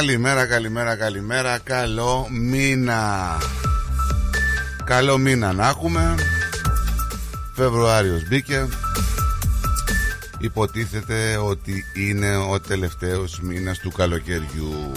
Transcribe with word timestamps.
Καλημέρα, 0.00 0.46
καλημέρα, 0.46 0.96
καλημέρα. 0.96 1.58
Καλό 1.58 2.26
μήνα. 2.30 3.38
Καλό 4.84 5.18
μήνα 5.18 5.52
να 5.52 5.68
έχουμε. 5.68 6.14
Φεβρουάριος 7.54 8.28
μπήκε. 8.28 8.68
Υποτίθεται 10.38 11.36
ότι 11.36 11.84
είναι 11.94 12.36
ο 12.36 12.60
τελευταίος 12.60 13.40
μήνας 13.40 13.78
του 13.78 13.90
καλοκαιριού. 13.90 14.92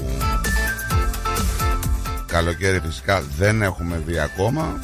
Καλοκαίρι 2.25 2.80
φυσικά 2.80 3.24
δεν 3.38 3.62
έχουμε 3.62 4.02
δει 4.06 4.20
ακόμα. 4.20 4.80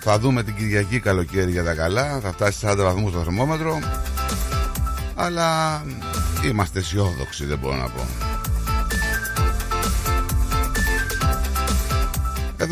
Θα 0.00 0.18
δούμε 0.18 0.42
την 0.42 0.56
Κυριακή 0.56 1.00
καλοκαίρι 1.00 1.50
για 1.50 1.64
τα 1.64 1.74
καλά. 1.74 2.20
Θα 2.20 2.32
φτάσει 2.32 2.58
40 2.62 2.74
βαθμούς 2.76 3.10
στο 3.10 3.18
θερμόμετρο. 3.18 3.78
Αλλά 5.14 5.82
είμαστε 6.44 6.78
αισιόδοξοι 6.78 7.44
δεν 7.44 7.58
μπορώ 7.58 7.76
να 7.76 7.88
πω. 7.88 8.21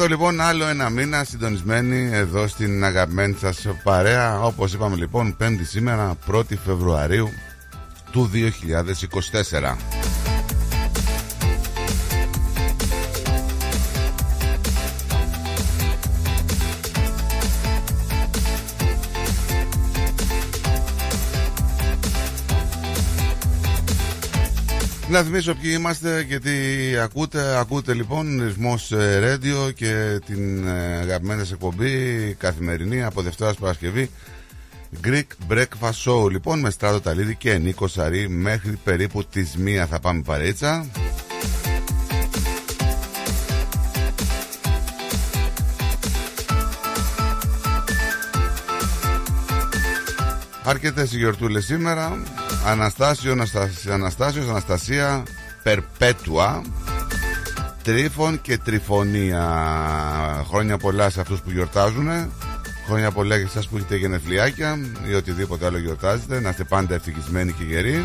Εδώ 0.00 0.08
λοιπόν 0.08 0.40
άλλο 0.40 0.66
ένα 0.66 0.90
μήνα 0.90 1.24
συντονισμένοι 1.24 2.10
εδώ 2.12 2.46
στην 2.46 2.84
αγαπημένη 2.84 3.36
σας 3.40 3.66
παρέα. 3.82 4.42
Όπως 4.42 4.72
είπαμε 4.72 4.96
λοιπόν 4.96 5.36
5η 5.40 5.60
σήμερα 5.62 6.16
1η 6.32 6.56
Φεβρουαρίου 6.64 7.28
του 8.10 8.30
2024 8.34 9.89
Να 25.10 25.22
θυμίσω 25.22 25.54
ποιοι 25.54 25.70
είμαστε 25.78 26.24
και 26.24 26.38
τι 26.38 26.50
ακούτε. 27.02 27.58
Ακούτε 27.58 27.94
λοιπόν 27.94 28.42
ρυθμός 28.42 28.92
Radio 28.94 29.74
και 29.74 30.20
την 30.26 30.66
ε, 30.68 30.96
αγαπημένη 30.96 31.40
σας 31.40 31.52
εκπομπή 31.52 32.34
καθημερινή 32.38 33.02
από 33.02 33.22
Δευτέρας 33.22 33.56
Παρασκευή 33.56 34.10
Greek 35.04 35.26
Breakfast 35.50 36.04
Show. 36.04 36.30
Λοιπόν 36.30 36.60
με 36.60 36.70
Στράτο 36.70 37.00
Ταλίδη 37.00 37.34
και 37.34 37.58
Νίκο 37.58 37.88
Σαρή 37.88 38.28
μέχρι 38.28 38.78
περίπου 38.84 39.24
τις 39.24 39.56
μία 39.56 39.86
θα 39.86 40.00
πάμε 40.00 40.22
παρέτσα. 40.22 40.86
Αρκετές 50.64 51.12
οι 51.12 51.16
γιορτούλες 51.16 51.64
σήμερα 51.64 52.22
Αναστάσιο, 52.66 53.32
Αναστάσιο, 53.32 53.92
Αναστάσιος, 53.92 54.48
Αναστασία 54.48 55.22
Περπέτουα 55.62 56.62
Τρίφων 57.82 58.40
και 58.40 58.58
Τριφωνία. 58.58 59.44
Χρόνια 60.48 60.76
πολλά 60.76 61.10
σε 61.10 61.20
αυτούς 61.20 61.40
που 61.40 61.50
γιορτάζουν 61.50 62.08
Χρόνια 62.86 63.10
πολλά 63.10 63.36
και 63.36 63.44
εσάς 63.44 63.68
που 63.68 63.76
έχετε 63.76 63.96
γενεθλιάκια 63.96 64.78
Ή 65.10 65.14
οτιδήποτε 65.14 65.66
άλλο 65.66 65.78
γιορτάζετε. 65.78 66.40
Να 66.40 66.48
είστε 66.48 66.64
πάντα 66.64 66.94
ευτυχισμένοι 66.94 67.52
και 67.52 67.64
γεροί. 67.64 68.04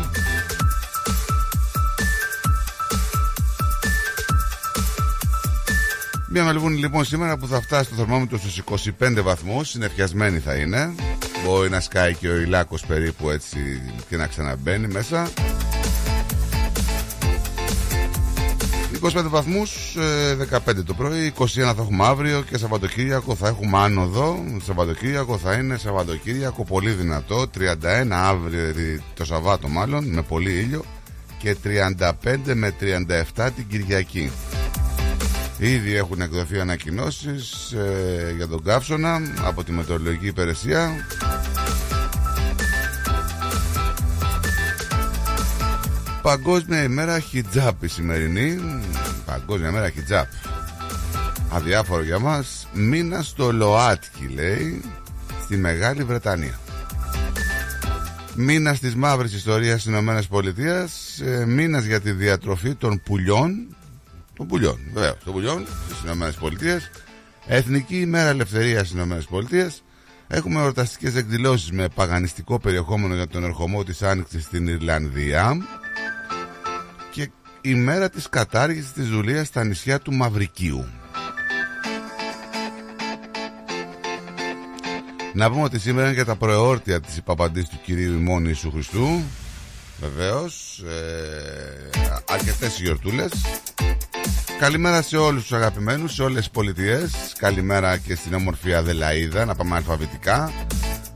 Μια 6.28 6.44
μελβούνη 6.44 6.78
λοιπόν 6.78 7.04
σήμερα 7.04 7.36
που 7.36 7.46
θα 7.46 7.60
φτάσει 7.60 7.88
το 7.88 7.94
θερμόμετρο 7.94 8.38
στους 8.38 8.62
25 9.00 9.22
βαθμούς. 9.22 9.68
Συνεφιασμένη 9.68 10.38
θα 10.38 10.54
είναι 10.54 10.94
Μπορεί 11.44 11.70
να 11.70 11.80
σκάει 11.80 12.14
και 12.14 12.28
ο 12.28 12.36
Ιλάκος 12.36 12.86
περίπου 12.86 13.30
έτσι 13.30 13.82
και 14.08 14.16
να 14.16 14.26
ξαναμπαίνει 14.26 14.86
μέσα 14.86 15.28
25 19.00 19.28
βαθμούς, 19.28 19.96
15 20.50 20.84
το 20.86 20.94
πρωί, 20.94 21.32
21 21.38 21.44
θα 21.54 21.74
έχουμε 21.78 22.06
αύριο 22.06 22.42
και 22.42 22.58
Σαββατοκύριακο 22.58 23.34
θα 23.34 23.48
έχουμε 23.48 23.78
άνοδο. 23.78 24.44
Σαββατοκύριακο 24.64 25.38
θα 25.38 25.52
είναι 25.52 25.76
Σαββατοκύριακο 25.76 26.64
πολύ 26.64 26.90
δυνατό, 26.90 27.44
31 27.58 27.74
αύριο 28.10 29.00
το 29.14 29.24
Σαββάτο 29.24 29.68
μάλλον, 29.68 30.04
με 30.04 30.22
πολύ 30.22 30.52
ήλιο 30.52 30.84
και 31.38 31.56
35 31.64 32.54
με 32.54 32.74
37 33.36 33.48
την 33.56 33.66
Κυριακή. 33.68 34.30
Ήδη 35.58 35.94
έχουν 35.94 36.20
εκδοθεί 36.20 36.60
ανακοινώσεις 36.60 37.72
ε, 37.72 38.32
για 38.36 38.48
τον 38.48 38.62
καύσωνα 38.62 39.20
από 39.44 39.64
τη 39.64 39.72
Μετεωρολογική 39.72 40.26
Υπηρεσία. 40.26 41.06
Παγκόσμια 46.22 46.82
ημέρα 46.82 47.20
χιτζάπ 47.20 47.82
η 47.82 47.88
σημερινή. 47.88 48.58
Παγκόσμια 49.26 49.68
ημέρα 49.68 49.90
χιτζάπ. 49.90 50.26
Αδιάφορο 51.52 52.02
για 52.02 52.18
μας. 52.18 52.68
Μήνα 52.72 53.22
στο 53.22 53.52
ΛΟΑΤΚΙ 53.52 54.28
λέει 54.34 54.82
στη 55.44 55.56
Μεγάλη 55.56 56.04
Βρετανία. 56.04 56.58
Μήνα 58.34 58.76
της 58.76 58.94
μαύρης 58.94 59.34
ιστορίας 59.34 59.80
στις 59.80 59.92
Ηνωμένες 59.92 60.26
Πολιτείες 60.26 61.20
ε, 61.20 61.46
Μήνας 61.46 61.84
για 61.84 62.00
τη 62.00 62.10
διατροφή 62.10 62.74
των 62.74 63.00
πουλιών 63.04 63.75
των 64.36 64.46
πουλιών, 64.46 64.78
βεβαίως. 64.92 65.16
Των 65.24 65.32
πουλιών 65.32 65.66
στις 65.84 66.36
ΗΠΑ. 66.36 66.80
Εθνική 67.46 68.00
ημέρα 68.00 68.28
ελευθερίας 68.28 68.88
στις 68.88 69.00
ΗΠΑ. 69.00 69.70
Έχουμε 70.28 70.60
εορταστικές 70.60 71.14
εκδηλώσεις 71.14 71.70
με 71.70 71.88
παγανιστικό 71.88 72.58
περιεχόμενο 72.58 73.14
για 73.14 73.28
τον 73.28 73.44
ερχομό 73.44 73.84
της 73.84 74.02
Άνοιξης 74.02 74.44
στην 74.44 74.66
Ιρλανδία 74.66 75.56
και 77.10 77.30
η 77.60 77.74
μέρα 77.74 78.10
της 78.10 78.28
κατάργησης 78.28 78.92
της 78.92 79.08
δουλείας 79.08 79.46
στα 79.46 79.64
νησιά 79.64 80.00
του 80.00 80.12
Μαυρικίου. 80.12 80.84
Να 85.34 85.50
πούμε 85.50 85.62
ότι 85.62 85.78
σήμερα 85.78 86.06
είναι 86.06 86.16
και 86.16 86.24
τα 86.24 86.36
προεόρτια 86.36 87.00
της 87.00 87.16
υπαπαντής 87.16 87.68
του 87.68 87.80
Κυρίου 87.84 88.12
ημών 88.12 88.44
Ιησού 88.44 88.70
Χριστού 88.70 89.22
Βεβαίως 90.00 90.82
ε, 90.86 91.90
Αρκετές 92.28 92.80
γιορτούλες 92.80 93.32
Καλημέρα 94.54 95.02
σε 95.02 95.16
όλους 95.16 95.42
τους 95.42 95.52
αγαπημένους 95.52 96.14
Σε 96.14 96.22
όλες 96.22 96.38
τις 96.38 96.50
πολιτείες. 96.50 97.34
Καλημέρα 97.38 97.96
και 97.96 98.14
στην 98.14 98.34
όμορφη 98.34 98.74
Αδελαίδα 98.74 99.44
Να 99.44 99.54
πάμε 99.54 99.76
αλφαβητικά. 99.76 100.52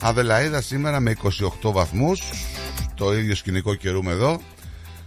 Αδελαίδα 0.02 0.60
σήμερα 0.60 1.00
με 1.00 1.16
28 1.62 1.72
βαθμούς 1.72 2.22
Το 2.94 3.16
ίδιο 3.16 3.34
σκηνικό 3.34 3.74
καιρούμε 3.74 4.12
εδώ. 4.12 4.40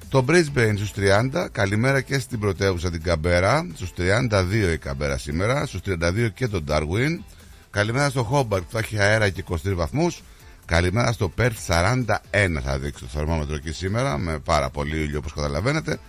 Το 0.10 0.25
Brisbane 0.28 0.74
στους 0.75 0.92
30 0.92 1.48
Καλημέρα 1.52 2.02
και 2.02 2.20
στην 2.20 2.40
πρωτεύουσα 2.40 2.92
την 2.92 3.02
Καμπέρα. 3.02 3.68
Στους 3.75 3.94
32 3.98 4.74
η 4.74 4.78
Καμπέρα 4.78 5.18
σήμερα 5.18 5.66
Στους 5.66 5.81
32 5.86 6.30
και 6.34 6.48
τον 6.48 6.66
Darwin. 6.70 7.24
Καλημέρα 7.70 8.10
στο 8.10 8.30
Hobart 8.31 8.62
που 8.62 8.72
θα 8.72 8.80
έχει 8.80 9.00
αέρα 9.00 9.30
και 9.30 9.44
23 9.50 9.74
βαθμούς. 9.75 10.22
Καλημέρα 10.66 11.12
στο 11.12 11.34
Perth 11.38 11.68
41 11.68 12.16
θα 12.64 12.80
δείξει 12.80 13.04
το 13.04 13.10
θερμόμετρο 13.14 13.56
εκεί 13.56 13.72
σήμερα 13.72 14.18
Με 14.18 14.40
πάρα 14.40 14.70
πολύ 14.70 14.98
ήλιο 14.98 15.18
όπως 15.18 15.34
καταλαβαίνετε 15.34 16.00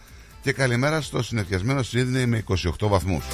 Και 0.45 0.53
καλημέρα 0.53 1.01
στο 1.01 1.23
συνεφιασμένο 1.23 1.81
Sydney 1.81 2.25
με 2.27 2.45
28 2.49 2.57
βαθμούς 2.81 3.25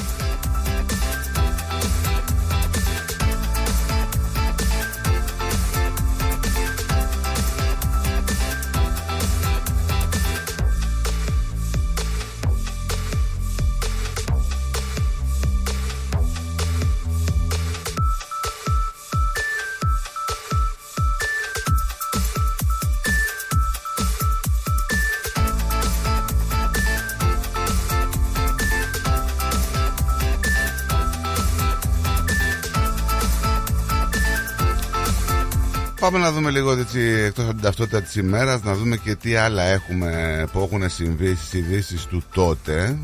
Πάμε 36.01 36.19
να 36.19 36.33
δούμε 36.33 36.51
λίγο 36.51 36.73
έτσι, 36.73 37.01
εκτός 37.01 37.45
από 37.45 37.53
την 37.53 37.63
ταυτότητα 37.63 38.03
της 38.03 38.15
ημέρας 38.15 38.63
Να 38.63 38.75
δούμε 38.75 38.97
και 38.97 39.15
τι 39.15 39.37
άλλα 39.37 39.63
έχουμε 39.63 40.45
που 40.53 40.61
έχουν 40.61 40.91
συμβεί 40.91 41.35
στις 41.35 41.53
ειδήσεις 41.53 42.05
του 42.05 42.23
τότε. 42.35 42.99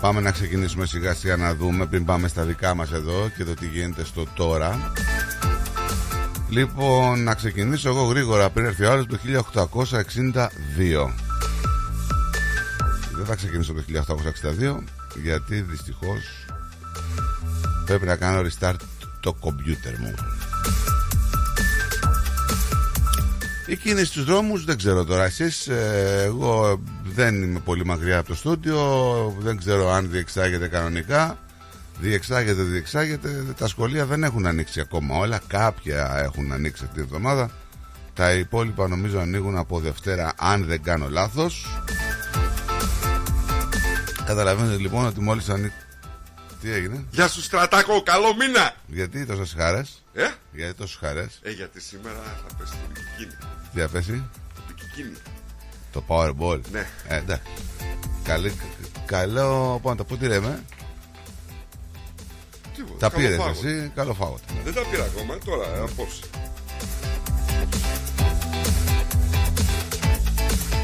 Πάμε 0.00 0.20
να 0.20 0.30
ξεκινήσουμε 0.30 0.86
σιγά 0.86 1.14
σιγά 1.14 1.36
να 1.36 1.54
δούμε 1.54 1.86
πριν 1.86 2.04
πάμε 2.04 2.28
στα 2.28 2.42
δικά 2.42 2.74
μας 2.74 2.92
εδώ 2.92 3.30
και 3.36 3.44
το 3.44 3.54
τι 3.54 3.66
γίνεται 3.66 4.04
στο 4.04 4.26
τώρα. 4.34 4.92
Λοιπόν, 6.48 7.22
να 7.22 7.34
ξεκινήσω 7.34 7.88
εγώ 7.88 8.02
γρήγορα 8.02 8.50
πριν 8.50 8.66
έρθει 8.66 8.84
ο 8.84 8.90
άλλος 8.90 9.06
το 9.06 9.18
1862 9.24 10.48
Δεν 13.16 13.26
θα 13.26 13.34
ξεκινήσω 13.34 13.72
το 13.72 13.82
1862 14.68 14.76
γιατί 15.22 15.60
δυστυχώς 15.60 16.46
πρέπει 17.86 18.06
να 18.06 18.16
κάνω 18.16 18.40
restart 18.40 18.80
το 19.20 19.32
κομπιούτερ 19.32 19.98
μου 19.98 20.14
Η 23.68 23.76
κίνηση 23.76 24.04
στους 24.04 24.24
δρόμους 24.24 24.64
δεν 24.64 24.76
ξέρω 24.76 25.04
τώρα 25.04 25.24
εσείς 25.24 25.66
ε, 25.66 26.22
Εγώ 26.24 26.80
δεν 27.04 27.42
είμαι 27.42 27.58
πολύ 27.58 27.84
μακριά 27.84 28.18
από 28.18 28.28
το 28.28 28.34
στούντιο 28.34 28.80
Δεν 29.38 29.56
ξέρω 29.56 29.90
αν 29.90 30.10
διεξάγεται 30.10 30.68
κανονικά. 30.68 31.38
Διεξάγεται, 32.00 32.62
διεξάγεται 32.62 33.44
Τα 33.58 33.66
σχολεία 33.66 34.06
δεν 34.06 34.22
έχουν 34.22 34.46
ανοίξει 34.46 34.80
ακόμα. 34.80 35.16
Όλα 35.18 35.40
Κάποια 35.46 36.20
έχουν 36.24 36.52
ανοίξει 36.52 36.82
αυτή 36.84 36.96
τη 36.96 37.02
εβδομάδα 37.02 37.50
Τα 38.14 38.32
υπόλοιπα 38.32 38.88
νομίζω 38.88 39.18
ανοίγουν 39.18 39.56
από 39.56 39.80
Δευτέρα 39.80 40.32
Αν 40.38 40.64
δεν 40.64 40.82
κάνω 40.82 41.08
λάθος. 41.10 41.66
Καταλαβαίνετε 44.26 44.76
λοιπόν 44.76 45.06
ότι 45.06 45.20
μόλις 45.20 45.48
ανοίξει 45.48 45.85
Τι 46.60 46.72
έγινε; 46.72 47.04
Γεια 47.10 47.28
σου 47.28 47.42
Στρατάκο, 47.42 48.02
καλό 48.02 48.34
μήνα! 48.36 48.74
Γιατί 48.86 49.26
τόσες 49.26 49.54
χαρές; 49.58 50.02
Ε, 50.12 50.26
Γιατί 50.52 50.74
τόσες 50.74 50.96
χαρές; 50.96 51.38
Ε 51.42 51.50
γιατί 51.50 51.80
σήμερα 51.80 52.18
θα 52.48 52.56
πέσει 52.56 52.72
το 52.72 52.88
μπικικίνι. 52.92 53.36
Τι 53.72 53.80
θα 53.80 53.88
πέσει 53.88 54.22
Το 54.54 54.60
μπικικίνι. 54.68 55.16
Το 55.92 56.02
Powerball 56.08 56.60
Ναι. 56.70 56.86
Ε, 57.08 57.16
εντάξει. 57.16 57.42
Καλή, 58.24 58.56
καλό. 59.06 59.78
Πώ 59.82 59.88
να 59.90 59.96
το 59.96 60.04
πω, 60.04 60.16
τι 60.16 60.26
λέμε. 60.26 60.62
Τίποτα. 62.76 62.98
Τα 62.98 63.16
πήρες 63.16 63.36
καλοφάγο. 63.36 63.68
εσύ, 63.68 63.92
καλό 63.94 64.14
φάγο. 64.14 64.38
Δεν 64.64 64.74
τα 64.74 64.80
πήρα 64.90 65.04
ακόμα, 65.04 65.38
τώρα 65.44 65.66
ε, 65.76 65.78
απόψε. 65.78 66.22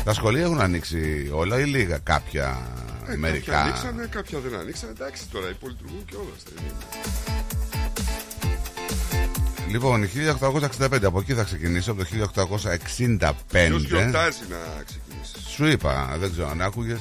Τα 0.05 0.13
σχολεία 0.15 0.43
έχουν 0.43 0.61
ανοίξει 0.61 1.31
όλα 1.33 1.59
ή 1.61 1.65
λίγα 1.65 1.99
κάποια 1.99 2.63
Ε, 3.03 3.05
Κάποια 3.07 3.19
μερικά. 3.19 3.61
ανοίξανε, 3.61 4.07
κάποια 4.11 4.39
δεν 4.39 4.55
ανοίξανε. 4.59 4.93
Εντάξει 4.97 5.23
τώρα, 5.33 5.49
υπολειτουργούν 5.49 6.05
και 6.05 6.15
όλα. 6.17 6.35
δεν 6.55 6.65
είναι. 6.65 6.73
Λοιπόν, 9.69 10.09
1865, 10.09 11.05
από 11.05 11.19
εκεί 11.19 11.35
θα 11.35 11.43
ξεκινήσω, 11.43 11.91
από 11.93 12.01
το 12.01 12.07
1865. 12.07 13.33
Ποιος 13.67 13.83
γιορτάζει 13.85 14.39
να 14.51 14.83
ξεκινήσει; 14.87 15.33
Σου 15.55 15.67
είπα, 15.67 16.17
δεν 16.19 16.31
ξέρω 16.33 16.49
αν 16.51 16.61
άκουγες. 16.63 17.01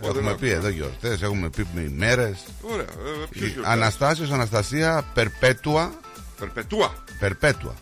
δεν 0.00 0.10
Έχουμε 0.10 0.30
άκουγα. 0.30 0.34
πει 0.36 0.48
εδώ 0.48 0.68
γιορτές, 0.68 1.22
έχουμε 1.22 1.48
πει 1.50 1.66
με 1.74 1.80
ημέρες. 1.80 2.38
Ωραία, 2.62 2.84
ε, 2.84 3.26
ποιος 3.30 3.50
γιορτάζει; 3.50 3.76
Αναστάσιος, 3.76 4.30
Αναστασία, 4.30 5.04
Περπέτουα. 5.14 5.92
Περπετούα. 6.38 6.94
Περπέτουα. 7.18 7.74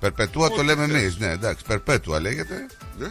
Περπέτουα 0.00 0.48
το 0.48 0.54
Ό,τι 0.54 0.64
λέμε 0.64 0.86
θες. 0.86 0.94
εμείς. 1.00 1.18
Ναι, 1.18 1.30
εντάξει, 1.30 1.64
Περπέτουα 1.64 2.20
λέγεται. 2.20 2.66
Ναι. 2.98 3.08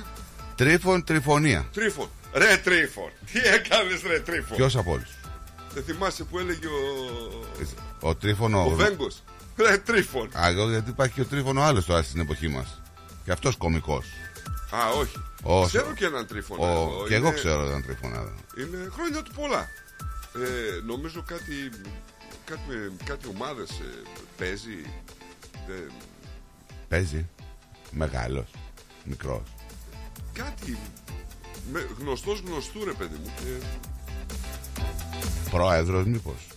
Τρίφων, 0.55 1.03
Τριφωνία. 1.03 1.65
Τρίφων. 1.73 2.09
Ρε 2.33 2.57
Τρίφων. 2.57 3.11
Τι 3.31 3.39
έκανες 3.39 4.01
ρε 4.01 4.19
Τρίφων; 4.19 4.57
Ποιος 4.57 4.75
από 4.75 4.91
όλους; 4.91 5.09
Δεν 5.73 5.83
θυμάσαι 5.83 6.23
που 6.23 6.39
έλεγε 6.39 6.67
ο, 6.67 8.07
Ο 8.09 8.15
Τρίφωνο. 8.15 8.65
ο 8.65 8.69
Βέγκος. 8.69 9.23
Ρε 9.57 9.77
Τρίφων. 9.77 10.29
Α, 10.39 10.47
εγώ 10.47 10.69
γιατί 10.69 10.89
υπάρχει 10.89 11.13
και 11.13 11.21
ο 11.21 11.25
Τρίφωνο 11.25 11.61
άλλος 11.61 11.85
τώρα 11.85 12.01
στην 12.03 12.19
εποχή 12.19 12.47
μας. 12.47 12.81
Και 13.25 13.31
αυτός 13.31 13.55
κωμικός. 13.55 14.05
Α, 14.75 14.89
όχι. 14.89 15.23
Όχι. 15.43 15.67
Ξέρω 15.67 15.93
και 15.93 16.05
έναν 16.05 16.27
Τρίφωνα. 16.27 16.61
Ο... 16.63 16.65
εγώ. 16.71 17.05
Και 17.07 17.15
εγώ 17.15 17.27
Είναι- 17.27 17.35
ξέρω 17.35 17.65
έναν 17.65 17.83
Τρίφωνα. 17.83 18.31
Είναι 18.57 18.89
χρόνια 18.91 19.21
του 19.23 19.31
πολλά. 19.35 19.67
Ε, 20.35 20.81
νομίζω 20.85 21.23
κάτι, 21.27 21.69
κάτι, 22.45 22.61
με, 22.67 22.91
κάτι 23.05 23.27
ομάδες 23.27 23.69
ε, 23.69 24.01
παίζει. 24.37 24.85
Ε, 25.69 25.87
Παίζει. 26.87 27.25
Μεγάλος. 27.91 28.45
Μικρός. 29.03 29.41
κάτι 30.33 30.77
με, 31.71 31.87
γνωστός 31.99 32.43
γνωστού 32.45 32.85
ρε 32.85 32.93
παιδί 32.93 33.15
μου. 33.23 33.31
Και, 33.37 33.65
Πρόεδρος, 35.49 36.05
μήπως. 36.05 36.47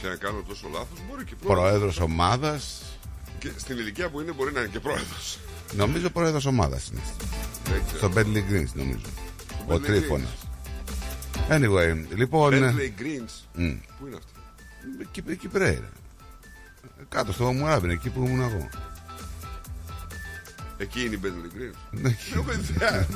και 0.00 0.06
να 0.08 0.14
κάνω 0.16 0.42
τόσο 0.48 0.68
λάθος 0.72 0.98
μπορεί 1.08 1.24
και 1.24 1.34
πρόεδρος. 1.34 1.68
Πρόεδρος 1.68 2.00
ομάδας. 2.00 2.82
Και 3.38 3.50
στην 3.56 3.78
ηλικία 3.78 4.10
που 4.10 4.20
είναι 4.20 4.32
μπορεί 4.32 4.52
να 4.52 4.60
είναι 4.60 4.68
και 4.68 4.80
πρόεδρος. 4.80 5.38
Νομίζω 5.76 6.10
πρόεδρος 6.10 6.46
ομάδας 6.46 6.88
είναι. 6.88 7.00
Δεν 7.64 7.82
ξέρω. 7.86 7.98
Στο 7.98 8.10
Bentley 8.20 8.52
Greens 8.52 8.72
νομίζω. 8.74 9.06
Ο 9.68 9.74
Bentley 9.74 9.82
Τρίφωνας. 9.82 10.30
Anyway, 11.48 12.04
λοιπόν. 12.14 12.52
Bentley 12.54 13.00
Greens. 13.00 13.44
μ, 13.54 13.72
Πού 13.98 14.06
είναι 14.06 14.16
αυτό. 14.16 14.40
Εκεί, 15.00 15.22
εκεί 15.28 15.48
πρέει. 15.48 15.84
Κάτω 17.08 17.32
στο 17.32 17.52
Μουράβιν, 17.52 17.90
εκεί 17.90 18.08
που 18.08 18.24
ήμουν 18.26 18.40
εγώ. 18.40 18.68
Εκεί 20.80 21.04
είναι 21.04 21.14
η 21.14 21.20
Bentley 21.22 21.56
Greens. 21.56 21.78
Ναι, 21.90 22.08
εκεί. 22.08 22.32
Λέω, 22.32 22.42
παιδιά. 22.42 23.06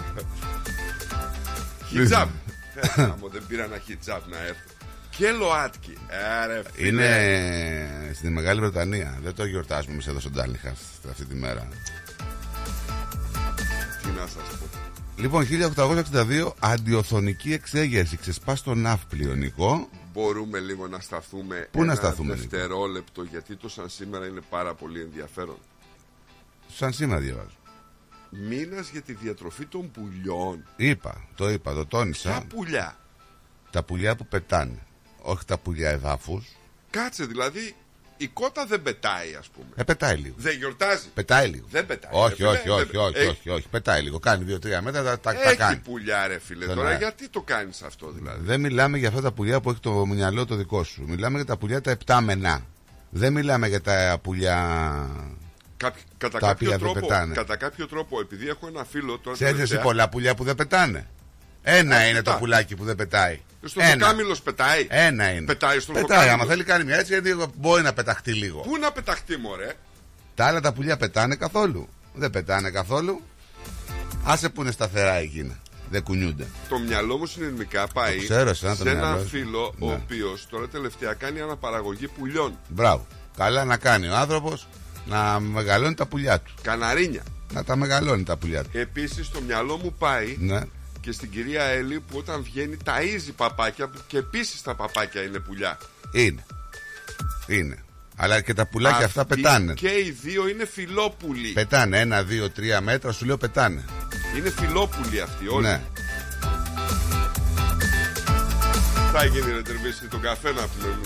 Χιτζάπ. 1.89 2.29
Ε, 2.75 3.03
άμα 3.03 3.29
δεν 3.33 3.43
πήρα 3.49 3.65
ένα 3.65 3.79
χιτζάπ 3.79 4.29
να 4.29 4.39
έρθω. 4.39 4.71
Και 5.17 5.31
ΛΟΑΤΚΙ. 5.31 5.99
Άρε 6.43 6.63
φίλε. 6.73 6.89
Είναι 6.89 8.11
στην 8.15 8.33
Μεγάλη 8.33 8.61
Βρετανία. 8.61 9.19
Δεν 9.23 9.35
το 9.35 9.45
γιορτάζουμε 9.45 9.93
εμείς 9.93 10.07
εδώ 10.07 10.21
στον 10.21 10.33
Τάλιχα 10.33 10.75
αυτή 11.11 11.25
τη 11.25 11.35
μέρα. 11.35 11.69
Τι 14.03 14.09
να 14.09 14.27
σας 14.27 14.59
πω. 14.59 14.67
Λοιπόν, 15.17 15.47
1862 15.47 16.53
αντιοθονική 16.59 17.53
εξέγερση. 17.53 18.17
Ξεσπά 18.17 18.57
στο 18.57 18.75
ναύπλιο, 18.75 19.35
Νικό. 19.35 19.89
Μπορούμε 20.13 20.59
λίγο 20.59 20.87
να 20.87 21.01
σταθούμε 21.01 21.69
Πού 21.71 21.79
να 21.79 21.85
ένα 21.85 21.95
σταθούμε, 21.95 22.35
Νίκο; 22.35 22.49
δευτερόλεπτο 22.49 23.23
γιατί 23.23 23.57
το 23.57 23.69
σαν 23.69 23.89
σήμερα 23.89 24.27
είναι 24.27 24.41
πάρα 24.51 24.75
πολύ 24.75 25.01
ενδιαφέρον. 25.01 25.57
Σαν 26.77 26.93
σήμερα 26.93 27.21
διαβάζω. 27.21 27.49
Μήνας 28.31 28.89
για 28.91 29.03
τη 29.03 29.13
διατροφή 29.13 29.67
των 29.67 29.91
πουλιών. 29.91 30.65
Είπα, 30.77 31.25
το 31.35 31.49
είπα, 31.51 31.71
το 31.73 31.77
Ποια 31.87 31.87
τόνισα. 31.99 32.45
πουλιά. 32.49 32.97
Τα 33.71 33.83
πουλιά 33.83 34.17
που 34.17 34.27
πετάνε. 34.27 34.79
Όχι 35.23 35.45
τα 35.45 35.59
πουλιά 35.59 35.91
εδάφους. 35.91 36.45
Κάτσε 36.91 37.25
δηλαδή 37.25 37.75
η 38.17 38.27
κότα 38.29 38.67
δεν 38.67 38.83
πετάει, 38.83 39.35
ας 39.35 39.49
πούμε. 39.49 39.67
Ε, 39.75 39.83
πετάει 39.83 40.17
λίγο. 40.17 40.35
Δεν 40.39 40.57
γιορτάζει. 40.57 41.09
Πετάει 41.15 41.49
λίγο. 41.49 41.67
Δεν 41.71 41.87
πετάει, 41.87 42.11
Όχι, 42.15 42.29
ρε 42.29 42.35
φίλε, 42.35 42.49
όχι, 42.49 42.69
όχι, 42.69 42.91
δεν- 42.91 43.01
όχι, 43.01 43.17
Έχει- 43.19 43.29
όχι, 43.29 43.51
όχι. 43.51 43.69
Πετάει 43.69 44.03
λίγο. 44.03 44.19
Κάνει 44.19 44.45
δύο-τρία 44.45 44.83
μέτρα, 44.83 45.03
τα, 45.03 45.19
τα, 45.21 45.33
τα 45.35 45.49
Έχει 45.49 45.57
κάνει. 45.57 45.77
πουλιά, 45.77 46.27
ρε 46.27 46.39
φίλε. 46.39 46.67
Δεν 46.67 46.75
Τώρα 46.77 46.89
είναι. 46.89 46.99
γιατί 46.99 47.29
το 47.29 47.41
κάνεις 47.43 47.83
αυτό 47.83 48.11
δηλαδή; 48.11 48.45
Δεν 48.45 48.61
μιλάμε 48.61 48.99
για 48.99 49.09
αυτά 49.09 49.21
τα 49.21 49.33
πουλιά 49.33 49.61
που 49.61 49.71
έχει 49.71 49.81
το 49.81 50.07
μυαλό 50.07 50.47
το 50.47 50.55
δικό 50.55 50.85
σου. 50.85 51.05
Μιλάμε 51.09 51.37
για 51.37 51.47
τα 51.47 51.57
πουλιά 51.57 51.81
τα 51.81 51.91
επτάμενα. 51.91 52.67
Δεν 53.11 53.33
μιλάμε 53.33 53.69
για 53.69 53.81
τα 53.81 54.19
πουλιά. 54.23 55.09
Κάποι- 55.77 56.03
κατά, 56.19 56.39
Τα 56.39 56.47
κάποιο 56.47 56.53
οποία 56.69 56.69
δεν 56.69 56.79
τρόπο, 56.79 57.07
πετάνε. 57.07 57.35
κατά 57.35 57.57
κάποιο 57.57 57.87
τρόπο, 57.89 58.21
επειδή 58.21 58.49
έχω 58.49 58.67
ένα 58.67 58.85
φίλο 58.85 59.19
τώρα. 59.19 59.37
Ξέρει 59.37 59.51
εσύ 59.51 59.57
τελευταία, 59.59 59.83
πολλά 59.83 60.09
πουλιά 60.09 60.35
που 60.35 60.45
δεν 60.45 60.55
πετάνε. 60.55 61.07
Ένα 61.63 61.97
Α, 61.97 62.05
είναι 62.09 62.17
το 62.19 62.23
πετά. 62.25 62.37
πουλάκι 62.39 62.75
που 62.77 62.85
δεν 62.85 62.97
πετάει. 62.97 63.41
Στο 63.65 63.81
Ένα. 63.83 63.91
δοκάμιλο 63.97 64.37
πετάει. 64.45 64.87
Ένα 64.91 65.31
είναι. 65.33 65.45
Πετάει 65.47 65.81
στον 65.81 65.95
Πετάει. 65.95 66.09
δοκάμιλο. 66.09 66.33
Άμα 66.35 66.45
θέλει 66.45 66.65
κάνει 66.65 66.85
μια 66.85 66.97
έτσι, 66.97 67.13
γιατί 67.13 67.37
μπορεί 67.57 67.83
να 67.83 67.93
πεταχτεί 67.93 68.33
λίγο. 68.33 68.61
Πού 68.61 68.77
να 68.79 68.93
πεταχτεί, 68.93 69.37
μωρέ; 69.37 69.73
Τα 70.35 70.47
άλλα 70.47 70.61
τα 70.61 70.73
πουλιά 70.73 70.97
πετάνε 70.97 71.35
καθόλου. 71.37 71.89
Δεν 72.15 72.31
πετάνε 72.31 72.71
καθόλου. 72.71 73.21
Άσε 74.25 74.49
που 74.49 74.61
είναι 74.63 74.71
σταθερά 74.71 75.15
εκείνα. 75.15 75.59
Δεν 75.91 76.03
κουνιούνται. 76.03 76.47
Το 76.69 76.79
μυαλό 76.79 77.17
μου 77.19 77.27
συνειδημικά 77.27 77.87
πάει 77.89 78.17
Το 78.17 78.23
ξέρω, 78.23 78.51
εσένα 78.51 78.77
το 78.77 78.83
σε 78.85 78.91
ένα 78.91 79.01
μυαλό 79.01 79.21
σου. 79.23 79.29
φίλο 79.29 79.75
ο 79.79 79.87
Ναι. 79.87 79.93
οποίος 79.95 80.47
τώρα 80.51 80.69
τελευταία 80.69 81.13
κάνει 81.15 81.41
αναπαραγωγή 81.41 82.09
πουλιών. 82.09 82.59
Μπράβο. 82.69 83.07
Καλά 83.37 83.65
να 83.65 83.77
κάνει 83.77 84.09
ο 84.09 84.15
άνθρωπος 84.17 84.69
να 85.07 85.41
μεγαλώνει 85.41 85.95
τα 85.95 86.07
πουλιά 86.07 86.41
του. 86.41 86.55
Καναρίνια. 86.63 87.23
Να 87.53 87.65
τα 87.65 87.77
μεγαλώνει 87.77 88.23
τα 88.23 88.37
πουλιά 88.37 88.63
του. 88.63 88.71
Επίσης 88.73 89.31
το 89.31 89.41
μυαλό 89.41 89.77
μου 89.77 89.95
πάει 89.99 90.37
Ναι. 90.39 90.61
και 91.01 91.13
στην 91.13 91.31
κυρία 91.31 91.63
Έλλη 91.63 92.01
που 92.01 92.17
όταν 92.19 92.43
βγαίνει 92.43 92.77
ταΐζει 92.85 93.33
παπάκια 93.37 93.89
που 93.89 93.99
και 94.07 94.19
επίσης 94.19 94.63
τα 94.63 94.75
παπάκια 94.75 95.23
είναι 95.23 95.39
πουλιά. 95.39 95.79
Είναι. 96.13 96.45
Είναι. 97.47 97.79
Αλλά 98.17 98.41
και 98.41 98.55
τα 98.55 98.67
πουλάκια 98.67 99.05
αυτά 99.07 99.21
Αυτοί 99.21 99.35
πετάνε. 99.35 99.73
Και 99.75 99.89
οι 99.89 100.17
δύο 100.23 100.49
είναι 100.49 100.65
φιλόπουλοι. 100.67 101.49
Πετάνε 101.53 102.01
ένα, 102.01 102.23
δύο, 102.23 102.51
τρία 102.51 102.81
μέτρα, 102.81 103.13
σου 103.13 103.25
λέω 103.25 103.37
πετάνε. 103.37 103.85
Είναι 104.37 104.51
φιλόπουλοι 104.51 105.21
αυτοί 105.21 105.49
όλοι. 105.49 105.67
Ναι. 105.67 105.81
Θα 109.13 109.25
γίνει 109.25 109.53
ρε 109.53 109.63
τερβίση 109.63 110.07
τον 110.07 110.21
καφέ 110.21 110.53
να 110.53 110.67
πούμε. 110.67 110.99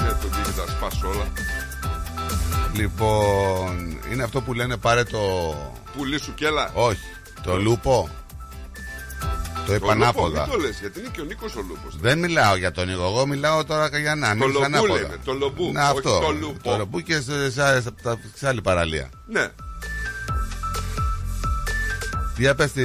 Είναι 0.00 0.18
το 0.22 0.28
δίνει 0.28 0.54
τα 0.56 0.72
σπάσω 0.72 1.08
όλα. 1.08 1.26
Λοιπόν, 2.74 3.98
είναι 4.12 4.22
αυτό 4.22 4.40
που 4.40 4.52
λένε 4.52 4.76
πάρε 4.76 5.02
το. 5.02 5.18
Πουλί 5.96 6.20
σου 6.20 6.34
κέλα. 6.34 6.70
Όχι, 6.74 6.98
το 7.42 7.56
λούπο. 7.56 8.08
Το 9.66 9.72
Το 9.72 9.72
λούπο, 9.72 9.84
επανάποδα. 9.86 10.40
μην 10.42 10.50
το 10.52 10.58
λες, 10.58 10.78
γιατί 10.80 10.98
είναι 11.00 11.08
και 11.12 11.20
ο 11.20 11.24
Νίκος 11.24 11.56
ο 11.56 11.60
Λούπος. 11.68 11.96
Δεν 12.00 12.18
μιλάω 12.18 12.56
για 12.56 12.70
τον 12.70 12.86
Νίκο, 12.88 13.02
εγώ 13.02 13.26
μιλάω 13.26 13.64
τώρα 13.64 13.98
για 13.98 14.14
να 14.14 14.34
μην 14.34 14.46
λομπού 14.50 14.64
ανάποδα. 14.64 14.92
λέμε, 14.94 15.16
το 15.24 15.32
λομπού, 15.32 15.70
Ναι, 15.72 15.80
όχι 15.80 15.88
αυτό. 15.88 16.18
το 16.18 16.30
λούπο. 16.40 16.70
Το 16.70 16.76
λομπού 16.76 17.00
και 17.00 17.20
σε, 17.20 17.50
σε, 17.50 17.80
σε- 17.80 17.90
τα- 18.02 18.18
σε 18.34 18.48
άλλη 18.48 18.60
παραλία. 18.60 19.08
Ναι. 19.26 19.48
Για 22.36 22.54
πες 22.54 22.72
τι 22.72 22.82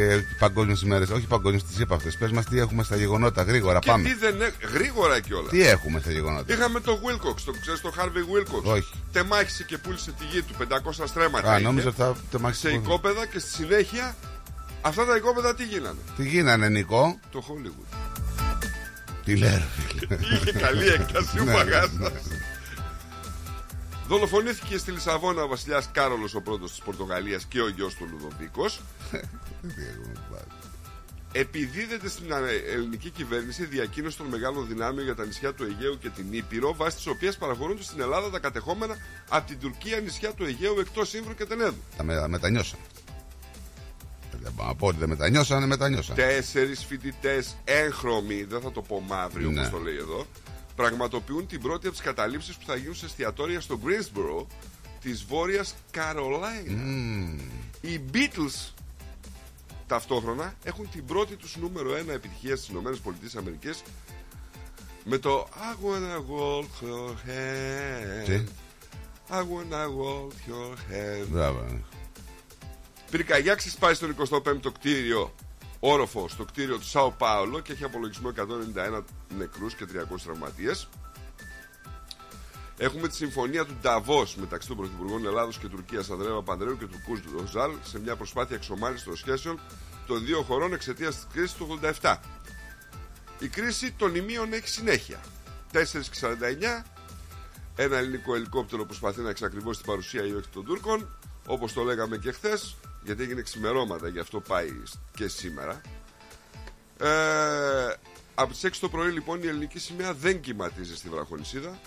ε, 0.00 0.24
παγκόσμιες 0.38 0.82
ημέρες, 0.82 1.10
όχι 1.10 1.26
παγκόσμιες, 1.26 1.64
τις 1.64 1.78
είπα 1.78 1.94
αυτές. 1.94 2.16
Πες 2.16 2.30
μας 2.30 2.44
τι 2.44 2.58
έχουμε 2.58 2.82
στα 2.82 2.96
γεγονότα, 2.96 3.42
γρήγορα 3.42 3.78
Και 3.78 3.90
πάμε. 3.90 4.08
τι 4.08 4.14
δεν 4.14 4.40
έ... 4.40 4.52
Γρήγορα 4.72 5.20
κιόλας. 5.20 5.50
Τι 5.50 5.66
έχουμε 5.66 6.00
στα 6.00 6.10
γεγονότα; 6.10 6.54
Είχαμε 6.54 6.80
το 6.80 7.00
Wilcox, 7.04 7.40
το 7.44 7.52
ξέρεις 7.60 7.80
το 7.80 7.92
Harvey 7.98 8.04
Wilcox. 8.04 8.62
Όχι. 8.62 8.92
Τεμάχισε 9.12 9.64
και 9.64 9.78
πούλησε 9.78 10.12
τη 10.18 10.24
γη 10.24 10.42
του, 10.42 10.54
500 10.58 11.04
στρέμματα. 11.06 11.50
Α, 11.50 11.54
είχε, 11.54 11.64
νόμιζα 11.66 11.88
ότι 11.88 11.96
θα 11.96 12.16
τεμάξει. 12.30 12.60
Σε 12.60 12.70
οικόπεδα 12.70 13.26
και 13.26 13.38
στη 13.38 13.50
συνέχεια 13.50 14.16
αυτά 14.80 15.04
τα 15.04 15.16
οικόπεδα 15.16 15.54
τι 15.54 15.64
γίνανε; 15.64 15.98
Τι 16.16 16.28
γίνανε, 16.28 16.68
Νικό. 16.68 17.18
Το 17.32 17.44
Hollywood. 17.48 17.96
Τι 19.24 19.36
λέει, 19.36 19.50
ρε 19.50 19.66
φίλε. 19.88 20.18
Είχε 20.34 20.52
καλή 20.64 20.86
έκταση 20.86 21.38
ο 21.38 21.44
Δολοφονήθηκε 24.10 24.78
στη 24.78 24.90
Λισαβόνα 24.90 25.42
ο 25.42 25.48
βασιλιάς 25.48 25.90
Κάρολος 25.92 26.34
ο 26.34 26.40
πρώτος 26.40 26.70
της 26.70 26.80
Πορτογαλίας 26.80 27.44
και 27.44 27.60
ο 27.60 27.68
γιος 27.68 27.94
του 27.94 28.08
Λουδοβίκος. 28.10 28.80
Τι 29.60 29.82
έχουμε 29.92 30.12
πάρει. 30.30 30.44
Επιδίδεται 31.32 32.08
στην 32.08 32.30
ε, 32.32 32.72
ελληνική 32.72 33.10
κυβέρνηση 33.10 33.64
διακίνηση 33.64 34.16
των 34.16 34.26
μεγάλων 34.26 34.66
δυνάμεων 34.66 35.04
για 35.04 35.14
τα 35.14 35.24
νησιά 35.24 35.52
του 35.54 35.62
Αιγαίου 35.64 35.98
και 35.98 36.08
την 36.08 36.26
Ήπειρο, 36.30 36.74
βάσει 36.74 36.96
της 36.96 37.06
οποίας 37.06 37.36
παραχωρούνται 37.36 37.82
στην 37.82 38.00
Ελλάδα 38.00 38.30
τα 38.30 38.38
κατεχόμενα 38.38 38.96
από 39.28 39.46
την 39.48 39.58
Τουρκία 39.60 40.00
νησιά 40.00 40.32
του 40.32 40.44
Αιγαίου 40.44 40.78
εκτός 40.80 41.14
Ήμβρου 41.14 41.34
και 41.34 41.44
Τενέδου. 41.44 41.82
Τα 41.96 42.02
με, 42.02 42.28
μετανιώσανε. 42.28 42.82
Δεν 44.42 44.52
μπορώ 44.52 44.68
να 44.68 44.74
πω 44.74 44.86
ότι 44.86 44.98
δεν 44.98 45.08
μετανιώσανε, 45.08 45.66
μετανιώσανε. 45.66 46.22
Τέσσερις 46.22 46.84
φοιτητές 46.84 47.56
έγχρωμοι, 47.64 48.42
δεν 48.44 48.60
θα 48.60 48.72
το 48.72 48.82
πω 48.82 49.00
μαύροι 49.08 49.48
Ναι. 49.48 49.60
όπω 49.60 49.76
το 49.76 49.82
λέει 49.82 49.96
εδώ, 49.96 50.26
πραγματοποιούν 50.80 51.46
την 51.46 51.60
πρώτη 51.60 51.86
από 51.86 51.96
τις 51.96 52.04
καταλήψεις 52.04 52.56
που 52.56 52.64
θα 52.66 52.76
γίνουν 52.76 52.94
σε 52.94 53.04
εστιατόρια 53.06 53.60
στο 53.60 53.80
Greensboro 53.84 54.46
της 55.00 55.24
Βόρειας 55.24 55.74
Καρολάινα. 55.90 56.82
Οι 57.80 58.00
Beatles 58.12 58.72
ταυτόχρονα 59.86 60.54
έχουν 60.64 60.90
την 60.90 61.04
πρώτη 61.04 61.36
τους 61.36 61.56
νούμερο 61.56 61.90
1 61.92 62.08
επιτυχία 62.08 62.56
στις 62.56 62.68
Ηνωμένες 62.68 62.98
Πολιτείες 62.98 63.36
Αμερικής 63.36 63.82
με 65.04 65.18
το 65.18 65.48
I 65.52 65.84
wanna 65.84 66.16
hold 66.30 66.88
your 66.88 67.10
hand 67.28 68.24
Τι; 68.26 68.44
I 69.30 69.40
wanna 69.40 69.84
hold 69.98 70.32
your 70.50 70.74
hand 70.92 71.26
Μπράβο. 71.28 71.80
Πυρκαγιά 73.10 73.54
ξεσπάει 73.54 73.94
στον 73.94 74.16
25ο 74.30 74.72
κτίριο 74.72 75.34
όροφος 75.80 76.32
στο 76.32 76.44
κτίριο 76.44 76.78
του 76.78 76.86
Σάο 76.86 77.10
Πάολο 77.10 77.60
και 77.60 77.72
έχει 77.72 77.84
απολογισμό 77.84 78.32
191 78.36 79.02
νεκρούς 79.38 79.74
και 79.74 79.84
300 79.84 80.20
τραυματίες. 80.24 80.88
Έχουμε 82.76 83.08
τη 83.08 83.14
συμφωνία 83.14 83.64
του 83.64 83.76
Νταβός 83.80 84.36
μεταξύ 84.36 84.68
των 84.68 84.76
Πρωθυπουργών 84.76 85.26
Ελλάδος 85.26 85.58
και 85.58 85.68
Τουρκίας 85.68 86.10
Ανδρέα 86.10 86.34
Παπανδρέου 86.34 86.78
και 86.78 86.86
Τουρκού 86.86 87.38
Ροζάλ 87.38 87.70
σε 87.82 88.00
μια 88.00 88.16
προσπάθεια 88.16 88.56
εξομάλυνσης 88.56 89.06
των 89.06 89.16
σχέσεων 89.16 89.60
των 90.06 90.24
δύο 90.24 90.42
χωρών 90.42 90.72
εξαιτίας 90.72 91.14
της 91.14 91.26
κρίσης 91.32 91.52
του 91.52 91.78
87. 92.00 92.16
Η 93.38 93.48
κρίση 93.48 93.92
των 93.92 94.14
ημείων 94.14 94.52
έχει 94.52 94.68
συνέχεια. 94.68 95.20
4.49 95.72 96.84
ένα 97.76 97.96
ελληνικό 97.96 98.34
ελικόπτερο 98.34 98.84
προσπαθεί 98.84 99.20
να 99.20 99.30
εξακριβώσει 99.30 99.78
την 99.78 99.90
παρουσία 99.90 100.26
ή 100.26 100.32
όχι 100.32 100.48
των 100.52 100.64
Τούρκων. 100.64 101.08
Όπως 101.46 101.72
το 101.72 101.82
λέγαμε 101.82 102.16
και 102.16 102.32
χθες, 102.32 102.76
γιατί 103.04 103.22
έγινε 103.22 103.42
ξημερώματα, 103.42 104.08
γι' 104.08 104.18
αυτό 104.18 104.40
πάει 104.40 104.68
και 105.14 105.28
σήμερα. 105.28 105.80
Ε, 106.98 107.08
από 108.34 108.52
τις 108.52 108.64
6 108.64 108.80
το 108.80 108.88
πρωί, 108.88 109.10
λοιπόν, 109.10 109.42
η 109.42 109.46
ελληνική 109.46 109.78
σημαία 109.78 110.14
δεν 110.14 110.40
κυματίζει 110.40 110.96
στη 110.96 111.08
βραχονισίδα. 111.08 111.78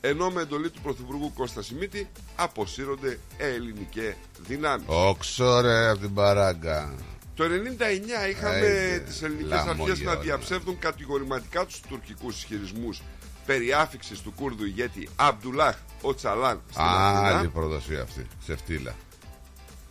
Ενώ 0.00 0.30
με 0.30 0.40
εντολή 0.40 0.70
του 0.70 0.80
Πρωθυπουργού 0.80 1.32
Κώστα 1.34 1.62
Σιμίτη 1.62 2.08
αποσύρονται 2.36 3.18
ελληνικέ 3.36 4.16
δυνάμεις. 4.46 4.84
Όξο 4.88 5.60
ρε 5.60 5.88
από 5.88 6.00
την 6.00 6.14
παράγκα. 6.14 6.94
Το 7.34 7.44
99 7.44 8.28
είχαμε 8.30 8.54
Άιντε, 8.54 9.02
τις 9.06 9.22
ελληνικές 9.22 9.48
λαμόγια 9.66 9.82
αρχές 9.92 10.00
να 10.06 10.10
όλα. 10.10 10.20
διαψεύδουν 10.20 10.78
κατηγορηματικά 10.78 11.66
τους 11.66 11.80
τουρκικούς 11.80 12.36
ισχυρισμούς 12.36 13.02
περί 13.46 13.72
άφηξης 13.72 14.20
του 14.20 14.32
Κούρδου 14.36 14.64
ηγέτη 14.64 15.08
Αμπτουλάχ 15.16 15.76
Οτσαλάν 16.00 16.60
στην 16.70 16.82
Άλλη 16.82 17.34
Αθήνα. 17.34 17.50
προδοσία 17.50 18.02
αυτή. 18.02 18.26
Σε 18.44 18.56
φτύλα. 18.56 18.94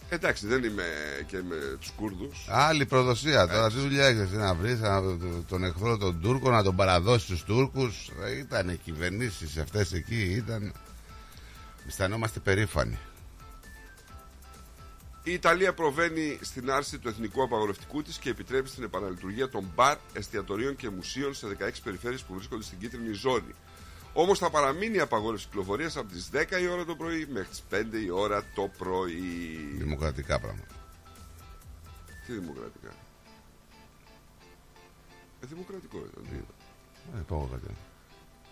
Εντάξει 0.10 0.48
δεν 0.48 0.64
είμαι 0.64 0.84
και 1.28 1.42
με 1.50 1.56
τους 1.80 1.92
Κούρδους 1.96 2.46
Άλλη 2.50 2.86
προδοσία. 2.86 3.48
Τώρα 3.48 3.70
τι 3.70 3.80
δουλειά 3.80 4.06
έχεις 4.06 4.22
εσύ 4.22 4.36
να 4.36 4.54
βρεις 4.54 4.80
τον 5.48 5.64
εχθρό 5.64 5.98
των 5.98 6.22
Τούρκων, 6.22 6.52
να 6.52 6.64
τον 6.64 6.76
παραδώσει 6.76 7.36
στου 7.38 7.46
Τούρκους. 7.46 8.12
Ήταν 8.40 8.70
οι 8.70 8.78
κυβερνήσεις 8.78 9.58
αυτές 9.58 9.94
εκεί, 9.94 10.22
ήταν. 10.22 10.74
Αισθανόμαστε 11.88 12.40
περήφανοι. 12.40 12.98
Η 15.24 15.34
Ιταλία 15.34 15.74
προβαίνει 15.74 16.40
στην 16.42 16.72
άρση 16.72 16.98
του 17.00 17.08
εθνικού 17.08 17.44
απαγορευτικού 17.44 18.02
της 18.02 18.18
και 18.18 18.30
επιτρέπει 18.30 18.70
στην 18.70 18.84
επαναλειτουργία 18.84 19.50
των 19.50 19.72
μπαρ, 19.76 19.98
εστιατορίων 20.14 20.76
και 20.76 20.90
μουσείων 20.90 21.34
σε 21.34 21.48
16 21.48 21.82
περιφέρειες 21.84 22.22
που 22.22 22.34
βρίσκονται 22.34 22.64
στην 22.64 22.78
κίτρινη 22.80 23.14
ζώνη. 23.14 23.54
Όμως 24.14 24.40
θα 24.40 24.50
παραμείνει 24.50 24.96
η 24.96 25.00
απαγόρευση 25.00 25.46
κυκλοφορίας 25.46 25.98
από 25.98 26.12
τις 26.12 26.30
10 26.34 26.62
η 26.62 26.68
ώρα 26.68 26.86
το 26.86 26.96
πρωί 26.96 27.26
μέχρι 27.32 27.50
τις 27.50 27.64
5 27.72 27.86
η 28.06 28.10
ώρα 28.10 28.44
το 28.56 28.70
πρωί. 28.78 29.22
Δημοκρατικά 29.78 30.40
πράγματα. 30.40 30.68
Τι 32.26 32.34
δημοκρατικά; 32.34 32.90
Ε, 35.42 35.46
δημοκρατικό 35.46 35.98
ήταν. 35.98 36.24
τι 36.24 36.36
ήταν. 36.36 37.20
Ε, 37.20 37.24
πω 37.28 37.36
εγώ 37.36 37.50
κάτι. 37.52 37.74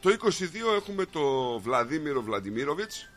Το 0.01 0.09
22 0.09 0.75
έχουμε 0.75 1.05
το 1.05 1.59
Βλαδίμιρο 1.59 2.21
Βλαντιμίροβιτς 2.21 3.09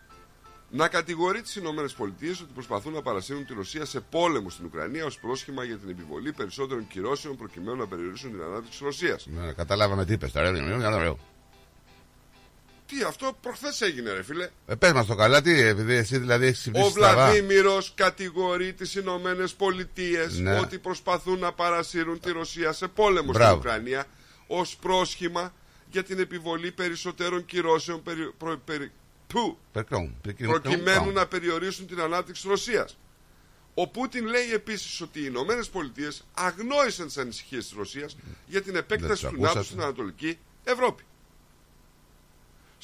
να 0.70 0.88
κατηγορεί 0.88 1.42
τις 1.42 1.56
Ηνωμένες 1.56 1.92
Πολιτείες 1.92 2.40
ότι 2.40 2.52
προσπαθούν 2.52 2.92
να 2.92 3.02
παρασύρουν 3.02 3.46
τη 3.46 3.54
Ρωσία 3.54 3.84
σε 3.84 4.00
πόλεμο 4.00 4.50
στην 4.50 4.64
Ουκρανία 4.64 5.04
ως 5.04 5.18
πρόσχημα 5.18 5.64
για 5.64 5.76
την 5.78 5.88
επιβολή 5.88 6.32
περισσότερων 6.32 6.86
κυρώσεων 6.88 7.36
προκειμένου 7.36 7.76
να 7.76 7.86
περιορίσουν 7.86 8.30
την 8.30 8.40
ανάπτυξη 8.42 8.70
της 8.70 8.80
Ρωσίας. 8.80 9.26
Ναι, 9.26 9.52
καταλάβαμε 9.52 10.04
τι 10.04 10.12
είπες 10.12 10.32
τώρα. 10.32 10.50
Τι 12.86 13.02
αυτό 13.02 13.36
προχθές 13.40 13.80
έγινε 13.80 14.12
ρε 14.12 14.22
φίλε. 14.22 14.48
Ε, 14.66 14.74
πες 14.74 14.92
μας 14.92 15.06
το 15.06 15.14
καλά, 15.14 15.42
τι, 15.42 15.60
επειδή 15.60 15.94
εσύ 15.94 16.18
δηλαδή 16.18 16.46
έχεις 16.46 16.66
Ο 16.66 16.70
ψηφίσει 16.70 16.90
στραβά. 16.90 17.24
Βλαδίμηρος 17.30 17.92
κατηγορεί 17.94 18.72
τις 18.72 18.94
Ηνωμένες 18.94 19.52
Πολιτείες 19.54 20.38
Ναι. 20.38 20.58
ότι 20.58 20.78
προσπαθούν 20.78 21.38
να 21.38 21.52
παρασύρουν 21.52 22.20
τη 22.20 22.30
Ρωσία 22.32 22.72
σε 22.72 22.88
πόλεμο 22.88 23.32
Μπράβο. 23.32 23.58
στην 23.60 23.68
Ουκρανία 23.70 24.04
ως 24.46 24.76
πρόσχημα 24.76 25.54
για 25.90 26.02
την 26.02 26.18
επιβολή 26.18 26.72
περισσότερων 26.72 27.44
κυρώσεων 27.44 28.02
περι, 28.02 28.32
προ- 28.38 28.60
περι- 28.64 28.90
που, 29.26 29.58
Περκρόν, 29.72 30.14
περκρόν, 30.22 30.50
προκειμένου 30.60 30.84
περκρόν. 30.84 31.12
να 31.14 31.26
περιορίσουν 31.26 31.86
την 31.86 32.00
ανάπτυξη 32.00 32.40
της 32.42 32.50
Ρωσίας. 32.50 32.96
Ο 33.74 33.88
Πούτιν 33.88 34.26
λέει 34.26 34.52
επίσης 34.52 35.00
ότι 35.00 35.18
οι 35.20 35.24
Ηνωμένες 35.26 35.68
Πολιτείες 35.68 36.24
αγνόησαν 36.34 37.06
τις 37.06 37.18
ανησυχίες 37.18 37.64
της 37.64 37.72
Ρωσίας 37.76 38.16
για 38.46 38.62
την 38.62 38.76
επέκταση 38.76 39.10
τις 39.12 39.20
του 39.20 39.26
ακούσατε. 39.26 39.54
ΝΑΤΟ 39.54 39.62
στην 39.68 39.80
Ανατολική 39.80 40.38
Ευρώπη. 40.64 41.02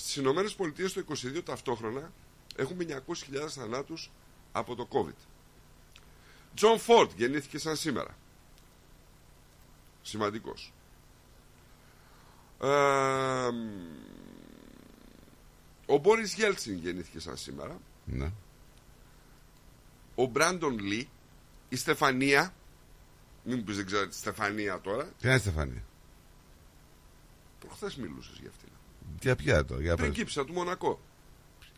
Στις 0.00 0.16
Ηνωμένες 0.16 0.54
Πολιτείες 0.54 0.92
το 0.92 1.04
22 1.08 1.42
ταυτόχρονα 1.44 2.12
έχουμε 2.56 3.02
900.000 3.32 3.48
θανάτους 3.48 4.10
από 4.52 4.74
το 4.74 4.88
COVID. 4.92 5.26
Τζον 6.54 6.78
Φόρτ 6.78 7.10
γεννήθηκε 7.16 7.58
σαν 7.58 7.76
σήμερα. 7.76 8.16
Σημαντικός. 10.02 10.72
Ε, 12.60 12.68
ο 15.86 15.96
Μπόρις 15.98 16.34
Γέλτσιν 16.34 16.74
γεννήθηκε 16.74 17.18
σαν 17.20 17.36
σήμερα. 17.36 17.80
Ναι. 18.04 18.32
Ο 20.14 20.24
Μπράντον 20.24 20.78
Λί. 20.78 21.08
Η 21.68 21.76
Στεφανία. 21.76 22.54
Μην 23.44 23.58
μου 23.58 23.64
πεις 23.64 23.76
δεν 23.76 23.86
ξέρω 23.86 24.08
τη 24.08 24.14
Στεφανία 24.14 24.80
τώρα. 24.80 25.04
Τι 25.04 25.26
είναι 25.26 25.36
η 25.36 25.38
Στεφανία; 25.38 25.82
Προχθές 27.60 27.96
μιλούσες 27.96 28.38
για 28.40 28.48
αυτήν. 28.48 28.59
Για 29.20 29.36
ποια 29.36 29.64
το, 29.64 29.80
για 29.80 29.96
πες. 29.96 30.06
Πριγκίψα 30.06 30.44
του 30.44 30.52
Μονακό. 30.52 31.00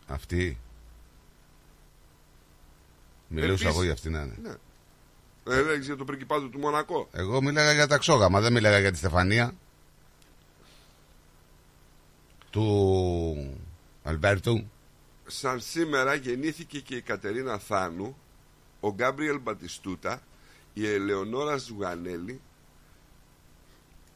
Αυτή. 0.07 0.57
Μιλούσα 3.27 3.51
Επίσης- 3.51 3.67
εγώ 3.69 3.83
για 3.83 3.91
αυτή 3.93 4.09
να 4.09 4.21
είναι. 4.21 4.37
Ναι. 4.41 4.53
Ε, 5.53 5.61
λέγεις 5.61 5.85
για 5.85 5.95
το 5.95 6.05
πριγκιπάτο 6.05 6.47
του 6.47 6.59
Μονακό. 6.59 7.07
Εγώ 7.11 7.41
μίλαγα 7.41 7.73
για 7.73 7.87
τα 7.87 7.97
ξόγαμα, 7.97 8.41
δεν 8.41 8.51
μίλαγα 8.53 8.79
για 8.79 8.91
τη 8.91 8.97
Στεφανία. 8.97 9.53
Του 12.49 13.57
Αλμπέρτου. 14.03 14.69
Σαν 15.27 15.59
σήμερα 15.61 16.13
γεννήθηκε 16.13 16.79
και 16.79 16.95
η 16.95 17.01
Κατερίνα 17.01 17.57
Θάνου, 17.57 18.17
ο 18.79 18.89
Γκάμπριελ 18.93 19.39
Μπατιστούτα, 19.39 20.21
η 20.73 20.87
Ελεονόρα 20.87 21.57
Ζουγανέλη 21.57 22.41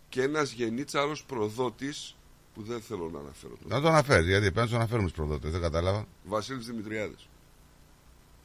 και 0.10 0.22
ένας 0.22 0.52
γενίτσαρος 0.52 1.24
προδότης 1.24 2.17
που 2.58 2.64
δεν 2.64 2.82
θέλω 2.82 3.10
να 3.14 3.20
αναφέρω 3.20 3.54
τον 3.62 3.70
Να 3.70 3.82
το 3.82 3.88
αναφέρεις, 3.88 4.28
γιατί 4.28 4.42
πρέπει 4.52 4.60
να 4.60 4.68
το 4.68 4.76
αναφέρουμε 4.76 5.08
στους 5.10 5.20
προδότες, 5.26 5.52
δεν 5.52 5.62
κατάλαβα. 5.62 6.08
Βασίλης 6.24 6.66
Δημητριάδης. 6.66 7.28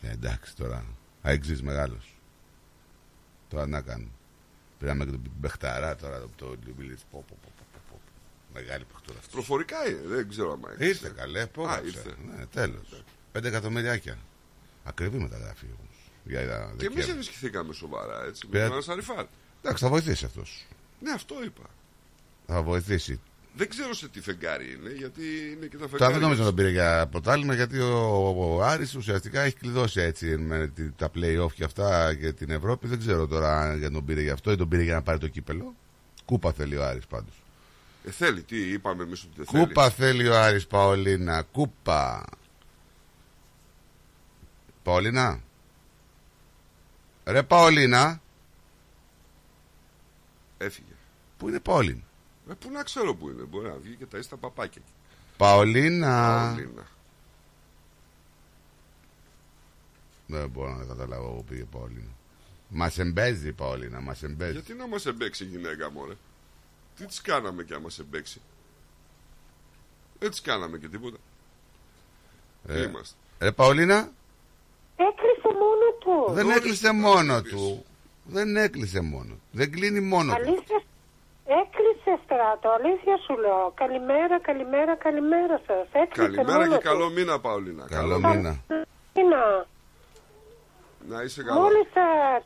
Ε, 0.02 0.10
εντάξει 0.10 0.56
τώρα. 0.56 0.84
Αεξή 1.22 1.58
μεγάλος. 1.62 2.14
Τώρα 3.48 3.66
να 3.66 3.80
κάνω. 3.80 4.08
Πήραμε 4.78 5.04
και 5.04 5.10
τον 5.10 5.22
Μπεχταρά 5.38 5.96
τώρα 5.96 6.20
το, 6.20 6.28
το 6.36 6.56
Λιμπιλίτ. 6.66 6.98
Πω, 7.10 7.24
πω, 7.28 7.36
πω, 7.42 7.48
πω, 7.58 7.64
πω, 7.72 7.80
πω. 7.90 8.00
Μεγάλη 8.54 8.84
παιχτούρα 8.84 9.18
αυτή. 9.18 9.32
Προφορικά 9.32 9.88
είναι, 9.88 10.00
δεν 10.04 10.28
ξέρω 10.28 10.52
αν 10.52 10.60
Ήρθε 10.78 11.12
καλέ, 11.16 11.46
πώς. 11.46 11.68
Α, 11.68 11.80
ήρθε. 11.84 12.14
Ναι, 12.36 12.46
τέλος. 12.46 13.02
Πέντε 13.32 13.48
εκατομμυριάκια. 13.48 14.18
Ακριβή 14.84 15.18
μεταγραφή 15.18 15.66
όμως. 15.66 15.96
Για 16.24 16.40
Και 16.40 16.46
δεκέμβρη. 16.46 16.86
εμείς 16.86 17.08
ενισχυθήκαμε 17.08 17.72
σοβαρά 17.72 18.24
έτσι. 18.24 18.46
Με 18.46 18.52
Πήρα- 18.52 18.68
τον 18.68 18.78
Ασαριφάρ. 18.78 19.26
Εντάξει, 19.62 19.84
θα 19.84 19.90
βοηθήσει 19.90 20.24
αυτός. 20.24 20.66
Ναι, 21.00 21.10
αυτό 21.10 21.44
είπα. 21.44 21.62
Θα 22.46 22.62
βοηθήσει. 22.62 23.20
Δεν 23.56 23.68
ξέρω 23.68 23.94
σε 23.94 24.08
τι 24.08 24.20
φεγγάρι 24.20 24.72
είναι, 24.72 24.90
γιατί 24.92 25.22
είναι 25.56 25.66
και 25.66 25.76
τα 25.76 25.78
Τώρα 25.78 25.88
φεγγάρια. 25.88 26.12
δεν 26.14 26.20
νομίζω 26.22 26.40
να 26.40 26.46
τον 26.46 26.54
πήρε 26.56 26.68
για 26.70 27.06
πρωτάλημα 27.10 27.54
γιατί 27.54 27.78
ο, 27.78 27.96
ο, 27.96 28.54
ο 28.56 28.62
Άρης 28.62 28.94
ουσιαστικά 28.94 29.40
έχει 29.40 29.56
κλειδώσει 29.56 30.00
έτσι 30.00 30.36
με 30.36 30.66
τη- 30.74 30.90
τα 30.90 31.10
play-off 31.14 31.52
και 31.54 31.64
αυτά 31.64 32.10
για 32.12 32.34
την 32.34 32.50
Ευρώπη. 32.50 32.86
Δεν 32.86 32.98
ξέρω 32.98 33.26
τώρα 33.26 33.60
αν 33.60 33.78
για 33.78 33.90
τον 33.90 34.04
πήρε 34.04 34.22
για 34.22 34.32
αυτό 34.32 34.52
ή 34.52 34.56
τον 34.56 34.68
πήρε 34.68 34.82
για 34.82 34.94
να 34.94 35.02
πάρει 35.02 35.18
το 35.18 35.28
κύπελο. 35.28 35.74
Κούπα 36.24 36.52
θέλει 36.52 36.76
ο 36.76 36.84
Άρης 36.86 37.06
πάντως. 37.06 37.34
Ε, 38.06 38.10
θέλει, 38.10 38.42
τι 38.42 38.56
είπαμε 38.72 39.02
εμείς 39.02 39.22
ότι 39.22 39.32
δεν 39.36 39.46
θέλει. 39.46 39.66
Κούπα 39.66 39.90
θέλει 39.90 40.28
ο 40.28 40.38
Άρης 40.40 40.66
Παολίνα. 40.66 41.42
Κούπα. 41.42 42.24
Παολίνα. 44.82 45.40
Ρε 47.24 47.42
Παολίνα. 47.42 48.20
Έφυγε. 50.58 50.86
Πού 51.38 51.48
είναι 51.48 51.60
Παολίνα; 51.60 52.02
Ε, 52.52 52.54
πού 52.54 52.70
να 52.70 52.82
ξέρω 52.82 53.14
πού 53.14 53.28
είναι, 53.28 53.42
μπορεί 53.42 53.68
να 53.68 53.74
βγει 53.82 53.94
και 53.94 54.06
τα 54.06 54.18
ίστα 54.18 54.36
παπάκια. 54.36 54.82
Παολίνα. 55.36 56.46
Παολίνα. 56.54 56.86
Δεν 60.26 60.48
μπορώ 60.48 60.74
να 60.74 60.84
καταλάβω 60.84 61.28
που 61.28 61.44
πήγε 61.44 61.64
Παολίνα. 61.64 62.10
Μας 62.68 62.98
εμπέζει 62.98 63.48
η 63.48 63.52
Παολίνα, 63.52 64.00
μας 64.00 64.22
εμπέζει. 64.22 64.52
Γιατί 64.52 64.74
να 64.74 64.86
μας 64.86 65.06
εμπέξει 65.06 65.44
η 65.44 65.46
γυναίκα 65.46 65.90
μωρέ; 65.90 66.14
Τι 66.96 67.06
τις 67.06 67.20
κάναμε 67.20 67.62
και 67.62 67.74
άμα 67.74 67.90
σε 67.90 68.02
εμπέξει; 68.02 68.40
Δεν 70.18 70.30
τις 70.30 70.40
κάναμε 70.40 70.78
και 70.78 70.88
τίποτα. 70.88 71.16
Ε, 72.68 72.74
Τι 72.82 72.88
είμαστε. 72.88 73.16
Ρε 73.38 73.52
Παολίνα, 73.52 74.10
Έκλεισε 74.96 75.48
μόνο 75.58 75.92
του. 76.26 76.32
δεν 76.32 76.44
Νωρίς 76.46 76.58
έκλεισε 76.60 76.88
την 76.88 76.98
μόνο 76.98 77.32
κάνεις. 77.34 77.50
του. 77.52 77.84
Δεν 78.24 78.56
έκλεισε 78.56 79.00
μόνο. 79.00 79.38
Δεν 79.52 79.70
κλείνει 79.72 80.00
μόνο 80.00 80.34
του. 80.34 80.40
Αλήθεια. 80.40 80.82
Έκλεισε 81.44 81.81
στράτο, 82.24 82.68
αλήθεια 82.78 83.16
σου 83.24 83.34
λέω. 83.44 83.72
Καλημέρα, 83.82 84.36
καλημέρα, 84.48 84.94
καλημέρα 85.06 85.56
σας. 85.66 85.86
Έκλεισε 86.02 86.30
Καλημέρα 86.30 86.58
μόνος 86.58 86.78
και 86.78 86.88
καλό 86.88 87.06
μήνα 87.16 87.40
Παολίνα. 87.40 87.84
Καλό 87.98 88.16
μήνα. 88.18 88.30
μήνα. 88.34 88.52
μήνα. 89.14 89.42
Να 91.10 91.22
είσαι 91.22 91.42
καλά. 91.42 91.60
Μόλις 91.60 91.88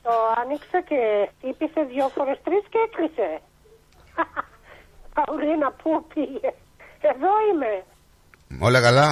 το 0.03 0.12
άνοιξα 0.40 0.79
και 0.90 1.01
χτύπησε 1.33 1.81
δύο 1.92 2.07
φορές 2.14 2.38
τρεις 2.45 2.64
και 2.73 2.79
έκλεισε. 2.87 3.31
Παουλίνα, 5.16 5.69
πού 5.83 5.90
πήγε. 6.14 6.51
Εδώ 7.12 7.33
είμαι. 7.49 7.73
Όλα 8.66 8.81
καλά; 8.81 9.09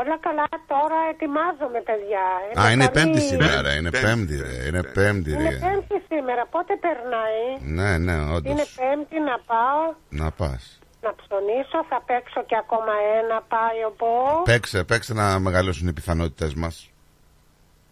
Όλα 0.00 0.16
καλά, 0.26 0.48
τώρα 0.66 0.98
ετοιμάζομαι, 1.12 1.80
παιδιά. 1.88 2.24
Α, 2.60 2.70
είναι 2.72 2.86
καλή- 2.86 2.92
πέμπτη 2.98 3.20
σήμερα. 3.20 3.74
Είναι 3.76 3.90
Πέμπτη, 3.90 4.06
πέμπτη, 4.06 4.36
ρε. 4.36 4.42
πέμπτη, 4.48 4.68
Είναι 4.68 4.82
πέμπτη. 4.82 4.92
πέμπτη, 5.00 5.30
Είναι 5.30 5.48
ρε. 5.50 5.56
πέμπτη 5.66 5.96
σήμερα, 6.08 6.46
πότε 6.46 6.72
περνάει; 6.84 7.44
Ναι, 7.78 7.98
ναι, 7.98 8.16
όντως. 8.34 8.50
Είναι 8.52 8.66
πέμπτη 8.80 9.18
να 9.20 9.36
πάω 9.50 9.82
Να 10.08 10.30
πας. 10.30 10.78
να 11.02 11.14
ψωνίσω, 11.14 11.78
θα 11.88 12.02
παίξω 12.06 12.42
και 12.44 12.56
ακόμα 12.56 12.92
ένα 13.20 13.42
πάει 13.48 13.78
ο 13.88 13.92
Μπό. 13.98 14.42
Παίξε, 14.42 14.84
παίξε 14.84 15.12
να 15.14 15.38
μεγαλώσουν 15.38 15.88
οι 15.88 15.92
πιθανότητες 15.92 16.54
μας. 16.54 16.90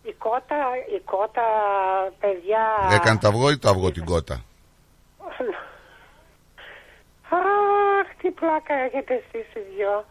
Η 0.02 0.12
κότα, 0.12 0.56
η 0.96 1.00
κότα, 1.04 1.42
παιδιά. 2.20 2.64
Έκανε 2.92 3.18
το 3.18 3.28
αυγό 3.28 3.50
ή 3.50 3.58
το 3.58 3.68
αυγό 3.68 3.90
την 3.90 4.04
κότα; 4.04 4.44
Αχ, 7.32 8.06
τι 8.22 8.30
πλάκα 8.30 8.74
έχετε 8.74 9.14
εσείς 9.14 9.54
οι 9.54 9.60
δυο. 9.76 10.04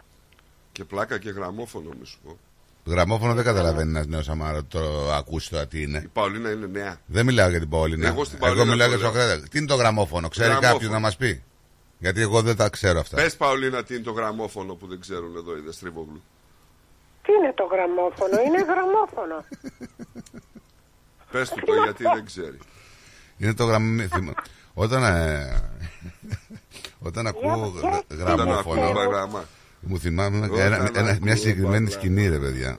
Και 0.79 0.85
πλάκα 0.85 1.17
και 1.19 1.29
γραμμόφωνο 1.29 1.89
μη 1.99 2.05
σου 2.05 2.19
πω. 2.23 2.37
Γραμμόφωνο 2.85 3.33
δεν 3.33 3.43
καταλαβαίνει 3.43 3.89
ένας 3.89 4.05
νέος 4.07 4.29
άμα 4.29 4.65
το 4.67 5.11
ακούσει 5.11 5.49
τώρα 5.49 5.67
τι 5.67 5.79
Η 5.79 5.85
είναι. 5.87 6.09
Παολίνα 6.13 6.51
είναι 6.51 6.65
νέα. 6.67 6.97
Δεν 7.05 7.25
μιλάω 7.25 7.49
για 7.49 7.59
την 7.59 7.69
Παολίνα. 7.69 8.07
Εγώ 8.07 8.23
στην 8.23 8.39
Παολίνα 8.39 8.65
μιλάω 8.65 8.89
το 8.89 8.95
για 8.95 9.05
το 9.07 9.13
λέω. 9.13 9.21
Σοκράτη. 9.21 9.49
Τι 9.49 9.57
είναι 9.57 9.67
το 9.67 9.75
γραμμόφωνο, 9.75 10.27
ξέρει 10.27 10.47
Γραμμόφωνο. 10.47 10.73
κάποιος 10.73 10.91
να 10.91 10.99
μας 10.99 11.15
πει; 11.17 11.43
Γιατί 11.97 12.21
εγώ 12.21 12.41
δεν 12.41 12.55
τα 12.55 12.69
ξέρω 12.69 12.99
αυτά. 12.99 13.15
Πες 13.15 13.35
Παολίνα 13.35 13.83
τι 13.83 13.93
είναι 13.95 14.03
το 14.03 14.11
γραμμόφωνο 14.11 14.73
που 14.73 14.87
δεν 14.87 14.99
ξέρουν 14.99 15.35
εδώ 15.35 15.57
οι 15.57 15.59
Δεστρίβογλου. 15.61 16.21
Τι 17.21 17.31
είναι 17.33 17.53
το 17.55 17.63
γραμμόφωνο, 17.71 18.41
είναι 18.47 18.63
γραμμόφωνο. 18.63 19.45
Πες 21.31 21.49
του 21.49 21.59
το 21.65 21.73
γιατί 21.83 22.03
δεν 22.03 22.25
ξέρει. 22.25 22.57
Είναι 23.37 23.53
το 23.53 23.65
γραμμόφωνο. 23.65 24.33
Όταν, 24.73 25.03
ε, 25.03 25.61
όταν 26.99 27.27
ακούω 27.27 27.71
Για- 27.79 27.89
γρα- 27.89 28.03
για- 28.07 28.23
Όταν 28.23 28.35
γραμμόφωνο, 28.35 28.81
ακούω 28.81 29.03
γράμμα. 29.09 29.43
Μου 29.79 29.99
θυμάμαι 29.99 30.37
Όταν 30.45 30.59
ένα- 30.59 30.75
ένα- 30.75 31.01
μια 31.03 31.11
ακούω 31.13 31.35
συγκεκριμένη 31.35 31.71
γράμμα. 31.85 31.89
σκηνή, 31.89 32.27
ρε 32.27 32.37
παιδιά. 32.39 32.77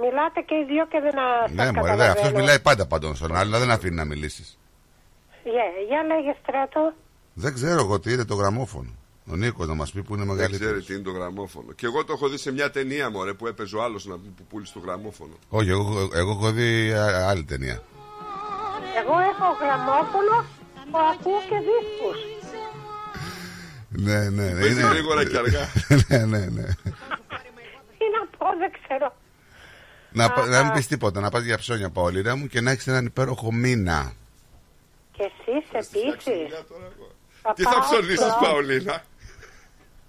Μιλάτε 0.00 0.40
και 0.40 0.54
οι 0.54 0.64
δυο 0.64 0.86
και 0.86 1.00
δεν 1.00 1.18
α- 1.18 1.40
σας 1.46 1.50
Ναι, 1.50 1.64
μωρέ, 1.64 1.72
καταλαβαίνω. 1.72 2.12
αυτός 2.12 2.32
μιλάει 2.32 2.60
πάντα 2.60 2.86
παντών 2.86 3.16
στον 3.16 3.36
άλλο, 3.36 3.58
δεν 3.58 3.70
αφήνει 3.70 3.94
να 3.94 4.04
μιλήσεις. 4.04 4.58
Για, 5.44 5.64
για 5.88 6.02
λέγε 6.02 6.34
στράτο. 6.42 6.92
Δεν 7.34 7.54
ξέρω 7.54 7.80
εγώ 7.80 8.00
τι 8.00 8.12
είναι 8.12 8.24
το 8.24 8.34
γραμμόφωνο. 8.34 8.90
Ο 9.32 9.36
Νίκος 9.36 9.66
να 9.68 9.74
μας 9.74 9.90
πει 9.92 10.02
που 10.02 10.14
είναι 10.14 10.24
Δεν 10.24 10.34
μεγαλύτερος. 10.34 10.72
ξέρει 10.72 10.82
τι 10.86 10.92
είναι 10.94 11.02
το 11.02 11.10
γραμμόφωνο. 11.18 11.72
Και 11.72 11.86
εγώ 11.86 12.04
το 12.04 12.12
έχω 12.12 12.28
δει 12.28 12.38
σε 12.38 12.52
μια 12.52 12.70
ταινία 12.70 13.10
μωρέ 13.10 13.32
που 13.32 13.46
έπαιζε 13.46 13.76
ο 13.76 13.82
άλλος 13.82 14.06
να 14.06 14.14
πει 14.18 14.28
που 14.36 14.42
πούλησε 14.50 14.72
το 14.72 14.78
γραμμόφωνο. 14.80 15.32
Όχι, 15.48 15.68
εγώ, 15.70 16.08
εγώ 16.14 16.30
έχω 16.30 16.50
δει 16.52 16.92
α- 16.92 17.28
άλλη 17.28 17.44
ταινία. 17.44 17.82
Εγώ 19.00 19.14
έχω 19.32 19.46
γραμμόφωνο 19.62 20.34
που 20.90 20.98
ακούω 21.12 21.40
και 21.48 21.58
δίσκους. 21.68 22.18
Ναι, 23.88 24.28
ναι, 24.30 24.50
ναι. 24.50 24.60
Παίζει 24.60 24.80
γρήγορα 24.80 25.24
και 25.24 25.36
αργά. 25.36 25.68
ναι, 26.08 26.18
ναι, 26.18 26.38
ναι. 26.38 26.62
Τι 27.98 28.04
να 28.14 28.26
πω, 28.38 28.46
δεν 28.58 28.72
ξέρω. 28.82 29.16
Να, 30.12 30.30
πα- 30.32 30.46
να 30.46 30.64
μην 30.64 30.72
πεις 30.72 30.86
τίποτα, 30.86 31.20
να 31.20 31.30
πας 31.30 31.42
για 31.44 31.58
ψώνια 31.58 31.90
Παολίνα 31.90 32.36
μου 32.36 32.46
και 32.46 32.60
να 32.60 32.70
έχεις 32.70 32.86
έναν 32.86 33.04
υπέροχο 33.06 33.52
μήνα. 33.52 34.12
Και 35.12 35.22
εσείς 35.22 35.68
επίσης. 35.72 36.64
Τι 37.54 37.62
θα 37.62 37.80
ψωνίσεις, 37.80 38.18
πάω- 38.18 38.40
Παολίνα; 38.42 39.02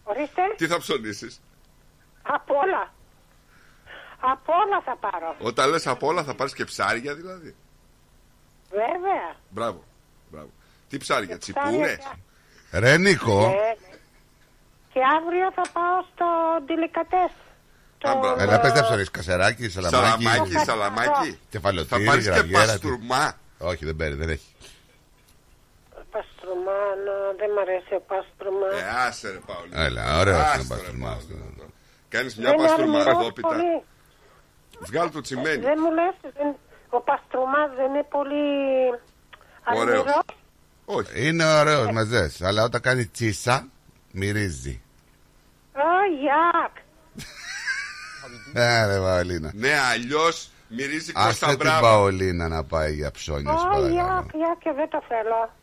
Ορίστε, 0.03 0.41
Τι 0.57 0.67
θα 0.67 0.77
ψωνίσεις; 0.77 1.41
απ' 2.21 2.49
όλα. 2.51 2.93
Απ' 4.19 4.49
όλα 4.49 4.81
θα 4.85 4.95
πάρω. 4.97 5.35
Όταν 5.39 5.69
λες 5.69 5.87
από 5.87 6.07
όλα 6.07 6.23
θα 6.23 6.35
πάρεις 6.35 6.53
και 6.53 6.63
ψάρια 6.65 7.15
δηλαδή. 7.15 7.55
Βέβαια. 8.69 9.35
Μπράβο. 9.49 9.83
Μπράβο. 10.31 10.49
Τι 10.89 10.97
ψάρια, 10.97 11.37
ψάρια 11.37 11.37
τσιπούρες; 11.37 11.95
και- 11.97 12.19
Ρε 12.71 12.97
Νίκο, 12.97 13.41
Ε, 13.45 13.77
και 14.93 14.99
αύριο 15.17 15.51
θα 15.56 15.62
πάω 15.73 16.01
στο 16.13 16.25
Ντιλικατές. 16.65 17.32
Το... 17.97 18.10
Άμπρα. 18.10 18.36
έλα 18.43 18.60
πες 18.60 18.71
ψωρείς 18.82 19.12
κασεράκι, 19.12 19.69
σαλαμάκι, 19.69 20.23
Σαλαμάκι, 20.23 20.53
Το 20.53 20.60
σαλαμάκι. 20.65 21.30
Θα 21.32 21.38
κεφαλοτήρι, 21.49 22.06
πάρεις 22.06 22.23
και 22.23 22.30
γραγιέρα. 22.32 22.63
τι- 22.63 22.69
παστούρμα. 22.71 23.38
Όχι, 23.58 23.86
δεν 23.86 23.95
παίρνει, 23.95 24.15
δεν 24.15 24.30
έχει. 24.30 24.45
Παστρουμάνο, 26.12 27.13
δεν 27.38 27.49
μ' 27.51 27.60
αρέσει 27.60 27.93
ο 27.93 28.01
παστρουμά. 28.08 28.67
Ε, 28.80 29.08
άσε 29.08 29.32
ρε 29.32 29.39
Παολίνα. 29.47 29.82
Έλα, 29.82 30.19
ωραίο 30.19 30.38
Άσε, 30.38 30.53
είναι 30.53 30.62
ρε, 30.62 30.67
παστούρμα 30.75 31.08
Παολίνα. 31.10 31.45
αυτό. 31.49 31.65
Κάνεις 32.10 32.36
μια 32.38 32.49
δεν 32.49 32.58
είναι 32.60 32.67
παστούρμα 32.67 32.97
αρμυρός 32.99 33.17
ροδόπιτα. 33.17 33.47
πολύ. 33.47 33.84
Βγάλ 34.80 35.12
το 35.12 35.21
τσιμένι. 35.21 35.62
Δεν 35.63 35.77
μου 35.84 35.91
λες, 35.91 36.15
δεν... 36.38 36.56
ο 36.89 36.99
παστρουμάς 37.01 37.69
δεν 37.75 37.86
είναι 37.93 38.03
πολύ 38.10 38.45
Ωραίος. 39.75 40.03
Αρμυρός. 40.88 41.08
Όχι. 41.10 41.28
Είναι 41.28 41.45
ωραίος 41.54 41.91
μεζές, 41.91 42.41
αλλά 42.41 42.63
όταν 42.63 42.82
κάνει 42.82 43.06
τσίσα, 43.06 43.67
μυρίζει. 44.12 44.82
Α, 45.73 45.82
γιάκ. 46.21 46.76
Ε, 48.54 48.86
ρε 48.86 48.97
Παολίνα. 49.00 49.52
Ναι, 49.56 49.80
αλλιώς 49.80 50.50
μυρίζει 50.67 51.12
Κώστα 51.12 51.30
Άσε 51.30 51.45
την 51.45 51.56
Μπράβο. 51.58 51.82
Παολίνα 51.82 52.47
να 52.47 52.63
πάει 52.63 52.93
για 52.93 53.12
ψώνια, 53.12 53.52
σου 53.52 53.58
Α, 53.58 53.69
παρακαλώ. 53.69 53.88
γιάκ, 53.93 54.26
γιάκ 54.36 54.58
και 54.60 54.71
δεν 54.76 54.89
το 54.89 55.04
θέλω. 55.08 55.54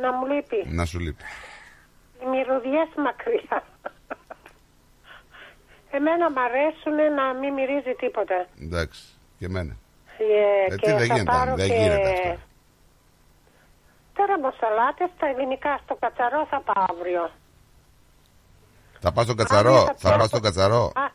Να 0.00 0.12
μου 0.12 0.26
λείπει. 0.26 0.64
Να 0.74 0.84
σου 0.84 0.98
λείπει. 0.98 1.22
Οι 2.22 2.26
μυρωδιές 2.28 2.88
μακριά. 2.96 3.64
Εμένα 5.96 6.30
μ' 6.30 6.38
αρέσουν 6.38 7.14
να 7.14 7.34
μην 7.40 7.52
μυρίζει 7.52 7.94
τίποτα. 7.98 8.46
Εντάξει, 8.62 9.02
και 9.38 9.44
εμένα. 9.44 9.76
Ε, 10.18 10.72
Ε, 10.72 10.76
και 10.76 10.86
τι 10.86 10.90
δεν 10.90 10.98
θα 10.98 11.04
γίνεται, 11.04 11.22
πάρω 11.24 11.54
δεν 11.54 11.68
και... 11.68 11.74
γίνεται 11.74 12.10
αυτό. 12.10 12.40
Τώρα 14.18 14.34
μοσαλάτες 14.44 15.08
στα 15.16 15.26
ελληνικά 15.32 15.72
στο 15.84 15.94
κατσαρό 16.02 16.40
θα 16.52 16.58
πάω 16.66 16.84
αύριο. 16.92 17.24
Θα 19.04 19.10
πας 19.12 19.24
στον 19.26 19.36
Αύριο 19.40 19.44
κατσαρό, 19.44 19.76
θα 19.84 19.94
θα 20.02 20.08
πάω 20.08 20.18
πας 20.18 20.28
στο- 20.28 20.36
στον 20.36 20.42
κατσαρό; 20.46 20.82
Α, 21.04 21.06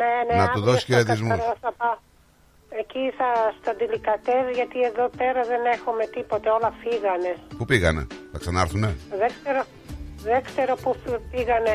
ναι, 0.00 0.12
ναι, 0.28 0.34
Να 0.40 0.44
του 0.44 0.50
αύριο 0.50 0.64
δώσεις 0.68 0.82
στο 0.82 0.90
χαιρετισμούς. 0.92 1.30
κατσαρό 1.36 1.54
θα 1.64 1.72
πάω. 1.80 1.96
Εκεί 2.82 3.04
θα 3.18 3.28
στα 3.60 3.70
ντιλικατές 3.76 4.42
γιατί 4.58 4.78
εδώ 4.90 5.04
πέρα 5.20 5.40
δεν 5.52 5.62
έχουμε 5.76 6.04
τίποτε, 6.16 6.48
όλα 6.56 6.70
φύγανε. 6.82 7.32
Πού 7.58 7.64
πήγανε, 7.70 8.02
θα 8.32 8.38
ξανάρθουνε; 8.42 8.90
Δεν 9.22 9.30
ξέρω, 9.38 9.62
δεν 10.28 10.40
ξέρω 10.48 10.72
πού 10.82 10.90
φυ- 11.02 11.22
πήγανε. 11.32 11.74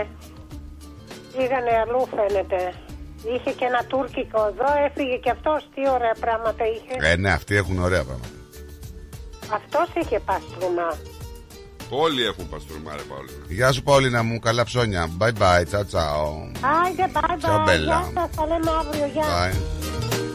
Πήγανε 1.38 1.72
αλλού 1.84 2.02
φαίνεται. 2.16 2.62
Είχε 3.34 3.52
και 3.52 3.66
ένα 3.66 3.82
τουρκικό 3.92 4.46
εδώ, 4.46 4.68
έφυγε 4.86 5.18
και 5.18 5.30
αυτός, 5.30 5.70
τι 5.74 5.90
ωραία 5.90 6.16
πράγματα 6.20 6.64
είχε. 6.74 6.94
Ε, 7.12 7.16
ναι, 7.16 7.32
αυτοί 7.32 7.56
έχουν 7.56 7.80
ωραία 7.80 8.04
πράγματα. 8.04 8.28
Αυτός 9.54 9.88
είχε 9.96 10.20
πάστρωμα. 10.20 10.98
Όλοι 11.90 12.24
έχουν 12.24 12.50
παστούρμα 12.50 12.96
ρε 12.96 13.02
Παολίνα. 13.02 13.46
Γεια 13.48 13.72
σου 13.72 13.84
Παολίνα 13.84 14.24
μου, 14.24 14.40
καλά 14.40 14.64
ψώνια. 14.64 15.10
Bye 15.20 15.26
bye, 15.28 15.64
ciao 15.72 15.84
ciao. 15.94 16.52
Άιντε, 16.84 17.06
bye 17.14 17.38
Ciao, 17.42 17.58
bye. 17.58 17.70
bella. 17.70 17.84
Γεια 17.84 18.12
σας, 18.14 18.30
θα 18.36 18.46
λέμε 18.48 18.72
αύριο, 18.80 19.06
γεια. 19.14 19.24
Bye. 19.24 20.29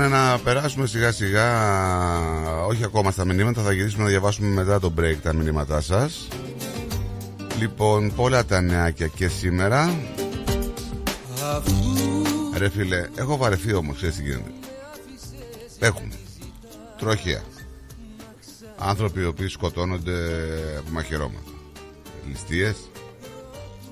Λοιπόν, 0.00 0.18
να 0.18 0.38
περάσουμε 0.38 0.86
σιγά 0.86 1.12
σιγά, 1.12 1.46
όχι 2.66 2.84
ακόμα 2.84 3.10
στα 3.10 3.24
μηνύματα, 3.24 3.62
θα 3.62 3.72
γυρίσουμε 3.72 4.02
να 4.02 4.08
διαβάσουμε 4.08 4.48
μετά 4.48 4.80
το 4.80 4.92
break 4.98 5.16
τα 5.22 5.34
μηνύματά 5.34 5.80
σας. 5.80 6.28
Λοιπόν, 7.58 8.14
πολλά 8.14 8.44
τα 8.44 8.60
νεάκια 8.60 9.06
και 9.06 9.28
σήμερα. 9.28 9.94
Ρε 12.56 12.68
φίλε, 12.68 13.08
έχω 13.14 13.36
βαρεθεί 13.36 13.74
όμως, 13.74 13.96
ξέρεις 13.96 14.16
τι 14.16 14.22
γίνεται. 14.22 14.50
Έχουμε 15.78 16.12
τροχέα. 16.98 17.42
Άνθρωποι 18.78 19.20
οι 19.20 19.24
οποίοι 19.24 19.48
σκοτώνονται 19.48 20.18
από 20.78 20.90
μαχαιρώματα. 20.90 21.50
Ληστείες, 22.28 22.76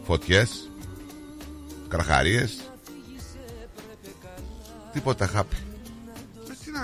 φωτιές, 0.06 0.70
κραχαρίες. 1.88 2.70
Τίποτα 4.92 5.26
χάπι. 5.26 5.56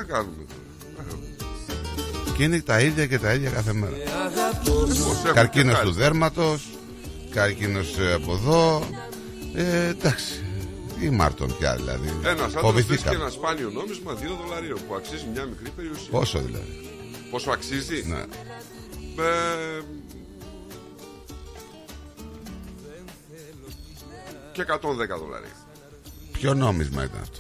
Ε, 0.01 0.03
τι 0.03 0.09
να 0.09 0.15
κάνουμε 0.15 0.45
τώρα. 0.49 2.35
Και 2.37 2.43
είναι 2.43 2.61
τα 2.61 2.81
ίδια 2.81 3.07
και 3.07 3.19
τα 3.19 3.35
ίδια 3.35 3.51
κάθε 3.51 3.73
μέρα. 3.73 3.93
Πώς 4.65 4.99
έχουν 5.25 5.33
Καρκίνος 5.35 5.75
και 5.79 5.81
του 5.85 5.93
χάρη. 5.93 5.97
δέρματος, 6.03 6.69
καρκίνος 7.31 7.99
ε, 7.99 8.13
από 8.13 8.33
εδώ. 8.33 8.89
Ε, 9.55 9.87
εντάξει. 9.89 10.45
Τι 11.01 11.11
Μάρτον 11.11 11.57
πια 11.59 11.77
δηλαδή. 11.77 12.09
Ένας 12.09 12.31
άντρας 12.31 12.43
βρίσκει 12.43 12.59
Φοβηθήκαμε. 12.61 13.17
ένα 13.17 13.31
σπάνιο 13.31 13.71
νόμισμα 13.71 14.13
2 14.13 14.17
δολαρίων 14.47 14.79
που 14.89 14.95
αξίζει 14.95 15.27
μια 15.33 15.45
μικρή 15.45 15.71
περιουσία. 15.71 16.11
Πόσο 16.11 16.39
δηλαδή; 16.39 16.91
Πόσο 17.31 17.51
αξίζει; 17.51 18.05
Ναι. 18.07 18.21
Ε, 19.23 19.83
και 24.53 24.63
110 24.63 25.19
δολάρια. 25.19 25.57
Ποιο 26.33 26.55
νόμισμα 26.55 27.05
ήταν 27.05 27.21
αυτό; 27.21 27.39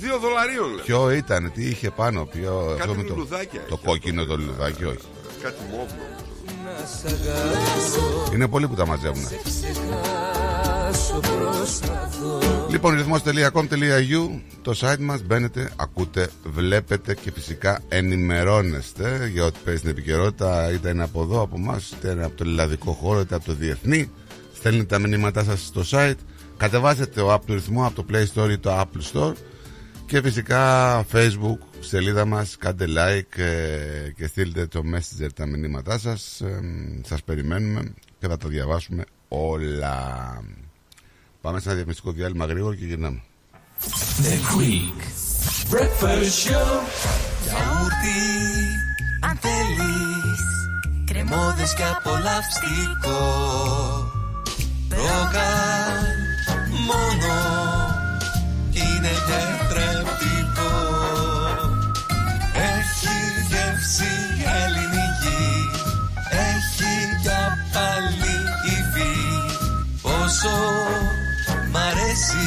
2 0.00 0.20
δολαρίων 0.20 0.68
λέω. 0.74 0.84
Ποιο 0.84 1.10
ήταν, 1.10 1.52
τι 1.54 1.64
είχε 1.64 1.90
πάνω, 1.90 2.24
ποιο. 2.24 2.64
Κάτι 2.68 2.80
αυτό 2.80 2.94
με 2.94 3.02
το, 3.02 3.14
λουλουδάκια 3.14 3.60
το 3.60 3.74
έχει 3.74 3.84
κόκκινο 3.86 4.20
αυτό. 4.22 4.34
το 4.34 4.40
λουλουδάκι, 4.40 4.84
όχι. 4.84 5.06
Κάτι 5.42 5.60
μόβ 5.70 5.90
Είναι 8.34 8.48
πολλοί 8.48 8.68
που 8.68 8.74
τα 8.74 8.86
μαζεύουν. 8.86 9.22
ξεχάσω 9.44 11.20
προσπαθώ 11.20 12.40
Λοιπόν, 12.70 12.94
ρυθμός.com.au 12.94 14.40
το 14.62 14.74
site 14.80 14.98
μας 14.98 15.22
μπαίνετε, 15.22 15.70
ακούτε, 15.76 16.28
βλέπετε 16.44 17.14
και 17.14 17.30
φυσικά 17.32 17.80
ενημερώνεστε 17.88 19.30
για 19.32 19.44
ό,τι 19.44 19.58
παίζει 19.64 19.78
στην 19.78 19.90
επικαιρότητα 19.90 20.70
είτε 20.72 20.90
είναι 20.90 21.02
από 21.02 21.22
εδώ, 21.22 21.40
από 21.40 21.56
εμάς, 21.58 21.90
είτε 21.90 22.10
είναι 22.10 22.24
από 22.24 22.36
το 22.36 22.44
ελλαδικό 22.46 22.92
χώρο, 22.92 23.20
είτε 23.20 23.34
από 23.34 23.44
το 23.44 23.52
διεθνή. 23.52 24.10
Στέλνετε 24.54 24.84
τα 24.84 24.98
μηνύματά 24.98 25.44
σας 25.44 25.60
στο 25.66 25.82
site, 25.90 26.18
κατεβάζετε 26.56 27.20
το 27.20 27.34
app 27.34 27.40
του 27.46 27.54
ρυθμού 27.54 27.84
από 27.84 28.02
το 28.02 28.04
Play 28.12 28.24
Store 28.34 28.50
ή 28.50 28.58
το 28.58 28.80
Apple 28.80 29.12
Store 29.12 29.32
και 30.06 30.22
φυσικά 30.22 31.04
Facebook, 31.12 31.58
σελίδα 31.80 32.24
μας, 32.24 32.56
κάντε 32.58 32.86
like 32.88 33.38
ε, 33.38 34.10
και 34.16 34.26
στείλτε 34.26 34.66
το 34.66 34.82
Messenger 34.94 35.28
τα 35.34 35.46
μηνύματά 35.46 35.98
σας. 35.98 36.40
Ε, 36.40 36.60
σας 37.06 37.22
περιμένουμε 37.22 37.94
και 38.18 38.26
θα 38.28 38.36
τα 38.36 38.48
διαβάσουμε 38.48 39.04
όλα. 39.28 40.42
Πάμε 41.40 41.58
σε 41.58 41.64
ένα 41.64 41.74
διαφημιστικό 41.74 42.12
διάλειμμα 42.12 42.44
γρήγορα 42.44 42.76
και 42.76 42.84
γυρνάμε. 42.84 43.22
The 44.22 44.36
Greek 44.54 45.00
Breakfast 45.70 46.36
show. 46.44 46.70
Γιαούρτι, 47.42 48.20
αν 49.20 49.38
θέλεις 49.40 50.40
Κρεμόδες 51.04 51.74
και 51.74 51.82
απολαυστικό 51.82 53.20
Ρόγαν 54.88 56.06
μόνο 56.86 57.65
Είναι 58.82 59.12
τετρεπτικό 59.28 60.74
Έχει 62.52 63.16
γεύση 63.48 64.12
ελληνική 64.62 65.44
Έχει 66.30 66.92
για 67.22 67.58
πάλι 67.72 68.36
υφή. 68.76 69.14
Πόσο 70.02 70.56
μ' 71.72 71.76
αρέσει 71.76 72.46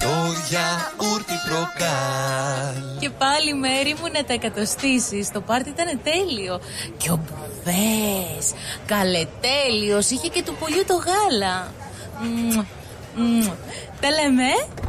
το 0.00 0.12
γιαούρτι 0.48 1.34
προκάλ. 1.48 2.98
Και 3.00 3.10
πάλι 3.10 3.54
μέρη 3.54 3.94
μου 4.00 4.08
να 4.12 4.24
τα 4.24 4.32
εκατοστήσεις. 4.32 5.30
Το 5.30 5.40
πάρτι 5.40 5.68
ήταν 5.68 6.00
τέλειο. 6.02 6.60
Και 6.96 7.10
ο 7.10 7.20
Μπουβές 7.24 8.52
Καλετέλειος. 8.86 10.10
Είχε 10.10 10.28
και 10.28 10.42
του 10.42 10.56
πολιού 10.60 10.84
το 10.86 10.94
γάλα. 10.94 11.72
Μμμ, 12.22 12.64
μμμ. 13.16 13.48
Τα 14.00 14.10
λέμε. 14.10 14.42
Ε; 14.42 14.80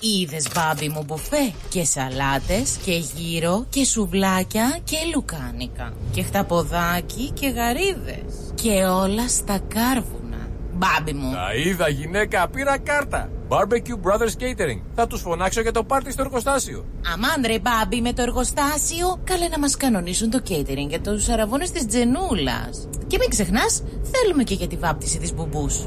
Είδες 0.00 0.46
μπάμπι 0.54 0.88
μου 0.88 1.02
μπουφέ. 1.06 1.52
Και 1.68 1.84
σαλάτες 1.84 2.78
και 2.84 2.92
γύρο 2.92 3.66
Και 3.70 3.84
σουβλάκια 3.84 4.78
και 4.84 4.96
λουκάνικα. 5.14 5.92
Και 6.12 6.22
χταποδάκι 6.22 7.30
και 7.30 7.48
γαρίδες. 7.48 8.52
Και 8.54 8.84
όλα 8.84 9.28
στα 9.28 9.58
κάρβουνα. 9.68 10.48
Μπάμπι 10.72 11.12
μου. 11.12 11.32
Τα 11.32 11.54
είδα 11.54 11.88
γυναίκα, 11.88 12.48
πήρα 12.48 12.78
κάρτα. 12.78 13.30
Barbecue 13.48 14.08
Brothers 14.08 14.42
Catering. 14.42 14.80
Θα 14.94 15.06
τους 15.06 15.20
φωνάξω 15.20 15.60
για 15.60 15.72
το 15.72 15.84
πάρτι 15.84 16.12
στο 16.12 16.22
εργοστάσιο. 16.22 16.84
Αμάν 17.12 17.44
ρε 17.46 17.58
μπάμπι 17.58 18.00
με 18.00 18.12
το 18.12 18.22
εργοστάσιο. 18.22 19.20
Καλέ 19.24 19.48
να 19.48 19.58
μας 19.58 19.76
κανονίσουν 19.76 20.30
το 20.30 20.42
catering 20.48 20.88
για 20.88 21.00
τους 21.00 21.28
αραβώνες 21.28 21.70
της 21.70 21.86
Τζενούλας. 21.86 22.88
Και 23.06 23.16
μην 23.20 23.28
ξεχνάς 23.28 23.82
Θέλουμε 24.12 24.42
και 24.42 24.54
για 24.54 24.68
τη 24.68 24.76
βάπτιση 24.76 25.18
της 25.18 25.34
μπουμπούς 25.34 25.86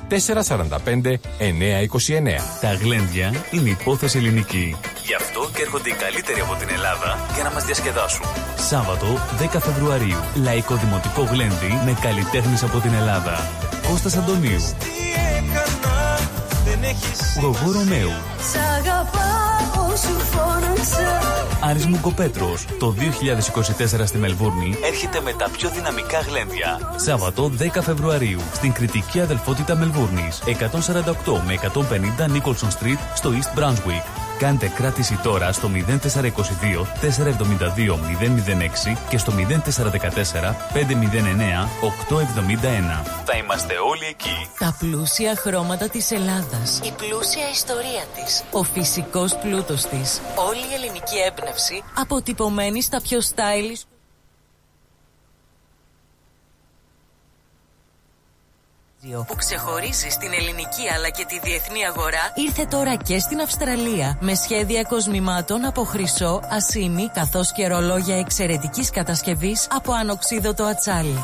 929. 1.06 1.10
Τα 2.62 2.74
γλέντια 2.74 3.34
είναι 3.52 3.70
υπόθεση 3.70 4.18
ελληνική. 4.18 4.76
Γι' 5.06 5.16
αυτό 5.16 5.50
και 5.56 5.62
έρχονται 5.62 5.90
οι 5.90 5.94
καλύτεροι 5.94 6.40
από 6.40 6.56
την 6.56 6.70
Ελλάδα 6.70 7.18
για 7.34 7.44
να 7.44 7.52
μας 7.52 7.66
διασκεδάσουν. 7.66 8.26
Σάββατο 8.70 9.08
10 9.54 9.58
Φεβρουαρίου. 9.60 10.18
Λαϊκό 10.44 10.76
Δημοτικό 10.76 11.22
Γλέντι 11.22 11.80
με 11.86 11.98
καλλιτέχνες 12.02 12.64
από 12.64 12.80
την 12.80 12.94
Ελλάδα. 12.94 13.50
Κώστας 13.90 14.18
Αντωνίου. 14.18 14.62
Γογό 17.42 17.72
Ρωμαίου. 17.72 18.12
Σ' 18.52 18.56
αγαπάω 18.78 19.96
σου 19.96 20.20
φώναξα 20.20 21.20
Άρης 21.62 21.86
Μουγκοπέτρος. 21.86 22.66
Το 22.80 22.96
2024 24.02 24.06
στη 24.06 24.18
Μελβούρνη 24.18 24.78
έρχεται 24.84 25.22
με 25.22 25.34
τα 25.34 25.50
πιο 25.50 25.70
δυναμικά 25.70 26.20
γλέντια. 26.20 26.94
Σάββατο 26.96 27.52
10 27.60 27.82
Φεβρουαρίου 27.82 28.40
στην 28.54 28.72
κριτική 28.72 29.22
αδελφότητα 29.22 29.76
Μελβούρνης. 29.76 30.42
148 30.46 31.42
με 31.46 31.54
150 31.54 32.28
Nicholson 32.28 32.70
Street 32.80 33.00
στο 33.16 33.32
East 33.32 33.60
Brunswick. 33.60 34.29
Κάντε 34.40 34.68
κράτηση 34.68 35.20
τώρα 35.24 35.52
στο 35.52 35.70
0422 35.76 35.80
472 37.02 38.00
006 38.94 38.98
και 39.10 39.18
στο 39.18 39.34
0414 39.38 39.40
509 40.74 40.90
871. 41.82 43.06
Θα 43.26 43.38
είμαστε 43.38 43.74
όλοι 43.92 44.06
εκεί. 44.10 44.50
Τα 44.60 44.76
πλούσια 44.80 45.36
χρώματα 45.36 45.90
της 45.90 46.12
Ελλάδας 46.12 46.80
Η 46.84 46.92
πλούσια 46.92 47.50
ιστορία 47.52 48.04
της 48.16 48.44
Ο 48.52 48.64
φυσικός 48.64 49.36
πλούτος 49.36 49.86
της 49.86 50.22
Όλη 50.48 50.60
η 50.72 50.74
ελληνική 50.74 51.18
έμπνευση 51.28 51.84
Αποτυπωμένη 51.96 52.82
στα 52.82 53.02
πιο 53.02 53.20
stylish 53.20 53.89
που 59.08 59.36
ξεχωρίζει 59.36 60.10
στην 60.10 60.34
ελληνική 60.34 60.90
αλλά 60.96 61.10
και 61.10 61.26
τη 61.28 61.40
διεθνή 61.40 61.86
αγορά 61.86 62.32
ήρθε 62.36 62.66
τώρα 62.66 62.96
και 62.96 63.20
στην 63.20 63.42
Αυστραλία 63.42 64.18
με 64.22 64.36
σχέδια 64.36 64.84
κοσμημάτων 64.84 65.66
από 65.66 65.84
χρυσό, 65.84 66.42
ασίμι 66.50 67.10
καθώς 67.14 67.52
και 67.52 67.68
ρολόγια 67.68 68.18
εξαιρετικής 68.18 68.90
κατασκευής 68.90 69.68
από 69.72 69.92
ανοξίδωτο 69.92 70.64
ατσάλι. 70.64 71.24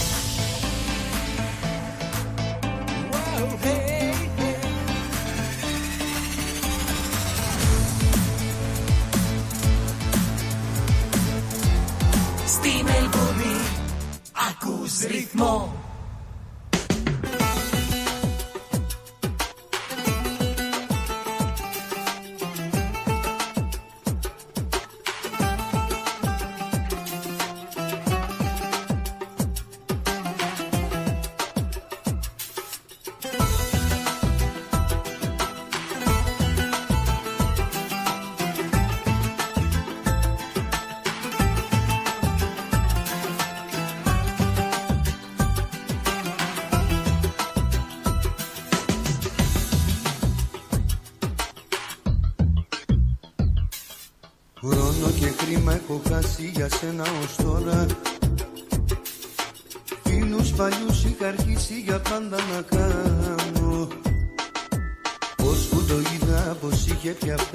Ακούς 14.49 14.99
ρυθμό 14.99 15.80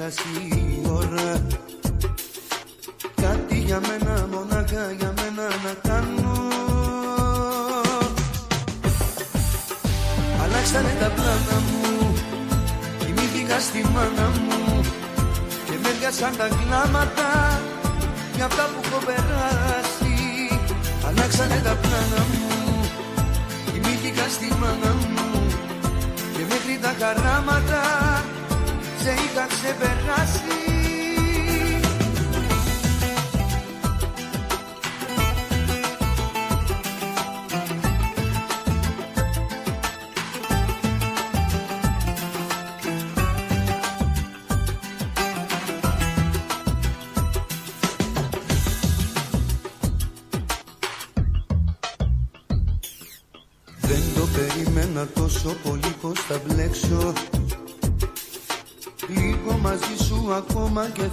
πια 0.09 0.56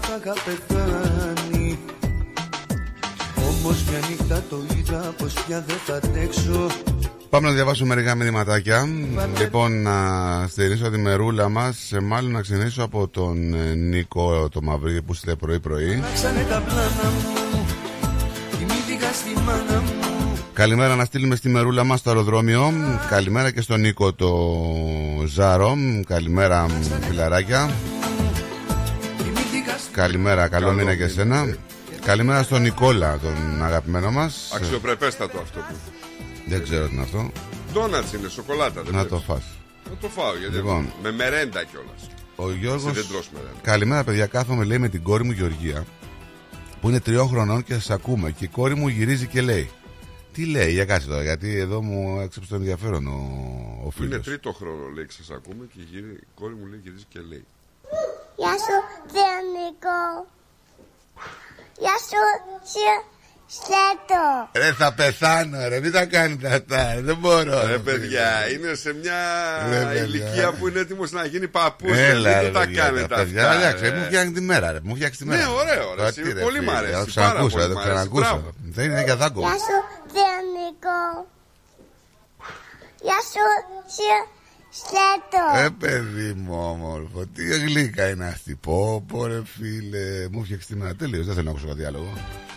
θα 0.00 0.20
είχα 0.20 0.34
πεθάνει 0.44 1.78
Όμως 3.48 3.84
μια 3.90 3.98
νύχτα 4.08 4.42
το 4.50 4.56
είδα 4.76 5.14
πως 5.18 5.32
πια 5.32 5.64
δεν 5.66 5.76
θα 5.86 5.94
αντέξω 5.94 6.66
Πάμε 7.34 7.48
να 7.48 7.54
διαβάσουμε 7.54 7.94
μερικά 7.94 8.14
μηνυματάκια. 8.14 8.88
Λοιπόν, 9.38 9.82
να 9.82 9.92
στηρίσω 10.48 10.90
τη 10.90 10.98
μερούλα 10.98 11.48
μας. 11.48 11.92
Μάλλον 12.02 12.30
να 12.30 12.40
ξεκινήσω 12.40 12.82
από 12.82 13.08
τον 13.08 13.54
ε, 13.54 13.74
Νίκο 13.74 14.48
το 14.48 14.62
Μαυρί 14.62 15.02
που 15.02 15.14
στείλε 15.14 15.34
πρωί-πρωί. 15.34 15.92
Αλλάξανε 15.92 16.46
τα 16.48 16.60
πλάνα 16.60 17.10
μου 17.14 17.66
Κοιμήθηκα 18.50 19.12
στη 19.12 19.40
μάνα 19.44 19.80
μου 19.80 20.04
Καλημέρα 20.52 20.96
να 20.96 21.04
στείλουμε 21.04 21.36
στη 21.36 21.48
μερούλα 21.48 21.84
μας 21.84 21.98
στο 21.98 22.10
αεροδρόμιο. 22.10 22.72
Καλημέρα 23.08 23.50
και 23.50 23.60
στον 23.60 23.80
Νίκο 23.80 24.12
το 24.12 24.32
Ζάρο. 25.26 25.76
Καλημέρα 26.06 26.66
φιλαράκια. 27.08 27.70
Κοιμήθηκα 29.94 30.02
στη 30.02 30.12
Καλημέρα, 30.12 30.48
καλό 30.48 30.66
Καλό 30.66 30.78
μήνα 30.78 30.90
και 30.90 31.04
μήνα. 31.04 31.38
εσένα. 31.38 31.56
Καλημέρα 32.04 32.42
στον 32.42 32.62
Νικόλα, 32.62 33.18
τον 33.18 33.62
αγαπημένο 33.62 34.10
μας. 34.10 34.52
Αξιοπρεπέστατο 34.54 35.38
αυτό 35.38 35.58
που. 35.58 35.74
Δεν 36.48 36.62
ξέρω 36.62 36.86
τι 36.88 36.92
είναι 36.94 37.02
αυτό. 37.02 37.30
Ντόνατς 37.72 38.12
είναι, 38.12 38.28
σοκολάτα. 38.28 38.82
Δεν 38.82 38.92
Να 38.94 38.98
βλέπεις. 39.02 39.10
το 39.10 39.18
φας. 39.32 39.44
Να 39.90 39.96
το 39.96 40.08
φάω 40.08 40.36
γιατί. 40.38 40.54
Λοιπόν. 40.54 40.92
Με 41.02 41.12
μερέντα 41.12 41.64
κιόλας. 41.64 42.10
Ο 42.36 42.50
Γιώργος... 42.50 42.92
δεν 42.92 43.06
τρως 43.08 43.30
μερέντα. 43.34 43.52
Καλημέρα 43.62 44.04
παιδιά, 44.04 44.26
κάθομαι 44.26 44.64
λέει 44.64 44.78
με 44.78 44.88
την 44.88 45.02
κόρη 45.02 45.24
μου 45.24 45.30
Γεωργία 45.32 45.84
που 46.80 46.88
είναι 46.88 47.00
τριών 47.00 47.28
χρονών 47.28 47.64
και 47.64 47.74
σας 47.74 47.90
ακούμε 47.90 48.30
και 48.30 48.44
η 48.44 48.48
κόρη 48.48 48.74
μου 48.74 48.88
γυρίζει 48.88 49.26
και 49.26 49.40
λέει 49.40 49.70
τι 50.32 50.44
λέει, 50.46 50.72
για 50.72 50.84
κάτσε 50.84 51.08
τώρα, 51.08 51.22
γιατί 51.22 51.56
εδώ 51.58 51.82
μου 51.82 52.20
έξεψε 52.20 52.48
το 52.48 52.54
ενδιαφέρον 52.54 53.06
ο, 53.06 53.10
ο 53.84 53.92
Είναι 54.00 54.08
φίλος. 54.08 54.24
τρίτο 54.24 54.52
χρόνο 54.52 54.88
λέει, 54.94 55.06
σας 55.08 55.30
ακούμε 55.30 55.66
και 55.74 55.80
γύρι, 55.90 56.10
η 56.12 56.26
κόρη 56.34 56.54
μου 56.54 56.66
λέει 56.66 56.80
γυρίζει 56.82 57.04
και 57.08 57.20
λέει. 57.28 57.44
Γεια 58.36 58.52
σου, 58.64 58.76
Θεονικό. 59.12 60.26
Γεια 61.78 61.96
σου, 62.08 62.22
Σι- 62.70 63.12
Στέτο. 63.46 64.48
Ρε 64.52 64.72
θα 64.72 64.92
πεθάνω 64.94 65.68
ρε, 65.68 65.80
μην 65.80 65.92
τα 65.92 66.04
κάνετε 66.06 66.48
αυτά, 66.54 66.92
ρε, 66.94 67.00
δεν 67.00 67.16
μπορώ. 67.16 67.66
Ρε 67.66 67.78
παιδιά, 67.78 68.50
είναι 68.50 68.74
σε 68.74 68.92
μια 68.94 69.14
Ρε, 69.70 69.84
παιδιά. 69.84 70.02
ηλικία 70.02 70.52
που 70.52 70.68
είναι 70.68 70.80
έτοιμος 70.80 71.10
να 71.10 71.24
γίνει 71.24 71.48
παππούς. 71.48 71.98
Έλα, 71.98 72.30
δεν 72.32 72.42
ρε, 72.42 72.50
τα 72.50 72.58
παιδιά, 72.60 72.82
κάνετε 72.82 73.06
τα 73.06 73.16
παιδιά, 73.16 73.48
αυτά. 73.50 73.60
εντάξει, 73.68 73.88
ρε. 73.90 73.96
μου 73.98 74.04
φτιάχνει 74.04 74.32
τη 74.32 74.40
μέρα, 74.40 74.72
ρε, 74.72 74.78
μου 74.82 74.94
φτιάξει 74.94 75.18
τη 75.18 75.24
Ναι, 75.24 75.36
μέρα. 75.36 75.50
ωραίο, 75.50 75.94
ρε, 75.94 76.02
Α, 76.02 76.06
εσύ, 76.06 76.22
τι, 76.22 76.32
ρε, 76.32 76.40
πολύ 76.40 76.60
μ' 76.60 76.64
φίλε, 76.64 76.76
αρέσει, 76.76 76.92
Το 76.92 76.98
πάρα 76.98 77.06
ξανακούσα, 77.06 77.56
πολύ 77.56 77.68
το 77.68 77.74
μ' 77.74 77.78
αρέσει, 77.78 77.90
ξανακούσα. 77.94 78.30
μπράβο. 78.32 78.52
Δεν 78.76 78.84
είναι 78.84 79.02
για 79.02 79.16
δάκο. 79.16 79.40
Γεια 79.40 79.50
σου, 79.66 79.76
Θεονικό. 80.14 81.00
Γεια 83.06 83.18
σου, 83.32 83.44
Σι- 83.94 84.26
Στέτο. 84.76 85.64
Ε, 85.64 85.68
παιδί 85.78 86.32
μου, 86.32 86.54
όμορφο, 86.60 87.26
τι 87.34 87.44
γλύκα 87.44 88.08
είναι 88.08 88.26
αυτή. 88.26 88.54
Πω, 88.54 89.04
πω, 89.08 89.26
ρε 89.26 89.42
φίλε, 89.44 90.28
μου 90.30 90.44
φτιάξει 90.44 90.66
τη 90.66 90.76
μέρα. 90.76 90.94
Τελείως, 90.94 91.26
δεν 91.26 91.34
θέλω 91.34 91.44
να 91.44 91.50
ακούσω 91.50 91.66
κάτι 91.66 91.78
διάλογο. 91.78 92.12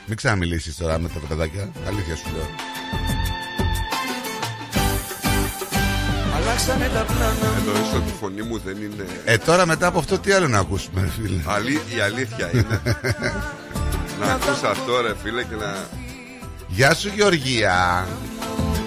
Μην 0.06 0.18
ξαναμιλήσεις 0.18 0.78
τώρα 0.78 1.00
με 1.00 1.08
τα 1.08 1.20
παιδάκια. 1.28 1.72
Αλήθεια 1.88 2.16
σου 2.16 2.26
λέω. 2.36 2.48
Αλλάξανε 6.36 6.88
τα 6.88 7.06
πλάνα 7.06 7.32
μου 7.32 7.56
Εννοείς 7.58 7.94
ότι 7.94 8.10
η 8.10 8.14
φωνή 8.20 8.42
μου 8.42 8.58
δεν 8.60 8.78
είναι. 8.78 9.06
Ε, 9.26 9.38
τώρα 9.38 9.66
μετά 9.66 9.88
από 9.88 10.00
αυτό, 10.00 10.20
τι 10.20 10.32
άλλο 10.32 10.48
να 10.48 10.60
ακούσουμε, 10.60 11.02
ρε 11.02 11.08
φίλε; 11.08 11.42
Αλή... 11.46 11.82
Η 11.96 12.00
αλήθεια 12.00 12.50
είναι. 12.54 12.82
να 14.20 14.34
ακούς 14.34 14.64
αυτό 14.64 15.02
ρε 15.02 15.16
φίλε 15.24 15.44
και 15.44 15.56
να. 15.56 15.88
Γεια 16.68 16.94
σου, 16.94 17.12
Γεωργία. 17.16 18.08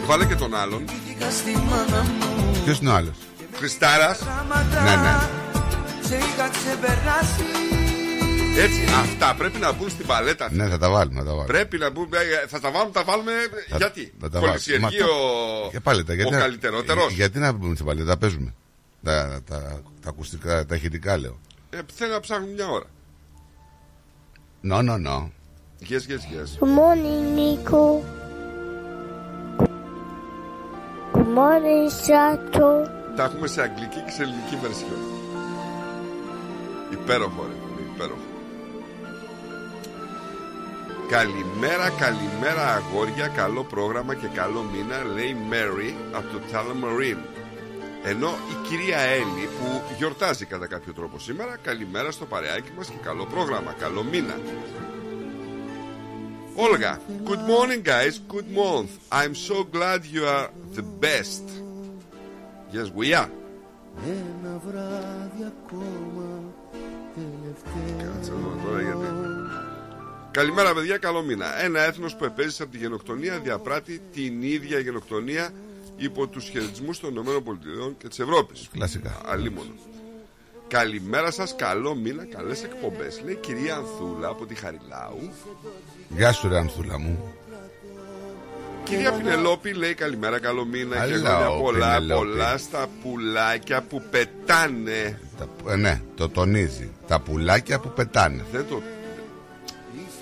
Βάλε 0.06 0.24
και 0.24 0.34
τον 0.34 0.54
άλλον. 0.54 0.84
Κοιμήθηκα 0.84 1.30
στη 1.30 1.52
μάνα 1.52 2.02
μου 2.02 2.49
Ποιο 2.70 2.78
είναι 2.82 2.90
ο 2.90 2.94
άλλος. 2.94 3.16
Χριστάρας 3.54 4.20
Ναι, 4.84 4.96
ναι. 4.96 5.18
Σε 6.08 6.16
είχα 6.16 6.48
ξεπεράσει 6.48 7.44
Έτσι, 8.58 8.84
αυτά 9.02 9.34
πρέπει 9.34 9.58
να 9.58 9.72
μπουν 9.72 9.90
στην 9.90 10.06
παλέτα. 10.06 10.48
Ναι, 10.52 10.68
θα 10.68 10.78
τα 10.78 10.90
βάλουμε, 10.90 11.18
θα 11.18 11.24
τα 11.24 11.30
βάλουμε. 11.30 11.46
Πρέπει 11.46 11.78
να 11.78 11.90
μπουν. 11.90 12.08
ε, 12.12 12.46
Θα 12.48 12.60
τα 12.60 12.70
βάλουμε, 12.70 12.92
τα 12.92 13.04
βάλουμε. 13.04 13.32
Θα- 13.68 13.76
γιατί; 13.76 14.12
θα 14.20 14.28
τα 14.28 14.40
βάλουμε. 14.40 14.48
Κολυσιεργεί 14.48 14.82
Μα- 14.98 15.06
ο, 15.66 15.70
Και 15.70 15.80
πάλι 15.80 16.04
τα, 16.04 16.14
γιατί 16.14 16.34
ο 16.34 16.36
να- 16.36 16.42
καλύτερότερος. 16.42 17.12
Γιατί 17.12 17.38
να 17.38 17.54
πούμε 17.54 17.74
στην 17.74 17.86
παλιά, 17.86 18.04
τα 18.04 18.16
παίζουμε. 18.16 18.54
Τα, 19.04 19.40
τα, 19.48 19.80
τα 20.02 20.08
ακουστικά, 20.08 20.66
τα 20.66 20.74
ηχητικά 20.74 21.16
λέω. 21.18 21.38
Ε, 21.70 21.78
θέλει 21.94 22.10
να 22.12 22.20
ψάχνουν 22.20 22.48
μια 22.50 22.66
ώρα. 22.68 22.86
No, 24.70 24.76
no, 24.90 24.96
no. 25.08 25.28
Yes, 25.90 26.02
yes, 26.12 26.22
yes. 26.34 26.48
Good 26.60 26.74
morning, 26.80 27.22
Nico. 27.38 27.82
Good 31.30 31.36
morning, 31.38 31.88
Sato. 32.06 32.90
Τα 33.16 33.24
έχουμε 33.24 33.46
σε 33.46 33.62
αγγλική 33.62 34.00
και 34.00 34.10
σε 34.10 34.22
ελληνική 34.22 34.56
βερσιόν. 34.56 35.00
Υπέροχο, 36.90 37.46
ρε. 37.48 37.54
είναι 37.54 37.90
Υπέροχο. 37.94 38.20
Καλημέρα, 41.08 41.90
καλημέρα 41.90 42.74
αγόρια, 42.74 43.28
καλό 43.28 43.64
πρόγραμμα 43.64 44.14
και 44.14 44.26
καλό 44.26 44.62
μήνα, 44.72 45.14
λέει 45.14 45.36
Mary 45.50 45.94
από 46.12 46.26
το 46.32 46.40
Talamarine. 46.52 47.24
Ενώ 48.04 48.28
η 48.28 48.68
κυρία 48.68 48.98
Έλλη 48.98 49.48
που 49.58 49.82
γιορτάζει 49.98 50.44
κατά 50.44 50.66
κάποιο 50.66 50.92
τρόπο 50.92 51.18
σήμερα, 51.18 51.56
καλημέρα 51.62 52.10
στο 52.10 52.24
παρεάκι 52.26 52.70
μας 52.76 52.88
και 52.88 52.98
καλό 53.02 53.24
πρόγραμμα, 53.26 53.72
καλό 53.78 54.02
μήνα. 54.02 54.34
Olga, 56.56 56.98
good 57.24 57.40
morning 57.46 57.82
guys, 57.82 58.18
good 58.28 58.48
month. 58.50 58.90
I'm 59.12 59.34
so 59.34 59.64
glad 59.64 60.04
you 60.04 60.24
are 60.26 60.50
the 60.74 60.82
best. 60.82 61.42
Yes, 62.72 62.90
we 62.90 63.14
are. 63.14 63.30
Ένα 64.06 64.60
βράδυ 64.66 65.44
ακόμα 65.44 66.42
τελευταίο 67.14 68.12
Κάτσε 68.12 68.30
να 68.30 68.38
δω 68.38 68.60
τώρα 68.64 68.82
γιατί. 68.82 69.06
Καλημέρα, 70.30 70.74
παιδιά, 70.74 70.98
καλό 70.98 71.22
μήνα. 71.22 71.62
Ένα 71.62 71.80
έθνος 71.80 72.16
που 72.16 72.24
επέζησε 72.24 72.62
από 72.62 72.72
τη 72.72 72.78
γενοκτονία 72.78 73.38
διαπράττει 73.38 74.00
την 74.12 74.42
ίδια 74.42 74.78
γενοκτονία 74.78 75.50
υπό 75.96 76.26
τους 76.26 76.48
χαιρετισμούς 76.48 77.00
των 77.00 77.16
ΗΠΑ 77.16 77.58
και 77.98 78.08
της 78.08 78.18
Ευρώπης. 78.18 78.68
Κλασικά. 78.72 79.20
Αλίμονο. 79.24 79.72
Καλημέρα 80.68 81.30
σας, 81.30 81.56
καλό 81.56 81.94
μήνα, 81.94 82.24
καλές 82.24 82.64
εκπομπές. 82.64 83.20
Λέει 83.24 83.34
η 83.34 83.36
κυρία 83.36 83.76
Ανθούλα 83.76 84.28
από 84.28 84.46
τη 84.46 84.54
Χαριλάου. 84.54 85.30
Γεια 86.16 86.32
σου, 86.32 86.48
ρε 86.48 86.58
Ανθούλα 86.58 86.98
μου. 86.98 87.32
Κυρία 88.84 89.12
Πινελόπη 89.12 89.72
λέει 89.72 89.94
καλημέρα, 89.94 90.40
καλό 90.40 90.64
μήνα 90.64 91.06
και 91.06 91.14
Hello, 91.14 91.24
χρόνια 91.24 91.48
πολλά, 91.48 91.96
Πινελόπη. 91.98 92.26
πολλά 92.26 92.58
στα 92.58 92.86
πουλάκια 93.02 93.82
που 93.82 94.02
πετάνε. 94.10 95.18
Τα, 95.38 95.46
ε, 95.72 95.76
ναι, 95.76 96.00
το 96.14 96.28
τονίζει. 96.28 96.90
Τα 97.06 97.20
πουλάκια 97.20 97.78
που 97.80 97.88
πετάνε. 97.92 98.44
Δεν 98.52 98.64
το. 98.68 98.82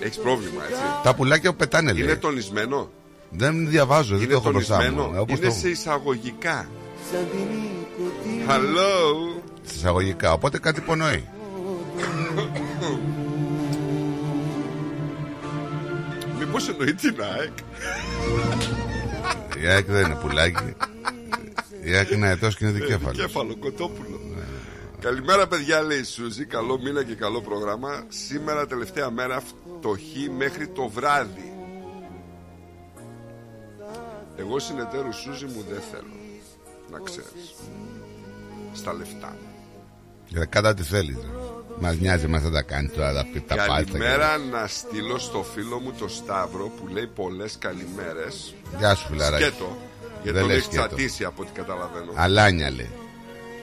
Έχεις 0.00 0.18
πρόβλημα, 0.18 0.62
έτσι. 0.68 0.80
Τα 1.02 1.14
πουλάκια 1.14 1.50
που 1.50 1.56
πετάνε, 1.56 1.92
λέει. 1.92 2.02
Είναι 2.02 2.16
τονισμένο; 2.16 2.90
Δεν 3.30 3.68
διαβάζω, 3.68 4.14
δεν 4.14 4.22
Είναι 4.24 4.32
το 4.32 4.38
έχω 4.38 4.50
μπροστά 4.50 4.76
τονισμένο; 4.76 5.06
μου. 5.08 5.14
Ε, 5.14 5.18
όπως 5.18 5.38
Είναι 5.38 5.46
το... 5.48 5.54
σε 5.54 5.68
εισαγωγικά. 5.68 6.68
Σαν 7.12 7.26
την 7.30 7.40
νοικοτήνη 7.40 8.44
Hello; 8.48 9.40
σε 9.62 9.74
εισαγωγικά. 9.76 10.32
Οπότε 10.32 10.58
κάτι 10.58 10.80
υπονοεί. 10.80 11.24
Μήπως 16.38 16.68
εννοεί 16.68 16.94
την 16.94 17.16
ΑΕΚ. 17.22 17.52
Η 19.62 19.66
ΑΕΚ 19.66 19.86
δεν 19.86 20.04
είναι 20.04 20.14
πουλάκι. 20.14 20.74
Η 21.84 21.94
ΑΕΚ 21.94 22.10
είναι 22.10 22.26
αετός 22.26 22.56
και 22.56 22.64
είναι 22.64 22.78
δικέφαλος. 22.78 23.16
Κέφαλο, 23.16 23.56
κοτόπουλο. 23.56 24.20
Καλημέρα 25.00 25.46
παιδιά 25.46 25.82
λέει 25.82 25.98
η 25.98 26.04
Σούζη 26.04 26.44
Καλό 26.44 26.80
μήνα 26.80 27.04
και 27.04 27.14
καλό 27.14 27.40
πρόγραμμα 27.40 28.04
Σήμερα 28.08 28.66
τελευταία 28.66 29.10
μέρα 29.10 29.40
φτωχή 29.40 30.30
μέχρι 30.30 30.68
το 30.68 30.88
βράδυ 30.88 31.52
Εγώ 34.36 34.58
συνεταίρου 34.58 35.12
Σούζη 35.12 35.44
μου 35.44 35.64
δεν 35.70 35.80
θέλω 35.90 36.16
Να 36.90 36.98
ξέρεις 36.98 37.54
Στα 38.72 38.92
λεφτά 38.92 39.36
Για 40.26 40.44
Κατά 40.44 40.74
τι 40.74 40.82
θέλει. 40.82 41.18
Μας 41.80 41.96
νοιάζει, 41.98 42.26
μα 42.26 42.40
θα 42.40 42.50
τα 42.50 42.62
κάνει 42.62 42.88
τώρα 42.88 43.12
τα 43.12 43.26
πει 43.32 43.40
τα 43.40 43.54
πάλτα. 43.54 43.74
Καλημέρα 43.74 44.38
να 44.38 44.66
στείλω 44.66 45.18
στο 45.18 45.42
φίλο 45.54 45.78
μου 45.80 45.92
το 45.98 46.08
Σταύρο 46.08 46.68
Που 46.80 46.86
λέει 46.92 47.06
πολλές 47.06 47.56
καλημέρες 47.58 48.54
Γεια 48.78 48.94
σου, 48.94 49.06
φιλαράκι. 49.06 49.42
Σκέτο 49.44 49.76
Γιατί 50.22 50.30
Δεν 50.30 50.38
τον 50.40 50.46
λέει 50.48 50.56
έχει 50.56 50.64
σκέτο. 50.66 50.86
τσατίσει 50.86 51.24
από 51.24 51.42
ό,τι 51.42 51.50
καταλαβαίνω 51.52 52.12
Αλάνια 52.14 52.70
λέει. 52.70 52.90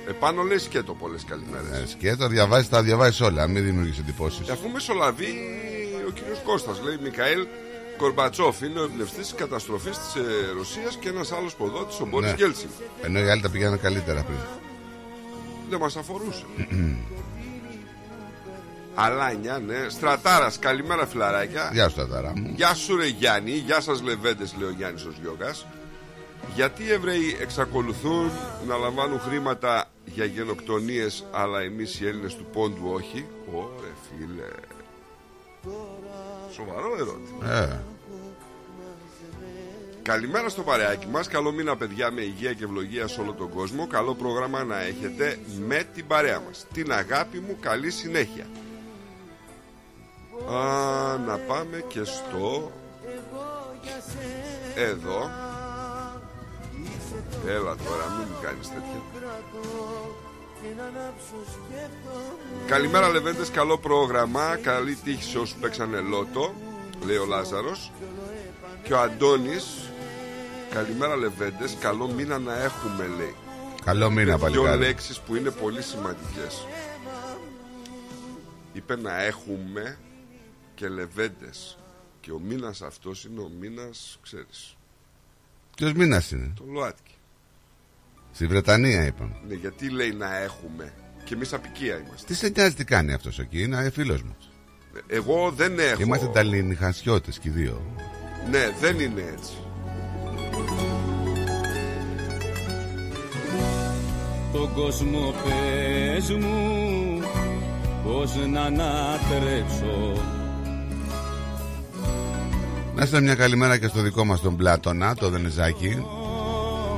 Επάνω 0.10 0.42
λέει 0.44 0.58
σκέτο 0.58 0.94
πολλές 0.94 1.24
καλημέρες 1.28 1.80
Ε, 1.82 1.88
Σκέτο, 1.88 2.28
διαβάζεις, 2.28 2.70
τα 2.70 2.82
διαβάζεις 2.84 3.22
όλα. 3.22 3.48
Μην 3.48 3.64
δημιουργήσει 3.64 4.00
εντυπώσεις. 4.00 4.46
Και 4.46 4.52
αφού 4.52 4.70
μεσολαβεί 4.70 5.28
ο 6.08 6.12
κύριος 6.12 6.40
Κώστας 6.44 6.82
λέει 6.84 6.98
Μικαήλ 7.02 7.48
Κορμπατσόφ 7.98 8.62
είναι 8.62 8.80
ο 8.80 8.84
εμπνευστής 8.84 9.22
της 9.28 9.36
καταστροφής 9.36 9.98
της 9.98 10.16
ε, 10.16 10.22
Ρωσίας 10.58 10.96
και 11.00 11.10
ένας 11.10 11.32
άλλος 11.32 11.56
ποδότης, 11.56 12.00
ο 12.00 12.06
Μπόρις 12.06 12.30
Ναι. 12.30 12.36
Γκέλτσιν. 12.36 12.70
Ενώ 13.02 13.20
οι 13.20 13.30
άλλοι 13.30 13.42
τα 13.42 13.50
πηγαίνουν 13.50 13.80
καλύτερα 13.82 14.22
πριν. 14.24 14.38
Δεν 15.70 15.80
μας 15.80 15.96
αφορούσε. 15.96 16.44
Αλάνια, 18.96 19.60
ναι. 19.60 19.90
Στρατάρας, 19.90 20.60
καλημέρα 20.60 21.06
φιλαράκια. 21.06 21.70
Γεια 21.74 21.90
σου, 21.90 21.96
Ταταρά 21.96 22.34
μου. 22.36 22.54
Γεια 22.56 22.74
σου, 22.74 22.96
ρε 22.96 23.06
Γιάννη. 23.06 23.52
Γεια 23.52 23.82
σας, 23.82 24.02
Λεβέντες, 24.02 24.56
λέει 24.60 24.68
ο 24.68 24.72
Γιάννης 24.72 25.06
ο 25.06 25.14
Γιώργα. 25.22 25.56
Γιατί 26.56 26.84
οι 26.84 26.92
Εβραίοι 26.92 27.38
εξακολουθούν 27.42 28.32
να 28.68 28.78
λαμβάνουν 28.78 29.20
χρήματα 29.20 29.86
για 30.06 30.26
γενοκτονίες 30.26 31.26
αλλά 31.32 31.62
εμείς 31.62 32.00
οι 32.00 32.08
Έλληνες 32.08 32.36
του 32.36 32.46
πόντου 32.54 32.90
όχι; 32.94 33.26
Ωρε 33.54 33.92
φίλε. 34.08 34.50
Σοβαρό 36.54 36.96
ερώτημα. 37.00 37.54
Ε, 37.54 37.80
Καλημέρα 40.02 40.50
στο 40.50 40.62
παρεάκι 40.62 41.08
μας 41.08 41.28
Καλό 41.28 41.52
μήνα 41.52 41.78
παιδιά 41.78 42.12
με 42.12 42.22
υγεία 42.22 42.54
και 42.54 42.64
ευλογία 42.64 43.08
σε 43.08 43.22
όλο 43.22 43.34
τον 43.34 43.50
κόσμο 43.50 43.88
Καλό 43.88 44.16
πρόγραμμα 44.16 44.64
να 44.64 44.82
έχετε 44.82 45.40
με 45.68 45.88
την 45.94 46.08
παρέα 46.08 46.40
μας 46.40 46.66
Την 46.74 46.92
αγάπη 46.92 47.40
μου 47.40 47.58
καλή 47.60 47.92
συνέχεια 47.92 48.46
Α, 50.54 51.18
Να 51.18 51.38
πάμε 51.38 51.84
και 51.88 52.04
στο 52.04 52.72
Εδώ. 54.76 55.30
Έλα 57.48 57.76
τώρα 57.76 58.06
μην 58.18 58.28
μου 58.30 58.38
κάνεις 58.42 58.68
τέτοια. 58.68 59.02
Καλημέρα 62.68 63.10
Λεβέντες, 63.10 63.50
καλό 63.50 63.78
πρόγραμμα. 63.78 64.56
Καλή 64.62 64.96
τύχη 64.96 65.24
σε 65.24 65.38
όσους 65.38 65.56
παίξανε 65.60 66.00
λότο 66.00 66.54
Λέει 67.06 67.18
ο 67.18 67.26
Λάζαρος. 67.26 67.92
Και 68.84 68.94
ο 68.94 69.00
Αντώνης. 69.00 69.90
Καλημέρα 70.74 71.16
Λεβέντες, 71.16 71.78
καλό 71.80 72.08
μήνα 72.08 72.40
να 72.40 72.64
έχουμε 72.64 73.08
λέει. 73.18 73.36
Καλό 73.86 74.10
μήνα 74.10 74.24
Δύο 74.24 74.38
παλικάρι. 74.38 74.78
λέξεις 74.80 75.20
που 75.20 75.36
είναι 75.36 75.50
πολύ 75.50 75.82
σημαντικές. 75.82 76.66
Είπε 78.74 78.96
να 78.96 79.22
έχουμε 79.24 79.98
και 80.76 80.88
Λεβέντες 80.88 81.78
Και 82.20 82.32
ο 82.32 82.40
μήνας 82.40 82.82
αυτός 82.82 83.26
είναι 83.26 83.40
ο 83.40 83.52
μήνας, 83.60 84.20
ξέρεις 84.22 84.76
Ποιος 85.76 85.94
μήνας 85.94 86.32
είναι; 86.32 86.54
Το 86.56 86.64
ΛΟΑΤΚΙ 86.68 87.14
Στη 88.32 88.48
Βρετανία 88.48 89.06
είπαμε. 89.06 89.36
Ναι, 89.48 89.54
γιατί 89.54 89.90
λέει 89.90 90.12
να 90.12 90.38
έχουμε 90.38 90.94
Και 91.24 91.34
εμείς 91.34 91.54
απικία 91.54 91.98
είμαστε 91.98 92.26
Τι 92.28 92.34
σε 92.34 92.50
νοιάζει 92.50 92.76
τι 92.76 92.84
κάνει 92.84 93.14
αυτός 93.14 93.40
εκεί, 93.40 93.62
είναι 93.62 93.90
φίλος 93.90 94.24
μας. 94.24 94.50
Εγώ 95.08 95.52
δεν 95.52 95.80
έχω 95.80 96.02
Είμαστε 96.02 96.28
ταλινιχανσιώτες 96.28 97.40
και 97.40 97.50
οι 97.50 97.52
δύο. 97.52 97.82
Ναι, 98.50 98.70
δεν 98.80 99.00
είναι 99.00 99.22
έτσι 99.22 99.54
Τον 104.54 104.74
κόσμο 104.74 105.34
πες 105.44 106.30
μου 106.30 107.20
Πώς 108.04 108.36
να 108.36 108.62
ανατρέψω 108.62 110.22
Να 112.96 113.06
στείλω 113.06 113.22
μια 113.22 113.36
καλημέρα 113.36 113.78
και 113.78 113.88
στο 113.88 114.02
δικό 114.02 114.26
μας 114.26 114.42
τον 114.42 114.56
Πλάτωνα, 114.56 115.16
το 115.16 115.30
Δενεζάκι. 115.30 116.06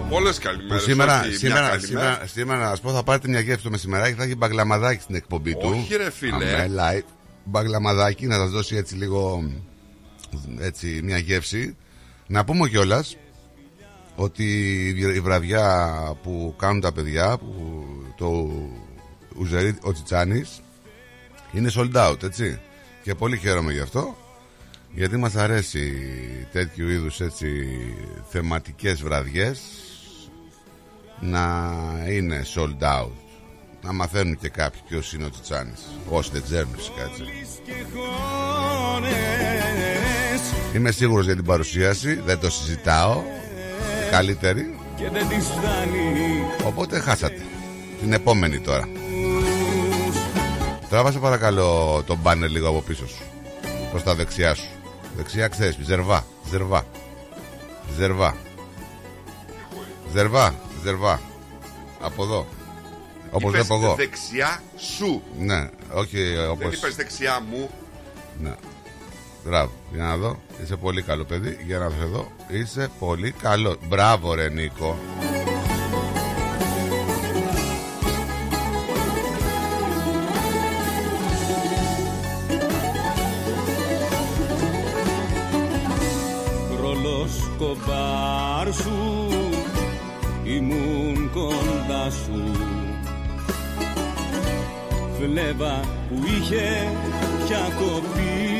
Πολλές 0.09 0.35
Που 0.35 0.43
καλημέρες 0.43 0.83
σήμερα, 0.83 1.19
όχι 1.19 1.29
μια 1.29 1.37
σήμερα, 1.37 1.59
καλημέρα. 1.69 1.85
σήμερα, 1.85 2.27
σήμερα, 2.27 2.59
να 2.59 2.69
σας 2.69 2.81
πω, 2.81 2.91
θα 2.91 3.03
πάρετε 3.03 3.27
μια 3.27 3.39
γεύση 3.39 3.63
το 3.63 3.69
μεσημεράκι, 3.69 4.13
θα 4.13 4.23
έχει 4.23 4.35
μπαγλαμαδάκι 4.35 5.01
στην 5.01 5.15
εκπομπή 5.15 5.55
του. 5.55 5.75
Όχι, 5.81 5.95
ρε 5.95 6.11
φίλε. 6.11 6.33
Αμέ, 6.33 6.69
live. 6.75 7.05
Μπαγλαμαδάκι, 7.43 8.25
να 8.25 8.35
σας 8.35 8.49
δώσει 8.49 8.75
έτσι 8.75 8.95
λίγο 8.95 9.51
έτσι, 10.59 10.99
μια 11.03 11.17
γεύση. 11.17 11.75
Να 12.27 12.45
πούμε 12.45 12.69
κιόλας 12.69 13.17
ότι 14.15 14.43
η 15.15 15.19
βραδιά 15.19 15.91
που 16.23 16.55
κάνουν 16.57 16.81
τα 16.81 16.91
παιδιά, 16.91 17.37
που 17.37 17.85
το 18.17 18.49
Ουζερί 19.37 19.77
ο 19.81 19.91
Τσιτσάνης, 19.91 20.61
είναι 21.51 21.71
sold 21.75 22.09
out, 22.09 22.23
έτσι. 22.23 22.59
Και 23.03 23.15
πολύ 23.15 23.37
χαίρομαι 23.37 23.73
γι' 23.73 23.79
αυτό. 23.79 24.17
Γιατί 24.97 25.17
μας 25.17 25.35
αρέσει 25.35 25.93
τέτοιου 26.51 26.89
είδους 26.89 27.19
έτσι 27.19 27.47
θεματικές 28.29 29.01
βραδιές 29.01 29.59
να 31.19 31.73
είναι 32.09 32.45
sold 32.55 32.83
out. 32.83 33.11
Να 33.81 33.93
μαθαίνουν 33.93 34.37
και 34.37 34.49
κάποιοι 34.49 34.81
ποιος 34.87 35.13
είναι 35.13 35.25
ο 35.25 35.29
Τσιτσάνης. 35.29 35.81
Όσοι 36.09 36.29
δεν 36.33 36.43
ξέρουν 36.43 36.69
φυσικά 36.75 37.01
έτσι. 37.03 37.23
Είμαι 40.75 40.91
σίγουρος 40.91 41.25
για 41.25 41.35
την 41.35 41.45
παρουσίαση, 41.45 42.13
δεν 42.13 42.39
το 42.39 42.49
συζητάω. 42.49 43.21
Καλύτερη. 44.11 44.79
Και 44.95 45.09
δεν 45.09 45.27
της 45.27 45.45
φτάνει 45.45 46.43
Οπότε 46.65 46.99
χάσατε. 46.99 47.41
Την 48.01 48.13
επόμενη 48.13 48.59
τώρα. 48.59 48.89
Τράβασε 50.89 51.19
παρακαλώ 51.19 52.03
το 52.05 52.15
μπάνερ 52.15 52.49
λίγο 52.49 52.69
από 52.69 52.81
πίσω 52.81 53.07
σου. 53.07 53.23
Προς 53.91 54.03
τα 54.03 54.15
δεξιά 54.15 54.53
σου. 54.53 54.76
Δεξιά 55.17 55.47
ξέρεις, 55.47 55.77
ζερβά, 55.81 56.25
ζερβά. 56.49 56.85
Ζερβά. 57.97 58.35
Ζερβά, 60.13 60.55
ζερβά. 60.83 61.21
Από 62.01 62.23
εδώ. 62.23 62.47
Όπως 63.31 63.53
Είπες 63.53 63.65
βλέπω 63.67 63.83
εγώ. 63.83 63.95
δεξιά 63.95 64.61
σου 64.77 65.21
Ναι, 65.39 65.69
όχι 65.93 66.23
Δεν 66.33 66.49
όπως... 66.49 66.73
είπες 66.73 66.95
δεξιά 66.95 67.39
μου 67.49 67.69
Ναι. 68.41 68.55
Μπράβο, 69.45 69.71
για 69.93 70.03
να 70.03 70.17
δω. 70.17 70.39
Είσαι 70.63 70.75
πολύ 70.75 71.01
καλό 71.01 71.23
παιδί. 71.23 71.57
Για 71.65 71.77
να 71.77 71.89
δω 71.89 72.03
εδώ. 72.03 72.31
Είσαι 72.47 72.89
πολύ 72.99 73.31
καλό. 73.31 73.75
Μπράβο, 73.87 74.33
ρε 74.33 74.49
Νίκο. 74.49 74.97
Φλέβα 95.19 95.79
που 96.09 96.23
είχε 96.25 96.91
πια 97.45 97.71
κοπεί 97.79 98.55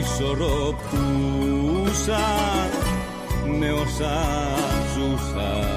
Ισορροπούσα 0.00 1.38
με 3.58 3.72
όσα 3.72 4.24
ζούσα 4.94 5.76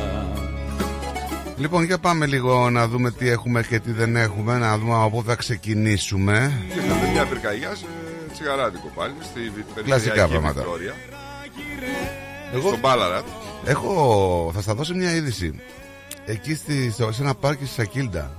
Λοιπόν, 1.58 1.84
για 1.84 1.98
πάμε 1.98 2.26
λίγο 2.26 2.70
να 2.70 2.88
δούμε 2.88 3.12
τι 3.12 3.30
έχουμε 3.30 3.64
και 3.64 3.80
τι 3.80 3.92
δεν 3.92 4.16
έχουμε. 4.16 4.58
Να 4.58 4.78
δούμε 4.78 4.94
από 4.96 5.10
πού 5.10 5.24
θα 5.24 5.36
ξεκινήσουμε. 5.36 6.52
Είχαμε 6.68 7.10
μια 7.14 7.26
πυρκαγιά 7.26 7.76
σε 7.76 7.86
τσιγαράδικο 8.34 8.92
πάλι 8.96 9.14
Στη 9.20 9.40
Κλασικά 9.84 9.84
περιφερειακή 9.84 10.32
πράγματα. 10.32 10.54
Βικτόρια 10.62 10.94
Εγώ 12.54 12.68
Στον 12.68 12.80
Μπάλαρα 12.80 13.24
έχω, 13.66 14.52
θα 14.54 14.62
σα 14.62 14.74
δώσω 14.74 14.96
μια 14.96 15.16
είδηση. 15.16 15.60
Εκεί 16.26 16.56
στη, 16.56 16.92
στο- 16.92 17.12
σε 17.12 17.22
ένα 17.22 17.36
πάρκι 17.36 17.66
στη 17.66 17.74
Σακίλντα. 17.74 18.36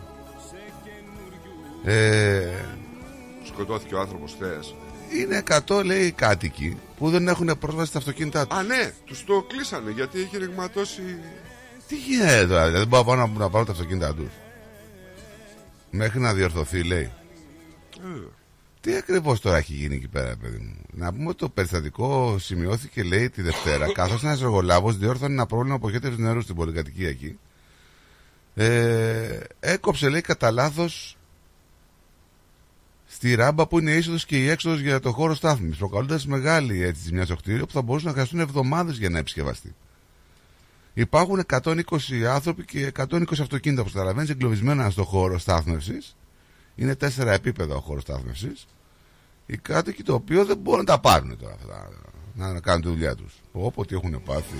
Ε, 1.85 2.47
Σκοτώθηκε 3.47 3.95
ο 3.95 4.01
άνθρωπος 4.01 4.33
χθες 4.35 4.75
είναι 5.20 5.43
100 5.68 5.83
λέει 5.85 6.11
κάτοικοι 6.12 6.77
που 6.99 7.11
δεν 7.11 7.29
έχουν 7.29 7.59
πρόσβαση 7.59 7.89
στα 7.89 7.99
αυτοκίνητά 7.99 8.47
τους. 8.47 8.59
Α 8.59 8.62
ναι, 8.62 8.93
τους 9.05 9.25
το 9.25 9.43
κλείσανε 9.49 9.91
γιατί 9.91 10.20
έχει 10.20 10.39
ρηγματώσει 10.39 11.03
Τι 11.89 11.97
γίνεται 11.97 12.47
τώρα, 12.47 12.70
δεν 12.70 12.87
μπορούν 12.87 13.07
να, 13.18 13.23
πάνε 13.27 13.33
να, 13.33 13.39
να 13.39 13.51
πάρουν 13.51 13.66
τα 13.66 13.73
αυτοκίνητά 13.73 14.14
τους. 14.14 14.31
Μέχρι 15.91 16.20
να 16.20 16.33
διορθωθεί, 16.35 16.83
λέει. 16.83 17.11
Ε, 18.03 18.09
Τι 18.83 18.95
ακριβώς 18.97 19.41
τώρα 19.41 19.57
έχει 19.57 19.72
γίνει 19.72 19.95
εκεί 19.95 20.09
πέρα, 20.09 20.37
παιδί 20.37 20.59
μου; 20.59 20.74
Να 20.91 21.12
πούμε 21.12 21.28
ότι 21.28 21.39
το 21.39 21.49
περιστατικό 21.49 22.39
σημειώθηκε, 22.39 23.03
λέει, 23.03 23.30
τη 23.30 23.43
Δευτέρα, 23.43 23.93
καθώς 23.99 24.22
ένας 24.22 24.43
εργολάβος 24.43 24.97
διόρθωνε 24.99 25.33
ένα 25.33 25.47
πρόβλημα 25.47 25.74
αποχέτευση 25.74 26.20
νερούς 26.20 26.45
στην 26.45 26.55
πολυκατοικία 26.55 27.09
εκεί. 27.09 27.39
Ε, 28.55 29.41
έκοψε, 29.61 30.09
λέει, 30.09 30.20
κατά 30.20 30.51
λάθος 30.51 31.16
στη 33.07 33.35
ράμπα 33.35 33.66
που 33.66 33.78
είναι 33.78 33.91
η 33.91 33.97
είσοδος 33.97 34.26
και 34.26 34.37
η 34.37 34.49
έξοδος 34.49 34.80
για 34.80 35.01
το 35.01 35.12
χώρο 35.12 35.35
στάθμης, 35.35 35.76
προκαλώντας 35.76 36.26
μεγάλη 36.26 36.83
έτσι 36.83 37.03
ζημιά 37.03 37.24
στο 37.24 37.37
κτίριο 37.37 37.66
που 37.66 37.72
θα 37.72 37.83
μπορούσαν 37.83 38.09
να 38.09 38.14
χρειαστούν 38.14 38.41
εβδομάδες 38.41 38.99
για 38.99 39.11
να 39.11 39.18
επισκευαστεί. 39.18 39.74
Υπάρχουν 40.95 41.45
120 41.51 41.74
άνθρωποι 42.28 42.64
και 42.64 42.93
120 42.99 43.22
αυτοκίνητα 43.41 43.83
που 43.83 43.91
καταλαβαίνεις 43.93 44.30
εγκλωβισμένα 44.30 44.91
στο 44.91 45.05
χώρο 45.05 45.39
στάθμευσης. 45.39 46.16
Είναι 46.77 46.95
τέσσερα 46.95 47.33
επίπεδα 47.33 47.75
ο 47.75 47.81
χώρος 47.81 48.03
στάθμευσης. 48.03 48.66
Οι 49.47 49.57
κάτοικοι 49.57 50.03
το 50.03 50.14
οποίο 50.14 50.45
δεν 50.45 50.57
μπορούν 50.57 50.81
να 50.81 50.87
τα 50.87 51.01
πάρουν 51.01 51.39
τώρα 51.39 51.55
αυτά, 51.55 51.89
να, 52.35 52.53
να 52.53 52.61
κάνουν 52.61 52.83
τη 52.83 52.89
δουλειά 52.89 53.14
τους. 53.14 53.35
Όποτε 53.53 53.95
έχουν 53.95 54.23
πάθει. 54.23 54.55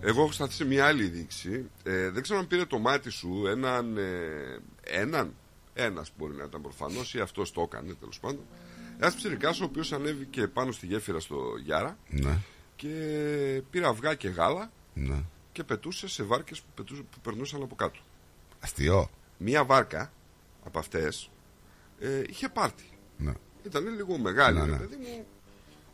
Εγώ 0.00 0.22
έχω 0.22 0.32
σταθεί 0.32 0.52
σε 0.54 0.64
μια 0.64 0.86
άλλη 0.86 1.04
δείξη. 1.08 1.64
Ε, 1.82 2.10
δεν 2.10 2.22
ξέρω 2.22 2.38
αν 2.38 2.46
πήρε 2.46 2.64
το 2.64 2.78
μάτι 2.78 3.10
σου 3.10 3.42
έναν. 3.46 3.96
Ε, 3.96 4.58
έναν. 4.82 5.34
Ένας 5.74 6.10
μπορεί 6.18 6.34
να 6.34 6.44
ήταν 6.44 6.60
προφανώς 6.62 7.14
ή 7.14 7.20
αυτός 7.20 7.52
το 7.52 7.60
έκανε 7.60 7.94
τέλος 8.00 8.18
πάντων. 8.20 8.40
Ένας 8.98 9.14
ψηρικά 9.14 9.48
ο 9.48 9.64
οποίος 9.64 9.92
ανέβηκε 9.92 10.46
πάνω 10.46 10.72
στη 10.72 10.86
γέφυρα 10.86 11.20
στο 11.20 11.36
Γιάρα 11.64 11.98
Ναι, 12.10 12.36
και 12.76 12.88
πήρε 13.70 13.86
αυγά 13.88 14.14
και 14.14 14.28
γάλα 14.28 14.70
ναι. 14.94 15.22
και 15.52 15.64
πετούσε 15.64 16.08
σε 16.08 16.22
βάρκες 16.22 16.60
που, 16.60 16.66
πετούσε- 16.74 17.02
που 17.02 17.18
περνούσαν 17.22 17.62
από 17.62 17.74
κάτω. 17.74 17.98
Αστείο. 18.60 19.10
Μία 19.36 19.64
βάρκα 19.64 20.12
από 20.64 20.78
αυτές 20.78 21.30
ε, 22.00 22.22
είχε 22.28 22.48
πάρτι. 22.48 22.84
Ναι. 23.16 23.32
Ήταν 23.62 23.88
λίγο 23.96 24.18
μεγάλη, 24.18 24.58
Ναι, 24.58 24.64
ρε 24.64 24.70
ναι. 24.70 24.76
παιδί 24.76 24.96
μου, 24.96 25.26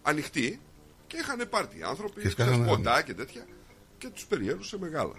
ανοιχτή 0.02 0.60
και 1.06 1.16
είχαν 1.16 1.48
πάρτι 1.50 1.82
άνθρωποι, 1.82 2.20
Και 2.20 2.28
σκάσανε- 2.28 2.60
ξέρεις, 2.60 2.76
ποντά 2.76 3.02
και 3.02 3.14
τέτοια 3.14 3.44
και 3.98 4.08
τους 4.08 4.26
περιέλουσε 4.26 4.78
μεγάλα. 4.78 5.12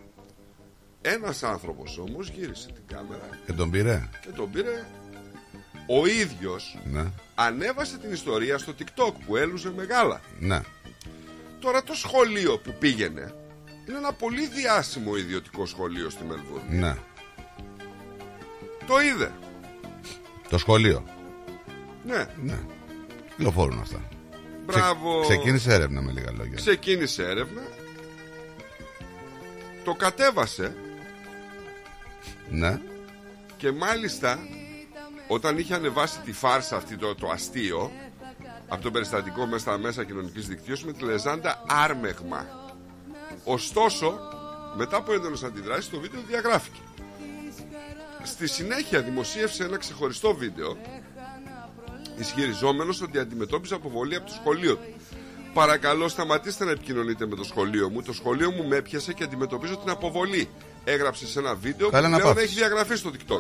Ένας 1.01 1.43
άνθρωπος 1.43 1.97
όμως 1.97 2.29
γύρισε 2.29 2.67
την 2.71 2.83
κάμερα 2.87 3.29
Και 3.45 3.53
τον 3.53 3.69
πήρε. 3.71 4.09
και 4.21 4.29
τον 4.29 4.51
πήρε 4.51 4.85
ο 5.87 6.05
ίδιος 6.07 6.79
Ναι. 6.91 7.11
ανέβασε 7.35 7.97
την 7.97 8.11
ιστορία 8.11 8.57
στο 8.57 8.73
TikTok 8.79 9.13
που 9.25 9.35
έλουζε 9.35 9.71
μεγάλα. 9.71 10.21
Ναι. 10.39 10.61
Τώρα 11.59 11.83
το 11.83 11.93
σχολείο 11.93 12.57
που 12.59 12.75
πήγαινε 12.79 13.35
είναι 13.87 13.97
ένα 13.97 14.13
πολύ 14.13 14.47
διάσημο 14.47 15.15
ιδιωτικό 15.17 15.65
σχολείο 15.65 16.09
στη 16.09 16.23
Μελβούρνη. 16.23 16.77
Ναι. 16.77 16.97
Το 18.87 18.99
είδε. 19.01 19.31
Το 20.49 20.57
σχολείο. 20.57 21.03
Ναι. 22.05 22.25
Ναι. 22.43 22.57
Κυκλοφορούν 23.29 23.79
αυτά. 23.79 23.99
Μπράβο. 24.65 25.19
Ξε- 25.21 25.33
ξεκίνησε 25.37 25.73
έρευνα 25.73 26.01
με 26.01 26.11
λίγα 26.11 26.31
λόγια. 26.31 26.55
Ξεκίνησε 26.55 27.23
έρευνα. 27.23 27.61
Το 29.83 29.93
κατέβασε 29.93 30.75
Ναι. 32.49 32.81
και 33.57 33.71
μάλιστα 33.71 34.39
όταν 35.27 35.57
είχε 35.57 35.73
ανεβάσει 35.73 36.19
τη 36.19 36.31
φάρσα 36.31 36.75
αυτή 36.75 36.97
το, 36.97 37.15
το 37.15 37.29
αστείο 37.29 37.91
από 38.67 38.81
το 38.83 38.91
περιστατικό 38.91 39.45
μέσα 39.45 39.59
στα 39.59 39.77
μέσα 39.77 40.03
κοινωνικής 40.03 40.47
δικτύωσης 40.47 40.85
με 40.85 40.91
τη 40.93 41.03
λεζάντα 41.03 41.63
άρμεγμα. 41.67 42.45
Ωστόσο, 43.43 44.19
μετά 44.77 44.97
από 44.97 45.13
έντονες 45.13 45.43
αντιδράσεις 45.43 45.89
το 45.89 45.99
βίντεο 45.99 46.21
διαγράφηκε. 46.27 46.79
Στη 48.25 48.47
συνέχεια 48.47 49.01
δημοσίευσε 49.01 49.63
ένα 49.63 49.77
ξεχωριστό 49.77 50.33
βίντεο 50.35 50.77
ισχυριζόμενος 52.19 53.01
ότι 53.01 53.19
αντιμετώπιζε 53.19 53.73
αποβολή 53.75 54.15
από 54.15 54.25
το 54.25 54.33
σχολείο 54.33 54.75
του. 54.75 54.93
Παρακαλώ 55.53 56.07
σταματήστε 56.07 56.65
να 56.65 56.71
επικοινωνείτε 56.71 57.25
με 57.27 57.35
το 57.35 57.43
σχολείο 57.43 57.89
μου. 57.89 58.01
Το 58.01 58.13
σχολείο 58.13 58.51
μου 58.51 58.67
με 58.67 58.75
έπιασε 58.75 59.13
και 59.13 59.23
αντιμετωπίζω 59.23 59.77
την 59.77 59.89
αποβολή. 59.89 60.49
Έγραψε 60.83 61.27
σε 61.27 61.39
ένα 61.39 61.55
βίντεο 61.55 61.89
Καλά 61.89 62.05
που 62.05 62.11
να 62.13 62.17
πλέον 62.19 62.33
πάθεις. 62.33 62.49
έχει 62.49 62.59
διαγραφεί 62.59 62.95
στο 62.95 63.11
TikTok. 63.13 63.39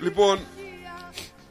Λοιπόν, 0.00 0.38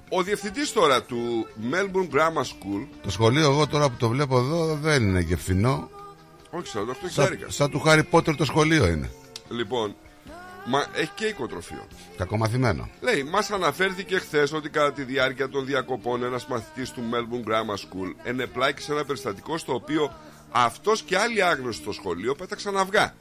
ο 0.10 0.24
διευθυντής 0.24 0.74
τώρα 0.74 1.04
του 1.04 1.48
Melbourne 1.72 2.16
Grammar 2.16 2.42
School, 2.44 2.88
Το 3.04 3.10
σχολείο 3.12 3.42
εγώ 3.52 3.68
τώρα 3.68 3.90
που 3.90 3.96
το 4.00 4.08
βλέπω 4.10 4.38
εδώ 4.38 4.76
δεν 4.82 5.04
είναι 5.04 5.24
και 5.24 5.36
φθηνό. 5.36 5.90
όχι 6.50 6.72
48 6.78 6.80
Σαν, 7.02 7.10
χιλιάρικα. 7.10 7.50
σαν 7.50 7.72
του 7.72 7.80
Χάρι 7.80 8.04
Πότερ 8.04 8.36
το 8.36 8.46
σχολείο 8.46 8.88
είναι. 8.88 9.10
Λοιπόν, 9.50 9.96
μα 10.66 10.86
έχει 10.94 11.12
και 11.16 11.26
οικοτροφείο. 11.26 11.88
Κακομαθημένο. 12.18 12.90
Λέει, 13.02 13.24
μας 13.24 13.52
αναφέρθηκε 13.52 14.20
χθες 14.20 14.54
ότι 14.54 14.70
κατά 14.70 14.94
τη 14.94 15.04
διάρκεια 15.04 15.50
των 15.50 15.66
διακοπών 15.66 16.24
ένας 16.24 16.48
μαθητής 16.48 16.92
του 16.92 17.02
Melbourne 17.12 17.50
Grammar 17.50 17.76
School 17.76 18.14
ενεπλάκη 18.24 18.82
σε 18.82 18.92
ένα 18.92 19.06
περιστατικό 19.06 19.58
στο 19.58 19.74
οποίο 19.74 20.14
αυτός 20.52 21.02
και 21.02 21.18
άλλοι 21.18 21.44
άγνωστοι 21.44 21.82
στο 21.82 21.92
σχολείο 21.92 22.36
πέταξαν 22.36 22.78
αυγά 22.78 23.14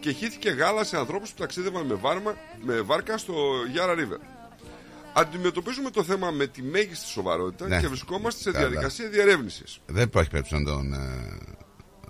και 0.00 0.10
χύθηκε 0.12 0.50
γάλα 0.50 0.84
σε 0.84 0.96
ανθρώπους 0.96 1.30
που 1.30 1.36
ταξίδευαν 1.38 1.86
με, 1.86 1.94
βάρμα, 1.94 2.36
με 2.62 2.80
βάρκα 2.80 3.18
στο 3.18 3.34
Yara 3.76 3.92
River. 3.98 4.20
Αντιμετωπίζουμε 5.12 5.90
το 5.90 6.02
θέμα 6.04 6.30
με 6.30 6.46
τη 6.46 6.62
μέγιστη 6.62 7.06
σοβαρότητα 7.06 7.68
Ναι. 7.68 7.80
και 7.80 7.86
βρισκόμαστε 7.88 8.40
σε 8.40 8.50
Καλά. 8.50 8.66
διαδικασία 8.68 9.08
διερεύνησης. 9.08 9.78
Δεν 9.86 10.02
υπάρχει 10.02 10.30
περίπτωση 10.30 10.62
να 10.62 10.70
τον, 10.70 10.92
ε, 10.92 11.38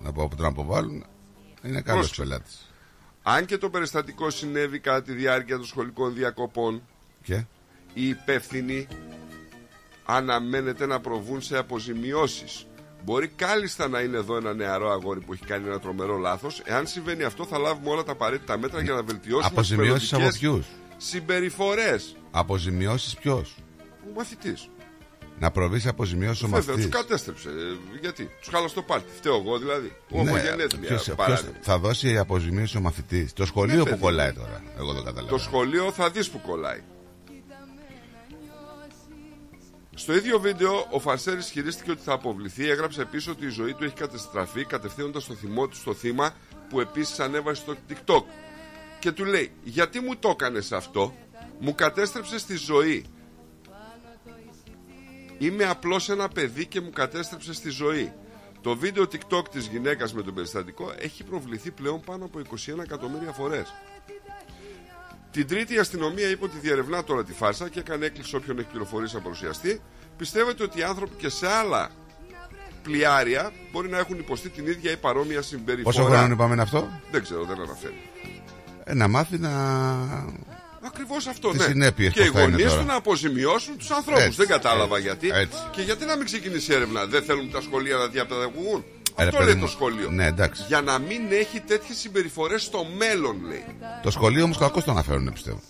να 0.01 0.13
πω, 0.13 0.31
τον 0.37 0.47
αποβάλουν. 0.47 1.05
Είναι 1.63 1.81
καλό 1.81 1.99
Πρόσεξε. 1.99 2.23
πελάτη. 2.23 2.51
Αν 3.29 3.45
και 3.45 3.59
το 3.59 3.71
περιστατικό 3.71 4.31
συνέβη 4.31 4.79
κατά 4.79 5.03
τη 5.03 5.13
διάρκεια 5.13 5.57
των 5.57 5.65
σχολικών 5.65 6.15
διακοπών, 6.15 6.83
Και; 7.23 7.45
οι 7.95 8.09
υπεύθυνοι 8.09 8.87
αναμένεται 10.05 10.87
να 10.87 11.01
προβούν 11.01 11.43
σε 11.43 11.59
αποζημιώσεις. 11.59 12.67
Μπορεί 13.05 13.29
κάλλιστα 13.29 13.89
να 13.89 14.01
είναι 14.01 14.17
εδώ 14.17 14.37
ένα 14.37 14.55
νεαρό 14.55 14.91
αγόρι 14.91 15.21
που 15.21 15.33
έχει 15.33 15.45
κάνει 15.45 15.67
ένα 15.67 15.81
τρομερό 15.81 16.17
λάθος. 16.17 16.63
Εάν 16.65 16.87
συμβαίνει 16.87 17.23
αυτό, 17.23 17.45
θα 17.45 17.59
λάβουμε 17.59 17.91
όλα 17.91 18.03
τα 18.03 18.13
απαραίτητα 18.13 18.59
μέτρα 18.59 18.83
για 18.83 18.93
να 18.93 19.03
βελτιώσουμε 19.03 19.43
τις 19.43 19.51
Αποζημιώσεις 19.73 20.13
από 20.13 20.21
μελλοντικές 20.23 20.51
ποιους; 20.51 20.67
συμπεριφορές. 20.97 22.17
Αποζημιώσεις 22.31 23.15
ποιος; 23.15 23.57
Ο 24.11 24.13
μαθητής. 24.17 24.69
Να 25.39 25.51
προβείς 25.51 25.83
σε 25.83 25.89
αποζημιώσεις 25.89 26.43
ο 26.43 26.47
Βέβαια, 26.47 26.61
τους 26.61 26.69
μαθητή. 26.75 26.89
κατέστρεψε. 26.97 27.49
Ε, 27.49 27.99
Γιατί, 28.01 28.31
τους 28.41 28.49
χάλασε 28.53 28.75
το 28.75 28.83
πάρτι. 28.83 29.11
Φταίω 29.17 29.35
εγώ 29.37 29.59
δηλαδή. 29.59 29.93
Ο 30.11 30.23
ναι, 30.23 30.31
γενέθλια, 30.31 31.15
παράδειγμα. 31.17 31.57
θα 31.61 31.79
δώσει 31.79 32.19
αποζημίωση 32.19 32.77
ο 32.77 32.81
μαθητή. 32.81 33.29
Το 33.35 33.47
σχολείο 33.47 33.75
Ναι, 33.77 33.83
που 33.83 33.89
παιδί. 33.89 34.01
κολλάει 34.01 34.33
τώρα. 34.33 34.63
Εγώ 34.79 34.93
δεν 34.93 35.03
Το 35.03 35.09
καταλαβαίνω. 35.09 35.39
σχολείο 35.39 35.93
θα 35.93 36.11
δεις 36.11 36.31
που 36.31 36.41
κολλάει. 36.41 36.83
Στο 39.95 40.15
ίδιο 40.15 40.41
βίντεο, 40.41 40.87
ο 40.91 40.99
Φαρσέρης 41.01 41.45
ισχυρίστηκε 41.45 41.91
ότι 41.91 42.01
θα 42.05 42.13
αποβληθεί. 42.13 42.71
Έγραψε 42.71 43.01
επίσης 43.01 43.29
ότι 43.29 43.47
η 43.47 43.49
ζωή 43.49 43.75
του 43.75 43.85
έχει 43.85 43.95
καταστραφεί, 43.95 44.65
κατευθύνοντα 44.65 45.21
το 45.29 45.35
θυμό 45.35 45.67
του 45.69 45.77
στο 45.77 45.95
θύμα 45.95 46.35
που 46.69 46.81
επίσης 46.81 47.21
ανέβασε 47.21 47.61
στο 47.61 47.75
TikTok. 47.89 48.23
Και 48.99 49.13
του 49.13 49.25
λέει: 49.25 49.51
Γιατί 49.65 50.01
μου 50.01 50.17
το 50.17 50.29
έκανες 50.29 50.73
αυτό, 50.73 51.15
μου 51.59 51.75
κατέστρεψες 51.75 52.45
τη 52.45 52.57
ζωή. 52.57 53.05
Είμαι 55.39 55.65
απλώς 55.65 56.09
ένα 56.09 56.29
παιδί 56.29 56.67
και 56.67 56.81
μου 56.81 56.91
κατέστρεψε 56.91 57.61
τη 57.61 57.71
ζωή. 57.71 58.13
Το 58.61 58.77
βίντεο 58.77 59.05
TikTok 59.05 59.49
της 59.51 59.67
γυναίκας 59.67 60.15
με 60.15 60.23
τον 60.23 60.35
περιστατικό 60.35 60.93
έχει 60.99 61.25
προβληθεί 61.25 61.71
πλέον 61.71 62.01
πάνω 62.01 62.25
από 62.25 62.39
21 62.39 62.79
εκατομμύρια 62.83 63.33
φορές. 63.33 63.75
Την 65.31 65.47
Τρίτη 65.47 65.75
η 65.75 65.79
αστυνομία 65.79 66.31
είπε 66.31 66.45
ότι 66.45 66.59
διερευνά 66.59 67.05
τώρα 67.05 67.25
τη 67.25 67.33
φάρσα 67.33 67.69
και 67.69 67.79
έκανε 67.79 68.07
έκκληση 68.07 68.37
όποιον 68.37 68.59
έχει 68.59 68.69
πληροφορήσει 68.69 69.15
να 69.15 69.21
παρουσιαστεί. 69.21 69.81
Πιστεύετε 70.17 70.63
ότι 70.63 70.79
οι 70.79 70.83
άνθρωποι 70.83 71.15
και 71.17 71.29
σε 71.29 71.47
άλλα 71.47 71.91
πλοιάρια 72.83 73.53
μπορεί 73.73 73.89
να 73.89 73.99
έχουν 73.99 74.19
υποστεί 74.19 74.49
την 74.49 74.67
ίδια 74.67 74.91
ή 74.91 74.97
παρόμοια 74.97 75.43
συμπεριφορά; 75.43 75.97
Πόσο 75.97 76.05
χρόνο 76.05 76.33
είπαμε 76.33 76.53
είναι 76.53 76.63
αυτό; 76.63 76.89
Δεν 77.11 77.23
ξέρω, 77.23 77.45
δεν 77.45 77.61
αναφέρει. 77.61 78.11
Ε, 78.85 78.95
να 78.95 79.09
μάθει 79.09 79.39
να. 79.39 79.53
Ακριβώς 80.87 81.27
αυτό, 81.27 81.51
Τι 81.51 81.57
ναι. 81.57 81.65
συνέπειες 81.65 82.13
και 82.13 82.21
οι 82.23 82.25
πώς 82.25 82.33
θα 82.35 82.41
είναι 82.43 82.51
γονείς 82.51 82.67
τώρα; 82.71 82.81
του 82.81 82.87
να 82.87 82.95
αποζημιώσουν 82.95 83.77
τους 83.79 83.91
ανθρώπους. 83.91 84.23
Έτσι, 84.23 84.37
Δεν 84.37 84.47
κατάλαβα 84.47 84.97
έτσι, 84.97 85.07
γιατί. 85.09 85.31
έτσι. 85.33 85.59
Και 85.71 85.83
γιατί 85.83 86.05
να 86.05 86.17
μην 86.17 86.25
ξεκινήσει 86.25 86.73
η 86.73 86.75
έρευνα; 86.75 87.07
Δεν 87.07 87.23
θέλουν 87.23 87.51
τα 87.51 87.61
σχολεία 87.61 87.97
να 87.97 88.07
διαπαιδαγωγούν. 88.07 88.85
Ε, 89.19 89.23
ρε, 89.23 89.27
Αυτό 89.29 89.39
παιδί 89.39 89.45
λέει 89.51 89.55
μου. 89.61 89.65
το 89.67 89.71
σχολείο. 89.71 90.11
Ναι, 90.11 90.27
εντάξει. 90.27 90.63
Για 90.69 90.81
να 90.81 90.99
μην 90.99 91.21
έχει 91.31 91.61
τέτοιες 91.61 91.99
συμπεριφορές 91.99 92.63
στο 92.63 92.87
μέλλον, 92.99 93.37
λέει. 93.49 93.65
Το 94.03 94.11
σχολείο 94.11 94.45
όμως 94.45 94.59
κακώ 94.59 94.83
το 94.83 94.91
αναφέρουν, 94.91 95.33
πιστεύω. 95.33 95.61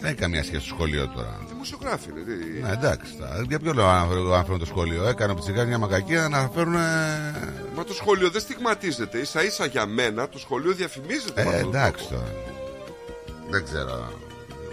Δεν 0.00 0.10
έχει 0.10 0.14
καμία 0.20 0.44
σχέση 0.44 0.64
στο 0.66 0.74
σχολείο 0.74 1.08
τώρα. 1.08 1.38
Δημοσιογράφοι 1.48 2.08
είναι. 2.10 2.20
τι- 2.20 2.60
Ναι, 2.62 2.70
εντάξει. 2.72 3.16
τα- 3.20 3.44
Για 3.48 3.58
ποιο 3.58 3.72
λόγο 3.72 3.88
αναφέρουν 3.88 4.32
αναφέρουν 4.32 4.58
το 4.58 4.64
σχολείο. 4.66 5.08
Έκανε 5.08 5.34
πιτσικάρι 5.34 5.68
μια 5.68 5.78
μακακία 5.78 6.28
να 6.28 6.38
αναφέρουν. 6.38 6.74
ε, 6.74 6.78
Μα 7.76 7.84
το 7.84 7.94
σχολείο 7.94 8.30
δεν 8.30 8.40
στιγματίζεται. 8.40 9.24
σα 9.24 9.42
ίσα 9.42 9.66
για 9.66 9.86
μένα 9.86 10.28
το 10.28 10.38
σχολείο 10.38 10.72
διαφημίζεται. 10.72 11.44
με 11.44 11.50
Ε, 11.50 11.54
αυτόν 11.54 11.70
τον 11.72 11.80
εντάξει 11.80 12.06
τρόπο. 12.08 12.22
τώρα. 12.24 12.32
Δεν 13.50 13.64
ξέρω. 13.64 14.12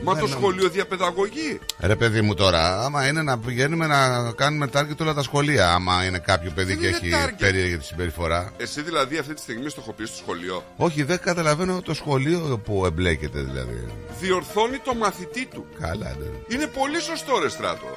Μα 0.03 0.13
Δεν 0.13 0.21
το 0.23 0.27
νομ- 0.29 0.39
σχολείο 0.39 0.69
διαπαιδαγωγεί. 0.69 1.59
Ρε 1.79 1.95
παιδί 1.95 2.21
μου 2.21 2.33
τώρα, 2.33 2.83
άμα 2.83 3.07
είναι 3.07 3.21
να 3.21 3.39
πηγαίνουμε 3.39 3.87
να 3.87 4.31
κάνουμε 4.31 4.69
target 4.73 4.97
όλα 5.01 5.13
τα 5.13 5.23
σχολεία, 5.23 5.71
άμα 5.73 6.05
είναι 6.05 6.19
κάποιο 6.19 6.51
παιδί 6.55 6.73
Δεν 6.75 6.79
και 6.79 6.87
είναι 7.07 7.15
έχει 7.17 7.25
target. 7.27 7.35
περίεργη 7.39 7.77
τη 7.77 7.85
συμπεριφορά. 7.85 8.51
Εσύ 8.57 8.81
δηλαδή 8.81 9.17
αυτή 9.17 9.33
τη 9.33 9.41
στιγμή 9.41 9.69
στοχοποιεί 9.69 10.05
στο 10.05 10.15
σχολείο; 10.17 10.63
Όχι, 10.75 11.03
δεν 11.03 11.19
καταλαβαίνω 11.19 11.81
το 11.81 11.93
σχολείο 11.93 12.61
που 12.65 12.85
εμπλέκεται 12.85 13.39
δηλαδή. 13.41 13.85
Διορθώνει 14.19 14.77
το 14.77 14.93
μαθητή 14.95 15.45
του. 15.45 15.65
Καλά, 15.79 16.15
ναι. 16.19 16.55
Είναι 16.55 16.67
πολύ 16.67 16.99
σωστό 17.01 17.39
ρε 17.41 17.49
στράτο. 17.49 17.87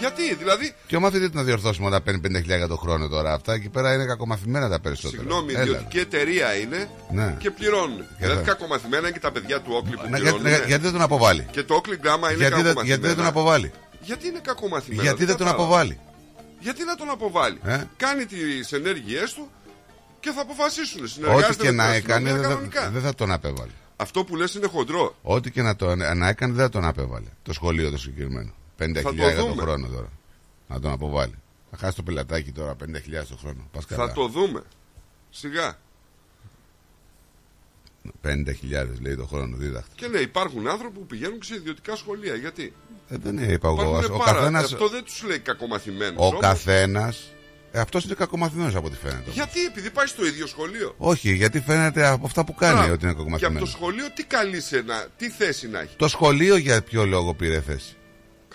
Γιατί, 0.00 0.34
δηλαδή, 0.34 0.72
Και 0.86 0.96
ο 0.96 1.00
μαθητής 1.00 1.28
του 1.30 1.36
να 1.36 1.42
διορθώσουμε 1.42 1.86
όταν 1.86 2.02
παίρνει 2.02 2.20
50.000 2.62 2.68
το 2.68 2.76
χρόνο 2.76 3.08
τώρα. 3.08 3.32
Αυτά 3.32 3.52
εκεί 3.52 3.68
πέρα 3.68 3.94
είναι 3.94 4.04
κακομαθημένα 4.04 4.68
τα 4.68 4.80
περισσότερα. 4.80 5.22
συγγνώμη, 5.22 5.52
Έλα. 5.52 5.62
ιδιωτική 5.62 5.98
εταιρεία 5.98 6.54
είναι 6.54 6.88
Ναι. 7.10 7.36
και 7.38 7.50
πληρώνουν. 7.50 7.96
Δηλαδή, 7.96 8.36
βέβαια. 8.36 8.42
κακομαθημένα 8.54 9.02
είναι 9.02 9.10
και 9.10 9.18
τα 9.20 9.32
παιδιά 9.32 9.60
του 9.60 9.72
Όκλι 9.74 9.96
που 9.96 10.02
Να, 10.10 10.18
για- 10.18 10.32
πληρώνουν. 10.32 10.42
να- 10.60 10.66
γιατί 10.66 10.82
δεν 10.82 10.92
τον 10.92 11.02
αποβάλει; 11.02 11.46
Και 11.50 11.62
το 11.62 11.74
Όκλι 11.74 11.96
Γκάμα 11.96 12.28
είναι 12.32 12.36
Γιατί 12.38 12.54
δεν, 12.54 12.64
κακομαθημένα. 12.64 12.86
γιατί 12.86 13.06
δεν 13.06 13.16
τον 13.16 13.26
αποβάλει; 13.26 13.72
Γιατί 14.00 14.26
είναι 14.26 14.38
κακομαθημένα. 14.42 15.02
Γιατί 15.02 15.24
δεν 15.24 15.36
τον 15.36 15.46
κατάλαβα. 15.46 15.62
αποβάλει; 15.64 15.98
Γιατί 16.60 16.84
να 16.84 16.94
τον 16.94 17.10
αποβάλει; 17.10 17.58
Ε; 17.64 17.82
Κάνει 17.96 18.24
τις 18.26 18.72
ενέργειές 18.72 19.32
του 19.34 19.50
και 20.20 20.30
θα 20.30 20.40
αποφασίσουν. 20.40 21.00
Ό,τι 21.02 21.10
Συνεργάζεται 21.10 21.54
και 21.64 21.70
με 21.70 21.82
να 21.82 21.84
την 21.90 21.94
έκανε 21.96 22.30
αστυνομία 22.30 22.32
δεν 22.32 22.42
θα, 22.42 22.48
κανονικά. 22.54 22.90
δεν 22.90 23.02
θα 23.02 23.14
τον 23.14 23.32
απέβαλε. 23.32 23.70
Αυτό 23.96 24.24
που 24.24 24.36
λες 24.36 24.54
είναι 24.54 24.66
χοντρό. 24.66 25.14
Ό,τι 25.22 25.50
και 25.50 25.62
να, 25.62 25.76
το, 25.76 25.94
να 25.96 26.28
έκανε 26.28 26.52
δεν 26.52 26.62
θα 26.64 26.68
τον 26.70 26.84
απέβαλε. 26.84 27.26
Το 27.42 27.52
σχολείο 27.52 27.90
το 27.90 27.98
συγκεκριμένο. 27.98 28.52
50.000 28.80 29.02
το 29.02 29.12
το 29.36 29.46
δούμε. 29.46 29.62
χρόνο 29.62 29.86
τώρα. 29.88 30.08
Να 30.68 30.80
τον 30.80 30.92
αποβάλει. 30.92 31.34
Θα 31.70 31.76
χάσει 31.76 31.96
το 31.96 32.02
πελατάκι 32.02 32.52
τώρα 32.52 32.76
50.000 32.76 33.26
το 33.28 33.36
χρόνο. 33.36 33.68
Πας 33.72 33.86
καλά. 33.86 34.06
Θα 34.06 34.12
το 34.12 34.28
δούμε. 34.28 34.62
Σιγά. 35.30 35.78
50.000 38.22 39.00
λέει 39.00 39.16
το 39.16 39.26
χρόνο 39.26 39.56
δίδαχτη. 39.56 39.90
Και 39.94 40.06
ναι, 40.06 40.18
υπάρχουν 40.18 40.68
άνθρωποι 40.68 40.98
που 40.98 41.06
πηγαίνουν 41.06 41.42
σε 41.42 41.54
ιδιωτικά 41.54 41.96
σχολεία. 41.96 42.34
Γιατί; 42.34 42.72
Ε, 43.08 43.16
δεν 43.16 43.38
είπα 43.38 43.68
εγώ. 43.68 43.82
Υπάρχουν 43.82 44.14
Ο 44.14 44.18
πάρα- 44.18 44.32
καθένας, 44.38 44.64
Αυτό 44.72 44.88
δεν 44.88 45.04
τους 45.04 45.22
λέει 45.22 45.38
κακομαθημένου. 45.38 46.14
ο 46.18 46.38
καθένας 46.38 47.32
ε, 47.72 47.80
αυτός 47.80 48.04
είναι 48.04 48.14
κακομαθημένος 48.14 48.74
από 48.74 48.86
ό,τι 48.86 48.96
φαίνεται. 48.96 49.30
Γιατί, 49.30 49.64
επειδή 49.64 49.90
πάει 49.90 50.06
στο 50.06 50.26
ίδιο 50.26 50.46
σχολείο; 50.46 50.94
Όχι, 50.98 51.34
γιατί 51.34 51.60
φαίνεται 51.60 52.06
από 52.06 52.26
αυτά 52.26 52.44
που 52.44 52.54
κάνει 52.54 52.74
Μπράβο. 52.78 52.92
ότι 52.92 53.04
είναι 53.04 53.12
Και 53.14 53.20
από 53.20 53.30
κακομαθημένος. 53.30 53.70
το 53.70 53.76
σχολείο 53.76 54.10
τι 54.14 54.24
καλείσαι 54.24 54.82
να. 54.86 55.06
Τι 55.16 55.30
θέση 55.30 55.68
να 55.68 55.80
έχει; 55.80 55.96
Το 55.96 56.08
σχολείο 56.08 56.56
για 56.56 56.82
ποιο 56.82 57.06
λόγο 57.06 57.34
πήρε 57.34 57.60
θέση; 57.60 57.96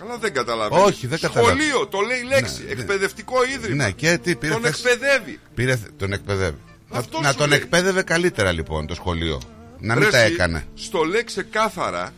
Καλά 0.00 0.18
δεν 0.18 0.32
καταλαβαίνω. 0.32 0.82
Όχι, 0.82 1.06
δεν 1.06 1.18
καταλαβαίνω. 1.20 1.60
Σχολείο, 1.62 1.86
το 1.86 2.00
λέει 2.00 2.18
η 2.18 2.24
λέξη. 2.24 2.58
Ναι, 2.66 2.74
ναι. 2.74 2.80
Εκπαιδευτικό 2.80 3.44
ίδρυμα. 3.44 3.84
Ναι, 3.84 3.90
και 3.90 4.18
τι 4.18 4.36
πήρε 4.36 4.52
Τον 4.52 4.62
θέση- 4.62 4.84
εκπαιδεύει. 4.86 5.40
Πήρε, 5.54 5.78
τον 5.96 6.12
εκπαιδεύει. 6.12 6.58
Να, 6.88 6.98
Αυτό 6.98 7.20
να 7.20 7.30
σου 7.30 7.36
τον 7.36 7.48
λέει. 7.48 7.58
εκπαίδευε 7.58 8.02
καλύτερα 8.02 8.52
λοιπόν 8.52 8.86
το 8.86 8.94
σχολείο. 8.94 9.40
Να 9.78 9.94
μην 9.94 10.04
Ρε 10.04 10.10
τα 10.10 10.18
εσύ, 10.18 10.32
έκανε. 10.32 10.66
Στο 10.74 11.04
λέει 11.04 11.24
ξεκάθαρα, 11.24 12.12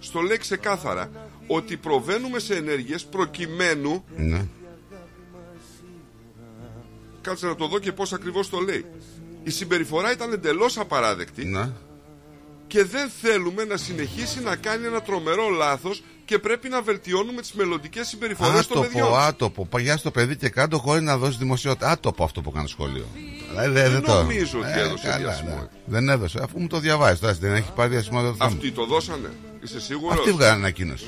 στο 0.00 0.20
λέει 0.20 0.36
ξεκάθαρα 0.36 1.10
ότι 1.46 1.76
προβαίνουμε 1.76 2.38
σε 2.38 2.54
ενέργειες 2.54 3.04
προκειμένου 3.04 4.04
Ναι. 4.16 4.46
Κάτσε 7.20 7.46
να 7.46 7.54
το 7.54 7.66
δω 7.66 7.78
και 7.78 7.92
πώς 7.92 8.12
ακριβώς 8.12 8.48
το 8.50 8.58
λέει 8.60 8.84
Η 9.42 9.50
συμπεριφορά 9.50 10.12
ήταν 10.12 10.32
εντελώς 10.32 10.78
απαράδεκτη 10.78 11.44
Ναι. 11.44 11.70
Και 12.66 12.84
δεν 12.84 13.10
θέλουμε 13.20 13.64
να 13.64 13.76
συνεχίσει 13.76 14.40
να 14.42 14.56
κάνει 14.56 14.86
ένα 14.86 15.02
τρομερό 15.02 15.48
λάθος 15.48 16.02
Και 16.30 16.38
πρέπει 16.38 16.68
να 16.68 16.82
βελτιώνουμε 16.82 17.40
τις 17.40 17.52
μελλοντικές 17.52 18.06
συμπεριφορές 18.08 18.66
των 18.66 18.80
παιδιών 18.82 19.02
Άτοπο, 19.06 19.16
άτοπο. 19.20 19.66
Παγιά 19.66 19.96
στο 19.96 20.10
παιδί 20.10 20.36
και 20.36 20.48
κάτω 20.48 20.78
χωρίς 20.78 21.02
να 21.02 21.16
δώσει 21.16 21.38
δημοσιότητα. 21.38 21.90
Άτοπο 21.90 22.24
αυτό 22.24 22.40
που 22.40 22.50
κάνεις 22.50 22.70
σχολείο. 22.70 23.04
Δηλαδή, 23.50 23.70
δεν, 23.70 23.92
Δεν 23.92 24.02
το- 24.02 24.14
νομίζω 24.14 24.58
ότι 24.58 24.68
Ε, 24.74 24.80
έδωσε 24.80 25.06
καλά, 25.06 25.16
διασημότητα. 25.18 25.60
ναι. 25.86 25.98
Δεν 25.98 26.08
έδωσε. 26.08 26.38
Αφού 26.42 26.60
μου 26.60 26.66
το 26.66 26.78
διαβάζει 26.80 27.20
τώρα, 27.20 27.32
δεν 27.34 27.54
έχει 27.54 27.72
πάρει 27.74 27.90
διασημότητα. 27.90 28.30
το 28.30 28.36
θέμα. 28.36 28.50
Αυτοί 28.50 28.70
το 28.70 28.86
δώσανε 28.86 29.30
Είσαι 29.64 29.80
σίγουρος; 29.80 30.18
Αυτοί 30.18 30.30
βγάλανε 30.32 30.56
ανακοίνωση. 30.56 31.04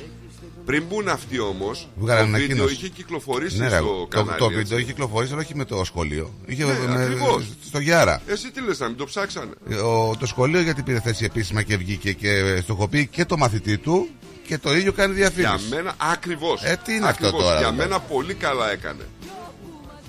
Πριν 0.65 0.85
μπουν 0.89 1.09
αυτοί 1.09 1.39
όμως 1.41 1.89
Βγάλανε 1.97 2.27
Το 2.27 2.33
βίντεο 2.33 2.45
ανακοίνωση. 2.47 2.75
είχε 2.75 2.89
κυκλοφορήσει 2.89 3.59
Ναι, 3.59 3.69
ρε, 3.69 3.77
στο 3.77 3.87
το, 3.87 4.07
κανάλι 4.09 4.39
το 4.39 4.45
έτσι. 4.45 4.57
βίντεο 4.57 4.79
είχε 4.79 4.87
κυκλοφορήσει, 4.87 5.33
αλλά 5.33 5.43
όχι 5.43 5.55
με 5.57 5.65
το 5.65 5.85
σχολείο. 5.85 6.35
Είχε 6.47 6.65
Ναι, 6.65 6.73
με- 6.89 7.03
ακριβώς. 7.03 7.45
στο 7.67 7.79
Γιάρα. 7.79 8.23
Εσύ 8.27 8.51
τι 8.51 8.61
λες 8.61 8.79
να 8.79 8.87
μην 8.89 8.97
το 8.97 9.05
ψάξανε; 9.05 9.51
Ο, 9.85 10.17
το 10.17 10.27
σχολείο 10.27 10.61
γιατί 10.61 10.83
πήρε 10.83 11.01
θέση 11.01 11.25
επίσημα 11.25 11.63
και 11.63 11.77
βγήκε 11.77 12.13
και 12.13 12.59
στοχοποιεί 12.63 13.07
και 13.07 13.25
το 13.25 13.37
μαθητή 13.37 13.79
του 13.79 14.09
και 14.47 14.59
το 14.59 14.77
ίδιο 14.77 14.93
κάνει 14.93 15.15
Για 15.15 15.31
διαφήμιση. 15.31 15.69
μένα 15.75 15.95
ακριβώς 15.99 16.63
Ε, 16.65 16.79
τι 16.85 16.95
είναι 16.95 17.09
αυτό 17.09 17.27
Ακριβώς. 17.27 17.45
τώρα, 17.45 17.59
Για 17.59 17.71
δηλαδή; 17.71 17.89
μένα 17.89 18.01
πολύ 18.01 18.35
καλά 18.35 18.71
έκανε 18.71 19.03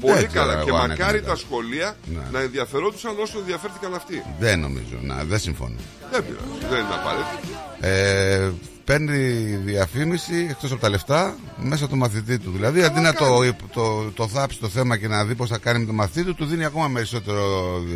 Πολύ 0.01 0.13
ξέρω 0.13 0.31
καλά 0.31 0.53
εγώ 0.53 0.63
Και 0.65 0.71
αν 0.71 0.77
μακάρι 0.77 1.01
έκανε 1.01 1.19
τα 1.19 1.25
καλά. 1.25 1.35
σχολεία 1.37 1.95
Ναι. 2.05 2.19
να 2.31 2.39
ενδιαφερόντουσαν 2.39 3.15
όσο 3.19 3.39
ενδιαφέρθηκαν 3.39 3.95
αυτοί 3.95 4.23
Δεν 4.39 4.59
νομίζω, 4.59 4.97
να, 5.01 5.23
δεν 5.23 5.39
συμφωνώ. 5.39 5.75
Δεν 6.11 6.23
πειράζει, 6.25 6.65
δεν 6.69 6.79
είναι 6.79 6.93
απαραίτητο 6.93 7.87
Ε, 7.87 8.51
παίρνει 8.85 9.17
διαφήμιση 9.55 10.47
εκτός 10.49 10.71
από 10.71 10.81
τα 10.81 10.89
λεφτά 10.89 11.35
μέσα 11.57 11.87
του 11.87 11.97
μαθητή 11.97 12.39
του. 12.39 12.51
Δηλαδή 12.51 12.83
αντί 12.83 12.99
να 12.99 13.13
το, 13.13 13.53
το, 13.73 14.11
το 14.11 14.27
θάψει 14.27 14.59
το 14.59 14.69
θέμα 14.69 14.97
και 14.97 15.07
να 15.07 15.25
δει 15.25 15.35
πώς 15.35 15.49
θα 15.49 15.57
κάνει 15.57 15.79
με 15.79 15.85
το 15.85 15.93
μαθητή 15.93 16.23
του, 16.25 16.35
του 16.35 16.45
δίνει 16.45 16.65
ακόμα 16.65 16.89
περισσότερο 16.93 17.41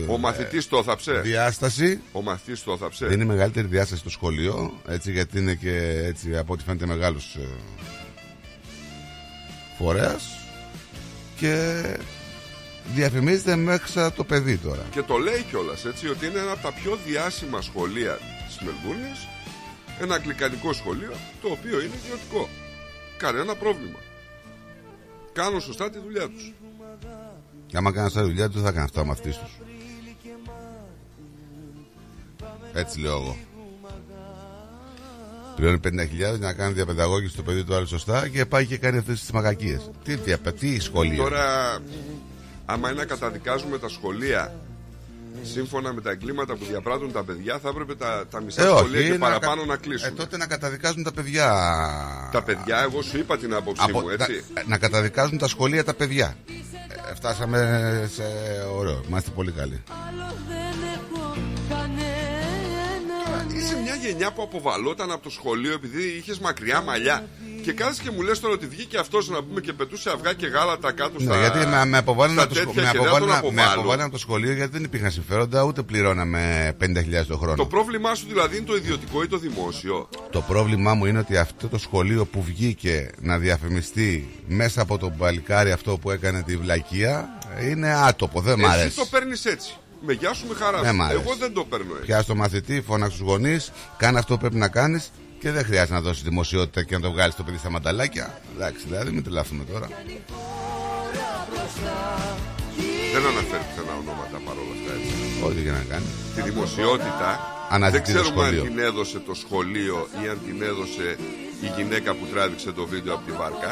ε, 0.08 0.12
Ο 0.12 0.18
μαθητής 0.18 0.68
το 0.68 0.78
έθαψε 0.78 1.12
διάσταση. 1.12 2.02
Ο 2.12 2.22
μαθητής 2.22 2.64
το 2.64 2.72
έθαψε 2.72 3.06
Δίνει 3.06 3.26
μεγαλύτερη 3.26 3.68
διάσταση 3.68 4.00
στο 4.00 4.10
σχολείο, 4.10 4.74
έτσι, 4.88 5.12
γιατί 5.12 5.40
είναι 5.40 5.54
και 5.54 6.04
έτσι, 6.06 6.38
από 6.38 6.54
ό,τι 6.54 6.64
φαίνεται 6.64 6.86
μεγάλος 6.86 7.36
ε, 7.36 7.48
φορέας 9.78 10.24
και 11.36 11.84
διαφημίζεται 12.94 13.56
μέσα 13.56 14.12
το 14.14 14.24
παιδί 14.24 14.58
τώρα. 14.58 14.86
Και 14.92 15.02
το 15.02 15.18
λέει 15.18 15.46
κιόλας 15.50 15.86
έτσι 15.86 16.08
ότι 16.08 16.26
είναι 16.26 16.40
ένα 16.40 16.52
από 16.52 16.62
τα 16.62 16.74
πιο 16.74 16.98
διάσημα 17.06 17.62
σχολεία 17.62 18.20
της 18.48 18.58
Μελβούρνη. 18.66 19.12
Ένα 20.02 20.16
αγγλικανικό 20.16 20.74
σχολείο 20.74 21.14
το 21.42 21.48
οποίο 21.48 21.82
είναι 21.82 21.96
ιδιωτικό. 22.04 22.50
Κανένα 23.18 23.56
πρόβλημα. 23.56 24.00
Κάνουν 25.34 25.62
σωστά 25.62 25.90
τη 25.90 26.00
δουλειά 26.00 26.30
τους. 26.30 26.54
Και 27.68 27.78
άμα 27.78 27.92
κάνει 27.92 28.12
άλλη 28.16 28.28
δουλειά 28.28 28.46
τους, 28.46 28.56
δεν 28.56 28.64
θα 28.64 28.72
κάνει 28.72 28.84
αυτά 28.84 29.02
ο 29.02 29.06
μαθητή 29.06 29.30
τους. 29.30 29.58
Έτσι 32.74 33.00
λέω 33.00 33.16
εγώ. 33.16 33.38
Πληρώνει 35.56 35.80
50.000 35.84 36.08
για 36.12 36.38
να 36.40 36.54
κάνει 36.54 36.74
διαπαιδαγώγηση 36.74 37.34
στο 37.34 37.44
παιδί 37.44 37.64
του 37.64 37.76
άλλου 37.76 37.88
σωστά 37.88 38.28
και 38.28 38.46
πάει 38.46 38.66
και 38.66 38.78
κάνει 38.78 38.98
αυτές 38.98 39.20
τις 39.20 39.32
μαγακίες. 39.32 39.92
Τι, 40.04 40.16
διαπαι, 40.16 40.52
τι 40.52 40.80
σχολείο; 40.80 41.24
Τώρα, 41.24 41.78
άμα 42.66 42.90
είναι 42.90 43.00
να 43.00 43.06
καταδικάζουμε 43.06 43.78
τα 43.78 43.90
σχολεία 43.90 44.60
σύμφωνα 45.42 45.94
με 45.94 46.02
τα 46.02 46.12
εγκλήματα 46.12 46.56
που 46.56 46.66
διαπράττουν 46.66 47.12
τα 47.12 47.24
παιδιά, 47.24 47.60
θα 47.60 47.70
έπρεπε 47.70 47.96
τα, 47.96 48.26
τα 48.30 48.42
μισά 48.42 48.62
Ε, 48.64 48.68
όχι, 48.68 48.78
σχολεία 48.78 49.02
και 49.04 49.10
να 49.12 49.18
παραπάνω 49.18 49.62
κα- 49.62 49.68
να 49.68 49.76
κλείσουν. 49.78 50.08
Ε, 50.08 50.12
τότε 50.12 50.38
να 50.38 50.46
καταδικάζουν 50.48 51.04
τα 51.04 51.12
παιδιά. 51.12 51.50
Τα 52.32 52.44
παιδιά, 52.44 52.80
εγώ 52.82 53.02
σου 53.02 53.18
είπα 53.18 53.38
την 53.38 53.54
άποψή 53.54 53.84
Από- 53.90 54.00
μου, 54.00 54.10
έτσι. 54.10 54.44
να, 54.54 54.64
να 54.68 54.78
καταδικάζουν 54.78 55.38
τα 55.38 55.48
σχολεία 55.48 55.84
τα 55.84 55.94
παιδιά. 55.94 56.36
Ε, 57.10 57.14
φτάσαμε 57.16 58.10
σε 58.14 58.24
ωραίο. 58.78 59.04
Είμαστε 59.08 59.30
πολύ 59.36 59.52
καλοί. 59.52 59.84
Είσαι 63.58 63.80
μια 63.84 63.96
γενιά 63.96 64.32
που 64.32 64.42
αποβαλόταν 64.42 65.12
από 65.12 65.24
το 65.24 65.30
σχολείο 65.30 65.74
επειδή 65.74 66.04
είχες 66.04 66.40
μακριά 66.40 66.82
μαλλιά. 66.82 67.28
Και 67.68 67.74
κάθεσαι 67.74 68.02
και 68.04 68.12
μου 68.12 68.22
λες 68.22 68.40
τώρα 68.40 68.54
ότι 68.54 68.68
βγήκε 68.68 68.98
αυτός 68.98 69.30
να 69.30 69.44
πούμε 69.44 69.62
και 69.62 69.74
πετούσε 69.74 70.10
αυγά 70.10 70.34
και 70.34 70.48
γάλατα 70.48 70.92
κάτω 70.92 71.20
στα. 71.20 71.36
Ναι, 71.36 71.40
γιατί 71.42 71.58
με, 71.68 71.86
με 71.86 71.98
αποβάλανε 71.98 72.34
στα 72.40 72.44
από, 72.44 72.54
το 72.54 72.60
σχο- 72.60 72.74
τέτοια 72.74 72.84
με 72.84 72.92
και 72.92 72.98
δεν 72.98 73.08
αποβάλανε- 73.08 73.44
τον 73.44 73.54
με 73.54 73.62
αποβάλλω. 73.62 73.80
αποβάλανε 73.80 74.04
από 74.04 74.12
το 74.12 74.18
σχολείο 74.18 74.54
γιατί 74.54 74.72
δεν 74.72 74.84
υπήρχαν 74.84 75.12
συμφέροντα 75.12 75.64
ούτε 75.64 75.82
πληρώναμε 75.84 76.74
50.000 76.80 77.26
το 77.28 77.38
χρόνο. 77.38 77.56
Το 77.56 77.66
πρόβλημά 77.66 78.16
σου 78.16 78.26
δηλαδή 78.28 78.58
είναι 78.58 78.66
το 78.66 78.76
ιδιωτικό 78.76 79.24
ή 79.24 79.28
το 79.28 79.38
δημόσιο; 79.38 80.10
Το 80.32 80.42
πρόβλημά 80.42 80.94
μου 80.94 81.06
είναι 81.06 81.20
ότι 81.20 81.38
αυτό 81.38 81.68
το 81.68 81.78
σχολείο 81.78 82.26
που 82.26 82.44
βγήκε 82.44 83.12
να 83.20 83.38
διαφημιστεί 83.38 84.30
μέσα 84.48 84.82
από 84.82 84.98
τον 84.98 85.18
παλικάρι 85.18 85.72
αυτό 85.72 85.98
που 85.98 86.12
έκανε 86.12 86.44
τη 86.44 86.58
βλακεία 86.58 87.30
είναι 87.70 87.94
άτοπο, 87.94 88.42
δεν 88.42 88.60
μ' 88.60 88.64
Εσύ 88.64 88.72
αρέσει. 88.80 88.96
το 88.96 89.06
παίρνεις 89.06 89.46
έτσι. 89.46 89.76
Με 90.06 90.14
γεια 90.14 90.34
σου, 90.34 90.46
με 90.48 90.56
χαρά 90.56 90.82
Δεν 90.82 90.90
σου. 90.92 90.96
μ' 90.96 91.02
αρέσει. 91.02 91.22
Εγώ 91.26 91.36
δεν 91.36 91.54
το 91.54 91.64
παίρνω 91.66 91.92
έτσι. 91.94 92.06
Πιάσει 92.06 92.28
το 92.28 92.36
μαθητή, 92.36 92.82
φώναξε 92.88 93.18
τους 93.18 93.28
γονείς, 93.28 93.72
κάνε 93.98 94.20
αυτό 94.20 94.34
που 94.34 94.40
πρέπει 94.40 94.56
να 94.56 94.68
κάνεις 94.68 95.12
και 95.40 95.52
δεν 95.52 95.64
χρειάζεται 95.66 95.94
να 95.94 96.02
δώσεις 96.02 96.24
δημοσιότητα 96.24 96.84
και 96.84 96.96
να 96.96 97.02
το 97.02 97.12
βγάλεις 97.12 97.36
το 97.36 97.44
παιδί 97.44 97.58
στα 97.58 97.70
μανταλάκια. 97.70 98.42
Εντάξει, 98.56 98.86
δηλαδή 98.88 99.12
μην 99.12 99.24
τρελαθούμε 99.24 99.64
τώρα. 99.72 99.88
Δεν 103.14 103.26
αναφέρει 103.26 103.64
πουθενά 103.70 103.94
ονόματα 104.02 104.38
παρόλα 104.46 104.72
αυτά 104.78 104.92
έτσι. 104.98 105.14
Ό,τι 105.46 105.62
και 105.62 105.72
να 105.72 105.86
κάνει. 105.90 106.06
Τη 106.36 106.42
δημοσιότητα 106.42 107.30
Αναζητεί 107.70 108.12
δεν 108.12 108.16
το 108.16 108.22
ξέρουμε 108.22 108.44
αν 108.46 108.54
σχολείο. 108.54 108.64
την 108.72 108.80
έδωσε 108.80 109.20
το 109.20 109.34
σχολείο 109.34 110.08
ή 110.24 110.28
αν 110.28 110.40
την 110.46 110.62
έδωσε 110.62 111.18
η 111.62 111.68
γυναίκα 111.76 112.14
που 112.14 112.26
τράβηξε 112.34 112.72
το 112.72 112.86
βίντεο 112.86 113.14
από 113.14 113.26
τη 113.26 113.32
βάρκα. 113.32 113.72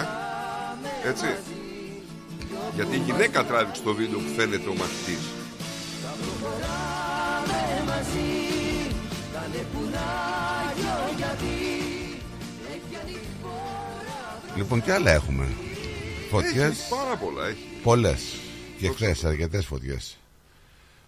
Έτσι. 1.06 1.26
Γιατί 2.76 2.96
η 2.96 3.02
γυναίκα 3.06 3.46
τράβηξε 3.46 3.82
το 3.82 3.94
βίντεο 3.94 4.20
που 4.20 4.32
φαίνεται 4.38 4.70
ο 4.70 4.74
μαθητής. 4.74 5.24
Λοιπόν, 14.56 14.82
και 14.82 14.94
άλλα 14.94 15.12
έχουμε. 15.12 15.48
Φωτιές. 16.30 16.80
Έχει 16.80 16.90
πάρα 16.90 17.18
πολλά, 17.18 17.48
έχει. 17.48 17.68
Πολλές. 17.84 18.36
Και 18.78 18.90
χθες 18.90 19.24
αρκετές 19.24 19.66
φωτιές. 19.66 20.18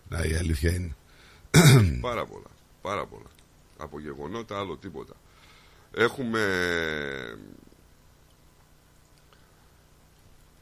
Να, 0.09 0.23
η 0.23 0.35
αλήθεια 0.35 0.71
είναι. 0.73 0.95
Πάρα 2.01 2.25
πολλά. 2.25 2.49
Πάρα 2.81 3.05
πολλά. 3.05 3.29
Από 3.77 3.99
γεγονότα 3.99 4.59
άλλο 4.59 4.77
τίποτα. 4.77 5.13
Έχουμε 5.93 6.39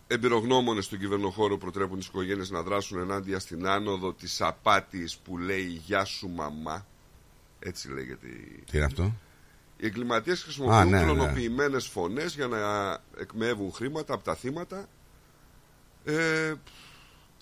εμπειρογνώμονες 0.07 0.85
στον 0.85 0.99
κυβερνοχώρο 0.99 1.57
προτρέπουν 1.57 1.97
τις 1.97 2.07
οικογένειες 2.07 2.49
να 2.49 2.61
δράσουν 2.61 2.99
ενάντια 2.99 3.39
στην 3.39 3.67
άνοδο 3.67 4.13
της 4.13 4.41
απάτης 4.41 5.17
που 5.17 5.37
λέει 5.37 5.81
Γεια 5.85 6.05
σου 6.05 6.29
μαμά. 6.29 6.85
Έτσι 7.65 7.91
λέγεται 7.91 8.27
η. 8.27 8.63
Τι 8.71 8.77
είναι 8.77 8.85
αυτό; 8.85 9.15
Οι 9.77 9.85
εγκληματίες 9.85 10.43
χρησιμοποιούν 10.43 10.77
Α, 10.77 10.85
ναι, 10.85 10.97
ναι. 10.97 11.03
κλωνοποιημένες 11.03 11.87
φωνές 11.87 12.35
για 12.35 12.47
να 12.47 12.91
εκμεύουν 13.17 13.71
χρήματα 13.71 14.13
από 14.13 14.23
τα 14.23 14.35
θύματα. 14.35 14.87
Ε, 16.05 16.53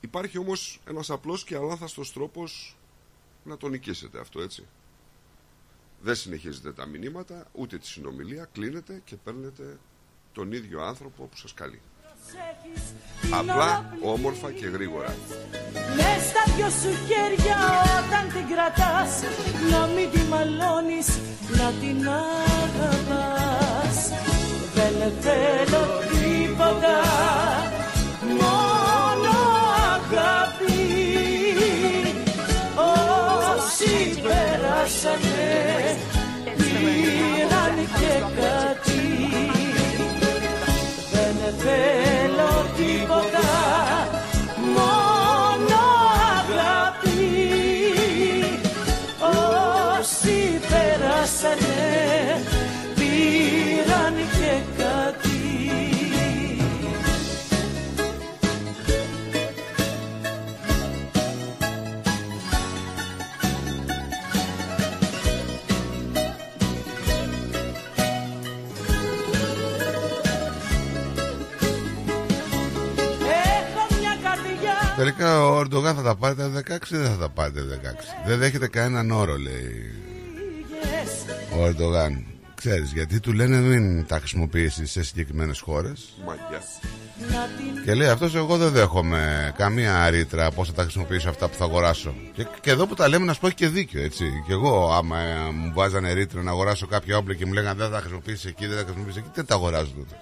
υπάρχει 0.01 0.37
όμως 0.37 0.79
ένας 0.87 1.09
απλός 1.09 1.43
και 1.43 1.55
αλάθαστος 1.55 2.13
τρόπος 2.13 2.77
να 3.43 3.57
το 3.57 3.67
νικήσετε 3.69 4.19
αυτό 4.19 4.41
έτσι. 4.41 4.65
Δεν 6.01 6.15
συνεχίζετε 6.15 6.73
τα 6.73 6.85
μηνύματα, 6.85 7.47
ούτε 7.51 7.77
τη 7.77 7.87
συνομιλία, 7.87 8.49
κλείνετε 8.53 9.01
και 9.05 9.15
παίρνετε 9.15 9.77
τον 10.33 10.51
ίδιο 10.51 10.81
άνθρωπο 10.81 11.23
που 11.25 11.37
σας 11.37 11.53
καλεί. 11.53 11.81
Απλά, 13.39 13.85
όμορφα 14.01 14.51
και 14.51 14.67
γρήγορα. 14.67 15.15
Μες 15.95 16.21
στα 16.29 16.43
δυο 16.55 16.69
σου 16.69 16.91
χέρια 17.07 17.57
όταν 17.97 18.23
την 18.33 18.45
κρατάς 18.55 19.11
Να 19.71 19.81
μην 19.93 20.07
τη 20.11 20.21
μαλώνεις, 20.31 21.07
να 21.57 21.67
την 21.81 22.07
αγαπάς 22.65 23.97
Δεν 24.75 25.11
θέλω 25.23 25.83
τίποτα, 26.11 26.99
μόνο 28.41 29.33
αγάπη 29.93 30.81
Όσοι 32.75 34.21
περάσανε, 34.21 35.97
πήραν 36.57 37.75
και 37.99 38.41
κάτι 38.41 39.02
Τελικά 74.95 75.45
ο 75.45 75.59
Ερντογάν 75.59 75.95
θα 75.95 76.01
τα 76.01 76.15
πάρει 76.15 76.35
τα 76.35 76.51
16 76.53 76.91
ή 76.91 76.97
δεν 76.97 77.09
θα 77.09 77.17
τα 77.17 77.29
πάρει 77.29 77.53
τα 77.53 77.61
16. 77.61 78.27
Δεν 78.27 78.37
δέχεται 78.37 78.67
κανέναν 78.67 79.11
όρο, 79.11 79.37
λέει 79.37 79.91
ο 81.59 81.65
Ερντογάν. 81.65 82.25
Ξέρεις, 82.55 82.91
γιατί 82.91 83.19
του 83.19 83.33
λένε 83.33 83.57
μην 83.57 84.05
τα 84.05 84.17
χρησιμοποιήσεις 84.17 84.91
σε 84.91 85.03
συγκεκριμένες 85.03 85.59
χώρες. 85.59 86.13
Μαγιά. 86.25 86.61
Και 87.85 87.93
λέει 87.93 88.07
αυτός 88.07 88.35
εγώ 88.35 88.57
δεν 88.57 88.69
δέχομαι 88.69 89.53
καμία 89.57 90.09
ρήτρα 90.09 90.51
πώς 90.51 90.67
θα 90.67 90.73
τα 90.73 90.81
χρησιμοποιήσω 90.81 91.29
αυτά 91.29 91.47
που 91.47 91.55
θα 91.55 91.63
αγοράσω. 91.63 92.15
Και, 92.33 92.45
και 92.61 92.71
εδώ 92.71 92.87
που 92.87 92.95
τα 92.95 93.07
λέμε 93.07 93.25
να 93.25 93.33
σου 93.33 93.39
πω 93.39 93.47
έχει 93.47 93.55
και 93.55 93.67
δίκιο, 93.67 94.03
έτσι. 94.03 94.43
Και 94.47 94.53
εγώ 94.53 94.93
άμα 94.93 95.19
ε, 95.19 95.51
μου 95.51 95.71
βάζανε 95.73 96.11
ρήτρα 96.11 96.41
να 96.41 96.51
αγοράσω 96.51 96.87
κάποια 96.87 97.17
όπλα 97.17 97.33
και 97.33 97.45
μου 97.45 97.53
λέγανε 97.53 97.75
δεν 97.75 97.85
θα 97.87 97.93
τα 97.93 97.99
χρησιμοποιήσεις 97.99 98.45
εκεί, 98.45 98.65
δεν 98.65 98.77
θα 98.77 98.83
τα 98.83 98.83
χρησιμοποιήσεις 98.83 99.21
εκεί, 99.21 99.29
δεν 99.33 99.45
τα 99.45 99.55
αγοράζω 99.55 99.91
τότε. 99.97 100.15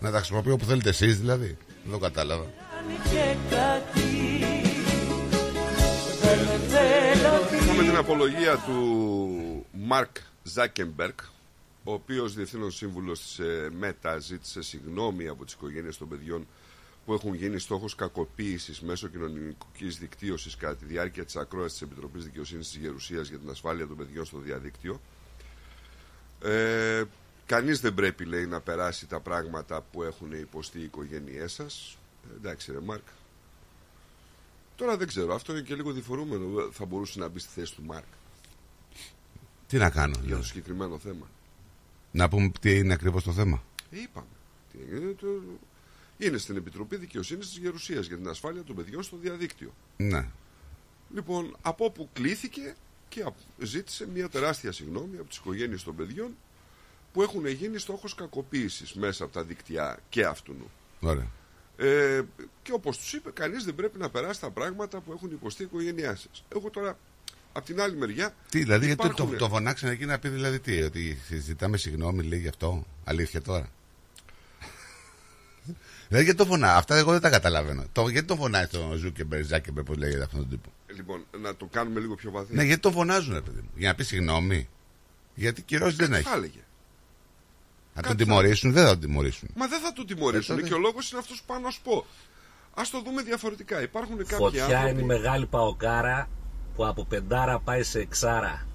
Να 0.00 0.10
τα 0.10 0.16
χρησιμοποιώ 0.16 0.52
όπου 0.52 0.64
θέλετε 0.64 0.88
εσείς 0.88 1.18
δηλαδή. 1.18 1.56
Δεν 1.82 1.92
το 1.92 1.98
κατάλαβα. 1.98 2.44
και 3.10 3.34
κάτι 3.50 4.07
απολογία 7.98 8.56
του 8.56 9.66
Μαρκ 9.72 10.16
Ζάκεμπερκ, 10.42 11.20
ο 11.84 11.92
οποίος 11.92 12.34
διευθύνων 12.34 12.70
σύμβουλος 12.70 13.20
της 13.22 13.38
ε, 13.38 13.70
ΜΕΤΑ 13.78 14.18
ζήτησε 14.18 14.62
συγγνώμη 14.62 15.28
από 15.28 15.44
τις 15.44 15.54
οικογένειες 15.54 15.96
των 15.98 16.08
παιδιών 16.08 16.46
που 17.06 17.12
έχουν 17.14 17.34
γίνει 17.34 17.58
στόχος 17.58 17.94
κακοποίησης 17.94 18.80
μέσω 18.80 19.08
κοινωνικής 19.08 19.98
δικτύωσης 19.98 20.56
κατά 20.56 20.76
τη 20.76 20.84
διάρκεια 20.84 21.24
της 21.24 21.36
ακρόασης 21.36 21.72
της 21.78 21.82
Επιτροπής 21.82 22.24
Δικαιοσύνης 22.24 22.68
της 22.70 22.76
Γερουσίας 22.80 23.28
για 23.28 23.38
την 23.38 23.50
ασφάλεια 23.50 23.86
των 23.86 23.96
παιδιών 23.96 24.24
στο 24.24 24.38
διαδίκτυο. 24.38 25.00
Ε, 26.42 27.02
κανείς 27.46 27.80
δεν 27.80 27.94
πρέπει, 27.94 28.24
λέει, 28.24 28.46
να 28.46 28.60
περάσει 28.60 29.06
τα 29.06 29.20
πράγματα 29.20 29.84
που 29.92 30.02
έχουν 30.02 30.32
υποστεί 30.32 30.78
οι 30.78 30.82
οικογένειές 30.84 31.52
σας. 31.52 31.96
Ε, 32.32 32.36
εντάξει 32.36 32.72
ρε 32.72 32.80
Μάρκ. 32.80 33.02
Τώρα 34.78 34.96
δεν 34.96 35.06
ξέρω, 35.06 35.34
αυτό 35.34 35.52
είναι 35.52 35.60
και 35.60 35.74
λίγο 35.74 35.92
διφορούμενο. 35.92 36.68
Θα 36.72 36.84
μπορούσε 36.84 37.18
να 37.18 37.28
μπει 37.28 37.38
στη 37.38 37.50
θέση 37.54 37.74
του 37.74 37.82
Μάρκ 37.82 38.04
Τι 39.66 39.76
να 39.76 39.90
κάνω, 39.90 40.12
για 40.12 40.22
δηλαδή. 40.22 40.40
το 40.42 40.46
συγκεκριμένο 40.48 40.98
θέμα. 40.98 41.30
Να 42.12 42.28
πούμε 42.28 42.50
τι 42.60 42.76
είναι 42.78 42.92
ακριβώς 42.92 43.22
το 43.22 43.32
θέμα. 43.32 43.62
Ε, 43.90 44.00
είπαμε. 44.00 44.26
Τι 44.72 44.78
έγινε, 44.94 45.12
το- 45.12 45.42
Είναι 46.18 46.38
στην 46.38 46.56
Επιτροπή 46.56 46.96
Δικαιοσύνης 46.96 47.48
της 47.48 47.56
Γερουσίας 47.58 48.06
για 48.06 48.16
την 48.16 48.28
ασφάλεια 48.28 48.62
των 48.64 48.76
παιδιών 48.76 49.02
στο 49.02 49.16
διαδίκτυο. 49.16 49.74
Ναι. 49.96 50.28
Λοιπόν, 51.14 51.56
από 51.62 51.84
όπου 51.84 52.08
κλήθηκε 52.12 52.74
και 53.08 53.22
απ- 53.22 53.36
ζήτησε 53.58 54.08
μια 54.08 54.28
τεράστια 54.28 54.72
συγγνώμη 54.72 55.16
από 55.18 55.28
τις 55.28 55.38
οικογένειες 55.38 55.82
των 55.82 55.96
παιδιών 55.96 56.36
που 57.12 57.22
έχουν 57.22 57.46
γίνει 57.46 57.78
στόχος 57.78 58.14
κακοποίησης 58.14 58.92
μέσα 58.94 59.24
από 59.24 59.32
τα 59.32 59.42
δίκτυα 59.44 59.98
και 60.08 60.24
αυτού. 60.24 60.54
Ωραία. 61.00 61.26
Ε, 61.80 62.20
και 62.62 62.72
όπως 62.72 62.98
τους 62.98 63.12
είπε, 63.12 63.30
κανείς 63.30 63.64
δεν 63.64 63.74
πρέπει 63.74 63.98
να 63.98 64.10
περάσει 64.10 64.40
τα 64.40 64.50
πράγματα 64.50 65.00
που 65.00 65.12
έχουν 65.12 65.30
υποστεί 65.30 65.62
η 65.62 65.64
οικογένειάς 65.64 66.20
σας. 66.20 66.44
Εγώ 66.54 66.70
τώρα, 66.70 66.98
από 67.52 67.66
την 67.66 67.80
άλλη 67.80 67.96
μεριά. 67.96 68.34
Τι, 68.50 68.58
δηλαδή, 68.58 68.86
γιατί 68.86 69.00
το, 69.00 69.06
υπάρχουνε- 69.08 69.38
τον 69.40 69.48
φωνάξανε 69.48 69.92
εκεί 69.92 70.04
να 70.06 70.18
πει 70.18 70.28
δηλαδή 70.28 70.60
τι, 70.60 70.82
ότι 70.82 71.18
ζητάμε 71.40 71.76
συγγνώμη, 71.76 72.22
λέει 72.22 72.38
γι' 72.40 72.48
αυτό. 72.48 72.86
Αλήθεια 73.04 73.42
τώρα. 73.42 73.68
δηλαδή, 76.08 76.24
γιατί 76.24 76.34
το 76.34 76.44
φωνά, 76.44 76.76
αυτά 76.76 76.96
εγώ 76.96 77.12
δεν 77.12 77.20
τα 77.20 77.30
καταλαβαίνω. 77.30 77.84
Το, 77.92 78.08
γιατί 78.08 78.26
το 78.26 78.36
φωνάει 78.36 78.66
το 78.66 78.92
Ζούκερμπεργκ, 78.96 79.44
Ζάκερμπεργκ, 79.44 79.84
πώς 79.84 79.96
λέγεται 79.96 80.22
αυτόν 80.22 80.40
τον 80.40 80.48
τύπο; 80.48 80.72
Λοιπόν, 80.96 81.24
να 81.40 81.56
το 81.56 81.66
κάνουμε 81.72 82.00
λίγο 82.00 82.14
πιο 82.14 82.30
βαθύ. 82.30 82.54
Ναι, 82.54 82.62
γιατί 82.64 82.80
το 82.80 82.90
φωνάζουν, 82.90 83.34
ρε 83.34 83.40
παιδί 83.40 83.60
μου. 83.60 83.70
Για 83.76 83.88
να 83.88 83.94
πει 83.94 84.02
συγγνώμη. 84.04 84.68
Γιατί 85.34 85.62
κυρώσει 85.62 85.96
δεν 85.96 86.06
Κάτι 86.08 86.20
έχει. 86.20 86.28
θα 86.28 86.34
έλεγε. 86.34 86.60
Να 88.02 88.08
τον 88.08 88.16
κάτι 88.16 88.24
θα- 88.24 88.28
τιμωρήσουν, 88.38 88.72
δεν 88.72 88.84
θα 88.84 88.90
τον 88.90 89.00
τιμωρήσουν. 89.00 89.48
Μα 89.54 89.66
δεν 89.68 89.80
θα 89.80 89.92
το 89.92 90.04
τιμωρήσουν 90.04 90.54
Ε, 90.54 90.56
τότε- 90.58 90.68
και 90.68 90.74
ο 90.74 90.78
λόγος 90.78 91.10
είναι 91.10 91.20
αυτός 91.20 91.38
που 91.40 91.44
πάω 91.46 91.58
να 91.58 91.70
σου 91.70 91.80
πω. 91.82 92.06
Α 92.74 92.82
το 92.90 93.02
δούμε 93.02 93.22
διαφορετικά. 93.22 93.82
Υπάρχουν 93.82 94.16
κάποιοι 94.16 94.36
Φωτιά 94.36 94.64
άνθρωποι. 94.64 94.90
είναι 94.90 95.00
η 95.00 95.04
μεγάλη 95.04 95.46
παοκάρα 95.46 96.28
που 96.76 96.86
από 96.86 97.04
πεντάρα 97.04 97.58
πάει 97.58 97.82
σε 97.82 97.98
εξάρα. 98.00 98.66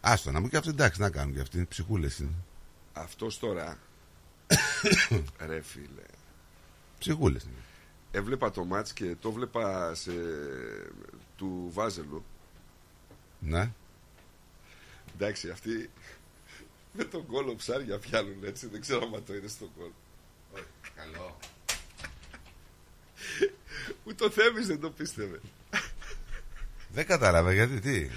Άστο 0.00 0.30
να 0.30 0.40
μου 0.40 0.48
και 0.48 0.56
αυτοί 0.56 0.68
εντάξει 0.68 1.00
να 1.00 1.10
κάνουν 1.10 1.34
και 1.34 1.40
αυτοί. 1.40 1.66
Ψυχούλες 1.68 2.18
είναι. 2.18 2.34
Αυτός 2.92 3.38
τώρα. 3.38 3.78
ρε 5.46 5.60
φίλε. 5.62 6.02
Ψυχούλες 6.98 7.42
είναι. 7.42 7.52
Έβλεπα 8.10 8.50
το 8.50 8.64
μάτς 8.64 8.92
και 8.92 9.16
το 9.20 9.32
βλέπα 9.32 9.94
σε... 9.94 10.12
του 11.36 11.70
Βάζελου. 11.72 12.24
Ναι. 13.38 13.70
Εντάξει, 15.22 15.50
αυτοί 15.50 15.90
με 16.92 17.04
τον 17.04 17.26
κόλλο 17.26 17.54
ψάρια 17.54 17.98
πιάνουν 17.98 18.44
έτσι. 18.44 18.66
Δεν 18.66 18.80
ξέρω 18.80 19.10
αν 19.14 19.24
το 19.24 19.34
είδες 19.34 19.50
στον 19.50 19.70
κόλλο. 19.76 19.94
Καλό. 20.94 21.38
Ούτε 24.04 24.24
ο 24.24 24.30
Θέμης 24.30 24.66
δεν 24.66 24.80
το 24.80 24.90
πίστευε. 24.90 25.40
Δεν 26.88 27.06
κατάλαβα 27.06 27.52
γιατί 27.52 27.80
τι; 27.80 28.10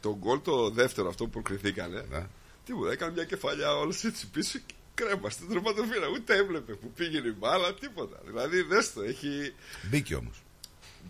Το 0.00 0.16
γκολ 0.18 0.40
το 0.42 0.70
δεύτερο 0.70 1.08
αυτό 1.08 1.24
που 1.24 1.30
προκριθήκανε. 1.30 2.06
Ναι. 2.10 2.26
Τίποτα, 2.64 2.92
έκανε 2.92 3.12
μια 3.12 3.24
κεφαλιά 3.24 3.76
όλος 3.76 4.04
έτσι 4.04 4.28
πίσω 4.28 4.58
και 4.66 4.74
κρέμα 4.94 5.30
στην 5.30 5.48
τερματοφύλα. 5.48 6.06
Ούτε 6.06 6.36
έβλεπε 6.36 6.72
που 6.74 6.92
πήγαινε 6.92 7.28
η 7.28 7.34
μπάλα, 7.38 7.74
τίποτα. 7.74 8.20
Δηλαδή 8.24 8.62
δες 8.62 8.92
το, 8.92 9.02
έχει. 9.02 9.54
Μπήκε 9.82 10.14
όμως. 10.14 10.42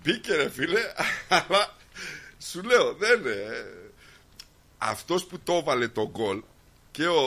Μπήκε 0.02 0.34
ρε 0.34 0.50
φίλε, 0.50 0.80
αλλά 1.28 1.76
σου 2.38 2.62
λέω 2.62 2.94
δεν 2.94 3.20
είναι. 3.20 3.79
Αυτός 4.82 5.26
που 5.26 5.38
το 5.44 5.52
έβαλε 5.52 5.88
το 5.88 6.10
γκολ 6.10 6.42
και 6.90 7.06
ο 7.06 7.20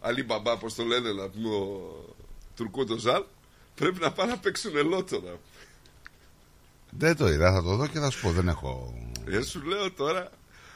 Αλή 0.00 0.22
Μπαμπά, 0.22 0.52
όπως 0.52 0.74
το 0.74 0.84
λένε 0.84 1.12
να 1.12 1.28
πούμε 1.28 1.54
ο 1.54 1.94
Τουρκούντο 2.56 2.96
Ζαλ, 2.96 3.22
πρέπει 3.74 4.00
να 4.00 4.12
πάνε 4.12 4.30
να 4.30 4.38
παίξουν 4.38 4.76
ελότονα. 4.76 5.36
Δεν 6.90 7.16
το 7.16 7.28
είδα, 7.28 7.52
θα 7.52 7.62
το 7.62 7.76
δω 7.76 7.86
και 7.86 7.98
θα 7.98 8.10
σου 8.10 8.20
πω. 8.20 8.30
Δεν 8.30 8.48
έχω. 8.48 8.94
Ε, 9.26 9.42
σου 9.42 9.62
λέω 9.62 9.92
τώρα, 9.92 10.30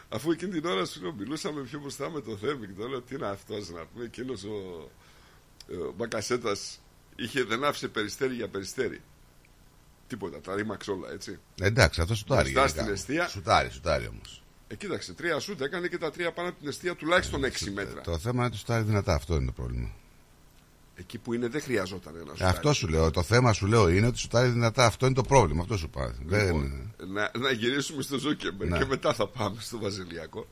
αφού 0.09 0.31
εκείνη 0.31 0.51
την 0.61 0.65
ώρα 0.65 0.85
σου 0.85 1.03
λέω, 1.03 1.13
μιλούσαμε 1.13 1.63
πιο 1.63 1.81
μπροστά 1.81 2.11
με 2.11 2.21
το 2.21 2.37
Θέμη 2.37 2.67
και 2.67 2.73
το 2.73 2.89
λέω 2.89 3.01
τι 3.01 3.15
είναι 3.15 3.27
αυτός 3.27 3.71
να 3.71 3.85
πούμε, 3.87 4.05
εκείνος 4.05 4.45
ο, 4.45 4.89
ο 5.87 5.93
Μπακασέτας 5.97 6.81
είχε, 7.17 7.45
δεν 7.45 7.65
άφησε 7.65 7.89
περιστέρι 7.89 8.35
για 8.35 8.49
περιστέρι. 8.49 9.03
Τίποτα, 10.07 10.41
τα 10.41 10.55
ρήμαξε 10.55 10.91
όλα, 10.91 11.11
έτσι. 11.13 11.39
Εντάξει, 11.61 12.01
αυτό 12.01 12.15
σουτάρει. 12.15 12.51
Μπροστά 12.51 12.61
γενικά. 12.61 12.83
στην 12.83 12.93
αιστεία. 12.93 13.29
Σουτάρει, 13.29 13.71
σουτάρει 13.71 14.07
όμως. 14.07 14.42
Ε, 14.73 14.75
κοίταξε, 14.77 15.13
τρία 15.13 15.39
σούτ 15.39 15.61
έκανε 15.61 15.89
και 15.89 15.99
τα 15.99 16.11
τρία 16.11 16.33
πάνω 16.33 16.49
από 16.49 16.59
την 16.59 16.69
αιστεία 16.69 16.95
τουλάχιστον 16.95 17.45
6 17.45 17.71
μέτρα. 17.75 18.01
Το 18.01 18.19
θέμα 18.19 18.37
είναι 18.37 18.47
ότι 18.47 18.57
σουτάρει 18.57 18.85
δυνατά, 18.85 19.15
αυτό 19.15 19.35
είναι 19.35 19.47
το 19.47 19.53
πρόβλημα. 19.53 19.91
Εκεί 20.95 21.19
που 21.19 21.33
είναι 21.33 21.49
δεν 21.49 21.61
χρειαζόταν 21.61 22.15
ένα 22.17 22.29
σούτ. 22.29 22.41
Ε, 22.41 22.45
αυτό 22.45 22.73
σου 22.73 22.89
λέω. 22.89 23.11
Το 23.11 23.23
θέμα 23.23 23.53
σου 23.53 23.67
λέω 23.67 23.89
είναι 23.89 24.07
ότι 24.07 24.19
σουτάρει 24.19 24.49
δυνατά. 24.49 24.85
Αυτό 24.85 25.07
είναι 25.07 25.15
το 25.15 25.23
πρόβλημα. 25.23 25.63
Αυτό 25.63 25.77
σου 25.77 25.89
πάει. 25.91 26.11
Δεν... 26.25 26.73
να, 27.07 27.31
να 27.39 27.51
γυρίσουμε 27.51 28.03
στο 28.03 28.19
Ζούκεμπερ 28.19 28.69
Ναι. 28.69 28.79
και 28.79 28.85
μετά 28.85 29.15
θα 29.15 29.27
πάμε 29.29 29.57
στο 29.61 29.79
Βασιλιακό. 29.79 30.47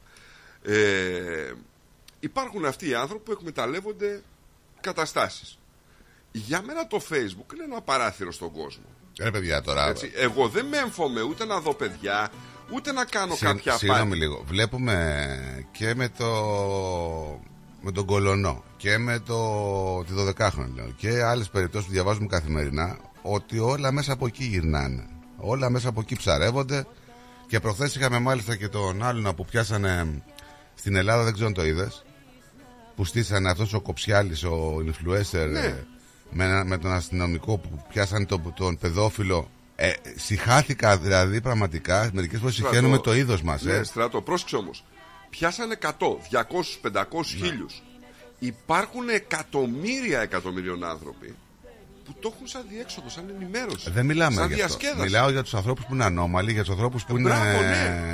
Ε, 0.63 1.53
υπάρχουν 2.21 2.65
αυτοί 2.65 2.89
οι 2.89 2.95
άνθρωποι 2.95 3.25
που 3.25 3.33
εκμεταλλεύονται 3.33 4.23
καταστάσεις. 4.81 5.59
Για 6.33 6.63
μένα 6.63 6.87
το 6.87 7.01
Facebook 7.11 7.55
είναι 7.55 7.65
ένα 7.65 7.81
παράθυρο 7.81 8.33
στον 8.33 8.53
κόσμο. 8.53 8.85
Ρε 9.21 9.31
παιδιά 9.31 9.63
τώρα. 9.63 9.89
Έτσι, 9.89 10.13
εγώ 10.15 10.49
δεν 10.49 10.67
με 10.67 10.77
εμφωμαι 10.77 11.23
ούτε 11.23 11.45
να 11.45 11.61
δω 11.61 11.75
παιδιά, 11.75 12.31
ούτε 12.75 12.93
να 12.93 13.05
κάνω 13.05 13.35
Συν- 13.35 13.49
κάποια 13.49 13.77
Συγγνώμη 13.77 14.09
πάλι. 14.09 14.21
λίγο. 14.21 14.43
Βλέπουμε 14.47 15.27
και 15.73 15.95
με 15.95 16.09
το 16.09 16.29
με 17.83 17.93
τον 17.93 18.05
Κολονό 18.07 18.65
και 18.77 18.99
με 18.99 19.19
το 19.19 19.37
τη 20.05 20.13
12χρονη 20.17 20.73
λέω, 20.75 20.93
και 20.97 21.23
άλλες 21.23 21.49
περιπτώσεις 21.49 21.87
που 21.87 21.93
διαβάζουμε 21.93 22.27
καθημερινά 22.27 22.99
ότι 23.23 23.59
όλα 23.59 23.93
μέσα 23.93 24.13
από 24.13 24.27
εκεί 24.27 24.45
γυρνάνε. 24.45 25.07
Όλα 25.37 25.71
μέσα 25.71 25.89
από 25.89 26.01
εκεί 26.01 26.17
ψαρεύονται. 26.17 26.87
Και 27.47 27.61
προχθές 27.61 27.95
είχαμε 27.95 28.19
μάλιστα 28.19 28.57
και 28.57 28.69
τον 28.69 29.03
άλλον 29.03 29.35
που 29.35 29.45
πιάσανε 29.45 30.23
στην 30.75 30.97
Ελλάδα, 30.97 31.23
δεν 31.25 31.33
ξέρω 31.33 31.49
αν 31.49 31.55
το 31.55 31.65
είδες. 31.67 32.05
Που 32.97 33.05
στήσανε 33.05 33.51
αυτός 33.51 33.73
ο 33.73 33.81
Κοψιάλης, 33.81 34.45
ο 34.45 34.77
influencer, 34.87 35.49
Ναι. 35.51 35.59
ε, 35.61 35.85
με, 36.31 36.45
ένα- 36.45 36.65
με 36.65 36.79
τον 36.79 36.93
αστυνομικό 36.93 37.59
που 37.59 37.85
πιάσανε 37.89 38.25
τον, 38.27 38.53
τον 38.57 38.79
παιδόφιλο. 38.79 39.51
Ε, 39.83 39.93
συχάθηκα 40.17 40.99
δηλαδή 40.99 41.41
πραγματικά. 41.41 42.11
Μερικές 42.13 42.41
φορές 42.41 42.55
Στρατό. 42.55 42.73
συχαίνουμε 42.75 42.99
το 42.99 43.15
είδος 43.15 43.43
μας. 43.43 43.63
Ναι, 43.63 43.73
Ε. 43.73 43.83
στρατό, 43.83 44.21
πρόσεξε 44.23 44.57
όμως. 44.57 44.85
Πιάσανε 45.31 45.73
100, 45.75 46.19
200, 46.31 46.79
500, 46.81 47.37
Ναι. 47.39 47.47
χίλιους. 47.47 47.83
Υπάρχουν 48.39 49.09
εκατομμύρια 49.09 50.21
εκατομμυρίων 50.21 50.85
άνθρωποι 50.85 51.35
που 52.05 52.15
το 52.21 52.33
έχουν 52.35 52.47
σαν 52.47 52.65
διέξοδο, 52.69 53.09
σαν 53.09 53.25
ενημέρωση. 53.37 53.91
Δεν 53.91 54.07
μιλάμε 54.07 54.35
σαν 54.37 54.53
για 54.53 54.65
αυτό. 54.65 54.77
διασκέδαση. 54.79 55.11
Μιλάω 55.11 55.31
για 55.31 55.43
τους 55.43 55.55
ανθρώπους 55.55 55.85
που 55.85 55.95
είναι 55.95 56.05
ανώμαλοι, 56.05 56.53
για 56.53 56.61
τους 56.63 56.71
ανθρώπους 56.73 57.05
που 57.05 57.17
είναι. 57.17 57.29
Μπράβο, 57.29 57.61
ναι. 57.61 58.05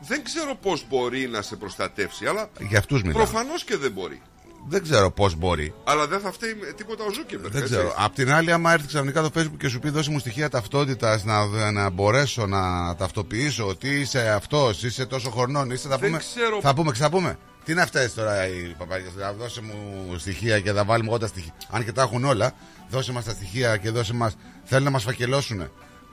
Δεν 0.00 0.24
ξέρω 0.24 0.54
πώς 0.54 0.84
μπορεί 0.88 1.28
να 1.28 1.42
σε 1.42 1.56
προστατεύσει, 1.56 2.26
αλλά 2.26 2.50
Για 2.68 2.78
αυτούς 2.78 3.02
μιλάω. 3.02 3.16
προφανώς 3.22 3.64
και 3.64 3.76
δεν 3.76 3.92
μπορεί. 3.92 4.20
Δεν 4.68 4.82
ξέρω 4.82 5.10
πώς 5.10 5.34
μπορεί. 5.34 5.74
Αλλά 5.84 6.06
δεν 6.06 6.20
θα 6.20 6.32
φταίει 6.32 6.54
με 6.60 6.72
τίποτα 6.72 7.04
ο 7.04 7.10
Ζούκερμπεργκ. 7.12 7.50
Δεν 7.50 7.62
έτσι. 7.62 7.74
ξέρω. 7.74 7.94
Απ' 7.96 8.14
την 8.14 8.32
άλλη, 8.32 8.52
άμα 8.52 8.72
έρθει 8.72 8.86
ξαφνικά 8.86 9.22
το 9.22 9.30
Facebook 9.36 9.56
και 9.58 9.68
σου 9.68 9.78
πει 9.78 9.88
δώσε 9.90 10.10
μου 10.10 10.18
στοιχεία 10.18 10.48
ταυτότητας 10.48 11.24
να, 11.24 11.70
να 11.70 11.90
μπορέσω 11.90 12.46
να 12.46 12.94
ταυτοποιήσω 12.96 13.66
ότι 13.68 13.88
είσαι 14.00 14.28
αυτός, 14.30 14.82
είσαι 14.82 15.06
τόσο 15.06 15.30
χρονών, 15.30 15.70
είσαι. 15.70 15.88
Θα 15.88 15.96
Δεν 15.98 16.06
πούμε, 16.08 16.18
ξέρω- 16.18 16.58
θα 16.62 16.74
πούμε, 16.74 16.90
ξαπούμε. 16.92 17.38
Τι 17.64 17.74
να 17.74 17.86
φτάσει 17.86 18.14
τώρα 18.14 18.46
οι 18.48 18.74
παπαγιές, 18.78 19.10
να 19.16 19.32
δώσε 19.32 19.62
μου 19.62 20.14
στοιχεία 20.18 20.60
και 20.60 20.72
θα 20.72 20.84
βάλουμε 20.84 21.08
εγώ 21.08 21.18
τα 21.18 21.26
στοιχεία. 21.26 21.54
Αν 21.70 21.84
και 21.84 21.92
τα 21.92 22.02
έχουν 22.02 22.24
όλα, 22.24 22.52
δώσε 22.90 23.12
μας 23.12 23.24
τα 23.24 23.30
στοιχεία 23.30 23.76
και 23.76 23.90
δώσε 23.90 24.14
μας. 24.14 24.36
Θέλουν 24.64 24.84
να 24.84 24.90
μας 24.90 25.02
φακελώσουν. 25.02 25.70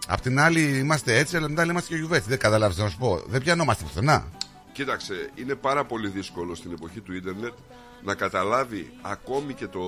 Απ' 0.08 0.22
την 0.22 0.40
άλλη 0.40 0.78
είμαστε 0.78 1.18
έτσι, 1.18 1.38
αλλά 1.38 1.50
μετά 1.50 1.64
είμαστε 1.64 1.90
και 1.90 1.96
γιουβέτσι. 1.96 2.30
Δεν 2.30 2.38
καταλάβεις 2.40 2.78
να 2.78 2.90
σου 2.90 2.98
πω. 2.98 3.22
Δεν 3.28 3.42
πιανόμαστε 3.42 3.84
πουθενά. 3.84 4.28
Κοίταξε, 4.72 5.14
είναι 5.36 5.56
πάρα 5.56 5.86
πολύ 5.86 6.08
δύσκολο 6.08 6.56
στην 6.56 6.72
εποχή 6.72 7.00
του 7.02 7.14
ίντερνετ 7.16 7.54
να 8.04 8.16
καταλάβει 8.16 8.94
ακόμη 9.02 9.54
και 9.54 9.68
το 9.68 9.80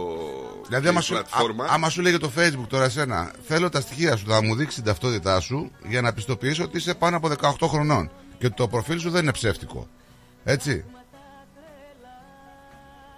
Δηλαδή, 0.68 0.84
και 0.84 0.90
άμα 0.90 1.00
η 1.00 1.04
σου, 1.04 1.14
πλατφόρμα. 1.14 1.64
α- 1.66 1.68
άμα 1.74 1.90
σου 1.90 2.02
λέγε 2.02 2.18
το 2.18 2.32
Facebook 2.38 2.66
τώρα 2.68 2.86
εσένα, 2.86 3.32
θέλω 3.48 3.70
τα 3.70 3.82
στοιχεία 3.82 4.16
σου, 4.16 4.26
θα 4.28 4.44
μου 4.44 4.56
δείξει 4.56 4.76
την 4.76 4.86
ταυτότητά 4.86 5.40
σου 5.40 5.72
για 5.88 6.02
να 6.02 6.14
πιστοποιήσω 6.14 6.64
ότι 6.64 6.78
είσαι 6.78 6.94
πάνω 6.96 7.18
από 7.18 7.30
18 7.60 7.68
χρονών 7.68 8.12
και 8.38 8.46
ότι 8.46 8.56
το 8.56 8.68
προφίλ 8.68 9.00
σου 9.00 9.10
δεν 9.10 9.22
είναι 9.24 9.32
ψεύτικο. 9.32 9.88
Έτσι. 10.44 10.86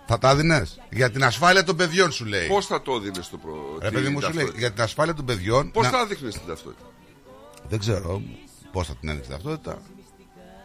Θα 0.07 0.17
τα 0.17 0.35
δίνες; 0.35 0.79
Για 0.89 1.11
την 1.11 1.23
ασφάλεια 1.23 1.63
των 1.63 1.75
παιδιών 1.75 2.11
σου 2.11 2.25
λέει. 2.25 2.47
Πώς 2.47 2.65
θα 2.65 2.81
το 2.81 2.99
δίνει 2.99 3.17
το 3.31 3.37
προ... 3.37 3.77
Ρε 3.81 3.87
την 3.89 3.97
παιδί 3.97 4.09
μου 4.09 4.21
σου 4.21 4.25
λέει, 4.27 4.33
ταυτότητα; 4.33 4.59
για 4.59 4.71
την 4.71 4.81
ασφάλεια 4.83 5.13
των 5.13 5.25
παιδιών. 5.25 5.71
Πώς 5.71 5.83
να- 5.83 5.89
θα 5.89 6.05
δείχνεις 6.05 6.33
την 6.33 6.47
ταυτότητα; 6.47 6.85
Δεν 7.69 7.79
ξέρω 7.79 8.21
πώς 8.71 8.87
θα 8.87 8.95
την 8.95 9.09
έδειξε 9.09 9.29
την 9.29 9.37
ταυτότητα; 9.39 9.81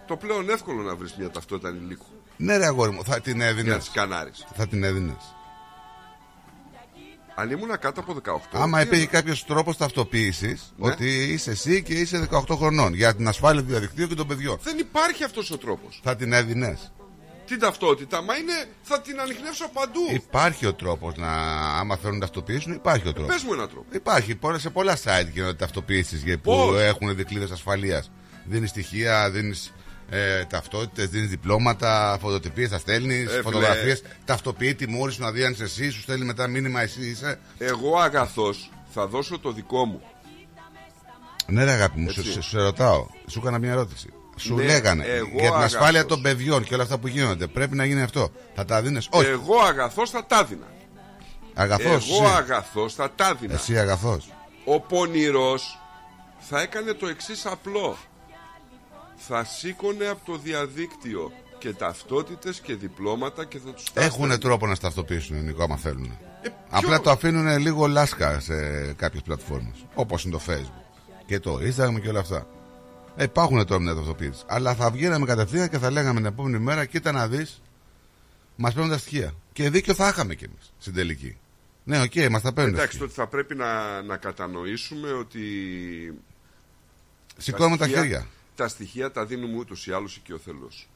Το 0.06 0.16
πλέον 0.16 0.50
εύκολο 0.50 0.82
να 0.82 0.96
βρεις 0.96 1.14
μια 1.18 1.30
ταυτότητα 1.30 1.68
ανηλίκου. 1.68 2.06
Ναι, 2.40 2.56
ρε 2.56 2.66
αγόρι 2.66 2.90
μου, 2.90 3.04
θα 3.04 3.20
την 3.20 3.40
έδινες. 3.40 3.62
Για 3.64 3.72
να 3.72 3.78
τη 3.78 3.84
σκανάρει. 3.84 4.30
Θα 4.54 4.66
την 4.68 4.84
έδινες. 4.84 5.34
Αν 7.34 7.50
ήμουν 7.50 7.78
κάτω 7.78 8.00
από 8.00 8.14
18. 8.14 8.38
Άμα 8.52 8.78
τι 8.78 8.84
υπήρχε 8.84 9.02
έπρεπε. 9.04 9.16
κάποιος 9.16 9.44
τρόπος 9.44 9.76
ταυτοποίησης 9.76 10.72
Ναι. 10.76 10.90
ότι 10.90 11.22
είσαι 11.32 11.50
εσύ 11.50 11.82
και 11.82 11.92
είσαι 11.94 12.28
18 12.30 12.56
χρονών 12.56 12.94
για 12.94 13.14
την 13.14 13.28
ασφάλεια 13.28 13.62
του 13.62 13.68
διαδικτύου 13.68 14.06
και 14.06 14.14
των 14.14 14.26
παιδιών. 14.26 14.58
Δεν 14.62 14.78
υπάρχει 14.78 15.24
αυτός 15.24 15.50
ο 15.50 15.58
τρόπος. 15.58 16.00
Θα 16.04 16.16
την 16.16 16.32
έδινες. 16.32 16.92
Την 17.46 17.58
ταυτότητα, 17.58 18.22
μα 18.22 18.36
είναι. 18.36 18.52
Θα 18.82 19.00
την 19.00 19.20
ανοιχνεύσω 19.20 19.68
παντού. 19.72 20.00
Υπάρχει 20.12 20.66
ο 20.66 20.74
τρόπος 20.74 21.16
να. 21.16 21.30
Άμα 21.78 21.96
θέλουν 21.96 22.14
να 22.14 22.20
ταυτοποιήσουν, 22.20 22.72
υπάρχει 22.72 23.08
ο 23.08 23.12
τρόπος. 23.12 23.34
Πες 23.34 23.42
μου 23.42 23.52
έναν 23.52 23.68
τρόπο. 23.68 23.86
Υπάρχει 23.92 24.34
πολλά- 24.34 24.58
σε 24.58 24.70
πολλά 24.70 24.96
site 24.96 25.28
γίνονται 25.32 25.54
ταυτοποιήσει 25.54 26.36
που 26.36 26.40
Πώς; 26.42 26.80
έχουν 26.80 27.16
δικλείδες 27.16 27.50
ασφαλείας. 27.50 28.10
Δίνεις 28.44 28.70
στοιχεία, 28.70 29.30
δίνεις 29.30 29.72
ε, 30.10 30.44
ταυτότητες, 30.44 31.08
δίνεις 31.08 31.28
διπλώματα, 31.28 32.18
φωτοτυπίες, 32.20 32.68
θα 32.68 32.78
στέλνεις, 32.78 33.30
φίλε. 33.30 33.42
φωτογραφίες. 33.42 34.02
Ταυτοποιεί 34.24 34.74
τη 34.74 34.88
μούρη 34.88 35.12
σου 35.12 35.22
να 35.22 35.30
δει 35.30 35.44
αν 35.44 35.52
είσαι 35.52 35.62
εσύ, 35.64 35.90
σου 35.90 36.00
στέλνει 36.00 36.24
μετά 36.24 36.46
μήνυμα 36.46 36.80
εσύ 36.80 37.00
είσαι. 37.08 37.38
Εγώ 37.58 37.98
αγαθός 37.98 38.70
θα 38.94 39.06
δώσω 39.06 39.38
το 39.38 39.52
δικό 39.52 39.84
μου. 39.84 40.02
Ναι, 41.46 41.64
ρε 41.64 41.70
αγάπη 41.70 42.00
μου, 42.00 42.10
σου, 42.10 42.20
Έτσι. 42.20 42.32
σε, 42.32 42.42
σε 42.42 42.58
ρωτάω. 42.58 43.06
Σου 43.26 43.38
έκανα 43.42 43.58
μια 43.58 43.70
ερώτηση. 43.70 44.12
Σου 44.36 44.54
Ναι, 44.54 44.64
λέγανε 44.64 45.04
εγώ 45.04 45.28
για 45.40 45.50
την 45.50 45.60
ασφάλεια 45.62 45.88
αγαθός. 45.88 46.06
των 46.06 46.22
παιδιών 46.22 46.64
και 46.64 46.74
όλα 46.74 46.82
αυτά 46.82 46.98
που 46.98 47.08
γίνονται. 47.08 47.46
Πρέπει 47.46 47.76
να 47.76 47.84
γίνει 47.84 48.02
αυτό. 48.02 48.30
Θα 48.54 48.64
τα 48.64 48.82
δίνει. 48.82 48.98
Όχι. 49.10 49.28
Εγώ 49.28 49.58
αγαθός 49.60 50.10
θα 50.10 50.26
τα 50.26 50.44
δίνα. 50.44 50.66
Αγαθός. 51.54 52.10
Εγώ 52.10 52.28
αγαθός 52.28 52.94
θα 52.94 53.10
τα 53.14 53.34
δίνα. 53.34 53.54
Εσύ 53.54 53.78
αγαθός. 53.78 54.32
Ο 54.64 54.80
πονηρός 54.80 55.78
θα 56.38 56.60
έκανε 56.60 56.92
το 56.92 57.06
εξής 57.06 57.46
απλό. 57.46 57.96
Θα 59.18 59.44
σήκωνε 59.44 60.06
από 60.06 60.32
το 60.32 60.38
διαδίκτυο 60.38 61.32
και 61.58 61.72
ταυτότητες 61.72 62.60
και 62.60 62.74
διπλώματα 62.74 63.44
και 63.44 63.58
θα 63.58 63.70
τους 63.72 63.84
τα 63.92 64.00
Έχουν 64.00 64.10
έστελνε. 64.24 64.38
τρόπο 64.38 64.66
να 64.66 64.74
σταυτοποιήσουν 64.74 65.44
Νικό 65.44 65.62
άμα 65.62 65.76
θέλουν. 65.76 66.18
Ε, 66.42 66.48
Απλά 66.70 66.88
ποιο; 66.94 67.00
το 67.00 67.10
αφήνουν 67.10 67.58
λίγο 67.58 67.86
λάσκα 67.86 68.40
σε 68.40 68.54
κάποιες 68.92 69.22
πλατφόρμες. 69.22 69.86
Όπως 69.94 70.24
είναι 70.24 70.32
το 70.32 70.40
Facebook 70.48 70.82
και 71.26 71.40
το 71.40 71.54
Instagram 71.54 72.00
και 72.02 72.08
όλα 72.08 72.20
αυτά. 72.20 72.46
Ε, 73.16 73.24
υπάρχουν 73.24 73.66
τρόποι 73.66 73.84
να 73.84 73.94
ταυτοποιήσει. 73.94 74.42
Αλλά 74.46 74.74
θα 74.74 74.90
βγαίναμε 74.90 75.26
κατευθείαν 75.26 75.68
και 75.68 75.78
θα 75.78 75.90
λέγαμε 75.90 76.16
την 76.20 76.28
επόμενη 76.28 76.58
μέρα: 76.58 76.84
Κοίτα 76.84 77.12
να 77.12 77.28
δεις, 77.28 77.62
μας 78.56 78.72
παίρνουν 78.74 78.90
τα 78.92 78.98
στοιχεία. 78.98 79.32
Και 79.52 79.70
δίκιο 79.70 79.94
θα 79.94 80.08
είχαμε 80.08 80.34
κι 80.34 80.44
εμείς 80.44 80.72
στην 80.78 80.94
τελική. 80.94 81.36
Ναι, 81.84 82.00
οκ, 82.02 82.12
μας 82.30 82.42
τα 82.42 82.52
παίρνουν. 82.52 82.74
τα 82.74 82.82
Εντάξει, 82.82 82.96
στοιχεία. 82.96 82.98
τότε 82.98 83.12
θα 83.12 83.26
πρέπει 83.26 83.54
να, 83.54 84.02
να 84.02 84.16
κατανοήσουμε 84.16 85.12
ότι 85.12 85.40
Σηκώνουμε 87.36 87.76
τα 87.76 87.84
στοιχεία- 87.84 88.02
χέρια. 88.02 88.26
Τα 88.58 88.68
στοιχεία 88.68 89.10
τα 89.10 89.24
δίνουμε 89.26 89.56
ούτως 89.58 89.86
ή 89.86 89.92
άλλως 89.92 90.16
έχει 90.16 90.32
ο 90.32 90.38
Θεός. 90.38 90.88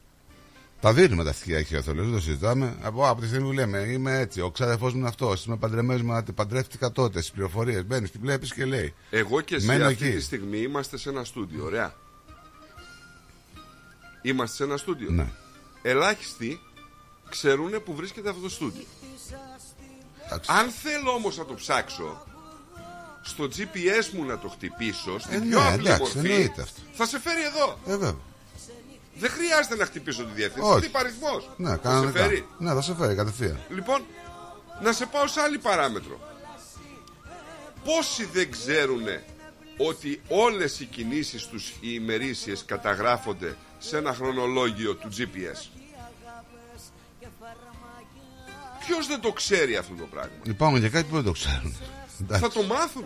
Τα 0.80 0.92
δίνουμε 0.92 1.24
τα 1.24 1.32
στοιχεία 1.32 1.58
έχει 1.58 1.76
ο 1.76 1.82
Θεός, 1.82 1.96
δεν 1.96 2.12
το 2.12 2.20
συζητάμε. 2.20 2.76
Από, 2.82 3.08
από 3.08 3.20
τη 3.20 3.26
στιγμή 3.26 3.46
που 3.46 3.52
λέμε 3.52 3.78
είμαι 3.78 4.18
έτσι, 4.18 4.40
ο 4.40 4.50
ξάδερφός 4.50 4.92
μου 4.92 4.98
είναι 4.98 5.08
αυτός, 5.08 5.44
είμαι 5.44 5.56
παντρεμένος 5.56 6.02
με 6.02 6.12
ένα- 6.12 6.24
παντρεύτηκα 6.34 6.92
τότε, 6.92 7.18
στις 7.20 7.32
πληροφορίες. 7.32 7.84
Μπαίνεις, 7.86 8.10
την 8.10 8.20
βλέπεις 8.20 8.54
και 8.54 8.64
λέει. 8.64 8.94
Εγώ 9.10 9.40
και 9.40 9.54
εσύ 9.54 9.66
Μένω 9.66 9.86
αυτή 9.86 10.06
εκεί. 10.06 10.16
τη 10.16 10.22
στιγμή 10.22 10.58
είμαστε 10.58 10.96
σε 10.96 11.08
ένα 11.08 11.24
στούντιο, 11.24 11.64
ωραία. 11.64 11.94
Είμαστε 14.22 14.56
σε 14.56 14.62
ένα 14.64 14.76
στούντιο. 14.76 15.10
Ναι. 15.10 15.26
Ελάχιστοι 15.82 16.60
ξέρουν 17.28 17.82
που 17.84 17.94
βρίσκεται 17.94 18.28
αυτό 18.28 18.40
το 18.42 18.48
στούντιο. 18.48 18.84
Αν 20.46 20.70
θέλω 20.70 21.10
όμως 21.10 21.36
να 21.36 21.44
το 21.44 21.54
ψάξω 21.54 22.26
στο 23.22 23.44
GPS 23.44 24.08
μου 24.12 24.24
να 24.24 24.38
το 24.38 24.48
χτυπήσω 24.48 25.18
στην 25.18 25.32
Ε, 25.34 25.38
πιο 25.38 25.60
ναι, 25.60 25.66
απλή 25.68 25.80
εντάξει, 25.86 26.00
μορφή 26.02 26.18
εννοείται 26.18 26.62
αυτό. 26.62 26.80
θα 26.92 27.06
σε 27.06 27.20
φέρει 27.20 27.44
εδώ. 27.44 27.78
Ε, 27.86 27.90
βέβαια. 27.90 28.14
Δεν 29.14 29.30
χρειάζεται 29.30 29.76
να 29.76 29.84
χτυπήσω 29.84 30.24
τη 30.24 30.32
διεύθυνση. 30.34 30.68
Όχι. 30.70 30.80
Τι 30.80 30.90
αριθμός. 30.98 31.50
Ναι, 31.56 31.68
θα 31.68 31.74
σε 31.76 31.80
κανονικά. 31.82 32.20
φέρει. 32.20 32.46
Ναι, 32.58 32.72
θα 32.74 32.82
σε 32.82 32.94
φέρει 32.94 33.14
κατευθείαν. 33.14 33.58
Λοιπόν, 33.68 34.02
να 34.82 34.92
σε 34.92 35.06
πάω 35.06 35.26
σε 35.26 35.40
άλλη 35.40 35.58
παράμετρο. 35.58 36.20
Πόσοι 37.84 38.24
δεν 38.32 38.50
ξέρουν 38.50 39.02
ότι 39.76 40.20
όλες 40.28 40.80
οι 40.80 40.84
κινήσεις 40.84 41.46
τους 41.46 41.68
οι 41.68 41.74
ημερήσιες 41.80 42.64
καταγράφονται 42.64 43.56
σε 43.78 43.96
ένα 43.96 44.14
χρονολόγιο 44.14 44.94
του 44.94 45.08
GPS. 45.18 45.66
Ποιος 48.86 49.06
δεν 49.06 49.20
το 49.20 49.32
ξέρει 49.32 49.76
αυτό 49.76 49.94
το 49.94 50.04
πράγμα; 50.04 50.30
Υπάρχουν 50.42 50.80
και 50.80 50.88
κάτι 50.88 51.04
που 51.08 51.14
δεν 51.14 51.24
το 51.24 51.32
ξέρουν. 51.32 51.76
Εντάξει. 52.22 52.42
Θα 52.44 52.50
το 52.50 52.62
μάθουν. 52.62 53.04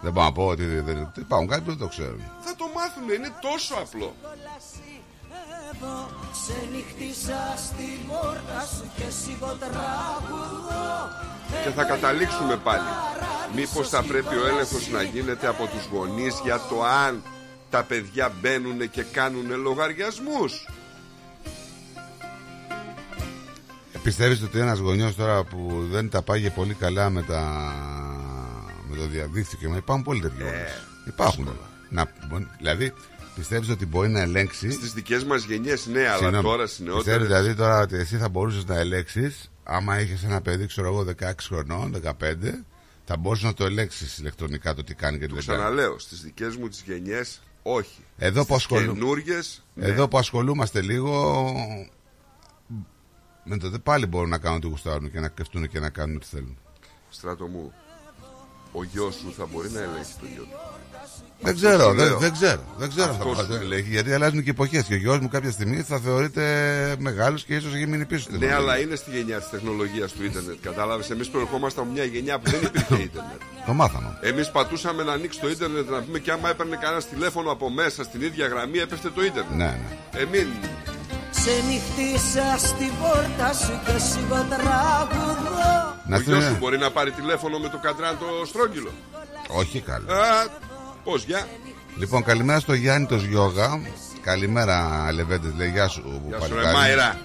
Δεν 0.00 0.12
πάω 0.12 0.24
να 0.24 0.32
πω 0.32 0.46
ότι 0.46 0.64
δεν. 0.64 0.84
δεν- 0.84 1.12
Υπάρχουν 1.18 1.48
κάτι 1.48 1.62
που 1.62 1.70
δεν 1.70 1.78
το 1.78 1.86
ξέρουν. 1.86 2.20
Θα 2.40 2.54
το 2.56 2.64
μάθουν. 2.74 3.08
Είναι 3.16 3.32
τόσο 3.40 3.74
απλό. 3.74 4.14
Εδώ 5.74 6.08
ξενυχτήσα 6.32 7.54
στην 7.56 8.08
πόρτα 8.08 8.60
σου 8.76 8.90
και 8.96 9.10
σιγό 9.24 9.56
τραγουδώ 9.60 11.08
Και 11.64 11.70
θα 11.70 11.84
καταλήξουμε 11.84 12.56
πάλι. 12.56 12.82
Μήπως 13.54 13.88
θα 13.88 14.02
πρέπει 14.02 14.36
ο 14.36 14.46
έλεγχος 14.46 14.88
να 14.88 15.02
γίνεται 15.02 15.46
από 15.46 15.66
τους 15.66 15.84
γονείς 15.92 16.40
για 16.44 16.60
το 16.68 16.82
αν 16.84 17.22
τα 17.70 17.82
παιδιά 17.82 18.32
μπαίνουν 18.40 18.90
και 18.90 19.02
κάνουν 19.02 19.60
λογαριασμούς. 19.60 20.68
Πιστεύεις 24.02 24.42
ότι 24.42 24.58
ένας 24.58 24.78
γονιός 24.78 25.14
τώρα 25.14 25.44
που 25.44 25.86
δεν 25.90 26.08
τα 26.10 26.22
πάγε 26.22 26.50
πολύ 26.50 26.74
καλά 26.74 27.10
με, 27.10 27.22
τα... 27.22 27.42
με 28.88 28.96
το 28.96 29.06
διαδίκτυο 29.06 29.58
και 29.58 29.68
με... 29.68 29.76
υπάρχουν 29.76 30.04
πολλοί 30.04 30.20
τέτοιοι 30.20 30.42
γονείς. 30.42 30.82
Υπάρχουν. 31.06 31.48
Να... 31.88 32.12
Δηλαδή, 32.58 32.92
πιστεύεις 33.34 33.68
ότι 33.68 33.86
μπορεί 33.86 34.08
να 34.08 34.20
ελέγξει. 34.20 34.70
Στις 34.70 34.92
δικές 34.92 35.24
μας 35.24 35.44
γενιές 35.44 35.86
ναι, 35.86 36.00
αλλά 36.08 36.16
Συγγνώμη. 36.16 36.42
τώρα 36.44 36.66
στις 36.66 36.78
Πιστεύεις 36.78 37.04
νεότερες 37.06 37.26
δηλαδή 37.26 37.54
τώρα 37.54 37.80
ότι 37.80 37.96
εσύ 37.96 38.16
θα 38.16 38.28
μπορούσες 38.28 38.64
να 38.64 38.76
ελέγξεις 38.78 39.50
άμα 39.64 40.00
είχες 40.00 40.24
ένα 40.24 40.40
παιδί, 40.40 40.66
ξέρω 40.66 40.86
εγώ, 40.88 41.06
16 41.20 41.32
χρονών, 41.42 41.94
15, 42.04 42.34
θα 43.04 43.16
μπορούσες 43.16 43.44
να 43.44 43.54
το 43.54 43.64
ελέγξεις 43.64 44.18
ηλεκτρονικά 44.18 44.74
το 44.74 44.84
τι 44.84 44.94
κάνει 44.94 45.18
και 45.18 45.26
τι 45.26 45.30
Το 45.30 45.34
δεν 45.34 45.44
κάνει. 45.44 45.58
ξαναλέω, 45.58 45.98
στις 45.98 46.20
δικές 46.20 46.56
μου 46.56 46.68
τις 46.68 46.82
γενιές 46.86 47.40
όχι. 47.62 48.04
Εδώ 48.18 48.38
που, 48.40 48.44
Στις 48.44 48.56
ασχολού... 48.56 48.92
καινούριες, 48.92 49.64
ναι. 49.74 49.86
Εδώ 49.86 50.08
που 50.08 50.18
ασχολούμαστε 50.18 50.80
λίγο 50.80 51.52
με 53.44 53.56
το 53.56 53.70
δε 53.70 53.78
πάλι 53.78 54.06
μπορούν 54.06 54.28
να 54.28 54.38
κάνουν 54.38 54.56
ό,τι 54.58 54.66
γουστάρουν 54.66 55.10
και 55.10 55.20
να 55.20 55.28
κρυφτούν 55.28 55.68
και 55.68 55.80
να 55.80 55.90
κάνουν 55.90 56.16
ό,τι 56.16 56.26
θέλουν. 56.26 56.58
Στράτο 57.10 57.46
μου, 57.46 57.72
ο 58.72 58.84
γιος 58.84 59.14
σου 59.14 59.34
θα 59.36 59.46
μπορεί 59.52 59.70
να 59.70 59.80
ελέγχει 59.80 60.12
το 60.20 60.26
γιο 60.34 60.42
του; 60.42 60.56
Δεν 61.40 61.54
Αυτό 61.54 61.66
ξέρω, 61.66 61.82
σου 61.90 61.94
δεν, 61.96 62.06
λέω. 62.06 62.18
δεν 62.18 62.32
ξέρω. 62.32 62.62
Δεν 62.78 62.88
ξέρω 62.88 63.10
Αυτό 63.10 63.22
αυτό 63.28 63.34
σου 63.40 63.46
που 63.46 63.52
θα 63.52 63.58
λέω. 63.58 63.62
ελέγχει. 63.66 63.90
Γιατί 63.90 64.12
αλλάζουν 64.12 64.42
και 64.42 64.50
εποχές. 64.50 64.84
Και 64.84 64.94
ο 64.94 64.96
γιος 64.96 65.18
μου 65.18 65.28
κάποια 65.28 65.50
στιγμή 65.50 65.82
θα 65.82 65.98
θεωρείται 65.98 66.44
μεγάλος 66.98 67.44
και 67.44 67.54
ίσως 67.54 67.74
έχει 67.74 67.86
μείνει 67.86 68.06
πίσω. 68.06 68.20
στην 68.22 68.34
Ναι, 68.34 68.40
τεχνολογία. 68.40 68.72
αλλά 68.72 68.82
είναι 68.84 68.96
στη 68.96 69.10
γενιά 69.10 69.38
της 69.38 69.50
τεχνολογίας 69.50 70.12
του 70.12 70.24
ίντερνετ. 70.24 70.56
Κατάλαβες, 70.62 71.10
εμείς 71.10 71.28
προερχόμασταν 71.28 71.84
από 71.84 71.92
μια 71.92 72.04
γενιά 72.04 72.38
που 72.38 72.50
δεν 72.50 72.60
υπήρχε 72.62 72.94
ίντερνετ. 73.02 73.40
Το 73.66 73.72
μάθαμε. 73.72 74.18
Εμείς 74.22 74.50
πατούσαμε 74.50 75.02
να 75.02 75.12
ανοίξει 75.12 75.40
το 75.40 75.48
ίντερνετ 75.48 75.90
να 75.90 76.02
πούμε 76.02 76.18
και 76.18 76.30
άμα 76.32 76.48
έπαιρνε 76.50 76.76
κανένας 76.76 77.08
τηλέφωνο 77.08 77.50
από 77.50 77.70
μέσα 77.70 78.02
στην 78.04 78.20
ίδια 78.22 78.46
γραμμή 78.46 78.78
έπεφτε 78.78 79.10
το 79.10 79.24
ίντερνετ. 79.24 79.50
Ναι, 79.56 79.64
ναι. 79.64 80.20
Ε, 80.20 80.24
μην... 80.24 80.46
Ξενυχτήσα 81.46 82.58
στην 82.66 82.90
πόρτα 83.00 83.52
σου 83.52 83.80
και 83.84 83.98
σιγό 83.98 84.34
τραγουδώ 84.50 85.94
Να 86.06 86.16
ο 86.16 86.20
στείλει- 86.20 86.38
γιος 86.38 86.44
σου 86.50 86.56
μπορεί 86.58 86.78
να 86.78 86.90
πάρει 86.90 87.10
τηλέφωνο 87.10 87.58
με 87.58 87.68
το 87.68 87.78
κατράν 87.82 88.18
το 88.18 88.26
στρόγγυλο. 88.46 88.90
Όχι 89.48 89.80
καλά. 89.80 90.14
Α, 90.18 90.46
πώς, 91.04 91.24
για. 91.24 91.46
Λοιπόν, 91.96 92.22
καλημέρα 92.22 92.60
στο 92.60 92.72
Γιάννη 92.72 93.06
το 93.06 93.14
Γιώγα. 93.16 93.80
Καλημέρα, 94.20 95.08
Λεβέντε. 95.12 95.52
Λέει, 95.56 95.70
γεια 95.70 95.88
σου, 95.88 96.22
Γεια 96.28 96.40
σου 96.40 96.48
ρε 96.48 96.48
παλικάρι. 96.54 96.76
Μάιρα. 96.76 97.16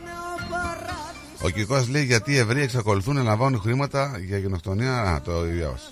Ο 1.42 1.50
Κυρκό 1.50 1.86
λέει 1.90 2.04
γιατί 2.04 2.32
οι 2.32 2.38
Εβραίοι 2.38 2.64
εξακολουθούν 2.64 3.16
να 3.16 3.24
λαμβάνουν 3.24 3.62
χρήματα 3.62 4.12
για 4.26 4.38
γενοκτονία. 4.38 4.94
Α, 5.02 5.22
το 5.22 5.42
διάβασα. 5.42 5.90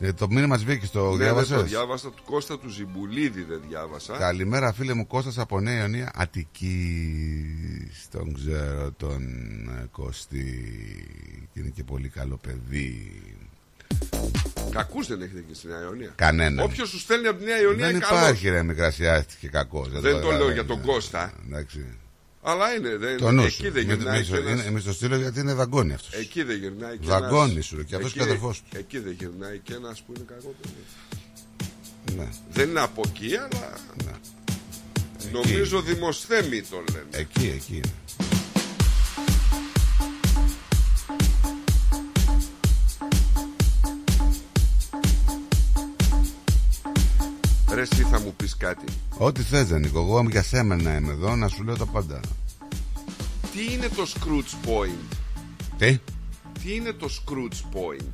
Ε, 0.00 0.12
το 0.12 0.26
μήνυμα 0.30 0.54
της 0.54 0.64
Βίκης 0.64 0.90
το 0.90 1.04
Ναι, 1.04 1.16
ναι, 1.16 1.24
διάβασες; 1.24 1.56
το 1.56 1.62
διάβασα. 1.62 2.10
Του 2.10 2.22
Κώστα 2.24 2.58
του 2.58 2.68
Ζιμπουλίδη 2.68 3.42
δεν 3.42 3.60
διάβασα. 3.68 4.16
Καλημέρα 4.16 4.72
φίλε 4.72 4.94
μου 4.94 5.06
Κώστας 5.06 5.38
από 5.38 5.60
Νέα 5.60 5.80
Ιωνία 5.80 6.10
Αττική 6.14 7.04
Τον 8.10 8.34
ξέρω 8.34 8.92
τον 8.96 9.22
ε, 9.82 9.86
Κώστη 9.90 10.64
Και 11.52 11.60
είναι 11.60 11.68
και 11.68 11.84
πολύ 11.84 12.08
καλό 12.08 12.38
παιδί 12.42 13.22
Κακούς 14.70 15.06
δεν 15.06 15.22
έχετε 15.22 15.38
εκεί 15.38 15.54
στη 15.54 15.66
Νέα 15.66 15.82
Ιωνία. 15.82 16.12
Κανέναν. 16.14 16.64
Όποιος 16.64 16.88
σου 16.88 16.98
στέλνει 16.98 17.26
από 17.26 17.38
τη 17.38 17.44
Νέα 17.44 17.60
Ιωνία 17.60 17.86
Δεν 17.86 17.94
είναι 17.94 18.04
καλός. 18.04 18.22
υπάρχει 18.22 18.48
ρε 18.48 18.62
μικρασιάστηκε 18.62 19.48
κακός 19.48 19.88
Δεν 20.00 20.20
το 20.20 20.30
λέω 20.30 20.50
για 20.50 20.64
τον 20.64 20.80
Κώστα. 20.82 21.32
Εντάξει. 21.46 21.84
Αλλά 22.42 22.74
είναι. 22.74 22.96
Δεν, 22.96 23.16
Το 23.18 23.30
νου 23.30 23.42
εκεί 23.42 23.50
σου 23.54 23.62
δεν 23.72 23.86
Μη- 23.86 23.94
γυρνάει. 23.96 24.18
μη 24.18 24.24
στο- 24.24 24.36
και 24.36 24.42
ένας- 24.48 24.60
είναι- 24.62 24.70
Μη 24.70 24.80
στο 24.80 24.92
στείλω 24.92 25.16
γιατί 25.16 25.40
είναι 25.40 25.52
δαγκόνι 25.52 25.92
αυτός 25.94 26.12
Εκεί 26.20 26.42
δεν 26.42 26.56
γυρνάει. 26.58 26.96
και 26.98 27.06
Δαγκώνει 27.08 27.52
ένας- 27.52 27.64
σου, 27.64 27.84
και 27.84 27.94
αυτός 27.94 28.10
εκεί 28.10 28.18
και 28.18 28.24
ο 28.24 28.24
δεν- 28.26 28.32
αδερφός 28.34 28.62
του. 28.70 28.76
Εκεί 28.78 28.98
δεν 28.98 29.12
γυρνάει 29.18 29.58
και 29.58 29.74
ένας 29.74 30.02
που 30.02 30.12
είναι 30.16 30.24
κακό 30.28 30.54
παιδί. 30.62 30.84
ναι. 32.18 32.28
Δεν 32.52 32.68
είναι 32.68 32.80
από 32.80 33.02
εκεί, 33.06 33.36
αλλά. 33.36 33.72
Νομίζω 35.32 35.80
δημοσθέμη 35.82 36.62
το 36.62 36.76
λένε. 36.92 37.04
Εκεί 37.10 37.52
εκεί 37.56 37.74
είναι. 37.76 37.92
Ρε, 47.78 47.84
εσύ 47.84 48.02
θα 48.02 48.20
μου 48.20 48.34
πεις 48.36 48.56
κάτι. 48.56 48.84
Ό,τι 49.18 49.42
θες 49.42 49.70
Νίκο 49.70 49.98
Εγώ 49.98 50.26
για 50.30 50.42
σέμενα 50.42 50.96
είμαι 50.96 51.12
εδώ 51.12 51.36
να 51.36 51.48
σου 51.48 51.62
λέω 51.62 51.76
τα 51.76 51.86
πάντα 51.86 52.20
Τι 53.52 53.72
είναι 53.72 53.88
το 53.88 54.06
Scrooge 54.14 54.68
Point; 54.68 55.16
Τι; 55.78 55.98
Τι 56.62 56.74
είναι 56.74 56.92
το 56.92 57.08
Scrooge 57.10 57.76
Point; 57.76 58.06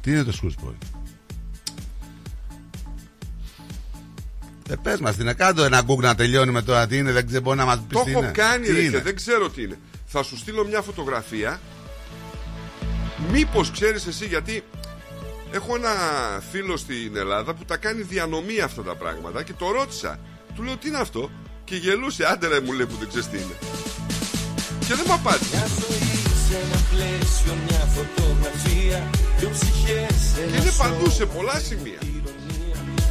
Τι 0.00 0.10
είναι 0.10 0.22
το 0.24 0.32
Scrooge 0.42 0.64
Point; 0.66 1.00
Ε, 4.68 4.74
πες 4.82 5.00
μας, 5.00 5.16
τι 5.16 5.22
είναι 5.22 5.32
κάτω 5.32 5.62
ένα 5.64 5.82
Google 5.86 6.00
να 6.02 6.14
τελειώνει 6.14 6.50
με 6.52 6.62
τώρα 6.62 6.86
τι 6.86 6.96
είναι, 6.96 7.12
δεν 7.12 7.26
ξέρω 7.26 7.42
μπορεί 7.42 7.56
να 7.58 7.64
μας 7.64 7.80
πεις 7.88 7.98
Το 7.98 8.04
τι 8.04 8.10
έχω 8.10 8.18
είναι. 8.18 8.30
κάνει 8.30 8.66
Τι 8.66 8.72
ρε, 8.72 8.80
είναι; 8.80 8.90
και 8.90 9.02
δεν 9.02 9.16
ξέρω 9.16 9.50
τι 9.50 9.62
είναι. 9.62 9.78
Θα 10.06 10.22
σου 10.22 10.36
στείλω 10.36 10.66
μια 10.66 10.82
φωτογραφία. 10.82 11.60
Μήπως 13.32 13.70
ξέρεις 13.70 14.06
εσύ 14.06 14.26
γιατί 14.26 14.62
έχω 15.52 15.74
ένα 15.74 15.94
φίλο 16.50 16.76
στην 16.76 17.16
Ελλάδα 17.16 17.54
που 17.54 17.64
τα 17.64 17.76
κάνει 17.76 18.02
διανομή 18.02 18.60
αυτά 18.60 18.82
τα 18.82 18.94
πράγματα 18.94 19.42
και 19.42 19.52
το 19.52 19.70
ρώτησα. 19.70 20.18
Του 20.54 20.62
λέω 20.62 20.76
τι 20.76 20.88
είναι 20.88 20.98
αυτό; 20.98 21.30
Και 21.64 21.76
γελούσε. 21.76 22.26
Άντε 22.26 22.46
ρε 22.48 22.60
μου 22.60 22.72
λέει 22.72 22.86
που 22.86 22.96
δεν 22.98 23.08
ξέρεις 23.08 23.28
τι 23.28 23.36
είναι. 23.36 23.56
Και 24.86 24.94
δεν 24.94 25.04
μου 25.06 25.12
απάντησε. 25.12 25.66
Σε 26.48 26.56
ένα 26.56 26.80
πλαίσιο, 26.90 27.52
μια 27.68 27.78
φωτογραφία 27.78 29.10
Δυο 29.38 29.50
ψυχές, 29.50 30.32
Και 30.34 30.42
ένα 30.42 30.56
είναι 30.56 30.70
σώμα 30.70 30.90
παντού 30.90 31.10
σε 31.10 31.26
πολλά 31.26 31.58
σημεία. 31.58 31.98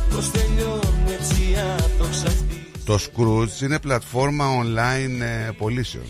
Πώς 0.10 0.32
τελειώνει 0.32 1.14
έτσι 1.20 1.56
απροξαυτή 1.86 2.72
Το 2.86 3.00
Scrooge 3.00 3.62
είναι 3.62 3.80
πλατφόρμα 3.80 4.46
online 4.64 5.22
ε, 5.22 5.52
πωλήσεων 5.58 6.06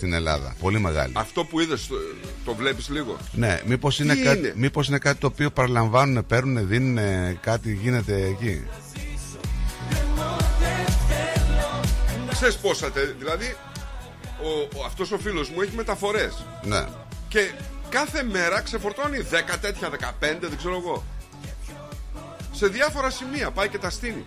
στην 0.00 0.12
Ελλάδα. 0.12 0.54
Πολύ 0.60 0.78
μεγάλη. 0.80 1.12
Αυτό 1.16 1.44
που 1.44 1.60
είδες 1.60 1.86
το, 1.86 1.94
το 2.44 2.54
βλέπεις 2.54 2.88
λίγο; 2.88 3.16
Ναι, 3.32 3.60
μήπως 3.66 3.98
είναι, 3.98 4.14
Τι 4.14 4.22
κάτι, 4.22 4.38
είναι; 4.38 4.52
μήπως 4.56 4.88
είναι 4.88 4.98
κάτι 4.98 5.18
το 5.20 5.26
οποίο 5.26 5.50
παραλαμβάνουν, 5.50 6.26
παίρνουν, 6.26 6.68
δίνουν 6.68 6.98
κάτι 7.40 7.72
γίνεται 7.74 8.24
εκεί; 8.26 8.66
Ξέρεις 12.30 12.56
πόσα, 12.56 12.90
τε- 12.90 13.14
δηλαδή 13.18 13.54
ο, 14.42 14.78
ο, 14.80 14.84
αυτός 14.86 15.12
ο 15.12 15.18
φίλος 15.18 15.48
μου 15.48 15.60
έχει 15.60 15.76
μεταφορές. 15.76 16.44
Ναι. 16.62 16.84
Και 17.28 17.50
κάθε 17.88 18.22
μέρα 18.22 18.60
ξεφορτώνει 18.60 19.18
10 19.30 19.56
τέτοια, 19.60 19.88
15, 19.90 20.36
δεν 20.40 20.56
ξέρω 20.56 20.76
εγώ. 20.76 21.04
Σε 22.52 22.66
διάφορα 22.66 23.10
σημεία 23.10 23.50
πάει 23.50 23.68
και 23.68 23.78
τα 23.78 23.90
στείνει. 23.90 24.24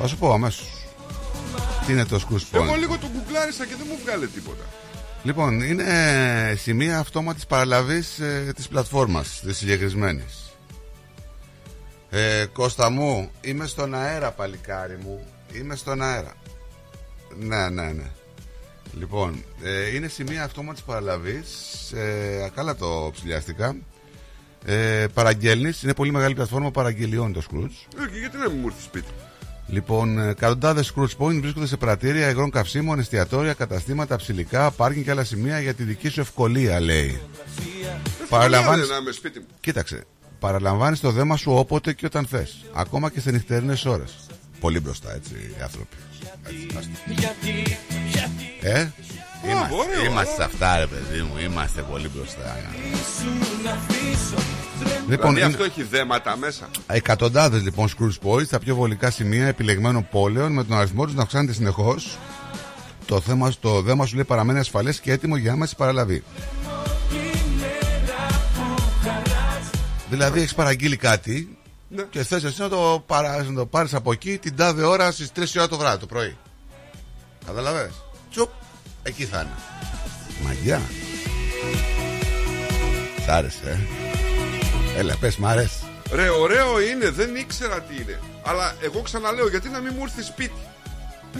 Θα 0.00 0.06
σου 0.06 0.16
πω 0.16 0.32
αμέσως. 0.32 0.77
Τι 1.86 1.92
είναι 1.92 2.04
το 2.04 2.26
Scrooge 2.28 2.42
Εγώ 2.52 2.72
Point. 2.74 2.78
λίγο 2.78 2.98
το 2.98 3.06
γκουγκλάρισα 3.12 3.66
και 3.66 3.74
δεν 3.78 3.86
μου 3.90 3.98
βγάλε 4.04 4.26
τίποτα. 4.26 4.64
Λοιπόν, 5.22 5.60
είναι 5.60 5.84
σημεία 6.58 6.98
αυτόματης 6.98 7.46
παραλαβής 7.46 8.18
ε, 8.18 8.52
της 8.56 8.68
πλατφόρμας, 8.68 9.40
της 9.40 9.56
συγκεκρισμένης. 9.56 10.52
Ε, 12.10 12.44
Κώστα 12.52 12.90
μου, 12.90 13.30
είμαι 13.40 13.66
στον 13.66 13.94
αέρα 13.94 14.30
παλικάρι 14.30 14.98
μου. 15.02 15.26
Είμαι 15.52 15.76
στον 15.76 16.02
αέρα. 16.02 16.34
Ναι, 17.38 17.68
ναι, 17.68 17.92
ναι. 17.92 18.10
Λοιπόν, 18.98 19.44
ε, 19.62 19.94
είναι 19.94 20.08
σημεία 20.08 20.44
αυτόματης 20.44 20.82
παραλαβής. 20.82 21.52
Ε, 21.92 22.44
ακάλα 22.44 22.76
το 22.76 23.10
ψηλιάστηκα. 23.12 23.76
Ε, 24.64 25.06
παραγγέλνεις, 25.14 25.82
είναι 25.82 25.94
πολύ 25.94 26.10
μεγάλη 26.12 26.34
πλατφόρμα 26.34 26.70
παραγγελιών 26.70 27.32
το 27.32 27.42
Scrooge. 27.50 28.02
Ε, 28.02 28.08
και 28.10 28.18
γιατί 28.18 28.36
να 28.36 28.48
μην 28.48 28.58
μου 28.60 28.66
έρθει 28.66 28.82
σπίτι. 28.82 29.08
Λοιπόν, 29.70 30.18
εκατοντάδε 30.18 30.84
Scrooge 30.84 31.16
Point 31.18 31.38
βρίσκονται 31.40 31.66
σε 31.66 31.76
πρατήρια 31.76 32.28
υγρών 32.28 32.50
καυσίμων, 32.50 32.98
εστιατόρια, 32.98 33.52
καταστήματα, 33.52 34.16
ψηλικά, 34.16 34.70
πάρκινγκ 34.70 35.04
και 35.04 35.10
άλλα 35.10 35.24
σημεία 35.24 35.60
για 35.60 35.74
τη 35.74 35.82
δική 35.82 36.08
σου 36.08 36.20
ευκολία, 36.20 36.80
λέει. 36.80 37.20
Παραλαμβάνεις... 38.28 38.80
Ευκολία, 38.80 38.94
να 38.94 38.96
είμαι 39.02 39.12
σπίτι 39.12 39.38
μου. 39.38 39.46
Κοίταξε, 39.60 40.04
παραλαμβάνεις 40.38 41.00
το 41.00 41.10
δέμα 41.10 41.36
σου 41.36 41.52
όποτε 41.52 41.92
και 41.92 42.06
όταν 42.06 42.26
θες. 42.26 42.64
Ακόμα 42.72 43.10
και 43.10 43.20
σε 43.20 43.30
νυχτερινές 43.30 43.84
ώρες. 43.84 44.16
Πολύ 44.60 44.80
μπροστά, 44.80 45.14
έτσι, 45.14 45.34
οι 45.34 45.62
άνθρωποι. 45.62 45.96
Έτσι, 46.42 46.66
άστε. 46.78 46.90
ε, 48.60 48.88
είμαστε, 49.44 49.74
ωραίο, 49.74 50.04
είμαστε 50.04 50.34
σε 50.34 50.42
ωραίο. 50.42 50.46
αυτά, 50.46 50.78
ρε 50.78 50.86
παιδί 50.86 51.20
μου, 51.22 51.38
είμαστε 51.38 51.82
πολύ 51.82 52.08
μπροστά. 52.14 52.56
Δηλαδή 54.78 55.04
Λοιπόν, 55.08 55.36
είναι- 55.36 55.44
αυτό 55.44 55.64
έχει 55.64 55.82
δέματα 55.82 56.36
μέσα. 56.36 56.68
Εκατοντάδες 56.86 57.62
λοιπόν 57.62 57.88
Scrooge 57.88 58.28
Boys 58.28 58.44
στα 58.46 58.58
πιο 58.58 58.74
βολικά 58.74 59.10
σημεία 59.10 59.46
επιλεγμένων 59.46 60.08
πόλεων 60.10 60.52
με 60.52 60.64
τον 60.64 60.76
αριθμό 60.78 61.04
τους 61.04 61.14
να 61.14 61.22
αυξάνεται 61.22 61.52
συνεχώς. 61.52 62.18
Το, 63.06 63.20
θέμα, 63.20 63.52
το 63.60 63.82
δέμα 63.82 64.06
σου 64.06 64.14
λέει 64.14 64.24
παραμένει 64.24 64.58
ασφαλές 64.58 65.00
και 65.00 65.12
έτοιμο 65.12 65.36
για 65.36 65.52
άμεση 65.52 65.76
παραλαβή. 65.76 66.22
Δηλαδή 70.10 70.38
έχεις 70.40 70.54
παραγγείλει 70.54 70.96
κάτι 70.96 71.58
Ναι. 71.88 72.02
και 72.02 72.22
θες 72.24 72.44
εσύ 72.44 72.60
να 72.60 72.68
το, 72.68 73.02
παρα, 73.06 73.42
να 73.42 73.54
το 73.54 73.66
πάρεις 73.66 73.94
από 73.94 74.12
εκεί 74.12 74.38
την 74.38 74.56
τάδε 74.56 74.82
ώρα 74.84 75.10
στις 75.12 75.30
3 75.36 75.54
η 75.54 75.58
ώρα 75.58 75.68
το 75.68 75.76
βράδυ 75.78 75.98
το 76.00 76.06
πρωί. 76.06 76.36
Καταλαβες; 77.46 77.90
Τσουπ, 78.30 78.48
εκεί 79.08 79.24
θα 79.24 79.40
είναι. 79.40 79.56
Μαγιά. 80.44 80.82
Σ' 83.24 83.28
άρεσε, 83.28 83.60
ε. 83.64 84.98
Έλα, 84.98 85.16
πες, 85.20 85.36
μ' 85.36 85.46
αρέσει. 85.46 85.82
Ρε, 86.12 86.28
ωραίο 86.28 86.80
είναι, 86.80 87.10
δεν 87.10 87.36
ήξερα 87.36 87.80
τι 87.80 87.94
είναι. 87.94 88.20
Αλλά 88.42 88.74
εγώ 88.80 89.00
ξαναλέω, 89.00 89.48
γιατί 89.48 89.68
να 89.68 89.80
μην 89.80 89.92
μου 89.96 90.02
έρθει 90.02 90.22
σπίτι; 90.22 90.60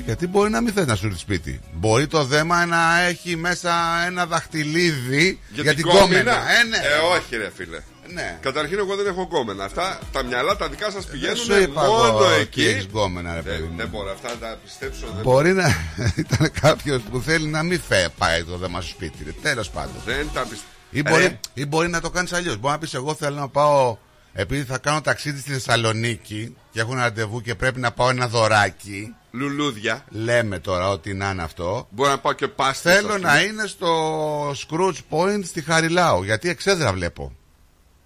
Γιατί 0.05 0.27
μπορεί 0.27 0.51
να 0.51 0.61
μην 0.61 0.73
θες 0.73 0.87
να 0.87 0.95
σου 0.95 1.07
έρθει 1.07 1.19
σπίτι. 1.19 1.61
Μπορεί 1.73 2.07
το 2.07 2.25
δέμα 2.25 2.67
να 2.67 3.01
έχει 3.01 3.37
μέσα 3.37 4.05
ένα 4.07 4.27
δαχτυλίδι 4.27 5.41
για, 5.51 5.75
την 5.75 5.85
κόμενα. 5.85 6.33
Ε, 6.33 6.65
ναι. 6.69 6.77
Ε, 6.77 7.17
όχι, 7.17 7.37
ρε 7.37 7.51
φίλε. 7.57 7.79
Ναι. 8.13 8.39
Καταρχήν, 8.41 8.79
εγώ 8.79 8.97
δεν 8.97 9.07
έχω 9.07 9.23
γκόμενα. 9.23 9.65
Αυτά 9.65 9.99
τα 10.13 10.23
μυαλά 10.23 10.57
τα 10.57 10.69
δικά 10.69 10.91
σας 10.91 11.05
Δεν 11.05 11.13
πηγαίνουν 11.13 11.37
σου 11.37 11.61
είπα 11.61 11.83
μόνο 11.87 12.05
εγώ 12.07 12.31
εκεί. 12.31 12.61
ότι 12.61 12.71
έχεις 12.71 12.85
γκόμενα, 12.85 13.35
ρε 13.35 13.41
παιδί 13.43 13.57
Δεν, 13.57 13.69
μου. 13.71 13.77
δεν 13.77 13.89
μπορώ 13.89 14.11
αυτά 14.11 14.29
να 14.29 14.35
τα 14.37 14.59
πιστέψω. 14.65 15.07
Δεν, 15.07 15.23
Μπορεί 15.23 15.53
να 15.53 15.75
ήταν 16.17 16.51
κάποιος 16.61 17.03
που 17.03 17.21
θέλει 17.21 17.47
να 17.47 17.63
μην 17.63 17.81
φε, 17.89 18.09
πάει 18.19 18.45
το 18.45 18.57
δέμα 18.57 18.81
σου 18.81 18.89
σπίτι. 18.89 19.33
Τέλος 19.43 19.71
πάντων. 19.71 19.95
δεν 20.05 20.27
τα 20.35 20.41
πιστεύω. 20.41 20.73
Ή 20.91 21.03
μπορεί, 21.03 21.41
ή 21.55 21.67
μπορεί 21.67 21.89
να 21.89 22.01
το 22.01 22.11
κάνεις 22.11 22.33
αλλιώς. 22.33 22.57
Μπορεί 22.57 22.73
να 22.73 22.79
πεις: 22.79 22.95
Εγώ 22.95 23.15
θέλω 23.15 23.37
να 23.37 23.49
πάω, 23.49 23.97
επειδή 24.33 24.65
θα 24.65 24.79
κάνω 24.79 25.01
ταξίδι 25.01 25.41
στη 25.41 25.51
Θεσσαλονίκη 25.53 26.57
και 26.71 26.81
έχω 26.81 26.93
ένα 26.93 27.03
ραντεβού 27.03 27.41
και 27.41 27.55
πρέπει 27.55 27.81
να 27.81 27.93
πάω 27.93 28.09
ένα 28.11 28.29
δωράκι. 28.29 29.15
Λουλούδια. 29.31 30.05
Λέμε 30.09 30.59
τώρα 30.59 30.89
ότι 30.89 31.15
να 31.15 31.31
είναι 31.31 31.43
αυτό. 31.43 31.87
Μπορώ 31.91 32.11
να 32.11 32.19
πάω 32.19 32.33
και 32.33 32.49
πάστες, 32.49 32.95
Θέλω 32.95 33.09
ας 33.09 33.15
πούμε. 33.15 33.29
να 33.29 33.43
είναι 33.43 33.67
στο 33.67 34.51
Scrooge 34.51 34.99
Point 35.11 35.41
στη 35.45 35.63
Χαριλάου. 35.63 36.23
Γιατί 36.23 36.49
εξέδρα 36.49 36.93
βλέπω. 36.93 37.33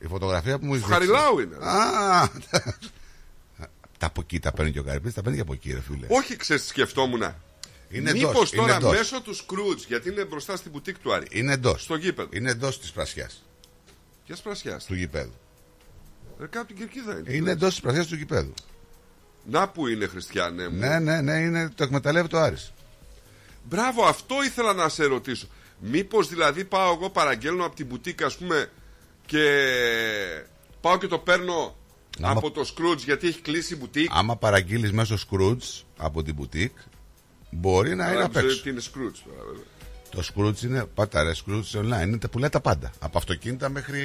Η 0.02 0.06
φωτογραφία 0.06 0.58
που 0.58 0.66
μου 0.66 0.76
Στο 0.76 0.86
δείξει. 0.86 0.92
Χαριλάου 0.92 1.38
είναι. 1.38 1.56
Α, 1.56 2.28
τα 3.98 4.06
από 4.06 4.20
εκεί 4.20 4.38
τα 4.38 4.52
παίρνει 4.52 4.72
και 4.72 4.78
ο 4.78 4.82
Καρυπής, 4.82 5.14
τα 5.14 5.22
παίρνει 5.22 5.36
και 5.36 5.42
από 5.42 5.52
εκεί, 5.52 5.72
ρε 5.72 5.80
φίλε. 5.80 6.06
Όχι, 6.08 6.36
ξέρεις, 6.36 6.66
σκεφτόμουν. 6.66 7.34
Είναι 7.88 8.12
Μήπως 8.12 8.30
εντός, 8.30 8.52
είναι 8.52 8.60
τώρα 8.60 8.76
εντός. 8.76 8.92
μέσω 8.96 9.20
του 9.22 9.34
Σκρούτζ, 9.34 9.84
γιατί 9.84 10.08
είναι 10.08 10.24
μπροστά 10.24 10.56
στην 10.56 10.70
μπουτίκ 10.70 10.98
του 10.98 11.12
Άρη. 11.14 11.26
Είναι 11.30 11.52
εντός. 11.52 11.82
Στο 11.82 11.94
γήπεδο. 11.94 12.28
Είναι 12.32 12.50
εντός 12.50 12.80
της 12.80 12.90
πρασιάς 12.90 13.44
Ποιας 14.26 14.40
πρασιάς; 14.40 14.84
του 14.84 14.94
γηπέδου. 14.94 15.34
Ρε, 16.38 16.46
κάπου 16.46 16.66
την 16.66 16.76
κερκίδα 16.76 17.18
είναι. 17.18 17.32
Είναι 17.34 17.50
εντός 17.50 17.70
της 17.70 17.80
πρασιάς 17.80 18.06
του 18.06 18.14
γηπέδου. 18.14 18.54
Να 19.44 19.68
που 19.68 19.86
είναι 19.88 20.06
χριστιανέ 20.06 20.68
μου. 20.68 20.78
Ναι, 20.78 20.98
ναι, 20.98 21.20
ναι, 21.20 21.32
είναι, 21.38 21.68
το 21.74 21.84
εκμεταλλεύεται 21.84 22.36
ο 22.36 22.40
Άρης. 22.40 22.72
Μπράβο, 23.64 24.04
αυτό 24.04 24.42
ήθελα 24.44 24.72
να 24.72 24.88
σε 24.88 25.04
ρωτήσω. 25.04 25.46
Μήπως 25.78 26.28
δηλαδή 26.28 26.64
πάω 26.64 26.92
εγώ 26.92 27.10
παραγγέλνω 27.10 27.64
από 27.64 27.76
την 27.76 27.86
μπουτίκ, 27.86 28.22
ας 28.22 28.36
πούμε, 28.36 28.70
και 29.26 29.44
πάω 30.80 30.98
και 30.98 31.06
το 31.06 31.18
παίρννω 31.18 31.76
Άμα- 32.20 32.30
από 32.38 32.50
το 32.50 32.64
Σκρούτζ 32.64 33.02
γιατί 33.04 33.26
έχει 33.28 33.40
κλείσει 33.40 33.74
η 33.74 33.76
μπουτίκ. 33.80 34.10
Άμα 34.12 34.36
παραγγείλεις 34.36 34.92
μέσω 34.92 35.16
Scrooge 35.30 35.82
από 35.96 36.22
την 36.22 36.36
boutique, 36.40 36.84
μπορεί 37.50 37.94
να 37.94 38.04
είναι 38.06 38.14
Αλλά 38.16 38.24
απ' 38.24 38.32
δεν 38.32 38.42
ξέρω 38.42 38.46
έξω. 38.52 38.62
τι 38.62 38.70
είναι 38.70 38.80
Σκρούτζ 38.80 39.18
τώρα, 39.20 39.42
βέβαια. 39.46 39.64
Το 40.10 40.22
Scrooge 40.34 40.62
είναι, 40.62 40.84
πάτα 40.84 41.22
ρε, 41.22 41.32
Scrooge 41.46 41.80
online, 41.80 42.02
είναι, 42.06 42.18
τα 42.18 42.28
πουλάει 42.28 42.48
τα 42.48 42.60
πάντα. 42.60 42.90
Από 42.98 43.18
αυτοκίνητα 43.18 43.68
μέχρι 43.68 44.00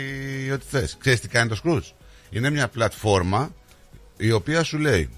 ό,τι 0.53 0.65
θες. 0.69 0.95
Ξέρεις 0.99 1.19
τι 1.19 1.27
κάνει 1.27 1.49
το 1.49 1.59
Scrooge; 1.63 1.91
Είναι 2.29 2.49
μια 2.49 2.67
πλατφόρμα 2.67 3.55
η 4.17 4.31
οποία 4.31 4.63
σου 4.63 4.77
λέει 4.77 5.09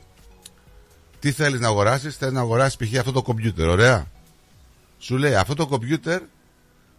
τι 1.20 1.32
θέλεις 1.32 1.60
να 1.60 1.68
αγοράσεις, 1.68 2.16
θέλεις 2.18 2.34
να 2.34 2.40
αγοράσεις 2.40 2.76
π.χ. 2.88 3.00
αυτό 3.00 3.12
το 3.12 3.22
κομπιούτερ, 3.22 3.68
ωραία. 3.68 4.12
Σου 5.00 5.18
λέει 5.18 5.36
αυτό 5.36 5.54
το 5.54 5.68
κομπιούτερ 5.68 6.22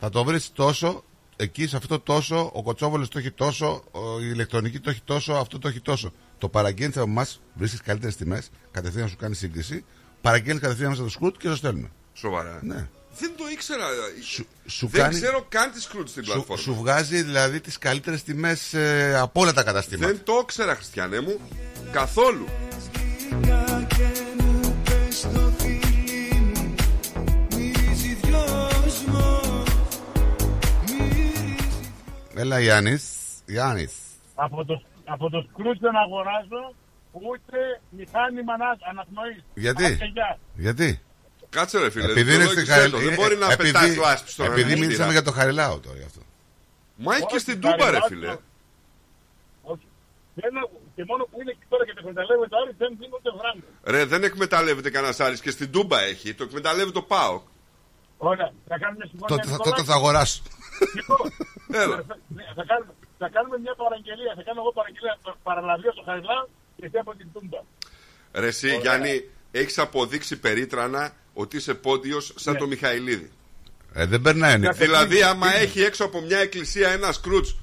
θα 0.00 0.10
το 0.10 0.24
βρεις 0.24 0.52
τόσο, 0.52 1.04
εκεί 1.40 1.66
σε 1.66 1.76
αυτό 1.76 2.00
τόσο, 2.00 2.50
ο 2.54 2.62
κοτσόβολος 2.62 3.08
το 3.08 3.18
έχει 3.18 3.30
τόσο, 3.30 3.82
ο- 3.90 4.20
η 4.20 4.28
ηλεκτρονική 4.32 4.80
το 4.80 4.90
έχει 4.90 5.00
τόσο, 5.04 5.32
αυτό 5.32 5.58
το 5.58 5.68
έχει 5.68 5.80
τόσο. 5.80 6.12
Το 6.38 6.48
παραγγέλνεις 6.48 6.96
από 6.96 7.10
εμάς, 7.10 7.40
βρίσκεις 7.54 7.80
καλύτερες 7.80 8.16
τιμές, 8.16 8.50
κατευθείαν 8.70 9.08
σου 9.08 9.16
κάνει 9.16 9.34
σύγκριση, 9.34 9.84
παραγγέλνεις 10.20 10.62
κατευθείαν 10.62 10.90
μέσα 10.90 11.02
το 11.02 11.10
Scrooge 11.20 11.32
και 11.38 11.48
το 11.48 11.56
στέλνουμε. 11.56 11.90
Σοβαρά. 12.12 12.60
Ναι. 12.62 12.88
Δεν 13.18 13.32
το 13.36 13.44
ήξερα. 13.52 13.84
σου 14.66 14.86
δεν 14.86 15.00
κάνει- 15.02 15.14
ξέρω 15.14 15.46
καν 15.48 15.70
τη 15.72 15.78
Scrooge 15.88 16.08
στην 16.08 16.24
Σου, 16.24 16.32
πλατφόρμα. 16.32 16.62
σου 16.62 16.74
βγάζει 16.74 17.22
δηλαδή 17.22 17.60
τις 17.60 17.78
καλύτερες 17.78 18.22
τιμές 18.22 18.74
ε, 18.74 19.18
από 19.18 19.40
όλα 19.40 19.52
τα 19.52 19.62
καταστήματα. 19.62 20.12
Δεν 20.12 20.20
το 20.24 20.38
ήξερα, 20.42 20.74
Χριστιανέ 20.74 21.20
μου. 21.20 21.40
Καθόλου. 21.92 22.46
Έλα 32.40 32.60
Γιάννης, 32.60 33.04
Γιάννης. 33.46 33.92
Από 34.34 34.64
το, 34.64 34.82
από 35.04 35.30
το 35.30 35.38
Scrooge 35.48 35.78
δεν 35.80 35.96
αγοράζω 36.04 36.62
ούτε 37.12 37.58
μηχάνημα 37.90 38.54
να 38.56 38.68
αναπνοής. 38.90 39.44
Γιατί; 39.54 39.84
Άντε, 39.84 40.04
γεια. 40.14 40.38
Γιατί; 40.54 41.00
Κάτσε 41.50 41.78
ρε 41.78 41.90
φίλε. 41.90 42.04
Επειδή 42.10 42.34
είναι 42.34 42.44
στη 42.44 42.60
δικαιολόγησέ 42.60 42.90
το. 42.90 42.96
Χαριλάου. 42.96 43.08
Δεν 43.08 43.14
μπορεί 43.20 43.36
να 43.36 43.56
πετάει 43.56 43.94
το 43.94 44.02
άσπι 44.12 44.30
στον 44.30 44.44
Επειδή 44.46 44.60
ανεμιστήρα. 44.62 44.86
μίλησαμε 44.86 45.12
για 45.12 45.22
το 45.22 45.32
Χαριλάου 45.32 45.80
τώρα 45.80 45.96
γι' 45.96 46.04
αυτό. 46.04 46.20
Μα 46.96 47.14
έχει 47.14 47.20
και 47.26 47.34
Όχι, 47.34 47.38
στην 47.46 47.60
Τούμπα 47.60 47.76
ρε 47.76 47.98
Χαριλάου, 48.00 48.08
φίλε. 48.08 48.36
Όχι. 49.72 49.86
Δεν 50.34 50.56
έχω- 50.56 50.80
και 50.94 51.04
μόνο 51.10 51.22
που 51.30 51.36
είναι 51.40 51.50
εκεί 51.50 51.64
τώρα 51.68 51.84
και 51.86 51.92
το 51.92 51.98
εκμεταλλεύεται 52.02 52.54
ο 52.54 52.58
Άρης 52.62 52.76
δεν 52.82 52.90
δίνω 53.00 53.14
ούτε 53.18 53.30
γράμμα. 53.40 53.62
Ρε 53.92 54.04
δεν 54.12 54.22
εκμεταλλεύεται 54.24 54.90
κανένας 54.90 55.20
άλλη 55.20 55.40
και 55.40 55.50
στην 55.50 55.70
Τούμπα 55.74 55.98
έχει. 56.12 56.34
Το 56.34 56.42
εκμεταλλεύεται 56.48 56.96
το 57.00 57.02
ΠΑΟΚ. 57.02 57.42
Ωραία, 58.18 58.50
θα 58.68 58.76
κάνουμε 58.78 58.96
μια 59.00 59.08
συμφωνία. 59.10 59.28
Τότε, 59.36 59.42
θα- 59.48 59.50
Νικολάκη. 59.50 59.70
τότε 59.70 59.82
θα 59.90 59.94
αγοράσω. 59.98 60.42
Λοιπόν, 60.94 61.32
Έλα. 61.82 61.96
ναι, 62.36 62.44
θα, 62.58 62.64
κάνουμε, 62.70 62.92
θα 63.18 63.28
κάνουμε 63.28 63.56
μια 63.58 63.74
παραγγελία. 63.82 64.32
Θα 64.36 64.42
κάνω 64.42 64.60
εγώ 64.60 64.72
παραγγελία 64.72 65.18
το 65.22 65.36
παραλαβείο 65.42 65.92
στο 65.92 66.02
Χαριλάου 66.08 66.48
και 66.76 66.84
εσύ 66.86 66.98
από 66.98 67.14
την 67.16 67.26
Τούμπα. 67.32 67.60
Ρε 68.32 68.46
εσύ 68.46 68.76
Γιάννη, 68.76 69.28
έχεις 69.50 69.78
αποδείξει 69.78 70.38
περίτρανα 70.38 71.12
ότι 71.34 71.56
είσαι 71.56 71.74
πόντιος 71.74 72.32
σαν 72.36 72.56
το 72.56 72.66
Μιχαηλίδη. 72.66 73.30
Ε, 73.94 74.06
δεν 74.06 74.20
περνάει. 74.20 74.58
ναι. 74.58 74.70
Δηλαδή, 74.72 75.22
άμα 75.22 75.54
έχει 75.54 75.82
έξω 75.82 76.04
από 76.04 76.20
μια 76.20 76.38
εκκλησία 76.38 76.88
ένα 76.90 77.12
σκρούτς, 77.12 77.56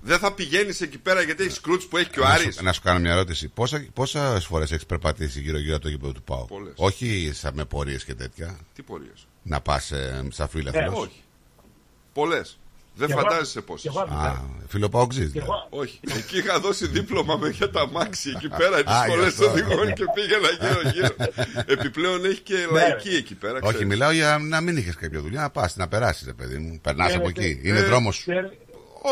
δεν 0.00 0.18
θα 0.18 0.32
πηγαίνεις 0.34 0.80
εκεί 0.80 0.98
πέρα 0.98 1.22
γιατί 1.22 1.42
έχει 1.44 1.52
σκρούτς 1.52 1.86
που 1.86 1.96
έχει 1.96 2.10
και 2.10 2.20
ο 2.20 2.24
να, 2.24 2.30
Άρης. 2.30 2.54
σου, 2.54 2.64
να 2.64 2.72
σου 2.72 2.80
κάνω 2.82 2.98
μια 2.98 3.12
ερώτηση. 3.12 3.48
Πόσα, 3.48 3.86
πόσες 3.94 4.44
φορές 4.46 4.70
έχεις 4.72 4.86
περπατήσει 4.86 5.40
γύρω-γύρω 5.40 5.74
από 5.74 5.82
το 5.82 5.88
γήπεδο 5.90 6.12
του 6.12 6.22
ΠΑΟ. 6.22 6.44
Πολλές. 6.44 6.72
Όχι 6.76 7.30
σαν 7.34 7.54
με 7.54 7.64
πορείες 7.64 8.04
και 8.04 8.14
τέτοια. 8.14 8.58
Τι 8.74 8.82
πορείες; 8.82 9.26
Να 9.42 9.60
πας 9.60 9.90
ε, 9.90 10.26
σαν 10.30 10.48
φίλαθλος. 10.48 10.84
Ε, 10.84 10.88
όχι. 11.00 11.22
Πολλές. 12.20 12.58
Δεν 12.94 13.06
Και 13.06 13.12
εγώ- 13.12 13.22
φαντάζεσαι 13.22 13.60
πόσες. 13.60 13.82
και 13.82 13.88
εγώ- 13.98 14.18
Α, 14.18 14.42
φιλοπαοξής. 14.68 15.32
Και 15.32 15.38
εγώ- 15.38 15.66
Όχι. 15.70 16.00
Εκεί 16.16 16.38
είχα 16.38 16.60
δώσει 16.60 16.86
δίπλωμα 16.86 17.36
με 17.36 17.48
για 17.48 17.70
τα 17.70 17.88
μάξι 17.90 18.30
εκεί 18.36 18.48
πέρα, 18.48 18.82
τις 18.82 18.92
Α, 18.94 19.02
σχολές 19.04 19.34
γι' 19.34 19.44
αυτό. 19.44 19.50
οδηγών 19.50 19.92
και 19.94 20.04
πήγαινα 20.14 20.48
γύρω-γύρω. 20.60 21.14
Επιπλέον 21.66 22.24
έχει 22.24 22.40
και 22.40 22.54
λαϊκή 22.72 23.08
εκεί 23.08 23.34
πέρα. 23.34 23.58
Όχι, 23.62 23.68
ξέρεις. 23.68 23.86
μιλάω 23.86 24.10
για 24.10 24.38
να 24.40 24.60
μην 24.60 24.76
είχες 24.76 24.94
κάποια 24.94 25.20
δουλειά, 25.20 25.40
να 25.40 25.50
πας, 25.50 25.76
να 25.76 25.88
περάσεις, 25.88 26.26
ρε 26.26 26.32
παιδί 26.32 26.58
μου. 26.58 26.78
Περνάς 26.82 27.12
Ε, 27.12 27.16
από 27.16 27.26
ε, 27.26 27.28
εκεί. 27.28 27.60
ε, 27.64 27.68
Είναι 27.68 27.78
ε, 27.78 27.82
δρόμος 27.82 28.14
σου. 28.16 28.20
Ξέρει- 28.30 28.52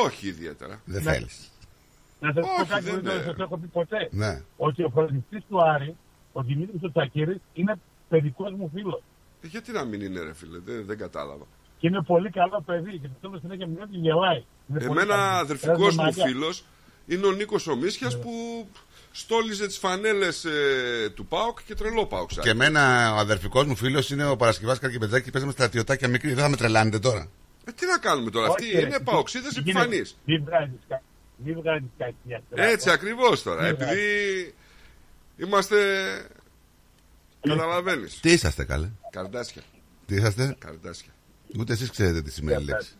Όχι 0.04 0.26
ιδιαίτερα. 0.28 0.80
Δεν 0.84 1.02
ναι. 1.02 1.12
θέλεις. 1.12 1.50
Να 2.20 2.32
σας 2.32 2.44
πω 2.46 2.60
Όχι, 2.60 2.70
κάτι 2.70 2.84
δεν 2.84 2.94
που 2.94 3.00
δεν 3.06 3.14
είναι. 3.14 3.24
σας 3.24 3.36
έχω 3.38 3.56
πει 3.58 3.66
ποτέ. 3.66 4.08
Ναι. 4.10 4.42
Ότι 4.56 4.82
ο 4.84 4.90
προπονητή 4.90 5.40
του 5.48 5.62
Άρη, 5.62 5.96
ο 6.32 6.42
Δημήτρης 6.42 6.82
ο 6.82 6.90
Τσακύρης, 6.90 7.38
είναι 7.54 7.74
παιδικός 8.08 8.52
μου 8.52 8.70
φίλος. 8.74 9.02
Ε, 9.42 9.46
Γιατί 9.46 9.72
να 9.72 9.84
μην 9.84 10.00
είναι, 10.00 10.20
ρε 10.22 10.34
φίλε, 10.34 10.58
δεν, 10.64 10.84
δεν 10.86 10.98
κατάλαβα. 10.98 11.46
Και 11.86 11.92
είναι 11.92 12.02
πολύ 12.06 12.30
καλό 12.30 12.62
παιδί. 12.66 12.98
Και 12.98 13.06
το 13.08 13.14
θέλω 13.20 13.38
συνέχεια 13.38 13.66
μιλάει 13.66 13.86
και 13.86 13.98
γελάει. 13.98 14.44
Είναι 14.70 14.78
πολύ 14.86 15.00
Εμένα 15.00 15.14
καλός. 15.14 15.40
αδερφικός 15.40 15.76
Παίρνει 15.78 15.94
μου 15.94 16.02
μαλλιά. 16.02 16.24
φίλος 16.26 16.64
είναι 17.06 17.26
ο 17.26 17.32
Νίκος 17.32 17.66
Ομίσιας 17.66 18.14
Ναι. 18.14 18.20
που 18.22 18.30
στόλιζε 19.12 19.66
τις 19.66 19.78
φανέλες 19.78 20.46
του 21.14 21.26
Πάοκ 21.26 21.58
και 21.66 21.74
τρελό 21.74 22.06
Πάοκ. 22.06 22.30
Και 22.40 22.50
εμένα 22.50 23.12
ο 23.14 23.16
αδερφικός 23.16 23.64
μου 23.66 23.76
φίλος 23.76 24.10
είναι 24.10 24.26
ο 24.26 24.36
Παρασκευάς 24.36 24.78
Καρκιπετζάκη 24.78 25.24
και 25.24 25.30
παίζαμε 25.30 25.52
στρατιωτάκια 25.52 26.08
μικρή. 26.08 26.32
Δεν 26.32 26.42
θα 26.42 26.48
με 26.48 26.56
τρελάνετε 26.56 26.98
τώρα. 26.98 27.28
Ε, 27.64 27.72
τι 27.72 27.86
να 27.86 27.98
κάνουμε 27.98 28.30
τώρα, 28.30 28.46
αυτοί 28.46 28.64
Όχι, 28.64 28.74
ρε. 28.74 28.80
είναι 28.86 29.00
Παοξίδες 29.00 29.52
Γίνεται- 29.52 29.70
επιφανείς. 29.82 30.16
Μην 30.24 30.44
βγάζεις 30.44 30.78
κα- 30.88 31.02
Μην 31.36 31.54
βγάζεις 31.60 31.88
κακία. 31.98 32.42
Έτσι 32.54 32.90
ακριβώς 32.90 33.42
τώρα. 33.42 33.62
Ναι, 33.62 33.68
Επειδή 33.68 34.54
είμαστε. 35.36 35.76
Καταλαβαίνεις. 37.40 38.20
Τι 38.20 38.32
είσαστε 38.32 38.64
καλέ; 38.64 38.88
Καρδάσια. 39.10 39.62
Τι 40.06 40.14
είσαστε; 40.14 40.56
Καρδάσια. 40.58 41.10
Ούτε 41.58 41.72
εσείς 41.72 41.90
ξέρετε 41.90 42.22
τι 42.22 42.30
σημαίνει 42.30 42.62
η 42.62 42.64
λέξη. 42.64 42.92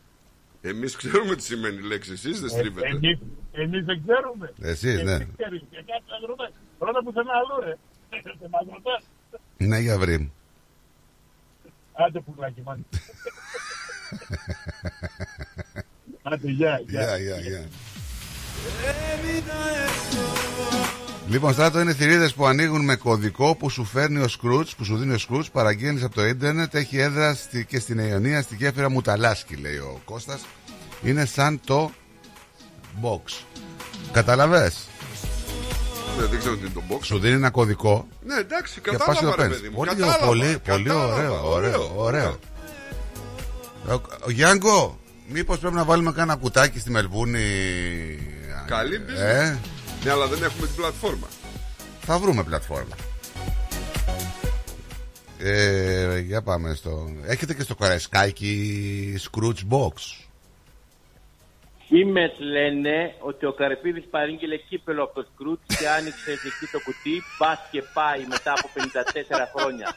Εμείς 0.61 0.97
ξέρουμε 0.97 1.37
τι 1.37 1.43
σημαίνει 1.43 1.77
η 1.77 1.83
λέξη, 1.83 2.13
εσείς 2.13 2.41
δεν 2.41 2.51
στρίβετε. 2.51 2.89
Εμείς, 2.89 3.19
εμείς 3.53 3.85
δεν 3.85 4.03
ξέρουμε. 4.07 4.53
Εσείς, 4.61 5.03
ναι. 5.03 5.13
Εμείς 5.13 5.29
ξέρεις. 5.37 5.63
Και 5.71 5.77
κάτι 5.77 6.03
να 6.21 6.27
ρωτάς. 6.27 6.51
Ρώτα 6.79 7.03
πουθενά 7.03 7.33
αλλού 7.33 7.61
ρε. 7.65 7.77
Δεν 8.41 8.51
μας 8.51 8.67
ρωτάς. 8.75 9.03
Ναι, 9.57 9.79
για 9.79 9.99
βρήμ. 9.99 10.29
Άντε 11.93 12.21
πουλάκι 12.21 12.63
μας. 12.65 12.79
Άντε 16.23 16.51
γεια. 16.51 16.83
Γεια, 16.87 17.19
γεια, 17.19 17.41
γεια. 17.41 17.69
Λοιπόν, 21.29 21.53
στράτο 21.53 21.81
είναι 21.81 21.95
θηρίδες 21.95 22.35
που 22.35 22.47
ανοίγουν 22.47 22.85
με 22.85 22.97
κωδικό 22.97 23.55
που 23.55 23.71
σου 23.71 23.85
φέρνει 23.85 24.19
ο 24.23 24.29
Σκρούτς, 24.29 24.75
που 24.75 24.85
σου 24.85 24.97
δίνει 24.97 25.15
ο 25.15 25.19
Σκρούτς, 25.19 25.51
παραγγέλνεις 25.51 26.03
από 26.03 26.15
το 26.15 26.27
ίντερνετ, 26.27 26.75
έχει 26.75 26.99
έδρα 26.99 27.35
στη, 27.35 27.65
και 27.65 27.79
στην 27.79 27.99
Αιωνία, 27.99 28.43
στη 28.43 28.55
γέφυρα 28.55 28.91
Μουταλάσκη, 28.91 29.55
λέει 29.57 29.77
ο 29.77 30.01
Κώστας. 30.05 30.41
Είναι 31.03 31.25
σαν 31.25 31.61
το 31.65 31.91
box. 33.03 33.45
Καταλαβέ. 34.13 34.73
Ναι, 36.19 36.25
δεν 36.27 36.39
ξέρω 36.39 36.55
τι 36.55 36.61
είναι 36.61 36.71
το 36.75 36.83
box. 36.91 36.99
Σου 37.03 37.19
δίνει 37.19 37.35
ένα 37.35 37.51
κωδικό 37.51 38.09
Ναι, 38.27 38.35
εντάξει, 38.35 38.81
και 38.81 38.91
πας 38.91 39.19
και 39.19 39.25
το 39.25 39.31
κατάλαβα 39.31 39.31
ρε 39.31 39.37
παίρνεις. 39.43 39.57
παιδί 39.57 39.69
μου. 39.69 39.77
Πολύ, 39.77 39.89
κατάλαβα, 39.91 40.27
πολύ, 40.27 40.59
πολύ 40.69 40.83
κατάλαβα, 40.85 41.15
ωραίο, 41.15 41.51
ωραίο, 41.53 41.93
ωραίο. 41.97 42.39
Ο, 43.89 43.93
ο 44.27 44.31
Γιάνγκο, 44.31 44.99
μήπως 45.29 45.59
πρέπει 45.59 45.75
να 45.75 45.85
βάλουμε 45.85 46.13
κάνα 46.13 46.37
κουτάκι 46.37 46.79
στη 46.79 46.91
Μελβούνη; 46.91 47.39
Καλή 48.67 49.01
business. 49.07 49.21
Ε, 49.21 49.57
Ναι, 50.07 50.13
αλλά 50.13 50.27
δεν 50.27 50.43
έχουμε 50.43 50.67
την 50.67 50.77
πλατφόρμα. 50.77 51.27
θα 52.01 52.19
βρούμε 52.19 52.43
πλατφόρμα. 52.45 52.95
Ε, 55.39 56.19
για 56.19 56.43
πάμε 56.43 56.75
στο... 56.75 57.11
Έχετε 57.27 57.55
και 57.55 57.63
στο 57.63 57.75
Καραϊσκάκι 57.75 59.21
Scrooge 59.25 59.69
Box. 59.71 59.93
Φήμες 61.89 62.33
λένε 62.39 63.15
ότι 63.21 63.47
ο 63.47 63.53
Καρυπίδης 63.53 64.05
παρήγγειλε 64.11 64.57
κύπελο 64.57 65.03
από 65.03 65.15
το 65.15 65.27
Σκρούτ 65.35 65.61
και 65.79 65.89
άνοιξε 65.89 66.31
εκεί 66.31 66.67
το 66.73 66.81
κουτί, 66.85 67.23
μπας 67.39 67.59
και 67.71 67.83
πάει 67.93 68.25
μετά 68.29 68.53
από 68.53 68.71
54 68.75 69.57
χρόνια. 69.57 69.95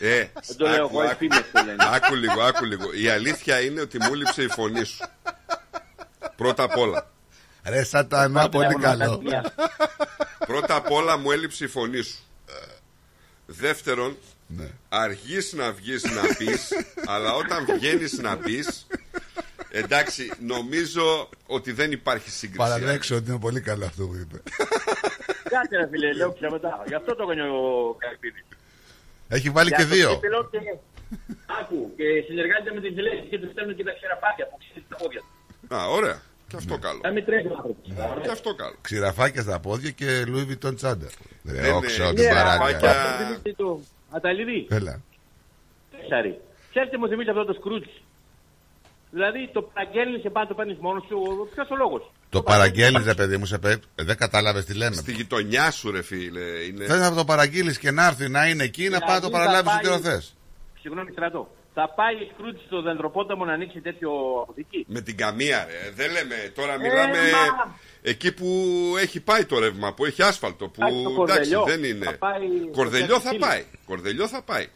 Ε, 0.00 0.26
Δεν 0.46 0.56
το 0.56 0.68
λέω 0.68 0.84
άκου, 0.84 0.94
εγώ, 0.98 1.02
οι 1.04 1.06
άκου. 1.06 1.16
φήμες 1.18 1.44
το 1.52 1.62
λένε. 1.64 1.84
Άκου 1.92 2.14
λίγο, 2.14 2.40
άκου 2.42 2.64
λίγο. 2.64 2.92
Η 2.92 3.08
αλήθεια 3.08 3.60
είναι 3.60 3.80
ότι 3.80 3.98
μου 4.02 4.14
λείψε 4.14 4.42
η 4.42 4.48
φωνή 4.48 4.84
σου. 4.84 5.04
Πρώτα 6.36 6.62
απ' 6.62 6.76
όλα. 6.78 7.10
Ρε 7.68 7.84
σατανά, 7.84 8.48
πολύ 8.48 8.74
καλό. 8.74 9.22
Πρώτα 10.46 10.74
απ' 10.74 10.90
όλα 10.90 11.16
μου 11.16 11.30
έλειψε 11.30 11.64
η 11.64 11.68
φωνή 11.68 12.02
σου. 12.02 12.18
Δεύτερον, 13.46 14.16
Ναι. 14.46 14.68
αργείς 14.88 15.52
να 15.52 15.72
βγεις 15.72 16.02
να 16.04 16.22
πεις, 16.38 16.68
αλλά 17.06 17.34
όταν 17.34 17.64
βγαίνεις 17.78 18.18
να 18.18 18.36
πεις, 18.36 18.86
εντάξει, 19.70 20.32
νομίζω 20.40 21.28
ότι 21.46 21.72
δεν 21.72 21.92
υπάρχει 21.92 22.30
σύγκριση. 22.30 22.58
Παραδέξω 22.58 23.16
ότι 23.16 23.30
είναι 23.30 23.38
πολύ 23.38 23.60
καλό 23.60 23.84
αυτό 23.84 24.06
που 24.06 24.14
είπε. 24.14 24.42
Κάτσε 25.48 25.76
ρε 25.76 25.88
φίλε, 25.90 26.12
λέω 26.12 26.30
πια 26.32 26.50
μετά. 26.50 26.82
Γι' 26.86 26.94
αυτό 26.94 27.14
το 27.16 27.22
έκανε 27.22 27.42
ο 27.50 27.94
Καρυπίδης. 27.98 28.44
Έχει 29.28 29.50
βάλει 29.50 29.68
Για 29.68 29.76
και 29.78 29.82
το 29.84 29.88
δύο. 29.94 30.10
κύπελο 30.14 30.48
και... 30.50 30.58
Άκου, 31.60 31.92
και 31.96 32.04
συνεργάζεται 32.26 32.72
με 32.74 32.80
τις 32.80 32.92
δηλώσεις 32.94 33.24
και 33.30 33.38
τους 33.38 33.50
στέλνουν 33.50 33.76
και 33.76 33.84
τα 33.84 33.92
ξεραπάτια 33.98 34.44
που 34.48 34.56
ξέρεις 34.62 34.82
τα 34.88 34.96
πόδια 34.96 35.20
του. 35.20 35.74
Α, 35.76 35.86
ωραία. 35.88 36.22
Και 36.56 36.64
αυτό 36.64 36.78
καλό. 36.78 37.00
Να 37.02 37.10
μην 37.10 37.24
τρέχει 37.24 37.46
ο 37.46 37.52
άνθρωπος. 37.56 38.22
Και 38.22 38.30
αυτό 38.30 38.54
καλό. 38.54 38.76
Ξηραφάκια 38.80 39.42
στα 39.42 39.60
πόδια 39.60 39.90
και 39.90 40.24
Louis 40.26 40.46
Vuitton 40.50 40.76
τσάντα. 40.76 41.08
Ρε, 41.44 41.60
Δεν 41.60 41.72
όξο 41.72 42.02
είναι- 42.04 42.14
την 42.14 42.24
Ναι, 42.24 42.30
παράγκα. 42.30 42.58
ραφάκια. 42.64 43.38
Τι 43.42 43.52
του, 43.54 43.86
Αταλίδη, 44.10 44.66
Έλα. 44.70 45.00
Τέσσαρη. 46.00 46.40
Ξέρεις 46.70 46.90
τι 46.90 46.96
μου 46.98 47.08
θυμίζει 47.08 47.30
αυτό 47.30 47.44
το 47.44 47.52
Σκρούτς. 47.52 47.88
Δηλαδή 49.10 49.50
το 49.52 49.62
παραγγέλνεις 49.62 50.22
και 50.22 50.30
πάντα 50.30 50.46
το 50.48 50.54
παίρνεις 50.54 50.78
μόνος 50.80 51.04
σου. 51.08 51.48
Ποιος 51.54 51.70
ο 51.70 51.76
λόγος; 51.76 52.12
Το 52.30 52.42
παραγγέλνεις, 52.42 53.04
ρε 53.04 53.14
παιδί 53.14 53.36
μου, 53.36 53.46
σε 53.46 53.58
πέ- 53.58 53.82
ε, 53.94 54.02
δεν 54.04 54.16
κατάλαβες 54.16 54.64
τι 54.64 54.74
λέμε. 54.74 54.94
Στη 54.94 55.12
γειτονιά 55.12 55.70
σου, 55.70 55.90
ρε 55.90 56.02
φίλε. 56.02 56.40
Είναι... 56.40 56.84
Θες 56.84 56.98
να 57.00 57.14
το 57.14 57.24
παραγγείλεις 57.24 57.78
και 57.78 57.90
να 57.90 58.06
έρθει 58.06 58.28
να 58.28 58.48
είναι 58.48 58.64
εκεί, 58.64 58.88
να 58.88 58.98
πάει 58.98 59.14
να 59.14 59.20
το 59.20 59.26
Δηλαδή, 59.26 59.44
παραλάβεις 59.44 59.70
θα 59.72 59.76
ό,τι 59.78 59.88
ώρα 59.88 60.00
πάει- 60.00 60.12
θες. 60.12 60.34
Συγγνώμη, 60.80 61.10
στρατό. 61.12 61.54
Θα 61.74 61.88
πάει 61.88 62.14
η 62.14 62.30
Σκρούτ 62.34 62.58
στο 62.66 62.82
δεντροπόταμο 62.82 63.44
να 63.44 63.52
ανοίξει 63.52 63.80
τέτοιο 63.80 64.10
αποθήκη. 64.42 64.84
Με 64.88 65.00
την 65.00 65.16
καμία, 65.16 65.64
ρε. 65.64 65.90
Δεν 65.94 66.10
λέμε. 66.12 66.52
Τώρα 66.54 66.72
Ε, 66.74 66.78
μιλάμε 66.78 67.18
μα- 67.18 67.76
εκεί 68.02 68.32
που 68.34 68.46
έχει 69.00 69.20
πάει 69.20 69.44
το 69.44 69.58
ρεύμα, 69.58 69.94
που 69.94 70.04
έχει 70.04 70.22
άσφαλτο. 70.22 70.68
Που 70.68 70.78
Πάει 70.80 70.90
στο 70.90 70.98
εντάξει, 71.00 71.14
Κορδελιό. 71.16 71.62
δεν 71.64 71.84
είναι. 71.84 72.04
Θα 72.04 72.16
πάει 72.18 72.46
στο 72.62 72.68
Κορδελιό 72.72 73.20
θα 73.20 73.30
Κέρκυρα. 73.30 73.48
πάει. 73.50 73.64
Κορδελιό 73.86 74.28
θα 74.28 74.42
πάει. 74.42 74.66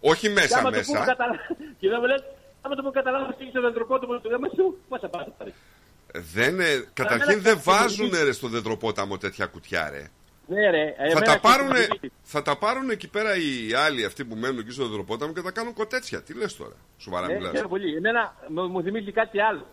Όχι 0.00 0.26
Και 0.26 0.32
μέσα 0.32 0.58
άμα 0.58 0.70
το 0.70 0.80
πούμε 0.80 0.98
μέσα. 0.98 1.04
καταλα... 1.12 1.34
Και 1.80 1.88
δεν 1.88 1.98
μου 2.00 2.06
λες, 2.06 2.22
άμα 2.60 2.74
το 2.74 2.80
πούμε 2.80 2.92
καταλάβω 2.94 3.26
ότι 3.30 3.48
στο 3.50 3.60
δεντροπόταμο 3.60 4.18
του 4.18 4.30
γάμα 4.30 4.48
σου, 4.56 4.78
πώς 4.88 5.00
θα 5.00 5.08
πάρει. 5.08 5.24
θα 5.24 5.30
πάρει. 5.38 5.54
Δεν, 6.34 6.60
ε, 6.60 6.84
καταρχήν 6.92 7.40
δεν 7.42 7.60
βάζουν 7.64 8.10
ρε 8.24 8.32
στο 8.32 8.48
δεντροπόταμο 8.48 9.18
τέτοια 9.18 9.46
κουτιά, 9.46 9.90
ρε. 9.90 10.10
Ναι 10.52 10.70
ρε, 10.70 10.94
Θα 10.96 11.02
εμένα 11.04 11.20
τα, 11.20 11.32
και 11.34 11.40
πάρουν, 11.40 11.68
το 11.68 11.74
παιδί. 11.74 12.12
θα 12.22 12.42
τα 12.42 12.58
πάρουν 12.58 12.90
εκεί 12.90 13.08
πέρα 13.08 13.30
οι 13.36 13.74
άλλοι 13.86 14.04
αυτοί 14.04 14.24
που 14.24 14.34
μένουν 14.36 14.58
εκεί 14.58 14.70
στο 14.70 14.84
δεντροπόταμο 14.86 15.32
και 15.32 15.40
θα 15.40 15.50
κάνουν 15.50 15.72
κοτέτσια. 15.74 16.22
Τι 16.22 16.34
λες 16.34 16.56
τώρα, 16.56 16.74
σοβαρά 16.98 17.26
Ναι, 17.26 17.34
μιλάς. 17.34 17.52
ξέρω 17.52 17.68
πολύ. 17.68 17.96
Εμένα 17.96 18.34
μου, 18.48 18.68
μου 18.68 18.82
θυμίζει 18.82 19.12
κάτι 19.12 19.40
άλλο. 19.40 19.66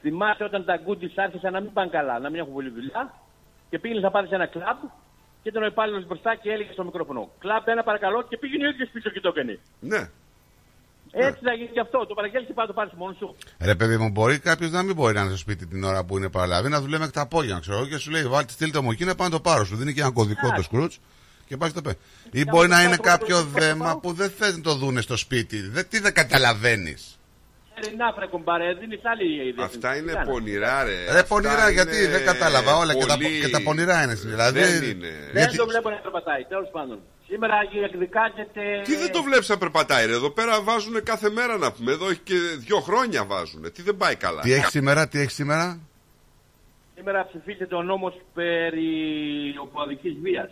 Θυμάσαι 0.00 0.44
όταν 0.44 0.64
τα 0.64 0.76
γκούντι 0.76 1.12
άρχισαν 1.16 1.52
να 1.52 1.60
μην 1.60 1.72
πάνε 1.72 1.90
καλά, 1.90 2.18
να 2.18 2.30
μην 2.30 2.40
έχουν 2.40 2.52
πολύ 2.52 2.70
δουλειά 2.70 3.14
και 3.70 3.78
πήγαινε 3.78 4.00
να 4.00 4.10
πάρεις 4.10 4.30
ένα 4.30 4.46
κλαμπ 4.46 4.78
και 5.42 5.48
ήταν 5.48 5.62
ο 5.62 5.66
υπάλληλος 5.66 6.06
μπροστά 6.06 6.34
και 6.34 6.50
έλεγε 6.52 6.72
στο 6.72 6.84
μικρόφωνο: 6.84 7.30
Κλαμπ, 7.38 7.68
ένα 7.68 7.82
παρακαλώ 7.82 8.22
και 8.28 8.36
πήγαινε 8.38 8.66
ο 8.66 8.70
ίδιος 8.70 8.88
πίσω 8.92 9.10
και 9.10 9.20
το 9.20 9.28
έκανε. 9.28 9.58
Ναι. 9.80 10.10
Έτσι 11.12 11.40
θα 11.42 11.52
γίνει 11.52 11.68
και 11.68 11.80
αυτό. 11.80 12.06
Το 12.06 12.14
παραγγέλνεις 12.14 12.48
και 12.48 12.54
πάει 12.54 12.66
να 12.66 12.72
το 12.72 12.78
πάρεις 12.78 12.92
μόνος 12.96 13.16
σου. 13.16 13.36
Ρε 13.60 13.74
παιδί 13.74 13.96
μου, 13.96 14.08
μπορεί 14.10 14.38
κάποιος 14.38 14.70
να 14.70 14.82
μην 14.82 14.94
μπορεί 14.94 15.14
να 15.14 15.20
είναι 15.20 15.28
στο 15.28 15.38
σπίτι 15.38 15.66
την 15.66 15.84
ώρα 15.84 16.04
που 16.04 16.16
είναι 16.16 16.28
παραλαβή, 16.28 16.68
να 16.68 16.80
δουλεύει 16.80 16.98
μέχρι 16.98 17.12
τα 17.14 17.20
απόγευμα, 17.20 17.60
ξέρω 17.60 17.76
εγώ, 17.76 17.86
και 17.86 17.96
σου 17.98 18.10
λέει: 18.10 18.22
Βάλτε, 18.26 18.52
στείλτε 18.52 18.80
μου 18.80 18.90
εκεί 18.90 19.04
να 19.04 19.14
πάω 19.14 19.26
να 19.26 19.32
το 19.32 19.40
πάρω. 19.40 19.64
Σου 19.64 19.76
δίνει 19.76 19.92
και 19.94 20.00
ένα 20.00 20.10
κωδικό 20.10 20.52
το 20.56 20.62
σκρούτ 20.62 20.92
και 21.46 21.56
πάει 21.56 21.70
στο 21.70 21.82
πέ. 21.82 21.94
Ή 22.32 22.44
μπορεί 22.44 22.68
να 22.68 22.82
είναι 22.82 22.96
κάποιο 22.96 23.42
δέμα 23.42 23.98
που 23.98 24.12
δεν 24.12 24.30
θες 24.30 24.56
να 24.56 24.62
το 24.62 24.74
δούνε 24.74 25.00
στο 25.00 25.16
σπίτι. 25.16 25.60
Δεν, 25.68 25.88
τι 25.88 25.98
δεν 26.00 26.14
καταλαβαίνεις. 26.14 27.18
Ερηνά, 27.84 28.12
φρε 28.16 28.26
κομπάρε, 28.26 28.74
δίνεις 28.74 29.00
άλλη 29.04 29.48
ιδέα. 29.48 29.64
Αυτά 29.64 29.96
είναι 29.96 30.22
πονηρά, 30.26 30.84
ρε. 30.84 31.04
Ρε 31.04 31.10
Αυτά 31.10 31.24
πονηρά, 31.24 31.70
γιατί 31.70 31.96
είναι 31.98 32.08
δεν 32.08 32.24
κατάλαβα 32.24 32.76
όλα 32.76 32.94
και, 32.94 33.06
τα, 33.06 33.14
πολύ- 33.14 33.40
και 33.40 33.48
τα 33.48 33.62
πονηρά 33.62 34.02
είναι. 34.02 34.14
Δηλαδή, 34.14 34.60
Δεν 34.60 34.82
είναι. 34.82 35.08
Δεν 35.32 35.56
το 35.56 35.66
βλέπω 35.66 35.90
να 35.90 35.96
περπατάει, 35.96 36.44
τέλος 36.44 36.68
πάντων. 36.72 36.98
Σήμερα 37.28 37.56
εκδικάζεται. 37.84 38.82
Τι 38.84 38.96
δεν 38.96 39.12
το 39.12 39.22
βλέπεις 39.22 39.48
να 39.48 39.58
περπατάει, 39.58 40.06
ρε; 40.06 40.12
Εδώ 40.12 40.30
πέρα 40.30 40.62
βάζουν 40.62 41.02
κάθε 41.02 41.30
μέρα 41.30 41.56
να 41.56 41.72
πούμε. 41.72 41.92
Εδώ 41.92 42.08
έχει 42.10 42.20
και 42.20 42.34
δύο 42.58 42.80
χρόνια 42.80 43.24
βάζουν. 43.24 43.72
Τι 43.72 43.82
δεν 43.82 43.96
πάει 43.96 44.16
καλά. 44.16 44.40
Τι 44.40 44.52
έχεις 44.52 44.70
σήμερα, 44.70 45.08
τι 45.08 45.18
έχεις 45.18 45.34
σήμερα; 45.34 45.80
Σήμερα 46.94 47.26
ψηφίζεται 47.26 47.74
ο 47.74 47.82
νόμος 47.82 48.14
περί 48.34 48.90
οπαδικής 49.62 50.16
βίας. 50.22 50.50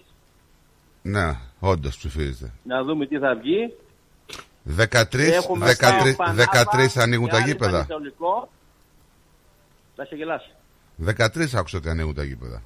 Ναι, 1.02 1.38
όντως 1.60 1.96
ψηφίζεται. 1.96 2.52
Να 2.62 2.82
δούμε 2.82 3.06
τι 3.06 3.18
θα 3.18 3.34
βγει. 3.34 3.76
13, 4.76 5.04
13, 5.04 5.32
Έχουμε 5.32 5.70
στο 5.70 5.86
13, 5.86 6.16
Πανάπα 6.16 6.64
13 6.74 7.00
ανοίγουν 7.02 7.26
και 7.26 7.32
τα 7.32 7.36
άλλη 7.36 7.46
γήπεδα. 7.46 7.70
Πανετολικό. 7.70 8.48
Θα 9.96 10.04
σε 10.04 10.14
γελάσει. 10.14 10.50
13 11.06 11.54
άκουσα 11.54 11.78
ότι 11.78 11.88
ανοίγουν 11.88 12.14
τα 12.14 12.24
γήπεδα. 12.24 12.62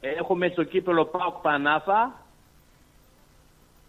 Έχουμε 0.00 0.48
στο 0.48 0.64
κύπελο 0.64 1.04
Πάοκ 1.04 1.34
Πανάφα 1.42 2.24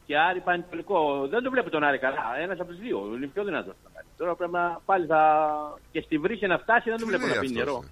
και 0.05 0.17
Άρη 0.17 0.39
Πανετολικό. 0.39 1.27
Δεν 1.27 1.43
το 1.43 1.49
βλέπω 1.51 1.69
τον 1.69 1.83
Άρη 1.83 1.99
καλά. 1.99 2.23
Ένας 2.41 2.59
από 2.59 2.69
τους 2.69 2.79
δύο. 2.79 3.11
Είναι 3.15 3.27
πιο 3.27 3.43
δυνατό. 3.43 3.73
Τώρα 4.17 4.35
πρέπει 4.35 4.51
να 4.51 4.81
πάλι 4.85 5.05
θα. 5.05 5.19
και 5.91 6.01
στη 6.01 6.17
βρύση 6.17 6.45
να 6.47 6.57
φτάσει 6.57 6.89
δεν 6.89 6.99
το 6.99 7.05
βλέπω 7.05 7.25
λέει 7.25 7.35
να 7.35 7.41
πίνει 7.41 7.59
αυτός, 7.61 7.73
νερό. 7.73 7.83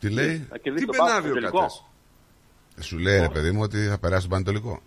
Τι 0.00 0.10
λέει, 0.10 0.46
Θα 0.50 0.58
κερδίσει 0.58 0.84
Τι 0.86 0.90
το 0.90 0.96
Πάοκ 0.96 1.08
πενάβει 1.08 1.28
στο 1.28 1.36
ο 1.36 1.40
τελικό. 1.40 1.58
Κατές. 1.58 2.86
σου 2.86 2.98
λέει 2.98 3.20
ρε 3.20 3.28
παιδί 3.28 3.50
μου 3.50 3.60
ότι 3.62 3.86
θα 3.88 3.98
περάσει 3.98 4.20
τον 4.20 4.30
Πανετολικό. 4.30 4.80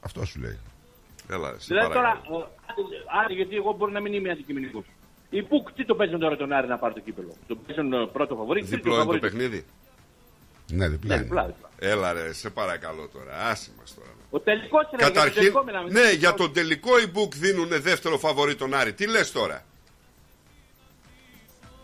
Αυτό 0.00 0.24
σου 0.24 0.40
λέει. 0.40 0.58
Έλα, 1.30 1.48
σε 1.58 1.64
Δηλαδή 1.68 1.92
τώρα, 1.94 2.08
παρακαλώ. 2.10 2.36
ο- 2.36 2.48
Άρη, 3.24 3.34
γιατί 3.34 3.56
εγώ 3.56 3.72
μπορεί 3.72 3.92
να 3.92 4.00
μην 4.00 4.12
είμαι 4.12 4.30
αντικειμενικός. 4.30 4.84
Οι 5.30 5.42
Πουκ 5.42 5.72
τι 5.72 5.84
το 5.84 5.94
παίζουν 5.94 6.20
τώρα 6.20 6.36
τον 6.36 6.52
Άρη 6.52 6.66
να 6.66 6.78
πάρει 6.78 6.94
το 6.94 7.00
κύπελο; 7.00 7.32
Το 7.46 7.56
παίζουν 7.56 7.92
ε, 7.92 8.06
πρώτο 8.06 8.36
φαβορή. 8.36 8.60
τρίτο 8.60 8.76
Διπλό 8.76 8.90
είναι 8.94 9.00
το 9.02 9.06
φαβορί. 9.10 9.20
παιχνίδι. 9.20 9.64
Ναι, 10.72 10.88
διπλά. 10.88 11.08
Ναι, 11.08 11.14
είναι. 11.14 11.22
διπλά, 11.24 11.46
διπλά. 11.46 11.68
Έλα 11.78 12.12
ρε, 12.12 12.32
σε 12.32 12.50
παρακαλώ 12.50 13.08
τώρα. 13.12 13.32
Άσε 13.48 13.70
μας 13.78 13.94
τώρα. 13.94 14.08
Ο 14.36 14.40
τελικός 14.40 14.82
είναι 14.92 14.96
για 15.02 15.06
το 15.06 15.12
Καταρχήν, 15.12 15.40
τελικό 15.40 15.62
μιλάμε. 15.64 15.90
ναι, 15.90 16.10
για 16.10 16.34
τον 16.34 16.52
τελικό 16.52 16.98
οι 16.98 17.06
Μπουκ 17.06 17.34
δίνουν 17.34 17.68
δεύτερο 17.68 18.18
φαβορή 18.18 18.54
τον 18.54 18.74
Άρη. 18.74 18.92
Τι 18.92 19.06
λες 19.06 19.32
τώρα; 19.32 19.64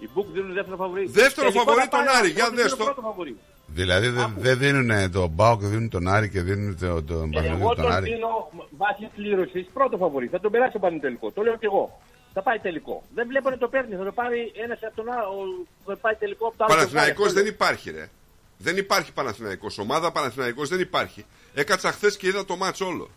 Οι 0.01 0.09
Μπουκ 0.13 0.27
δίνουν 0.33 0.53
δεύτερο 0.55 0.77
φαβορή. 0.77 1.07
Δεύτερο 1.07 1.47
Τελικό 1.51 1.65
φαβορί 1.65 1.85
θα 1.85 1.89
πάει 1.89 2.05
τον 2.07 2.15
Άρη, 2.17 2.29
ο 2.29 2.31
για 2.31 2.45
πρώτος 2.45 2.63
δες 2.63 2.73
είναι 2.73 2.75
ο 2.75 2.77
το. 2.77 2.85
πρώτο 2.85 3.01
φαβορί. 3.09 3.37
Δηλαδή 3.67 4.09
δεν 4.09 4.35
δεν 4.39 4.59
δίνουν 4.59 5.11
τον 5.13 5.29
Μπάουκ, 5.31 5.61
δίνουν 5.63 5.89
τον 5.89 6.09
Άρη 6.09 6.29
και 6.31 6.41
δίνουν 6.41 6.79
το- 6.81 7.03
τον 7.03 7.17
Εγώ 7.17 7.31
Παναγιώτη 7.33 7.75
τον 7.77 7.85
τον 7.85 7.93
Άρη. 7.93 8.11
δίνω 8.13 8.51
βάσει 8.71 9.11
κλήρωση 9.17 9.67
πρώτο 9.73 9.97
φαβορή. 9.97 10.27
Θα 10.27 10.41
τον 10.41 10.51
περάσει 10.51 10.77
ο 10.77 10.81
Πανετελικό. 10.81 11.31
Το 11.31 11.43
λέω 11.43 11.57
και 11.57 11.67
εγώ. 11.67 12.01
Θα 12.33 12.43
πάει 12.43 12.59
τελικό. 12.59 13.03
Δεν 13.15 13.27
βλέπω 13.27 13.51
να 13.51 13.59
το 13.59 13.69
παίρνει. 13.69 13.95
Θα 13.97 14.05
το 14.05 14.13
πάρει 14.13 14.53
ένας 14.65 14.79
από 14.83 14.97
τον 14.97 15.09
άλλο. 15.13 15.67
Θα 15.87 15.97
πάει 15.97 16.15
τελικό 16.15 16.47
από 16.47 16.57
το 16.57 16.65
άλλο. 16.65 16.75
Παναθηναϊκός 16.75 17.27
κεφάλι. 17.27 17.35
δεν 17.45 17.47
υπάρχει 17.55 17.91
ρε. 17.91 18.09
Δεν 18.63 18.77
υπάρχει 18.77 19.13
Παναθηναϊκός. 19.13 19.79
Ομάδα 19.79 20.13
Παναθηναϊκός 20.13 20.69
δεν 20.69 20.81
υπάρχει. 20.81 21.25
Έκατσα 21.55 21.93
χθες 21.93 22.17
και 22.17 22.27
είδα 22.27 22.45
το 22.45 22.57
μάτς 22.57 22.81
όλο. 22.81 23.11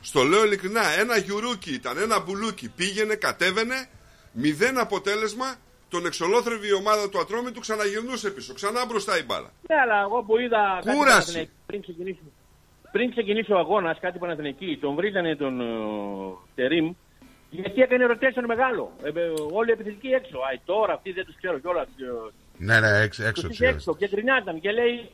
Στο 0.00 0.22
λέω 0.22 0.44
ειλικρινά, 0.44 0.88
ένα 0.98 1.16
γιουρούκι 1.16 1.72
ήταν, 1.72 1.98
ένα 1.98 2.20
μπουλούκι. 2.20 2.68
Πήγαινε, 2.68 3.14
κατέβαινε, 3.14 3.88
μηδέν 4.32 4.78
αποτέλεσμα. 4.78 5.54
Τον 5.88 6.06
εξολόθρευε 6.06 6.66
η 6.66 6.72
ομάδα 6.72 7.08
του 7.08 7.18
Ατρόμητου, 7.18 7.60
ξαναγυρνούσε 7.60 8.30
πίσω. 8.30 8.54
Ξανά 8.54 8.86
μπροστά 8.86 9.18
η 9.18 9.22
μπάλα. 9.22 9.50
Ναι, 9.68 9.76
αλλά 9.80 10.00
εγώ 10.00 10.22
που 10.22 10.38
είδα. 10.38 10.80
κάτι 10.84 10.96
Κούραση. 10.96 11.10
Παναθηναϊκό 11.10 11.52
Πριν 11.66 11.80
ξεκινήσει, 11.80 12.32
πριν 12.92 13.10
ξεκινήσει 13.10 13.52
ο 13.52 13.58
αγώνας, 13.58 13.98
κάτι 14.00 14.18
Παναθηναϊκή, 14.18 14.78
τον 14.80 14.94
βρήκανε 14.94 15.36
τον 15.36 15.60
ε, 15.60 15.64
Τερίμ. 16.54 16.94
Γιατί 17.50 17.80
έκανε 17.80 18.06
rotation 18.10 18.44
μεγάλο. 18.46 18.92
Ε, 19.02 19.08
ε, 19.08 19.32
όλοι 19.52 19.68
οι 19.68 19.72
επιθετικοί 19.72 20.08
έξω. 20.08 20.38
Αϊ, 20.48 20.60
τώρα 20.64 20.92
αυτοί 20.92 21.12
δεν 21.12 21.24
τους 21.24 21.36
ξέρω 21.36 21.58
κιόλας. 21.58 21.88
Ναι, 22.58 22.80
ναι, 22.80 22.88
έξω, 22.88 23.24
έξω 23.24 23.42
Του 23.42 23.48
τους 23.48 23.56
είχε 23.56 23.66
έξω 23.68 23.96
και 23.96 24.08
γκρινιάταν 24.08 24.60
και 24.60 24.70
λέει. 24.70 25.10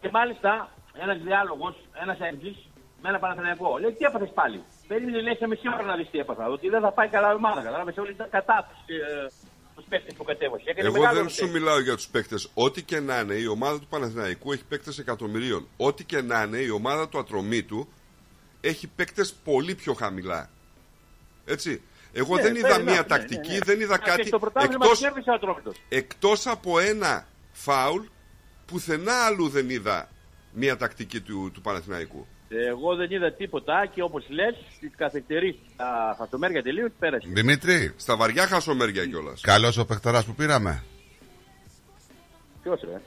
Και 0.00 0.08
μάλιστα 0.12 0.70
ένας 1.02 1.18
διάλογος, 1.18 1.74
ένας 2.02 2.18
έγκρι 2.20 2.56
με 3.02 3.08
ένα 3.08 3.18
Παναθηναϊκό. 3.18 3.78
Λέει 3.78 3.92
τι 3.92 4.04
έπαθες 4.04 4.30
πάλι; 4.34 4.62
Περίμενε 4.88 5.20
λέει 5.20 5.34
σε 5.34 5.46
μισή 5.46 5.68
ώρα 5.68 5.82
να 5.82 5.96
δεις 5.96 6.10
τι 6.10 6.18
έπαθα. 6.18 6.48
Ότι 6.48 6.68
δεν 6.68 6.80
θα 6.80 6.92
πάει 6.92 7.08
καλά 7.08 7.32
η 7.32 7.34
ομάδα. 7.34 7.62
Κατάλαβες 7.62 7.96
όλοι 7.96 8.10
ήταν 8.10 8.28
κατά 8.30 8.68
τους 8.84 8.96
ε, 8.96 9.88
παίκτες 9.88 10.14
που 10.14 10.24
κατέβασε. 10.24 10.64
Έκανε 10.66 10.88
Εγώ 10.88 10.98
μεγάλο 10.98 11.18
δεν 11.18 11.28
σου 11.28 11.46
rotation. 11.46 11.50
μιλάω 11.50 11.80
για 11.80 11.94
τους 11.96 12.08
παίκτες. 12.08 12.50
Ό,τι 12.54 12.82
και 12.82 13.00
να 13.00 13.20
είναι, 13.20 13.34
η 13.34 13.46
ομάδα 13.46 13.78
του 13.78 13.86
Παναθηναϊκού 13.86 14.52
έχει 14.52 14.64
παίκτες 14.64 14.98
εκατομμυρίων. 14.98 15.68
Ό,τι 15.76 16.04
και 16.04 16.20
να 16.22 16.42
είναι, 16.42 16.58
η 16.58 16.70
ομάδα 16.70 17.08
του 17.08 17.18
Ατρομήτου 17.18 17.88
έχει 18.60 18.86
παίκτες 18.86 19.34
πολύ 19.44 19.74
πιο 19.74 19.92
χαμηλά. 19.92 20.50
Έτσι. 21.44 21.82
Εγώ 22.18 22.34
Ναι, 22.36 22.42
δεν 22.42 22.54
είδα 22.56 22.76
fair 22.76 22.82
μία 22.82 23.02
enough, 23.02 23.06
τακτική, 23.08 23.48
ναι, 23.48 23.54
ναι. 23.54 23.64
δεν 23.64 23.80
είδα 23.80 23.94
Α, 23.94 23.98
και 23.98 24.10
κάτι. 24.10 24.26
στο 24.26 24.38
πρωτάθλημα 24.38 24.74
Εκτός, 24.84 24.98
κέρδισε 25.00 25.30
ο 25.30 25.34
Ατρόμητος. 25.34 25.76
εκτός 25.88 26.46
από 26.46 26.78
ένα 26.78 27.26
φάουλ, 27.52 28.02
πουθενά 28.66 29.24
αλλού 29.24 29.48
δεν 29.48 29.70
είδα 29.70 30.08
μία 30.52 30.76
τακτική 30.76 31.20
του, 31.20 31.50
του 31.54 31.60
Παναθηναϊκού. 31.60 32.26
Εγώ 32.48 32.94
δεν 32.96 33.10
είδα 33.10 33.32
τίποτα 33.32 33.86
και 33.94 34.02
όπως 34.02 34.24
λες, 34.28 34.54
στι 34.76 34.88
καθεκτερίε 34.96 35.54
στα 35.74 36.14
χαρτομέρια 36.18 36.62
τελείως 36.62 36.90
πέρασε. 36.98 37.28
Δημήτρη, 37.32 37.92
Στα 37.96 38.16
βαριά 38.16 38.46
χασομέρια 38.46 39.06
κιόλας. 39.06 39.40
καλός 39.40 39.76
ο 39.78 39.84
παιχταράς 39.86 40.24
που 40.24 40.34
πήραμε. 40.34 40.82
Ποιος 42.62 42.80
ρε; 42.80 43.00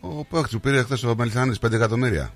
Ο 0.00 0.24
παίχτης 0.24 0.52
που 0.52 0.60
πήρε 0.60 0.82
χθες 0.82 1.02
ο 1.02 1.14
Μελισανή 1.16 1.56
5 1.60 1.72
εκατομμύρια. 1.72 2.32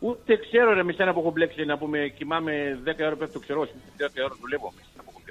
Ούτε 0.00 0.36
ξέρω 0.36 0.72
ρε 0.74 0.82
με 0.82 0.92
σένα 0.92 1.12
που 1.12 1.20
έχω 1.20 1.30
μπλέξει 1.30 1.64
να 1.64 1.78
πούμε 1.78 1.98
κοιμάμαι 2.16 2.78
10 2.84 3.04
ώρα 3.06 3.16
πέφτω 3.16 3.38
ξερό. 3.38 3.62
10 3.64 3.68
ώρα 4.24 4.34
δουλεύω. 4.40 4.72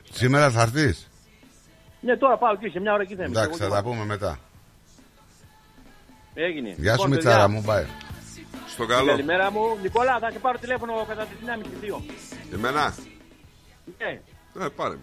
Με 0.09 0.17
σένα 0.17 0.19
που 0.19 0.19
έχω 0.19 0.19
μπλέξει. 0.19 0.19
Σήμερα 0.19 0.49
θα 0.51 0.61
έρθεις; 0.61 1.09
Ναι, 2.01 2.17
τώρα 2.17 2.37
πάω 2.37 2.53
εκεί 2.53 2.67
σε 2.69 2.79
μια 2.79 2.93
ώρα 2.93 3.01
εκεί 3.01 3.15
θα 3.15 3.23
είμαι. 3.23 3.39
Εντάξει, 3.39 3.57
θα 3.59 3.65
Εγώ 3.65 3.73
τα 3.73 3.81
κοιμάμαι. 3.81 3.95
πούμε 3.97 4.05
μετά. 4.13 4.39
Έγινε. 6.33 6.69
Γεια 6.77 6.91
σου, 6.91 7.01
Λοιπόν, 7.03 7.09
Μιτσάρα 7.09 7.35
παιδιά, 7.35 7.47
μου, 7.53 7.61
μπάει. 7.65 7.85
Στο 8.67 8.85
καλό. 8.85 9.09
Καλημέρα 9.09 9.51
μου. 9.51 9.77
Νικόλα, 9.81 10.19
θα 10.19 10.31
σε 10.31 10.39
πάρω 10.39 10.57
τηλέφωνο 10.57 11.05
κατά 11.07 11.25
τις 11.25 11.37
1.30 11.41 11.79
2. 11.81 12.01
Εμένα; 12.53 12.95
Ναι, 13.97 14.19
Ε, 14.65 14.69
πάρε. 14.75 14.95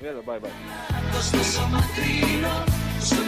με. 0.00 0.08
έλα, 0.08 0.20
bye 0.26 0.40
bye. 0.44 0.50
Το 1.12 1.20
στο 1.22 1.66
μακρινό 1.66 2.64
σου 3.00 3.24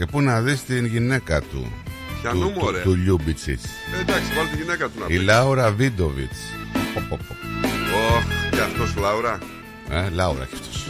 και 0.00 0.06
δεν 0.06 0.06
στο 0.06 0.06
κάνω 0.06 0.06
Και 0.06 0.06
πού 0.06 0.20
να 0.20 0.40
δεις 0.40 0.64
την 0.64 0.86
γυναίκα 0.86 1.40
του. 1.40 1.72
Ποια 2.20 2.30
του, 2.30 2.38
νου, 2.38 2.52
του, 2.52 2.60
μωρέ. 2.60 2.80
του 2.80 2.94
Λιούμπιτσιτ. 2.94 3.60
Ε, 3.98 4.00
εντάξει, 4.00 4.32
βάλει 4.36 4.48
τη 4.48 4.56
γυναίκα 4.56 4.88
του 4.88 4.98
να 4.98 5.04
Η 5.08 5.16
πει. 5.18 5.24
Λάουρα 5.24 5.70
Βίντοβιτς. 5.72 6.38
Ωχ, 7.10 8.24
και 8.50 8.60
αυτός 8.60 8.96
Λάουρα. 8.96 9.38
Ε, 9.90 10.08
Λάουρα 10.10 10.44
κι 10.44 10.54
αυτός. 10.54 10.86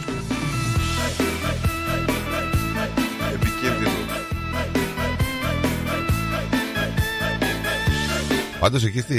Πάντως 8.61 8.83
εκεί 8.83 8.99
στη 8.99 9.17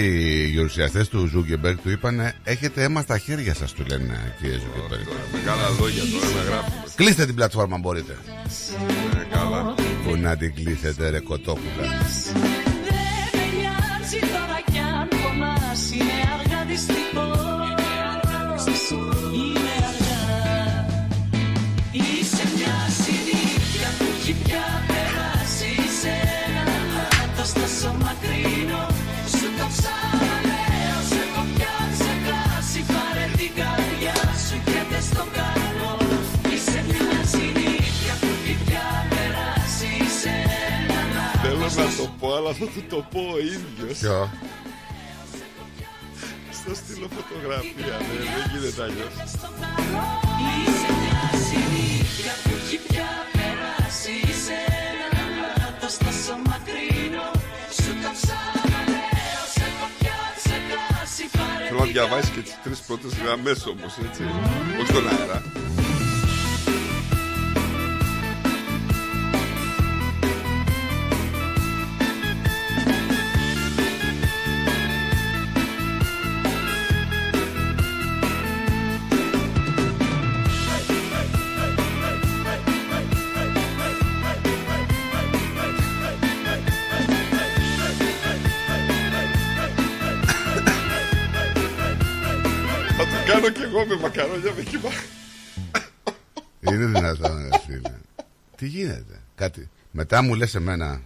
γερουσιαστέ 0.52 1.04
του 1.10 1.26
Ζούγκεμπεργκ 1.26 1.76
του 1.82 1.90
είπαν 1.90 2.32
Έχετε 2.44 2.82
αίμα 2.82 3.00
στα 3.00 3.18
χέρια 3.18 3.54
σας, 3.54 3.72
του 3.72 3.84
λένε 3.88 4.34
κύριε 4.40 4.58
Ζούγκεμπεργκ. 4.58 5.06
Μεγάλα 5.32 5.68
λόγια 5.80 6.02
τώρα 6.12 6.34
να 6.36 6.42
γράφουμε. 6.42 6.82
Κλείστε 6.94 7.26
την 7.26 7.34
πλατφόρμα, 7.34 7.74
αν 7.74 7.80
μπορείτε. 7.80 8.16
Ε, 9.20 9.36
καλά. 9.36 9.74
Που 10.04 10.16
να 10.16 10.36
την 10.36 10.54
κλείσετε, 10.54 11.10
ρε 11.10 11.20
κοτόπουλα. 11.20 11.82
Δεν 12.32 13.22
με 13.34 13.44
νοιάζει 13.56 14.18
τώρα 14.34 14.58
κι 14.72 14.78
αν 14.78 15.08
πονάς 15.22 15.90
Είναι 15.90 16.18
αργά 16.34 16.64
δυστυχώς 16.70 18.62
Είναι 19.34 19.74
αργά 19.90 20.24
Είσαι 21.92 22.44
μια 22.56 22.76
συνήθεια 23.02 23.88
που 23.98 24.04
έχει 24.18 24.34
πια 24.44 24.64
περάσει 24.88 25.68
Είσαι 25.84 26.14
ένα 26.48 26.76
λάθος 26.94 27.52
τόσο 27.52 27.94
μακρινό 28.02 28.61
θα 42.58 42.66
του 42.66 42.82
το 42.88 43.06
πω 43.10 43.20
ο 43.34 43.38
ίδιος. 43.38 43.98
Ποιο; 43.98 44.30
Στο 46.58 46.74
στείλω 46.74 47.08
φωτογραφία, 47.16 47.96
ναι, 48.06 48.18
δεν 48.34 48.44
γίνεται 48.52 48.82
αλλιώς. 48.86 49.12
Είσαι 50.62 50.90
μια 51.02 51.22
συνήθεια 51.48 52.32
που 52.42 52.50
έχει 52.60 52.78
πια 52.88 53.10
περάσει 53.36 54.12
Είσαι 54.28 54.56
ένα 55.00 55.22
λάθος 55.40 55.94
τόσο 56.04 56.34
μακρινό 56.48 57.28
Σου 57.76 57.92
το 58.02 58.10
ξαναλέω, 58.18 59.42
σε 59.54 59.62
έχω 59.70 59.86
πια 59.98 60.18
ξεχάσει 60.38 61.24
Πάρε 61.36 61.64
Θέλω 61.68 61.78
να 61.78 61.84
την 61.84 61.92
διαβάσεις 61.98 62.30
και 62.34 62.40
τις 62.46 62.56
τρεις 62.64 62.78
πρώτες 62.86 63.12
γραμμές 63.20 63.66
όμως, 63.72 63.92
έτσι. 64.06 64.22
Όχι 64.80 64.90
στον 64.92 65.08
αέρα. 65.08 65.61
Εγώ 93.72 93.86
με 93.86 93.96
μακαρόνια 93.96 94.52
με 94.56 94.62
κύμα. 94.62 94.90
Είναι 96.60 96.86
δυνατόν, 96.86 97.48
ρε 97.52 97.58
φίλε. 97.66 97.94
Τι 98.56 98.66
γίνεται; 98.66 99.20
Κάτι. 99.34 99.70
Μετά 99.90 100.22
μου 100.22 100.34
λες 100.34 100.54
εμένα, 100.54 101.02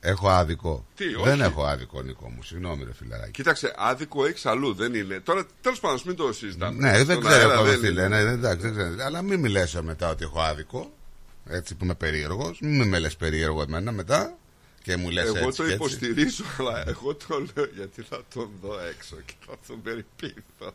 έχω 0.00 0.28
άδικο. 0.28 0.86
Τι, 0.94 1.04
όχι. 1.14 1.28
Δεν 1.28 1.40
έχω 1.40 1.64
άδικο, 1.64 2.02
Νικό 2.02 2.28
μου. 2.30 2.42
Συγγνώμη, 2.42 2.84
ρε 2.84 2.92
φιλαράκι. 2.94 3.30
Κοίταξε, 3.30 3.72
άδικο 3.76 4.26
έχεις 4.26 4.46
αλλού, 4.46 4.74
δεν 4.74 4.94
είναι. 4.94 5.20
Τώρα, 5.20 5.46
τέλος 5.60 5.80
πάντων, 5.80 5.96
ας 5.96 6.04
μην 6.04 6.16
το 6.16 6.32
συζητάμε. 6.32 6.78
Ναι, 6.90 7.04
δεν 7.04 7.16
Στον 7.16 7.20
ξέρω 7.24 7.48
αέρα 7.50 7.56
πώ 7.58 7.64
δεν 7.64 7.80
τι 7.80 7.86
είναι. 7.86 8.00
λένε. 8.00 8.24
δεν- 8.24 8.32
Εντάξει, 8.32 8.68
δεν 8.68 8.72
ξέρω. 8.88 9.04
Αλλά 9.04 9.22
μην 9.22 9.40
μιλέσαι 9.40 9.82
μετά 9.82 10.10
ότι 10.10 10.24
έχω 10.24 10.40
άδικο. 10.40 10.92
Έτσι 11.48 11.74
που 11.74 11.84
είμαι 11.84 11.94
περίεργος. 11.94 12.58
Μην 12.60 12.88
με 12.88 12.98
λες 12.98 13.16
περίεργο 13.16 13.62
εμένα 13.62 13.92
μετά. 13.92 14.36
Και 14.82 14.96
μου 14.96 15.10
λες 15.10 15.24
Εγώ 15.24 15.36
έτσι. 15.38 15.46
το 15.46 15.52
και 15.56 15.62
έτσι. 15.62 15.74
υποστηρίζω, 15.74 16.44
αλλά 16.58 16.84
εγώ 16.88 17.14
το 17.14 17.38
λέω 17.54 17.66
γιατί 17.76 18.02
θα 18.02 18.22
τον 18.34 18.50
δω 18.62 18.78
έξω 18.96 19.16
και 19.26 19.32
θα 19.46 19.54
τον 19.66 19.82
περιποιηθώ. 19.82 20.74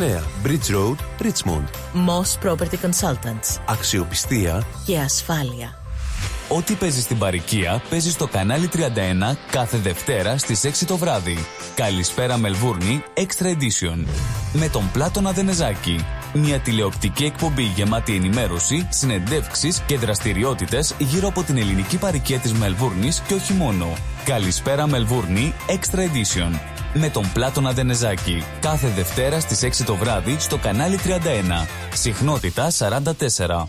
Bridge 0.00 0.70
Road, 0.70 0.96
Richmond. 1.20 1.68
Moss 1.94 2.48
Property 2.48 2.76
Consultants. 2.82 3.60
Αξιοπιστία 3.66 4.66
Και 4.86 4.98
ασφάλεια. 4.98 5.78
Ό,τι 6.48 6.74
παίζεις 6.74 7.02
στην 7.02 7.18
παροικία 7.18 7.82
παίζεις 7.90 8.12
στο 8.12 8.26
κανάλι 8.26 8.68
31 8.72 8.78
κάθε 9.50 9.78
Δευτέρα 9.78 10.38
στις 10.38 10.64
6 10.64 10.86
το 10.86 10.96
βράδυ. 10.96 11.38
Καλησπέρα 11.74 12.36
Μελβούρνη 12.36 13.02
Extra 13.14 13.46
Edition. 13.46 14.06
Με 14.52 14.68
τον 14.68 14.90
Πλάτωνα 14.92 15.32
Δενεζάκη. 15.32 16.04
Μια 16.34 16.58
τηλεοπτική 16.58 17.24
εκπομπή 17.24 17.62
γεμάτη 17.62 18.14
ενημέρωση, 18.14 18.88
συνεντεύξεις 18.90 19.80
και 19.86 19.98
δραστηριότητες 19.98 20.94
γύρω 20.98 21.28
από 21.28 21.42
την 21.42 21.56
ελληνική 21.56 21.98
παροικία 21.98 22.38
της 22.38 22.52
Μελβούρνης 22.52 23.20
και 23.20 23.34
όχι 23.34 23.52
μόνο. 23.52 23.86
Καλησπέρα 24.24 24.86
Μελβούρνη 24.86 25.54
Extra 25.68 25.98
Edition. 25.98 26.58
Με 26.94 27.08
τον 27.08 27.32
Πλάτωνα 27.32 27.72
Δενεζάκη. 27.72 28.42
Κάθε 28.60 28.88
Δευτέρα 28.88 29.40
στις 29.40 29.62
6 29.62 29.84
το 29.84 29.94
βράδυ 29.96 30.36
στο 30.38 30.58
κανάλι 30.58 30.98
31. 31.04 31.66
Συχνότητα 31.94 32.70
44. 32.70 33.68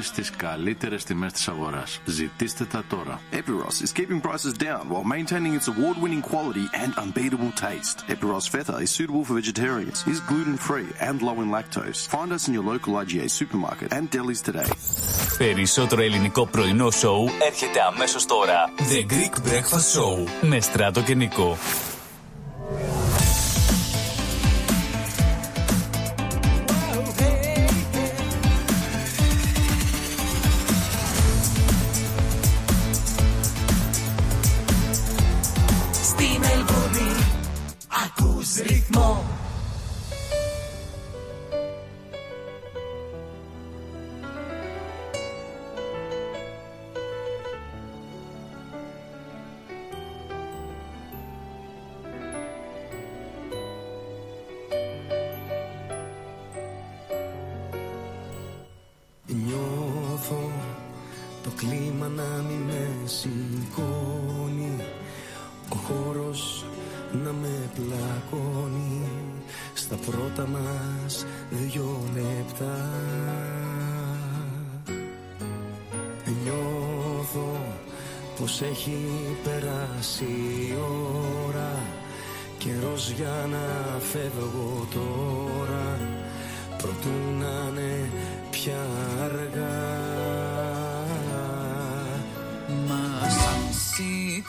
στις 0.05 0.29
καλύτερες 0.29 1.03
τιμές 1.03 1.31
της 1.31 1.47
αγοράς. 1.47 2.01
Ζητήστε 2.05 2.65
τα 2.65 2.83
τώρα. 2.89 3.21
Epiros 3.31 3.85
is 3.85 3.91
keeping 3.99 4.21
prices 4.21 4.53
down 4.67 4.83
while 4.89 5.07
maintaining 5.15 5.53
its 5.59 5.67
award-winning 5.73 6.23
quality 6.31 6.65
and 6.81 6.91
unbeatable 7.03 7.51
taste. 7.67 7.97
Epiros 8.13 8.45
Feta 8.53 8.75
is 8.85 8.89
suitable 8.97 9.23
for 9.27 9.33
vegetarians, 9.41 9.97
is 10.13 10.19
gluten-free 10.31 10.89
and 11.07 11.15
low 11.27 11.37
in 11.43 11.49
lactose. 11.55 11.99
Find 12.15 12.29
us 12.35 12.43
in 12.47 12.53
your 12.57 12.65
local 12.73 12.91
IGA 13.03 13.27
supermarket 13.39 13.87
and 13.97 14.03
delis 14.15 14.41
today. 14.49 14.71
Περισσότερο 15.37 16.01
ελληνικό 16.01 16.45
πρωινό 16.45 16.91
σοου 16.91 17.29
έρχεται 17.47 17.79
αμέσως 17.93 18.25
τώρα. 18.25 18.69
The 18.77 19.13
Greek 19.13 19.35
Breakfast 19.49 19.99
Show 19.99 20.27
με 20.41 20.59
Στράτο 20.59 21.01
και 21.01 21.15
Νικό. 21.15 21.57
Ακούς 37.91 38.55
ρυθμό 38.55 39.23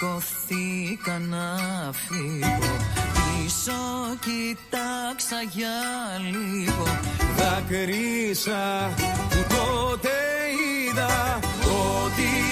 σηκωθήκα 0.03 1.19
να 1.19 1.47
φύγω. 1.93 2.77
Πίσω 3.15 3.73
κοιτάξα 4.21 5.37
για 5.51 5.79
λίγο. 6.31 6.85
Δάκρυσα 7.37 8.95
που 9.31 9.55
τότε 9.55 10.11
είδα 10.91 11.39
ότι 11.61 12.52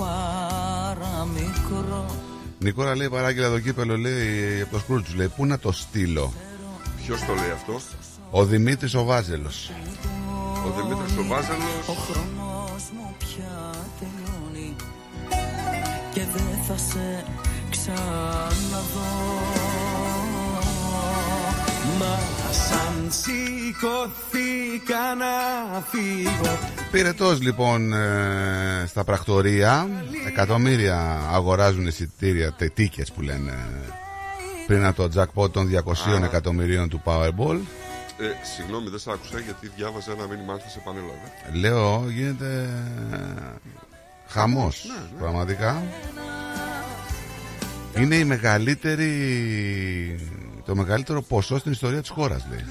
παραμικρό. 0.00 2.04
Νικόλα 2.58 2.96
λέει 2.96 3.08
παράγγελα 3.08 3.50
το 3.50 3.60
κύπελο 3.60 3.96
λέει 3.96 4.60
από 4.60 4.72
το 4.72 4.78
σκρούτσου 4.78 5.16
λέει. 5.16 5.28
Πού 5.36 5.46
να 5.46 5.58
το 5.58 5.72
στείλω; 5.72 6.32
Ποιος 7.04 7.20
το 7.20 7.34
λέει 7.34 7.50
αυτό, 7.50 7.80
Ο 8.30 8.44
Δημήτρης 8.44 8.94
ο 8.94 9.04
Βάζελος. 9.04 9.70
Ο 10.66 10.70
Δημήτρης 10.76 11.16
ο 11.16 11.24
Βάζελος. 11.26 11.88
Ο 11.88 11.92
χρόνος 11.92 12.82
μου 12.96 13.14
πια 13.18 13.70
τελειώνει 13.98 14.76
Και 16.14 16.20
δεν 16.34 16.62
θα 16.66 16.76
σε 16.76 17.24
ξαναδώ 17.70 19.10
Μας 22.00 22.56
σαν 22.68 23.08
σηκωθήκα 23.10 25.14
να 25.18 25.80
φύγω 25.80 26.58
Πυρετός 26.90 27.40
λοιπόν 27.40 27.92
ε, 27.92 28.84
στα 28.86 29.04
πρακτορία 29.04 29.88
Εκατομμύρια 30.26 31.20
αγοράζουν 31.30 31.86
εισιτήρια 31.86 32.52
τετίκες 32.52 33.12
που 33.12 33.20
λένε 33.20 33.52
Πριν 34.66 34.84
από 34.84 35.08
το 35.08 35.22
jackpot 35.22 35.52
των 35.52 35.70
200 35.84 36.20
Α. 36.22 36.24
εκατομμυρίων 36.24 36.88
του 36.88 37.02
Powerball 37.04 37.58
Ε, 38.18 38.24
συγγνώμη, 38.56 38.88
δεν 38.88 38.98
σε 38.98 39.10
άκουσα 39.10 39.38
γιατί 39.38 39.70
διάβαζα 39.76 40.12
ένα 40.12 40.26
μήνυμά 40.26 40.58
σα 40.64 40.68
σε 40.68 40.80
πανέλαβε. 40.84 41.32
Λέω 41.52 42.04
γίνεται 42.08 42.68
χαμός 44.26 44.84
Ναι, 44.86 44.94
ναι. 45.14 45.20
πραγματικά 45.20 45.82
Είναι 47.98 48.14
η 48.16 48.24
μεγαλύτερη 48.24 49.10
το 50.70 50.76
μεγαλύτερο 50.76 51.22
ποσό 51.22 51.58
στην 51.58 51.72
ιστορία 51.72 52.00
της 52.00 52.10
χώρας 52.10 52.46
λέει 52.50 52.64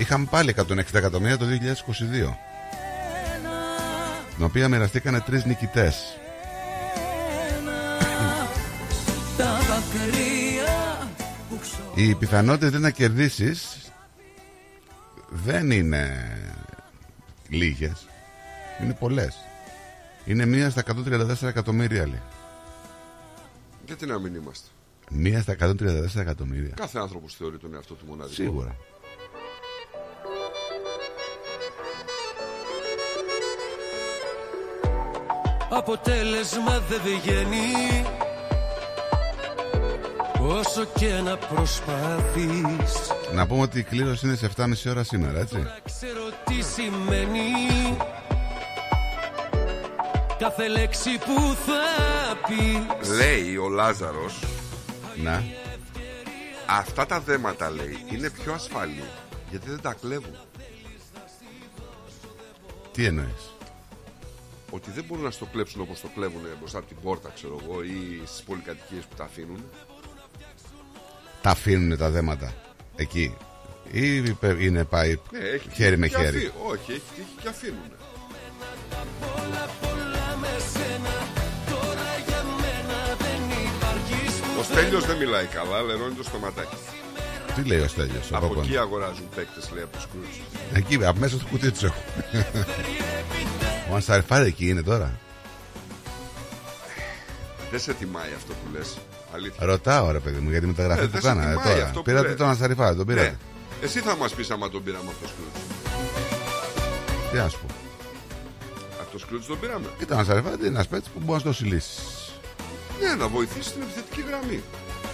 Είχαμε 0.00 0.26
πάλι 0.30 0.54
160 0.56 0.78
εκατομμύρια 0.92 1.38
το 1.38 1.46
2022 1.46 1.50
την 4.36 4.44
οποία 4.44 4.68
μοιραστήκανε 4.68 5.20
τρεις 5.20 5.44
νικητές 5.44 6.18
Τα 9.36 9.58
δάκρυα 9.58 11.10
που 11.48 11.58
ξοδέψα 11.60 11.92
Οι 11.94 12.14
πιθανότητες 12.14 12.80
να 12.80 12.90
κερδίσεις 12.90 13.76
δεν 15.28 15.70
είναι 15.70 16.30
λίγες. 17.48 18.06
Είναι 18.82 18.94
πολλές. 18.94 19.36
Είναι 20.24 20.46
μία 20.46 20.70
στα 20.70 20.80
134 20.80 21.42
εκατομμύρια 21.42 22.06
λέει. 22.06 22.22
Γιατί 23.86 24.06
να 24.06 24.18
μην 24.18 24.34
είμαστε; 24.34 24.68
Μία 25.14 25.40
στα 25.40 25.56
134 25.60 26.20
εκατομμύρια. 26.20 26.72
Κάθε 26.76 26.98
άνθρωπος 26.98 27.34
θεωρεί 27.34 27.58
τον 27.58 27.74
εαυτό 27.74 27.94
του 27.94 28.04
μοναδικό. 28.06 28.34
Σίγουρα. 28.34 28.76
Αποτέλεσμα 35.70 36.82
δεν 36.88 37.00
βγαίνει 37.04 38.04
Όσο 40.40 40.84
και 40.94 41.20
να 41.24 41.36
προσπαθείς 41.36 43.12
Να 43.34 43.46
πούμε 43.46 43.62
ότι 43.62 43.78
η 43.78 43.82
κλήρωση 43.82 44.26
είναι 44.26 44.36
σε 44.36 44.50
7.30 44.56 44.66
ώρα 44.88 45.04
σήμερα, 45.04 45.40
έτσι. 45.40 45.66
Ξέρω 45.84 46.22
τι 46.44 46.62
σημαίνει 46.62 47.96
Κάθε 50.38 50.68
λέξη 50.68 51.10
που 51.18 51.56
θα 51.66 51.82
πεις 52.48 53.10
Λέει 53.16 53.56
ο 53.56 53.68
Λάζαρος 53.68 54.38
Να. 55.16 55.42
Αυτά 56.68 57.06
τα 57.06 57.20
δέματα 57.20 57.70
λέει 57.70 58.04
είναι 58.12 58.30
πιο 58.30 58.52
ασφαλή 58.52 59.04
γιατί 59.50 59.70
δεν 59.70 59.80
τα 59.80 59.92
κλέβουν. 60.00 60.36
Τι 62.92 63.04
εννοείς; 63.04 63.54
Ότι 64.70 64.90
δεν 64.90 65.04
μπορούν 65.04 65.24
να 65.24 65.30
στο 65.30 65.44
κλέψουν 65.44 65.80
όπως 65.80 66.00
το 66.00 66.08
κλέβουν 66.14 66.42
μπροστά 66.58 66.78
από 66.78 66.86
την 66.86 66.96
πόρτα, 67.02 67.30
ξέρω 67.34 67.58
εγώ, 67.62 67.82
ή 67.82 68.22
στις 68.26 68.42
πολυκατοικίες 68.42 69.04
που 69.04 69.14
τα 69.16 69.24
αφήνουν. 69.24 69.64
Τα 71.42 71.50
αφήνουν 71.50 71.98
τα 71.98 72.10
δέματα 72.10 72.54
εκεί; 72.96 73.36
Ή 73.90 74.34
είναι 74.58 74.84
πάει 74.84 75.18
Ναι, 75.30 75.38
έχει 75.38 75.68
χέρι 75.72 75.96
με 75.98 76.06
τύχει 76.06 76.18
και 76.20 76.24
χέρι; 76.24 76.36
αφή- 76.38 76.52
Όχι, 76.66 76.90
έχει 76.92 77.02
τύχει 77.14 77.34
και 77.42 77.48
αφήνουν. 77.48 77.90
Ο 84.62 84.64
Στέλιος 84.64 85.04
δεν 85.06 85.16
μιλάει 85.16 85.46
καλά, 85.46 85.82
λερώνει 85.82 86.14
το 86.14 86.22
στοματάκι. 86.22 86.76
Τι 87.54 87.62
λέει 87.62 87.80
ο 87.80 87.88
Στέλιος, 87.88 88.30
ο 88.30 88.36
Από 88.36 88.46
Κόκκον. 88.46 88.62
εκεί 88.64 88.76
αγοράζουν 88.76 89.28
παίκτες, 89.34 89.70
λέει, 89.74 89.82
από 89.82 89.92
τους 89.92 90.02
Σκρούτς. 90.02 90.36
Εκεί, 90.72 91.04
από 91.04 91.18
μέσα 91.20 91.36
στο 91.36 91.46
κουτί 91.50 91.70
τους 91.70 91.82
έχω. 91.82 92.02
Ο 93.90 93.94
Ανσαριφάρη 93.94 94.46
εκεί 94.46 94.68
είναι 94.68 94.82
τώρα; 94.82 95.18
Δεν 97.70 97.80
σε 97.80 97.92
τιμάει 97.94 98.30
αυτό 98.36 98.52
που 98.52 98.76
λες. 98.76 98.98
Αλήθεια. 99.34 99.66
Ρωτάω 99.66 100.10
ρε 100.10 100.18
παιδί 100.18 100.40
μου 100.40 100.50
για 100.50 100.60
τη 100.60 100.66
μεταγραφή 100.66 101.02
Ε, 101.02 101.04
που 101.04 101.10
δεν 101.12 101.20
σε 101.20 101.26
κάνανε 101.28 101.50
τιμάει 101.56 101.72
τώρα. 101.74 101.84
αυτό 101.86 101.98
που 101.98 102.04
Πήρατε 102.04 102.28
λες. 102.28 102.36
τον 102.36 102.48
Ανσαριφάρη, 102.48 102.96
τον 102.96 103.06
πήρατε. 103.06 103.28
Ναι. 103.28 103.36
Εσύ 103.86 104.00
θα 104.00 104.16
μας 104.16 104.32
πεις 104.34 104.50
άμα 104.50 104.68
τον 104.70 104.82
πήραμε 104.82 105.04
από 105.08 105.16
το 105.22 105.28
Σκρούτς. 105.28 105.58
Τι 107.30 107.36
να 107.36 107.48
σου 107.48 107.58
πω. 107.58 107.74
Από 109.00 109.12
το 109.12 109.18
Σκρούτς 109.18 109.46
τον 109.46 109.60
πήραμε. 109.60 109.86
Ήταν 109.96 110.06
ένα 110.10 110.18
Ανσαριφάρη 110.18 110.56
είναι 110.58 110.66
ένας 110.66 110.86
παίκτης 110.86 111.08
που 111.10 111.18
μπορεί 111.18 111.32
να 111.32 111.38
στο 111.38 111.52
συλλήσει. 111.52 111.90
Ναι, 113.02 113.14
να 113.14 113.28
βοηθήσει 113.28 113.68
στην 113.68 113.82
επιθετική 113.82 114.24
γραμμή. 114.28 114.62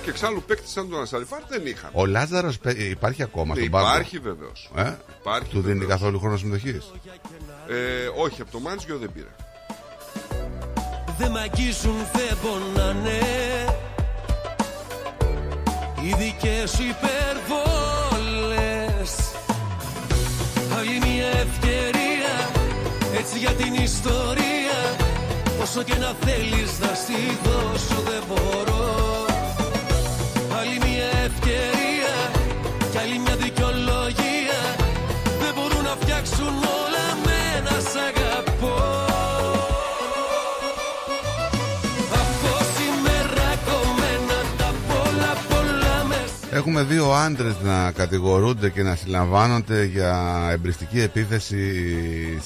Και 0.04 0.10
εξάλλου 0.10 0.42
παίκτης 0.46 0.70
σαν 0.70 0.90
τον 0.90 1.00
Ασαριφάρ 1.00 1.40
δεν 1.48 1.66
είχαμε. 1.66 1.92
Ο 1.94 2.06
Λάζαρος 2.06 2.58
υπάρχει 2.90 3.22
ακόμα 3.22 3.54
Ναι, 3.54 3.60
στον 3.60 3.70
πάγκο; 3.72 3.88
υπάρχει 3.88 4.18
βεβαίως. 4.18 4.70
Ε; 4.76 4.96
Υπάρχει 5.20 5.48
Του 5.48 5.60
δίνει 5.60 5.78
βεβαίως. 5.78 5.90
καθόλου 5.90 6.18
χρόνος 6.18 6.40
συμμετοχής; 6.40 6.92
Ε, 7.68 7.74
όχι, 8.16 8.40
από 8.40 8.50
το 8.50 8.60
Μάντσιο 8.60 8.98
δεν 8.98 9.12
πήρε. 9.12 9.26
Δεν 11.18 11.30
μ' 11.30 11.36
αγγίζουν, 11.36 11.96
δεν 12.12 12.36
πονάνε 12.42 13.18
Οι 16.02 16.14
δικές 16.18 16.70
σου 16.70 16.82
υπερβόλες 16.82 18.30
Άλλη 20.78 20.98
μια 21.06 21.26
ευκαιρία 21.28 22.50
Έτσι 23.18 23.38
για 23.38 23.50
την 23.50 23.74
ιστορία 23.74 24.78
Όσο 25.62 25.82
και 25.82 25.94
να 25.94 26.14
θέλεις 26.20 26.78
να 26.78 26.94
στη 26.94 27.38
δώσω 27.42 28.02
δεν 28.10 28.22
μπορώ. 28.28 29.26
Άλλη 30.58 30.78
μια 30.86 31.10
ευκαιρία 31.24 32.14
κι 32.90 32.98
άλλη 32.98 33.18
μια 33.18 33.36
δικαιολογία. 33.36 34.60
Δεν 35.40 35.52
μπορούν 35.54 35.82
να 35.82 35.96
φτιάξουν 36.00 36.67
Έχουμε 46.52 46.82
δύο 46.82 47.12
άντρες 47.12 47.54
να 47.62 47.92
κατηγορούνται 47.92 48.70
και 48.70 48.82
να 48.82 48.94
συλλαμβάνονται 48.94 49.84
για 49.84 50.48
εμπριστική 50.52 51.00
επίθεση 51.00 51.82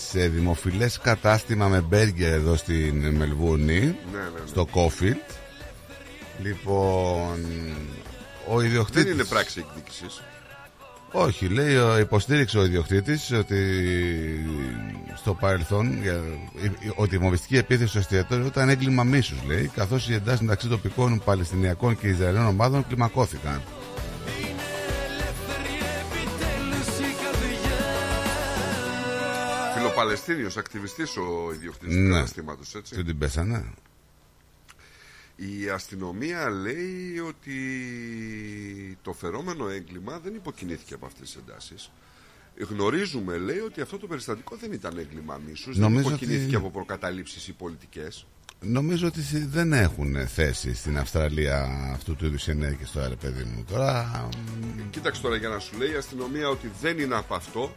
σε 0.09 0.29
δημοφιλές 0.29 0.99
κατάστημα 0.99 1.69
με 1.69 1.81
μπέργκερ 1.81 2.33
εδώ 2.33 2.57
στην 2.57 3.15
Μελβούρνη, 3.15 3.81
ναι, 3.81 3.95
στο 4.47 4.66
Κόφιλτ. 4.70 5.16
Λοιπόν, 6.43 7.45
ο 8.49 8.61
ιδιοκτήτης... 8.62 9.03
Δεν 9.05 9.12
είναι 9.12 9.24
πράξη 9.24 9.65
εκδίκησης. 9.69 10.23
Όχι, 11.12 11.47
λέει, 11.47 11.77
ο- 11.77 11.99
υποστήριξε 11.99 12.59
ο 12.59 12.65
ιδιοκτήτης 12.65 13.33
ότι 13.33 13.57
στο 15.16 15.35
παρελθόν 15.35 16.03
για, 16.03 16.20
ότι 16.95 17.15
η 17.15 17.19
βομβιστική 17.19 17.57
επίθεση 17.57 17.89
στο 17.89 17.99
εστιατόριο 17.99 18.47
ήταν 18.47 18.69
έγκλημα 18.69 19.05
μίσους, 19.05 19.39
λέει, 19.47 19.70
καθώς 19.74 20.09
οι 20.09 20.15
εντάσεις 20.15 20.41
μεταξύ 20.41 20.69
τοπικών 20.69 21.23
Παλαιστινιακών 21.24 21.99
και 21.99 22.07
Ισραηλινών 22.09 22.47
ομάδων 22.47 22.87
κλιμακώθηκαν. 22.89 23.62
Φιλοπαλαιστίνιος, 29.74 30.57
ακτιβιστής 30.57 31.16
ο 31.16 31.51
ιδιοκτήτης 31.55 31.94
του 31.94 32.01
Ναι. 32.03 32.15
καταστήματος, 32.15 32.74
έτσι. 32.74 32.94
Δεν 32.94 33.05
την 33.05 33.19
πέσανε. 33.19 33.65
Η 35.36 35.69
αστυνομία 35.69 36.51
λέει 36.51 37.19
ότι 37.19 37.59
το 39.03 39.12
φερόμενο 39.12 39.69
έγκλημα 39.69 40.19
δεν 40.19 40.35
υποκινήθηκε 40.35 40.94
από 40.94 41.07
αυτές 41.07 41.20
τις 41.32 41.36
εντάσεις. 41.49 41.90
Γνωρίζουμε, 42.69 43.36
λέει, 43.36 43.59
ότι 43.59 43.81
αυτό 43.81 43.99
το 43.99 44.07
περιστατικό 44.07 44.57
δεν 44.57 44.73
ήταν 44.73 44.99
έγκλημα 44.99 45.40
μίσους, 45.49 45.78
δεν 45.78 45.82
Νομίζω 45.90 46.09
υποκινήθηκε 46.09 46.47
ότι- 46.47 46.55
από 46.57 46.70
προκαταλήψεις 46.70 47.49
ή 47.49 47.53
πολιτικές. 47.53 48.27
Νομίζω 48.64 49.06
ότι 49.06 49.20
δεν 49.51 49.72
έχουν 49.72 50.26
θέση 50.26 50.74
στην 50.74 50.98
Αυστραλία 50.98 51.68
αυτού 51.93 52.16
του 52.16 52.26
είδους 52.26 52.48
ενέργειες 52.48 52.90
τώρα, 52.90 53.09
ρε 53.09 53.14
παιδί 53.14 53.44
μου. 53.44 53.64
Τώρα, 53.70 54.28
Κοίταξε 54.90 55.22
τώρα 55.22 55.36
για 55.36 55.48
να 55.48 55.59
σου 55.59 55.78
λέει 55.78 55.90
η 55.90 55.94
αστυνομία 55.94 56.48
ότι 56.48 56.70
δεν 56.80 56.98
είναι 56.98 57.14
από 57.14 57.34
αυτό. 57.34 57.74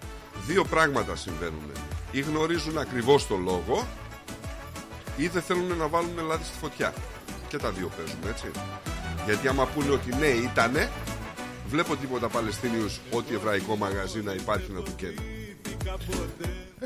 Δύο 0.48 0.64
πράγματα 0.64 1.16
συμβαίνουν. 1.16 1.72
Ή 2.12 2.22
γνωρίζουν 2.22 2.78
ακριβώς 2.78 3.28
το 3.28 3.36
λόγο 3.36 3.88
ή 5.18 5.28
δεν 5.28 5.42
θέλουν 5.42 5.78
να 5.78 5.88
βάλουν 5.88 6.18
λάδι 6.28 6.44
στη 6.44 6.58
φωτιά. 6.58 6.94
Και 7.48 7.58
τα 7.58 7.72
δύο 7.72 7.92
παίζουν 7.98 8.20
έτσι. 8.30 8.48
Γιατί 9.26 9.48
άμα 9.48 9.66
πούνε 9.66 9.90
ότι 9.90 10.16
ναι 10.16 10.28
ήτανε, 10.28 10.90
βλέπω 11.68 11.96
τίποτα 11.96 12.28
Παλαιστίνιους 12.28 13.00
ό,τι 13.12 13.34
εβραϊκό 13.34 13.76
μαγαζί 13.76 14.22
να 14.22 14.34
υπάρχει 14.34 14.72
να 14.72 14.82
του 14.82 14.96
καίνε. 14.96 15.22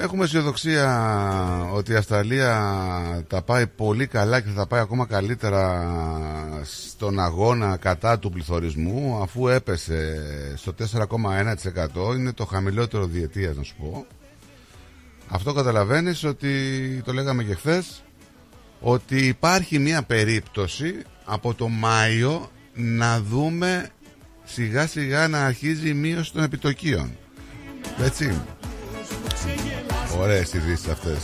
Έχουμε 0.01 0.23
αισιοδοξία 0.23 1.69
ότι 1.73 1.91
η 1.91 1.95
Αυστραλία 1.95 3.25
τα 3.27 3.41
πάει 3.41 3.67
πολύ 3.67 4.07
καλά 4.07 4.39
και 4.41 4.49
θα 4.49 4.55
τα 4.55 4.67
πάει 4.67 4.79
ακόμα 4.81 5.05
καλύτερα 5.05 5.85
στον 6.63 7.19
αγώνα 7.19 7.77
κατά 7.77 8.19
του 8.19 8.29
πληθωρισμού 8.31 9.19
αφού 9.21 9.47
έπεσε 9.47 10.17
στο 10.55 10.73
4,1% 10.93 12.15
είναι 12.15 12.33
το 12.33 12.45
χαμηλότερο 12.45 13.05
διετίας 13.05 13.55
να 13.55 13.63
σου 13.63 13.75
πω. 13.75 14.05
Αυτό 15.27 15.53
καταλαβαίνεις 15.53 16.23
ότι 16.23 16.51
το 17.05 17.13
λέγαμε 17.13 17.43
και 17.43 17.53
χθες 17.55 18.03
ότι 18.79 19.27
υπάρχει 19.27 19.79
μια 19.79 20.03
περίπτωση 20.03 20.95
από 21.25 21.53
το 21.53 21.67
Μάιο 21.67 22.49
να 22.73 23.21
δούμε 23.21 23.89
σιγά 24.43 24.87
σιγά 24.87 25.27
να 25.27 25.45
αρχίζει 25.45 25.89
η 25.89 25.93
μείωση 25.93 26.33
των 26.33 26.43
επιτοκίων. 26.43 27.17
Έτσι 28.03 28.41
Ωραίες 30.20 30.52
ειδήσεις 30.52 30.88
αυτές 30.88 31.18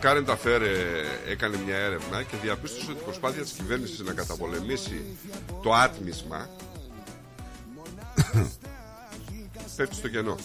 το 0.00 0.08
Current 0.08 0.30
Affair 0.30 0.60
ε, 0.60 1.30
έκανε 1.30 1.56
μια 1.66 1.76
έρευνα 1.76 2.22
και 2.22 2.36
διαπίστωσε 2.42 2.90
ότι 2.90 3.00
η 3.00 3.04
προσπάθεια 3.04 3.42
της 3.42 3.52
κυβέρνησης 3.52 4.00
να 4.00 4.12
καταπολεμήσει 4.12 5.16
το 5.62 5.72
άτμισμα 5.72 6.48
πέφτει 9.76 9.94
στο 9.94 10.08
κενό. 10.08 10.36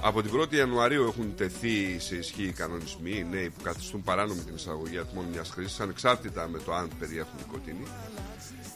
Από 0.00 0.22
την 0.22 0.30
1η 0.40 0.54
Ιανουαρίου 0.54 1.04
έχουν 1.04 1.34
τεθεί 1.36 1.98
σε 1.98 2.16
ισχύ 2.16 2.42
οι 2.42 2.52
κανονισμοί 2.52 3.10
οι 3.10 3.26
νέοι 3.30 3.50
που 3.50 3.62
καθιστούν 3.62 4.02
παράνομη 4.02 4.40
την 4.40 4.54
εισαγωγή 4.54 4.98
ατμών 4.98 5.24
μιας 5.32 5.48
χρήσης, 5.48 5.80
ανεξάρτητα 5.80 6.48
με 6.48 6.58
το 6.58 6.74
αν 6.74 6.90
περιέχουν 6.98 7.32
νοικοτήνη. 7.38 7.86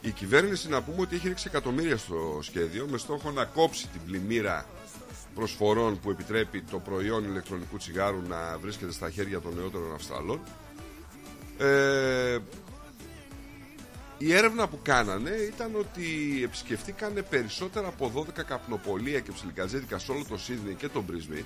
Η 0.01 0.11
κυβέρνηση 0.11 0.69
να 0.69 0.83
πούμε 0.83 1.01
ότι 1.01 1.15
έχει 1.15 1.29
ρίξει 1.29 1.45
εκατομμύρια 1.49 1.97
στο 1.97 2.39
σχέδιο 2.43 2.87
με 2.91 2.99
στόχο 2.99 3.31
να 3.31 3.45
κόψει 3.45 3.89
την 3.89 4.01
πλημμύρα 4.07 4.67
προσφορών 5.35 6.01
που 6.01 6.11
επιτρέπει 6.11 6.63
το 6.63 6.79
προϊόν 6.79 7.25
ηλεκτρονικού 7.25 7.77
τσιγάρου 7.77 8.23
να 8.29 8.59
βρίσκεται 8.59 8.93
στα 8.93 9.11
χέρια 9.11 9.41
των 9.41 9.55
νεότερων 9.55 9.95
Αυστραλών. 9.95 10.41
Ε, 11.59 12.39
η 14.19 14.35
έρευνα 14.35 14.69
που 14.69 14.79
κάνανε 14.83 15.31
ήταν 15.31 15.75
ότι 15.75 16.41
επισκεφτήκανε 16.45 17.23
περισσότερα 17.23 17.89
από 17.89 18.27
12 18.39 18.43
καπνοπολία 18.47 19.21
και 19.21 19.33
ψιλικαζέδικα 19.33 19.99
σε 19.99 20.13
όλο 20.13 20.25
το 20.29 20.39
Σίδνεϊ 20.39 20.75
και 20.75 20.89
το 20.89 21.05
Brisbane 21.11 21.45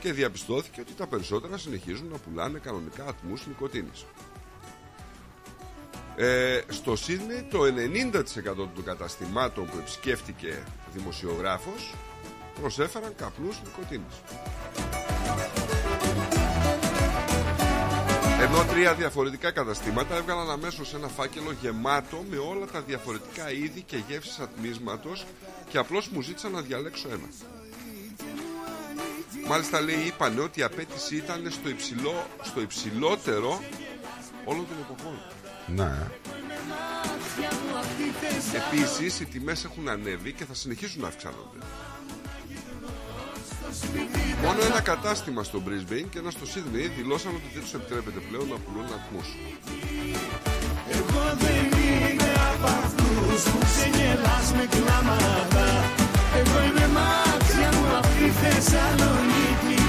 και 0.00 0.12
διαπιστώθηκε 0.12 0.80
ότι 0.80 0.92
τα 0.92 1.06
περισσότερα 1.06 1.58
συνεχίζουν 1.58 2.08
να 2.08 2.18
πουλάνε 2.18 2.58
κανονικά 2.58 3.04
ατμούς 3.08 3.46
νοικοτήνης. 3.46 4.04
Ε, 6.16 6.60
στο 6.68 6.96
Σίδνεϊ 6.96 7.46
το 7.50 7.58
90% 7.62 8.54
των 8.54 8.84
καταστημάτων 8.84 9.66
που 9.66 9.76
επισκέφτηκε 9.78 10.62
δημοσιογράφος 10.94 11.94
προσέφεραν 12.60 13.14
καπνούς 13.16 13.60
νοικοτήνης. 13.64 14.14
Ενώ 18.40 18.64
τρία 18.64 18.94
διαφορετικά 18.94 19.50
καταστήματα 19.50 20.16
έβγαλαν 20.16 20.50
αμέσως 20.50 20.94
ένα 20.94 21.08
φάκελο 21.08 21.52
γεμάτο 21.60 22.24
με 22.30 22.36
όλα 22.36 22.66
τα 22.66 22.80
διαφορετικά 22.80 23.52
είδη 23.52 23.82
και 23.82 23.96
γεύσεις 24.08 24.38
ατμίσματος 24.38 25.26
και 25.68 25.78
απλώς 25.78 26.08
μου 26.08 26.20
ζήτησαν 26.20 26.52
να 26.52 26.60
διαλέξω 26.60 27.08
ένα. 27.08 27.28
Μάλιστα 29.48 29.80
λέει 29.80 29.98
είπαν 30.06 30.38
ότι 30.38 30.60
η 30.60 30.62
απέτηση 30.62 31.16
ήταν 31.16 31.50
στο, 31.50 31.68
υψηλό, 31.68 32.26
στο 32.42 32.60
υψηλότερο 32.60 33.62
όλων 34.44 34.66
των 34.68 34.76
εποχών. 34.80 35.18
Ναι 35.66 36.06
Επίσης 38.54 39.20
οι 39.20 39.24
τιμές 39.24 39.64
έχουν 39.64 39.88
ανέβει 39.88 40.32
και 40.32 40.44
θα 40.44 40.54
συνεχίσουν 40.54 41.00
να 41.00 41.08
αυξάνονται. 41.08 41.58
Μόνο 44.44 44.58
ένα 44.70 44.80
κατάστημα 44.80 45.42
στο 45.42 45.62
Brisbane 45.66 46.06
και 46.10 46.18
ένα 46.18 46.30
στο 46.30 46.46
Sydney 46.52 46.90
δηλώσαν 46.96 47.34
ότι 47.34 47.48
δεν 47.54 47.62
τους 47.62 47.74
επιτρέπεται 47.74 48.20
πλέον 48.28 48.48
να 48.48 48.56
πουλούν 48.56 48.84
ατμούς. 48.84 49.28
Εγώ 50.96 51.24
δεν 51.44 51.64
είμαι 51.64 52.32
απ' 52.52 52.64
αυτούς 52.64 53.52
που 53.52 53.58
ξεγελάς 53.58 54.52
με 54.52 54.66
κλάματα 54.70 55.66
Εγώ 56.40 56.64
είμαι 56.64 56.86
μάτια 56.98 57.78
μου 57.78 57.96
απ' 57.96 58.02
τη 58.02 58.28
Θεσσαλονίκη 58.30 59.82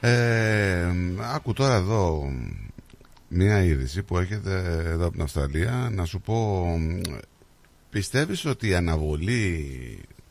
ε, 0.00 0.86
Άκου 1.34 1.52
τώρα 1.52 1.74
εδώ 1.74 2.32
Μια 3.28 3.62
είδηση 3.62 4.02
που 4.02 4.18
έρχεται 4.18 4.82
εδώ 4.86 5.04
από 5.04 5.12
την 5.12 5.22
Αυστραλία 5.22 5.88
Να 5.92 6.04
σου 6.04 6.20
πω 6.20 6.66
Πιστεύεις 7.90 8.44
ότι 8.44 8.68
η 8.68 8.74
αναβολή 8.74 9.68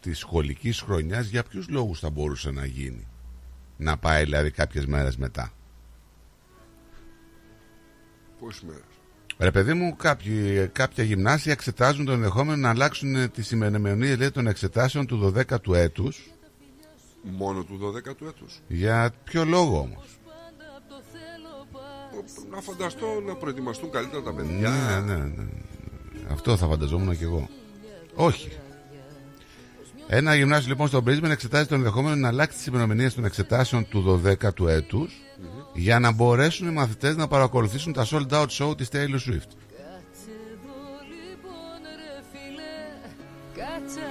της 0.01 0.17
σχολικής 0.17 0.81
χρονιάς 0.81 1.27
Για 1.27 1.43
ποιους 1.43 1.69
λόγους 1.69 1.99
θα 1.99 2.09
μπορούσε 2.09 2.51
να 2.51 2.65
γίνει; 2.65 3.07
Να 3.77 3.97
πάει 3.97 4.23
δηλαδή 4.23 4.51
κάποιες 4.51 4.85
μέρες 4.85 5.17
μετά 5.17 5.53
Πόσες 8.39 8.61
μέρες; 8.61 8.84
Ρε 9.38 9.51
παιδί 9.51 9.73
μου, 9.73 9.95
κάποιοι, 9.95 10.67
κάποια 10.67 11.03
γυμνάσια 11.03 11.51
εξετάζουν 11.51 12.05
το 12.05 12.11
ενδεχόμενο 12.11 12.57
να 12.57 12.69
αλλάξουν 12.69 13.31
τις 13.31 13.51
ημερομηνίες 13.51 14.17
λέει, 14.17 14.31
των 14.31 14.47
εξετάσεων 14.47 15.05
του 15.05 15.34
12ου 15.35 15.73
έτους. 15.73 16.31
Μόνο 17.21 17.63
του 17.63 17.80
12ου 17.81 18.27
έτους. 18.27 18.59
Για 18.67 19.13
ποιο 19.23 19.45
λόγο 19.45 19.80
όμως; 19.80 20.19
Να 22.49 22.61
φανταστώ 22.61 23.21
να 23.27 23.35
προετοιμαστούν 23.35 23.91
καλύτερα 23.91 24.21
τα 24.21 24.34
παιδιά. 24.34 24.69
Ναι, 24.69 25.13
ναι, 25.13 25.23
ναι. 25.23 25.47
Αυτό 26.30 26.57
θα 26.57 26.67
φανταζόμουν 26.67 27.17
και 27.17 27.23
εγώ. 27.23 27.49
Όχι. 28.15 28.51
Ένα 30.11 30.36
γυμνάσιο 30.36 30.68
λοιπόν 30.69 30.88
στο 30.88 31.02
Μπρίσμπεν 31.02 31.31
εξετάζει 31.31 31.68
το 31.68 31.76
ενδεχόμενο 31.76 32.15
να 32.15 32.27
αλλάξει 32.27 32.57
τις 32.57 32.65
ημερομηνίες 32.65 33.14
των 33.14 33.26
εξετάσεων 33.26 33.88
του 33.88 34.22
12ου 34.26 34.68
έτους 34.68 35.22
για 35.73 35.99
να 35.99 36.11
μπορέσουν 36.11 36.68
οι 36.68 36.72
μαθητές 36.72 37.15
να 37.15 37.27
παρακολουθήσουν 37.27 37.94
τα 37.94 38.06
sold 38.11 38.27
out 38.30 38.48
show 38.48 38.77
της 38.77 38.88
Taylor 38.91 39.30
Swift. 39.30 39.52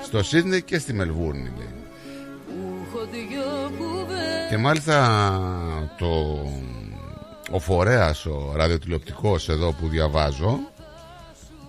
Στο 0.04 0.22
Σίδνεϊ 0.22 0.62
και 0.62 0.78
στη 0.78 0.92
Μελβούρνη 0.92 1.52
λέει. 1.56 1.74
Και 4.48 4.56
μάλιστα 4.56 5.20
το... 5.98 6.06
ο 7.50 7.58
φορέας, 7.58 8.26
ο 8.26 8.52
ραδιοτηλεοπτικός 8.56 9.48
εδώ 9.48 9.72
που 9.72 9.88
διαβάζω, 9.88 10.58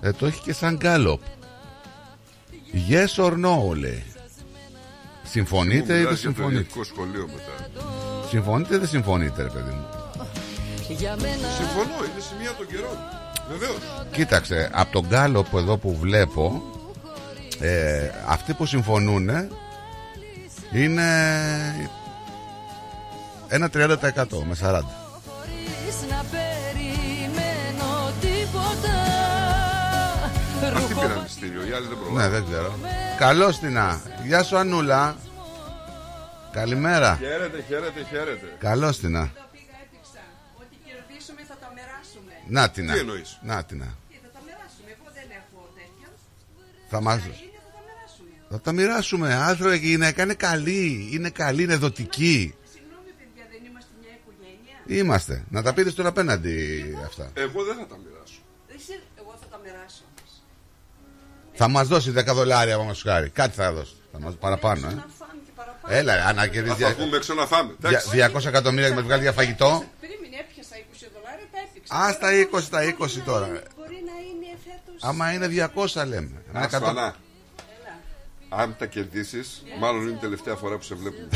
ε, 0.02 0.12
το 0.12 0.26
έχει 0.26 0.42
και 0.42 0.54
σαν 0.54 0.76
γκάλωπ. 0.76 1.22
Yes 2.90 3.24
or 3.26 3.32
no 3.32 3.76
λέει. 3.76 4.04
Συμφωνείτε 5.30 5.78
ή 5.78 5.84
δεν 5.86 5.96
Μου 5.96 6.04
μιλάς 6.04 6.20
για 6.20 6.30
το 6.30 6.36
συμφωνείτε; 6.36 6.60
ιδιωτικό 6.60 6.84
σχολείο 6.84 7.30
μετά. 7.34 7.70
Συμφωνείτε 8.30 8.76
ή 8.76 8.78
δεν 8.78 8.88
συμφωνείτε 8.88 9.42
ρε 9.42 9.50
παιδί 9.50 9.72
μου; 9.72 9.86
Για 10.88 11.16
μένα 11.22 11.48
Συμφωνώ, 11.58 11.96
είναι 12.12 12.22
σημεία 12.30 12.54
των 12.58 12.68
καιρών. 12.68 12.98
Βεβαίως. 13.52 13.78
Κοίταξε, 14.12 14.70
από 14.74 14.92
τον 14.92 15.06
γκάλοπ 15.08 15.56
εδώ 15.56 15.78
που 15.78 15.98
βλέπω 15.98 16.62
ε, 17.60 18.10
αυτοί 18.28 18.54
που 18.54 18.66
συμφωνούν 18.66 19.30
είναι 20.72 21.10
ένα 23.48 23.70
30% 23.74 23.88
με 24.44 24.56
40. 24.62 24.82
Αυτοί 30.68 30.94
πήραν 30.94 31.22
μυστήριο, 31.22 31.68
οι 31.68 31.72
άλλοι 31.72 31.88
δεν 31.88 31.98
προλάβουν. 31.98 32.18
Ναι, 32.22 32.30
δεν 32.30 32.46
ξέρω. 32.46 32.80
Καλώς 33.18 33.60
την 33.60 33.78
Α. 33.78 34.02
Γεια 34.26 34.44
σου, 34.44 34.58
Ανούλα. 34.58 35.18
Καλημέρα. 36.52 37.16
Χαίρετε, 37.22 37.64
χαίρετε, 37.68 38.06
χαίρετε. 38.10 38.56
Καλώς 38.60 39.00
την 39.00 39.18
Α. 39.18 39.22
Ό,τι 40.56 40.78
κερδίσουμε 40.86 41.42
θα 41.48 41.56
τα 41.62 41.74
μοιράσουμε. 41.76 42.32
Να 42.48 42.70
την 42.70 42.90
Α. 42.90 42.94
Τι 42.94 43.00
εννοείς; 43.00 43.40
Να 43.42 43.64
την 43.64 43.82
Α. 43.82 43.86
Θα 43.86 44.30
τα 44.34 44.40
μοιράσουμε. 44.46 44.90
Εγώ 44.96 45.12
δεν 45.14 45.28
έχω 45.40 45.70
τέτοιο. 45.76 46.10
Θα 46.90 47.02
μας... 47.02 47.22
Θα 48.50 48.62
τα 48.62 48.72
μοιράσουμε. 48.72 49.36
Άντρα 49.36 49.78
και 49.78 49.86
γυναίκα 49.86 50.24
είναι 50.24 50.34
καλή. 50.34 51.10
Είναι 51.12 51.30
καλή, 51.30 51.64
είναι 51.64 51.76
δοτική. 51.76 52.56
Συγγνώμη, 52.74 53.12
παιδιά, 53.18 53.46
δεν 53.52 53.62
είμαστε 53.70 53.92
μια 54.02 54.12
οικογένεια. 54.20 55.02
Είμαστε. 55.02 55.44
Να 55.50 55.62
τα 55.62 55.74
πείτε 55.74 55.90
στον 55.90 56.06
απέναντι 56.06 56.84
αυτά. 57.06 57.32
Εγώ 57.34 57.64
δεν 57.64 57.76
θα 57.76 57.88
τα 57.88 57.98
μοιράσω. 58.04 58.42
Εσύ, 58.76 59.00
εγώ 59.20 59.38
θα 59.42 59.48
τα 59.48 59.60
μοιράσω. 59.64 60.04
Θα 61.62 61.68
μας 61.68 61.88
δώσει 61.88 62.14
10 62.18 62.24
δολάρια 62.34 62.76
από 62.76 62.84
μας 62.84 63.02
χάρη. 63.02 63.30
Κάτι 63.30 63.56
θα 63.56 63.72
δώσει. 63.72 63.94
Θα 64.12 64.20
μας 64.20 64.34
παραπάνω, 64.40 64.88
ε. 64.88 65.98
Έλα, 65.98 66.16
ρε, 66.16 66.22
αν 66.22 66.36
Θα 66.36 66.48
κερδίσει 66.48 66.82
θα 66.84 66.90
βγούμε 66.94 67.18
έξω 67.18 67.34
να 67.34 67.46
φάμε. 67.46 67.76
εντάξει. 67.84 68.10
200 68.36 68.46
εκατομμύρια 68.46 68.90
και 68.90 68.96
με 68.96 69.02
βγάλει 69.02 69.22
για 69.22 69.32
φαγητό. 69.32 69.84
Περίμενε, 70.02 70.36
έπιασα 70.40 70.76
20 70.76 71.06
δολάρια, 71.14 71.48
τα 71.52 71.60
έπαιξα. 71.66 71.96
Α 71.96 72.18
τα 72.18 72.30
20, 72.60 72.70
τα 72.70 72.80
20 73.18 73.22
τώρα. 73.26 73.46
Μπορεί 73.48 74.00
να 74.10 74.16
είναι 74.30 74.58
φέτος... 74.66 74.96
Άμα 75.02 75.34
είναι 75.34 75.70
200 75.76 76.08
λέμε. 76.08 76.30
Ένα 76.50 76.64
εκατό- 76.64 76.88
Ασφανά. 76.88 77.16
Αν 78.50 78.76
τα 78.80 78.86
κερδίσεις, 78.86 79.64
μάλλον 79.80 80.02
είναι 80.02 80.12
η 80.12 80.22
τελευταία 80.22 80.56
φορά 80.56 80.78
που 80.78 80.84
σε 80.84 80.96
βλέπουμε. 80.96 81.28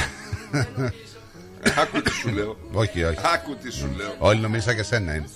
Άκου 1.82 2.02
τι 2.02 2.12
σου 2.12 2.30
λέω. 2.30 2.58
Όχι, 2.72 3.04
όχι. 3.04 3.18
Άκου 3.34 3.56
τι 3.56 3.72
σου 3.72 3.90
λέω. 3.95 4.16
Όλοι 4.20 4.40
νομίζα 4.40 4.74
και 4.74 4.84
σένα 4.84 5.14
είναι. 5.16 5.30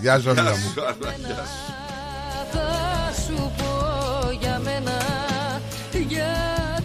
Γεια 0.00 0.18
σου, 0.18 0.32
Γεια 0.32 0.42
Ανούλα 0.42 0.54
σου, 0.54 0.74
Θα 2.52 3.12
σου 3.26 3.52
πω 3.56 4.30
για 4.40 4.58
μένα 4.58 4.96
Για 6.08 6.34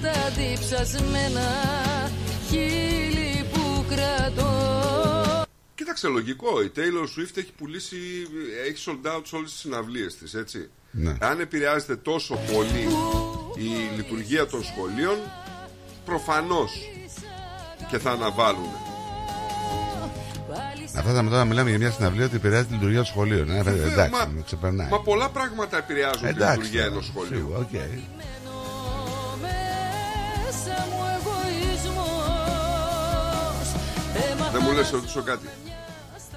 τα 0.01 0.29
διψασμένα 0.37 1.41
χείλη 2.49 3.45
που 3.53 3.85
κρατώ 3.89 4.57
Κοίταξε, 5.75 6.07
λογικό. 6.07 6.61
Η 6.61 6.71
Taylor 6.75 7.19
Swift 7.19 7.37
έχει 7.37 7.51
πουλήσει, 7.57 7.97
έχει 8.67 8.83
sold 8.85 9.15
out 9.15 9.21
σε 9.23 9.35
όλες 9.35 9.51
τις 9.51 9.59
συναυλίες 9.59 10.17
της, 10.17 10.33
έτσι. 10.33 10.69
Ναι. 10.91 11.17
Αν 11.19 11.39
επηρεάζεται 11.39 11.95
τόσο 11.95 12.39
πολύ 12.53 12.87
η 13.57 13.95
λειτουργία 13.95 14.47
των 14.47 14.63
σχολείων, 14.63 15.17
προφανώς 16.05 16.71
και 17.89 17.97
θα 17.97 18.11
αναβάλουν. 18.11 18.86
Αυτά 20.97 21.13
τα 21.13 21.21
μετά 21.21 21.45
μιλάμε 21.45 21.69
για 21.69 21.77
μια 21.79 21.91
συναυλία 21.91 22.25
ότι 22.25 22.35
επηρεάζει 22.35 22.65
τη 22.67 22.73
λειτουργία 22.73 22.99
του 22.99 23.05
σχολείου. 23.05 23.45
Ναι, 23.45 23.61
βέβαια, 23.61 23.91
εντάξει, 23.91 24.11
μα- 24.11 24.25
με 24.35 24.41
ξεπερνάει. 24.45 24.89
Μα 24.89 25.01
πολλά 25.01 25.29
πράγματα 25.29 25.77
επηρεάζουν 25.77 26.21
τη 26.21 26.27
Εντάξει, 26.27 26.55
λειτουργία 26.57 26.81
τώρα, 26.83 26.93
ενός 26.93 27.01
σχολείου. 27.01 27.37
σίγουρα, 27.37 27.57
οκ. 27.57 27.71
Μέσα 29.41 30.85
μου 30.89 31.03
εγωισμός 31.17 32.07
Έμαθα 34.31 34.51
Δεν 34.51 34.61
μου 34.63 34.71
λες, 34.71 34.91
να 34.91 34.97
ρωτήσω 34.97 35.21
κάτι. 35.23 35.47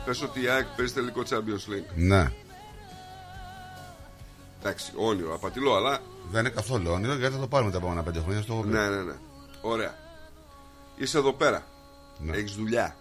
Πες 0.05 0.23
ότι 0.23 0.43
η 0.43 0.49
ΑΕΚ 0.49 0.66
παίζει 0.77 0.93
τελικό 0.93 1.23
Champions 1.31 1.73
League. 1.73 1.93
Ναι. 1.95 2.31
Εντάξει, 4.61 4.93
όνειρο, 4.97 5.35
απατηλό, 5.35 5.74
αλλά. 5.74 5.99
Δεν 6.31 6.41
είναι 6.41 6.49
καθόλου 6.55 6.91
όνειρο 6.91 7.15
γιατί 7.15 7.35
θα 7.35 7.41
το 7.41 7.47
πάρουμε 7.47 7.70
τα 7.70 7.77
επόμενα 7.77 8.03
πέντε 8.03 8.20
χρόνια 8.20 8.43
στο 8.43 8.65
Ναι, 8.66 8.89
ναι, 8.89 9.03
ναι. 9.03 9.12
Ωραία. 9.61 9.95
Είσαι 10.97 11.19
εδώ 11.19 11.32
πέρα. 11.32 11.62
Ναι. 12.19 12.37
Έχεις 12.37 12.53
δουλειά. 12.53 12.97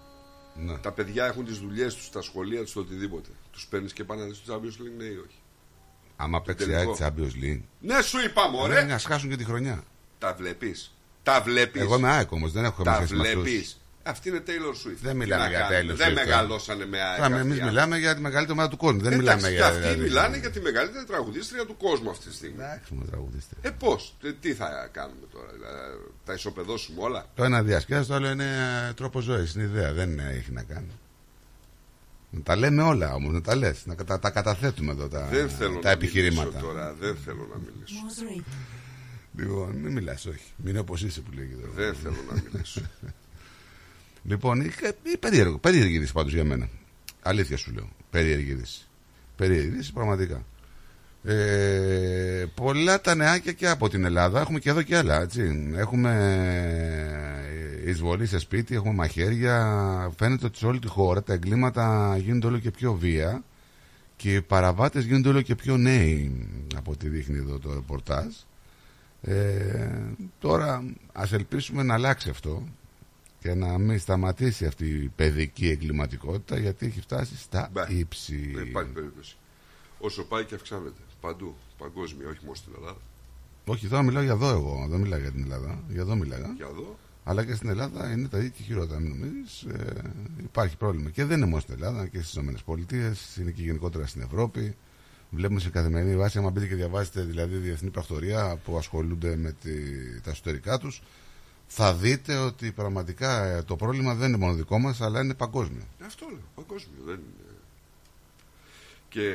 Ναι. 0.65 0.77
Τα 0.77 0.91
παιδιά 0.91 1.25
έχουν 1.25 1.45
τις 1.45 1.57
δουλειές 1.57 1.95
τους, 1.95 2.09
τα 2.09 2.21
σχολεία 2.21 2.61
τους, 2.61 2.73
το 2.73 2.79
οτιδήποτε. 2.79 3.29
Τους 3.51 3.67
παίρνεις 3.67 3.93
και 3.93 4.03
πάνε 4.03 4.21
να 4.21 4.27
δεις 4.27 4.41
το 4.45 4.53
Champions 4.53 4.81
League, 4.81 4.97
ναι 4.97 5.03
ή 5.03 5.15
όχι. 5.15 5.39
Άμα 6.15 6.41
παίξει 6.41 6.63
η 6.63 6.67
τελικό. 6.67 6.95
ΑΕΚ 6.99 7.13
Champions 7.13 7.43
League. 7.43 7.61
Ναι, 7.79 8.01
σου 8.01 8.19
είπα, 8.19 8.49
μωρέ. 8.49 8.73
Ναι, 8.83 8.91
να 8.93 8.99
χάσουν 8.99 9.29
και 9.29 9.35
τη 9.35 9.43
χρονιά. 9.43 9.83
Τα 10.19 10.33
βλέπεις. 10.33 10.93
Τα 11.23 11.41
βλέπεις. 11.41 11.81
Εγώ 11.81 11.95
είμαι 11.97 12.09
ΑΕΚ 12.09 12.31
όμως, 12.31 12.51
δεν 12.51 12.63
έχω 12.63 12.83
Τα 12.83 12.91
καμία 12.91 13.07
σχέση 13.07 13.21
με 13.21 13.27
αυτούς. 13.27 13.43
βλέπεις. 13.43 13.78
Αυτή 14.09 14.29
είναι 14.29 14.43
Taylor 14.47 14.75
Swift. 14.87 14.97
Δεν 15.01 15.11
Τι 15.11 15.17
μιλάμε 15.17 15.43
να 15.43 15.49
για 15.49 15.59
κάνουμε, 15.59 15.93
Taylor 15.93 15.97
Δεν 15.97 16.09
Swift, 16.11 16.13
μεγαλώσανε 16.13 16.85
με 16.85 16.99
ΑΕΚ. 17.01 17.19
Εμείς 17.23 17.39
αυτοί 17.41 17.57
οι 17.57 17.63
μιλάμε 17.63 17.97
για 17.97 18.15
τη 18.15 18.21
μεγαλύτερη 18.21 18.51
ομάδα 18.57 18.69
του 18.69 18.77
κόσμου. 18.77 18.99
Δεν 19.01 19.11
Εντάξει, 19.11 19.21
μιλάμε 19.21 19.47
και 19.49 19.55
για. 19.55 19.67
αυτοί 19.67 19.79
δηλαδή, 19.79 20.01
μιλάνε 20.01 20.37
για 20.37 20.51
τη 20.51 20.59
μεγαλύτερη 20.59 21.05
τραγουδίστρια 21.05 21.65
του 21.65 21.77
κόσμου 21.77 22.09
αυτή 22.09 22.27
τη 22.29 22.35
στιγμή. 22.35 22.55
Εντάξει, 22.63 22.93
μου 22.93 23.05
τραγουδίστε. 23.05 23.55
Ε, 23.61 23.69
πώς, 23.69 24.15
τι 24.41 24.53
θα 24.53 24.89
κάνουμε 24.91 25.25
τώρα, 25.31 25.51
δηλαδή, 25.51 25.77
θα 26.25 26.33
ισοπεδώσουμε 26.33 27.01
όλα; 27.01 27.25
Το 27.35 27.43
ένα 27.43 27.63
διασκέδαση, 27.63 28.07
το 28.07 28.13
άλλο 28.15 28.29
είναι 28.29 28.47
τρόπο 28.95 29.19
ζωής. 29.19 29.53
Είναι 29.53 29.63
ιδέα, 29.63 29.93
δεν 29.93 30.19
έχει 30.19 30.51
να 30.51 30.63
κάνει. 30.63 30.91
Να 32.31 32.41
τα 32.41 32.55
λέμε 32.55 32.81
όλα 32.83 33.13
όμως, 33.13 33.33
να 33.33 33.41
τα 33.41 33.55
λες. 33.55 33.85
Να 33.85 33.95
τα, 33.95 34.19
τα 34.19 34.29
καταθέτουμε 34.29 34.91
εδώ 34.91 35.07
τα, 35.07 35.25
δεν 35.31 35.49
θέλω 35.49 35.75
τα 35.75 35.79
να 35.83 35.89
επιχειρήματα. 35.89 36.45
μιλήσω 36.47 36.65
τώρα, 36.65 36.93
δεν 36.99 37.17
θέλω 37.25 37.47
να 37.53 37.59
μιλήσω. 37.59 37.93
Λοιπόν, 39.35 39.69
μην 39.75 39.91
μιλάς, 39.91 40.25
όχι. 40.25 40.51
Μην 40.55 40.69
είναι 40.69 40.79
όπως 40.79 41.03
είσαι 41.03 41.21
που 41.21 41.31
λέγεται. 41.31 41.61
εδώ. 41.63 41.71
Δεν 41.73 41.95
θέλω 41.95 42.15
να 42.29 42.41
μιλήσω. 42.43 42.81
Λοιπόν, 44.23 44.61
η, 44.61 44.71
η 45.13 45.17
περίεργο, 45.17 45.57
περίεργη 45.57 45.95
είδηση 45.95 46.11
πάντως 46.11 46.33
για 46.33 46.43
μένα. 46.43 46.69
Αλήθεια 47.21 47.57
σου 47.57 47.71
λέω. 47.73 47.89
Περίεργη 48.09 48.51
είδηση. 48.51 48.87
Περίεργη 49.35 49.67
είδηση, 49.67 49.93
πραγματικά. 49.93 50.45
Ε, 51.23 52.45
πολλά 52.55 53.01
τα 53.01 53.15
νεάκια 53.15 53.51
και 53.51 53.69
από 53.69 53.89
την 53.89 54.03
Ελλάδα. 54.03 54.39
Έχουμε 54.39 54.59
και 54.59 54.69
εδώ 54.69 54.81
και 54.81 54.97
άλλα. 54.97 55.21
Έτσι. 55.21 55.71
Έχουμε 55.75 56.11
εισβολή 57.85 58.25
σε 58.25 58.39
σπίτι, 58.39 58.75
έχουμε 58.75 58.93
μαχαίρια. 58.93 60.11
Φαίνεται 60.17 60.45
ότι 60.45 60.57
σε 60.57 60.65
όλη 60.65 60.79
τη 60.79 60.87
χώρα 60.87 61.23
τα 61.23 61.33
εγκλήματα 61.33 62.17
γίνονται 62.17 62.47
όλο 62.47 62.59
και 62.59 62.71
πιο 62.71 62.93
βία 62.93 63.43
και 64.15 64.33
οι 64.33 64.41
παραβάτες 64.41 65.05
γίνονται 65.05 65.29
όλο 65.29 65.41
και 65.41 65.55
πιο 65.55 65.77
νέοι 65.77 66.47
από 66.75 66.91
ό,τι 66.91 67.09
δείχνει 67.09 67.37
εδώ 67.37 67.59
το 67.59 67.73
ρεπορτάζ. 67.73 68.25
Ε, 69.21 69.89
τώρα 70.39 70.83
ας 71.13 71.31
ελπίσουμε 71.31 71.83
να 71.83 71.93
αλλάξει 71.93 72.29
αυτό 72.29 72.63
και 73.39 73.53
να 73.53 73.77
μην 73.77 73.99
σταματήσει 73.99 74.65
αυτή 74.65 74.85
η 74.85 75.11
παιδική 75.15 75.69
εγκληματικότητα 75.69 76.57
γιατί 76.59 76.85
έχει 76.85 77.01
φτάσει 77.01 77.37
στα 77.37 77.69
Μπα. 77.71 77.89
ύψη. 77.89 78.51
Δεν 78.55 78.67
υπάρχει 78.67 78.91
περίπτωση. 78.91 79.35
Όσο 79.99 80.23
πάει 80.23 80.45
και 80.45 80.55
αυξάνεται. 80.55 80.99
Παντού. 81.21 81.55
Παγκόσμια, 81.77 82.27
όχι 82.27 82.39
μόνο 82.41 82.55
στην 82.55 82.73
Ελλάδα. 82.77 82.97
Όχι, 83.65 83.87
τώρα 83.87 84.03
μιλάω 84.03 84.23
για 84.23 84.31
εδώ 84.31 84.49
εγώ, 84.49 84.87
δεν 84.89 84.99
μιλάω 84.99 85.19
για 85.19 85.31
την 85.31 85.41
Ελλάδα. 85.43 85.83
Για 85.89 86.01
εδώ 86.01 86.15
μιλάγα. 86.15 86.53
Για 86.57 86.65
εδώ. 86.65 86.97
Αλλά 87.23 87.45
και 87.45 87.55
στην 87.55 87.69
Ελλάδα 87.69 88.11
είναι 88.11 88.27
τα 88.27 88.37
ίδια 88.37 88.49
και 88.49 88.63
χειρότερα, 88.63 88.99
μην 88.99 89.09
νομίζεις. 89.09 89.61
Ε, 89.61 90.01
υπάρχει 90.43 90.77
πρόβλημα. 90.77 91.09
Και 91.09 91.25
δεν 91.25 91.37
είναι 91.37 91.45
μόνο 91.45 91.59
στην 91.61 91.73
Ελλάδα 91.73 92.07
και 92.07 92.21
στις 92.21 92.33
ΗΠΑ, 92.33 93.13
είναι 93.41 93.51
και 93.51 93.61
γενικότερα 93.61 94.05
στην 94.05 94.21
Ευρώπη. 94.21 94.75
Βλέπουμε 95.29 95.59
σε 95.59 95.69
καθημερινή 95.69 96.15
βάση, 96.15 96.37
άμα 96.37 96.49
μπείτε 96.49 96.67
και 96.67 96.75
διαβάσετε 96.75 97.21
δηλαδή 97.21 97.55
διεθνή 97.57 97.89
πρακτορία 97.89 98.59
που 98.65 98.77
ασχολούνται 98.77 99.35
με 99.35 99.51
τη, 99.51 99.71
τα 100.21 100.31
εσωτερικά 100.31 100.77
τους, 100.77 101.01
θα 101.71 101.93
δείτε 101.93 102.37
ότι 102.37 102.71
πραγματικά 102.71 103.45
ε, 103.45 103.63
το 103.63 103.75
πρόβλημα 103.75 104.13
δεν 104.15 104.27
είναι 104.27 104.37
μόνο 104.37 104.53
δικό 104.53 104.79
μας, 104.79 105.01
αλλά 105.01 105.21
είναι 105.21 105.33
παγκόσμιο. 105.33 105.83
Αυτό 106.05 106.25
λέω. 106.29 106.41
Παγκόσμιο. 106.55 106.97
Δεν 107.05 107.13
είναι. 107.13 107.49
Και 109.09 109.33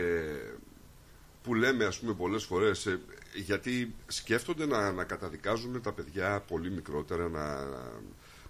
που 1.43 1.55
λέμε 1.55 1.85
ας 1.85 1.99
πούμε 1.99 2.13
πολλές 2.13 2.45
φορές 2.45 2.87
ε, 2.87 3.01
γιατί 3.35 3.95
σκέφτονται 4.07 4.67
να, 4.67 4.93
να 4.93 5.05
καταδικάζουν 5.05 5.83
τα 5.83 5.93
παιδιά 5.93 6.41
πολύ 6.41 6.71
μικρότερα 6.71 7.29
να, 7.29 7.65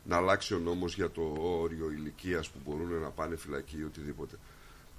να 0.04 0.16
αλλάξει 0.16 0.54
ο 0.54 0.58
νόμος 0.58 0.94
για 0.94 1.10
το 1.10 1.36
όριο 1.38 1.90
ηλικίας 1.90 2.50
που 2.50 2.58
μπορούν 2.64 3.00
να 3.00 3.10
πάνε 3.10 3.36
φυλακή 3.36 3.76
ή 3.78 3.84
οτιδήποτε. 3.84 4.36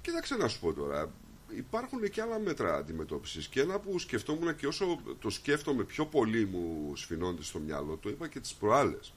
Κοίταξε 0.02 0.36
να 0.36 0.48
σου 0.48 0.60
πω 0.60 0.72
τώρα, 0.72 1.10
υπάρχουν 1.56 2.10
και 2.10 2.22
άλλα 2.22 2.38
μέτρα 2.38 2.74
αντιμετώπισης 2.76 3.46
και 3.46 3.60
ένα 3.60 3.78
που 3.78 3.98
σκεφτόμουν 3.98 4.56
και 4.56 4.66
όσο 4.66 5.00
το 5.20 5.30
σκέφτομαι 5.30 5.82
πιο 5.84 6.06
πολύ 6.06 6.46
μου 6.46 6.92
σφινώνται 6.96 7.42
στο 7.42 7.58
μυαλό, 7.58 7.96
το 8.02 8.08
είπα 8.08 8.28
και 8.28 8.40
τις 8.40 8.54
προάλλες. 8.54 9.12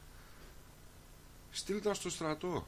Στείλ 1.52 1.82
τα 1.82 1.94
στο 1.94 2.10
στρατό. 2.10 2.68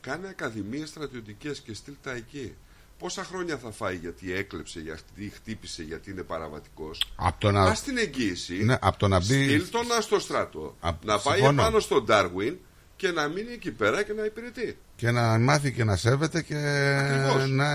Κάνε 0.00 0.28
ακαδημίες 0.28 0.88
στρατιωτικές 0.88 1.60
και 1.60 1.74
στείλ 1.74 1.94
τα 2.02 2.12
εκεί. 2.12 2.54
πόσα 2.98 3.24
χρόνια 3.24 3.58
θα 3.58 3.70
φάει 3.70 3.96
γιατί 3.96 4.32
έκλεψε, 4.32 4.80
γιατί 4.80 5.28
χτύπησε, 5.34 5.82
γιατί 5.82 6.10
είναι 6.10 6.22
παραβατικός; 6.22 7.12
Απ' 7.16 7.40
το 7.40 7.50
να- 7.50 7.62
Ας 7.62 7.82
την 7.82 7.96
εγγύηση. 7.98 8.64
Ναι, 8.64 8.76
απ' 8.80 8.96
το 8.96 9.08
να 9.08 9.18
μπει- 9.18 9.26
Στείλ 9.26 9.68
τον 9.70 9.86
να 9.86 10.00
στο 10.00 10.18
στρατό. 10.20 10.76
Απ- 10.80 11.04
να 11.04 11.18
πάει 11.18 11.36
συμφωνώ. 11.36 11.60
επάνω 11.62 11.80
στον 11.80 12.04
Ντάρουιν 12.04 12.58
και 12.96 13.10
να 13.10 13.28
μείνει 13.28 13.52
εκεί 13.52 13.72
πέρα 13.72 14.02
και 14.02 14.12
να 14.12 14.24
υπηρετεί. 14.24 14.78
Και 14.96 15.10
να 15.10 15.38
μάθει 15.38 15.72
και 15.72 15.84
να 15.84 15.96
σέβεται 15.96 16.42
και 16.42 16.54
Ακριβώς. 16.98 17.50
να. 17.50 17.68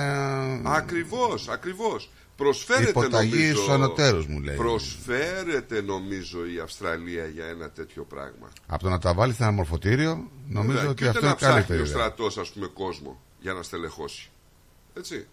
Ακριβώς, 0.76 1.48
ακριβώς. 1.50 2.10
Προσφέρεται 2.36 2.90
Υποταγή 2.90 3.34
νομίζω, 3.36 3.56
στους 3.56 3.70
ανωτέρους, 3.70 4.26
μου 4.28 4.40
λέει. 4.40 4.56
Προσφέρεται 4.56 5.82
νομίζω 5.82 6.46
η 6.46 6.60
Αυστραλία 6.60 7.26
για 7.26 7.46
ένα 7.46 7.70
τέτοιο 7.70 8.04
πράγμα. 8.04 8.50
Από 8.68 8.84
το 8.84 8.90
να 8.90 9.00
τα 9.00 9.14
βάλει 9.14 9.34
σε 9.34 9.44
ένα 9.44 9.52
μορφωτήριο, 9.52 10.30
νομίζω 10.48 10.74
Βέβαια, 10.74 10.90
ότι 10.90 11.04
και 11.04 11.10
ούτε 11.10 11.18
αυτό 11.18 11.26
να 11.26 11.30
είναι 11.32 11.40
καλύτερη 11.40 11.64
ψάχνει 11.64 11.82
ο 11.82 11.86
ιδέα. 11.86 11.96
στρατός, 12.00 12.38
ας 12.38 12.50
πούμε, 12.52 12.68
κόσμο 12.68 13.22
για 13.40 13.54
να 13.54 13.64
στελεχώσει. 13.64 14.30
Έτσι. 14.94 15.28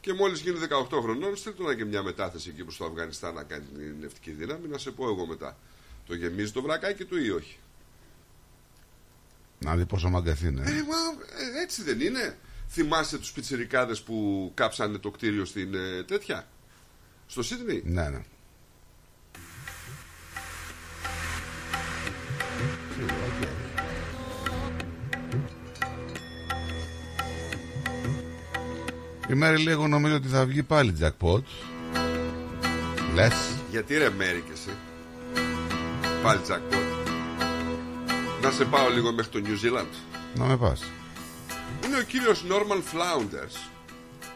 Και 0.00 0.12
μόλις 0.12 0.40
γίνει 0.40 0.58
18 0.58 1.00
χρονών, 1.02 1.36
στείλτε 1.36 1.62
να 1.62 1.74
και 1.74 1.84
μια 1.84 2.02
μετάθεση 2.02 2.48
εκεί 2.52 2.62
προς 2.62 2.76
το 2.76 2.84
Αφγανιστάν 2.84 3.34
να 3.34 3.42
κάνει 3.42 3.64
την 3.64 3.94
νευτική 4.00 4.30
δύναμη, 4.30 4.68
να 4.68 4.78
σε 4.78 4.90
πω 4.90 5.04
εγώ 5.08 5.26
μετά. 5.26 5.56
Το 6.06 6.14
γεμίζει 6.14 6.52
το 6.52 6.62
βρακάκι 6.62 7.04
του 7.04 7.24
ή 7.24 7.30
όχι. 7.30 7.56
Να 9.58 9.76
δει 9.76 9.86
πόσο 9.86 10.08
μαγκαθή 10.08 10.46
είναι. 10.46 10.60
Ε, 10.60 10.64
μα, 10.64 10.96
ε, 11.58 11.62
έτσι 11.62 11.82
δεν 11.82 12.00
είναι. 12.00 12.36
Θυμάστε 12.70 13.18
τους 13.18 13.32
πιτσιρικάδες 13.32 14.02
που 14.02 14.50
κάψανε 14.54 14.98
το 14.98 15.10
κτίριο 15.10 15.44
στην 15.44 15.74
ε, 15.74 16.02
τέτοια; 16.02 16.46
Στο 17.26 17.42
Σίδνεϊ; 17.42 17.82
Ναι, 17.86 18.08
ναι. 18.08 18.20
Η 29.30 29.34
Μέρη 29.34 29.62
λέει, 29.62 29.74
εγώ 29.74 29.88
νομίζω 29.88 30.14
ότι 30.14 30.28
θα 30.28 30.46
βγει 30.46 30.62
πάλι 30.62 30.96
jackpot. 31.00 31.42
Λες. 33.14 33.34
Γιατί 33.70 33.96
ρε 33.98 34.10
Μέρη 34.10 34.40
και 34.46 34.52
εσύ. 34.52 34.76
Πάλι 36.22 36.40
jackpot. 36.48 36.87
Να 38.42 38.50
σε 38.50 38.64
πάω 38.64 38.88
λίγο 38.88 39.12
μέχρι 39.12 39.40
το 39.40 39.48
New 39.48 39.66
Zealand. 39.66 39.94
Να 40.34 40.44
με 40.44 40.56
πας. 40.56 40.82
Είναι 41.84 41.98
ο 41.98 42.02
κύριος 42.02 42.44
Norman 42.48 42.76
Flounders 42.76 43.70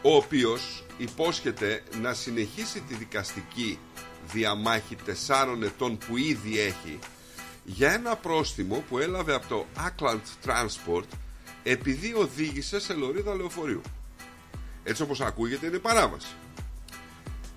ο 0.01 0.15
οποίος 0.15 0.83
υπόσχεται 0.97 1.83
να 2.01 2.13
συνεχίσει 2.13 2.81
τη 2.81 2.93
δικαστική 2.93 3.79
διαμάχη 4.31 4.95
τεσσάρων 4.95 5.63
ετών 5.63 5.97
που 5.97 6.17
ήδη 6.17 6.59
έχει 6.59 6.99
για 7.63 7.91
ένα 7.91 8.15
πρόστιμο 8.15 8.83
που 8.89 8.97
έλαβε 8.97 9.33
από 9.33 9.47
το 9.47 9.65
Auckland 9.77 10.19
Transport 10.45 11.07
επειδή 11.63 12.13
οδήγησε 12.13 12.79
σε 12.79 12.93
λωρίδα 12.93 13.35
λεωφορείου. 13.35 13.81
Έτσι 14.83 15.01
όπως 15.01 15.21
ακούγεται 15.21 15.65
είναι 15.65 15.77
παράβαση. 15.77 16.35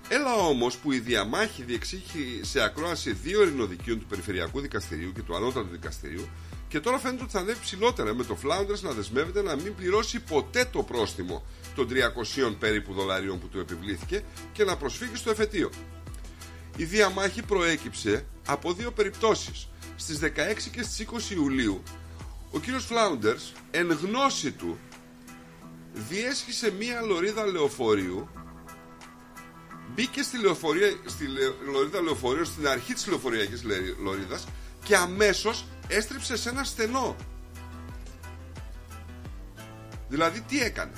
Έλα 0.09 0.33
όμως 0.35 0.77
που 0.77 0.91
η 0.91 0.99
διαμάχη 0.99 1.63
διεξήχθη 1.63 2.39
σε 2.41 2.61
ακρόαση 2.61 3.13
δύο 3.13 3.41
ειρηνοδικείων 3.41 3.99
του 3.99 4.05
Περιφερειακού 4.05 4.59
Δικαστηρίου 4.59 5.11
και 5.11 5.21
του 5.21 5.35
Ανώτατου 5.35 5.67
Δικαστηρίου 5.71 6.27
και 6.67 6.79
τώρα 6.79 6.97
φαίνεται 6.97 7.23
ότι 7.23 7.31
θα 7.31 7.39
ανέβει 7.39 7.59
ψηλότερα 7.59 8.13
με 8.13 8.23
το 8.23 8.37
Flounders 8.43 8.79
να 8.81 8.91
δεσμεύεται 8.91 9.41
να 9.41 9.55
μην 9.55 9.75
πληρώσει 9.75 10.19
ποτέ 10.19 10.65
το 10.71 10.83
πρόστιμο 10.83 11.43
των 11.75 11.87
300 12.49 12.55
περίπου 12.59 12.93
δολαρίων 12.93 13.39
που 13.39 13.47
του 13.47 13.59
επιβλήθηκε 13.59 14.23
και 14.51 14.63
να 14.63 14.77
προσφύγει 14.77 15.15
στο 15.15 15.29
εφετείο. 15.29 15.69
Η 16.77 16.83
διαμάχη 16.83 17.41
προέκυψε 17.41 18.25
από 18.47 18.73
δύο 18.73 18.91
περιπτώσεις. 18.91 19.67
Στις 19.95 20.19
16 20.19 20.27
και 20.71 20.81
στις 20.81 21.07
20 21.31 21.31
Ιουλίου 21.35 21.83
ο 22.51 22.59
κύριος 22.59 22.87
Flounders 22.89 23.57
εν 23.71 23.91
γνώση 23.91 24.51
του 24.51 24.77
διέσχισε 25.93 26.71
μία 26.71 27.01
λωρίδα 27.01 27.45
λεωφορείου 27.45 28.29
μπήκε 29.95 30.21
στη, 30.23 30.39
λεωφορεία, 30.41 30.87
στη 31.05 31.27
λε- 31.27 31.71
λωρίδα 31.73 32.01
λεωφορείου 32.01 32.45
στην 32.45 32.67
αρχή 32.67 32.93
της 32.93 33.07
λεωφορειακής 33.07 33.63
λε- 33.63 33.97
λωρίδας 34.03 34.47
και 34.83 34.95
αμέσως 34.95 35.65
έστριψε 35.87 36.37
σε 36.37 36.49
ένα 36.49 36.63
στενό. 36.63 37.15
Δηλαδή 40.09 40.41
τι 40.41 40.61
έκανε; 40.61 40.91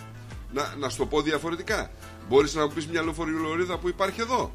Να, 0.53 0.75
να 0.79 0.89
σου 0.89 0.97
το 0.97 1.05
πω 1.05 1.21
διαφορετικά. 1.21 1.91
Μπορείς 2.29 2.53
να 2.53 2.61
μου 2.65 2.73
πεις 2.73 2.87
μια 2.87 3.03
λεωφορειολωρίδα 3.03 3.77
που 3.77 3.89
υπάρχει 3.89 4.21
εδώ; 4.21 4.53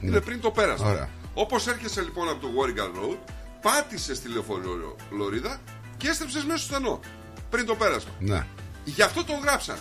Είναι 0.00 0.20
πριν 0.20 0.40
το 0.40 0.50
πέρασμα. 0.50 0.88
Ωραία. 0.90 1.08
Όπως 1.34 1.66
έρχεσαι 1.66 2.00
λοιπόν 2.02 2.28
από 2.28 2.40
το 2.40 2.48
Warrigal 2.48 2.98
Road, 3.02 3.18
πάτησες 3.62 4.16
στη 4.16 4.28
λεωφορειολωρίδα 4.28 5.60
και 5.96 6.08
έστριψες 6.08 6.44
μέσα 6.44 6.58
στο 6.58 6.74
στενό. 6.74 7.00
Πριν 7.50 7.66
το 7.66 7.74
πέρασμα. 7.74 8.10
Ναι. 8.18 8.46
Γι' 8.84 9.02
αυτό 9.02 9.24
τον 9.24 9.38
γράψαν. 9.42 9.76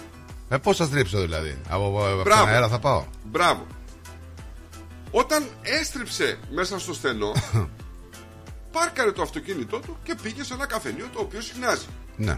Ε, 0.50 0.58
πώς 0.58 0.78
θα 0.78 0.86
στρίψω 0.86 1.22
δηλαδή; 1.22 1.58
Από, 1.70 1.86
από 1.88 2.10
τον 2.16 2.22
Μπράβο. 2.24 2.46
αέρα 2.46 2.68
θα 2.68 2.80
πάω; 2.80 3.06
Μπράβο. 3.24 3.68
Όταν 5.20 5.48
έστριψε 5.62 6.40
μέσα 6.52 6.80
στο 6.80 6.94
στενό, 6.94 7.32
πάρκαρε 8.76 9.12
το 9.12 9.22
αυτοκίνητό 9.22 9.80
του 9.80 9.98
και 10.04 10.16
πήγε 10.22 10.44
σε 10.44 10.54
ένα 10.54 10.66
καφενείο 10.66 11.10
το 11.14 11.20
οποίο 11.20 11.42
συχνάζει. 11.42 11.86
Ναι. 12.16 12.38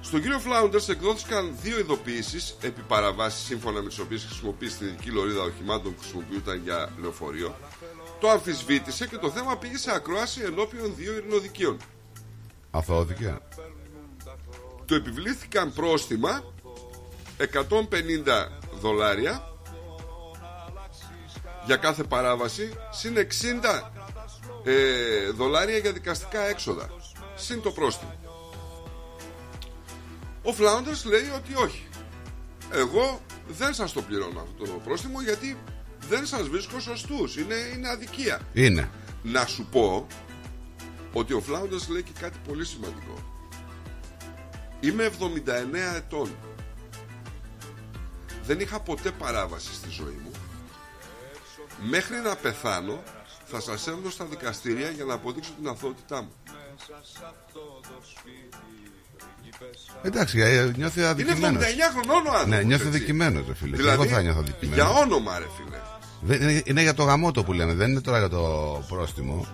Στον 0.00 0.20
κύριο 0.20 0.40
Flounders 0.46 0.88
εκδόθηκαν 0.88 1.54
δύο 1.62 1.78
ειδοποιήσεις 1.78 2.56
επί 2.60 2.80
παραβάσης 2.80 3.46
σύμφωνα 3.46 3.82
με 3.82 3.88
τις 3.88 3.98
οποίες 3.98 4.24
χρησιμοποίησε 4.24 4.78
την 4.78 4.86
ειδική 4.86 5.10
λωρίδα 5.10 5.42
οχημάτων 5.42 5.94
που 5.94 6.00
χρησιμοποιούνταν 6.00 6.60
για 6.62 6.92
λεωφορείο. 7.00 7.56
Το 8.20 8.28
αμφισβήτησε 8.28 9.06
και 9.06 9.16
το 9.16 9.30
θέμα 9.30 9.56
πήγε 9.56 9.76
σε 9.76 9.94
ακρόαση 9.94 10.40
ενώπιον 10.40 10.94
δύο 10.96 11.12
ειρηνοδικείων. 11.12 11.76
Αθώθηκε. 12.70 13.38
Του 14.84 14.94
επιβλήθηκαν 14.94 15.72
πρόστιμα 15.72 16.44
150 17.38 17.68
δολάρια 18.80 19.57
για 21.68 21.76
κάθε 21.76 22.02
παράβαση 22.02 22.72
συν 22.90 23.14
60 23.16 23.20
ε, 24.64 25.30
δολάρια 25.30 25.76
για 25.78 25.92
δικαστικά 25.92 26.40
έξοδα. 26.40 26.90
Συν 27.36 27.62
το 27.62 27.70
πρόστιμο. 27.70 28.14
Ο 30.42 30.52
Φλάουντερς 30.52 31.04
λέει 31.04 31.30
ότι 31.36 31.54
όχι. 31.54 31.88
Εγώ 32.72 33.20
δεν 33.48 33.74
σας 33.74 33.92
το 33.92 34.02
πληρώνω 34.02 34.40
αυτό 34.40 34.64
το 34.64 34.80
πρόστιμο 34.84 35.22
γιατί 35.22 35.58
δεν 36.08 36.26
σας 36.26 36.48
βρίσκω 36.48 36.80
σωστούς. 36.80 37.36
Είναι, 37.36 37.54
είναι 37.76 37.88
αδικία. 37.88 38.40
Είναι. 38.52 38.90
να 39.22 39.46
σου 39.46 39.66
πω 39.70 40.06
ότι 41.12 41.32
ο 41.32 41.40
Φλάουντερς 41.40 41.88
λέει 41.88 42.02
και 42.02 42.12
κάτι 42.20 42.38
πολύ 42.48 42.64
σημαντικό. 42.64 43.42
Είμαι 44.80 45.10
79 45.18 45.96
ετών. 45.96 46.30
Δεν 48.44 48.60
είχα 48.60 48.80
ποτέ 48.80 49.10
παράβαση 49.10 49.74
στη 49.74 49.88
ζωή 49.90 50.18
μου 50.22 50.27
Μέχρι 51.82 52.16
να 52.24 52.34
πεθάνω 52.36 53.02
θα 53.44 53.60
σας 53.60 53.86
έρθω 53.86 54.10
στα 54.10 54.24
δικαστήρια 54.24 54.90
για 54.90 55.04
να 55.04 55.14
αποδείξω 55.14 55.50
την 55.60 55.68
αθωότητά 55.68 56.22
μου 56.22 56.32
Εντάξει, 60.02 60.40
ε, 60.40 60.72
νιώθει 60.76 61.00
Είναι 61.00 61.08
79 61.08 61.10
αδικημένος. 61.10 61.64
χρονών 61.92 62.26
ο 62.26 62.30
άνθρωπος 62.30 62.46
Ναι, 62.48 62.62
νιώθει 62.62 62.86
έτσι. 62.86 62.96
αδικημένος, 62.96 63.46
ρε 63.46 63.54
φίλε. 63.54 63.70
Και 63.70 63.76
Δηλαδή, 63.76 64.02
εγώ 64.02 64.14
θα 64.14 64.22
νιώθω 64.22 64.38
αδικημένος. 64.40 64.74
Για 64.74 64.88
όνομα 64.98 65.38
ρε 65.38 65.46
φίλε 65.56 65.76
Δεν- 66.20 66.42
Είναι, 66.48 66.62
είναι 66.64 66.82
για 66.82 66.94
το 66.94 67.02
γαμότο 67.02 67.44
που 67.44 67.52
λέμε, 67.52 67.74
δεν 67.74 67.90
είναι 67.90 68.00
τώρα 68.00 68.18
για 68.18 68.28
το 68.28 68.84
πρόστιμο. 68.88 69.46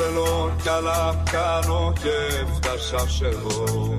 Θέλω 0.00 0.56
κι 0.62 0.68
άλλα 0.68 1.22
κάνω 1.30 1.92
και 2.02 2.44
φτάσα 2.54 3.08
σε 3.08 3.26
εδώ 3.26 3.96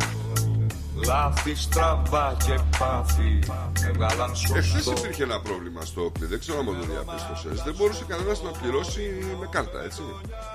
Λάθη 1.05 1.55
στραβά 1.55 2.37
και 2.45 2.59
πάθη 2.79 3.39
Έβγαλαν 3.87 4.31
Εχθές 4.31 4.65
σωστό 4.65 4.93
υπήρχε 4.97 5.23
ένα 5.23 5.41
πρόβλημα 5.41 5.85
στο 5.85 6.05
Oakley 6.05 6.21
Δεν 6.29 6.39
ξέρω 6.39 6.59
αν 6.59 6.65
το 6.65 6.71
διαπίστωσες. 6.71 7.63
Δεν 7.63 7.75
μπορούσε 7.77 8.05
κανένας 8.07 8.43
να 8.43 8.49
πληρώσει 8.49 9.01
με 9.39 9.47
κάρτα 9.51 9.83
έτσι. 9.83 10.01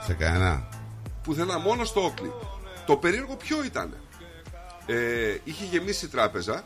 Σε 0.06 0.14
κανένα. 0.14 0.68
Πουθενά 1.22 1.58
μόνο 1.58 1.84
στο 1.84 2.12
Oakley 2.14 2.30
Το 2.86 2.96
περίεργο 2.96 3.36
ποιο 3.36 3.64
ήταν. 3.64 3.96
Ε, 4.86 5.36
Είχε 5.44 5.64
γεμίσει 5.64 6.04
η 6.04 6.08
τράπεζα 6.08 6.64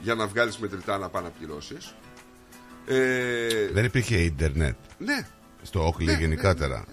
Για 0.00 0.14
να 0.14 0.26
βγάλεις 0.26 0.58
μετρητά 0.58 0.98
να 0.98 1.08
πάει 1.08 1.22
να 1.22 1.28
πληρώσεις. 1.28 1.94
Ε, 2.86 3.68
Δεν 3.72 3.84
υπήρχε 3.84 4.16
ίντερνετ. 4.16 4.76
Ναι. 4.98 5.26
Στο 5.62 5.86
Όκλι 5.86 6.06
Ναι, 6.06 6.12
γενικότερα. 6.12 6.84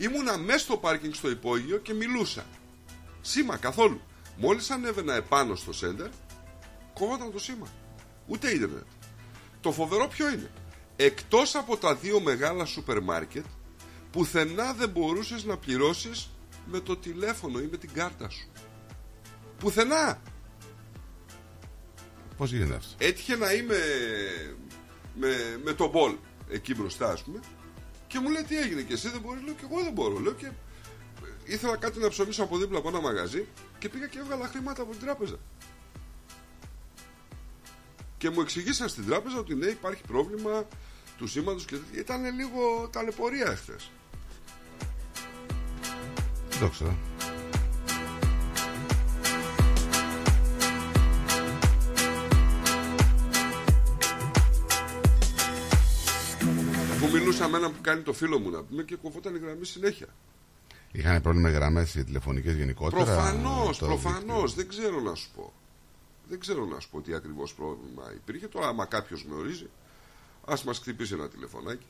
Ήμουνα 0.00 0.38
μέσα 0.38 0.58
στο 0.58 0.76
πάρκινγκ 0.76 1.12
στο 1.12 1.30
υπόγειο 1.30 1.78
και 1.78 1.94
μιλούσα. 1.94 2.46
Σήμα 3.20 3.56
καθόλου. 3.56 4.00
Μόλις 4.36 4.70
ανέβαινα 4.70 5.14
επάνω 5.14 5.54
στο 5.54 5.72
σέντερ, 5.72 6.08
κόβονταν 6.94 7.32
το 7.32 7.38
σήμα. 7.38 7.66
Ούτε 8.26 8.50
ίντερνετ. 8.50 8.86
Το 9.60 9.72
φοβερό 9.72 10.08
ποιο 10.08 10.30
είναι; 10.30 10.50
εκτός 10.96 11.54
από 11.54 11.76
τα 11.76 11.94
δύο 11.94 12.20
μεγάλα 12.20 12.64
σούπερ 12.64 13.02
μάρκετ 13.02 13.44
πουθενά 14.10 14.72
δεν 14.72 14.88
μπορούσες 14.88 15.44
να 15.44 15.56
πληρώσεις 15.56 16.30
με 16.66 16.80
το 16.80 16.96
τηλέφωνο 16.96 17.60
ή 17.60 17.68
με 17.70 17.76
την 17.76 17.92
κάρτα 17.92 18.28
σου 18.28 18.48
πουθενά 19.58 20.22
Πώς 22.36 22.52
γίνεται 22.52 22.74
αυτό; 22.74 23.04
έτυχε 23.04 23.36
να 23.36 23.52
είμαι 23.52 23.78
με, 25.14 25.60
με 25.64 25.72
τον 25.72 25.90
Μπολ 25.90 26.14
εκεί 26.48 26.74
μπροστά 26.74 27.10
ας 27.10 27.22
πούμε 27.22 27.40
και 28.10 28.18
μου 28.18 28.30
λέει 28.30 28.42
τι 28.42 28.56
έγινε 28.58 28.82
και 28.82 28.92
εσύ 28.92 29.08
δεν 29.08 29.20
μπορείς; 29.20 29.42
Λέω 29.44 29.54
και 29.54 29.66
εγώ 29.70 29.82
δεν 29.82 29.92
μπορώ. 29.92 30.18
Λέω 30.18 30.32
και 30.32 30.50
ήθελα 31.44 31.76
κάτι 31.76 31.98
να 31.98 32.08
ψωνίσω 32.08 32.42
από 32.42 32.58
δίπλα 32.58 32.78
από 32.78 32.88
ένα 32.88 33.00
μαγαζί 33.00 33.46
και 33.78 33.88
πήγα 33.88 34.06
και 34.06 34.18
έβγαλα 34.18 34.46
χρήματα 34.46 34.82
από 34.82 34.90
την 34.90 35.00
τράπεζα. 35.00 35.36
Και 38.18 38.30
μου 38.30 38.40
εξηγήσαν 38.40 38.88
στην 38.88 39.06
τράπεζα 39.06 39.38
ότι 39.38 39.54
ναι 39.54 39.66
υπάρχει 39.66 40.02
πρόβλημα 40.06 40.66
του 41.18 41.26
σήματος 41.26 41.64
και 41.64 41.76
τέτοια. 41.76 42.00
ήταν 42.00 42.34
λίγο 42.34 42.88
ταλαιπωρία 42.92 43.46
εχθές. 43.46 43.90
Δεν 46.58 46.96
το 57.10 57.16
ξέρω. 57.16 57.18
που 57.18 57.18
μιλούσα 57.18 57.48
με 57.48 57.56
έναν 57.56 57.72
που 57.72 57.80
κάνει 57.80 58.02
το 58.02 58.12
φίλο 58.12 58.38
μου 58.38 58.50
να 58.50 58.62
πούμε 58.62 58.82
και 58.82 58.96
κοβόταν 58.96 59.34
η 59.34 59.38
γραμμή 59.38 59.64
συνέχεια 59.66 60.06
Είχαν 60.92 61.22
πρόβλημα 61.22 61.48
με 61.48 61.54
γραμμές 61.54 61.92
τηλεφωνικές 61.92 62.54
γενικότερα. 62.54 63.04
Προφανώς, 63.04 63.78
το 63.78 63.86
προφανώς. 63.86 64.54
Δεν 64.54 64.68
ξέρω 64.68 65.00
να 65.00 65.14
σου 65.14 65.30
πω. 65.34 65.52
Δεν 66.28 66.40
ξέρω 66.40 66.64
να 66.64 66.80
σου 66.80 66.90
πω 66.90 67.00
τι 67.00 67.14
ακριβώς 67.14 67.54
πρόβλημα 67.54 68.12
υπήρχε. 68.14 68.46
Τώρα, 68.46 68.68
άμα 68.68 68.84
κάποιος 68.84 69.22
γνωρίζει, 69.28 69.70
ας 70.44 70.64
μας 70.64 70.78
χτυπήσει 70.78 71.14
ένα 71.14 71.28
τηλεφωνάκι. 71.28 71.86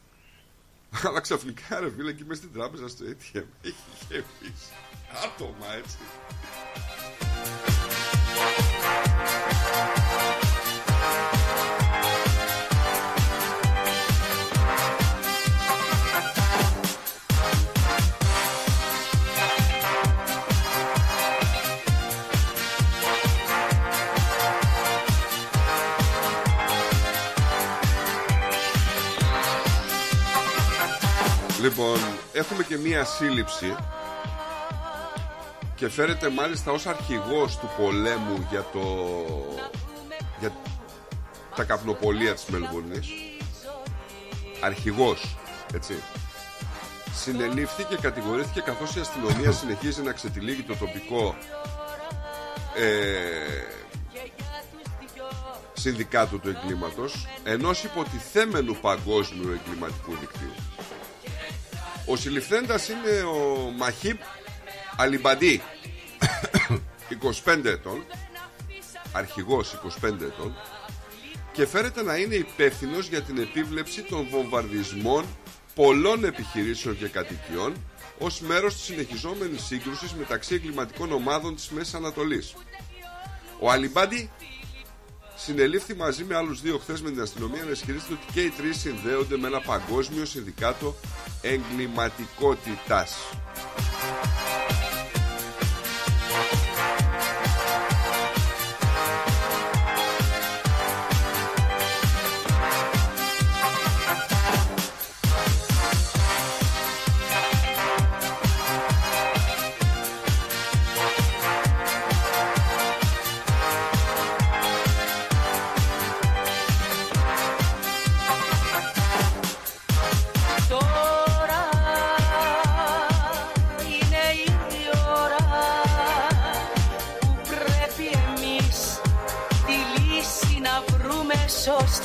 Αλλά 1.07 1.21
ξαφνικά 1.21 1.81
ρε 1.81 1.91
φίλε, 1.91 2.11
εκεί 2.11 2.25
μέσα 2.25 2.41
στην 2.41 2.53
τράπεζα 2.53 2.89
στο 2.89 3.05
ATM 3.05 3.45
έχει 3.63 3.75
γεμίσει. 4.09 4.73
Άτομα 5.25 5.75
έτσι. 5.79 5.97
Λοιπόν, 31.61 31.99
έχουμε 32.33 32.63
και 32.63 32.77
μία 32.77 33.05
σύλληψη 33.05 33.77
και 35.75 35.89
φέρεται 35.89 36.29
μάλιστα 36.29 36.73
ως 36.73 36.87
αρχηγός 36.87 37.59
του 37.59 37.71
πολέμου 37.79 38.47
για 38.51 38.67
το 38.73 38.81
για 40.41 40.53
τα 41.57 41.65
καπνοπολία 41.65 42.35
της 42.35 42.45
Μελβούρνης 42.45 43.09
αρχηγός 44.61 45.37
έτσι. 45.75 45.95
Συνελήφθη 47.15 47.85
και 47.85 47.97
κατηγορήθηκε 47.97 48.61
καθώς 48.61 48.97
η 48.97 49.01
αστυνομία 49.01 49.53
συνεχίζει 49.53 50.03
να 50.03 50.13
ξετυλίγει 50.13 50.63
το 50.63 50.77
τοπικό 50.77 51.37
ε, 52.77 53.81
συνδικάτο 55.73 56.39
του 56.39 56.49
εγκλήματος 56.49 57.27
ενός 57.45 57.85
υποτιθέμενου 57.85 58.75
παγκόσμιου 58.75 59.51
εγκληματικού 59.51 60.17
δικτύου 60.21 60.70
ο 62.11 62.17
συλληφθέντας 62.17 62.89
είναι 62.89 63.23
ο 63.23 63.73
Μαχίπ 63.77 64.21
Αλιμπαντή. 64.97 65.63
25 67.45 67.65
ετών. 67.65 68.05
Αρχηγός 69.13 69.81
25 70.03 70.09
ετών. 70.21 70.57
Και 71.53 71.67
φέρεται 71.67 72.03
να 72.03 72.17
είναι 72.17 72.35
υπεύθυνος 72.35 73.09
για 73.09 73.23
την 73.23 73.39
επίβλεψη 73.39 74.03
των 74.03 74.27
βομβαρδισμών 74.31 75.25
πολλών 75.75 76.25
επιχειρήσεων 76.25 76.99
και 76.99 77.09
κατοικιών 77.09 77.75
ως 78.19 78.41
μέρος 78.41 78.75
της 78.75 78.83
συνεχιζόμενης 78.83 79.63
σύγκρουσης 79.63 80.13
μεταξύ 80.15 80.55
εγκληματικών 80.55 81.13
ομάδων 81.13 81.55
της 81.55 81.69
Μέσης 81.69 81.95
Ανατολής. 81.95 82.55
Ο 83.61 83.71
Αλιμπάντι 83.71 84.31
συνελήφθη 85.45 85.95
μαζί 85.95 86.25
με 86.25 86.37
άλλους 86.37 86.61
δύο 86.61 86.79
χθες 86.79 87.03
με 87.03 87.11
την 87.11 87.21
αστυνομία 87.21 87.65
να 87.65 87.71
ισχυρίζεται 87.71 88.13
ότι 88.13 88.33
και 88.33 88.41
οι 88.41 88.51
τρεις 88.51 88.81
συνδέονται 88.81 89.37
με 89.37 89.47
ένα 89.47 89.61
παγκόσμιο 89.61 90.25
συνδικάτο 90.25 90.95
εγκληματικότητας. 91.43 93.17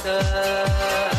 Σωστά. 0.06 1.15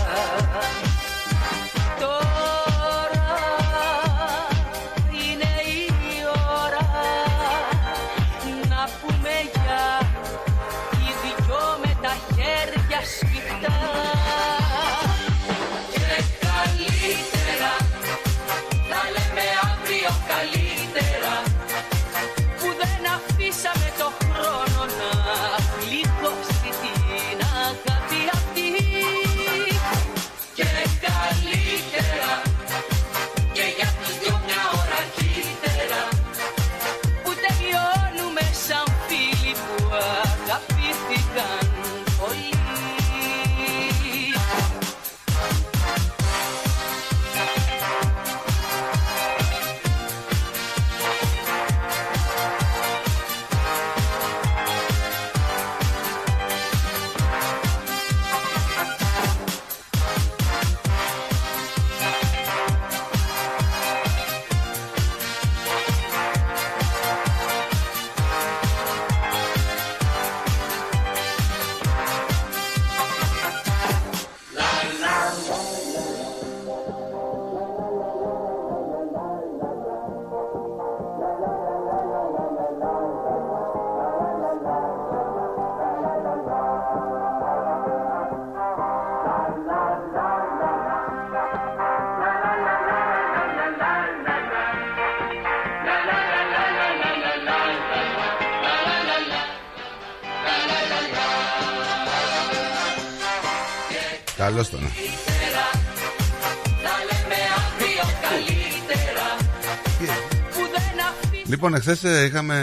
Εχθέ 111.90 112.24
είχαμε 112.24 112.56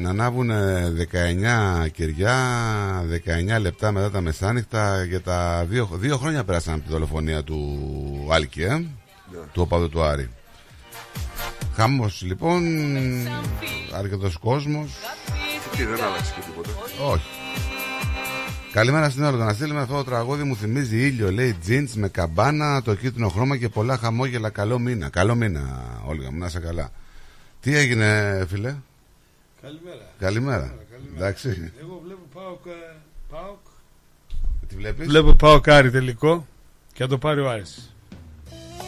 να 0.00 0.10
ανάβουν 0.10 0.50
19 1.84 1.88
κεριά, 1.92 2.36
19 3.56 3.60
λεπτά 3.60 3.92
μετά 3.92 4.10
τα 4.10 4.20
μεσάνυχτα. 4.20 5.04
Για 5.04 5.20
τα 5.20 5.64
δύο, 5.68 5.88
δύο 5.92 6.16
χρόνια 6.16 6.44
πέρασαν 6.44 6.74
από 6.74 6.82
τη 6.82 6.90
δολοφονία 6.90 7.42
του 7.42 8.28
Άλκη, 8.30 8.62
ε, 8.62 8.82
του 9.52 9.62
οπαδού 9.62 9.88
του 9.88 10.02
Άρη. 10.02 10.30
Χάμος 11.74 12.22
λοιπόν, 12.22 12.62
αρκετός 13.92 14.36
κόσμος. 14.36 14.90
Τι 15.76 15.84
δεν 15.84 16.04
άλλαξε 16.04 16.32
και 16.34 16.40
τίποτα. 16.46 16.70
Όχι. 17.12 17.24
Καλημέρα 18.72 19.10
στην 19.10 19.22
ώρα. 19.22 19.36
Το 19.36 19.44
να 19.44 19.52
στείλουμε 19.52 19.80
αυτό 19.80 19.96
το 19.96 20.04
τραγούδι 20.04 20.42
μου 20.42 20.56
θυμίζει 20.56 21.06
ήλιο. 21.06 21.32
Λέει 21.32 21.56
jeans 21.66 21.90
με 21.94 22.08
καμπάνα, 22.08 22.82
το 22.82 22.94
κίτρινο 22.94 23.28
χρώμα 23.28 23.56
και 23.56 23.68
πολλά 23.68 23.96
χαμόγελα. 23.96 24.50
Καλό 24.50 24.78
μήνα. 24.78 25.08
Καλό 25.08 25.34
μήνα, 25.34 25.82
Όλγα 26.06 26.30
μου, 26.30 26.38
να 26.38 26.46
είσαι 26.46 26.58
καλά. 26.58 26.90
Τι 27.60 27.76
έγινε, 27.76 28.44
φίλε; 28.48 28.76
Καλημέρα. 29.62 30.12
Καλημέρα. 30.18 30.74
Εντάξει. 31.16 31.72
Εγώ 31.80 32.00
βλέπω 32.04 32.20
ΠΑΟΚ. 32.34 32.66
ε, 32.66 32.96
ΠΑΟΚ. 33.28 33.58
Τι 34.68 34.76
βλέπεις; 34.76 35.06
Βλέπω 35.06 35.34
ΠΑΟΚ 35.34 35.68
Άρη 35.68 35.90
τελικό 35.90 36.46
και 36.92 37.02
θα 37.02 37.08
το 37.08 37.18
πάρει 37.18 37.40
ο 37.40 37.50
Άρης. 37.50 37.94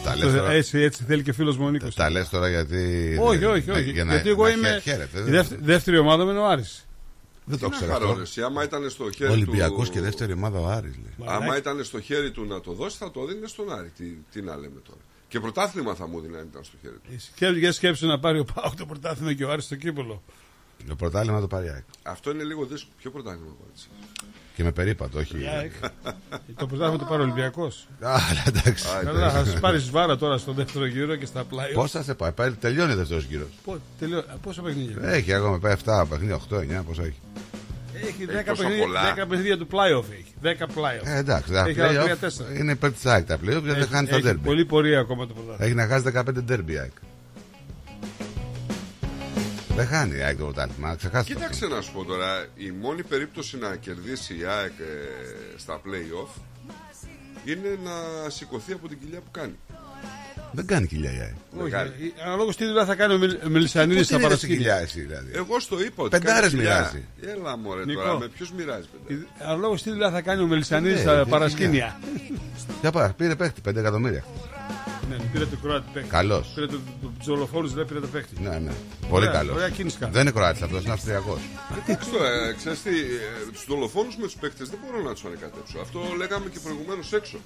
Τα 0.03 0.15
λες 0.15 0.33
τώρα. 0.33 0.51
έτσι, 0.51 0.79
έτσι 0.79 1.03
θέλει 1.03 1.23
και 1.23 1.33
φίλος 1.33 1.57
μου 1.57 1.65
ο 1.65 1.69
Νίκος. 1.69 1.95
Τα 1.95 2.09
λες 2.09 2.29
τώρα 2.29 2.49
γιατί. 2.49 3.17
Όχι, 3.21 3.45
όχι, 3.45 3.71
όχι. 3.71 3.91
Για 3.91 4.03
να- 4.03 4.13
Γιατί 4.13 4.29
εγώ 4.29 4.43
να 4.43 4.49
είμαι. 4.49 4.67
χαίρε- 4.67 4.81
χαίρετε, 4.81 5.19
η 5.19 5.21
δεν- 5.21 5.31
δεύτερη, 5.31 5.61
δεύτερη 5.63 5.97
ομάδα 5.97 6.23
μου 6.23 6.29
είναι 6.29 6.39
ο 6.39 6.47
Άρης. 6.47 6.85
Δεν 7.45 7.59
το 7.59 7.65
Τι 7.65 7.71
να 7.71 7.77
ξέρω 7.77 7.91
χαρώ, 7.91 8.05
αυτό. 8.05 8.17
ρε, 8.17 8.23
εσύ, 8.23 8.41
άμα 8.41 8.63
ήταν 8.63 8.89
στο 8.89 9.11
χέρι 9.11 9.31
Ολυμπιακός 9.31 9.87
του... 9.87 9.93
και 9.93 10.01
δεύτερη 10.01 10.33
ομάδα 10.33 10.59
ο 10.59 10.67
Άρης 10.67 10.95
λέει. 10.95 11.27
Άμα 11.29 11.57
ήταν 11.57 11.83
στο 11.83 12.01
χέρι 12.01 12.31
του 12.31 12.45
να 12.45 12.61
το 12.61 12.71
δώσει, 12.71 12.97
θα 12.97 13.11
το 13.11 13.25
δίνει 13.25 13.47
στον 13.47 13.73
Άρη. 13.73 13.91
Τι, 13.97 14.03
τι 14.31 14.41
να 14.41 14.55
λέμε 14.55 14.79
τώρα. 14.87 14.99
Και 15.33 15.39
πρωτάθλημα 15.39 15.95
θα 15.95 16.07
μου 16.07 16.19
δίνει 16.19 16.37
αν 16.37 16.47
ήταν 16.51 16.63
στο 16.63 16.77
χέρι 16.81 16.93
του. 16.93 17.09
Και 17.35 17.47
για 17.47 17.71
σκέψου 17.71 18.07
να 18.07 18.19
πάρει 18.19 18.39
ο 18.39 18.45
ΠΑΟΚ 18.53 18.75
το 18.75 18.85
πρωτάθλημα 18.85 19.33
και 19.33 19.43
ο 19.43 19.51
Άρης 19.51 19.67
το 19.67 19.75
κύπελο. 19.75 20.23
Το 20.87 20.95
πρωτάθλημα 20.95 21.39
το 21.39 21.47
πάρει 21.47 21.65
η 21.65 21.69
ΑΕΚ. 21.69 21.83
Αυτό 22.03 22.31
είναι 22.31 22.43
λίγο 22.43 22.65
δύσκολο. 22.65 22.93
Ποιο 22.97 23.11
πρωτάθλημα 23.11 23.51
πάρεις; 23.59 23.89
Και 24.55 24.63
με 24.63 24.71
περίπατο, 24.71 25.19
όχι. 25.19 25.41
Η 25.41 25.47
ΑΕΚ. 25.47 25.71
το 26.55 26.67
πρωτάθλημα 26.67 26.97
το 26.97 27.05
πάρει 27.05 27.21
ο 27.21 27.23
Ολυμπιακός. 27.23 27.87
Α, 27.99 28.17
εντάξει. 28.47 28.85
Καλά, 29.03 29.31
θα 29.31 29.45
σου 29.45 29.59
πάρεις 29.59 29.89
βάρα 29.89 30.17
τώρα 30.17 30.37
στο 30.37 30.51
δεύτερο 30.51 30.85
γύρο 30.85 31.15
και 31.15 31.25
στα 31.25 31.43
πλάι. 31.43 31.73
Πώς 31.73 31.91
θα 31.91 32.03
σε 32.03 32.13
πάει, 32.13 32.31
πάει 32.31 32.51
τελειώνει 32.51 32.91
ο 32.91 32.95
δεύτερος 32.95 33.23
γύρος. 33.23 33.49
Πόσα 34.41 34.61
παιχνίδια. 34.61 35.09
Έχει 35.09 35.33
ακόμα 35.33 35.59
πάει 35.59 35.75
7 35.85 36.05
παιχνίδια, 36.09 36.39
8-9, 36.49 36.83
πόσο 36.85 37.01
έχει. 37.03 37.19
Έχει 37.95 38.25
10 38.25 38.29
τόσα 38.29 38.43
παιχνίδια, 38.61 38.83
πολλά. 38.83 39.13
10 39.13 39.27
παιχνίδια 39.29 39.57
του 39.57 39.67
playoff 39.71 40.03
έχει. 40.11 40.33
10 40.43 40.47
playoff. 40.47 41.05
Ε, 41.05 41.17
εντάξει, 41.17 41.51
τα 41.51 41.65
έχει 41.67 41.81
άλλα 41.81 42.03
play-off 42.05 42.25
3-4. 42.55 42.59
είναι 42.59 42.71
υπέρ 42.71 42.91
τη 42.91 43.09
ΑΕΚ 43.09 43.25
τα 43.25 43.35
playoff 43.35 43.39
γιατί 43.63 43.79
δεν 43.79 43.87
χάνει 43.87 44.07
τα 44.07 44.15
έχει 44.15 44.29
derby. 44.29 44.39
πολύ 44.43 44.65
πορεία 44.65 44.99
ακόμα 44.99 45.27
το 45.27 45.33
πρωτάθλημα. 45.33 45.65
Έχει 45.65 45.73
να 45.73 45.87
χάσει 45.87 46.11
15 46.47 46.51
derby 46.51 46.71
η 46.71 46.77
ΑΕΚ. 46.77 46.91
Δεν 49.75 49.87
χάνει 49.87 50.17
η 50.17 50.21
ΑΕΚ 50.21 50.37
το 50.37 50.43
πρωτάθλημα, 50.43 50.95
ξεχάστε. 50.95 51.33
Κοίταξε 51.33 51.67
να 51.67 51.81
σου 51.81 51.91
πω 51.93 52.03
τώρα, 52.05 52.45
η 52.55 52.71
μόνη 52.71 53.03
περίπτωση 53.03 53.57
να 53.57 53.75
κερδίσει 53.75 54.33
η 54.39 54.43
ΑΕΚ 54.45 54.71
ε, 54.79 55.57
στα 55.57 55.81
play-off 55.85 56.41
είναι 57.45 57.77
να 57.83 58.29
σηκωθεί 58.29 58.73
από 58.73 58.87
την 58.87 58.99
κοιλιά 58.99 59.19
που 59.19 59.31
κάνει. 59.31 59.55
Δεν 60.55 60.65
κάνει 60.67 60.87
κοιλιά 60.87 61.11
η 61.13 61.19
ΑΕΚ. 61.19 61.33
Δεν 61.51 61.69
κάνει. 61.71 61.91
Αναλόγως 62.25 62.55
τι 62.55 62.65
δουλειά 62.65 62.85
θα 62.85 62.95
κάνει 62.95 63.13
ο 63.13 63.17
Μελ- 63.17 63.43
Μελισσανίδη 63.43 63.99
Πού 63.99 64.03
στα 64.05 64.17
την 64.17 64.25
είδες 64.25 64.39
την 64.39 64.49
κοιλιά 64.49 64.73
παρασκήνια. 64.73 64.99
εσύ 64.99 65.01
δηλαδή. 65.07 65.31
Εγώ 65.35 65.59
στο 65.59 65.79
είπα 65.81 66.03
ότι 66.03 66.09
Πεντάρες 66.17 66.39
κάνει 66.41 66.53
κοιλιά. 66.53 66.75
μοιράζει. 66.77 67.05
Έλα 67.39 67.57
μωρέ 67.57 67.85
Νικό. 67.85 68.01
τώρα, 68.01 68.17
με 68.19 68.27
ποιος 68.27 68.51
μοιράζει 68.51 68.87
πεντάρες; 69.07 69.27
Αναλόγως 69.41 69.83
τι 69.83 69.89
δουλειά 69.89 70.11
θα 70.11 70.21
κάνει 70.21 70.41
ο 70.43 70.47
Μελισσανίδη 70.47 70.93
Ναι, 70.93 70.99
στα 70.99 71.15
δεν 71.15 71.27
παρασκήνια. 71.27 71.99
Για 72.81 72.91
πάρα, 72.91 73.09
πήρε 73.17 73.35
παίχτη 73.35 73.61
5 73.69 73.75
εκατομμύρια. 73.75 74.23
Ναι, 75.09 75.15
πήρε 75.31 75.45
το 75.45 75.55
Κροάτι 75.63 75.85
παίχτη. 75.93 76.09
Καλός. 76.09 76.51
Πήρε 76.55 76.67
το 76.67 76.79
Τζολοφόρου, 77.19 77.67
δεν 77.67 77.85
πήρε 77.85 77.99
το 77.99 78.07
παίχτη. 78.07 78.33
Ναι, 78.41 78.49
ναι. 78.49 78.71
Πολύ 79.09 79.25
Ωραία, 79.27 79.31
καλός. 79.37 79.55
ωραία 79.55 79.69
κίνηση 79.69 79.97
κάνει. 79.97 80.11
Δεν 80.11 80.21
είναι 80.21 80.31
Κροάτης 80.31 80.61
αυτός, 80.61 80.83
είναι 80.83 80.93
Αυστριακός. 80.93 81.39
Εντάξει 81.87 82.09
τώρα, 82.15 82.29
ε, 82.29 82.53
ξέρεις 82.57 82.81
τι, 82.81 82.89
ε, 82.89 83.51
τους 83.51 83.65
δολοφόνους 83.67 84.15
με 84.17 84.23
τους 84.23 84.35
παίκτες 84.41 84.69
δεν 84.69 84.79
μπορώ 84.83 85.03
να 85.07 85.13
τους 85.13 85.23
ανακατέψω. 85.25 85.79
Αυτό 85.79 85.99
λέγαμε 86.17 86.45
και 86.53 86.59
προηγουμένως 86.63 87.13
έξω. 87.13 87.37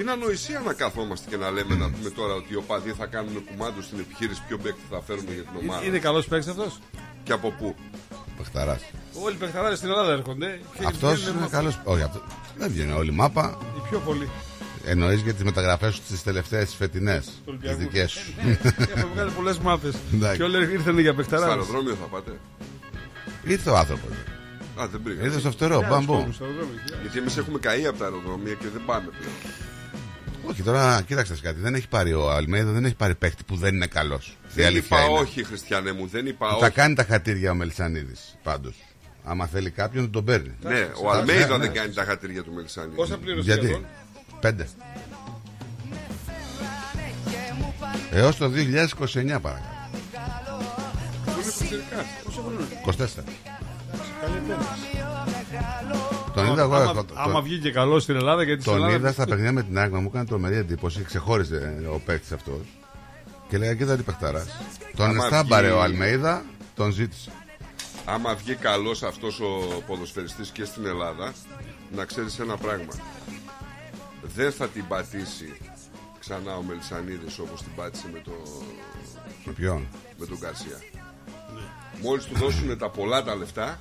Είναι 0.00 0.10
ανοησία 0.10 0.60
να 0.66 0.72
καθόμαστε 0.72 1.30
και 1.30 1.36
να 1.36 1.50
λέμε 1.50 1.74
να 1.74 1.90
πούμε 1.90 2.10
τώρα 2.10 2.34
ότι 2.34 2.52
οι 2.52 2.56
οπαδοί 2.56 2.90
θα 2.90 3.06
κάνουν 3.06 3.44
κουμάντο 3.44 3.82
στην 3.82 3.98
επιχείρηση 3.98 4.42
ποιο 4.48 4.58
παίκτη 4.58 4.80
θα 4.90 5.00
φέρουμε 5.06 5.32
για 5.32 5.42
την 5.42 5.52
ομάδα. 5.68 5.84
Είναι 5.86 5.98
καλός 5.98 6.26
παίχτη 6.26 6.50
αυτός. 6.50 6.78
Και 7.24 7.32
από 7.32 7.50
πού; 7.50 7.74
Πεχταρά. 8.38 8.78
Όλοι 9.22 9.34
οι 9.34 9.38
παιχταράδες 9.38 9.78
στην 9.78 9.90
Ελλάδα 9.90 10.12
έρχονται. 10.12 10.60
και 10.78 10.84
Αυτός 10.86 11.14
βγαίνουν 11.14 11.32
είναι 11.34 11.40
με- 11.42 11.48
καλός. 11.50 11.78
Όχι, 11.84 12.02
αυτό. 12.02 12.22
Δεν 12.56 12.70
βγαίνει 12.70 12.92
όλη 12.92 13.08
η 13.10 13.14
μάπα. 13.14 13.58
Οι 13.76 13.88
πιο 13.88 13.98
πολλοί. 13.98 14.28
Εννοείς 14.86 15.20
για 15.20 15.34
τις 15.34 15.44
μεταγραφές 15.44 15.94
σου 15.94 16.00
τις 16.08 16.22
τελευταίες 16.22 16.74
φετινές. 16.74 17.24
Τις 17.24 17.32
Ολυμπιακούς. 17.46 17.82
δικές 17.84 18.10
σου. 18.10 18.32
Έχουμε 18.94 19.08
βγάλει 19.14 19.30
πολλές 19.30 19.58
μάπες. 19.58 19.94
Εντάξει. 20.14 20.36
Και 20.36 20.42
όλοι 20.42 20.72
ήρθαν 20.72 20.98
για 20.98 21.12
Στο 21.12 21.16
παιχταράδε. 21.20 21.50
αεροδρόμιο 21.50 21.94
θα 21.94 22.06
πάτε; 22.06 22.30
Ήρθε 23.44 23.70
ο 23.70 23.76
άνθρωπος. 23.76 24.10
Α, 24.80 24.86
δεν 24.88 25.02
πήγα. 25.02 25.22
Ήρθε 25.22 25.38
στο 25.38 25.50
φτερό, 25.50 25.86
μπαμπού. 25.88 26.34
Γιατί 27.02 27.18
εμείς 27.18 27.36
έχουμε 27.36 27.58
καεί 27.58 27.86
από 27.86 27.98
τα 27.98 28.04
αεροδρόμια 28.04 28.52
και 28.54 28.66
δεν 28.72 28.82
πάμε 28.86 29.08
πλέον. 29.18 29.34
Όχι, 30.50 30.62
τώρα 30.62 31.02
κοίταξε 31.06 31.34
κάτι. 31.42 31.60
Δεν 31.60 31.74
έχει 31.74 31.88
πάρει 31.88 32.12
ο 32.12 32.30
Αλμέιδα, 32.30 32.70
δεν 32.70 32.84
έχει 32.84 32.94
πάρει 32.94 33.14
παίχτη 33.14 33.42
που 33.46 33.56
δεν 33.56 33.74
είναι 33.74 33.86
καλός. 33.86 34.36
Δεν 34.54 34.76
είπα 34.76 35.04
όχι, 35.06 35.44
Χριστιανέ 35.44 35.92
μου, 35.92 36.06
δεν 36.06 36.26
είπα 36.26 36.48
Θα 36.48 36.54
όχι. 36.56 36.70
κάνει 36.70 36.94
τα 36.94 37.04
χατήρια 37.04 37.50
ο 37.50 37.54
Μελισανίδης 37.54 38.34
πάντως. 38.42 38.74
Άμα 39.24 39.46
θέλει 39.46 39.70
κάποιον, 39.70 40.10
τον 40.10 40.24
παίρνει. 40.24 40.54
Ναι, 40.62 40.88
ο 41.04 41.10
Θα- 41.10 41.18
Αλμέιδα 41.18 41.40
ναι, 41.46 41.46
δεν 41.46 41.58
ναι. 41.60 41.66
κάνει 41.78 41.92
τα 41.92 42.04
χατήρια 42.04 42.42
του 42.42 42.52
Μελισανίδη. 42.52 42.94
Πόσα 42.96 43.18
πλήρωσε 43.18 43.42
Γιατί; 43.42 43.66
αυτόν; 43.66 43.86
Πέντε. 44.40 44.68
Έως 48.10 48.36
το 48.36 48.50
2029 48.50 49.40
παρακαλώ. 49.40 49.72
Πόσο 52.24 52.40
χρόνο. 52.40 52.60
24. 52.84 53.24
Καλή 54.20 54.36
επένδυση. 54.36 56.13
Τον 56.34 56.46
είδα 56.52 56.62
εγώ. 56.62 56.74
Άμα- 56.74 57.04
το- 57.04 57.14
Άμα 57.16 57.32
το- 57.32 57.42
βγήκε 57.42 57.70
καλός 57.70 58.02
στην 58.02 58.16
Ελλάδα, 58.16 58.42
γιατί 58.42 58.60
στην 58.60 58.72
Τον 58.72 58.80
Ελλάδας. 58.82 59.00
είδα 59.00 59.12
στα 59.12 59.24
παιχνίδια 59.24 59.52
με 59.52 59.62
την 59.62 59.78
Άγμα, 59.78 60.00
μου 60.00 60.08
έκανε 60.10 60.24
τρομερή 60.24 60.56
εντύπωση. 60.56 61.02
Ξεχώριζε 61.02 61.78
ε, 61.82 61.86
ο 61.86 62.00
παίκτης 62.04 62.32
αυτός. 62.32 62.60
Και 63.48 63.58
λέγα 63.58 63.74
κοίτα 63.74 63.96
τι 63.96 64.02
παιχταράς. 64.02 64.46
Τον 64.96 65.06
Άμα 65.06 65.24
εστάμπαρε 65.24 65.66
βγει- 65.66 65.78
ο 65.78 65.82
Αλμέιδα, 65.82 66.44
τον 66.74 66.90
ζήτησε. 66.92 67.30
Άμα 68.04 68.34
βγει 68.34 68.54
καλός 68.54 69.02
αυτός 69.02 69.40
ο 69.40 69.82
ποδοσφαιριστής 69.86 70.48
και 70.50 70.64
στην 70.64 70.86
Ελλάδα, 70.86 71.32
να 71.96 72.04
ξέρεις 72.04 72.38
ένα 72.38 72.56
πράγμα. 72.56 72.92
Δεν 74.22 74.52
θα 74.52 74.68
την 74.68 74.86
πατήσει 74.88 75.52
ξανά 76.20 76.56
ο 76.56 76.62
Μελισανίδης 76.62 77.38
όπως 77.38 77.62
την 77.62 77.70
πάτησε 77.76 78.04
με, 78.12 78.20
το... 78.24 78.32
Με 79.44 79.52
ποιον; 79.52 79.86
με 80.18 80.26
τον 80.26 80.38
Γκαρσία. 80.40 80.78
Μόλις 82.02 82.24
του 82.24 82.34
δώσουν 82.38 82.78
τα 82.78 82.90
πολλά 82.90 83.22
τα 83.24 83.34
λεφτά. 83.36 83.78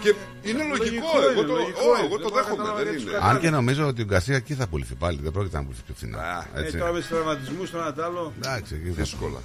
Και 0.00 0.14
είναι 0.42 0.62
λογικό, 0.62 0.84
Λογικό 0.84 1.06
εγώ 1.30 1.40
είναι, 1.40 1.48
το, 1.50 1.54
λογικό 1.54 1.80
Ω, 1.80 1.84
είναι. 1.96 2.06
εγώ 2.06 2.16
Δεν 2.16 2.24
το 2.26 2.28
μπορώ 2.28 2.34
να 2.34 2.42
δέχομαι. 2.42 2.56
καταλάβω 2.56 2.76
Δεν 2.76 2.86
γιατί 2.92 3.02
είναι. 3.02 3.10
τους 3.18 3.28
Αν 3.28 3.40
και 3.40 3.50
νομίζω 3.50 3.82
ότι 3.86 4.02
ο 4.02 4.04
Γκαρσία 4.04 4.36
εκεί 4.36 4.54
θα 4.54 4.66
πουληθεί 4.66 4.94
πάλι. 4.94 5.18
Δεν 5.22 5.32
πρόκειται 5.32 5.56
να 5.56 5.64
πουληθεί 5.64 5.82
πιο 5.86 5.94
φθηνά. 5.94 6.46
Ε, 6.54 6.60
Έτσι. 6.60 6.76
τώρα 6.78 6.92
με 6.92 7.00
του 7.00 7.06
τραυματισμού, 7.08 7.62
το 7.72 7.78
ένα 7.78 7.92
τ' 7.92 8.00
άλλο. 8.00 8.32
Εντάξει, 8.36 8.74
εκεί 8.74 8.88
θα- 8.88 9.02
Δύσκολα. 9.02 9.40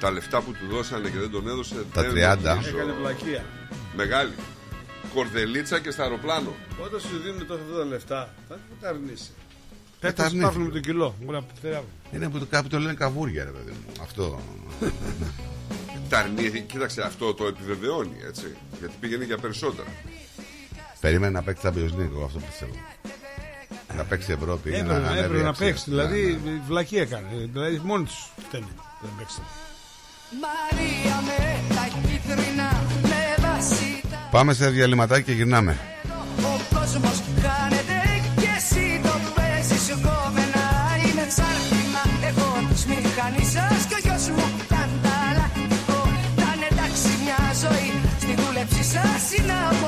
Τα 0.00 0.10
λεφτά 0.10 0.40
που 0.40 0.52
του 0.52 0.66
δώσανε 0.74 1.08
και 1.08 1.18
δεν 1.18 1.30
τον 1.30 1.48
έδωσε. 1.48 1.74
Τα 1.92 2.02
δεν 2.02 2.10
30. 2.10 2.50
νομίζω- 2.54 2.76
Έκανε 2.78 2.92
πλακία. 3.00 3.44
Μεγάλη. 3.96 4.32
Κορδελίτσα 5.14 5.78
και 5.80 5.90
στα 5.90 6.02
αεροπλάνο. 6.02 6.52
Όταν 6.84 7.00
σου 7.00 7.18
δίνουν 7.24 7.46
τόσο 7.46 7.60
αυτά 7.66 7.76
τα 7.78 7.84
λεφτά, 7.84 8.34
θα 8.48 8.58
τα 8.80 8.88
αρνήσει. 8.88 9.30
τα 10.00 10.06
Πέτρε 10.06 10.24
αρνήθηκε. 10.24 10.36
υπάρχουν 10.36 10.62
με 10.62 10.70
το 10.70 10.80
κιλό. 10.80 11.14
Μπορεί 11.20 11.36
να 11.36 11.42
πεθεράβουν. 11.42 11.88
Είναι 12.12 12.28
που 12.28 12.38
το- 12.38 12.46
κάποιοι 12.50 12.70
το 12.70 12.78
λένε 12.78 12.94
καβούρια, 12.94 13.44
ρε 13.44 13.50
παιδί 13.50 13.70
μου. 13.70 13.92
Αυτό. 14.02 14.40
Τα 16.08 16.18
αρνήθηκε. 16.18 16.58
Κοίταξε, 16.58 17.02
αυτό 17.02 17.34
το 17.34 17.46
επιβεβαιώνει 17.46 18.16
έτσι. 18.28 18.56
Γιατί 18.78 18.94
πήγαινε 19.00 19.24
για 19.24 19.38
περισσότερα. 19.38 19.88
Περίμενε 21.00 21.32
να 21.32 21.42
παίξει 21.42 21.62
Champions 21.66 22.00
League, 22.00 22.10
εγώ 22.14 22.24
αυτό 22.24 22.38
πιστεύω. 22.38 22.72
Να 23.96 24.04
παίξει 24.04 24.32
Ευρώπη. 24.32 24.68
για 24.70 24.82
να 24.82 24.92
Έπρεπε, 24.94 25.08
ανέβει 25.10 25.24
έπρεπε 25.24 25.42
να 25.42 25.48
αξία. 25.48 25.66
παίξει. 25.66 25.84
Δηλαδή, 25.90 26.40
βλακή 26.66 26.96
έκανε. 26.96 27.26
Δηλαδή, 27.52 27.80
μόνοι 27.84 28.04
του 28.04 28.42
φταίνε. 28.46 28.66
Δεν 29.00 29.10
παίξαν. 29.18 29.44
Μαρία 30.44 31.16
με 31.26 31.74
τα 31.74 31.88
κίτρινα 31.94 32.82
με 33.02 33.42
βασίτα 33.42 34.28
Πάμε 34.30 34.52
σε 34.52 34.68
διαλυματάκι 34.70 35.24
και 35.24 35.32
γυρνάμε. 35.32 35.78
Ο 36.42 36.76
κόσμος 36.78 37.20
δούλεψη 48.92 49.87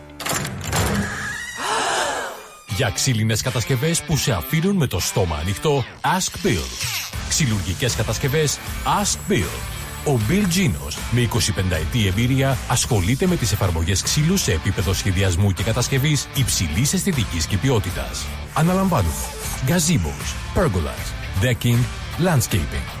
Για 2.81 2.89
ξύλινες 2.89 3.41
κατασκευές 3.41 4.01
που 4.01 4.17
σε 4.17 4.31
αφήνουν 4.31 4.75
με 4.75 4.87
το 4.87 4.99
στόμα 4.99 5.35
ανοιχτό, 5.35 5.83
Ask 6.01 6.45
Bill. 6.45 6.65
Ξυλουργικές 7.29 7.95
κατασκευές, 7.95 8.59
Ask 9.01 9.31
Bill. 9.31 9.49
Ο 10.05 10.19
Bill 10.29 10.45
Genos, 10.57 10.93
με 11.11 11.21
25 11.21 11.75
ετή 11.75 12.07
εμπειρία, 12.07 12.57
ασχολείται 12.67 13.27
με 13.27 13.35
τις 13.35 13.51
εφαρμογές 13.51 14.01
ξύλου 14.01 14.37
σε 14.37 14.51
επίπεδο 14.51 14.93
σχεδιασμού 14.93 15.51
και 15.51 15.63
κατασκευής 15.63 16.27
υψηλής 16.35 16.93
αισθητικής 16.93 17.45
και 17.45 17.57
ποιότητας. 17.57 18.25
Αναλαμβάνουμε 18.53 19.13
gazebos, 19.67 20.33
pergolas, 20.55 21.07
decking, 21.43 21.79
landscaping. 22.25 23.00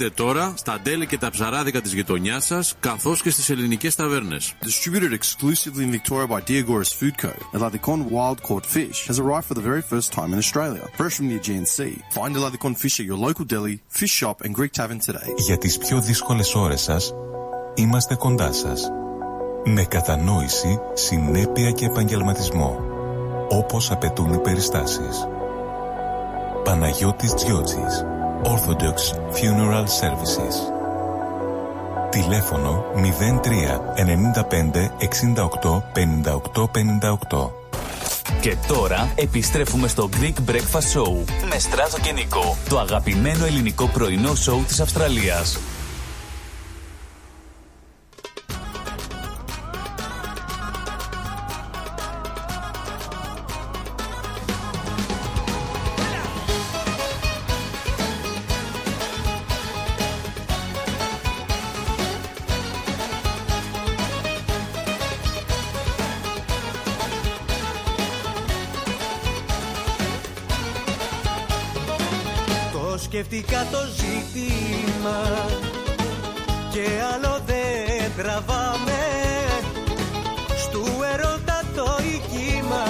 Τώρα 0.09 0.53
στα 0.57 0.79
deli 0.83 1.07
και 1.07 1.17
τα 1.17 1.29
ψαράδικα 1.29 1.81
της 1.81 1.93
γειτονιάς 1.93 2.45
σας, 2.45 2.73
καθώς 2.79 3.21
και 3.21 3.29
στις 3.29 3.49
ελληνικές 3.49 3.95
ταβέρνες. 3.95 4.53
Φάνε 12.09 12.33
το 12.33 12.39
λαδικό 12.39 12.71
fish 12.81 12.97
at 12.97 13.05
your 13.05 13.19
local 13.27 13.45
deli, 13.53 13.75
fish 13.99 14.13
shop 14.19 14.35
and 14.45 14.53
Greek 14.59 14.71
Tavern. 14.75 14.97
Για 15.37 15.57
τις 15.57 15.77
πιο 15.77 16.01
δύσκολες 16.01 16.55
ώρες 16.55 16.81
σας 16.81 17.13
είμαστε 17.73 18.15
κοντά 18.15 18.51
σας. 18.51 18.89
Με 19.65 19.83
κατανόηση, 19.83 20.79
συνέπεια 20.93 21.71
και 21.71 21.85
επαγγελματισμό. 21.85 22.79
Όπως 23.49 23.91
απαιτούν 23.91 24.33
οι 24.33 24.39
περιστάσεις. 24.39 25.27
Παναγιο 26.63 27.13
τη 27.13 27.27
Orthodox 28.43 29.13
Funeral 29.37 29.85
Services. 30.01 30.55
Τηλέφωνο 32.09 32.83
03 32.95 33.49
95 34.43 34.89
68 35.61 35.81
58 35.93 36.67
58. 37.31 37.49
Και 38.41 38.55
τώρα 38.67 39.11
επιστρέφουμε 39.15 39.87
στο 39.87 40.09
Greek 40.19 40.51
Breakfast 40.51 40.97
Show 40.97 41.23
με 41.49 41.59
Στράτο 41.59 41.97
και 42.01 42.11
Νικό, 42.11 42.57
το 42.69 42.79
αγαπημένο 42.79 43.45
ελληνικό 43.45 43.87
πρωινό 43.87 44.35
σοου 44.35 44.63
της 44.67 44.79
Αυστραλίας. 44.79 45.59
Το 73.21 73.27
σκεφτήκα 73.27 73.67
το 73.71 73.77
ζήτημα 73.95 75.21
και 76.71 76.87
άλλο 77.13 77.41
δεν 77.45 78.11
τραβάμε. 78.17 79.01
Στου 80.57 80.83
ερώτα 81.13 81.61
το 81.75 81.97
οικείμα 82.03 82.85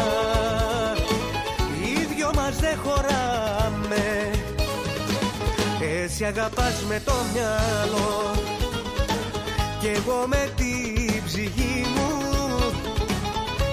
οι 1.83 2.13
δυο 2.15 2.31
μας 2.35 2.55
δεν 2.59 2.77
χωράμε. 2.83 4.31
Εσύ 6.03 6.25
αγαπάς 6.25 6.83
με 6.87 7.01
το 7.05 7.13
μυαλό 7.33 8.31
και 9.79 9.89
εγώ 9.89 10.23
με 10.27 10.51
την 10.55 11.23
ψυχή 11.25 11.85
μου. 11.95 12.09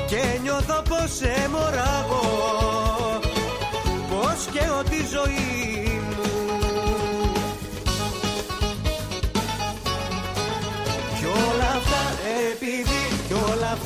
Και 0.06 0.38
νιώθω 0.42 0.82
πως 0.88 1.10
σε 1.16 1.48
μωράγω 1.50 2.26
πως 4.10 4.46
και 4.52 4.64
ότι 4.78 4.96
η 4.96 5.06
ζωή 5.10 5.47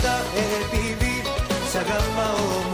όλα 0.02 0.10
αυτά 0.10 0.24
επειδή 0.60 1.22
Σ' 1.70 1.74
αγαπάω 1.74 2.71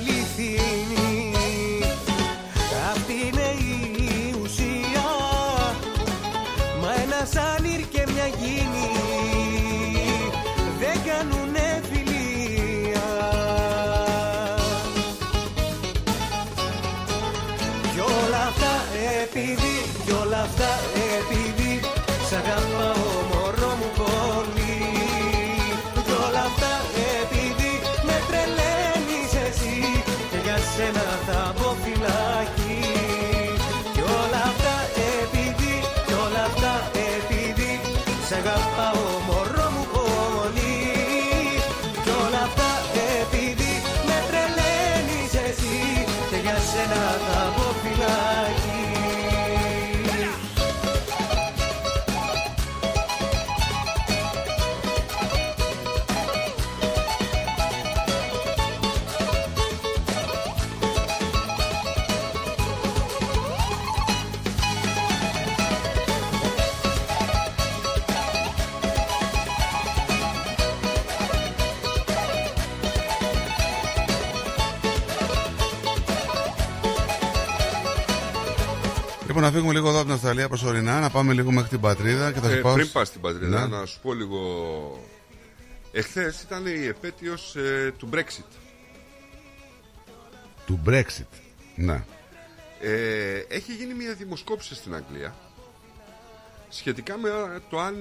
αυτές 0.00 0.14
αληθινοί 0.14 1.32
Αυτή 2.92 3.12
είναι 3.12 3.48
η 3.58 4.34
ουσία. 4.42 5.08
Μα 6.80 6.92
ένας 7.02 7.36
άνυρ 7.36 7.80
και 7.88 8.04
μια 8.12 8.26
γίνη 8.40 8.90
Δεν 10.78 11.00
κάνουνε 11.06 11.82
φιλία. 11.92 13.08
Κι 17.92 18.00
όλα 18.00 18.42
αυτά 18.48 18.72
επειδή, 19.22 19.74
κι 20.04 20.12
όλα 20.22 20.40
αυτά 20.42 20.68
επειδή 20.94 21.09
Λοιπόν, 79.72 79.72
να 79.72 79.72
φύγουμε 79.72 79.72
λίγο 79.72 79.88
εδώ 79.88 79.96
από 79.98 80.04
την 80.06 80.12
Αυστραλία 80.14 80.48
προσωρινά, 80.48 81.00
να 81.00 81.10
πάμε 81.10 81.32
λίγο 81.32 81.50
μέχρι 81.52 81.68
την 81.68 81.80
πατρίδα 81.80 82.32
και 82.32 82.40
θα 82.40 82.50
Ε, 82.50 82.54
σου 82.56 82.62
πάω. 82.62 82.74
πριν 82.74 82.90
πας 82.92 83.08
στην 83.08 83.20
πατρίδα, 83.20 83.66
Ναι. 83.68 83.76
να 83.76 83.86
σου 83.86 84.00
πω 84.00 84.12
λίγο. 84.14 84.38
Εχθές 85.92 86.42
ήταν 86.42 86.66
η 86.66 86.84
επέτειος 86.86 87.56
του 87.98 88.08
Brexit. 88.12 88.44
Του 90.66 90.80
Brexit. 90.86 91.26
Ναι. 91.76 92.04
Ε, 92.80 93.38
έχει 93.48 93.74
γίνει 93.74 93.94
μια 93.94 94.14
δημοσκόπηση 94.14 94.74
στην 94.74 94.94
Αγγλία 94.94 95.34
σχετικά 96.68 97.16
με 97.18 97.28
το 97.70 97.80
αν 97.80 97.96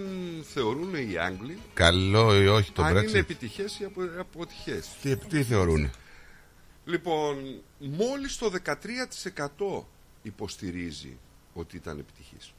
θεωρούν 0.54 0.94
οι 0.96 1.18
Άγγλοι 1.18 1.58
Καλό 1.74 2.42
ή 2.42 2.48
όχι 2.48 2.72
το 2.72 2.84
αν 2.84 2.98
Brexit; 2.98 3.08
είναι 3.10 3.20
επιτυχές 3.20 3.80
ή 3.80 3.84
απο, 3.84 4.02
αποτυχές. 4.20 4.88
Τι, 5.02 5.18
τι 5.18 5.44
θεωρούν; 5.44 5.92
Λοιπόν, 6.86 7.36
μόλις 7.80 8.38
το 8.38 8.52
13% 9.80 9.86
υποστηρίζει 10.22 11.18
ότι 11.60 11.76
ήταν 11.76 12.00
επιτυχής. 12.00 12.54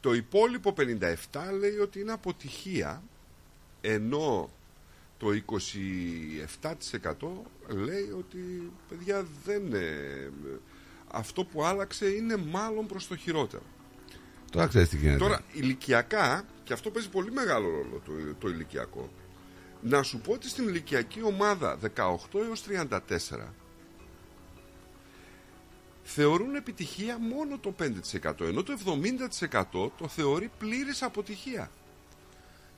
Το 0.00 0.14
υπόλοιπο 0.14 0.74
57% 0.76 1.16
λέει 1.58 1.76
ότι 1.78 2.00
είναι 2.00 2.12
αποτυχία, 2.12 3.02
ενώ 3.80 4.50
το 5.18 5.28
27% 5.28 7.12
λέει 7.68 8.10
ότι 8.18 8.72
παιδιά 8.88 9.26
δεν 9.44 9.66
είναι... 9.66 9.86
Αυτό 11.14 11.44
που 11.44 11.64
άλλαξε 11.64 12.08
είναι 12.08 12.36
μάλλον 12.36 12.86
προς 12.86 13.06
το 13.06 13.16
χειρότερο. 13.16 13.62
Τώρα 14.50 14.66
ξέρεις 14.66 14.88
τι 14.88 14.96
γίνεται. 14.96 15.18
Τώρα, 15.18 15.40
ηλικιακά, 15.52 16.44
και 16.64 16.72
αυτό 16.72 16.90
παίζει 16.90 17.08
πολύ 17.08 17.30
μεγάλο 17.30 17.68
ρόλο 17.68 18.02
το, 18.04 18.12
το 18.38 18.48
ηλικιακό, 18.48 19.10
να 19.82 20.02
σου 20.02 20.18
πω 20.18 20.32
ότι 20.32 20.48
στην 20.48 20.68
ηλικιακή 20.68 21.22
ομάδα 21.22 21.78
18 21.96 22.16
έως 22.34 22.64
34 22.68 23.38
θεωρούν 26.02 26.54
επιτυχία 26.54 27.18
μόνο 27.18 27.58
το 27.58 27.74
5% 28.22 28.40
ενώ 28.40 28.62
το 28.62 28.72
70% 29.84 29.90
το 29.98 30.08
θεωρεί 30.08 30.50
πλήρης 30.58 31.02
αποτυχία. 31.02 31.70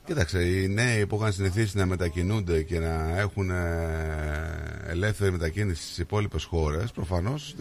Κοίταξε, 0.05 0.43
οι 0.43 0.67
νέοι 0.67 1.05
που 1.05 1.15
είχαν 1.15 1.33
συνηθίσει 1.33 1.77
να 1.77 1.85
μετακινούνται 1.85 2.61
και 2.61 2.79
να 2.79 3.19
έχουν 3.19 3.49
ε, 3.49 4.83
ελεύθερη 4.87 5.31
μετακίνηση 5.31 5.83
στις 5.83 5.97
υπόλοιπες 5.97 6.43
χώρες, 6.43 6.91
προφανώς. 6.91 7.55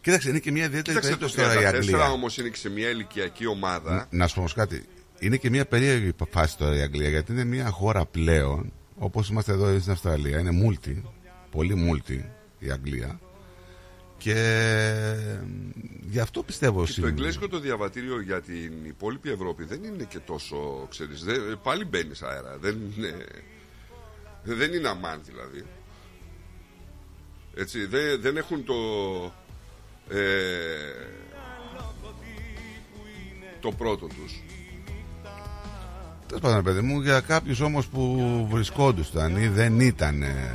Κοίταξε, 0.00 0.28
είναι 0.28 0.38
και 0.38 0.50
μια 0.50 0.64
ιδιαίτερη 0.64 0.98
Κοίταξε 0.98 1.10
το 1.10 1.26
περίπτωση 1.26 1.58
τώρα 1.58 1.70
η 1.70 1.72
34 1.72 1.76
Αγγλία. 1.76 2.10
όμως 2.10 2.38
είναι 2.38 2.48
και 2.48 2.56
σε 2.56 2.70
μια 2.70 2.88
ηλικιακή 2.88 3.46
ομάδα 3.46 4.06
Να 4.10 4.26
σου 4.26 4.34
πω 4.34 4.40
όμως 4.40 4.54
κάτι. 4.54 4.84
Είναι 5.18 5.36
και 5.36 5.50
μια 5.50 5.66
περίεργη 5.66 6.12
φάση 6.30 6.56
τώρα 6.56 6.76
η 6.76 6.80
Αγγλία 6.80 7.08
γιατί 7.08 7.32
είναι 7.32 7.44
μια 7.44 7.70
χώρα 7.70 8.06
πλέον, 8.06 8.72
όπως 8.96 9.28
είμαστε 9.28 9.52
εδώ 9.52 9.78
στην 9.78 9.92
Αυστραλία, 9.92 10.38
είναι 10.38 10.50
multi, 10.66 11.02
πολύ 11.50 11.90
multi 11.90 12.20
η 12.58 12.70
Αγγλία. 12.70 13.20
Και 14.20 14.32
ε, 14.32 15.40
γι' 16.00 16.20
αυτό 16.20 16.42
πιστεύω 16.42 16.80
Και 16.80 16.86
το 16.86 16.92
σήμερα. 16.92 17.12
εγγλέζικο 17.12 17.48
το 17.48 17.58
διαβατήριο 17.58 18.20
για 18.20 18.40
την 18.40 18.72
υπόλοιπη 18.84 19.30
Ευρώπη 19.30 19.64
δεν 19.64 19.84
είναι 19.84 20.04
και 20.04 20.18
τόσο, 20.18 20.86
ξέρεις, 20.90 21.24
δεν, 21.24 21.60
πάλι 21.62 21.84
μπαίνεις 21.84 22.22
αέρα. 22.22 22.56
Δεν 22.58 22.92
είναι, 22.96 23.14
δεν 24.42 24.72
είναι 24.72 24.88
αμάν 24.88 25.20
δηλαδή. 25.24 25.64
Έτσι, 27.54 27.86
δεν, 27.86 28.20
δεν 28.20 28.36
έχουν 28.36 28.64
το, 28.64 28.74
ε, 30.08 30.26
το 33.60 33.72
πρώτο 33.72 34.06
τους. 34.06 34.42
Τέλος 36.26 36.42
πάντων, 36.42 36.62
παιδί 36.64 36.80
μου, 36.80 37.00
για 37.00 37.20
κάποιους 37.20 37.60
όμως 37.60 37.86
που 37.86 38.46
βρισκόντουσαν 38.50 39.36
ή 39.36 39.48
δεν 39.48 39.80
ήταν 39.80 40.22
ε, 40.22 40.54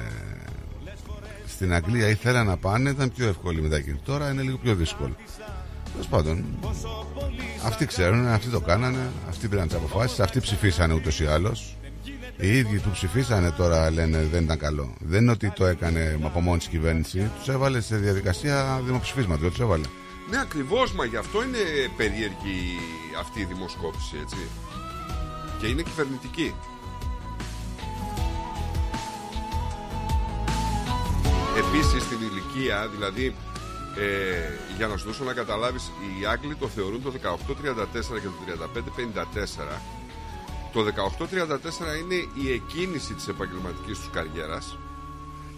στην 1.56 1.73
Αγγλία 1.73 2.10
ή 2.10 2.14
θέλαν 2.14 2.45
να 2.45 2.57
πάνε, 2.57 2.90
ήταν 2.90 3.11
πιο 3.15 3.27
εύκολη 3.27 3.60
η 3.60 3.61
μετακίνηση. 3.61 4.02
Τώρα 4.06 4.32
είναι 4.32 4.41
λίγο 4.41 4.57
πιο 4.57 4.76
δύσκολο. 4.76 5.15
Τέλος 5.91 6.07
πάντων, 6.07 6.45
αυτοί 7.65 7.86
ξέρουν, 7.86 8.27
αυτοί 8.27 8.49
το 8.49 8.60
κάνανε, 8.60 9.11
αυτοί 9.30 9.48
πήραν 9.48 9.68
τις 9.68 9.76
αποφάσεις, 9.76 10.19
αυτοί 10.19 10.40
ψηφίσανε 10.40 10.94
ούτως 10.94 11.19
ή 11.19 11.26
άλλως. 11.26 11.77
Οι 12.38 12.57
ίδιοι 12.57 12.80
που 12.80 12.90
ψηφίσανε 12.90 13.52
τώρα 13.52 13.91
λένε 13.91 14.27
δεν 14.32 14.44
ήταν 14.44 14.57
καλό. 14.57 14.94
Δεν 14.99 15.22
είναι 15.22 15.32
ότι 15.32 15.49
το 15.52 15.65
έκανε 15.65 16.19
από 16.23 16.41
μόνη 16.41 16.57
της 16.57 16.68
κυβέρνηση, 16.68 17.32
τους 17.38 17.48
έβαλε 17.48 17.82
σε 17.82 17.95
διαδικασία 17.95 18.82
δημοψηφίσματος. 18.86 19.49
Τους 19.49 19.60
έβαλε. 19.60 19.86
Ναι, 20.30 20.40
ακριβώς, 20.40 20.94
μα 20.94 21.06
γι' 21.06 21.18
αυτό 21.18 21.44
είναι 21.44 21.57
περίεργη 21.98 22.57
αυτή 23.19 23.40
η 23.40 23.45
δημοσκόπηση, 23.45 24.15
έτσι. 24.22 24.38
Και 25.60 25.68
είναι 25.68 25.82
κυβερνητική. 25.82 26.53
Επίσης 31.57 32.03
στην 32.03 32.18
ηλικία, 32.22 32.88
δηλαδή 32.88 33.36
ε, 33.98 34.49
για 34.77 34.88
να 34.88 34.98
σου 34.98 35.06
δώσω 35.06 35.23
να 35.23 35.34
καταλάβεις 35.34 35.91
οι 36.02 36.26
Άγγλοι 36.26 36.56
το 36.56 36.68
θεωρούν 36.68 37.02
το 37.03 37.11
1834 37.11 37.19
και 38.22 38.27
το 38.27 38.69
3554 39.73 39.77
το 40.73 40.82
1834 40.82 41.99
είναι 42.02 42.15
η 42.15 42.52
εκκίνηση 42.52 43.14
της 43.14 43.27
επαγγελματικής 43.27 43.99
τους 43.99 44.10
καριέρας 44.10 44.77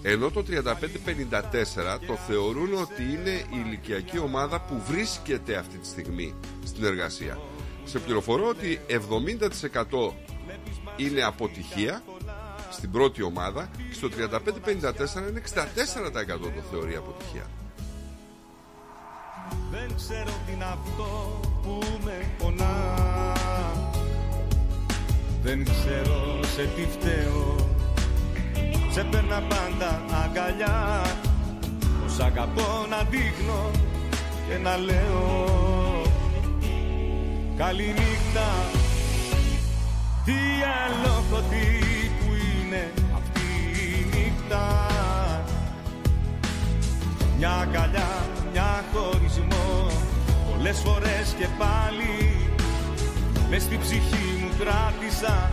ενώ 0.02 0.32
το 0.32 0.44
3554 0.50 2.00
το 2.08 2.16
θεωρούν 2.16 2.74
ότι 2.74 3.04
είναι 3.04 3.30
η 3.30 3.64
ηλικιακή 3.66 4.20
ομάδα 4.20 4.62
που 4.62 4.82
βρίσκεται 4.88 5.56
αυτή 5.56 5.78
τη 5.78 5.88
στιγμή 5.88 6.34
στην 6.66 6.84
εργασία. 6.84 7.40
Σε 7.84 8.00
πληροφορώ 8.00 8.48
ότι 8.48 8.80
70% 8.88 10.12
είναι 10.96 11.22
αποτυχία 11.22 12.04
στην 12.78 12.92
πρώτη 12.92 13.22
ομάδα 13.22 13.70
και 13.90 13.94
στο 13.94 14.08
3554 14.08 15.30
είναι 15.30 15.42
64% 15.46 16.40
το 16.40 16.62
θεωρεί 16.72 16.96
αποτυχία. 16.96 17.46
Δεν 19.72 19.96
ξέρω 19.96 20.32
τι 20.46 20.52
είναι 20.54 20.64
αυτό 20.64 21.40
που 21.64 21.80
με 22.04 22.32
πονά. 22.38 22.76
Δεν 25.44 25.64
ξέρω 25.64 26.40
σε 26.44 26.62
τι 26.76 26.82
φταίω. 26.82 27.56
Σε 28.92 29.04
παίρνα 29.04 29.42
πάντα 29.42 30.04
αγκαλιά. 30.24 31.02
Πως 32.04 32.20
αγαπώ 32.20 32.86
να 32.90 33.04
δείχνω 33.04 33.72
και 34.50 34.58
να 34.58 34.78
λέω. 34.78 35.46
Καληνύχτα. 37.58 38.48
Τι 40.26 40.34
αλόκοτη 40.86 41.08
που 41.52 41.56
είναι 41.58 41.66
αυτή 41.70 41.87
η 44.48 44.54
νύχτα 44.54 44.86
μια 47.38 47.52
αγκαλιά, 47.52 48.26
μια 48.52 48.84
χωρισμό 48.94 49.88
Πολλές 50.52 50.80
φορές 50.80 51.36
και 51.38 51.48
πάλι 51.58 52.48
Μες 53.50 53.62
στην 53.62 53.80
ψυχή 53.80 54.42
μου 54.42 54.50
κράτησα 54.60 55.52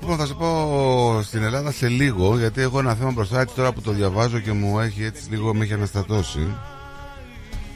Λοιπόν, 0.00 0.18
θα 0.18 0.26
σου 0.26 0.36
πω 0.36 1.20
στην 1.22 1.42
Ελλάδα 1.42 1.72
σε 1.72 1.88
λίγο, 1.88 2.38
γιατί 2.38 2.60
έχω 2.60 2.78
ένα 2.78 2.94
θέμα 2.94 3.10
μπροστά 3.10 3.40
έτσι 3.40 3.54
τώρα 3.54 3.72
που 3.72 3.80
το 3.80 3.92
διαβάζω 3.92 4.38
και 4.38 4.52
μου 4.52 4.80
έχει 4.80 5.04
έτσι 5.04 5.30
λίγο 5.30 5.54
με 5.54 5.64
έχει 5.64 5.72
αναστατώσει. 5.72 6.54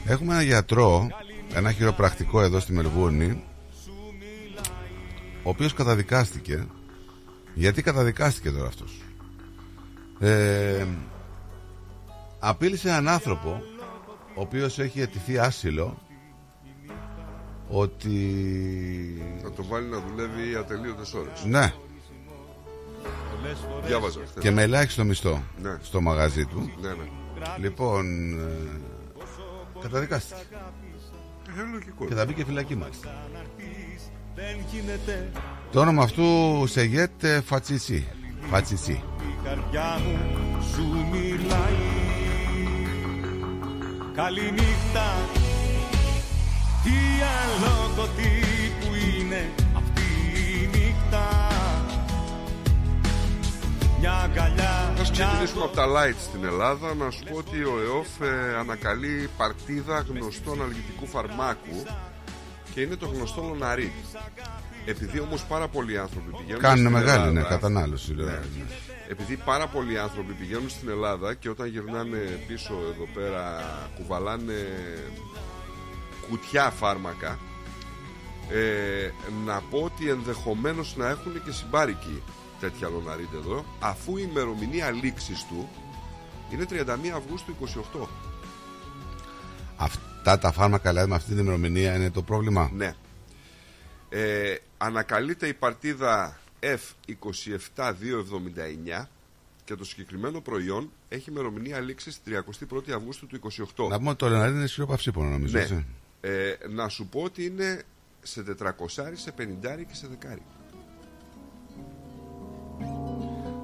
Έχουμε 0.05 0.33
ένα 0.33 0.41
γιατρό, 0.41 1.07
ένα 1.53 1.71
χειροπρακτικό 1.71 2.41
εδώ 2.41 2.59
στη 2.59 2.73
Μελβούρνη, 2.73 3.43
ο 5.43 5.49
οποίος 5.49 5.73
καταδικάστηκε. 5.73 6.65
Γιατί 7.53 7.81
καταδικάστηκε 7.81 8.49
τώρα 8.49 8.67
αυτός; 8.67 8.91
Ε, 10.23 10.85
απείλησε 12.39 12.89
έναν 12.89 13.07
άνθρωπο, 13.07 13.61
ο 14.35 14.41
οποίος 14.41 14.79
έχει 14.79 15.01
αιτηθεί 15.01 15.37
άσυλο, 15.39 15.97
ότι... 17.69 18.17
Θα 19.43 19.51
το 19.51 19.63
βάλει 19.63 19.87
να 19.87 19.99
δουλεύει 19.99 20.55
ατελείωτες 20.55 21.13
ώρες. 21.13 21.43
Ναι, 21.45 21.73
Διάβαζα 23.85 24.19
χθες. 24.27 24.43
και 24.43 24.51
με 24.51 24.61
ελάχιστο 24.61 25.03
μισθό 25.03 25.43
Ναι. 25.61 25.77
στο 25.81 26.01
μαγαζί 26.01 26.45
του. 26.45 26.71
Ναι, 26.81 26.87
ναι. 26.89 26.95
Λοιπόν, 27.57 28.33
ε, 28.39 28.79
καταδικάστηκε. 29.81 30.39
Ε, 31.59 31.71
λογικό. 31.71 32.05
Και 32.05 32.13
θα 32.15 32.25
μπει 32.25 32.33
και 32.33 32.45
φυλακή 32.45 32.75
μάλιστα. 32.75 33.09
Δεν 34.35 34.57
γίνεται 34.71 35.31
Το 35.71 35.79
όνομα 35.79 36.03
αυτού 36.03 36.23
Σεγέτ 36.67 37.23
ε, 37.23 37.41
Φατσιτσί. 38.49 38.49
Φατσιτσί. 38.49 39.03
η 39.21 39.37
καρδιά 39.43 39.99
μου 40.05 40.17
σου 40.73 41.07
μιλάει 41.11 42.19
Καληνύχτα 44.15 45.07
Τι 46.83 46.97
αλόκοτη 47.41 48.43
που 48.79 48.87
είναι 48.95 49.49
αυτή 49.75 50.01
η 50.53 50.67
νύχτα; 50.67 51.27
Μια 53.99 54.13
αγκαλιά, 54.13 54.93
Ας 54.99 55.11
μια 55.11 55.11
ξεκινήσουμε 55.11 55.63
από 55.63 55.75
τα 55.75 55.85
light 55.85 56.15
στην 56.19 56.43
Ελλάδα 56.45 56.93
να 56.93 57.09
σου 57.09 57.23
πω 57.29 57.37
ότι 57.37 57.63
ο 57.63 57.79
ΕΟΦ 57.79 58.21
ε, 58.21 58.55
ανακαλεί 58.59 59.29
παρτίδα 59.37 60.05
γνωστού 60.09 60.51
αναλγητικού 60.51 61.07
φαρμάκου 61.07 61.83
και 62.73 62.81
είναι 62.81 62.95
το 62.95 63.05
γνωστό 63.05 63.41
Λοναρί. 63.41 63.93
Επειδή 64.85 65.19
όμως 65.19 65.43
πάρα 65.43 65.67
πολλοί 65.67 65.97
άνθρωποι 65.97 66.31
πηγαίνουν 66.37 66.61
Κάνουν 66.61 66.77
στην 66.77 66.91
μεγάλη 66.91 67.09
Ελλάδα, 67.09 67.31
ναι, 67.31 67.41
κατανάλωση. 67.41 68.13
Ναι. 68.13 68.23
Ναι. 68.23 68.39
Επειδή 69.09 69.37
πάρα 69.37 69.67
πολλοί 69.67 69.99
άνθρωποι 69.99 70.33
πηγαίνουν 70.33 70.69
στην 70.69 70.89
Ελλάδα 70.89 71.33
και 71.33 71.49
όταν 71.49 71.67
γυρνάνε 71.67 72.17
πίσω 72.47 72.73
εδώ 72.73 73.07
πέρα 73.13 73.61
κουβαλάνε 73.95 74.67
κουτιά 76.29 76.69
φάρμακα 76.69 77.39
ε, 78.49 79.09
να 79.45 79.61
πω 79.69 79.77
ότι 79.83 80.09
ενδεχομένως 80.09 80.95
να 80.95 81.09
έχουν 81.09 81.43
και 81.43 81.51
συμπάρικοι 81.51 82.23
τέτοια 82.59 82.89
λοναρίτ 82.89 83.33
εδώ 83.33 83.65
αφού 83.79 84.17
η 84.17 84.27
ημερομηνία 84.29 84.91
λήξης 84.91 85.45
του 85.49 85.69
είναι 86.51 86.65
31 86.69 86.87
Αυγούστου 87.15 87.55
28 88.01 88.07
Αυτά 89.75 90.39
τα 90.39 90.51
φάρμακα 90.51 90.89
δηλαδή 90.89 91.09
με 91.09 91.15
αυτή 91.15 91.29
την 91.29 91.39
ημερομηνία 91.39 91.95
είναι 91.95 92.11
το 92.11 92.21
πρόβλημα; 92.21 92.69
Ναι. 92.73 92.93
Ε, 94.09 94.55
ανακαλείται 94.81 95.47
η 95.47 95.53
παρτίδα 95.53 96.39
F27279 96.59 99.05
και 99.63 99.75
το 99.75 99.85
συγκεκριμένο 99.85 100.41
προϊόν 100.41 100.91
έχει 101.09 101.29
ημερομηνία 101.29 101.79
λήξης 101.79 102.21
31 102.27 102.31
Αυγούστου 102.95 103.27
του 103.27 103.39
28. 103.77 103.87
Να 103.89 103.97
πούμε 103.97 104.09
ότι 104.09 104.17
το 104.17 104.29
Λεναρί 104.29 104.51
είναι 104.51 104.63
ισχυρό 104.63 104.85
παυσίπονο 104.85 105.29
νομίζω. 105.29 105.57
Ναι. 105.57 105.63
έτσι. 105.63 105.85
Ε, 106.21 106.53
να 106.69 106.87
σου 106.87 107.07
πω 107.07 107.21
ότι 107.21 107.45
είναι 107.45 107.83
σε 108.21 108.43
400, 108.59 108.65
σε 109.13 109.33
50 109.37 109.41
και 109.87 109.95
σε 109.95 110.07
δεκάρι. 110.07 110.41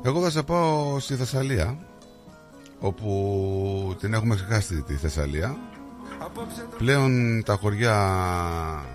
Εγώ 0.03 0.21
θα 0.21 0.29
σε 0.29 0.43
πάω 0.43 0.99
στη 0.99 1.15
Θεσσαλία 1.15 1.77
όπου 2.79 3.95
την 3.99 4.13
έχουμε 4.13 4.35
ξεχάσει 4.35 4.81
τη 4.81 4.93
Θεσσαλία 4.93 5.57
πλέον 6.77 7.43
τα 7.43 7.55
χωριά 7.55 8.85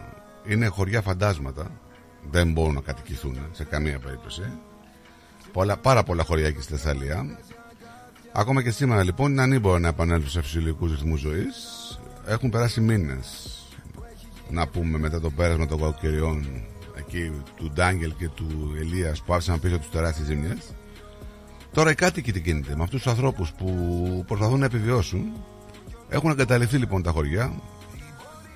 είναι 0.46 0.66
χωριά 0.66 1.00
φαντάσματα 1.00 1.81
δεν 2.30 2.52
μπορούν 2.52 2.74
να 2.74 2.80
κατοικηθούν 2.80 3.38
σε 3.52 3.64
καμία 3.64 3.98
περίπτωση 3.98 4.42
πολλά, 5.52 5.76
πάρα 5.76 6.02
πολλά 6.02 6.24
χωριά 6.24 6.46
εκεί 6.46 6.60
στη 6.60 6.72
Θεσσαλία 6.72 7.38
ακόμα 8.32 8.62
και 8.62 8.70
σήμερα 8.70 9.04
λοιπόν 9.04 9.30
είναι 9.30 9.42
ανήμπορο 9.42 9.78
να 9.78 9.88
επανέλθουν 9.88 10.30
σε 10.30 10.42
φυσιολογικούς 10.42 10.90
ρυθμούς 10.90 11.20
ζωής 11.20 11.54
έχουν 12.26 12.50
περάσει 12.50 12.80
μήνες 12.80 13.58
να 14.50 14.66
πούμε 14.66 14.98
μετά 14.98 15.20
το 15.20 15.30
πέρασμα 15.30 15.66
των 15.66 15.78
κακοκαιριών 15.78 16.46
εκεί 16.98 17.32
του 17.56 17.70
Ντάγγελ 17.74 18.14
και 18.18 18.28
του 18.28 18.74
Ελίας 18.78 19.22
που 19.22 19.34
άφησαν 19.34 19.60
πίσω 19.60 19.78
τους 19.78 19.90
τεράστιες 19.90 20.26
ζημιές 20.26 20.74
Τώρα 21.72 21.90
οι 21.90 21.94
κάτοικοι 21.94 22.32
τι 22.32 22.40
γίνεται 22.40 22.76
με 22.76 22.82
αυτούς 22.82 23.02
τους 23.02 23.12
ανθρώπους 23.12 23.52
που 23.52 24.24
προσπαθούν 24.26 24.58
να 24.58 24.64
επιβιώσουν. 24.64 25.32
Έχουν 26.08 26.30
εγκαταλειφθεί 26.30 26.76
λοιπόν 26.76 27.02
τα 27.02 27.10
χωριά. 27.10 27.52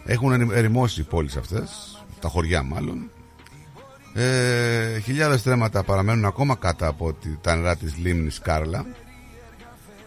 Έχουν 0.05 0.51
ερημώσει 0.51 1.01
οι 1.01 1.05
πόλεις 1.05 1.37
αυτές, 1.37 1.99
τα 2.21 2.29
χωριά 2.29 2.63
μάλλον. 2.63 3.11
Ε, 4.19 4.99
Χιλιάδες 4.99 5.41
στρέμματα 5.41 5.83
παραμένουν 5.83 6.25
ακόμα 6.25 6.55
κάτω 6.55 6.89
από 6.89 7.13
τη, 7.13 7.29
τα 7.41 7.57
νερά 7.57 7.77
της 7.77 7.97
λίμνης 7.97 8.39
Κάρλα. 8.39 8.87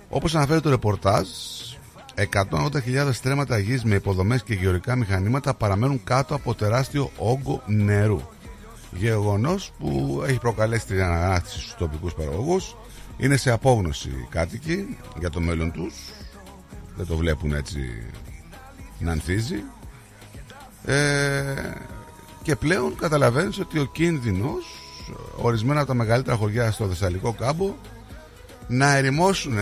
Όπως 0.10 0.36
αναφέρει 0.36 0.62
το 0.62 0.70
ρεπορτάζ, 0.70 1.28
180.000 2.16 3.10
στρέμματα 3.12 3.58
γης 3.58 3.84
με 3.84 3.96
υποδομές 3.96 4.44
και 4.44 4.54
γεωρικά 4.54 4.96
μηχανήματα 4.96 5.54
παραμένουν 5.54 6.04
κάτω 6.04 6.36
από 6.36 6.54
τεράστιο 6.54 7.12
όγκο 7.18 7.62
νερού. 7.66 8.22
Γεγονός 8.92 9.72
που 9.80 10.22
έχει 10.28 10.40
προκαλέσει 10.40 10.86
την 10.86 11.02
αναγνάστηση 11.02 11.60
στους 11.60 11.76
τοπικούς 11.76 12.14
παραγωγούς. 12.14 12.76
Είναι 13.18 13.38
σε 13.38 13.52
απόγνωση 13.52 14.10
οι 14.10 14.28
κάτοικοι 14.30 14.98
για 15.20 15.30
το 15.30 15.40
μέλλον 15.40 15.72
τους. 15.72 15.96
Δεν 16.96 17.06
το 17.06 17.16
βλέπουν 17.16 17.54
έτσι 17.54 17.80
να 19.00 19.12
ανθίζει. 19.12 19.64
Ε, 20.86 21.54
και 22.50 22.56
πλέον 22.56 22.96
καταλαβαίνεις 22.96 23.60
ότι 23.60 23.80
ο 23.80 23.86
κίνδυνος 23.86 24.66
ορισμένα 25.36 25.80
από 25.80 25.88
τα 25.88 25.94
μεγαλύτερα 25.94 26.36
χωριά 26.36 26.72
στο 26.72 26.88
Θεσσαλικό 26.88 27.34
κάμπο 27.34 27.76
να 28.68 28.96
ερημώσουν 28.96 29.58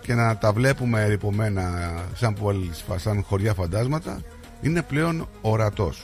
και 0.00 0.14
να 0.14 0.36
τα 0.36 0.52
βλέπουμε 0.52 1.02
ερυπωμένα 1.02 1.94
σαν, 2.14 2.34
πόλεις, 2.34 2.84
σαν 2.96 3.22
χωριά 3.22 3.54
φαντάσματα 3.54 4.22
είναι 4.60 4.82
πλέον 4.82 5.28
ορατός. 5.40 6.02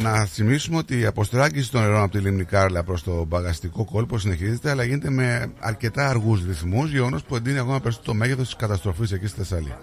Να 0.00 0.24
θυμίσουμε 0.24 0.76
ότι 0.76 0.98
η 0.98 1.06
αποστράγγιση 1.06 1.70
των 1.70 1.80
νερών 1.80 2.02
από 2.02 2.12
τη 2.12 2.18
λίμνη 2.18 2.44
Κάρλα 2.44 2.82
προς 2.82 3.02
το 3.02 3.24
μπαγαστικό 3.24 3.84
κόλπο 3.84 4.18
συνεχίζεται 4.18 4.70
αλλά 4.70 4.84
γίνεται 4.84 5.10
με 5.10 5.52
αρκετά 5.58 6.08
αργούς 6.08 6.44
ρυθμούς 6.46 6.90
γεγονός 6.90 7.22
που 7.22 7.36
εντείνει 7.36 7.58
ακόμα 7.58 7.80
περισσότερο 7.80 8.12
το 8.12 8.18
μέγεθος 8.18 8.44
της 8.44 8.56
καταστροφής 8.56 9.12
εκεί 9.12 9.26
στη 9.26 9.38
Θεσσαλία. 9.38 9.78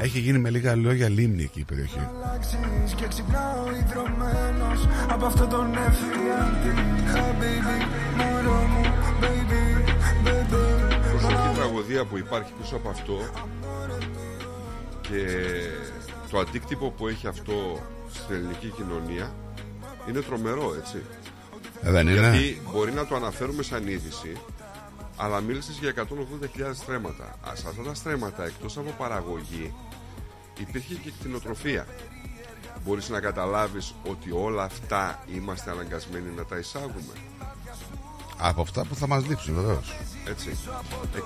Έχει 0.00 0.18
γίνει 0.18 0.38
με 0.38 0.50
λίγα 0.50 0.76
λόγια 0.76 1.08
λίμνη 1.08 1.42
εκεί 1.42 1.60
η 1.60 1.64
περιοχή. 1.64 1.98
αλλάξεις 1.98 2.94
και 2.94 3.06
ξυπνάω 3.06 3.64
ιδρωμένος 3.82 4.88
από 5.08 5.26
αυτό 5.26 5.46
τον 5.46 5.66
εφιάλτη 5.74 6.72
Χαμπίμπι, 7.12 7.78
μωρό 8.16 8.60
μου, 8.72 8.84
baby, 9.20 9.88
baby 10.26 10.64
προσωπική 11.10 11.54
τραγωδία 11.54 12.04
που 12.04 12.18
υπάρχει 12.18 12.52
πίσω 12.60 12.76
από 12.76 12.88
αυτό 12.88 13.18
και 15.00 15.26
το 16.30 16.38
αντίκτυπο 16.38 16.90
που 16.90 17.08
έχει 17.08 17.26
αυτό 17.26 17.80
στην 18.12 18.34
ελληνική 18.34 18.72
κοινωνία 18.76 19.34
είναι 20.08 20.20
τρομερό, 20.20 20.74
έτσι. 20.78 21.02
Ε, 21.82 21.90
δεν 21.90 22.08
είναι. 22.08 22.20
Γιατί 22.20 22.60
μπορεί 22.72 22.92
να 22.92 23.06
το 23.06 23.14
αναφέρουμε 23.14 23.62
σαν 23.62 23.88
είδηση, 23.88 24.36
αλλά 25.16 25.40
μίλησες 25.40 25.78
για 25.78 25.94
180.000 25.96 26.74
στρέμματα. 26.74 27.24
Α, 27.24 27.54
Σε 27.54 27.68
αυτά 27.68 27.82
τα 27.82 27.94
στρέμματα, 27.94 28.44
εκτός 28.44 28.76
από 28.76 28.90
παραγωγή, 28.98 29.74
υπήρχε 30.58 30.94
και 30.94 31.10
κτηνοτροφία. 31.18 31.86
Μπορείς 32.84 33.08
να 33.08 33.20
καταλάβεις 33.20 33.94
ότι 34.06 34.30
όλα 34.32 34.62
αυτά 34.62 35.24
είμαστε 35.34 35.70
αναγκασμένοι 35.70 36.30
να 36.36 36.44
τα 36.44 36.58
εισάγουμε. 36.58 37.12
Από 38.38 38.60
αυτά 38.60 38.84
που 38.84 38.94
θα 38.94 39.06
μας 39.06 39.26
λείψουν 39.26 39.54
βεβαίως. 39.54 39.96
Έτσι. 40.28 40.56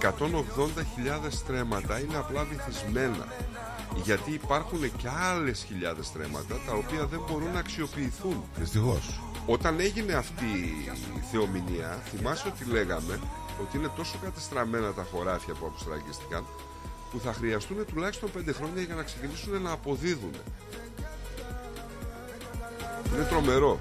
180.000 0.03 1.31
στρέμματα 1.31 2.01
είναι 2.01 2.17
απλά 2.17 2.45
βυθισμένα. 2.45 3.27
Γιατί 4.05 4.33
υπάρχουν 4.33 4.81
και 4.97 5.09
άλλες 5.09 5.65
χιλιάδες 5.67 6.07
στρέμματα 6.07 6.55
τα 6.67 6.73
οποία 6.73 7.07
δεν 7.07 7.21
μπορούν 7.29 7.53
να 7.53 7.59
αξιοποιηθούν. 7.59 8.43
Δυστυχώς. 8.57 9.21
Όταν 9.47 9.81
έγινε 9.81 10.13
αυτή 10.13 10.45
η 11.17 11.23
θεομηνία, 11.33 12.03
θυμάσαι 12.05 12.49
ότι 12.49 12.71
λέγαμε 12.71 13.19
ότι 13.63 13.77
είναι 13.77 13.91
τόσο 13.97 14.19
κατεστραμμένα 14.23 14.93
τα 14.93 15.07
χωράφια 15.11 15.55
που 15.55 15.67
αποστραγγίστηκαν 15.67 16.45
που 17.11 17.21
θα 17.25 17.33
χρειαστούν 17.33 17.85
τουλάχιστον 17.87 18.31
5 18.39 18.55
χρόνια 18.55 18.83
για 18.83 18.95
να 18.95 19.03
ξεκινήσουν 19.03 19.63
να 19.63 19.73
αποδίδουν. 19.73 20.35
Είναι 23.15 23.25
τρομερό. 23.25 23.81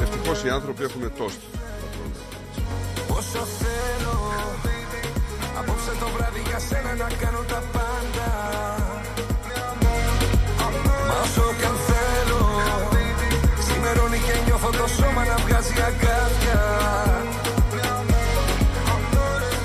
Ευτυχώς 0.00 0.44
οι 0.44 0.50
άνθρωποι 0.50 0.82
έχουν 0.82 1.12
τόστ. 1.16 1.40
Όσο 3.08 3.44
θέλω 3.44 4.16
Απόψε 5.58 5.90
το 6.00 6.08
βράδυ 6.08 6.40
για 6.48 6.58
σένα 6.58 6.94
να 6.94 7.08
κάνω 7.16 7.38
τα 7.48 7.62
πάντα 7.72 7.85
το 14.78 14.86
σώμα 14.96 15.24
να 15.24 15.36
βγάζει 15.36 15.74
αγκάθια. 15.88 16.62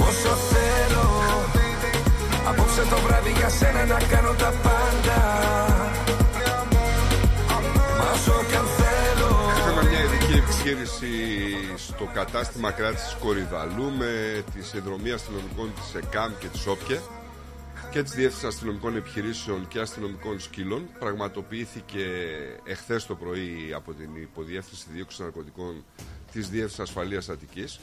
Όσο 0.08 0.36
θέλω 0.52 1.08
Απόψε 2.50 2.82
το 2.90 2.98
βράδυ 3.06 3.32
για 3.32 3.50
σένα 3.50 3.86
να 3.86 4.00
κάνω 4.12 4.34
τα 4.34 4.54
πάντα. 4.64 5.20
Μα 7.98 8.12
όσο 8.12 8.44
κι 8.50 8.56
αν 8.56 8.66
θέλω. 8.80 9.32
Είχαμε 9.58 9.90
μια 9.90 10.00
ειδική 10.04 10.38
επιχείρηση 10.38 11.12
στο 11.78 12.10
κατάστημα 12.14 12.72
κράτησης 12.72 13.18
Κορυδαλού 13.20 13.92
με 13.98 14.44
τη 14.54 14.64
συνδρομή 14.64 15.12
αστυνομικών 15.12 15.74
της 15.76 15.96
ΕΚΑΜ 16.02 16.32
και 16.40 16.48
της 16.48 16.68
ΟΠΚΕ 16.68 17.00
και 17.92 18.04
της 18.04 18.12
Διεύθυνσης 18.12 18.48
Αστυνομικών 18.48 18.96
Επιχειρήσεων 18.96 19.68
και 19.68 19.80
Αστυνομικών 19.80 20.40
Σκύλων. 20.40 20.90
Πραγματοποιήθηκε 21.00 22.06
εχθές 22.64 23.06
το 23.06 23.16
πρωί 23.16 23.74
από 23.76 23.94
την 23.94 24.16
Υποδιεύθυνση 24.16 24.86
Δίωξης 24.94 25.20
Ναρκωτικών 25.20 25.84
της 26.32 26.50
Διεύθυνσης 26.50 26.80
Ασφαλείας 26.80 27.30
Αττικής. 27.30 27.80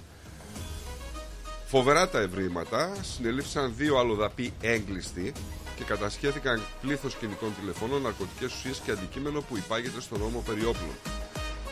Φοβερά 1.66 2.08
τα 2.08 2.20
ευρήματα, 2.20 2.92
συνελήφθησαν 3.02 3.74
δύο 3.76 3.98
αλλοδαποί 3.98 4.52
έγκλειστοι 4.60 5.32
και 5.76 5.84
κατασχέθηκαν 5.84 6.62
πλήθος 6.80 7.14
κινητών 7.14 7.52
τηλεφώνων, 7.60 8.02
ναρκωτικές 8.02 8.54
ουσίες 8.54 8.78
και 8.78 8.90
αντικείμενο 8.90 9.40
που 9.40 9.56
υπάγεται 9.56 10.00
στον 10.00 10.18
νόμο 10.18 10.40
περί 10.46 10.64
όπλων. 10.64 10.96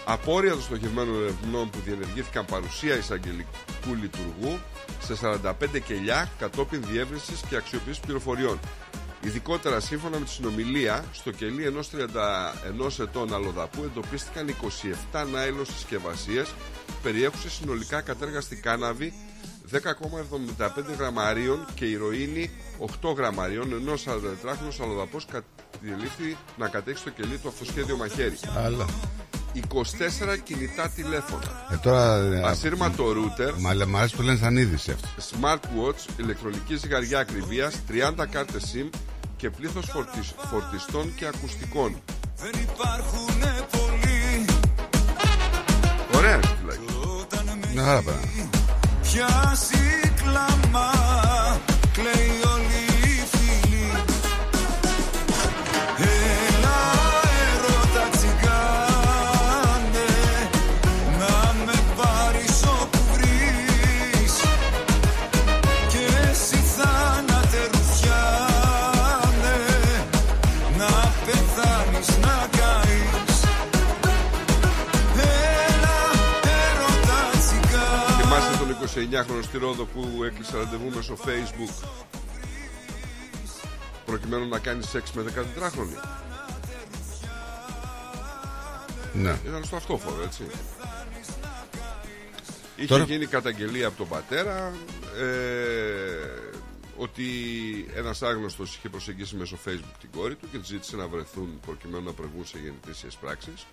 Απόρρια 0.08 0.52
των 0.52 0.62
στοχευμένων 0.62 1.22
ερευνών 1.22 1.70
που 1.70 1.78
διενεργήθηκαν 1.84 2.44
παρουσία 2.44 2.96
εισαγγελικού 2.96 3.94
λειτουργού 4.00 4.58
σε 5.00 5.16
45 5.22 5.52
κελιά 5.86 6.30
κατόπιν 6.38 6.82
διεύρυνσης 6.88 7.40
και 7.48 7.56
αξιοποίησης 7.56 8.02
πληροφοριών. 8.02 8.58
Ειδικότερα, 9.22 9.80
σύμφωνα 9.80 10.18
με 10.18 10.24
τη 10.24 10.30
συνομιλία, 10.30 11.04
στο 11.12 11.30
κελί 11.30 11.64
ενός 11.64 11.90
31 11.90 12.98
ετών 13.00 13.34
αλλοδαπού 13.34 13.82
εντοπίστηκαν 13.84 14.54
27 15.12 15.26
நாιλο 15.32 15.64
συσκευασίες, 15.64 16.54
περιέχουσες 17.02 17.52
συνολικά 17.52 18.00
κατέργαστη 18.00 18.56
κάναβη 18.56 19.12
10,75 19.70 19.80
γραμμαρίων 20.98 21.66
και 21.74 21.84
ηρωίνη 21.84 22.50
8 23.02 23.14
γραμμαρίων, 23.16 23.72
ενώ 23.72 23.92
44χρονο 23.92 24.82
αλλοδαπός 24.82 25.26
διελήφθη 25.80 26.36
να 26.56 26.68
κατέχει 26.68 26.98
στο 26.98 27.10
κελί 27.10 27.38
το 27.38 27.48
αυτοσχέδιο 27.48 27.96
μαχαίρι. 27.96 28.38
Αλλά. 28.56 28.86
24 29.56 30.36
κινητά 30.44 30.88
τηλέφωνα. 30.88 31.66
Ε, 31.72 31.76
τώρα. 31.76 32.16
ε, 32.16 32.42
Ασύρματο 32.44 33.04
router. 33.10 33.52
Μα 33.58 33.74
λέ- 33.74 33.86
μ' 33.88 33.96
αρέσει 33.96 34.16
που 34.16 34.22
λένε 34.22 34.38
σαν 34.38 34.56
είδηση 34.56 34.90
αυτό. 34.90 35.08
Smartwatch, 35.30 36.18
ηλεκτρονική 36.20 36.76
ζυγαριά 36.76 37.18
ακριβίας, 37.18 37.74
30 37.88 38.26
κάρτες 38.26 38.74
SIM 38.74 38.88
και 39.36 39.50
πλήθος 39.50 39.86
φορτιστών 40.50 41.14
και 41.14 41.26
ακουστικών. 41.26 41.96
Δεν 42.36 42.50
υπάρχουν 42.62 43.40
πολλοί 43.70 44.44
Ωραία, 46.14 46.38
τουλάχιστον. 46.40 46.94
Μια 47.72 47.84
χαρά 47.84 48.02
πέρα. 48.02 48.20
Πιάσει 49.02 50.12
κλάμα 50.22 50.90
29χρονο 78.96 79.42
στη 79.42 79.58
Ρόδο 79.58 79.84
που 79.84 80.24
έκλεισε 80.24 80.56
ραντεβού 80.56 80.90
μέσω 80.94 81.16
Facebook 81.24 81.86
προκειμένου 84.06 84.48
να 84.48 84.58
κάνει 84.58 84.82
σεξ 84.82 85.12
με 85.12 85.22
14χρονη. 85.22 86.04
Ναι. 89.12 89.38
Ήταν 89.46 89.64
στο 89.64 89.76
αυτόφορο, 89.76 90.22
έτσι. 90.22 90.42
Είχε 92.76 92.86
Τώρα- 92.86 93.04
γίνει 93.04 93.26
καταγγελία 93.26 93.86
από 93.86 93.96
τον 93.96 94.08
πατέρα 94.08 94.72
ε, 95.18 95.24
ότι 96.96 97.24
ένας 97.94 98.22
άγνωστος 98.22 98.76
είχε 98.76 98.88
προσεγγίσει 98.88 99.36
μέσω 99.36 99.58
facebook 99.66 99.94
την 100.00 100.10
κόρη 100.16 100.34
του 100.34 100.48
και 100.52 100.58
της 100.58 100.66
ζήτησε 100.66 100.96
να 100.96 101.06
βρεθούν 101.08 101.60
προκειμένου 101.66 102.04
να 102.04 102.12
προβούν 102.12 102.46
σε 102.46 102.58
γεννητήσιες 102.58 103.14
πράξεις. 103.14 103.66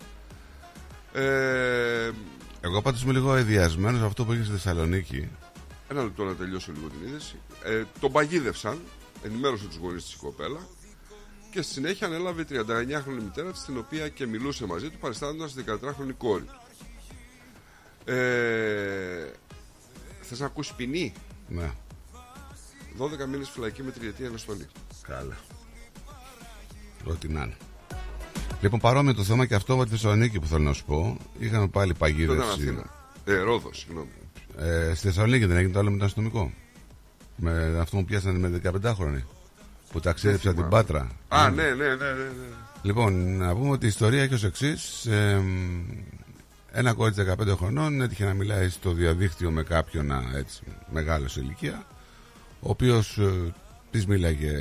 Ε, 1.14 2.12
Εγώ 2.66 2.82
πάντως 2.82 3.04
είμαι 3.04 3.12
λίγο 3.14 3.36
εδιασμένο 3.36 3.98
από 3.98 4.06
αυτό 4.06 4.26
που 4.26 4.32
έγινε 4.32 4.46
στη 4.46 4.54
Θεσσαλονίκη. 4.54 5.30
Ένα 5.90 6.04
λεπτό 6.04 6.24
να 6.24 6.36
τελειώσω 6.36 6.72
λίγο 6.72 6.88
την 6.88 7.08
είδηση. 7.08 7.36
Ε, 7.64 7.84
τον 8.00 8.12
παγίδευσαν, 8.12 8.80
ενημέρωσε 9.24 9.66
τους 9.66 9.76
γονείς 9.76 10.04
της 10.04 10.14
η 10.14 10.18
κοπέλα 10.18 10.60
και 11.52 11.62
στη 11.62 11.74
συνέχεια 11.74 12.08
ανέλαβε 12.08 12.42
η 12.42 12.46
39χρονη 12.50 13.22
μητέρα 13.24 13.52
της, 13.52 13.64
την 13.64 13.78
οποία 13.78 14.10
και 14.10 14.28
μιλούσε 14.28 14.66
μαζί 14.66 14.90
του, 14.90 14.98
παριστάνοντας 14.98 15.54
τη 15.54 15.64
14χρονη 15.68 16.14
κόρη 16.18 16.44
του. 16.44 16.62
Ε, 18.12 19.32
Θες 20.22 20.40
να 20.40 20.46
ακούσεις 20.46 20.74
ποινή; 20.74 21.14
Ναι. 21.48 21.72
12 22.98 23.26
μήνες 23.28 23.50
φυλακή 23.50 23.84
με 23.84 23.92
τριετή 23.92 24.26
αναστολή. 24.26 24.68
Καλά. 25.08 25.38
Ό,τι 27.06 27.28
να 27.28 27.42
είναι. 27.44 27.58
Λοιπόν, 28.64 28.80
παρόμοιο 28.80 29.14
το 29.14 29.24
θέμα 29.24 29.46
και 29.46 29.56
αυτό 29.56 29.74
από 29.74 29.84
τη 29.84 29.90
Θεσσαλονίκη 29.90 30.40
που 30.40 30.48
θέλω 30.48 30.64
να 30.64 30.74
σου 30.74 30.86
πω. 30.86 31.18
Είχαμε 31.40 31.68
πάλι 31.68 31.92
Αυτό 31.92 32.06
ήταν 32.08 32.16
παγίδευση. 32.16 32.52
Αθήνα. 32.52 32.84
Ε, 33.26 33.38
Ρόδος, 33.38 33.80
συγγνώμη. 33.80 34.10
Ε, 34.58 34.94
στη 34.96 35.08
Θεσσαλονίκη 35.08 35.46
δεν 35.46 35.58
έγινε 35.58 35.74
το 35.74 35.80
άλλο 35.80 35.92
με 35.92 35.98
τον 35.98 36.06
αστυνομικό. 36.06 36.52
Με 37.36 37.78
αυτό 37.80 37.98
που 37.98 38.06
πιάσανε 38.06 38.50
με 38.50 38.62
15 38.84 38.94
χρόνια. 38.96 39.26
Που 39.92 40.00
ταξίδεψε 40.00 40.50
από 40.50 40.58
την 40.58 40.66
θυμάμαι. 40.66 40.84
Πάτρα. 40.84 41.10
Α, 41.28 41.50
ναι, 41.50 41.64
ναι, 41.64 41.74
ναι, 41.74 41.86
ναι. 41.86 42.12
ναι. 42.14 42.56
Λοιπόν, 42.82 43.38
να 43.38 43.56
πούμε 43.56 43.70
ότι 43.70 43.86
η 43.86 43.88
ιστορία 43.88 44.22
έχει 44.24 44.34
ως 44.34 44.44
εξής. 44.44 45.08
ένα 46.72 46.94
κορίτσι 46.94 47.26
15 47.40 47.48
χρονών 47.58 48.02
έτυχε 48.02 48.26
να 48.26 48.34
μιλάει 48.34 48.70
στο 48.70 48.92
διαδίκτυο 48.92 49.52
με 49.52 49.64
κάποιον 49.64 50.12
α, 50.12 50.24
έτσι, 50.36 50.64
μεγάλο 50.92 51.28
σε 51.28 51.40
ηλικία, 51.40 51.86
ο 52.60 52.70
οποίος 52.70 53.18
ε, 53.18 53.54
της 53.92 54.06
μίλαγε 54.06 54.54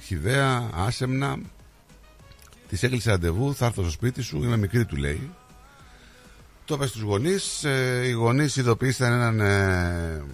χιδέα, 0.00 0.70
άσεμνα. 0.74 1.38
Της 2.72 2.82
έκλεισε 2.82 3.10
ραντεβού, 3.10 3.54
θα 3.54 3.66
έρθω 3.66 3.82
στο 3.82 3.90
σπίτι 3.90 4.22
σου, 4.22 4.42
είμαι 4.42 4.56
μικρή, 4.56 4.84
του 4.84 4.96
λέει. 4.96 5.30
Το 6.64 6.74
είπε 6.74 6.86
στους 6.86 7.00
γονείς. 7.00 7.62
οι 8.04 8.10
γονείς 8.10 8.56
ειδοποίησαν 8.56 9.12
έναν 9.12 9.40
ε, 9.40 10.24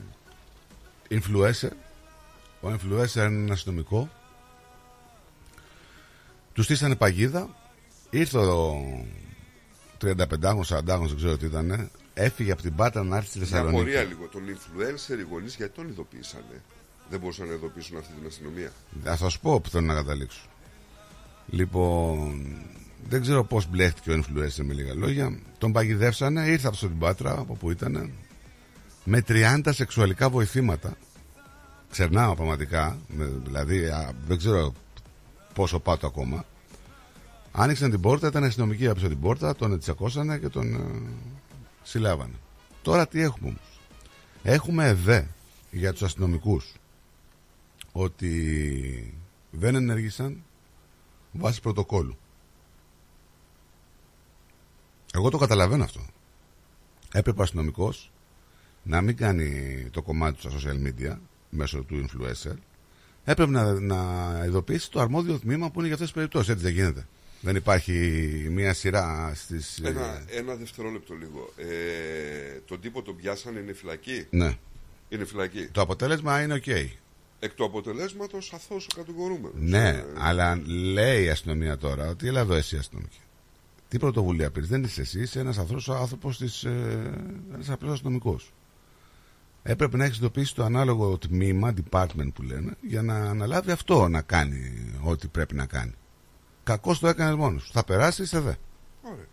influencer. 1.10 1.70
Ο 2.60 2.68
influencer 2.68 3.14
είναι 3.14 3.24
ένα 3.24 3.52
αστυνομικό 3.52 4.08
τους 6.52 6.64
στήσανε 6.64 6.96
παγίδα. 6.96 7.48
Ήρθε 8.10 8.38
ο 8.38 8.74
35χρονο, 10.04 10.62
40χρονο, 10.68 11.06
δεν 11.06 11.16
ξέρω 11.16 11.36
τι 11.36 11.46
ήταν. 11.46 11.90
Έφυγε 12.14 12.52
από 12.52 12.62
την 12.62 12.74
Πάτρα 12.74 13.02
να 13.02 13.16
έρθει 13.16 13.28
στη 13.28 13.38
Μια 13.38 13.46
Θεσσαλονίκη. 13.46 13.80
απορία 13.80 14.02
λίγο. 14.04 14.26
Τον 14.26 14.42
influencer 14.46 15.18
οι 15.18 15.26
γονείς 15.30 15.56
γιατί 15.56 15.74
τον 15.74 15.88
ειδοποίησανε; 15.88 16.62
Δεν 17.10 17.20
μπορούσαν 17.20 17.46
να 17.48 17.54
ειδοποιήσουν 17.54 17.96
αυτή 17.96 18.12
την 18.12 18.26
αστυνομία. 18.26 18.72
Θα 19.04 19.16
σα 19.30 19.38
πω 19.38 19.60
που 19.60 19.68
θέλω 19.68 19.86
να 19.86 19.94
καταλήξω. 19.94 20.40
Λοιπόν, 21.50 22.42
δεν 23.08 23.20
ξέρω 23.20 23.44
πώς 23.44 23.66
μπλέχτηκε 23.68 24.10
ο 24.10 24.14
influencer 24.14 24.62
με 24.62 24.72
λίγα 24.72 24.94
λόγια. 24.94 25.38
Τον 25.58 25.72
παγιδεύσανε, 25.72 26.46
ήρθε 26.46 26.66
από 26.68 26.76
την 26.76 26.98
Πάτρα, 26.98 27.32
από 27.38 27.54
που 27.54 27.70
ήταν, 27.70 28.10
με 29.04 29.22
30 29.28 29.60
σεξουαλικά 29.68 30.30
βοηθήματα. 30.30 30.96
Ξερνάω 31.90 32.34
πραγματικά, 32.34 32.98
με- 33.08 33.32
δηλαδή 33.44 33.86
α, 33.86 34.12
δεν 34.26 34.36
ξέρω 34.38 34.72
πόσο 35.54 35.80
πάτω 35.80 36.06
ακόμα. 36.06 36.44
Άνοιξαν 37.52 37.90
την 37.90 38.00
πόρτα, 38.00 38.26
ήταν 38.26 38.44
αστυνομικοί 38.44 38.88
από 38.88 39.00
την 39.00 39.20
πόρτα, 39.20 39.56
τον 39.56 39.78
τσακώσανε 39.78 40.38
και 40.38 40.48
τον 40.48 40.74
ε, 40.74 41.10
συλλάβανε. 41.82 42.34
Τώρα 42.82 43.08
τι 43.08 43.20
έχουμε 43.20 43.48
όμως; 43.48 43.80
Έχουμε 44.42 44.86
εδώ 44.86 45.24
για 45.70 45.92
τους 45.92 46.02
αστυνομικούς 46.02 46.74
ότι 47.92 49.14
δεν 49.50 49.74
ενέργησαν 49.74 50.42
βάσει 51.32 51.60
πρωτοκόλλου. 51.60 52.16
Εγώ 55.14 55.30
το 55.30 55.38
καταλαβαίνω 55.38 55.84
αυτό. 55.84 56.00
Έπρεπε 57.12 57.40
ο 57.40 57.42
αστυνομικός 57.42 58.10
να 58.82 59.00
μην 59.00 59.16
κάνει 59.16 59.76
το 59.90 60.02
κομμάτι 60.02 60.40
του 60.40 60.50
στα 60.50 60.58
social 60.58 60.86
media 60.86 61.16
μέσω 61.50 61.82
του 61.82 62.06
influencer. 62.06 62.54
Έπρεπε 63.24 63.50
να, 63.50 63.72
να 63.72 64.42
ειδοποιήσει 64.46 64.90
το 64.90 65.00
αρμόδιο 65.00 65.38
τμήμα 65.38 65.70
που 65.70 65.78
είναι 65.78 65.86
για 65.86 65.94
αυτές 65.94 66.08
τις 66.08 66.16
περιπτώσεις. 66.16 66.48
Έτσι 66.48 66.64
δεν 66.64 66.72
γίνεται. 66.72 67.06
Δεν 67.40 67.56
υπάρχει 67.56 67.92
μία 68.50 68.74
σειρά 68.74 69.32
στις... 69.34 69.80
Ένα, 69.82 70.24
ένα 70.28 70.54
δευτερόλεπτο 70.54 71.14
λίγο. 71.14 71.52
Ε, 71.56 72.60
τον 72.66 72.80
τύπο 72.80 73.02
τον 73.02 73.16
πιάσανε, 73.16 73.58
είναι 73.58 73.72
φυλακή; 73.72 74.26
Ναι. 74.30 74.58
Είναι 75.08 75.24
φυλακή. 75.24 75.68
Το 75.72 75.80
αποτέλεσμα 75.80 76.42
είναι 76.42 76.54
οκ. 76.54 76.64
Εκ 77.40 77.54
του 77.54 77.64
αποτελέσματος 77.64 78.52
αθώος 78.52 78.86
ο 78.86 78.96
κατηγορούμενος. 78.96 79.52
Ναι, 79.54 80.04
αλλά 80.18 80.60
λέει 80.66 81.24
η 81.24 81.28
αστυνομία 81.28 81.76
τώρα 81.76 82.08
ότι 82.08 82.26
έλα 82.26 82.40
εδώ 82.40 82.54
εσύ 82.54 82.76
αστυνομική. 82.76 83.18
Τι 83.88 83.98
πρωτοβουλία 83.98 84.50
πήρες, 84.50 84.68
δεν 84.68 84.82
είσαι 84.82 85.00
εσύ, 85.00 85.20
είσαι 85.20 85.40
ένας 85.40 85.58
ανθρώπου 85.58 85.92
άνθρωπος 85.92 86.38
της. 86.38 86.64
Ε, 86.64 87.12
ένας 87.54 87.70
απλός 87.70 87.92
αστυνομικός. 87.92 88.52
Έπρεπε 89.62 89.96
να 89.96 90.04
έχεις 90.04 90.16
ειδοποιήσει 90.16 90.54
το 90.54 90.64
ανάλογο 90.64 91.18
τμήμα, 91.18 91.74
department 91.90 92.32
που 92.34 92.42
λένε, 92.42 92.76
για 92.80 93.02
να 93.02 93.14
αναλάβει 93.14 93.70
αυτό 93.70 94.08
να 94.08 94.22
κάνει 94.22 94.92
ό,τι 95.02 95.28
πρέπει 95.28 95.54
να 95.54 95.66
κάνει. 95.66 95.94
Κακό 96.64 96.96
το 96.96 97.08
έκανες 97.08 97.34
μόνος 97.34 97.62
σου. 97.62 97.72
Θα 97.72 97.84
περάσεις, 97.84 98.24
είσαι 98.24 98.40
δε. 98.40 98.52
Ωραία. 99.02 99.26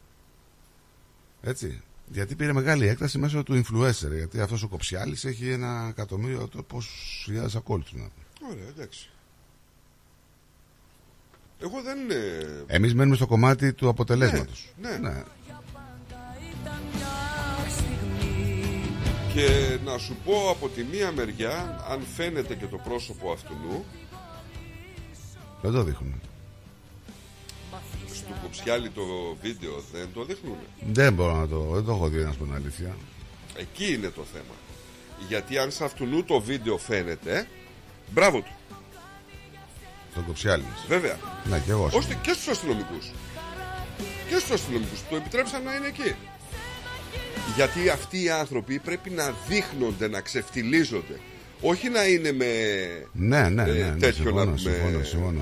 Έτσι. 1.42 1.82
Γιατί 2.08 2.36
πήρε 2.36 2.54
μεγάλη 2.54 2.88
έκταση 2.88 3.18
μέσω 3.18 3.44
του 3.44 3.64
influencer. 3.64 4.12
Γιατί 4.16 4.40
αυτός 4.42 4.64
ο 4.64 4.68
Κοψιάλης 4.68 5.26
έχει 5.26 5.50
ένα 5.50 5.88
εκατομμύριο 5.90 6.48
το 6.48 6.64
πόσου 6.64 6.92
χιλιάδες 7.24 7.56
ακόλουθους. 7.56 8.02
Ωραία, 8.52 8.68
εντάξει. 8.68 9.10
Εγώ 11.60 11.82
δεν 11.82 11.98
είναι. 11.98 12.16
Εμείς 12.68 12.94
μένουμε 12.94 13.16
στο 13.16 13.28
κομμάτι 13.28 13.74
του 13.74 13.90
αποτελέσματος. 13.90 14.74
Ναι, 14.82 14.98
ναι. 14.98 15.24
Και 19.34 19.78
να 19.86 19.98
σου 19.98 20.16
πω 20.26 20.50
από 20.50 20.70
τη 20.70 20.84
μία 20.84 21.12
μεριά, 21.12 21.86
αν 21.90 22.02
φαίνεται 22.16 22.56
και 22.56 22.66
το 22.66 22.78
πρόσωπο 22.78 23.32
αυτού 23.32 23.86
Δεν 25.62 25.72
το 25.72 25.84
δείχνουν. 25.84 26.22
Στο 28.26 28.34
κοψιάλι 28.44 28.90
το 28.90 29.02
βίντεο 29.42 29.84
δεν 29.94 30.08
το 30.14 30.26
δείχνουν. 30.26 30.58
Δεν 30.92 31.14
μπορώ 31.14 31.36
να 31.36 31.48
το. 31.48 31.60
Δεν 31.74 31.84
το 31.86 31.92
έχω 31.92 32.08
δει 32.08 32.24
να 32.24 32.32
σου 32.32 32.38
πω 32.38 32.44
την 32.44 32.54
αλήθεια. 32.54 32.96
Εκεί 33.58 33.94
είναι 33.94 34.10
το 34.10 34.24
θέμα. 34.34 34.56
Γιατί 35.28 35.58
αν 35.58 35.72
σε 35.72 35.84
αυτού 35.84 36.24
το 36.24 36.40
βίντεο 36.42 36.78
φαίνεται, 36.78 37.48
μπράβο 38.14 38.40
του. 38.40 38.52
Το 40.16 40.22
κοψιάλι. 40.28 40.64
Βέβαια. 40.88 41.18
Ναι, 41.50 41.60
και 41.66 41.72
εγώ. 41.72 41.90
Ώστε 41.94 42.18
και 42.22 42.32
στους 42.34 42.48
αστυνομικούς. 42.48 43.12
Και 44.30 44.38
στους 44.38 44.52
αστυνομικούς. 44.52 45.00
Το 45.10 45.16
επιτρέψαν 45.16 45.64
να 45.64 45.76
είναι 45.76 45.88
εκεί. 45.88 46.16
Γιατί 47.56 47.90
αυτοί 47.90 48.24
οι 48.24 48.30
άνθρωποι 48.30 48.80
πρέπει 48.80 49.10
να 49.10 49.34
δείχνονται, 49.48 50.08
να 50.08 50.22
ξεφτιλίζονται. 50.22 51.20
Όχι 51.62 51.90
να 51.90 52.06
είναι 52.08 52.32
με 52.32 52.46
Ναι, 53.12 53.50
ναι, 53.50 53.64
ναι. 53.64 53.70
ε, 53.72 53.84
ναι, 53.90 53.96
τέτοιο 54.00 54.14
συμφωνώ, 54.24 54.46
να 54.46 54.46
πούμε. 54.46 54.58
συμφωνώ, 54.58 55.04
συμφωνώ. 55.04 55.42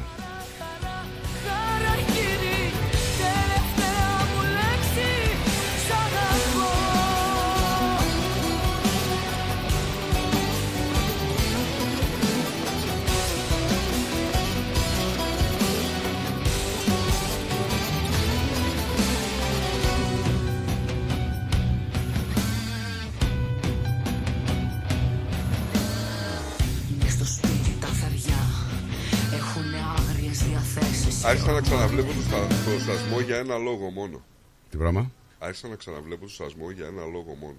Άρχισα 31.33 31.51
να 31.51 31.61
ξαναβλέπω 31.61 32.07
το, 32.13 32.21
στα- 32.21 32.47
το 32.47 32.79
σασμό 32.85 33.19
για 33.19 33.37
ένα 33.37 33.57
λόγο 33.57 33.89
μόνο. 33.89 34.23
Τι 34.69 34.77
πράγμα, 34.77 35.11
Άρχισα 35.39 35.67
να 35.67 35.75
ξαναβλέπω 35.75 36.25
το 36.25 36.31
σασμό 36.31 36.69
για 36.71 36.85
ένα 36.85 37.05
λόγο 37.05 37.33
μόνο. 37.33 37.55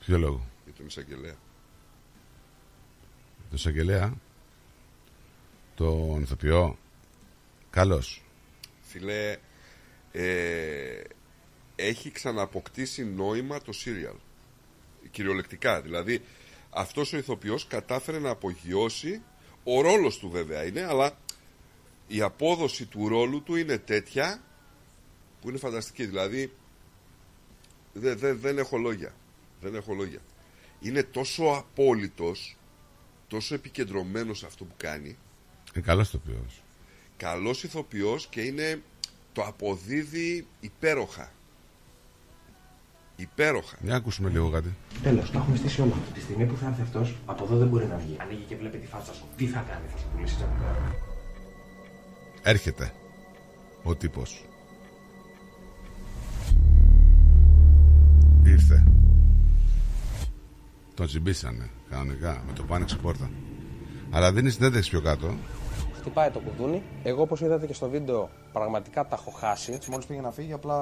ποιο 0.00 0.18
λόγο; 0.18 0.46
Για 0.64 0.72
τον 0.76 0.86
εισαγγελέα. 0.86 1.34
Το 3.38 3.54
εισαγγελέα, 3.54 4.14
τον 5.74 6.22
ηθοποιό, 6.22 6.78
καλός. 7.70 8.22
Φιλέ, 8.80 9.36
ε, 10.12 11.00
έχει 11.76 12.10
ξαναποκτήσει 12.10 13.04
νόημα 13.04 13.60
το 13.62 13.72
σύριαλ. 13.72 14.14
Κυριολεκτικά. 15.10 15.80
Δηλαδή, 15.82 16.22
αυτός 16.70 17.12
ο 17.12 17.16
ηθοποιός 17.16 17.66
κατάφερε 17.66 18.18
να 18.18 18.30
απογειώσει, 18.30 19.22
ο 19.64 19.80
ρόλος 19.80 20.18
του 20.18 20.30
βέβαια 20.30 20.64
είναι, 20.64 20.82
αλλά 20.84 21.16
η 22.14 22.20
απόδοση 22.20 22.86
του 22.86 23.08
ρόλου 23.08 23.42
του 23.42 23.56
είναι 23.56 23.78
τέτοια 23.78 24.42
που 25.40 25.48
είναι 25.48 25.58
φανταστική. 25.58 26.06
Δηλαδή, 26.06 26.52
δε- 27.92 28.14
δε- 28.14 28.32
δεν 28.34 28.58
έχω 28.58 28.76
λόγια. 28.78 29.14
Δεν 29.60 29.74
έχω 29.74 29.94
λόγια. 29.94 30.18
Είναι 30.80 31.02
τόσο 31.02 31.44
απόλυτος, 31.44 32.56
τόσο 33.28 33.54
επικεντρωμένος 33.54 34.38
σε 34.38 34.46
αυτό 34.46 34.64
που 34.64 34.74
κάνει, 34.76 35.16
Είναι 35.74 35.84
καλός 35.84 36.08
ηθοποιός. 36.08 36.62
καλός 37.16 37.62
ηθοποιός 37.62 38.26
και 38.26 38.40
είναι 38.40 38.82
το 39.32 39.42
αποδίδει 39.42 40.46
υπέροχα. 40.60 41.32
Υπέροχα. 43.16 43.76
Για 43.80 43.90
να 43.90 43.96
ακούσουμε 43.96 44.28
λίγο 44.30 44.50
κάτι. 44.50 44.74
Τέλος, 45.02 45.30
τα 45.30 45.38
έχουμε 45.38 45.56
στήσει 45.56 45.80
όλα. 45.82 45.92
Τη 46.14 46.20
στιγμή 46.20 46.46
που 46.46 46.56
θα 46.56 46.66
έρθει 46.66 46.82
αυτός, 46.82 47.16
από 47.26 47.44
εδώ 47.44 47.56
δεν 47.56 47.68
μπορεί 47.68 47.86
να 47.86 47.96
βγει. 47.96 48.16
Ανοίγει 48.20 48.42
και 48.42 48.56
βλέπει 48.56 48.78
τη 48.78 48.86
φάτσα 48.86 49.14
σου. 49.14 49.24
Τι 49.36 49.46
θα 49.46 49.60
κάνει, 49.68 49.86
θα 49.92 49.98
σου 49.98 50.06
πουλήσει 50.14 50.36
τζαμικά. 50.36 50.94
Έρχεται 52.42 52.92
ο 53.82 53.94
τύπος. 53.94 54.44
Ήρθε. 58.44 58.84
Τον 60.94 61.06
τσιμπήσανε 61.06 61.70
κανονικά 61.90 62.42
με 62.46 62.52
το 62.52 62.62
που 62.62 62.74
άνοιξε 62.74 62.96
πόρτα. 62.96 63.30
Αλλά 64.10 64.32
δίνει 64.32 64.50
συνέντευξη 64.50 64.90
πιο 64.90 65.00
κάτω. 65.00 65.34
Χτυπάει 66.02 66.30
το 66.30 66.38
κουδούνι. 66.40 66.82
Εγώ, 67.02 67.22
όπως 67.22 67.40
είδατε 67.40 67.66
και 67.66 67.74
στο 67.74 67.88
βίντεο, 67.88 68.28
πραγματικά 68.52 69.06
τα 69.06 69.16
έχω 69.20 69.30
χάσει. 69.30 69.78
Μόλις 69.90 70.06
πήγε 70.06 70.20
να 70.20 70.30
φύγει, 70.30 70.52
απλά 70.52 70.76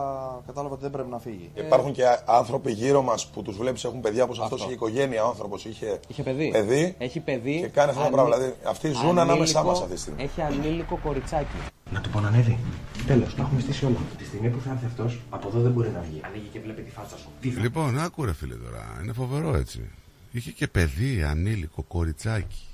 κατάλαβα 0.46 0.72
ότι 0.74 0.82
δεν 0.82 0.90
πρέπει 0.90 1.08
να 1.10 1.18
φύγει. 1.18 1.50
Ε, 1.54 1.64
Υπάρχουν 1.66 1.92
και 1.92 2.02
άνθρωποι 2.26 2.72
γύρω 2.72 3.02
μας 3.02 3.26
που 3.26 3.42
τους 3.42 3.56
βλέπεις 3.56 3.84
έχουν 3.84 4.00
παιδιά 4.00 4.22
όπως 4.24 4.38
αυτός 4.38 4.52
Αυτό. 4.52 4.64
είχε 4.64 4.74
οικογένεια, 4.74 5.24
ο 5.24 5.28
άνθρωπος 5.28 5.64
είχε, 5.64 6.00
Είχε 6.08 6.22
παιδί. 6.22 6.50
παιδί 6.50 6.94
Έχει 6.98 7.20
παιδί. 7.20 7.60
και 7.60 7.66
κάνει 7.68 7.88
αυτό 7.90 8.00
το 8.00 8.06
ανή- 8.06 8.16
πράγμα. 8.16 8.36
Δηλαδή 8.36 8.54
αυτοί 8.66 8.88
ζουν 8.88 8.96
ανήλικο- 9.04 9.20
ανάμεσά 9.20 9.62
μας 9.62 9.80
αυτή 9.80 9.94
τη 9.94 10.00
στιγμή. 10.00 10.22
Έχει 10.22 10.40
ανήλικο 10.42 10.98
κοριτσάκι. 11.02 11.56
Να 11.90 12.00
του 12.00 12.10
πω 12.10 12.20
να 12.20 12.28
ανέβει. 12.28 12.58
Τέλος, 13.06 13.34
τα 13.34 13.42
έχουμε 13.42 13.60
στήσει 13.60 13.84
όλα. 13.84 13.96
Τη 14.18 14.24
στιγμή 14.24 14.48
που 14.48 14.60
θα 14.60 14.70
έρθει 14.70 14.86
αυτός, 14.86 15.20
από 15.30 15.48
εδώ 15.48 15.60
δεν 15.60 15.72
μπορεί 15.72 15.88
να 15.90 16.00
βγει. 16.00 16.20
Ανοίγει 16.24 16.48
και 16.52 16.60
βλέπει 16.60 16.82
τη 16.82 16.90
φάτσα 16.90 17.16
σου. 17.16 17.28
Τι 17.40 17.50
θα 17.50 17.60
Λοιπόν, 17.60 17.98
άκου 17.98 18.24
ρε 18.24 18.32
φίλε 18.34 18.54
τώρα. 18.54 18.98
Είναι 19.02 19.12
φοβερό 19.12 19.56
έτσι. 19.56 19.90
Είχε 20.32 20.50
και 20.50 20.66
παιδί, 20.68 21.22
ανήλικο, 21.22 21.82
κοριτσάκι. 21.82 22.64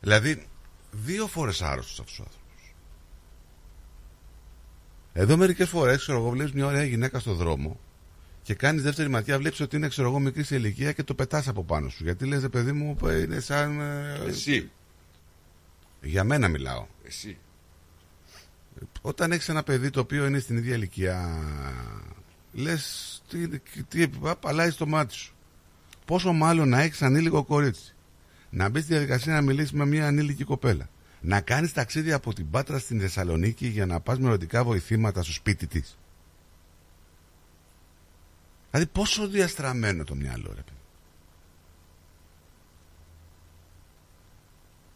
Δηλαδή, 0.00 0.46
δύο 0.94 1.26
φορές 1.26 1.62
άρρωστος 1.62 1.98
αυτούς 2.00 2.16
τους 2.16 2.24
άνθρωπους. 2.24 2.74
Εδώ 5.12 5.36
μερικές 5.36 5.68
φορές, 5.68 5.98
ξέρω 6.00 6.18
εγώ, 6.18 6.30
βλέπεις 6.30 6.52
μια 6.52 6.66
ωραία 6.66 6.84
γυναίκα 6.84 7.18
στο 7.18 7.34
δρόμο 7.34 7.80
και 8.42 8.54
κάνεις 8.54 8.82
δεύτερη 8.82 9.08
ματιά, 9.08 9.38
βλέπεις 9.38 9.60
ότι 9.60 9.76
είναι, 9.76 9.88
ξέρω 9.88 10.08
εγώ, 10.08 10.18
μικρή 10.18 10.42
σε 10.42 10.56
ηλικία 10.56 10.92
και 10.92 11.02
το 11.02 11.14
πετάς 11.14 11.48
από 11.48 11.64
πάνω 11.64 11.88
σου. 11.88 12.04
Γιατί 12.04 12.26
λες, 12.26 12.40
ρε 12.42 12.48
παιδί 12.48 12.72
μου, 12.72 12.96
ε, 13.06 13.20
είναι 13.20 13.40
σαν... 13.40 13.80
ε, 13.80 14.20
Εσύ. 14.26 14.70
Για 16.02 16.24
μένα 16.24 16.48
μιλάω. 16.48 16.86
Εσύ. 17.04 17.38
Όταν 19.00 19.32
έχεις 19.32 19.48
ένα 19.48 19.62
παιδί 19.62 19.90
το 19.90 20.00
οποίο 20.00 20.26
είναι 20.26 20.38
στην 20.38 20.56
ίδια 20.56 20.74
ηλικία, 20.74 21.38
λες, 22.52 23.22
τι, 23.28 23.58
τι, 23.88 24.02
α, 24.22 24.36
παλάει 24.36 24.70
στο 24.70 24.86
μάτι 24.86 25.14
σου. 25.14 25.34
Πόσο 26.04 26.32
μάλλον 26.32 26.68
να 26.68 26.80
έχεις 26.80 27.02
ανήλικο 27.02 27.44
κορίτσι. 27.44 27.93
Να 28.56 28.68
μπεις 28.68 28.82
στη 28.84 28.92
διαδικασία 28.92 29.32
να 29.32 29.40
μιλήσεις 29.40 29.72
με 29.72 29.86
μια 29.86 30.06
ανήλικη 30.06 30.44
κοπέλα. 30.44 30.88
Να 31.20 31.40
κάνεις 31.40 31.72
ταξίδι 31.72 32.12
από 32.12 32.34
την 32.34 32.50
Πάτρα 32.50 32.78
στην 32.78 33.00
Θεσσαλονίκη 33.00 33.66
για 33.66 33.86
να 33.86 34.00
πας 34.00 34.18
με 34.18 34.26
ερωτικά 34.28 34.64
βοηθήματα 34.64 35.22
στο 35.22 35.32
σπίτι 35.32 35.66
της. 35.66 35.98
Δηλαδή 38.70 38.88
πόσο 38.92 39.28
διαστραμμένο 39.28 40.04
το 40.04 40.14
μυαλό 40.14 40.46
ρε 40.54 40.60
παιδί. 40.62 40.78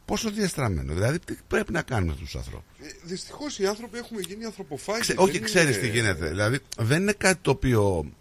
Πόσο 0.04 0.30
διαστραμμένο. 0.30 0.94
Δηλαδή 0.94 1.18
τι 1.18 1.36
πρέπει 1.48 1.72
να 1.72 1.82
κάνουμε 1.82 2.12
αυτούς 2.12 2.30
τους 2.30 2.36
ανθρώπους; 2.40 2.66
Ε, 2.80 2.86
Δυστυχώς 3.04 3.58
οι 3.58 3.66
άνθρωποι 3.66 3.98
έχουμε 3.98 4.20
γίνει 4.20 4.44
ανθρωποφάγοι. 4.44 5.00
Ξε- 5.00 5.16
δεν 5.16 5.24
όχι, 5.26 5.36
είναι- 5.36 5.44
ξέρει 5.46 5.78
τι 5.78 5.88
γίνεται. 5.88 6.28
Δηλαδή, 6.28 6.58
δεν 6.78 7.02
είναι 7.02 7.12
κάτι 7.12 7.38
το 7.42 7.50
οποίο 7.50 8.12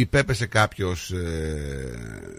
υπέπεσε 0.00 0.46
κάποιος 0.46 1.12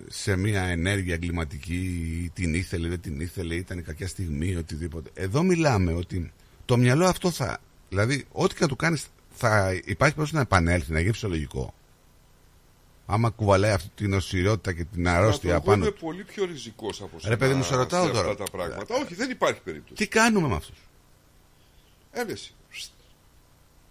σε 0.07 0.35
μια 0.35 0.63
ενέργεια 0.63 1.13
εγκληματική, 1.13 1.75
ή 2.23 2.29
την 2.29 2.53
ήθελε, 2.53 2.87
δεν 2.87 3.01
την 3.01 3.19
ήθελε, 3.19 3.55
ήταν 3.55 3.77
η 3.77 3.81
κακιά 3.81 4.07
στιγμή, 4.07 4.55
οτιδήποτε. 4.55 5.09
Εδώ 5.13 5.43
μιλάμε 5.43 5.93
ότι 5.93 6.31
το 6.65 6.77
μυαλό 6.77 7.05
αυτό 7.05 7.31
θα. 7.31 7.57
Δηλαδή, 7.89 8.25
ό,τι 8.31 8.53
και 8.53 8.61
να 8.61 8.67
του 8.67 8.75
κάνεις, 8.75 9.07
θα 9.31 9.71
υπάρχει 9.73 9.95
περίπτωση 9.97 10.35
να 10.35 10.41
επανέλθει, 10.41 10.91
να 10.91 10.99
γίνει 10.99 11.11
φυσιολογικό. 11.11 11.73
Άμα 13.05 13.29
κουβαλάει 13.29 13.71
αυτή 13.71 13.89
την 13.95 14.13
οσυριότητα 14.13 14.73
και 14.73 14.83
την 14.83 15.07
αρρώστια 15.07 15.51
Εγώ 15.53 15.61
πάνω. 15.61 15.83
είμαι 15.83 15.93
πολύ 15.99 16.23
πιο 16.23 16.45
ριζικός 16.45 17.01
από 17.01 17.17
Ρε 17.27 17.37
παιδί 17.37 17.53
μου, 17.53 17.63
σε 17.63 17.75
ρωτάω 17.75 18.05
σε 18.05 18.11
τώρα. 18.11 18.29
Αυτά 18.29 18.43
τα 18.43 18.51
πράγματα. 18.51 18.95
Όχι, 18.95 19.15
δεν 19.15 19.29
υπάρχει 19.29 19.61
περίπτωση. 19.61 19.93
Τι 19.93 20.07
κάνουμε 20.07 20.47
με 20.47 20.55
αυτούς; 20.55 20.77
Ένεση. 22.11 22.53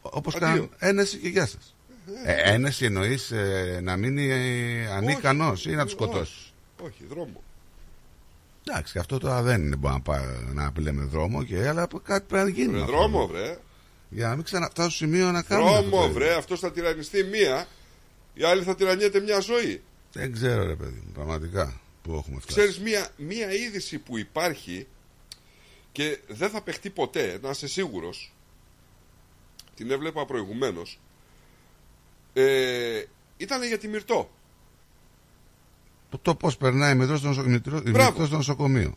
Όπως 0.00 0.34
Αντίο. 0.34 0.48
κάνουν. 0.48 0.70
Ένεση 0.78 1.18
και 1.18 1.28
γεια 1.28 1.46
σας. 1.46 1.74
Ε, 2.24 2.52
ένεση 2.52 2.84
εννοείς 2.84 3.32
να 3.82 3.96
μείνει 3.96 4.30
ε, 4.30 4.86
ανίκανος 4.92 5.66
ή 5.66 5.70
να 5.70 5.82
τους 5.84 5.92
σκοτώσεις; 5.92 6.52
Όχι, 6.82 7.04
δρόμο. 7.08 7.42
Εντάξει, 8.68 8.98
αυτό 8.98 9.18
τώρα 9.18 9.42
δεν 9.42 9.62
είναι 9.62 9.76
μπορεί 9.76 9.94
να, 9.94 10.00
πά- 10.00 10.52
να 10.52 10.72
λέμε 10.78 11.04
δρόμο, 11.04 11.44
και, 11.44 11.68
αλλά 11.68 11.88
κάτι 12.02 12.24
πρέπει 12.28 12.44
να 12.44 12.50
γίνει. 12.50 12.68
Βρε, 12.68 12.76
με 12.78 12.82
αυτό. 12.84 12.96
δρόμο, 12.96 13.26
βρε. 13.26 13.58
Για 14.10 14.28
να 14.28 14.34
μην 14.34 14.44
ξαναφτάσω 14.44 14.88
στο 14.90 14.98
σημείο 15.04 15.30
να 15.32 15.42
κάνουμε. 15.42 15.70
αυτό 15.70 15.82
το 15.82 15.88
Δρόμο, 15.88 16.02
ίδιο. 16.04 16.14
βρε. 16.18 16.34
Αυτός 16.34 16.60
θα 16.60 16.72
τυραννιστεί 16.72 17.24
μία. 17.24 17.66
Η 18.34 18.42
άλλη 18.44 18.62
θα 18.62 18.74
τυραννιέται 18.74 19.20
μια 19.20 19.40
ζωή. 19.40 19.82
Δεν 20.12 20.32
ξέρω, 20.32 20.66
ρε 20.66 20.74
παιδί 20.74 21.02
μου, 21.06 21.12
πραγματικά 21.14 21.80
που 22.02 22.14
έχουμε 22.14 22.40
φτάσει. 22.40 22.58
Ξέρεις 22.58 22.78
μία, 22.80 23.08
μία 23.16 23.52
είδηση 23.52 23.98
που 23.98 24.18
υπάρχει 24.18 24.86
και 25.92 26.18
δεν 26.28 26.50
θα 26.50 26.60
παιχτεί 26.62 26.90
ποτέ, 26.90 27.38
να 27.42 27.50
είσαι 27.50 27.66
σίγουρος. 27.68 28.32
Την 29.74 29.90
έβλεπα 29.90 30.26
προηγουμένως. 30.26 30.98
Ε, 32.40 33.04
ήταν 33.36 33.62
για 33.62 33.78
τη 33.78 33.88
Μυρτό. 33.88 34.30
Το 36.22 36.34
πώς 36.34 36.56
περνάει 36.56 36.92
η 36.92 36.94
μητρό 36.94 37.16
στο, 37.16 37.26
νοσο... 37.26 37.42
μητρό- 37.42 37.86
η 37.86 37.90
Μπράβο. 37.90 38.10
μητρό 38.10 38.26
στο 38.26 38.36
νοσοκομείο. 38.36 38.94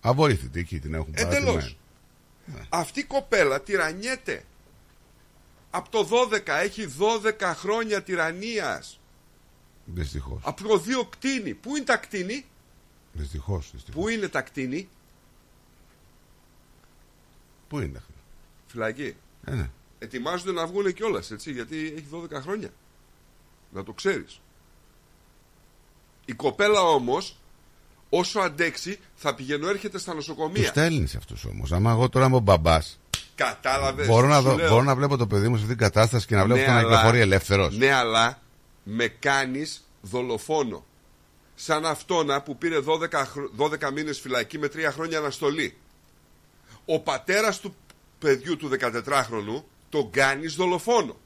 Αβοήθητη 0.00 0.60
εκεί 0.60 0.78
την 0.80 0.94
έχουν 0.94 1.12
πάρει. 1.12 1.26
Εντελώς. 1.36 1.76
Αυτή 2.68 3.00
η 3.00 3.04
κοπέλα 3.04 3.60
τυραννιέται. 3.60 4.44
Από 5.70 5.88
το 5.90 6.08
12 6.32 6.40
έχει 6.46 6.86
12 6.98 7.52
χρόνια 7.56 8.02
τυραννίας. 8.02 9.00
Δυστυχώς. 9.84 10.40
Από 10.44 10.68
το 10.68 10.78
δύο 10.78 11.04
κτίνη. 11.04 11.54
Πού 11.54 11.76
είναι 11.76 11.84
τα 11.84 11.96
κτίνη; 11.96 12.44
Δυστυχώς. 13.12 13.72
Πού 13.92 14.08
είναι 14.08 14.28
τα 14.28 14.42
κτίνη; 14.42 14.88
Πού 17.68 17.80
είναι. 17.80 18.02
Φυλακή. 18.66 19.16
Ε, 19.44 19.54
ναι. 19.54 19.70
Ετοιμάζονται 20.02 20.52
να 20.52 20.66
βγουν 20.66 20.92
κιόλας, 20.92 21.30
έτσι, 21.30 21.52
γιατί 21.52 21.76
έχει 21.96 22.06
12 22.12 22.40
χρόνια. 22.40 22.68
Να 23.70 23.82
το 23.84 23.92
ξέρεις. 23.92 24.40
Η 26.24 26.32
κοπέλα 26.32 26.80
όμως, 26.80 27.36
όσο 28.08 28.40
αντέξει, 28.40 28.98
θα 29.14 29.34
πηγαίνω 29.34 29.68
έρχεται 29.68 29.98
στα 29.98 30.14
Τους 30.14 30.26
νοσοκομεία. 30.26 30.66
στέλνεις 30.68 31.16
αυτούς 31.16 31.44
όμως. 31.44 31.72
Άμα 31.72 31.90
εγώ 31.90 32.08
τώρα 32.08 32.26
είμαι 32.26 32.36
ο 32.36 32.40
μπαμπάς, 32.40 33.00
Κατάλαβες. 33.34 34.06
μπορώ, 34.06 34.26
να 34.26 34.36
σου 34.36 34.42
δω, 34.42 34.54
λέω. 34.54 34.68
μπορώ 34.68 34.82
να 34.82 34.94
βλέπω 34.94 35.16
το 35.16 35.26
παιδί 35.26 35.48
μου 35.48 35.56
σε 35.56 35.62
αυτήν 35.62 35.76
την 35.78 35.86
κατάσταση 35.86 36.26
και 36.26 36.34
να 36.34 36.44
βλέπω 36.44 36.60
Ναι, 36.60 36.64
τον 36.66 36.74
να 36.74 36.80
αλλά- 36.80 36.88
κυκλοφορεί 36.90 37.20
ελεύθερος. 37.20 37.76
Ναι, 37.76 37.92
αλλά 37.92 38.40
με 38.82 39.06
κάνεις 39.08 39.88
δολοφόνο. 40.00 40.84
Σαν 41.54 41.86
αυτόνα 41.86 42.42
που 42.42 42.56
πήρε 42.58 42.80
12, 42.80 43.24
χρ- 43.24 43.50
12 43.56 43.90
μήνες 43.90 44.20
φυλακή 44.20 44.58
με 44.58 44.68
3 44.68 44.90
χρόνια 44.92 45.18
αναστολή. 45.18 45.76
Ο 46.84 47.00
πατέρας 47.00 47.60
του 47.60 47.74
παιδιού 48.18 48.56
του 48.56 48.68
14χρονου 48.68 49.62
τον 49.92 50.10
κάνεις 50.10 50.54
δολοφόνο. 50.54 51.16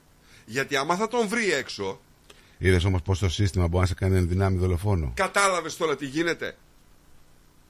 Γιατί 0.47 0.77
άμα 0.77 0.97
θα 0.97 1.09
τον 1.09 1.29
βρει 1.29 1.53
έξω, 1.53 2.01
Είδες 2.59 2.85
όμως 2.85 3.03
πώς 3.03 3.19
το 3.19 3.29
σύστημα 3.29 3.69
μπορεί 3.69 3.81
να 3.81 3.87
σε 3.87 3.95
κάνει 3.95 4.17
εν 4.17 4.29
δυνάμει 4.29 4.59
δολοφόνο. 4.59 5.13
κατάλαβες 5.15 5.77
τώρα 5.77 5.97
τι 5.97 6.07
γίνεται. 6.07 6.57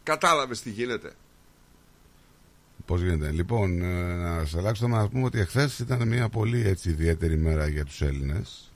Κατάλαβες 0.02 0.60
τι 0.62 0.70
γίνεται. 0.70 1.12
Πώς 2.86 3.00
γίνεται. 3.02 3.30
Λοιπόν, 3.30 3.82
ε, 3.82 4.14
να 4.14 4.44
σα 4.44 4.58
αλλάξω 4.58 4.82
το 4.82 4.88
να 4.88 5.08
πούμε 5.08 5.24
ότι 5.24 5.38
εχθές 5.38 5.78
ήταν 5.78 6.08
μια 6.08 6.28
πολύ 6.28 6.66
έτσι, 6.66 6.90
ιδιαίτερη 6.90 7.36
μέρα 7.36 7.68
για 7.68 7.84
τους 7.84 8.02
Έλληνες. 8.02 8.72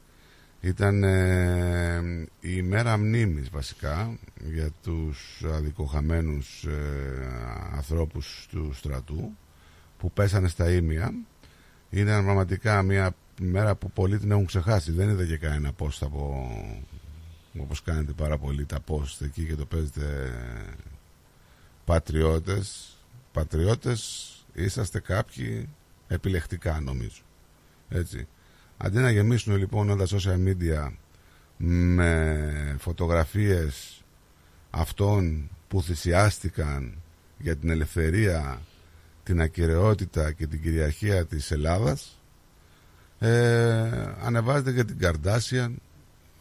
Ήταν 0.61 1.03
ε, 1.03 2.29
η 2.41 2.51
ημέρα 2.57 2.97
μνήμης 2.97 3.51
βασικά 3.51 4.19
για 4.45 4.71
τους 4.83 5.43
αδικοχαμένους 5.53 6.65
ε, 6.65 7.29
ανθρώπους 7.77 8.47
του 8.51 8.73
στρατού 8.75 9.37
που 9.99 10.13
πέσανε 10.13 10.49
στα 10.49 10.71
ίμια. 10.71 11.13
Ήταν 11.91 12.25
πραγματικά 12.25 12.83
μια 12.83 13.15
μέρα 13.41 13.75
που 13.75 13.91
πολλοί 13.91 14.19
την 14.19 14.31
έχουν 14.31 14.47
ξεχάσει. 14.47 14.93
Δεν 14.93 15.09
είδα 15.09 15.25
και 15.25 15.37
κανένα 15.37 15.73
post 15.79 15.99
από 16.01 16.49
όπως 17.59 17.83
κάνετε 17.83 18.13
πάρα 18.13 18.39
πολύ 18.39 18.65
τα 18.65 18.79
post 18.89 19.21
εκεί 19.21 19.45
και 19.47 19.55
το 19.55 19.65
παίζετε 19.65 20.33
πατριώτες. 21.85 22.95
Πατριώτες 23.33 24.31
είσαστε 24.53 25.01
κάποιοι 25.01 25.69
επιλεκτικά 26.09 26.81
νομίζω. 26.81 27.23
Έτσι. 27.89 28.27
Αντί 28.77 28.99
να 28.99 29.11
γεμίσουν 29.11 29.57
λοιπόν 29.57 29.91
όλα 29.91 30.07
τα 30.07 30.19
social 30.19 30.49
media 30.49 30.93
με 31.57 32.77
φωτογραφίες 32.79 34.03
αυτών 34.71 35.51
που 35.69 35.83
θυσιάστηκαν 35.83 37.03
για 37.39 37.57
την 37.57 37.71
ελευθερία, 37.71 38.61
την 39.31 39.41
ακυρεότητα 39.41 40.33
και 40.33 40.47
την 40.47 40.63
κυριαρχία 40.63 41.27
της 41.27 41.51
Ελλάδας 41.51 42.21
ε, 43.19 44.13
ανεβάζετε 44.23 44.71
για 44.71 44.85
την 44.85 44.99
Καρδάσιαν 44.99 45.81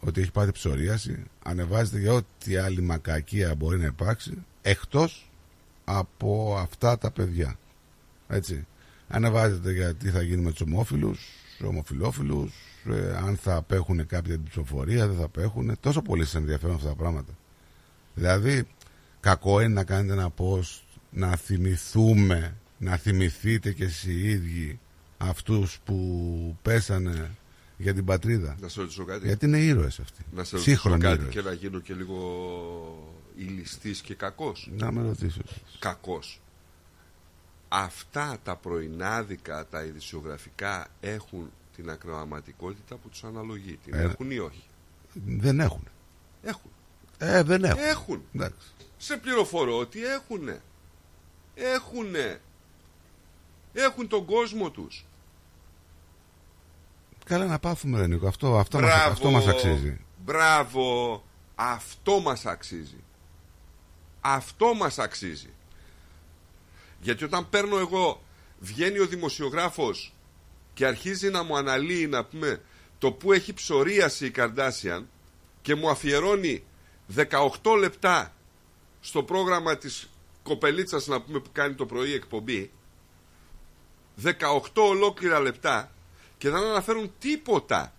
ότι 0.00 0.20
έχει 0.20 0.30
πάθει 0.30 0.52
ψωρίαση 0.52 1.24
ανεβάζετε 1.42 1.98
για 1.98 2.12
ό,τι 2.12 2.56
άλλη 2.56 2.80
μακακία 2.82 3.54
μπορεί 3.54 3.78
να 3.78 3.84
υπάρξει 3.86 4.44
εκτός 4.62 5.30
από 5.84 6.56
αυτά 6.60 6.98
τα 6.98 7.10
παιδιά. 7.10 7.58
Έτσι. 8.28 8.66
Ανεβάζετε 9.08 9.72
για 9.72 9.94
τι 9.94 10.10
θα 10.10 10.22
γίνει 10.22 10.42
με 10.42 10.50
τους 10.50 10.60
ομόφιλους 10.60 11.20
ομοφιλόφιλους 11.66 12.52
ε, 12.90 13.16
αν 13.16 13.36
θα 13.36 13.56
απέχουν 13.56 14.06
κάποια 14.06 14.34
την 14.34 14.44
ψηφοφορία 14.44 15.06
δεν 15.06 15.16
θα 15.16 15.24
απέχουν. 15.24 15.76
Τόσο 15.80 16.02
πολύ 16.02 16.24
σε 16.24 16.38
ενδιαφέρον 16.38 16.74
αυτά 16.74 16.88
τα 16.88 16.94
πράγματα. 16.94 17.32
Δηλαδή 18.14 18.66
κακό 19.20 19.60
είναι 19.60 19.74
να 19.74 19.84
κάνετε 19.84 20.12
ένα 20.12 20.30
post 20.36 20.80
να 21.10 21.36
θυμηθούμε 21.36 22.54
να 22.82 22.96
θυμηθείτε 22.96 23.72
και 23.72 23.84
εσείς 23.84 24.04
οι 24.04 24.28
ίδιοι 24.30 24.78
αυτούς 25.18 25.78
που 25.84 26.56
πέσανε 26.62 27.30
για 27.76 27.94
την 27.94 28.04
πατρίδα; 28.04 28.56
Να 28.60 28.68
σε 28.68 28.80
ρωτήσω 28.80 29.04
κάτι. 29.04 29.26
Γιατί 29.26 29.46
είναι 29.46 29.58
ήρωες 29.58 30.00
αυτοί. 30.00 30.24
Να 30.34 30.44
σε 30.44 30.56
ρωτήσω 30.56 30.70
Σύγχρονοι 30.70 31.00
κάτι 31.02 31.14
ήρωες. 31.20 31.34
και 31.34 31.40
να 31.42 31.52
γίνω 31.52 31.80
και 31.80 31.94
λίγο 31.94 32.18
ηλιστής 33.36 34.00
και 34.00 34.14
κακός. 34.14 34.70
Να 34.76 34.92
με 34.92 35.02
ρωτήσω. 35.02 35.40
Κακός. 35.78 36.40
Αυτά 37.68 38.38
τα 38.42 38.56
πρωινάδικα, 38.56 39.66
τα 39.66 39.84
ειδησιογραφικά 39.84 40.86
έχουν 41.00 41.50
την 41.76 41.90
ακροαματικότητα 41.90 42.96
που 42.96 43.08
τους 43.08 43.24
αναλογεί. 43.24 43.78
Την 43.84 43.94
Ε, 43.94 44.02
έχουν 44.02 44.30
ή 44.30 44.38
όχι; 44.38 44.64
Δεν 45.26 45.60
έχουν. 45.60 45.82
Έχουν. 46.42 46.70
Ε, 47.18 47.42
δεν 47.42 47.64
έχουν. 47.64 47.82
Έχουν. 47.82 48.22
Εντάξει. 48.34 48.66
Σε 48.96 49.16
πληροφορώ 49.16 49.78
ότι 49.78 50.04
έχουνε. 50.04 50.60
Έχουνε. 51.54 52.40
Έχουν 53.72 54.08
τον 54.08 54.24
κόσμο 54.24 54.70
τους. 54.70 55.04
Καλά 57.24 57.46
να 57.46 57.58
πάθουμε 57.58 57.98
ρε 57.98 58.06
Νίκο. 58.06 58.26
Αυτό, 58.26 58.58
αυτό, 58.58 58.78
μας, 58.80 58.88
Μπράβο. 58.90 59.10
αυτό 59.10 59.30
μας 59.30 59.46
αξίζει. 59.46 60.00
Μπράβο. 60.24 61.22
Αυτό 61.54 62.20
μας 62.20 62.46
αξίζει. 62.46 63.04
Αυτό 64.20 64.74
μας 64.74 64.98
αξίζει. 64.98 65.50
Γιατί 67.00 67.24
όταν 67.24 67.48
παίρνω 67.48 67.78
εγώ, 67.78 68.22
βγαίνει 68.58 68.98
ο 68.98 69.06
δημοσιογράφος 69.06 70.14
και 70.74 70.86
αρχίζει 70.86 71.30
να 71.30 71.42
μου 71.42 71.56
αναλύει, 71.56 72.06
να 72.10 72.24
πούμε, 72.24 72.62
το 72.98 73.12
που 73.12 73.32
έχει 73.32 73.52
ψωρίαση 73.54 74.26
η 74.26 74.30
Καρδάσιαν 74.30 75.08
και 75.62 75.74
μου 75.74 75.90
αφιερώνει 75.90 76.64
18 77.16 77.76
λεπτά 77.78 78.34
στο 79.00 79.22
πρόγραμμα 79.22 79.76
της 79.76 80.10
κοπελίτσας, 80.42 81.06
να 81.06 81.20
πούμε, 81.20 81.38
που 81.40 81.50
κάνει 81.52 81.74
το 81.74 81.86
πρωί 81.86 82.12
εκπομπή, 82.12 82.70
18 84.24 84.60
ολόκληρα 84.74 85.40
λεπτά 85.40 85.92
και 86.38 86.50
δεν 86.50 86.62
αναφέρουν 86.62 87.12
τίποτα 87.18 87.94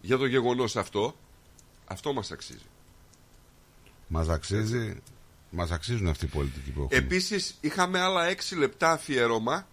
για 0.00 0.18
το 0.18 0.26
γεγονός 0.26 0.76
αυτό, 0.76 1.16
αυτό 1.86 2.12
μας 2.12 2.30
αξίζει. 2.30 2.66
Μας 4.08 4.28
αξίζει. 4.28 5.02
Μας 5.50 5.70
αξίζουν 5.70 6.08
αυτοί 6.08 6.24
οι 6.24 6.28
πολιτικοί 6.28 6.70
που 6.70 6.80
έχουν. 6.80 7.04
Επίσης 7.04 7.56
είχαμε 7.60 8.00
άλλα 8.00 8.28
6 8.28 8.56
λεπτά 8.56 8.90
αφιέρωμα 8.90 9.66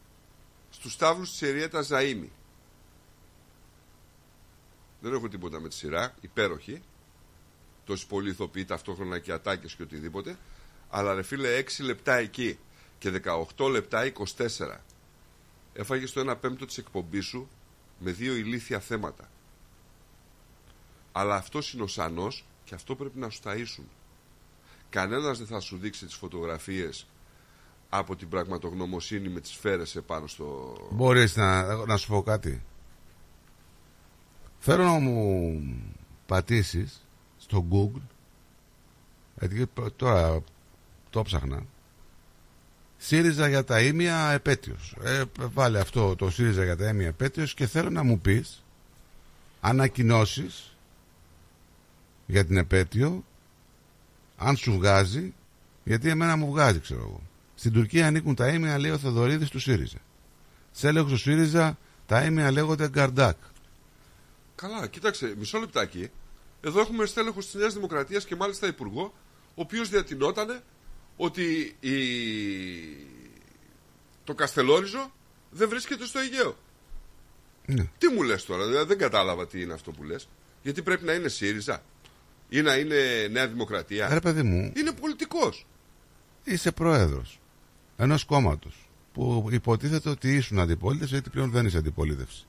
στους 0.69 0.95
τάβλους 0.95 1.31
της 1.31 1.41
Εριέτα 1.41 1.85
Ζαΐμι. 1.89 2.29
Δεν 4.99 5.13
έχω 5.13 5.27
τίποτα 5.27 5.59
με 5.59 5.69
τη 5.69 5.75
σειρά, 5.75 6.15
υπέροχη. 6.21 6.81
Τόσοι 7.85 8.07
πολλοί 8.07 8.29
ηθοποιοί 8.29 8.65
ταυτόχρονα 8.65 9.19
και 9.19 9.31
ατάκες 9.31 9.75
και 9.75 9.83
οτιδήποτε. 9.83 10.37
Αλλά 10.89 11.13
ρε 11.13 11.23
φίλε 11.23 11.63
6 11.77 11.83
λεπτά 11.83 12.15
εκεί 12.15 12.57
και 12.97 13.21
18 13.57 13.69
λεπτά 13.69 14.11
24. 14.37 14.79
Έφαγες 15.79 16.11
το 16.11 16.31
1 16.31 16.35
πέμπτο 16.41 16.65
της 16.65 16.77
εκπομπής 16.77 17.25
σου 17.25 17.49
με 17.99 18.11
δύο 18.11 18.35
ηλίθια 18.35 18.79
θέματα. 18.79 19.29
Αλλά 21.11 21.35
αυτός 21.35 21.73
είναι 21.73 21.83
ο 21.83 21.87
σανός 21.87 22.45
και 22.63 22.75
αυτό 22.75 22.95
πρέπει 22.95 23.19
να 23.19 23.29
σου 23.29 23.39
ταΐσουν. 23.43 23.85
Κανένας 24.89 25.37
δεν 25.37 25.47
θα 25.47 25.59
σου 25.59 25.77
δείξει 25.77 26.05
τις 26.05 26.15
φωτογραφίες 26.15 27.07
από 27.89 28.15
την 28.15 28.29
πραγματογνωμοσύνη 28.29 29.29
με 29.29 29.39
τις 29.39 29.51
σφαίρες 29.51 29.95
επάνω 29.95 30.27
στο... 30.27 30.75
Μπορείς 30.91 31.35
να, 31.35 31.75
να 31.85 31.97
σου 31.97 32.07
πω 32.07 32.21
κάτι. 32.21 32.63
Θέλω 34.59 34.83
να 34.83 34.99
μου 34.99 35.61
πατήσεις 36.25 37.05
στο 37.37 37.65
Google 37.71 38.01
γιατί 39.39 39.67
τώρα 39.95 40.43
το 41.09 41.21
ψάχνα 41.21 41.65
ΣΥΡΙΖΑ 42.97 43.47
για 43.47 43.63
τα 43.63 43.81
ίμια 43.81 44.31
επέτειος. 44.31 44.95
Ε, 45.03 45.23
βάλε 45.37 45.79
αυτό 45.79 46.15
το 46.15 46.29
ΣΥΡΙΖΑ 46.29 46.63
για 46.63 46.77
τα 46.77 46.89
ίμια 46.89 47.07
επέτειος 47.07 47.53
και 47.53 47.67
θέλω 47.67 47.89
να 47.89 48.03
μου 48.03 48.19
πεις 48.19 48.63
ανακοινώσεις 49.61 50.75
για 52.25 52.45
την 52.45 52.57
επέτειο 52.57 53.23
αν 54.37 54.55
σου 54.55 54.73
βγάζει 54.73 55.33
γιατί 55.83 56.09
εμένα 56.09 56.35
μου 56.35 56.51
βγάζει 56.51 56.79
ξέρω 56.79 56.99
εγώ. 56.99 57.21
Στην 57.55 57.73
Τουρκία 57.73 58.07
ανήκουν 58.07 58.35
τα 58.35 58.47
ίμια 58.47 58.77
λέει 58.79 58.91
ο 58.91 58.97
Θεοδωρίδης 58.97 59.49
του 59.49 59.59
ΣΥΡΙΖΑ. 59.59 59.97
Σε 60.71 60.87
έλεγχο 60.87 61.09
του 61.09 61.17
ΣΥΡΙΖΑ 61.17 61.77
τα 62.05 62.23
ίμια 62.23 62.51
λέγονται 62.51 62.89
Γκαρντάκ. 62.89 63.37
Καλά, 64.55 64.87
κοίταξε, 64.87 65.33
μισό 65.37 65.59
λεπτάκι. 65.59 66.09
Εδώ 66.61 66.79
έχουμε 66.79 67.05
στέλεχο 67.05 67.39
της 67.39 67.53
Νέας 67.53 67.73
Δημοκρατίας 67.73 68.25
και 68.25 68.35
μάλιστα 68.35 68.67
υπουργό, 68.67 69.13
ο 69.47 69.61
οποίος 69.61 69.89
διατηνότανε 69.89 70.61
ότι 71.17 71.75
η... 71.79 71.95
το 74.23 74.33
Καστελόριζο 74.33 75.11
δεν 75.49 75.69
βρίσκεται 75.69 76.05
στο 76.05 76.19
Αιγαίο. 76.19 76.57
Ναι. 77.65 77.89
Τι 77.97 78.07
μου 78.07 78.23
λες 78.23 78.45
τώρα, 78.45 78.65
δηλαδή 78.65 78.87
δεν 78.87 78.97
κατάλαβα 78.97 79.47
τι 79.47 79.61
είναι 79.61 79.73
αυτό 79.73 79.91
που 79.91 80.03
λες. 80.03 80.29
Γιατί 80.63 80.81
πρέπει 80.81 81.05
να 81.05 81.13
είναι 81.13 81.27
ΣΥΡΙΖΑ 81.27 81.83
ή 82.49 82.61
να 82.61 82.75
είναι 82.75 83.27
Νέα 83.31 83.47
Δημοκρατία. 83.47 84.07
Ρε 84.07 84.19
παιδί 84.19 84.43
μου 84.43 84.71
Είναι 84.75 84.91
πολιτικός. 84.91 85.65
είσαι 86.43 86.71
πρόεδρος 86.71 87.39
ενός 87.97 88.25
κόμματος 88.25 88.89
που 89.13 89.47
υποτίθεται 89.51 90.09
ότι 90.09 90.35
ήσουν 90.35 90.59
αντιπολίτευση 90.59 91.13
γιατί 91.13 91.29
πλέον 91.29 91.51
δεν 91.51 91.65
είσαι 91.65 91.77
αντιπολίτευση. 91.77 92.45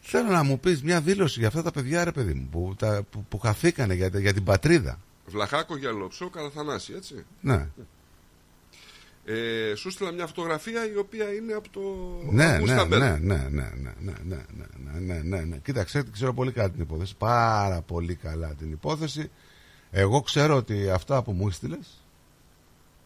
Θέλω 0.00 0.28
να 0.30 0.42
μου 0.42 0.60
πεις 0.60 0.82
μια 0.82 1.00
δήλωση 1.00 1.38
για 1.38 1.48
αυτά 1.48 1.62
τα 1.62 1.70
παιδιά 1.70 2.04
ρε 2.04 2.12
παιδί 2.12 2.34
μου 2.34 2.48
που, 2.52 2.74
τα, 2.78 3.02
που, 3.10 3.24
που 3.28 3.38
χαθήκανε 3.38 3.94
για, 3.94 4.10
για 4.14 4.32
την 4.32 4.44
πατρίδα. 4.44 4.98
Βλαχάκο 5.26 5.76
για 5.76 5.90
λόψο, 5.90 6.28
Καραθανάση, 6.30 6.92
έτσι. 6.92 7.24
Ναι, 7.40 7.68
Ε, 9.24 9.74
σου 9.74 9.90
στείλα 9.90 10.12
μια 10.12 10.26
φωτογραφία 10.26 10.92
η 10.92 10.96
οποία 10.96 11.32
είναι 11.32 11.52
από 11.52 11.68
το 11.70 11.80
ναι, 12.30 12.44
ναι, 12.44 12.52
Αγούστα 12.52 12.74
ναι, 12.74 12.84
Μπέρν. 12.84 13.02
ναι, 13.26 13.36
ναι, 13.36 13.48
ναι, 13.50 13.70
ναι, 13.78 13.92
ναι, 14.00 14.14
ναι, 14.22 14.36
ναι, 15.00 15.14
ναι, 15.14 15.22
ναι, 15.22 15.40
ναι. 15.44 15.56
Κοίταξε, 15.56 16.02
ξέρω 16.12 16.34
πολύ 16.34 16.52
καλά 16.52 16.70
την 16.70 16.80
υπόθεση. 16.82 17.16
Πάρα 17.16 17.80
πολύ 17.80 18.14
καλά 18.14 18.54
την 18.54 18.72
υπόθεση. 18.72 19.30
Εγώ 19.90 20.20
ξέρω 20.20 20.56
ότι 20.56 20.90
αυτά 20.90 21.22
που 21.22 21.32
μου 21.32 21.48
έστειλε 21.48 21.78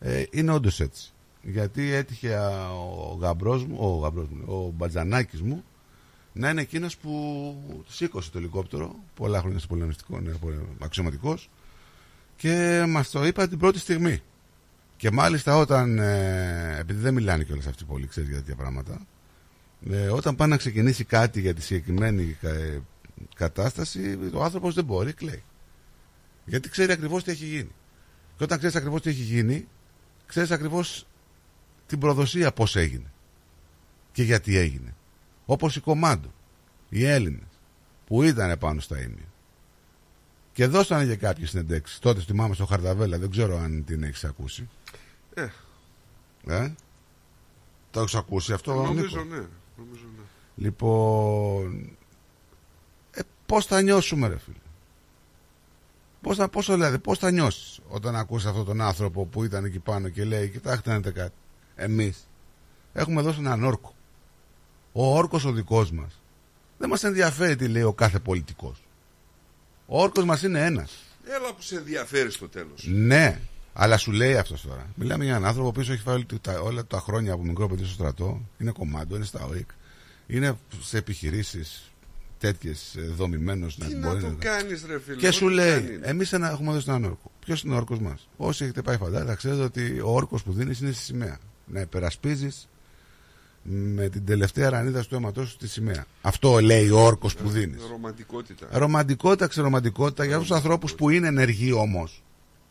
ε, 0.00 0.24
είναι 0.30 0.52
όντω 0.52 0.70
έτσι. 0.78 1.12
Γιατί 1.42 1.92
έτυχε 1.92 2.34
α, 2.36 2.70
ο 2.70 3.18
γαμπρός 3.20 3.64
μου, 3.64 3.76
ο, 3.80 3.98
γαμπρός 3.98 4.26
μου, 4.28 4.44
ο 4.54 4.72
Μπατζανάκης 4.76 5.42
μου 5.42 5.64
να 6.32 6.50
είναι 6.50 6.60
εκείνο 6.60 6.88
που 7.02 7.84
σήκωσε 7.88 8.30
το 8.30 8.38
ελικόπτερο. 8.38 8.94
Πολλά 9.14 9.40
χρόνια 9.40 9.58
στο 9.58 9.68
πολεμιστικό, 9.68 10.18
είναι 10.18 10.36
αξιωματικό. 10.78 11.38
Και 12.36 12.84
μας 12.88 13.10
το 13.10 13.26
είπα 13.26 13.48
την 13.48 13.58
πρώτη 13.58 13.78
στιγμή. 13.78 14.22
Και 14.96 15.10
μάλιστα 15.10 15.56
όταν, 15.56 15.98
ε, 15.98 16.76
επειδή 16.78 17.00
δεν 17.00 17.14
μιλάνε 17.14 17.44
κιόλας 17.44 17.66
αυτοί 17.66 17.84
πολύ, 17.84 18.06
ξέρεις 18.06 18.28
για 18.28 18.38
τέτοια 18.38 18.54
πράγματα, 18.54 19.06
ε, 19.90 20.08
όταν 20.08 20.36
πάνε 20.36 20.50
να 20.50 20.56
ξεκινήσει 20.56 21.04
κάτι 21.04 21.40
για 21.40 21.54
τη 21.54 21.62
συγκεκριμένη 21.62 22.36
ε, 22.40 22.78
κατάσταση, 23.34 24.18
ο 24.32 24.44
άνθρωπος 24.44 24.74
δεν 24.74 24.84
μπορεί, 24.84 25.12
κλαίει. 25.12 25.42
Γιατί 26.44 26.68
ξέρει 26.68 26.92
ακριβώς 26.92 27.24
τι 27.24 27.30
έχει 27.30 27.44
γίνει. 27.44 27.70
Και 28.36 28.44
όταν 28.44 28.58
ξέρεις 28.58 28.76
ακριβώς 28.76 29.02
τι 29.02 29.10
έχει 29.10 29.22
γίνει, 29.22 29.68
ξέρεις 30.26 30.50
ακριβώς 30.50 31.06
την 31.86 31.98
προδοσία 31.98 32.52
πώς 32.52 32.76
έγινε. 32.76 33.10
Και 34.12 34.22
γιατί 34.22 34.56
έγινε. 34.56 34.94
Όπως 35.46 35.76
η 35.76 35.80
κομμάντο. 35.80 36.32
οι 36.88 37.04
Έλληνες 37.04 37.60
που 38.06 38.22
ήταν 38.22 38.58
πάνω 38.58 38.80
στα 38.80 39.00
ίμια 39.00 39.26
και 40.56 40.66
δώσανε 40.66 41.06
και 41.06 41.16
κάποιε 41.16 41.46
συνεντέξει. 41.46 42.00
Τότε 42.00 42.20
θυμάμαι 42.20 42.54
στο 42.54 42.66
Χαρδαβέλα, 42.66 43.18
δεν 43.18 43.30
ξέρω 43.30 43.58
αν 43.58 43.84
την 43.84 44.02
έχεις 44.02 44.24
ακούσει. 44.24 44.68
Ε, 45.34 45.48
Ε; 46.46 46.72
Το 47.90 48.00
έχεις 48.00 48.14
ακούσει 48.14 48.52
αυτό, 48.52 48.74
νομίζω 48.74 49.02
Νίκο; 49.02 49.34
ναι. 49.34 49.46
Νομίζω 49.76 50.04
ναι. 50.16 50.22
Λοιπόν, 50.56 51.96
ε, 53.10 53.20
πώς 53.46 53.66
θα 53.66 53.82
νιώσουμε 53.82 54.28
ρε 54.28 54.38
φίλε; 54.38 54.56
Πώς 56.20 56.36
θα, 56.36 56.48
πώς, 56.48 56.66
το 56.66 56.76
λέτε, 56.76 56.98
πώς 56.98 57.18
θα 57.18 57.30
νιώσεις 57.30 57.80
όταν 57.88 58.16
ακούς 58.16 58.46
αυτόν 58.46 58.64
τον 58.64 58.80
άνθρωπο 58.80 59.24
που 59.26 59.44
ήταν 59.44 59.64
εκεί 59.64 59.78
πάνω 59.78 60.08
και 60.08 60.24
λέει 60.24 60.48
κοιτάξτε 60.48 60.90
να 60.90 60.96
δείτε 60.96 61.10
κάτι. 61.10 61.34
Εμείς 61.76 62.28
έχουμε 62.92 63.22
δώσει 63.22 63.38
έναν 63.38 63.64
όρκο. 63.64 63.94
Ο 64.92 65.16
όρκος 65.16 65.44
ο 65.44 65.52
δικός 65.52 65.90
μας. 65.90 66.20
Δεν 66.78 66.88
μας 66.88 67.04
ενδιαφέρει 67.04 67.56
τι 67.56 67.68
λέει 67.68 67.82
ο 67.82 67.92
κάθε 67.92 68.18
πολιτικός. 68.18 68.85
Ο 69.86 70.02
όρκος 70.02 70.24
μας 70.24 70.42
είναι 70.42 70.64
ένας. 70.64 70.92
Έλα 71.24 71.54
που 71.54 71.62
σε 71.62 71.76
ενδιαφέρει 71.76 72.30
στο 72.30 72.48
τέλος. 72.48 72.86
Ναι, 72.88 73.40
αλλά 73.72 73.96
σου 73.96 74.12
λέει 74.12 74.36
αυτός 74.36 74.62
τώρα. 74.62 74.86
Μιλάμε 74.94 75.24
για 75.24 75.32
έναν 75.34 75.48
άνθρωπο 75.48 75.72
που 75.72 75.80
έχει 75.80 75.96
φάει 75.96 76.14
όλη 76.14 76.26
τα- 76.40 76.60
όλα 76.60 76.86
τα 76.86 77.00
χρόνια 77.00 77.32
από 77.32 77.42
μικρό 77.42 77.68
παιδί 77.68 77.84
στο 77.84 77.92
στρατό. 77.92 78.46
Είναι 78.58 78.70
κομμάντο, 78.70 79.16
είναι 79.16 79.24
στα 79.24 79.48
ΟΙΚ. 79.56 79.70
Είναι 80.26 80.58
σε 80.80 80.96
επιχειρήσεις 80.98 81.90
τέτοιες 82.38 82.94
δομημένος 83.16 83.76
Τι 83.78 83.94
να 83.94 84.18
το 84.20 84.34
κάνεις 84.38 84.84
ρε 84.86 85.00
φίλε. 85.00 85.16
Και 85.16 85.26
ό,τι 85.26 85.36
σου 85.36 85.48
λέει, 85.48 85.80
κάνεις. 85.80 85.98
εμείς 86.02 86.32
έχουμε 86.32 86.72
δώσει 86.72 86.84
έναν 86.88 87.04
όρκο. 87.04 87.30
Ποιος 87.44 87.62
είναι 87.62 87.74
ο 87.74 87.76
όρκος 87.76 87.98
μας; 87.98 88.28
Όσοι 88.36 88.64
έχετε 88.64 88.82
πάει 88.82 88.96
φαντάζομαι, 88.96 89.30
θα 89.30 89.36
ξέρετε 89.36 89.62
ότι 89.62 90.00
ο 90.00 90.10
όρκος 90.14 90.42
που 90.42 90.52
δίνεις 90.52 90.80
είναι 90.80 90.92
στη 90.92 91.02
σημαία. 91.02 91.38
Να 91.66 91.80
υπερασπίζεις 91.80 92.68
με 93.68 94.08
την 94.08 94.24
τελευταία 94.24 94.70
ρανίδα 94.70 95.04
του 95.04 95.14
αίματό 95.14 95.46
σου 95.46 95.56
τη 95.56 95.68
σημαία. 95.68 96.06
Αυτό 96.22 96.58
λέει 96.60 96.88
ο 96.90 96.98
όρκος 97.00 97.34
που 97.36 97.48
δίνεις. 97.48 97.82
Ρομαντικότητα. 97.90 98.66
Ρομαντικότητα, 98.70 99.46
ξερομαντικότητα 99.46 100.24
για 100.24 100.34
αυτούς 100.34 100.48
τους 100.48 100.56
ανθρώπους 100.56 100.94
που 100.94 101.10
είναι 101.10 101.26
ενεργοί 101.26 101.72
όμως 101.72 102.22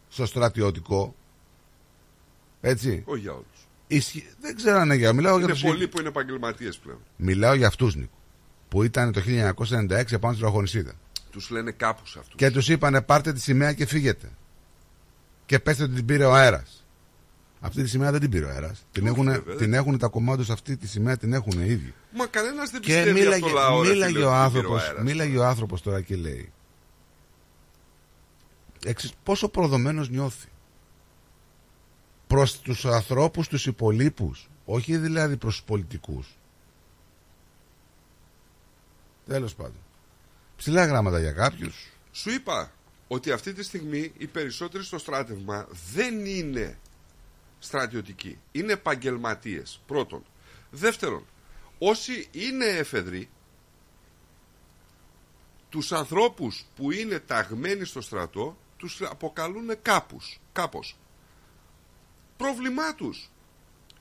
στο 0.10 0.26
στρατιωτικό. 0.26 1.16
Έτσι. 2.62 3.04
Όχι 3.06 3.20
για 3.22 3.32
όλους. 3.32 3.68
Ισχύ- 3.88 4.26
Δεν 4.42 4.56
ξέρω 4.56 4.78
αν 4.78 4.86
είναι 4.86 4.96
για. 4.96 5.14
Μιλάω 5.14 5.36
για 5.36 5.44
Είναι 5.44 5.54
τους 5.54 5.62
πολλοί 5.62 5.88
που 5.88 6.00
είναι 6.00 6.08
επαγγελματίες 6.10 6.78
πλέον. 6.78 7.00
Μιλάω 7.16 7.54
για 7.54 7.68
αυτούς, 7.68 7.96
Νίκο. 7.96 8.18
Που 8.70 8.84
ήταν 8.84 9.12
το 9.12 9.22
1996 9.22 10.20
πάνω 10.20 10.34
στην 10.34 10.46
Ροχονισίδα. 10.46 10.94
Τους 11.32 11.50
λένε 11.50 11.72
κάπους 11.72 12.10
σε 12.12 12.20
αυτούς. 12.20 12.36
Και 12.36 12.52
τους 12.52 12.70
είπανε 12.70 13.02
πάρτε 13.02 13.34
τη 13.34 13.40
σημαία 13.42 13.74
και 13.74 13.86
φύγετε. 13.86 14.30
Και 15.46 15.60
πέστε 15.60 15.84
ότι 15.84 15.94
την 15.94 16.06
πήρε 16.06 16.26
ο 16.26 16.34
αέρας. 16.36 16.85
Αυτή 17.66 17.84
τη 17.84 17.90
σημαία 17.90 18.12
δεν 18.12 18.20
την 18.20 18.30
πήρε 18.30 18.46
ο 18.46 18.50
αέρας. 18.50 18.86
Την, 18.92 19.04
Όχι, 19.04 19.12
έχουν, 19.12 19.26
βέβαια, 19.26 19.56
την 19.56 19.74
έχουν 19.74 19.98
τα 19.98 20.08
κομμάτια 20.08 20.54
αυτή 20.54 20.78
τη 20.78 20.88
σημαία 20.88 21.18
την 21.18 21.34
έχουν 21.34 21.60
οι 21.60 21.66
ίδιοι. 21.66 21.94
Μα 22.12 22.26
κανένας 22.26 22.70
δεν 22.70 22.82
Και 22.82 22.88
πιστεύει 22.88 23.20
μίλαγε, 23.20 23.34
αυτό 23.34 23.48
το 23.48 23.54
λαό 23.54 23.84
ρε 23.84 23.90
μίλαγε, 23.90 24.14
φίλε, 24.14 24.26
ο 24.26 24.30
ότι 24.30 24.36
την 24.36 24.44
πήρε 24.44 24.46
άνθρωπος, 24.46 24.84
αέρας. 24.84 25.04
μίλαγε 25.04 25.38
ο 25.38 25.46
άνθρωπος 25.46 25.82
τώρα 25.82 26.02
και 26.02 26.16
λέει 26.16 26.52
εξής, 28.86 29.14
πόσο 29.24 29.50
προδομένος 29.50 30.10
νιώθει 30.10 30.48
προς 32.28 32.60
τους 32.60 32.86
ανθρώπους 32.86 33.48
τους 33.48 33.66
υπολείπους 33.66 34.50
όχι 34.66 34.98
δηλαδή 34.98 35.38
προς 35.38 35.56
τους 35.56 35.64
πολιτικούς 35.64 36.38
τέλος 39.28 39.56
πάντων 39.56 39.80
ψηλά 40.58 40.86
γράμματα 40.86 41.20
για 41.20 41.32
κάποιους 41.32 41.90
Σου 42.12 42.30
είπα 42.30 42.72
ότι 43.08 43.32
αυτή 43.32 43.54
τη 43.54 43.64
στιγμή 43.64 44.12
οι 44.18 44.28
περισσότεροι 44.28 44.84
στο 44.84 44.98
στράτευμα 44.98 45.68
δεν 45.94 46.26
είναι 46.26 46.78
στρατιωτικοί. 47.66 48.40
Είναι 48.52 48.74
επαγγελματίες. 48.74 49.82
Πρώτον. 49.88 50.24
Δεύτερον, 50.72 51.26
όσοι 51.78 52.28
είναι 52.32 52.66
εφεδροί, 52.66 53.30
τους 55.70 55.92
ανθρώπους 55.92 56.66
που 56.76 56.92
είναι 56.92 57.20
ταγμένοι 57.20 57.86
στο 57.86 58.02
στρατό, 58.02 58.58
τους 58.78 59.02
αποκαλούν 59.02 59.82
κάπους, 59.82 60.40
κάπως. 60.52 60.98
Πρόβλημά 62.38 62.96
τους. 62.96 63.30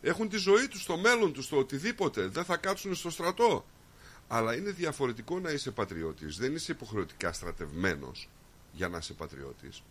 Έχουν 0.01 0.29
τη 0.29 0.37
ζωή 0.37 0.69
τους, 0.69 0.85
το 0.85 0.97
μέλλον 0.97 1.33
τους, 1.33 1.49
το 1.49 1.57
οτιδήποτε. 1.57 2.27
Δεν 2.27 2.45
θα 2.45 2.57
κάτσουν 2.57 2.95
στο 2.95 3.11
στρατό. 3.11 3.65
Αλλά 4.29 4.57
είναι 4.57 4.71
διαφορετικό 4.71 5.41
να 5.41 5.51
είσαι 5.51 5.71
πατριώτης. 5.71 6.37
Δεν 6.37 6.55
είσαι 6.55 6.73
υποχρεωτικά 6.73 7.33
στρατευμένος 7.33 8.29
για 8.73 8.89
να 8.89 8.99
είσαι 8.99 9.13
πατριώτης. 9.13 9.83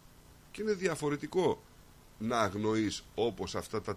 Και 0.51 0.61
είναι 0.61 0.73
διαφορετικό 0.73 1.63
να 2.17 2.39
αγνοείς 2.39 3.03
όπως 3.15 3.55
αυτά 3.55 3.81
τα 3.81 3.95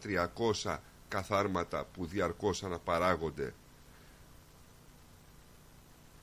300 0.64 0.78
καθάρματα 1.08 1.84
που 1.84 2.06
διαρκώς 2.06 2.62
αναπαράγονται 2.62 3.54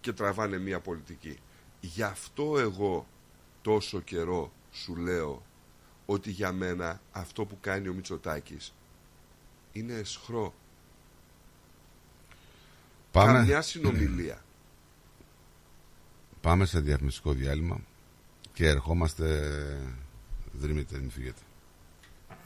και 0.02 0.14
τραβάνε 0.14 0.58
μια 0.58 0.80
πολιτική. 0.80 1.40
Γι' 1.82 2.04
αυτό 2.04 2.60
εγώ 2.60 3.08
τόσο 3.62 4.00
καιρό 4.00 4.52
σου 4.72 4.96
λέω 4.96 5.44
ότι 6.06 6.32
για 6.32 6.52
μένα 6.52 7.02
αυτό 7.12 7.46
που 7.46 7.58
κάνει 7.62 7.88
ο 7.88 7.94
Μητσοτάκης 7.94 8.74
είναι 9.72 9.94
εσχρό. 9.94 10.54
Πάμε. 13.12 13.32
Καμιά 13.32 13.62
συνομιλία. 13.62 14.44
πάμε 16.42 16.66
σε 16.66 16.80
διαφημιστικό 16.80 17.32
διάλειμμα 17.32 17.80
και 18.54 18.68
ερχόμαστε 18.68 19.52
δρυμύτεροι 20.52 21.02
μην 21.02 21.12
φύγετε 21.12 21.42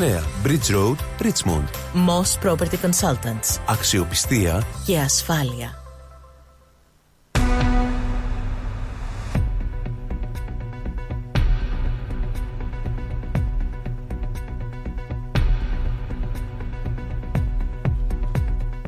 Bridge 0.00 0.70
Road, 0.70 0.98
Richmond. 1.20 1.68
Moss 1.94 2.38
Property 2.44 2.76
Consultants. 2.82 3.60
Αξιοπιστία 3.66 4.62
Και 4.86 4.98
ασφάλεια. 4.98 5.74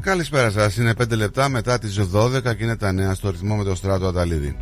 Καλησπέρα 0.01 0.51
σας, 0.51 0.77
είναι 0.77 0.95
5 0.99 1.17
λεπτά 1.17 1.49
μετά 1.49 1.79
τις 1.79 1.99
12 2.13 2.55
και 2.57 2.65
είναι 2.65 2.77
τα 2.77 2.93
νέα 2.93 3.15
στο 3.15 3.31
ρυθμό 3.31 3.57
με 3.57 3.65
το 3.65 3.75
στράτο 3.75 4.07
Αταλίδη. 4.07 4.57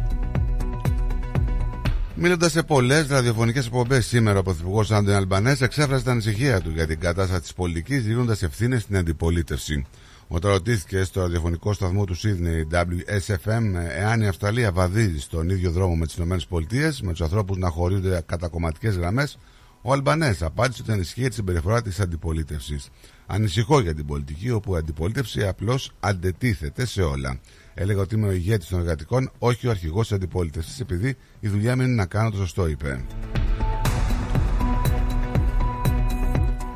Μίλοντας 2.22 2.52
σε 2.52 2.62
πολλές 2.62 3.06
ραδιοφωνικές 3.06 3.66
εκπομπές 3.66 4.06
σήμερα, 4.06 4.38
ο 4.38 4.42
Πρωθυπουργός 4.42 4.90
Άντων 4.90 5.14
Αλμπανές 5.14 5.60
εξέφρασε 5.60 6.02
την 6.02 6.10
ανησυχία 6.10 6.60
του 6.60 6.70
για 6.70 6.86
την 6.86 7.00
κατάσταση 7.00 7.40
της 7.40 7.52
πολιτικής, 7.52 8.02
δίνοντας 8.02 8.42
ευθύνες 8.42 8.82
στην 8.82 8.96
αντιπολίτευση. 8.96 9.86
Όταν 10.28 10.50
ρωτήθηκε 10.50 11.04
στο 11.04 11.20
ραδιοφωνικό 11.20 11.72
σταθμό 11.72 12.04
του 12.04 12.14
Σίδνεϊ 12.14 12.68
WSFM 12.72 13.62
εάν 13.96 14.20
η 14.20 14.26
Αυστραλία 14.28 14.72
βαδίζει 14.72 15.20
στον 15.20 15.48
ίδιο 15.48 15.70
δρόμο 15.70 15.96
με 15.96 16.06
τις 16.06 16.14
ΗΠΑ, 16.14 16.92
με 17.02 17.10
τους 17.10 17.20
ανθρώπους 17.20 17.56
να 17.56 17.68
χωρίζονται 17.68 18.22
κατά 18.26 18.48
κομματικές 18.48 18.96
γραμμές, 18.96 19.38
ο 19.82 19.92
Αλμπανές 19.92 20.42
απάντησε 20.42 20.82
ότι 20.82 20.92
ανησυχεί 20.92 21.28
τη 21.28 21.34
συμπεριφορά 21.34 21.82
της 21.82 22.00
αντιπολίτευσης. 22.00 22.88
Ανησυχώ 23.26 23.80
για 23.80 23.94
την 23.94 24.06
πολιτική, 24.06 24.50
όπου 24.50 24.74
η 24.74 24.78
αντιπολίτευση 24.78 25.46
απλώς 25.46 25.92
αντετίθεται 26.00 26.86
σε 26.86 27.02
όλα. 27.02 27.40
Έλεγα 27.80 28.00
ότι 28.00 28.14
είμαι 28.14 28.26
ο 28.26 28.32
ηγέτης 28.32 28.68
των 28.68 28.78
εργατικών, 28.78 29.30
όχι 29.38 29.66
ο 29.66 29.70
αρχηγός 29.70 30.08
της 30.08 30.16
αντιπολίτευση, 30.16 30.78
επειδή 30.82 31.16
η 31.40 31.48
δουλειά 31.48 31.76
μου 31.76 31.82
είναι 31.82 31.94
να 31.94 32.06
κάνω 32.06 32.30
το 32.30 32.36
σωστό, 32.36 32.68
είπε. 32.68 33.04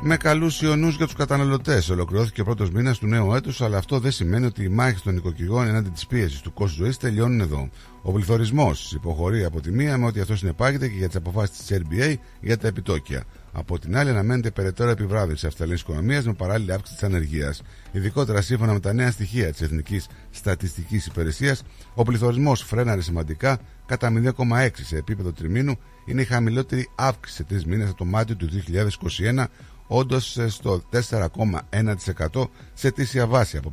Με 0.01 0.17
καλούς 0.17 0.61
ιονούς 0.61 0.95
για 0.95 1.05
τους 1.05 1.15
καταναλωτές. 1.15 1.89
Ολοκληρώθηκε 1.89 2.41
ο 2.41 2.43
πρώτος 2.43 2.69
μήνας 2.69 2.97
του 2.97 3.07
νέου 3.07 3.33
έτους, 3.33 3.61
αλλά 3.61 3.77
αυτό 3.77 3.99
δεν 3.99 4.11
σημαίνει 4.11 4.45
ότι 4.45 4.63
οι 4.63 4.67
μάχες 4.67 5.01
των 5.01 5.15
οικοκυγών 5.15 5.67
ενάντια 5.67 5.91
της 5.91 6.07
πίεσης 6.07 6.41
του 6.41 6.53
κόστους 6.53 6.77
ζωής 6.77 6.97
τελειώνουν 6.97 7.39
εδώ. 7.39 7.69
Ο 8.01 8.11
πληθωρισμός 8.11 8.91
υποχωρεί 8.93 9.43
από 9.43 9.61
τη 9.61 9.71
μία 9.71 9.97
με 9.97 10.05
ό,τι 10.05 10.19
αυτό 10.19 10.35
συνεπάγεται 10.35 10.87
και 10.87 10.97
για 10.97 11.07
τις 11.07 11.15
αποφάσεις 11.15 11.57
της 11.57 11.77
RBA 11.77 12.15
για 12.41 12.57
τα 12.57 12.67
επιτόκια. 12.67 13.23
Από 13.57 13.79
την 13.79 13.97
άλλη, 13.97 14.09
αναμένεται 14.09 14.51
περαιτέρω 14.51 14.89
επιβράδυση 14.89 15.47
αυταλήνη 15.47 15.77
οικονομίας 15.79 16.25
με 16.25 16.33
παράλληλη 16.33 16.71
αύξηση 16.71 16.97
της 16.97 17.07
ανεργίας. 17.07 17.61
Ειδικότερα 17.91 18.41
σύμφωνα 18.41 18.73
με 18.73 18.79
τα 18.79 18.93
νέα 18.93 19.11
στοιχεία 19.11 19.51
της 19.51 19.61
Εθνικής 19.61 20.07
Στατιστικής 20.31 21.05
Υπηρεσίας, 21.05 21.63
ο 21.93 22.03
πληθωρισμός 22.03 22.61
φρέναρε 22.61 23.01
σημαντικά 23.01 23.59
κατά 23.85 24.09
0,6 24.09 24.69
σε 24.83 24.97
επίπεδο 24.97 25.31
τριμήνου. 25.31 25.75
Είναι 26.05 26.21
η 26.21 26.25
χαμηλότερη 26.25 26.89
αύξηση 26.95 27.37
σε 27.37 27.43
τρεις 27.43 27.65
μήνες 27.65 27.87
από 27.89 27.97
το 27.97 28.05
Μάρτιο 28.05 28.35
του 28.35 28.49
2021, 28.49 29.45
όντως 29.87 30.37
στο 30.47 30.83
4,1% 30.91 32.49
σε 32.73 32.91
τήσια 32.91 33.27
βάση 33.27 33.57
από 33.57 33.71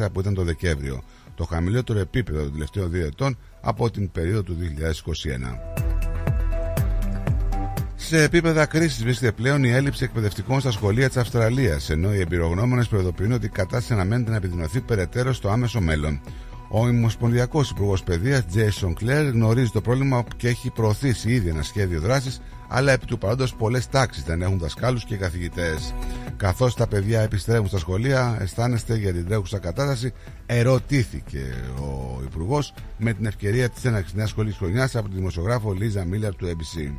5,4% 0.00 0.06
που 0.12 0.20
ήταν 0.20 0.34
το 0.34 0.42
Δεκέμβριο. 0.42 1.02
Το 1.34 1.44
χαμηλότερο 1.44 1.98
επίπεδο 1.98 2.42
των 2.42 2.52
τελευταίων 2.52 2.90
δύο 2.90 3.06
ετών 3.06 3.38
από 3.60 3.90
την 3.90 4.10
περίοδο 4.10 4.42
του 4.42 4.56
2021. 4.56 5.91
Σε 8.06 8.22
επίπεδα 8.22 8.66
κρίσης 8.66 9.02
βρίσκεται 9.02 9.32
πλέον 9.32 9.64
η 9.64 9.70
έλλειψη 9.70 10.04
εκπαιδευτικών 10.04 10.60
στα 10.60 10.70
σχολεία 10.70 11.08
της 11.08 11.16
Αυστραλίας, 11.16 11.90
ενώ 11.90 12.14
οι 12.14 12.20
εμπειρογνώμονες 12.20 12.88
προειδοποιούν 12.88 13.32
ότι 13.32 13.46
η 13.46 13.48
κατάσταση 13.48 13.92
αναμένεται 13.92 14.30
να 14.30 14.36
επιδεινωθεί 14.36 14.80
περαιτέρω 14.80 15.32
στο 15.32 15.48
άμεσο 15.48 15.80
μέλλον. 15.80 16.20
Ο 16.68 16.86
Ομοσπονδιακός 16.86 17.70
Υπουργός 17.70 18.02
Παιδείας, 18.02 18.44
Jason 18.54 18.92
Clare, 19.02 19.30
γνωρίζει 19.32 19.70
το 19.70 19.80
πρόβλημα 19.80 20.24
και 20.36 20.48
έχει 20.48 20.70
προωθήσει 20.70 21.30
ήδη 21.30 21.48
ένα 21.48 21.62
σχέδιο 21.62 22.00
δράσης, 22.00 22.40
αλλά 22.68 22.92
επί 22.92 23.06
του 23.06 23.18
παρόντος 23.18 23.54
πολλές 23.54 23.88
τάξεις 23.88 24.22
δεν 24.22 24.42
έχουν 24.42 24.58
δασκάλους 24.58 25.04
και 25.04 25.16
καθηγητές. 25.16 25.94
Καθώς 26.36 26.74
τα 26.74 26.86
παιδιά 26.86 27.20
επιστρέφουν 27.20 27.66
στα 27.66 27.78
σχολεία, 27.78 28.38
αισθάνεστε 28.40 28.96
για 28.96 29.12
την 29.12 29.26
τρέχουσα 29.26 29.58
κατάσταση, 29.58 30.12
ερωτήθηκε 30.46 31.54
ο 31.76 32.22
Υπουργός 32.24 32.74
με 32.98 33.12
την 33.12 33.26
ευκαιρία 33.26 33.68
της 33.68 33.84
έναρξης 33.84 34.14
νέα 34.14 34.26
σχολής 34.26 34.56
χρονιάς 34.56 34.96
από 34.96 35.08
τη 35.08 35.14
δημοσιογράφο 35.14 35.72
Λίζα 35.72 36.04
Μίλλερ 36.04 36.34
του 36.34 36.46
ABC. 36.46 36.92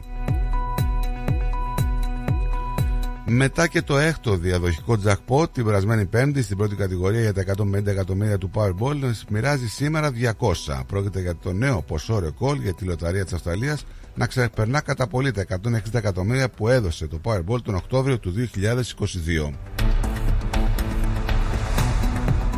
Μετά 3.26 3.68
και 3.68 3.82
το 3.82 3.98
έκτο 3.98 4.36
διαδοχικό 4.36 4.98
jackpot 5.06 5.52
την 5.52 5.66
περασμένη 5.66 6.06
Πέμπτη 6.06 6.42
στην 6.42 6.58
πρώτη 6.58 6.76
κατηγορία 6.76 7.22
για 7.22 7.34
τα 7.34 7.44
150 7.74 7.86
εκατομμύρια 7.86 8.38
του 8.38 8.52
Powerball 8.54 9.12
μοιράζει 9.30 9.68
σήμερα 9.68 10.12
200. 10.40 10.82
Πρόκειται 10.88 11.22
για 11.22 11.36
το 11.36 11.54
νέο 11.54 11.82
ποσό 11.82 12.20
ρεκόρ 12.20 12.58
για 12.58 12.74
τη 12.74 12.86
λοταρία 12.86 13.24
της 13.24 13.34
Αυστραλίας 13.34 13.86
να 14.16 14.28
ξεπερνά 14.28 14.82
κατά 14.82 15.08
πολύ 15.08 15.32
τα 15.32 15.46
160 15.50 15.94
εκατομμύρια 15.94 16.50
που 16.50 16.68
έδωσε 16.68 17.08
το 17.08 17.20
Powerball 17.24 17.62
τον 17.64 17.76
Οκτώβριο 17.76 18.20
του 18.20 18.34
2022. 18.34 20.13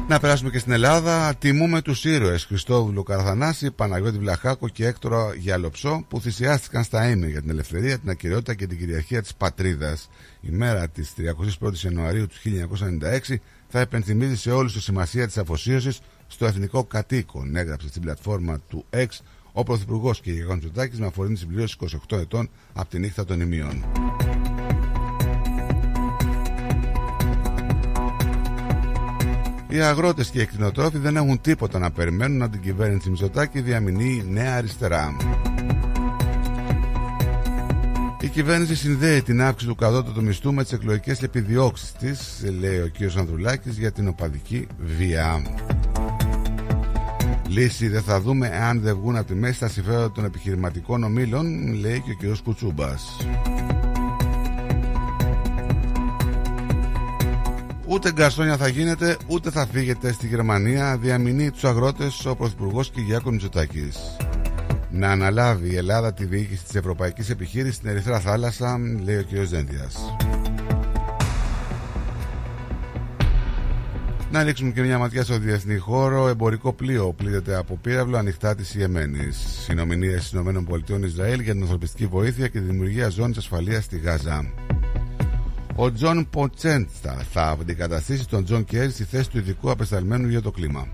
Να 0.07 0.19
περάσουμε 0.19 0.49
και 0.49 0.59
στην 0.59 0.71
Ελλάδα. 0.71 1.35
Τιμούμε 1.35 1.81
τους 1.81 2.05
ήρωες 2.05 2.45
Χριστόβουλο 2.45 3.03
Καραθανάση, 3.03 3.71
Παναγιώτη 3.71 4.17
Βλαχάκο 4.17 4.67
και 4.67 4.85
Έκτορα 4.85 5.33
Γιαλοψό 5.37 6.05
που 6.07 6.21
θυσιάστηκαν 6.21 6.83
στα 6.83 7.09
ίμια 7.09 7.27
για 7.27 7.41
την 7.41 7.49
ελευθερία, 7.49 7.99
την 7.99 8.09
ακυρεότητα 8.09 8.53
και 8.53 8.67
την 8.67 8.77
κυριαρχία 8.77 9.21
της 9.21 9.35
πατρίδας. 9.35 10.09
Η 10.41 10.49
μέρα 10.49 10.89
της 10.89 11.13
31η 11.17 11.77
Ιανουαρίου 11.83 12.27
του 12.27 12.35
1996 13.29 13.35
θα 13.67 13.79
επενθυμίζει 13.79 14.35
σε 14.35 14.51
όλους 14.51 14.73
τη 14.73 14.81
σημασία 14.81 15.25
της 15.25 15.37
αφοσίωσης 15.37 15.99
στο 16.27 16.45
εθνικό 16.45 16.83
κατοίκον, 16.83 17.55
έγραψε 17.55 17.87
στην 17.87 18.01
πλατφόρμα 18.01 18.59
του 18.69 18.85
X 18.89 19.05
ο 19.51 19.63
Πρωθυπουργός 19.63 20.21
κ. 20.21 20.29
Γεγόνη 20.29 20.59
Τσουτάκη 20.59 20.99
με 20.99 21.05
αφορμή 21.05 21.33
τη 21.33 21.39
συμπληρώση 21.39 21.77
28 22.09 22.17
ετών 22.17 22.49
από 22.73 22.89
τη 22.89 22.99
νύχτα 22.99 23.25
των 23.25 23.41
ημιών. 23.41 23.85
Οι 29.75 29.81
αγρότες 29.81 30.29
και 30.29 30.39
οι 30.39 30.41
εκτινοτρόφοι 30.41 30.97
δεν 30.97 31.15
έχουν 31.15 31.41
τίποτα 31.41 31.79
να 31.79 31.91
περιμένουν 31.91 32.41
από 32.41 32.51
την 32.51 32.61
κυβέρνηση 32.61 33.09
Μητσοτάκη 33.09 33.61
διαμηνεί 33.61 34.23
η 34.25 34.31
νέα 34.31 34.55
αριστερά. 34.55 35.15
Η 38.21 38.27
κυβέρνηση 38.27 38.75
συνδέει 38.75 39.21
την 39.21 39.41
αύξηση 39.41 39.69
του 39.69 39.75
κατώτατου 39.75 40.23
μισθού 40.23 40.53
με 40.53 40.63
τις 40.63 40.71
εκλογικές 40.71 41.23
επιδιώξεις 41.23 41.91
της, 41.91 42.43
λέει 42.59 42.79
ο 42.79 42.91
κ. 42.97 43.17
Ανδρουλάκης, 43.17 43.77
για 43.77 43.91
την 43.91 44.07
οπαδική 44.07 44.67
βία. 44.97 45.43
Λύση 47.47 47.87
δεν 47.87 48.01
θα 48.01 48.21
δούμε 48.21 48.49
εάν 48.53 48.81
δεν 48.81 48.95
βγουν 48.95 49.15
από 49.15 49.27
τη 49.27 49.35
μέση 49.35 49.59
τα 49.59 49.67
συμφέροντα 49.67 50.11
των 50.11 50.25
επιχειρηματικών 50.25 51.03
ομίλων, 51.03 51.73
λέει 51.73 52.01
και 52.01 52.27
ο 52.27 52.33
κ. 52.33 52.37
Κουτσούμπας. 52.43 53.17
Ούτε 57.87 58.11
γκαρσόνια 58.11 58.57
θα 58.57 58.67
γίνετε, 58.67 59.17
ούτε 59.27 59.49
θα 59.51 59.67
φύγετε 59.71 60.11
στη 60.11 60.27
Γερμανία, 60.27 60.97
διαμηνεί 60.97 61.51
τους 61.51 61.63
αγρότες 61.63 62.25
ο 62.25 62.35
Πρωθυπουργός 62.35 62.89
Κυριάκος 62.89 63.31
Μητσοτάκης. 63.31 63.97
Να 64.91 65.11
αναλάβει 65.11 65.69
η 65.69 65.75
Ελλάδα 65.75 66.13
τη 66.13 66.25
διοίκηση 66.25 66.63
της 66.63 66.75
Ευρωπαϊκής 66.75 67.29
Επιχείρησης 67.29 67.75
στην 67.75 67.89
Ερυθρά 67.89 68.19
Θάλασσα, 68.19 68.79
λέει 69.03 69.17
ο 69.17 69.23
κ. 69.23 69.47
Ζέντια. 69.47 69.89
Να 74.31 74.43
ρίξουμε 74.43 74.71
και 74.71 74.81
μια 74.81 74.97
ματιά 74.97 75.23
στο 75.23 75.37
διεθνή 75.37 75.77
χώρο. 75.77 76.27
Εμπορικό 76.27 76.73
πλοίο 76.73 77.13
πλήττεται 77.13 77.55
από 77.55 77.77
πύραυλο 77.81 78.17
ανοιχτά 78.17 78.55
της 78.55 78.75
Ιεμένης. 78.75 79.37
Συνομιλίες 79.63 80.31
ΗΠΑ 80.31 81.05
Ισραήλ 81.05 81.39
για 81.39 81.53
την 81.53 81.61
ανθρωπιστική 81.61 82.05
βοήθεια 82.05 82.47
και 82.47 82.59
τη 82.59 82.65
δημιουργία 82.65 83.09
ζώνης 83.09 83.37
ασφαλείας 83.37 83.83
στη 83.83 83.97
Γάζα. 83.97 84.53
Ο 85.77 85.91
Τζον 85.91 86.27
Ποντέστα 86.29 87.25
θα 87.31 87.57
αντικαταστήσει 87.61 88.27
τον 88.27 88.43
Τζον 88.43 88.65
Κέρι 88.65 88.91
στη 88.91 89.03
θέση 89.03 89.29
του 89.29 89.37
ειδικού 89.37 89.71
απεσταλμένου 89.71 90.27
για 90.27 90.41
το 90.41 90.51
κλίμα. 90.51 90.87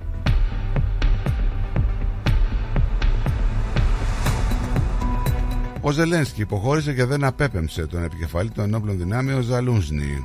Ο 5.81 5.91
Ζελένσκι 5.91 6.41
υποχώρησε 6.41 6.93
και 6.93 7.05
δεν 7.05 7.23
απέπεμψε 7.23 7.85
τον 7.85 8.03
επικεφαλή 8.03 8.49
των 8.49 8.63
ενόπλων 8.63 8.97
δυνάμεων 8.97 9.41
Ζαλούνσνη. 9.41 10.23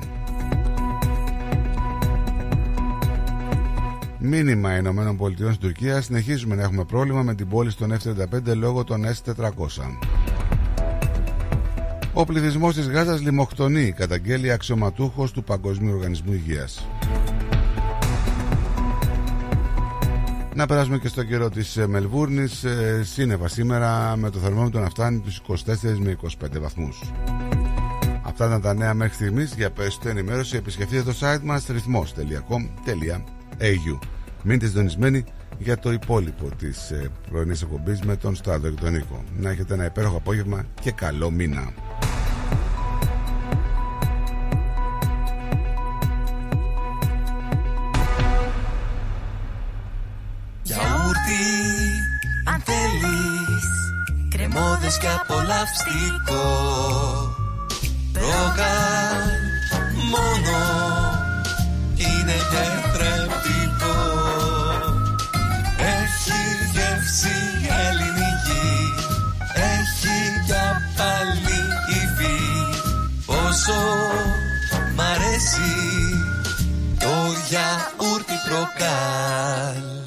Μήνυμα 4.19 4.77
Ηνωμένων 4.77 5.17
Πολιτειών 5.17 5.53
στην 5.53 5.67
Τουρκία 5.67 6.01
συνεχίζουμε 6.01 6.55
να 6.55 6.61
έχουμε 6.61 6.83
πρόβλημα 6.83 7.23
με 7.23 7.35
την 7.35 7.47
πόλη 7.47 7.73
των 7.73 7.93
F-35 7.93 8.55
λόγω 8.55 8.83
των 8.83 9.05
S-400. 9.05 9.47
Ο 12.19 12.25
πληθυσμός 12.25 12.75
της 12.75 12.89
Γάζας 12.89 13.21
λιμοκτονεί, 13.21 13.91
καταγγέλει 13.91 14.51
αξιωματούχος 14.51 15.31
του 15.31 15.43
Παγκοσμίου 15.43 15.93
Οργανισμού 15.93 16.33
Υγείας. 16.33 16.87
Να 20.53 20.65
περάσουμε 20.65 20.97
και 20.97 21.07
στο 21.07 21.23
καιρό 21.23 21.49
της 21.49 21.77
Μελβούρνης. 21.87 22.65
Σύννεφα 23.01 23.47
σήμερα 23.47 24.15
με 24.15 24.29
το 24.29 24.39
θερμόμετρο 24.39 24.81
να 24.81 24.89
φτάνει 24.89 25.19
τους 25.19 25.37
24 25.37 25.99
με 25.99 26.11
25 26.11 26.59
βαθμούς. 26.59 27.01
Αυτά 28.23 28.45
ήταν 28.45 28.61
τα 28.61 28.73
νέα 28.73 28.93
μέχρι 28.93 29.13
στιγμής. 29.13 29.53
Για 29.55 29.71
περισσότερη 29.71 30.19
ενημέρωση 30.19 30.55
επισκεφτείτε 30.55 31.03
το 31.03 31.13
site 31.19 31.41
μας 31.43 31.67
ρυθμό.com.au. 31.67 33.99
Μείνετε 34.43 34.67
συντονισμένοι 34.67 35.23
για 35.57 35.77
το 35.77 35.91
υπόλοιπο 35.91 36.49
της 36.57 36.91
ε, 36.91 37.09
πρωινής 37.29 37.61
εκπομπής 37.61 38.01
με 38.01 38.15
τον 38.15 38.35
Στάδο 38.35 38.69
και 38.69 38.81
τον 38.81 38.91
Νίκο. 38.91 39.23
Να 39.39 39.49
έχετε 39.49 39.73
ένα 39.73 39.85
υπέροχο 39.85 40.17
απόγευμα 40.17 40.65
και 40.81 40.91
καλό 40.91 41.31
μήνα. 41.31 41.73
Γιαούρτι, 51.27 51.99
αν 52.45 52.61
θέλεις 52.65 53.67
Κρεμόδες 54.29 54.97
και 54.97 55.07
απολαυστικό. 55.21 56.45
Ρόγαν 58.13 59.29
μόνο 60.11 60.59
Είναι 61.95 62.37
τετρεπτικό 62.51 63.97
Έχει 65.77 66.41
γεύση 66.73 67.37
ελληνική 67.87 68.93
Έχει 69.53 70.17
για 70.45 70.81
πάλι 70.97 71.59
υφή. 71.89 72.39
Πόσο 73.25 73.81
μ' 74.95 75.01
αρέσει 75.01 75.73
Το 76.99 77.13
γιαούρτι 77.49 78.33
προκάλ 78.49 80.06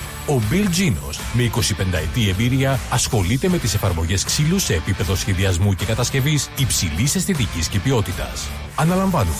Ο 0.27 0.41
Bill 0.51 0.65
Genos, 0.65 1.15
με 1.33 1.43
25 1.43 1.59
ετή 1.93 2.29
εμπειρία, 2.29 2.79
ασχολείται 2.89 3.49
με 3.49 3.57
τις 3.57 3.73
εφαρμογές 3.73 4.23
ξύλου 4.23 4.59
σε 4.59 4.73
επίπεδο 4.73 5.15
σχεδιασμού 5.15 5.73
και 5.73 5.85
κατασκευής 5.85 6.49
υψηλής 6.57 7.15
αισθητικής 7.15 7.67
και 7.67 7.79
ποιότητας. 7.79 8.47
Αναλαμβάνουμε 8.75 9.35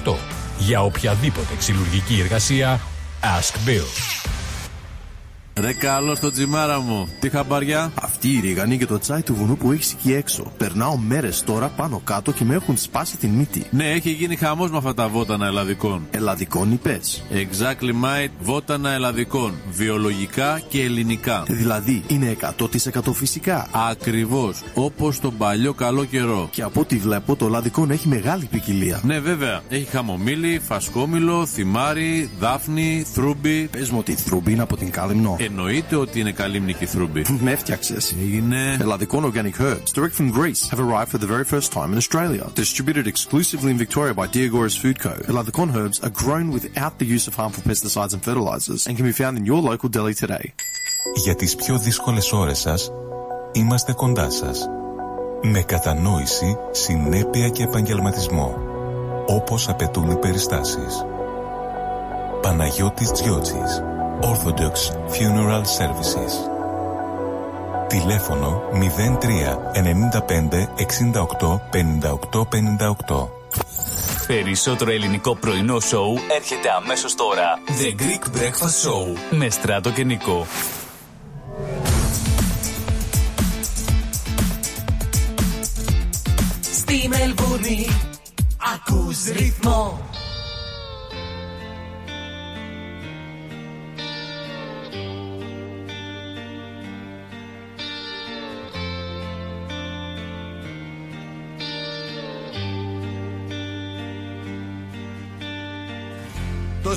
928 0.04 0.14
Για 0.58 0.82
οποιαδήποτε 0.82 1.54
ξυλουργική 1.58 2.20
εργασία 2.20 2.80
Ask 3.22 3.68
Bill. 3.68 3.86
Ρε 5.60 5.72
καλό 5.72 6.14
στο 6.14 6.30
τσιμάρα 6.30 6.80
μου. 6.80 7.08
Τι 7.20 7.28
χαμπαριά. 7.30 7.92
Αυτή 8.02 8.28
η 8.28 8.40
ρίγανη 8.40 8.78
και 8.78 8.86
το 8.86 8.98
τσάι 8.98 9.22
του 9.22 9.34
βουνού 9.34 9.56
που 9.56 9.72
έχεις 9.72 9.92
εκεί 9.92 10.12
έξω. 10.12 10.52
Περνάω 10.56 10.96
μέρες 10.96 11.42
τώρα 11.42 11.68
πάνω 11.68 12.00
κάτω 12.04 12.32
και 12.32 12.44
με 12.44 12.54
έχουν 12.54 12.76
σπάσει 12.76 13.16
την 13.16 13.30
μύτη. 13.30 13.66
Ναι, 13.70 13.90
έχει 13.90 14.10
γίνει 14.10 14.36
χαμός 14.36 14.70
με 14.70 14.76
αυτά 14.76 14.94
τα 14.94 15.08
βότανα 15.08 15.46
ελλαδικών. 15.46 16.06
Ελλαδικών 16.10 16.72
είπε. 16.72 17.00
Exactly 17.32 17.90
mate, 17.90 18.30
βότανα 18.40 18.90
ελλαδικών. 18.90 19.52
Βιολογικά 19.70 20.60
και 20.68 20.82
ελληνικά. 20.82 21.42
Δηλαδή 21.46 22.02
είναι 22.08 22.36
100% 22.58 23.12
φυσικά. 23.12 23.66
Ακριβώς. 23.90 24.62
Όπως 24.74 25.20
τον 25.20 25.36
παλιό 25.36 25.72
καλό 25.74 26.04
καιρό. 26.04 26.48
Και 26.50 26.62
από 26.62 26.80
ό,τι 26.80 26.96
βλέπω 26.96 27.36
το 27.36 27.48
λαδικόν 27.48 27.90
έχει 27.90 28.08
μεγάλη 28.08 28.44
ποικιλία. 28.44 29.00
Ναι, 29.04 29.18
βέβαια. 29.18 29.60
Έχει 29.68 29.84
χαμομήλι, 29.84 30.60
φασκόμηλο, 30.64 31.46
θυμάρι, 31.46 32.30
δάφνη, 32.38 33.06
θρούμπι. 33.12 33.68
Πες 33.70 33.90
μου 33.90 33.98
ότι 33.98 34.12
η 34.12 34.16
θρούμπι 34.16 34.52
είναι 34.52 34.62
από 34.62 34.76
την 34.76 34.90
κάλυμνο. 34.90 35.36
Εννοείται 35.48 35.96
ότι 35.96 36.20
είναι 36.20 36.32
καλύμνικη 36.32 36.86
θρούμπι. 36.86 37.24
Με 37.40 37.50
έφτιαξε. 37.50 37.96
Έγινε. 38.22 38.76
Ελλαδικών 38.80 39.32
organic 39.32 39.62
herbs, 39.62 39.90
direct 39.94 40.14
from 40.20 40.30
Greece, 40.38 40.62
have 40.70 40.80
arrived 40.86 41.10
for 41.14 41.20
the 41.24 41.30
very 41.34 41.46
first 41.54 41.68
time 41.72 41.90
in 41.92 41.98
Australia. 42.02 42.44
Distributed 42.64 43.06
exclusively 43.14 43.70
in 43.74 43.78
Victoria 43.86 44.14
by 44.20 44.26
Diagoras 44.36 44.76
Food 44.82 44.98
Co. 45.04 45.14
Eladicon 45.30 45.68
herbs 45.78 45.98
are 46.04 46.14
grown 46.22 46.46
without 46.56 46.94
the 47.00 47.08
use 47.16 47.24
of 47.28 47.32
harmful 47.40 47.62
pesticides 47.70 48.12
and 48.14 48.22
fertilizers 48.28 48.82
and 48.86 48.92
can 48.98 49.06
be 49.12 49.16
found 49.22 49.34
in 49.38 49.44
your 49.50 49.60
local 49.70 49.88
deli 49.96 50.14
today. 50.24 50.46
Για 51.24 51.34
τις 51.34 51.56
πιο 51.56 51.78
δύσκολες 51.78 52.32
ώρες 52.32 52.58
σας, 52.58 52.92
είμαστε 53.52 53.92
κοντά 53.92 54.30
σας. 54.30 54.68
Με 55.42 55.62
κατανόηση, 55.62 56.56
συνέπεια 56.70 57.48
και 57.48 57.62
επαγγελματισμό. 57.62 58.54
Όπως 59.26 59.68
απαιτούν 59.68 60.10
οι 60.10 60.16
περιστάσεις. 60.16 61.04
Παναγιώτης 62.42 63.10
Τζιότσης. 63.10 63.82
Orthodox 64.20 64.90
Funeral 65.14 65.64
Services. 65.78 66.32
Τηλέφωνο 67.88 68.62
03 68.72 69.26
95 70.20 70.68
68 71.38 71.60
58 71.72 72.42
58. 73.10 73.28
Περισσότερο 74.26 74.90
ελληνικό 74.90 75.36
πρωινό 75.36 75.80
σοου 75.80 76.18
έρχεται 76.36 76.68
αμέσως 76.82 77.14
τώρα. 77.14 77.58
The 77.66 78.00
Greek 78.02 78.36
Breakfast 78.36 78.88
Show 78.88 79.16
με 79.30 79.50
Στράτο 79.50 79.90
και 79.90 80.04
Νικό. 80.04 80.46
Στη 86.72 87.08
Μελβούρνη 87.08 87.86
ακούς 88.74 89.24
ρυθμό 89.24 90.07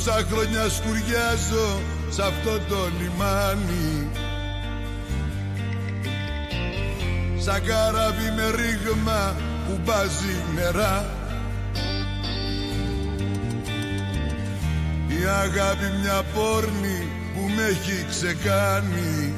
Τόσα 0.05 0.25
χρόνια 0.31 0.69
σκουριάζω 0.69 1.80
σε 2.09 2.21
αυτό 2.21 2.59
το 2.69 2.89
λιμάνι. 2.99 4.09
Σαν 7.38 7.61
καράβι 7.65 8.31
με 8.35 8.45
ρήγμα 8.55 9.35
που 9.67 9.80
μπάζει 9.83 10.35
νερά. 10.55 11.05
Η 15.07 15.25
αγάπη 15.25 15.85
μια 16.01 16.23
πόρνη 16.33 17.07
που 17.33 17.41
με 17.55 17.63
έχει 17.63 18.05
ξεκάνει 18.09 19.33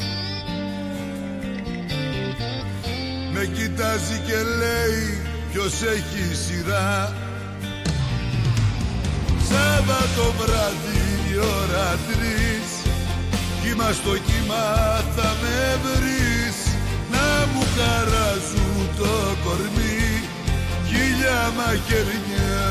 Με 3.33 3.45
κοιτάζει 3.45 4.19
και 4.25 4.37
λέει 4.59 5.21
ποιος 5.51 5.81
έχει 5.81 6.35
σειρά 6.35 7.22
Σάββατο 9.53 10.25
βράδυ 10.39 11.03
η 11.31 11.37
ώρα 11.37 11.89
τρεις. 12.07 12.67
Κύμα 13.61 13.89
στο 13.99 14.13
κύμα 14.27 14.65
θα 15.15 15.29
με 15.41 15.59
βρεις. 15.83 16.57
Να 17.13 17.27
μου 17.51 17.63
χαράζουν 17.75 18.77
το 18.99 19.13
κορμί. 19.43 20.07
Χίλια 20.87 21.39
μαχαιριά 21.57 22.67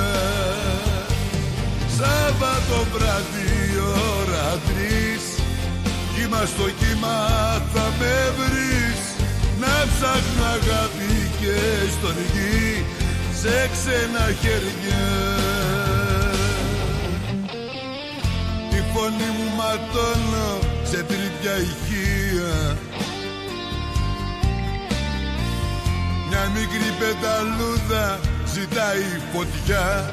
Σάββατο 1.98 2.78
βράδυ 2.92 3.48
η 3.72 3.78
ώρα 4.18 4.48
τρεις. 4.66 5.24
Κύμα 6.14 6.42
στο 6.52 6.66
κύμα 6.80 7.16
θα 7.72 7.86
με 7.98 8.16
βρεις. 8.38 9.00
Να 9.62 9.74
ψάχνω 9.90 10.44
αγάπη 10.56 11.14
και 11.40 11.56
στοργή 11.94 12.84
Σε 13.40 13.70
ξένα 13.72 14.24
χέρια 14.40 15.51
φωνή 18.92 19.30
μου 19.36 19.48
ματώνω 19.56 20.58
σε 20.82 20.96
τρίπια 20.96 21.54
ηχεία. 21.56 22.76
Μια 26.28 26.44
μικρή 26.54 26.90
πεταλούδα 26.98 28.20
ζητάει 28.54 29.06
φωτιά. 29.32 30.10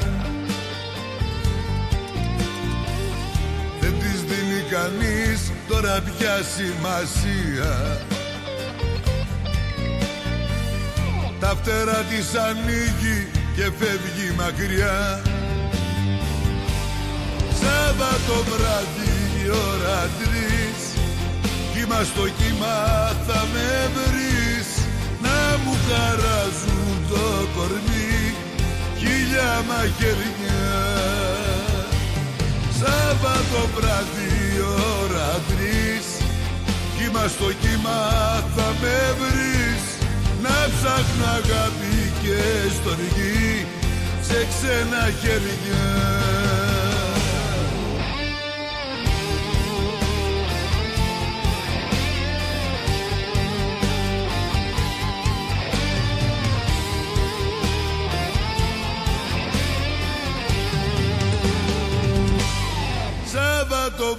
Δεν 3.80 3.94
της 4.00 4.24
δίνει 4.24 4.62
κανείς 4.70 5.52
τώρα 5.68 6.02
πια 6.02 6.36
σημασία. 6.56 8.02
Τα 11.40 11.48
φτερά 11.48 12.04
της 12.10 12.36
ανοίγει 12.36 13.28
και 13.56 13.72
φεύγει 13.78 14.36
μακριά 14.38 15.22
Σάββατο 17.62 18.36
βράδυ 18.50 19.14
η 19.44 19.50
ώρα 19.50 20.00
τρεις. 20.20 20.82
Κύμα 21.74 22.00
στο 22.12 22.26
κύμα 22.40 22.78
θα 23.28 23.40
με 23.54 23.70
βρεις 23.96 24.70
Να 25.26 25.40
μου 25.64 25.74
χαράζουν 25.88 26.92
το 27.10 27.26
κορμί. 27.56 28.18
Χίλια 29.00 29.52
μαχαιριά. 29.70 30.68
Σάββατο 32.80 33.62
βράδυ 33.76 34.32
η 34.56 34.60
ώρα 35.02 35.30
τρεις. 35.50 36.08
Κύμα 36.98 37.26
στο 37.36 37.50
κύμα 37.62 38.00
θα 38.56 38.68
με 38.82 38.98
βρεις 39.20 39.84
Να 40.46 40.58
ψάχνω 40.74 41.26
αγάπη 41.40 41.98
και 42.22 42.42
στοργή. 42.78 43.66
Σε 44.28 44.48
ξένα 44.52 45.04
χέρια 45.22 46.39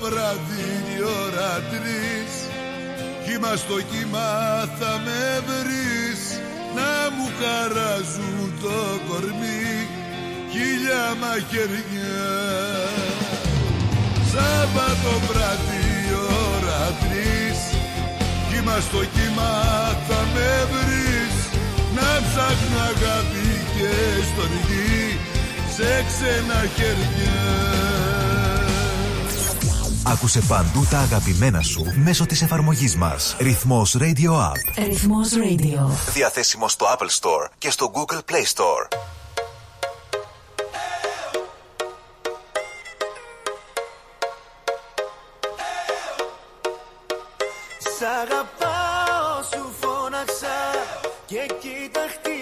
βράδυ 0.02 0.68
η 0.94 0.98
ώρα 1.22 1.52
τρεις. 1.70 2.32
Κύμα 3.24 3.52
στο 3.62 3.78
κύμα 3.90 4.28
θα 4.78 4.92
με 5.04 5.22
βρεις. 5.48 6.22
Να 6.76 6.92
μου 7.14 7.26
χαράζουν 7.40 8.48
το 8.62 8.78
κορμί. 9.08 9.70
Χίλια 10.52 11.04
μαχαιριά. 11.20 12.34
Σάββατο 14.32 15.12
βράδυ 15.28 15.84
η 16.08 16.12
ώρα 16.52 16.82
τρεις. 17.02 17.60
Κύμα 18.48 18.76
στο 18.86 19.00
κύμα 19.14 19.52
θα 20.08 20.20
με 20.34 20.50
βρεις. 20.72 21.36
Να 21.96 22.08
ψάχνω 22.26 22.78
αγάπη 22.92 23.48
και 23.74 23.92
στοργή. 24.28 25.18
Σε 25.76 25.90
ξένα 26.08 26.60
χέρια 26.76 27.99
Άκουσε 30.06 30.40
παντού 30.48 30.86
τα 30.90 30.98
αγαπημένα 30.98 31.62
σου 31.62 31.84
μέσω 31.94 32.26
της 32.26 32.42
εφαρμογής 32.42 32.96
μας. 32.96 33.36
Ρυθμός 33.38 33.96
Radio 33.98 34.30
App. 34.30 34.84
Ρυθμός 34.86 35.28
Radio. 35.32 36.12
Διαθέσιμο 36.12 36.68
στο 36.68 36.86
Apple 36.86 37.20
Store 37.20 37.48
και 37.58 37.70
στο 37.70 37.90
Google 37.94 38.18
Play 38.30 38.44
Store. 38.54 38.88
Σ' 47.78 48.02
αγαπάω 48.22 49.42
σου 49.52 49.72
φώναξα 49.80 50.58
και 51.26 51.46
κοιταχτήκαμε 51.60 52.39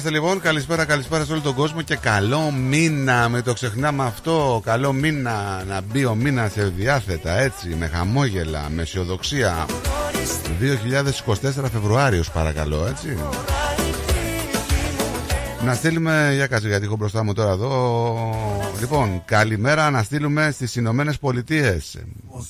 είμαστε 0.00 0.18
λοιπόν. 0.18 0.40
Καλησπέρα, 0.40 0.84
καλησπέρα 0.84 1.24
σε 1.24 1.32
όλο 1.32 1.40
τον 1.40 1.54
κόσμο 1.54 1.82
και 1.82 1.96
καλό 1.96 2.50
μήνα. 2.50 3.28
Με 3.28 3.42
το 3.42 3.52
ξεχνάμε 3.52 4.04
αυτό. 4.04 4.60
Καλό 4.64 4.92
μήνα 4.92 5.64
να 5.68 5.80
μπει 5.80 6.04
ο 6.04 6.14
μήνας 6.14 6.52
σε 6.52 6.64
διάθετα 6.64 7.38
έτσι, 7.38 7.68
με 7.68 7.86
χαμόγελα, 7.86 8.68
με 8.70 8.82
αισιοδοξία. 8.82 9.66
2024 11.24 11.64
Φεβρουάριος 11.72 12.30
παρακαλώ 12.30 12.86
έτσι 12.86 13.16
Να 15.64 15.74
στείλουμε 15.74 16.30
Για 16.34 16.46
κάτσε 16.46 16.68
γιατί 16.68 16.84
έχω 16.84 16.96
μπροστά 16.96 17.24
μου 17.24 17.32
τώρα 17.32 17.50
εδώ 17.50 18.16
Λοιπόν 18.80 19.22
καλημέρα 19.24 19.90
να 19.90 20.02
στείλουμε 20.02 20.50
Στις 20.50 20.76
Ηνωμένες 20.76 21.18
Πολιτείες 21.18 21.98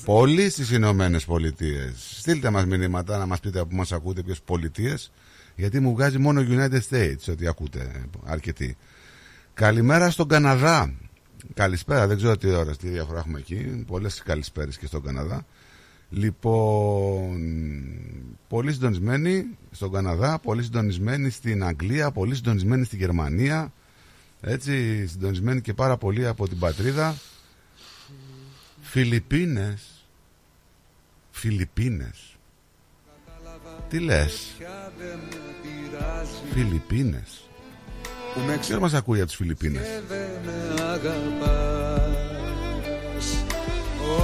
Πολύ 0.05 0.51
στις 0.51 0.71
Ηνωμένες 0.71 1.25
Πολιτείες 1.25 1.93
Στείλτε 2.19 2.51
μας 2.51 2.65
μηνύματα 2.67 3.19
να 3.19 3.27
μας 3.27 3.41
πείτε 3.41 3.59
από 3.59 3.69
που 3.69 3.77
μας 3.77 3.93
ακούτε 3.93 4.23
Ποιες 4.23 4.41
πολιτείες 4.45 5.11
Γιατί 5.61 5.81
μου 5.81 5.93
βγάζει 5.93 6.19
μόνο 6.19 6.45
United 6.49 6.81
States 6.91 7.29
Ότι 7.29 7.47
ακούτε 7.47 8.05
αρκετοί 8.25 8.77
Καλημέρα 9.55 10.11
στον 10.11 10.29
Καναδά 10.29 10.95
Καλησπέρα 11.55 12.07
δεν 12.07 12.17
ξέρω 12.17 12.37
τι 12.37 12.51
ώρα 12.51 12.77
Τι 12.77 12.89
διαφορά 12.89 13.19
έχουμε 13.19 13.39
εκεί 13.39 13.85
Πολλές 13.87 14.23
καλησπέρες 14.23 14.79
και 14.79 14.87
στον 14.87 15.03
Καναδά 15.03 15.47
Λοιπόν, 16.13 17.41
πολύ 18.49 18.73
συντονισμένοι 18.73 19.59
στον 19.71 19.93
Καναδά, 19.93 20.39
πολύ 20.39 20.63
συντονισμένοι 20.63 21.31
στην 21.31 21.65
Αγγλία, 21.65 22.11
πολύ 22.11 22.35
συντονισμένοι 22.35 22.85
στη 22.85 22.97
Γερμανία. 22.97 23.73
Έτσι, 24.41 25.07
συντονισμένοι 25.07 25.61
και 25.61 25.75
πάρα 25.75 25.97
πολύ 25.97 26.27
από 26.27 26.49
την 26.49 26.59
πατρίδα. 26.59 27.17
Φιλιππίνες. 28.81 30.07
Φιλιππίνες. 31.31 32.30
Τι 33.91 33.99
λες; 33.99 34.51
Φιλιππίνες. 36.53 37.41
Που 38.35 38.41
με 38.47 38.57
Ποιος 38.57 38.79
μας 38.79 38.95
ακούει 38.95 39.19
από 39.19 39.27
τις 39.27 39.37
Φιλιππίνες; 39.37 39.83
και 39.83 40.01
δεν 40.09 40.31
με 40.45 40.83
αγαπάς 40.83 42.11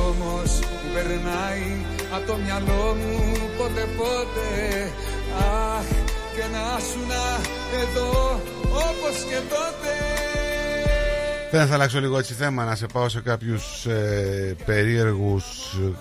Όμως 0.06 0.58
που 0.58 0.86
περνάει 0.94 1.84
από 2.14 2.26
το 2.26 2.36
μυαλό 2.36 2.94
μου 2.94 3.36
πότε 3.58 3.88
πότε 3.96 4.48
Αχ 5.38 5.86
και 6.34 6.42
να 6.52 6.78
σου 6.80 6.98
να 7.08 7.40
εδώ 7.80 8.40
όπως 8.70 9.24
και 9.28 9.40
τότε 9.48 9.92
Δεν 11.50 11.66
θα 11.66 11.74
αλλάξω 11.74 12.00
λίγο 12.00 12.18
έτσι 12.18 12.34
θέμα 12.34 12.64
να 12.64 12.74
σε 12.74 12.86
πάω 12.92 13.08
σε 13.08 13.20
κάποιους 13.20 13.86
ε, 13.86 14.56
περίεργους 14.64 15.44
ε, 15.72 15.92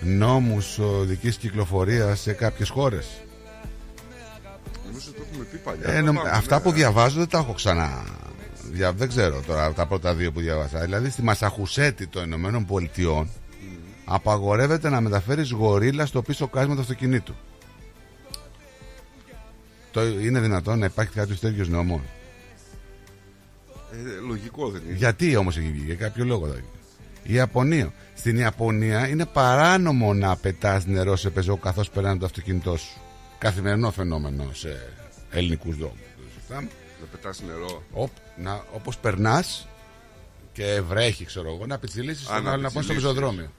νόμους 0.00 0.78
οδικής 0.78 1.36
κυκλοφορίας 1.36 2.20
σε 2.20 2.32
κάποιες 2.32 2.68
χώρες. 2.68 3.06
Νομίζω 4.86 5.10
το 5.12 5.22
έχουμε 5.30 5.44
πει 5.44 5.56
παλιά. 5.56 5.88
Ε, 5.88 5.98
Το 5.98 6.04
νομ- 6.04 6.16
πάμε, 6.16 6.30
αυτά 6.30 6.56
ναι. 6.56 6.62
που 6.62 6.70
διαβάζω 6.72 7.18
δεν 7.18 7.28
τα 7.28 7.38
έχω 7.38 7.52
ξανά. 7.52 8.04
Δια, 8.72 8.92
δεν 8.92 9.08
ξέρω 9.08 9.40
τώρα 9.46 9.72
τα 9.72 9.86
πρώτα 9.86 10.14
δύο 10.14 10.32
που 10.32 10.40
διάβασα. 10.40 10.80
Δηλαδή 10.80 11.10
στη 11.10 11.22
Μασαχουσέτη 11.22 12.06
των 12.06 12.24
Ηνωμένων 12.24 12.64
Πολιτειών 12.66 13.28
Απαγορεύεται 14.08 14.88
να 14.88 15.00
μεταφέρεις 15.00 15.50
γορίλα 15.50 16.06
στο 16.06 16.22
πίσω 16.22 16.48
κάσμα 16.48 16.74
του 16.74 16.80
αυτοκινήτου. 16.80 17.34
Το, 19.90 20.06
είναι 20.06 20.40
δυνατόν 20.40 20.78
να 20.78 20.86
υπάρχει 20.86 21.12
κάποιος 21.12 21.40
τέτοιος 21.40 21.68
νόμος; 21.68 22.00
Ε, 23.92 24.26
λογικό 24.28 24.68
δεν 24.70 24.82
είναι. 24.86 24.96
Γιατί 24.96 25.36
όμως 25.36 25.56
έχει 25.58 25.70
βγει, 25.72 25.84
για 25.84 25.94
κάποιο 25.94 26.24
λόγο. 26.24 26.44
δηλαδή. 26.44 26.64
Η 27.26 27.34
Ιαπωνία. 27.34 27.92
Στην 28.14 28.36
Ιαπωνία 28.36 29.08
είναι 29.08 29.26
παράνομο 29.26 30.14
να 30.14 30.36
πετάς 30.36 30.86
νερό 30.86 31.16
σε 31.16 31.30
πεζό 31.30 31.56
καθώς 31.56 31.90
περνάει 31.90 32.16
το 32.16 32.24
αυτοκίνητό 32.26 32.76
σου. 32.76 33.00
Καθημερινό 33.38 33.90
φαινόμενο 33.90 34.50
σε 34.52 34.92
ελληνικούς 35.30 35.76
δρόμους. 35.76 35.98
Να 36.48 37.06
πετάς 37.10 37.42
νερό. 37.46 37.82
Οπ, 37.92 38.10
να, 38.36 38.64
όπως 38.74 38.98
περνάς 38.98 39.68
και 40.52 40.80
βρέχει 40.88 41.24
ξέρω 41.24 41.52
εγώ 41.54 41.66
να 41.66 41.78
πιτσιλήσεις 41.78 42.28
Α, 42.28 42.34
τον 42.34 42.42
να 42.44 42.50
άλλο 42.50 42.62
να 42.62 42.70
πάει 42.70 42.82
στο 42.82 42.92
πιτσιλήσεις. 42.92 43.04
πεζοδρόμιο. 43.08 43.50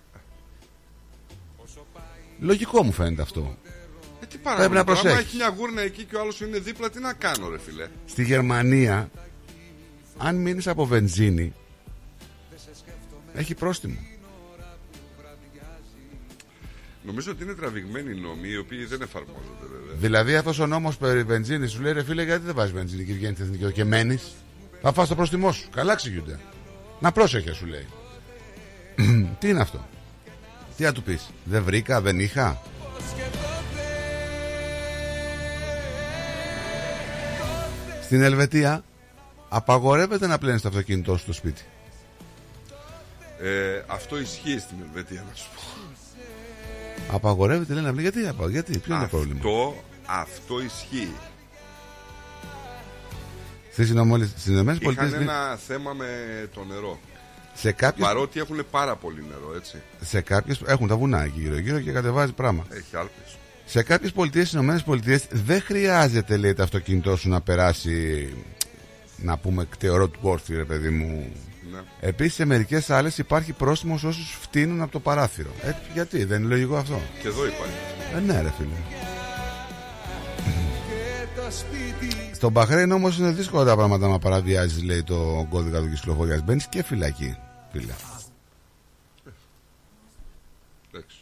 Λογικό 2.39 2.83
μου 2.83 2.91
φαίνεται 2.91 3.21
αυτό. 3.21 3.57
Ε, 4.19 4.25
τι 4.25 4.37
Πρέπει 4.37 4.43
παράδειγμα. 4.43 4.75
να 4.75 4.83
τώρα, 4.83 4.99
άμα 4.99 5.01
προσέχεις. 5.01 5.27
έχει 5.27 5.35
μια 5.35 5.53
γούρνα 5.57 5.81
εκεί 5.81 6.03
και 6.03 6.15
ο 6.15 6.19
άλλος 6.21 6.41
είναι 6.41 6.59
δίπλα, 6.59 6.89
τι 6.89 6.99
να 6.99 7.13
κάνω, 7.13 7.49
ρε 7.49 7.59
φιλέ. 7.59 7.87
Στη 8.05 8.23
Γερμανία, 8.23 9.09
αν 10.17 10.35
μείνεις 10.35 10.67
από 10.67 10.85
βενζίνη, 10.85 11.53
έχει 13.37 13.55
πρόστιμο. 13.55 13.97
Νομίζω 17.03 17.31
ότι 17.31 17.43
είναι 17.43 17.53
τραβηγμένοι 17.53 18.11
οι 18.11 18.19
νόμοι 18.19 18.47
οι 18.47 18.57
οποίοι 18.57 18.85
δεν 18.85 19.01
εφαρμόζονται 19.01 19.65
βέβαια. 19.71 19.95
Δηλαδή 19.95 20.35
αυτός 20.35 20.59
ο 20.59 20.65
νόμος 20.65 20.97
περί 20.97 21.23
βενζίνης 21.23 21.71
σου 21.71 21.81
λέει 21.81 21.93
ρε 21.93 22.03
φίλε, 22.03 22.23
γιατί 22.23 22.45
δεν 22.45 22.55
βάζεις 22.55 22.73
βενζίνη 22.73 23.03
και 23.03 23.13
βγαίνει 23.13 23.35
εθνική 23.39 23.63
οδό 23.63 23.71
και 23.71 23.83
μένεις; 23.83 24.33
Θα 24.81 24.93
φας 24.93 25.07
το 25.07 25.15
πρόστιμό 25.15 25.51
σου. 25.51 25.69
Καλά 25.69 25.91
εξηγούνται. 25.91 26.39
Να 26.99 27.11
πρόσεχε, 27.11 27.53
σου 27.53 27.65
λέει. 27.65 27.85
Τι 29.39 29.49
είναι 29.49 29.61
αυτό; 29.61 29.87
Τι 30.77 30.83
να 30.83 30.91
του 30.91 31.03
πεις; 31.03 31.29
Δεν 31.43 31.63
βρήκα, 31.63 32.01
δεν 32.01 32.19
είχα; 32.19 32.61
Στην 38.03 38.21
Ελβετία 38.21 38.83
απαγορεύεται 39.49 40.27
να 40.27 40.37
πλένεις 40.37 40.61
το 40.61 40.67
αυτοκίνητό 40.67 41.11
σου 41.17 41.23
στο 41.23 41.33
σπίτι. 41.33 41.61
Ε, 43.41 43.83
αυτό 43.87 44.19
ισχύει 44.19 44.59
στην 44.59 44.77
Ελβετία, 44.87 45.23
να 45.29 45.35
σου 45.35 45.45
πω. 45.55 45.61
Απαγορεύεται, 47.15 47.73
λέει 47.73 47.83
να 47.83 47.91
πλένει. 47.93 48.09
Γιατί, 48.09 48.27
απα- 48.27 48.49
γιατί, 48.49 48.77
ποιο 48.77 48.93
είναι 48.95 49.03
το 49.03 49.09
πρόβλημα; 49.09 49.35
Αυτό, 49.37 49.83
αυτό 50.05 50.61
ισχύει. 50.61 51.11
Στις 53.71 53.89
Ηνωμόλες- 53.89 54.29
στις 54.29 54.45
Ηνωμένες 54.45 54.81
Είχαν 54.81 54.95
Πολιτείες 54.95 55.21
ένα 55.21 55.57
θέμα 55.67 55.93
με 55.93 56.07
το 56.53 56.63
νερό. 56.63 56.99
σε 57.53 57.71
κάποιες, 57.71 58.07
Παρότι 58.07 58.39
έχουν 58.39 58.65
πάρα 58.71 58.95
πολύ 58.95 59.23
νερό, 59.29 59.53
έτσι. 59.55 59.77
σε 60.01 60.21
κάποιες 60.21 60.61
έχουν 60.65 60.87
τα 60.87 60.95
βουνά 60.97 61.23
εκεί 61.23 61.39
γύρω-γύρω 61.39 61.79
και 61.79 61.91
κατεβάζει 61.91 62.31
πράγμα. 62.31 62.65
Έχει 62.69 62.95
άλπες. 62.95 63.37
Σε 63.65 63.83
κάποιες 63.83 64.11
πολιτείες, 64.11 64.43
στις 64.47 64.57
Ηνωμένες 64.57 64.83
Πολιτείες, 64.83 65.25
δεν 65.31 65.61
χρειάζεται 65.61 66.37
λέει 66.37 66.53
το 66.53 66.63
αυτοκίνητό 66.63 67.15
σου 67.15 67.29
να 67.29 67.41
περάσει 67.41 68.27
να 69.17 69.37
πούμε 69.37 69.65
κτεωρό 69.69 70.07
του 70.07 70.19
πόρθι, 70.21 70.55
ρε 70.55 70.63
παιδί 70.63 70.89
μου. 70.89 71.31
Ναι. 71.71 71.79
Επίσης, 71.99 72.33
σε 72.33 72.45
μερικές 72.45 72.89
άλλες 72.89 73.17
υπάρχει 73.17 73.53
πρόστιμος 73.53 73.99
σε 73.99 74.07
όσους 74.07 74.37
φτύνουν 74.41 74.81
από 74.81 74.91
το 74.91 74.99
παράθυρο. 74.99 75.49
Ε, 75.63 75.73
γιατί, 75.93 76.23
δεν 76.23 76.39
είναι 76.39 76.49
λογικό 76.49 76.75
αυτό; 76.77 77.01
Και 77.21 77.27
εδώ 77.27 77.45
υπάρχει. 77.45 77.75
Ε, 78.15 78.19
ναι, 78.19 78.41
ρε 78.41 78.51
φίλε. 78.57 78.75
Στον 82.33 82.51
Μπαχρέιν 82.51 82.91
όμως 82.91 83.17
είναι 83.17 83.31
δύσκολα 83.31 83.65
τα 83.65 83.75
πράγματα 83.75 84.07
να 84.07 84.19
παραβιάζεις, 84.19 84.83
λέει 84.83 85.03
το 85.03 85.47
κώδικα 85.49 85.79
του 85.79 85.89
κυκλοφορίας. 85.89 86.43
Μπαίνεις 86.43 86.67
και 86.67 86.83
φυλακή, 86.83 87.37
φίλε. 87.71 87.93
Εντάξει. 90.91 91.17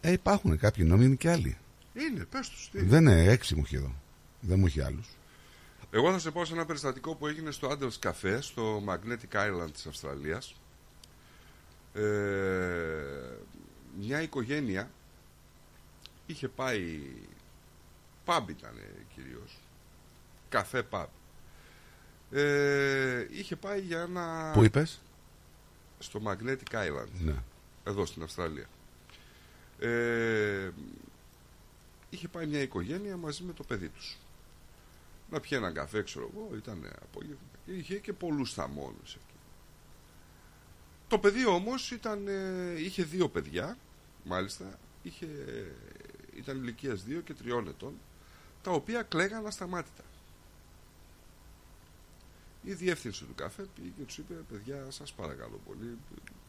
Ε, 0.00 0.12
υπάρχουν 0.12 0.58
κάποιοι 0.58 0.84
νόμοι, 0.88 1.04
είναι 1.04 1.14
και 1.14 1.30
άλλοι. 1.30 1.56
Είναι, 1.94 2.26
πες 2.30 2.48
τους. 2.48 2.68
τι. 2.72 2.82
Δεν 2.82 3.00
είναι, 3.00 3.22
έξι 3.22 3.54
μου 3.54 3.62
έχει 3.64 3.76
εδώ. 3.76 3.94
Δεν 4.40 4.58
μου 4.58 4.66
έχει 4.66 4.80
άλλους. 4.80 5.06
Εγώ 5.90 6.12
θα 6.12 6.18
σε 6.18 6.30
πω 6.30 6.44
σε 6.44 6.52
ένα 6.52 6.66
περιστατικό 6.66 7.14
που 7.14 7.26
έγινε 7.26 7.50
στο 7.50 7.70
Andals 7.70 8.08
Cafe, 8.10 8.38
στο 8.40 8.82
Magnetic 8.86 9.32
Island 9.36 9.70
της 9.72 9.86
Αυστραλίας. 9.86 10.54
Ε, 11.94 12.02
μια 14.00 14.22
οικογένεια 14.22 14.90
είχε 16.26 16.48
πάει, 16.48 17.00
pub 18.26 18.42
ήταν 18.48 18.74
κυρίως, 19.14 19.58
καφέ 20.48 20.86
pub. 20.90 21.06
Ε, 22.30 23.26
είχε 23.30 23.56
πάει 23.56 23.80
για 23.80 24.00
ένα... 24.00 24.50
Πού 24.54 24.64
είπες; 24.64 25.00
Στο 25.98 26.20
Magnetic 26.24 26.72
Island, 26.72 27.08
Ναι. 27.20 27.34
εδώ 27.84 28.06
στην 28.06 28.22
Αυστραλία. 28.22 28.66
Ε, 29.78 30.70
είχε 32.10 32.28
πάει 32.28 32.46
μια 32.46 32.60
οικογένεια 32.62 33.16
μαζί 33.16 33.42
με 33.42 33.52
το 33.52 33.62
παιδί 33.64 33.88
τους 33.88 34.16
να 35.30 35.40
πιει 35.40 35.50
έναν 35.52 35.74
καφέ, 35.74 36.02
ξέρω 36.02 36.30
εγώ, 36.34 36.56
ήταν 36.56 36.92
απόγευμα. 37.02 37.48
Και 37.64 37.72
είχε 37.72 37.98
και 37.98 38.12
πολλούς 38.12 38.52
θαμώνους 38.52 39.14
εκεί. 39.14 39.34
Το 41.08 41.18
παιδί 41.18 41.46
όμως 41.46 41.90
ήταν, 41.90 42.28
ε, 42.28 42.74
είχε 42.78 43.02
δύο 43.02 43.28
παιδιά, 43.28 43.78
μάλιστα, 44.24 44.78
είχε, 45.02 45.26
ήταν 46.36 46.56
ηλικίας 46.56 47.04
2 47.04 47.20
και 47.24 47.34
3 47.34 47.68
ετών, 47.68 47.94
τα 48.62 48.70
οποία 48.70 49.02
κλαίγαν 49.02 49.46
ασταμάτητα. 49.46 50.02
Η 52.62 52.72
διεύθυνση 52.72 53.24
του 53.24 53.34
καφέ 53.34 53.66
πήγε 53.74 53.88
και 53.96 54.02
τους 54.02 54.18
είπε: 54.18 54.34
Παιδιά, 54.34 54.86
σας 54.88 55.12
παρακαλώ 55.12 55.60
πολύ, 55.66 55.98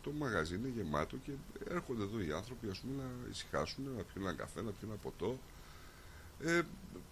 το 0.02 0.12
μαγαζί 0.12 0.56
είναι 0.56 0.68
γεμάτο 0.68 1.18
και 1.18 1.32
έρχονται 1.70 2.04
εδώ 2.04 2.20
οι 2.22 2.32
άνθρωποι 2.32 2.70
ας 2.70 2.80
πούμε, 2.80 3.04
να 3.04 3.30
ησυχάσουν, 3.30 3.84
να 3.98 4.04
πιούν 4.04 4.26
ένα 4.26 4.34
καφέ, 4.34 4.62
να 4.62 4.72
πιούν 4.72 4.92
ένα 4.92 5.00
ποτό. 5.00 5.40
Ε, 6.44 6.62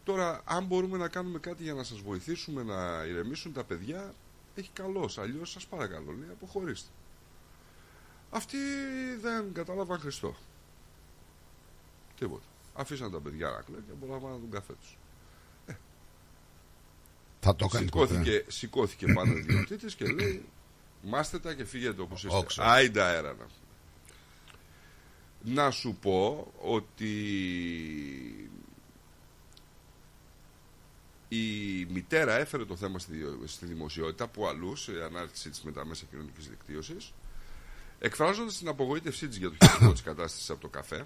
τώρα, 0.04 0.42
αν 0.46 0.66
μπορούμε 0.66 0.98
να 0.98 1.08
κάνουμε 1.08 1.40
κάτι 1.40 1.64
για 1.64 1.74
να 1.74 1.84
σας 1.84 2.00
βοηθήσουμε 2.00 2.64
να 2.64 3.04
ηρεμήσουν 3.04 3.54
τα 3.54 3.64
παιδιά, 3.64 4.14
έχει 4.56 4.70
καλώς. 4.74 5.18
Αλλιώς 5.18 5.52
σας 5.52 5.66
παρακαλώ, 5.66 6.12
λέει, 6.12 6.30
αποχωρήστε. 6.32 6.90
Αυτοί 8.30 8.58
δεν 9.22 9.54
κατάλαβαν 9.54 10.00
Χριστό. 10.00 10.36
Τίποτα. 12.20 12.44
Αφήσαν 12.74 13.12
τα 13.12 13.20
παιδιά 13.20 13.50
να 13.50 13.62
κλαίνουν 13.62 13.86
και 13.86 13.92
απολαμβάναν 13.92 14.40
τον 14.40 14.52
καφέ 14.52 14.74
τους. 14.74 14.98
Θα 17.40 17.56
το 17.56 17.68
κάνει 17.68 17.86
Σηκώθηκε, 17.86 18.46
σηκώθηκε 18.48 19.14
πάνω 19.14 19.34
ο 19.34 19.38
ιδιοκτήτης 19.38 19.96
και 19.96 20.06
λέει 20.06 20.46
μάστε 21.02 21.40
τα 21.40 21.54
και 21.54 21.66
φύγετε 21.66 22.02
όπως 22.02 22.24
είστε. 22.24 22.38
Όξο. 22.38 22.62
Άιντα 22.62 23.06
αέρα 23.06 23.36
να 23.36 23.48
Να 25.54 25.72
σου 25.72 25.98
πω 26.02 26.52
ότι 26.62 27.10
η 31.30 31.86
μητέρα 31.90 32.34
έφερε 32.38 32.66
το 32.66 32.76
θέμα 32.76 33.00
στη, 33.00 33.14
στη 33.46 33.66
δημοσιότητα 33.66 34.28
που 34.28 34.48
αλλού 34.48 34.76
σε 34.76 34.92
ανάρτησή 35.04 35.50
της 35.50 35.62
με 35.62 35.72
τα 35.72 35.86
μέσα 35.86 36.06
κοινωνικής 36.10 36.50
δικτύωσης 36.50 37.14
εκφράζοντας 38.00 38.58
την 38.58 38.68
απογοήτευσή 38.68 39.28
της 39.28 39.38
για 39.38 39.50
το 39.50 39.66
χειρικό 39.66 39.92
της 39.92 40.02
κατάστασης 40.02 40.50
από 40.50 40.62
το 40.62 40.68
καφέ 40.68 41.06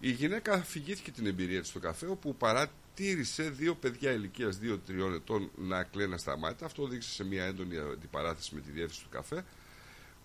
η 0.00 0.10
γυναίκα 0.10 0.52
αφηγήθηκε 0.52 1.10
την 1.10 1.26
εμπειρία 1.26 1.60
της 1.60 1.68
στο 1.68 1.78
καφέ 1.78 2.06
όπου 2.06 2.36
παρατήρησε 2.36 3.50
δύο 3.50 3.74
παιδιά 3.74 4.10
ηλικίας 4.12 4.58
2-3 4.62 4.78
ετών 5.14 5.50
να 5.56 5.82
κλαίνουν 5.82 6.18
στα 6.18 6.38
μάτια. 6.38 6.66
Αυτό 6.66 6.82
οδήγησε 6.82 7.10
σε 7.10 7.24
μια 7.24 7.44
έντονη 7.44 7.78
αντιπαράθεση 7.78 8.54
με 8.54 8.60
τη 8.60 8.70
διεύθυνση 8.70 9.02
του 9.02 9.08
καφέ 9.10 9.44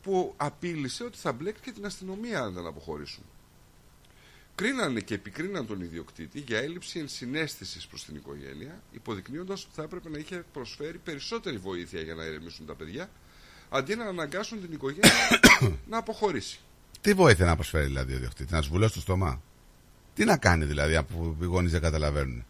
που 0.01 0.33
απείλησε 0.37 1.03
ότι 1.03 1.17
θα 1.17 1.31
μπλέξει 1.31 1.61
και 1.61 1.71
την 1.71 1.85
αστυνομία 1.85 2.41
αν 2.41 2.53
δεν 2.53 2.65
αποχωρήσουν. 2.65 3.23
Κρίνανε 4.55 4.99
και 4.99 5.13
επικρίναν 5.13 5.67
τον 5.67 5.81
ιδιοκτήτη 5.81 6.39
για 6.39 6.57
έλλειψη 6.59 6.99
ενσυναίσθησης 6.99 7.87
προς 7.87 8.05
την 8.05 8.15
οικογένεια, 8.15 8.81
υποδεικνύοντας 8.91 9.63
ότι 9.63 9.71
θα 9.75 9.83
έπρεπε 9.83 10.09
να 10.09 10.17
είχε 10.17 10.43
προσφέρει 10.53 10.97
περισσότερη 10.97 11.57
βοήθεια 11.57 12.01
για 12.01 12.15
να 12.15 12.23
ηρεμήσουν 12.25 12.65
τα 12.65 12.75
παιδιά, 12.75 13.09
αντί 13.69 13.95
να 13.95 14.05
αναγκάσουν 14.05 14.61
την 14.61 14.73
οικογένεια 14.73 15.11
να 15.89 15.97
αποχωρήσει. 15.97 16.59
Τι 17.01 17.13
βοήθεια 17.13 17.45
να 17.45 17.55
προσφέρει 17.55 17.85
δηλαδή 17.85 18.13
ο 18.13 18.17
ιδιοκτήτης, 18.19 18.53
να 18.53 18.61
σου 18.61 18.69
βουλώσει 18.69 18.93
το 18.93 18.99
στόμα; 18.99 19.41
Τι 20.13 20.25
να 20.25 20.37
κάνει 20.37 20.65
δηλαδή, 20.65 20.95
αφού 20.95 21.35
οι 21.41 21.45
γονείς 21.45 21.71
δεν 21.71 21.81
καταλαβαίνουν; 21.81 22.45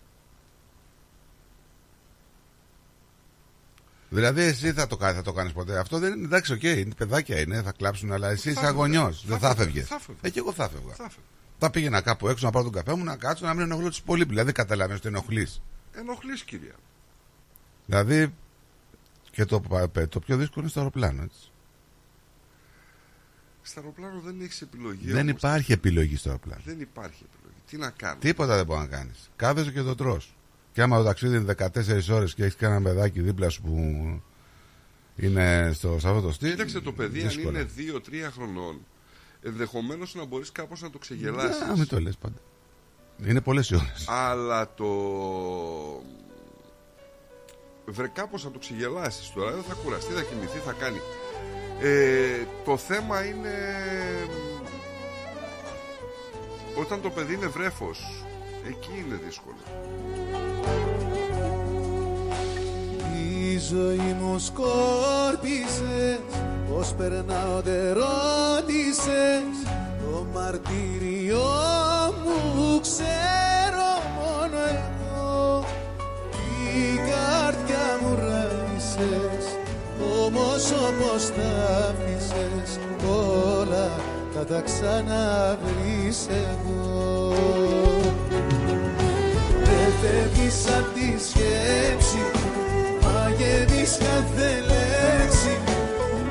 Δηλαδή, 4.09 4.41
εσύ 4.41 4.73
θα 4.73 4.87
το, 4.87 4.97
κα- 4.97 5.13
θα 5.13 5.21
το 5.21 5.33
κάνεις 5.33 5.53
ποτέ; 5.53 5.79
Αυτό 5.79 5.99
δεν 5.99 6.13
είναι 6.13 6.25
εντάξει, 6.25 6.53
οκ, 6.53 6.63
είναι 6.63 6.93
παιδάκια 6.97 7.39
είναι, 7.39 7.61
θα 7.61 7.71
κλάψουν, 7.71 8.11
αλλά 8.11 8.27
εσύ 8.29 8.39
είσαι 8.49 8.49
έφευγα. 8.49 8.69
ο 8.69 8.76
γονιός. 8.76 9.21
Θα 9.21 9.27
Δεν 9.27 9.39
θα 9.39 9.47
έφευγα. 9.49 9.63
έφευγε. 9.63 9.81
Θα 9.83 9.95
έφευγα. 9.95 10.19
Ε, 10.21 10.29
και 10.29 10.39
εγώ 10.39 10.51
θα 10.53 10.63
έφευγα. 10.63 10.93
Θα 10.93 11.03
έφευγα. 11.03 11.23
Θα 11.63 11.69
πήγαινα 11.69 12.01
κάπου 12.01 12.27
έξω 12.27 12.45
να 12.45 12.51
πάρω 12.51 12.63
τον 12.69 12.73
καφέ 12.73 12.97
μου, 12.97 13.03
να 13.03 13.15
κάτσω 13.15 13.45
να 13.45 13.53
μην 13.53 13.61
ενοχλώ 13.63 13.89
τους 13.89 14.03
πολλούς. 14.05 14.23
Δηλαδή, 14.23 14.51
καταλαβαίνεις 14.51 14.99
ότι 14.99 15.07
ενοχλείς. 15.07 15.61
Ενοχλείς 15.93 16.43
κυρία. 16.43 16.75
Δηλαδή, 17.85 18.33
και 19.31 19.45
το, 19.45 19.61
το 20.09 20.19
πιο 20.19 20.37
δύσκολο 20.37 20.61
είναι 20.61 20.69
στο 20.69 20.79
αεροπλάνο. 20.79 21.21
Έτσι. 21.23 21.51
Στο 23.61 23.79
αεροπλάνο 23.79 24.19
δεν 24.19 24.41
έχεις 24.41 24.61
επιλογή. 24.61 25.11
Δεν 25.11 25.21
όμως. 25.21 25.31
υπάρχει 25.31 25.71
επιλογή 25.71 26.15
στο 26.15 26.29
αεροπλάνο. 26.29 26.61
Δεν 26.65 26.79
υπάρχει 26.79 27.23
επιλογή. 27.33 27.61
Τι 27.69 27.77
να 27.77 27.89
κάνω. 27.89 28.19
Τίποτα 28.19 28.55
δεν 28.55 28.65
μπορεί 28.65 28.79
να 28.79 28.87
κάνεις. 28.87 29.29
Κάθεσαι 29.35 29.71
και 29.71 29.81
το 29.81 29.95
τρώ. 29.95 30.21
Και 30.73 30.81
άμα 30.81 30.97
το 30.97 31.03
ταξίδι 31.03 31.37
είναι 31.37 31.55
14 31.57 32.09
ώρες 32.09 32.33
και 32.33 32.43
έχεις 32.43 32.55
κανένα 32.55 32.81
παιδάκι 32.81 33.21
δίπλα 33.21 33.49
σου 33.49 33.61
που 33.61 33.75
είναι 35.15 35.71
στο, 35.73 35.99
σε 35.99 36.07
αυτό 36.07 36.21
το 36.21 36.31
στυλ. 36.31 36.49
Κοίταξε 36.49 36.79
το 36.79 36.93
παιδί, 36.93 37.21
δύσκολα. 37.21 37.59
αν 37.59 37.69
είναι 37.77 38.01
2-3 38.27 38.31
χρονών, 38.31 38.85
ενδεχομένως 39.41 40.15
να 40.15 40.25
μπορείς 40.25 40.51
κάπως 40.51 40.81
να 40.81 40.89
το 40.89 40.97
ξεγελάσεις. 40.97 41.61
Α, 41.61 41.77
μην 41.77 41.87
το 41.87 41.99
λες 41.99 42.17
πάντα. 42.17 42.39
Είναι 43.25 43.41
πολλές 43.41 43.69
οι 43.69 43.75
ώρες. 43.75 44.05
Αλλά 44.07 44.73
το. 44.73 44.87
Βρε 47.85 48.07
κάπως 48.07 48.43
να 48.43 48.51
το 48.51 48.59
ξεγελάσεις 48.59 49.31
τώρα. 49.33 49.51
Δεν 49.51 49.63
θα 49.63 49.73
κουραστεί, 49.73 50.13
θα 50.13 50.21
κοιμηθεί, 50.21 50.57
θα 50.57 50.71
κάνει. 50.71 51.01
Ε, 51.81 52.45
το 52.65 52.77
θέμα 52.77 53.25
είναι. 53.25 53.53
Όταν 56.75 57.01
το 57.01 57.09
παιδί 57.09 57.33
είναι 57.33 57.47
βρέφος 57.47 58.25
Εκεί 58.67 59.03
είναι 59.05 59.19
δύσκολο 59.25 59.55
Η 63.49 63.57
ζωή 63.69 64.15
μου 64.21 64.39
σκόρπισες 64.39 66.19
Πώς 66.69 66.93
περνάω 66.97 67.61
δεν 67.63 67.93
ρώτησες. 67.93 69.53
Το 70.01 70.25
μαρτύριό 70.33 71.53
μου 72.23 72.79
ξέρω 72.81 73.91
μόνο 74.17 74.57
εγώ. 74.77 75.65
Η 76.75 76.97
καρδιά 77.09 77.87
μου 78.01 78.15
ράγισες 78.19 79.45
Όμως 80.25 80.71
όπως 80.71 81.31
τα 81.35 81.51
άφησες 81.87 82.79
Όλα 83.59 83.89
θα 84.33 84.45
τα 84.45 84.61
ξαναβρεις 84.61 86.27
εγώ. 86.29 87.33
Δεν 89.63 89.91
φεύγεις 90.01 90.65
απ' 90.77 90.93
τη 90.93 91.23
σκέψη 91.23 92.40
Μαγεύεις 93.51 93.97
κάθε 93.97 94.49
λέξη 94.67 95.57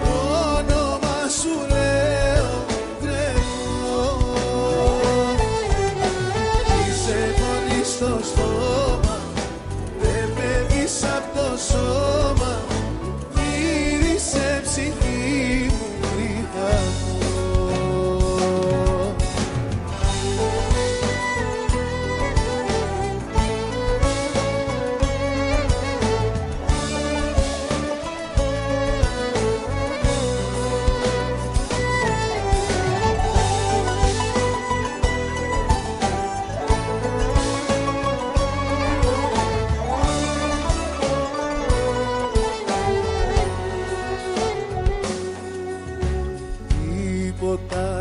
Το 0.03 0.11
όνομα 0.59 1.29
σου 1.41 1.55
λέω 1.69 2.65
τρέχω 3.01 4.07
Είσαι 6.89 7.35
φωνή 7.39 7.85
στο 7.85 8.25
στόμα 8.25 9.19
Δεν 10.01 10.29
φεύγεις 10.37 11.05
απ' 11.05 11.37
το 11.37 11.57
σώμα 11.73 12.20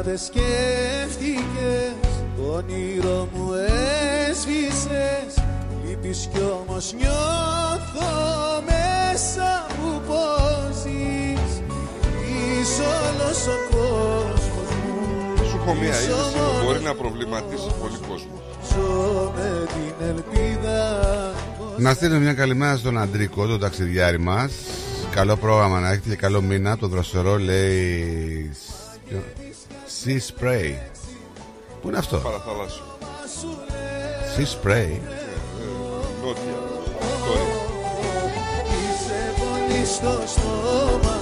Τίποτα 0.09 0.17
δεν 0.17 0.17
σκέφτηκες 0.17 2.09
Το 2.35 2.53
όνειρο 2.53 3.29
μου 3.33 3.53
έσβησες 4.29 5.43
Λείπεις 5.85 6.29
κι 6.33 6.39
όμως 6.61 6.93
νιώθω 6.93 8.11
μέσα 8.65 9.65
μου 9.81 10.01
πως 10.07 10.75
ζεις 10.81 11.51
Είσαι 12.29 12.81
όλος 12.81 13.47
ο 13.47 13.57
κόσμος 13.71 14.69
μου 14.83 15.45
Σου 15.49 15.59
έχω 15.61 15.73
μία 15.73 15.89
Είσαι 15.89 16.03
είδηση 16.03 16.33
που 16.33 16.39
μόνος 16.39 16.63
μπορεί 16.63 16.79
να 16.79 16.95
προβληματίσει 16.95 17.71
πολύ 17.81 17.97
κόσμο 18.07 18.41
Ζω 18.69 19.33
με 19.35 19.65
την 19.65 20.07
ελπίδα 20.07 20.79
Να 21.77 21.93
στείλω 21.93 22.19
μια 22.19 22.33
καλημέρα 22.33 22.77
στον 22.77 22.97
Αντρίκο, 22.97 23.47
τον 23.47 23.59
ταξιδιάρη 23.59 24.19
μας. 24.19 24.51
Καλό 25.11 25.35
πρόγραμμα 25.35 25.79
να 25.79 25.91
έχετε 25.91 26.09
και 26.09 26.15
καλό 26.15 26.41
μήνα. 26.41 26.77
Το 26.77 26.87
δροσερό 26.87 27.37
λέει. 27.37 28.51
Sea 30.05 30.19
Spray. 30.19 30.73
Πού 31.81 31.87
είναι 31.87 31.97
αυτό, 31.97 32.17
Παραθαλάσσιο 32.17 32.83
Sea 34.35 34.41
Spray. 34.41 34.97
Νότια 36.23 36.59
Τώρα 37.25 37.41
Είσαι 38.65 39.33
φωνή 39.37 39.85
στο 39.85 40.23
στόμα 40.27 41.19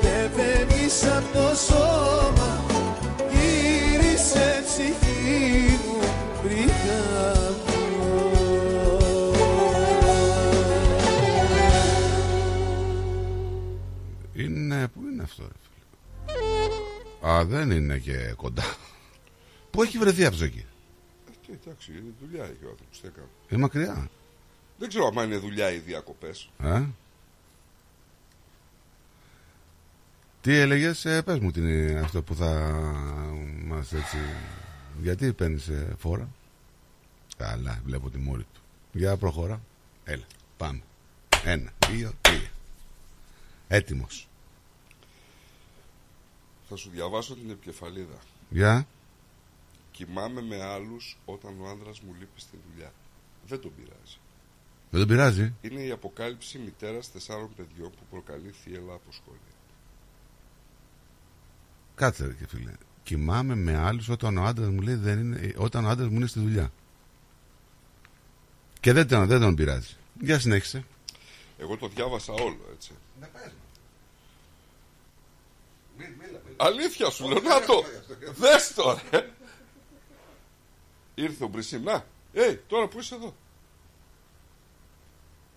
Δεν 0.00 0.30
φεύγεις 0.30 1.04
απ' 1.04 1.32
το 1.32 1.56
σώμα 1.56 2.64
Γύρισε 3.30 4.62
ψυχή 4.66 5.77
Α, 17.28 17.44
δεν 17.44 17.70
είναι 17.70 17.98
και 17.98 18.32
κοντά. 18.36 18.76
Πού 19.70 19.82
έχει 19.82 19.98
βρεθεί 19.98 20.24
αυτό 20.24 20.44
εκεί; 20.44 20.64
Ε, 21.28 21.32
τι, 21.46 21.52
εντάξει, 21.62 21.92
είναι 21.92 22.14
δουλειά 22.20 22.44
έχει 22.44 22.64
ο 22.64 22.68
άνθρωπος. 22.70 23.00
Τι 23.00 23.06
έκανε. 23.06 23.26
Είναι 23.48 23.60
μακριά. 23.60 24.08
Δεν 24.78 24.88
ξέρω 24.88 25.12
αν 25.16 25.24
είναι 25.26 25.36
δουλειά 25.38 25.72
ή 25.72 25.78
διακοπές. 25.78 26.50
Ε; 26.62 26.82
Τι 30.40 30.54
έλεγες, 30.54 31.04
ε, 31.04 31.22
πες 31.22 31.38
μου 31.38 31.50
τι 31.50 31.60
είναι 31.60 32.00
αυτό 32.00 32.22
που 32.22 32.34
θα 32.34 32.50
μας 33.64 33.92
έτσι. 33.92 34.16
Γιατί 35.02 35.32
παίρνεις 35.32 35.70
φόρα; 35.98 36.28
Καλά, 37.36 37.80
βλέπω 37.84 38.10
τη 38.10 38.18
μόρη 38.18 38.46
του. 38.54 38.60
Για 38.92 39.16
προχώρα. 39.16 39.60
Έλα, 40.04 40.24
πάμε. 40.56 40.80
Ένα, 41.44 41.70
δύο, 41.90 42.12
τρία. 42.20 42.50
Έτοιμος. 43.68 44.27
Θα 46.68 46.76
σου 46.76 46.90
διαβάσω 46.90 47.34
την 47.34 47.50
επικεφαλίδα. 47.50 48.18
Για. 48.50 48.86
Κοιμάμαι 49.90 50.42
με 50.42 50.62
άλλους 50.62 51.18
όταν 51.24 51.60
ο 51.60 51.68
άνδρας 51.68 52.00
μου 52.00 52.14
λείπει 52.18 52.40
στη 52.40 52.58
δουλειά. 52.70 52.92
Δεν 53.46 53.60
τον 53.60 53.72
πειράζει. 53.76 54.18
Δεν 54.90 55.00
τον 55.00 55.08
πειράζει. 55.08 55.54
Είναι 55.60 55.80
η 55.80 55.90
αποκάλυψη 55.90 56.58
μητέρας 56.58 57.12
τεσσάρων 57.12 57.50
παιδιών 57.56 57.90
που 57.90 58.02
προκαλεί 58.10 58.50
θύελα 58.50 58.92
από 58.92 59.12
σχόλια. 59.12 59.40
Κάτσε 61.94 62.26
ρε 62.26 62.32
και 62.32 62.46
φίλε. 62.46 62.72
Κοιμάμαι 63.02 63.54
με 63.54 63.76
άλλους 63.76 64.08
όταν 64.08 64.36
ο 64.36 64.44
άντρας 64.44 64.68
μου 64.68 64.80
λέει 64.80 64.94
δεν 64.94 65.18
είναι, 65.18 65.52
όταν 65.56 65.84
ο 65.84 65.88
άντρας 65.88 66.08
μου 66.08 66.16
είναι 66.16 66.26
στη 66.26 66.40
δουλειά. 66.40 66.72
Και 68.80 68.92
δεν 68.92 69.08
τον, 69.08 69.26
δεν 69.26 69.40
τον 69.40 69.54
πειράζει. 69.54 69.96
Για 70.20 70.38
συνέχισε. 70.38 70.84
Εγώ 71.58 71.76
το 71.76 71.88
διάβασα 71.88 72.32
όλο, 72.32 72.60
έτσι. 72.74 72.92
Αλήθεια 76.58 77.10
σου 77.10 77.28
λέω, 77.28 77.40
να 77.40 77.60
το. 77.60 77.84
Δες 78.34 78.72
το, 78.74 78.98
ρε. 79.10 79.30
Ήρθε 81.14 81.44
ο 81.44 81.46
Μπρισίμ, 81.46 81.82
να. 81.82 82.04
Ε, 82.32 82.52
τώρα 82.68 82.86
που 82.88 82.98
είσαι 82.98 83.14
εδώ. 83.14 83.34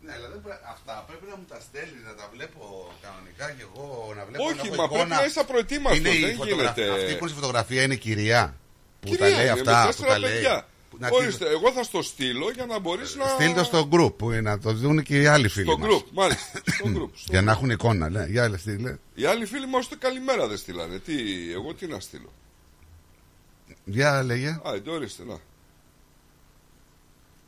Ναι, 0.02 0.14
αλλά 0.14 0.28
δεν 0.30 0.42
πρέ- 0.42 0.62
αυτά 0.72 1.04
πρέπει 1.08 1.26
να 1.30 1.36
μου 1.36 1.46
τα 1.50 1.60
στέλνεις, 1.60 2.04
να 2.06 2.16
τα 2.16 2.30
βλέπω 2.34 2.92
κανονικά 3.02 3.52
και 3.52 3.62
εγώ 3.62 4.14
να 4.18 4.26
βλέπω. 4.26 4.44
Όχι, 4.44 4.56
να 4.56 4.62
έχω 4.74 4.76
μα 4.76 4.88
πρέπει 4.88 5.10
να 5.10 5.26
είσαι 5.26 5.44
προετοίμαστος, 5.44 5.98
Είναι 5.98 6.10
η 6.10 6.20
δεν 6.26 6.36
φωτογραφία- 6.36 6.84
γίνεται. 6.86 7.02
Αυτή 7.02 7.14
που 7.16 7.20
είναι 7.24 7.28
στη 7.30 7.40
φωτογραφίας 7.40 7.84
είναι 7.86 7.94
η 7.94 7.98
κυρία 7.98 8.56
που 9.00 9.08
Κυρία, 9.10 9.20
τα 9.20 9.36
λέει 9.36 9.42
είναι 9.42 9.52
αυτά. 9.52 9.72
με 9.78 9.82
Που 9.82 9.88
τέσσερα 9.88 10.12
τα 10.12 10.20
λέει. 10.20 10.32
παιδιά. 10.32 10.56
που- 10.60 10.66
να 11.02 11.10
Ορίστε, 11.12 11.50
εγώ 11.50 11.72
θα 11.72 11.84
στο 11.84 12.02
στείλω 12.02 12.52
για 12.52 12.66
να 12.66 12.80
μπορείς 12.80 13.16
να... 13.16 13.28
Στείλ 13.28 13.54
το 13.54 13.64
στο 13.64 13.90
group 13.92 14.14
που 14.18 14.32
είναι, 14.32 14.42
να 14.42 14.60
το 14.60 14.74
δουν 14.74 15.04
και 15.04 15.22
οι 15.22 15.26
άλλοι 15.26 15.48
φίλοι 15.48 15.66
Στο 15.66 15.78
μας. 15.78 15.90
group, 15.92 16.04
μάλιστα. 16.14 16.62
Στο 16.66 16.86
group. 16.96 17.10
στο 17.14 17.32
Για 17.32 17.42
να 17.42 17.52
group. 17.52 17.56
έχουν 17.56 17.70
εικόνα, 17.70 18.10
λέει. 18.10 18.32
Για 18.32 18.44
άλλα 18.44 18.58
στείλε. 18.58 18.98
Οι 19.14 19.26
άλλοι 19.26 19.46
φίλοι 19.46 19.68
μας 19.68 19.86
ούτε 19.86 19.96
καλημέρα 19.96 20.48
δεν 20.48 20.58
στείλανε. 20.58 21.00
Τι, 21.00 21.14
εγώ 21.52 21.74
τι 21.74 21.88
να 21.88 22.00
στείλω; 22.00 22.34
Για 23.86 24.24
λέγε. 24.24 24.48
Α, 24.50 24.74
ε, 24.86 24.90
ορίστε, 24.90 25.24
να. 25.26 25.38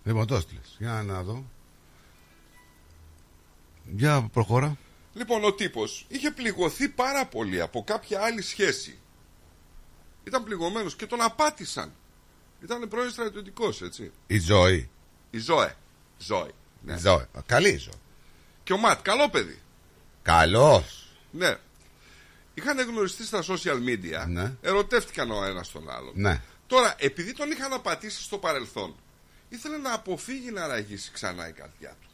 Λοιπόν, 0.04 0.28
το 0.28 0.36
έστειλες. 0.36 0.76
Για 0.80 1.04
να 1.06 1.24
δω. 1.24 1.46
Για 3.96 4.30
προχώρα. 4.34 4.78
Λοιπόν, 5.14 5.44
ο 5.44 5.54
τύπος 5.54 6.06
είχε 6.08 6.32
πληγωθεί 6.32 6.90
πάρα 6.90 7.26
πολύ 7.26 7.62
από 7.62 7.84
κάποια 7.84 8.22
άλλη 8.22 8.42
σχέση. 8.42 8.98
Ήταν 10.24 10.44
πληγωμένος 10.44 10.96
και 10.96 11.06
τον 11.06 11.22
απάτησαν. 11.22 11.92
Ήταν 12.64 12.88
πρώην 12.88 13.10
στρατιωτικός, 13.10 13.82
έτσι. 13.82 14.12
Η 14.28 14.40
ζωή. 14.40 14.90
Η 15.30 15.38
Ζώε. 15.38 15.76
Ζώη. 16.18 16.52
Η 16.88 16.98
ζωή. 16.98 17.26
Καλή 17.46 17.70
η 17.70 17.78
ζωή. 17.78 17.94
Και 18.64 18.74
ο 18.74 18.78
Ματ, 18.78 19.02
καλό 19.02 19.30
παιδί. 19.30 19.62
Καλός. 20.22 21.08
Ναι. 21.32 21.58
Είχαν 22.54 22.80
γνωριστεί 22.80 23.26
στα 23.26 23.44
social 23.44 23.78
media. 23.88 24.28
Ναι. 24.28 24.54
Ερωτεύτηκαν 24.62 25.32
ο 25.32 25.44
ένας 25.44 25.72
τον 25.72 25.90
άλλον. 25.90 26.12
Ναι. 26.16 26.42
Τώρα, 26.68 26.96
επειδή 26.98 27.34
τον 27.34 27.52
είχαν 27.52 27.74
απατήσει 27.74 28.24
στο 28.24 28.38
παρελθόν, 28.38 28.96
ήθελε 29.50 29.78
να 29.78 29.94
αποφύγει 29.94 30.52
να 30.52 30.68
ραγίσει 30.68 31.12
ξανά 31.12 31.48
η 31.48 31.52
καρδιά 31.52 31.96
του. 32.02 32.10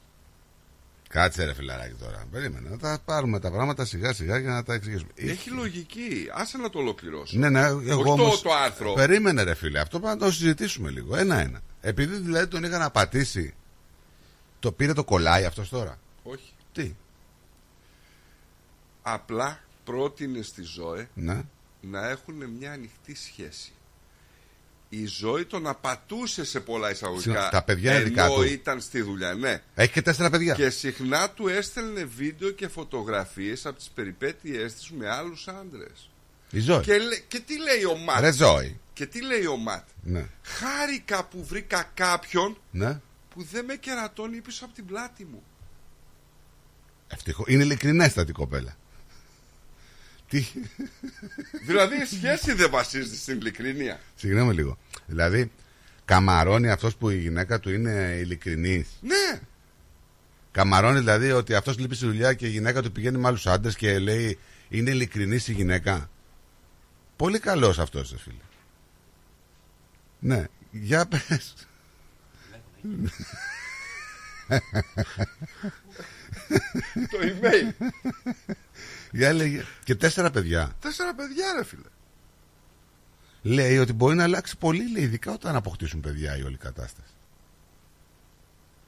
Κάτσε 1.10 1.46
ρε 1.46 1.54
φιλαράκι 1.54 1.94
τώρα. 1.94 2.26
Περίμενε. 2.32 2.70
Να 2.70 2.78
τα 2.78 3.00
πάρουμε 3.06 3.40
τα 3.40 3.52
πράγματα 3.52 3.86
σιγά 3.86 4.14
σιγά 4.14 4.38
για 4.40 4.50
να 4.52 4.64
τα 4.64 4.74
εξηγήσουμε. 4.74 5.10
Έχει 5.16 5.50
λογική. 5.50 6.30
Άσε 6.34 6.58
να 6.58 6.70
το 6.70 6.80
ολοκληρώσω. 6.80 7.38
Ναι, 7.38 7.50
ναι, 7.50 7.68
Όχι 7.70 7.90
εγώ 7.90 8.04
το, 8.04 8.12
όμως... 8.12 8.42
το 8.42 8.54
άρθρο. 8.54 8.94
Περίμενε 8.94 9.44
ρε 9.44 9.54
φίλε. 9.54 9.80
Αυτό 9.80 10.00
πρέπει 10.00 10.20
να 10.20 10.26
το 10.26 10.32
συζητήσουμε 10.32 10.90
λίγο. 10.90 11.16
Ένα-ένα. 11.16 11.62
Επειδή 11.82 12.16
δηλαδή 12.18 12.48
τον 12.48 12.64
είχαν 12.64 12.80
να 12.80 12.90
πατήσει. 12.92 13.54
Το 14.60 14.72
πήρε 14.72 14.94
το 14.94 15.04
κολλάει 15.04 15.46
αυτός 15.46 15.70
τώρα; 15.70 16.00
Όχι. 16.24 16.54
Τι; 16.74 16.94
Απλά 19.02 19.60
πρότεινε 19.84 20.42
στη 20.42 20.62
ζωή 20.62 21.08
Ναι. 21.14 21.42
να 21.82 22.10
έχουν 22.10 22.46
μια 22.46 22.72
ανοιχτή 22.72 23.16
σχέση. 23.16 23.72
Η 24.92 25.06
ζωή 25.06 25.46
τον 25.46 25.68
απατούσε 25.68 26.46
σε 26.46 26.60
πολλά 26.60 26.92
εισαγωγικά. 26.92 27.22
Συγγνώμη, 27.24 27.50
τα 27.52 27.64
παιδιά 27.64 27.94
είναι 27.96 28.04
δικά 28.04 28.26
ενώ 28.26 28.36
του. 28.36 28.44
ήταν 28.44 28.82
στη 28.82 29.02
δουλειά, 29.02 29.34
ναι. 29.34 29.62
Έχει 29.76 29.92
και 29.92 30.02
τέσσερα 30.02 30.30
παιδιά. 30.30 30.54
Και 30.54 30.70
συχνά 30.70 31.30
του 31.30 31.48
έστελνε 31.48 32.04
βίντεο 32.04 32.50
και 32.52 32.68
φωτογραφίες 32.68 33.66
από 33.66 33.78
τις 33.78 33.90
περιπέτειές 33.96 34.74
της 34.74 34.90
με 34.92 35.10
άλλους 35.10 35.48
άντρες. 35.48 36.10
Η 36.52 36.60
ζωή. 36.60 36.82
Και, 36.82 36.98
λέ- 36.98 37.28
και 37.28 37.40
τι 37.40 37.60
λέει 37.60 37.84
ο 37.84 37.96
Ματ. 37.98 38.20
Ρε 38.20 38.32
ζωή. 38.32 38.80
Και 38.94 39.06
τι 39.06 39.22
λέει 39.26 39.46
ο 39.46 39.56
Ματ. 39.58 39.88
Ναι. 40.04 40.26
Χάρηκα 40.44 41.24
που 41.26 41.46
βρήκα 41.46 41.92
κάποιον 41.94 42.58
Ναι. 42.72 43.00
που 43.34 43.44
δεν 43.52 43.66
με 43.66 43.76
κερατώνει 43.76 44.42
πίσω 44.42 44.66
από 44.66 44.74
την 44.74 44.86
πλάτη 44.86 45.26
μου. 45.26 45.44
Ευτυχώ. 47.08 47.44
Είναι 47.48 47.64
ειλικρινέστατη 47.64 48.30
η 48.30 48.34
κοπέλα. 48.34 48.78
Τι; 50.30 50.46
δηλαδή 51.66 51.96
η 52.02 52.06
σχέση 52.06 52.54
δεν 52.54 52.70
βασίζεται 52.70 53.16
στην 53.16 53.38
ειλικρίνεια. 53.38 54.00
Συγγνώμη 54.16 54.54
λίγο. 54.54 54.78
Δηλαδή, 55.06 55.52
καμαρώνει 56.06 56.70
αυτός 56.70 56.96
που 56.96 57.10
η 57.10 57.18
γυναίκα 57.18 57.60
του 57.60 57.72
είναι 57.72 58.18
ειλικρινή. 58.22 58.86
Ναι. 59.02 59.40
Καμαρώνει 60.52 61.00
δηλαδή 61.00 61.32
ότι 61.32 61.56
αυτός 61.56 61.78
λείπει 61.78 61.96
στη 61.96 62.06
δουλειά 62.06 62.34
και 62.34 62.46
η 62.46 62.50
γυναίκα 62.50 62.82
του 62.82 62.92
πηγαίνει 62.92 63.18
με 63.18 63.28
άλλους 63.28 63.48
άντρες 63.48 63.76
και 63.76 64.00
λέει 64.00 64.40
είναι 64.70 64.90
ειλικρινή 64.90 65.36
η 65.48 65.52
γυναίκα. 65.52 66.10
Πολύ 67.16 67.40
καλός 67.40 67.80
αυτός, 67.80 68.16
φίλε. 68.18 68.36
Ναι, 70.20 70.46
για 70.72 71.06
πες. 71.08 71.54
το 77.10 77.20
email. 77.22 77.74
Για 79.12 79.34
λέγε. 79.34 79.64
Και 79.84 79.96
τέσσερα 79.96 80.32
παιδιά. 80.32 80.76
Τέσσερα 80.82 81.14
παιδιά, 81.16 81.54
ρε 81.58 81.64
φίλε. 81.64 81.82
Λέει 83.42 83.78
ότι 83.78 83.94
μπορεί 83.94 84.16
να 84.16 84.24
αλλάξει 84.24 84.58
πολύ, 84.58 84.92
λέει, 84.92 85.04
ειδικά 85.04 85.32
όταν 85.32 85.56
αποκτήσουν 85.56 86.00
παιδιά 86.00 86.38
η 86.38 86.44
όλη 86.44 86.58
κατάσταση. 86.58 87.14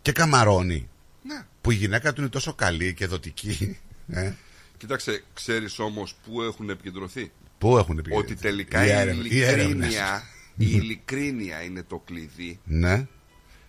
Και 0.02 0.12
καμαρώνει. 0.12 0.90
Ναι. 1.24 1.46
Που 1.62 1.72
η 1.72 1.76
γυναίκα 1.76 2.14
του 2.14 2.22
είναι 2.22 2.30
τόσο 2.30 2.54
καλή 2.54 2.94
και 2.94 3.06
δοτική. 3.06 3.78
Ε. 4.14 4.34
Κοίταξε, 4.78 5.24
ξέρεις 5.34 5.80
όμως 5.80 6.16
πού 6.26 6.42
έχουν 6.42 6.70
επικεντρωθεί; 6.70 7.32
Πού 7.58 7.78
έχουν 7.78 7.98
επικεντρωθεί; 7.98 8.32
Ότι 8.32 8.42
τελικά 8.42 8.84
Οι 8.86 8.88
η, 8.88 8.92
έρευνες. 8.92 9.32
Οι 9.32 9.42
έρευνες. 9.44 9.68
ειλικρίνεια, 9.88 10.24
η 10.58 10.66
ειλικρίνεια 10.72 11.62
είναι 11.62 11.84
το 11.84 12.02
κλειδί. 12.06 12.60
Ναι. 12.64 13.08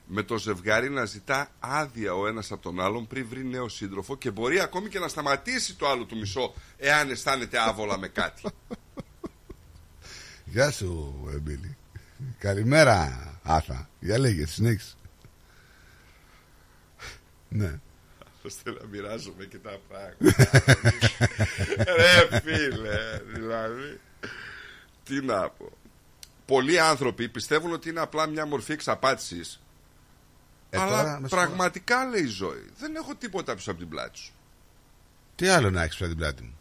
Με 0.07 0.23
το 0.23 0.39
ζευγάρι 0.39 0.91
να 0.91 1.05
ζητά 1.05 1.51
άδεια 1.61 2.15
ο 2.15 2.27
ένας 2.27 2.53
από 2.53 2.63
τον 2.63 2.81
άλλον 2.81 3.07
πριν 3.07 3.27
βρει 3.29 3.45
νέο 3.45 3.69
σύντροφο 3.69 4.17
και 4.17 4.31
μπορεί 4.31 4.61
ακόμη 4.61 4.89
και 4.89 4.99
να 4.99 5.09
σταματήσει 5.09 5.75
το 5.75 5.89
άλλο 5.89 6.05
του 6.05 6.17
μισό 6.17 6.55
εάν 6.79 7.11
αισθάνεται 7.11 7.59
άβολα 7.59 7.99
με 7.99 8.09
κάτι. 8.09 8.43
Γεια 10.45 10.71
σου, 10.71 11.15
Εμπίλη. 11.35 11.77
Καλημέρα, 12.39 13.19
Άθα. 13.43 13.89
Για 14.01 14.19
λέγε, 14.19 14.47
συνέχισε. 14.47 14.95
ναι. 17.49 17.81
ώστε 18.43 18.71
να 18.71 18.87
μοιράζομαι 18.91 19.45
και 19.45 19.59
τα 19.59 19.79
πράγματα. 19.89 20.63
Ρε 21.97 22.41
φίλε, 22.41 23.19
δηλαδή. 23.35 24.01
Τι 25.05 25.21
να 25.21 25.49
πω. 25.49 25.73
Πολλοί 26.47 26.79
άνθρωποι 26.81 27.29
πιστεύουν 27.29 27.73
ότι 27.73 27.89
είναι 27.89 28.01
απλά 28.01 28.27
μια 28.27 28.47
μορφή 28.47 28.73
εξαπάτησης 28.73 29.62
Ε, 30.75 30.77
τώρα, 30.79 30.89
αλλά 30.99 31.03
μες 31.03 31.31
συγχωρείτε. 31.31 31.37
πραγματικά 31.37 32.05
λέει 32.05 32.23
η 32.23 32.27
ζωή. 32.27 32.71
Δεν 32.79 32.95
έχω 32.97 33.15
τίποτα 33.15 33.55
πίσω 33.55 33.71
από 33.71 33.81
την 33.81 33.89
πλάτη 33.89 34.19
σου. 34.19 34.33
Τι 35.35 35.49
άλλο 35.49 35.71
να 35.71 35.83
έχεις 35.83 35.93
πίσω 35.97 36.05
από 36.05 36.13
την 36.15 36.23
πλάτη 36.23 36.43
μου; 36.43 36.59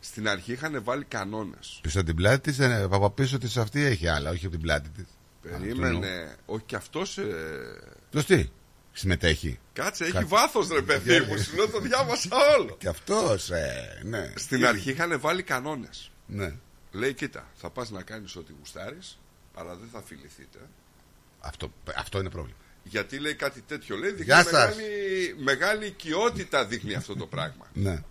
Στην 0.00 0.28
αρχή 0.28 0.52
είχαν 0.52 0.84
βάλει 0.84 1.04
κανόνες. 1.04 1.78
Πίσω 1.82 1.98
από 1.98 2.06
την 2.06 2.16
πλάτη 2.16 2.40
της, 2.40 2.58
ε, 2.58 2.88
από 2.90 3.10
πίσω 3.10 3.38
της 3.38 3.56
αυτή 3.56 3.80
έχει 3.84 4.08
άλλα, 4.08 4.30
όχι 4.30 4.44
από 4.46 4.54
την 4.54 4.62
πλάτη 4.62 4.88
της. 4.88 5.04
Περίμενε. 5.42 6.36
Όχι 6.46 6.62
και 6.66 6.76
αυτός. 6.76 7.18
Ε... 7.18 7.24
Το 8.10 8.24
τι, 8.24 8.48
συμμετέχει; 8.92 9.58
Κάτσε, 9.72 10.04
έχει 10.04 10.12
Κα- 10.12 10.26
βάθος 10.26 10.68
ρε 10.68 10.82
παιδί 10.82 11.12
Για- 11.12 11.24
μου. 11.26 11.36
Σου 11.42 11.56
λέω 11.56 11.68
το 11.68 11.80
διάβασα 11.80 12.28
όλο. 12.58 12.76
Και 12.78 12.88
αυτός, 12.88 13.50
ε, 13.50 14.00
ναι. 14.04 14.32
Στην 14.36 14.66
αρχή 14.66 14.90
είχαν 14.90 15.20
βάλει 15.20 15.42
κανόνες. 15.42 16.10
Ναι. 16.26 16.54
Λέει, 16.92 17.14
κοίτα, 17.14 17.46
θα 17.54 17.70
πας 17.70 17.90
να 17.90 18.02
κάνεις 18.02 18.36
ό,τι 18.36 18.52
γουστάρεις, 18.58 19.18
αλλά 19.54 19.74
δεν 19.74 19.88
θα 19.92 20.02
φιληθείτε. 20.02 20.58
Αυτό, 21.40 21.72
αυτό 21.96 22.18
είναι 22.18 22.30
πρόβλημα. 22.30 22.56
Γιατί 22.84 23.18
λέει 23.18 23.34
κάτι 23.34 23.60
τέτοιο, 23.60 23.96
λέει, 23.96 24.10
δείχνει 24.10 24.24
Γεια 24.24 24.42
σας. 24.42 24.52
μεγάλη, 24.52 25.34
μεγάλη 25.38 25.86
οικειότητα 25.86 26.64
δείχνει 26.66 26.94
αυτό 26.94 27.16
το 27.16 27.26
πράγμα. 27.26 27.66
Ναι. 27.74 28.02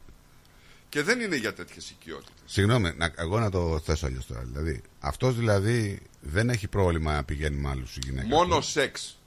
Και 0.90 1.04
δεν 1.04 1.20
είναι 1.20 1.36
για 1.36 1.54
τέτοιες 1.54 1.90
οικειότητες. 1.90 2.34
Συγγνώμη, 2.46 2.92
να, 2.98 3.14
εγώ 3.18 3.40
να 3.40 3.50
το 3.52 3.80
θέσω 3.86 4.06
αλλιώς 4.06 4.26
τώρα. 4.26 4.42
Δηλαδή, 4.44 4.82
αυτός 5.00 5.36
δηλαδή 5.36 6.00
δεν 6.22 6.50
έχει 6.50 6.68
πρόβλημα 6.68 7.14
να 7.14 7.24
πηγαίνει 7.24 7.56
με 7.58 7.70
άλλους 7.70 7.98
γυναίκα. 8.04 8.28
Μόνο 8.28 8.62
σεξ. 8.62 9.20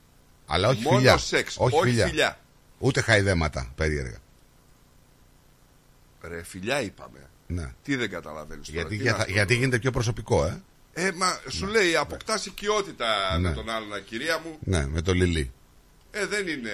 Αλλά 0.46 0.68
όχι 0.68 0.82
Μόνο 0.82 0.96
φιλιά. 0.96 1.16
σεξ, 1.18 1.56
όχι, 1.58 1.76
όχι 1.76 1.84
φιλιά. 1.88 2.06
φιλιά. 2.06 2.38
Ούτε 2.78 3.00
χαϊδέματα 3.00 3.72
περίεργα. 3.76 4.18
Ρε, 6.22 6.42
φιλιά 6.42 6.80
είπαμε. 6.82 7.18
Ναι. 7.46 7.72
Τι 7.82 7.96
δεν 7.96 8.10
καταλαβαίνεις 8.10 8.66
τώρα. 8.66 8.80
Γιατί, 8.80 8.96
τι 8.96 9.02
για- 9.02 9.10
είναι 9.12 9.20
αυτό 9.20 9.32
γιατί 9.32 9.46
τώρα. 9.48 9.58
γίνεται 9.60 9.78
πιο 9.78 9.90
προσωπικό, 9.90 10.44
ε. 10.46 10.62
Ε, 10.96 11.12
μα 11.12 11.40
σου 11.48 11.66
λέει, 11.66 11.96
αποκτάς 11.96 12.46
οικειότητα 12.46 13.38
Ναι. 13.38 13.48
με 13.48 13.54
τον 13.54 13.68
άλλον, 13.70 14.04
κυρία 14.04 14.38
μου. 14.38 14.58
Ναι, 14.60 14.86
με 14.86 15.02
το 15.02 15.12
Λιλί. 15.12 15.52
Ε, 16.10 16.26
δεν 16.26 16.48
είναι. 16.48 16.72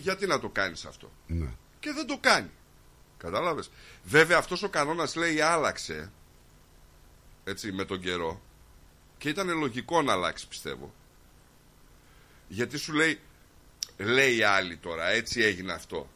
Γιατί 0.00 0.26
να 0.26 0.40
το 0.40 0.48
κάνεις 0.48 0.84
αυτό; 0.84 1.12
Ναι. 1.26 1.48
Και 1.80 1.92
δεν 1.92 2.06
το 2.06 2.18
κάνει. 2.20 2.50
Κατάλαβες. 3.18 3.70
Βέβαια, 4.04 4.38
αυτός 4.38 4.62
ο 4.62 4.68
κανόνας 4.68 5.14
λέει 5.14 5.40
άλλαξε. 5.40 6.10
Έτσι, 7.44 7.72
με 7.72 7.84
τον 7.84 8.00
καιρό. 8.00 8.40
Και 9.18 9.28
ήταν 9.28 9.58
λογικό 9.58 10.02
να 10.02 10.12
αλλάξει, 10.12 10.48
πιστεύω. 10.48 10.94
Γιατί 12.48 12.78
σου 12.78 12.92
λέει, 12.92 13.20
λέει 13.96 14.36
η 14.36 14.42
άλλη 14.42 14.76
τώρα, 14.76 15.08
έτσι 15.08 15.40
έγινε 15.40 15.72
αυτό. 15.72 16.10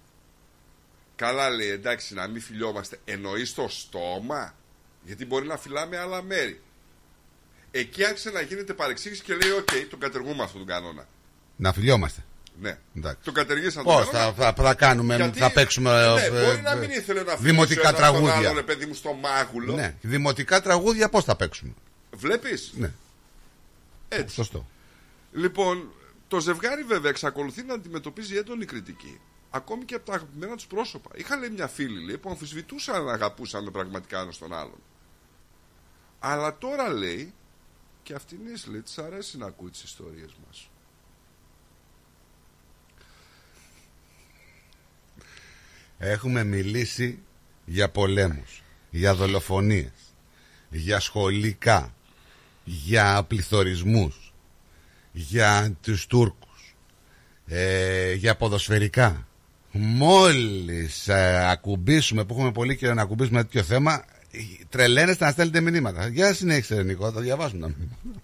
Καλά 1.16 1.50
λέει, 1.50 1.68
εντάξει, 1.68 2.14
να 2.14 2.26
μην 2.28 2.42
φιλιόμαστε. 2.42 2.98
Εννοείς 3.04 3.54
στο 3.54 3.68
στόμα; 3.68 4.54
Γιατί 5.04 5.26
μπορεί 5.26 5.46
να 5.46 5.56
φιλάμε 5.56 5.98
άλλα 5.98 6.22
μέρη. 6.22 6.60
Εκεί 7.70 8.04
άρχισε 8.04 8.30
να 8.30 8.40
γίνεται 8.40 8.74
παρεξήγηση 8.74 9.22
και 9.22 9.34
λέει: 9.34 9.50
Οκ, 9.50 9.70
τον 9.90 9.98
κατεργούμε 9.98 10.42
αυτόν 10.42 10.58
τον 10.58 10.68
κανόνα. 10.68 11.06
Να 11.56 11.72
φιλιόμαστε. 11.72 12.24
Ναι. 12.60 12.78
Εντάξει. 12.96 13.18
Τον 13.24 13.34
κατεργήσαν 13.34 13.84
Πώ 13.84 13.92
τον 13.92 14.04
θα, 14.04 14.10
κανόνα; 14.12 14.32
θα, 14.32 14.52
θα 14.62 14.74
κάνουμε, 14.74 15.16
Γιατί- 15.16 15.38
θα 15.38 15.52
παίξουμε. 15.52 15.90
Ναι, 15.90 16.22
ε, 16.22 16.30
μπορεί 16.30 16.58
ε, 16.58 16.60
να 16.60 16.70
ε, 16.70 16.76
μην 16.76 16.90
ήθελε 16.90 17.22
να 17.22 17.34
Δημοτικά 17.36 17.66
φιλήσει 17.66 17.78
ο 17.78 17.88
ένας 17.88 17.92
τον 17.92 18.00
τραγούδια. 18.00 18.34
άλλον, 18.34 18.54
ρε 18.54 18.62
παιδί 18.62 18.86
μου, 18.86 18.94
στο 18.94 19.12
μάγουλο. 19.12 19.74
Ναι, 19.74 19.94
δημοτικά 20.00 20.60
τραγούδια 20.60 21.08
πώς 21.08 21.24
θα 21.24 21.36
παίξουμε; 21.36 21.72
Βλέπεις; 22.10 22.72
Ναι. 22.76 22.90
Έτσι. 24.08 24.34
Σωστό. 24.34 24.66
Λοιπόν, 25.32 25.92
το 26.28 26.40
ζευγάρι 26.40 26.82
βέβαια 26.82 27.10
εξακολουθεί 27.10 27.62
να 27.62 27.74
αντιμετωπίζει 27.74 28.36
έντονη 28.36 28.64
κριτική. 28.64 29.20
Ακόμη 29.50 29.84
και 29.84 29.94
από 29.94 30.06
τα 30.06 30.12
αγαπημένα 30.12 30.54
τους 30.56 30.66
πρόσωπα. 30.66 31.10
Είχα 31.14 31.36
λέει 31.36 31.48
μια 31.50 31.66
φίλη 31.66 32.04
λέει, 32.04 32.18
που 32.18 32.30
αμφισβητούσαν 32.30 32.94
αν 32.94 33.08
αγαπούσαν 33.08 33.70
πραγματικά 33.72 34.20
ένας 34.20 34.38
τον 34.38 34.52
άλλον. 34.52 34.78
Αλλά 36.18 36.58
τώρα 36.58 36.88
λέει, 36.92 37.34
και 38.02 38.14
αυτήν 38.14 38.38
λέει, 38.70 38.80
τη 38.80 38.92
αρέσει 38.96 39.38
να 39.38 39.46
ακούει 39.46 39.70
τις 39.70 39.82
ιστορίες 39.82 40.30
μας. 40.46 40.70
Έχουμε 45.98 46.44
μιλήσει 46.44 47.18
για 47.64 47.88
πολέμους, 47.88 48.62
για 48.90 49.14
δολοφονίες, 49.14 49.92
για 50.70 51.00
σχολικά, 51.00 51.94
για 52.64 53.24
πληθωρισμούς, 53.28 54.32
για 55.12 55.76
τους 55.82 56.06
Τούρκους, 56.06 56.74
ε, 57.46 58.12
για 58.12 58.36
ποδοσφαιρικά. 58.36 59.26
Μόλις 59.72 61.08
ε, 61.08 61.50
ακουμπήσουμε, 61.50 62.24
που 62.24 62.34
έχουμε 62.34 62.52
πολύ 62.52 62.76
καιρό 62.76 62.94
να 62.94 63.02
ακουμπήσουμε 63.02 63.42
τέτοιο 63.42 63.62
θέμα, 63.62 63.94
ε, 63.94 64.19
τρελαίνεστε 64.68 65.24
να 65.24 65.30
στέλνετε 65.30 65.60
μηνύματα. 65.60 66.06
Για 66.08 66.34
συνέχισε 66.34 66.74
ρε 66.74 66.82
Νικό, 66.82 67.12
θα 67.12 67.20
διαβάσουμε 67.20 67.60
τα 67.60 67.74
μηνύματα. 67.78 68.20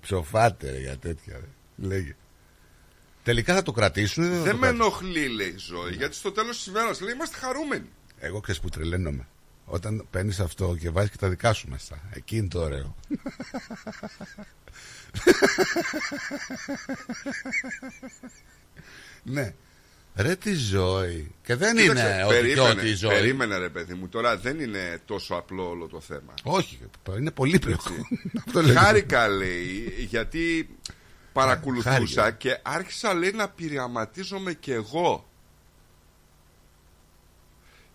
Ψοφάτε 0.00 0.70
ρε, 0.70 0.78
για 0.80 0.96
τέτοια 0.98 1.36
ρε. 1.36 1.48
Λέγε. 1.88 2.16
Τελικά 3.22 3.54
θα 3.54 3.62
το 3.62 3.72
κρατήσουν 3.72 4.24
ή 4.24 4.28
δεν 4.28 4.36
θα 4.38 4.42
Δεν 4.42 4.52
το 4.52 4.58
με 4.58 4.66
κρατήσουν. 4.66 4.86
ενοχλεί, 5.06 5.28
λέει 5.28 5.48
η 5.48 5.56
ζωή, 5.56 5.94
γιατί 5.94 6.14
στο 6.14 6.32
τέλος 6.32 6.56
της 6.56 6.66
ημέρας 6.66 7.00
λέει 7.00 7.12
είμαστε 7.14 7.36
χαρούμενοι. 7.36 7.88
Εγώ 8.18 8.40
ξέρεις 8.40 8.60
που 8.60 8.68
τρελαίνομαι. 8.68 9.26
Όταν 9.66 10.06
παίρνεις 10.10 10.40
αυτό 10.40 10.76
και 10.80 10.90
βάζεις 10.90 11.10
και 11.10 11.16
τα 11.16 11.28
δικά 11.28 11.52
σου 11.52 11.68
μέσα. 11.68 12.00
Εκεί 12.12 12.36
είναι 12.36 12.48
το 12.48 12.60
ωραίο. 12.60 12.94
ναι. 19.22 19.54
Ρε 20.16 20.36
τη 20.36 20.54
ζωή. 20.54 21.34
Και 21.42 21.54
δεν 21.54 21.76
Κοίταξε, 21.76 22.02
είναι 22.14 22.24
ότι 22.24 22.34
και 22.34 22.40
περίμενε, 22.40 22.70
ότι 22.70 22.88
η 22.88 22.94
ζωή. 22.94 23.10
περίμενε 23.10 23.58
ρε 23.58 23.68
παιδί 23.68 23.94
μου, 23.94 24.08
τώρα 24.08 24.36
δεν 24.36 24.60
είναι 24.60 25.00
τόσο 25.04 25.34
απλό 25.34 25.68
όλο 25.68 25.86
το 25.86 26.00
θέμα. 26.00 26.34
Όχι, 26.42 26.78
είναι 27.18 27.30
πολύ 27.30 27.58
περίπου. 27.58 27.82
Αυτό 28.46 28.62
λέω. 28.62 28.74
Χάρηκα 28.76 29.28
λέει 29.28 29.94
γιατί 30.08 30.76
παρακολουθούσα 31.32 31.90
Χάρηκα. 31.92 32.30
και 32.30 32.58
άρχισα 32.62 33.14
λέει 33.14 33.30
να 33.32 33.48
πειραματίζομαι 33.48 34.52
κι 34.54 34.72
εγώ. 34.72 35.28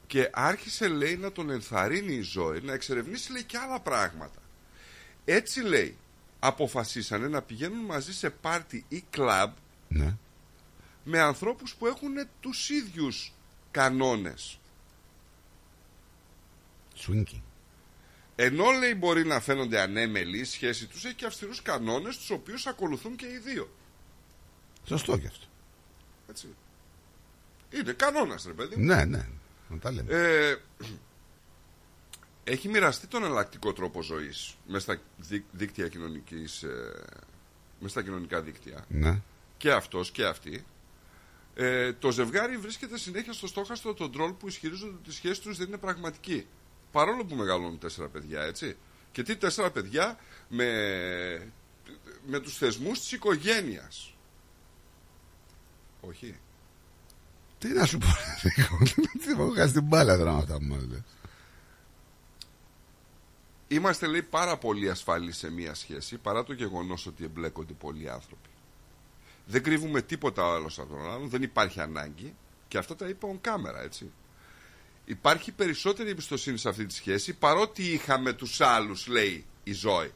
Και 0.07 0.29
άρχισε 0.33 0.87
λέει 0.87 1.15
να 1.17 1.31
τον 1.31 1.49
ενθαρρύνει 1.49 2.13
η 2.13 2.21
ζωή 2.21 2.59
να 2.61 2.73
εξερευνήσει 2.73 3.31
λέει 3.31 3.43
και 3.43 3.57
άλλα 3.57 3.79
πράγματα. 3.79 4.39
Έτσι 5.25 5.61
λέει 5.61 5.97
αποφασίσανε 6.39 7.27
να 7.27 7.41
πηγαίνουν 7.41 7.85
μαζί 7.85 8.13
σε 8.13 8.29
πάρτι 8.29 8.85
ή 8.87 9.03
κλαμπ 9.09 9.51
Ναι. 9.87 10.15
Με 11.09 11.19
ανθρώπους 11.19 11.75
που 11.75 11.87
έχουν 11.87 12.13
τους 12.39 12.69
ίδιους 12.69 13.33
κανόνες. 13.71 14.59
Swinky. 16.97 17.41
Ενώ 18.35 18.71
λέει 18.71 18.95
μπορεί 18.97 19.25
να 19.25 19.39
φαίνονται 19.39 19.79
ανέμελοι, 19.79 20.37
η 20.39 20.43
σχέση 20.43 20.87
τους 20.87 21.05
έχει 21.05 21.15
και 21.15 21.25
αυστηρούς 21.25 21.61
κανόνες 21.61 22.17
τους 22.17 22.29
οποίους 22.29 22.65
ακολουθούν 22.67 23.15
και 23.15 23.25
οι 23.25 23.37
δύο. 23.37 23.69
Σωστό 24.85 25.17
κι 25.17 25.27
αυτό. 25.27 25.45
Έτσι. 26.29 26.55
Είναι 27.69 27.91
κανόνας 27.91 28.43
ρε 28.45 28.53
παιδί 28.53 28.75
μου. 28.75 28.85
Ναι, 28.85 29.05
ναι. 29.05 29.27
Να 29.69 29.77
τα 29.77 29.91
λέμε. 29.91 30.13
Ε, 30.13 30.55
έχει 32.43 32.67
μοιραστεί 32.69 33.07
τον 33.07 33.23
εναλλακτικό 33.23 33.73
τρόπο 33.73 34.01
ζωής 34.01 34.55
μέσα 34.67 34.79
στα 34.81 35.01
δί- 35.17 35.45
δίκτυα 35.51 35.87
κοινωνικής, 35.87 36.63
ε, 36.63 37.03
μέσα 37.79 37.89
στα 37.89 38.03
κοινωνικά 38.03 38.41
δίκτυα. 38.41 38.85
Ναι. 38.87 39.21
Και 39.57 39.71
αυτός 39.71 40.11
και 40.11 40.25
αυτή. 40.25 40.65
Ε, 41.55 41.93
το 41.93 42.11
ζευγάρι 42.11 42.57
βρίσκεται 42.57 42.97
συνέχεια 42.97 43.33
στο 43.33 43.47
στόχαστρο 43.47 43.93
των 43.93 44.11
τρόλ 44.11 44.31
που 44.31 44.47
ισχυρίζονται 44.47 44.95
ότι 44.99 45.09
η 45.09 45.13
σχέση 45.13 45.41
τους 45.41 45.57
δεν 45.57 45.67
είναι 45.67 45.77
πραγματική. 45.77 46.47
Παρόλο 46.91 47.25
που 47.25 47.35
μεγαλώνουν 47.35 47.79
τέσσερα 47.79 48.07
παιδιά, 48.07 48.41
έτσι. 48.41 48.77
Και 49.11 49.23
τι 49.23 49.35
τέσσερα 49.35 49.71
παιδιά 49.71 50.19
με, 50.47 51.51
με 52.27 52.39
τους 52.39 52.57
θεσμούς 52.57 52.99
της 52.99 53.11
οικογένειας. 53.11 54.13
Όχι. 56.01 56.39
Τι 57.57 57.67
να 57.67 57.85
σου 57.85 57.97
πω, 57.97 58.07
Νίκο. 58.43 58.77
Τι 59.25 59.31
έχω 59.31 59.51
χάσει 59.55 59.73
την 59.73 59.83
μπάλα 59.83 60.17
τώρα 60.17 60.31
με 60.31 60.37
αυτά 60.37 60.57
που 60.57 60.63
μας 60.63 60.85
λες. 60.85 61.01
Είμαστε 63.67 64.07
λέει 64.07 64.23
πάρα 64.23 64.57
πολύ 64.57 64.89
ασφαλείς 64.89 65.37
σε 65.37 65.51
μία 65.51 65.73
σχέση 65.73 66.17
παρά 66.17 66.43
το 66.43 66.53
γεγονός 66.53 67.05
ότι 67.05 67.23
εμπλέκονται 67.23 67.73
πολλοί 67.73 68.09
άνθρωποι. 68.09 68.49
Δεν 69.51 69.63
κρύβουμε 69.63 70.01
τίποτα 70.01 70.47
ο 70.47 70.53
άλλος 70.53 70.79
από 70.79 70.89
τον 70.89 71.11
άλλον, 71.11 71.29
δεν 71.29 71.41
υπάρχει 71.41 71.79
ανάγκη 71.79 72.35
και 72.67 72.77
αυτά 72.77 72.95
τα 72.95 73.07
είπα 73.07 73.27
on 73.31 73.37
κάμερα 73.41 73.81
έτσι. 73.81 74.11
Υπάρχει 75.05 75.51
περισσότερη 75.51 76.09
εμπιστοσύνη 76.09 76.57
σε 76.57 76.69
αυτή 76.69 76.85
τη 76.85 76.93
σχέση 76.93 77.33
παρότι 77.33 77.83
είχαμε 77.83 78.33
τους 78.33 78.61
άλλους 78.61 79.07
λέει 79.07 79.45
η 79.63 79.73
Ζώη. 79.73 80.11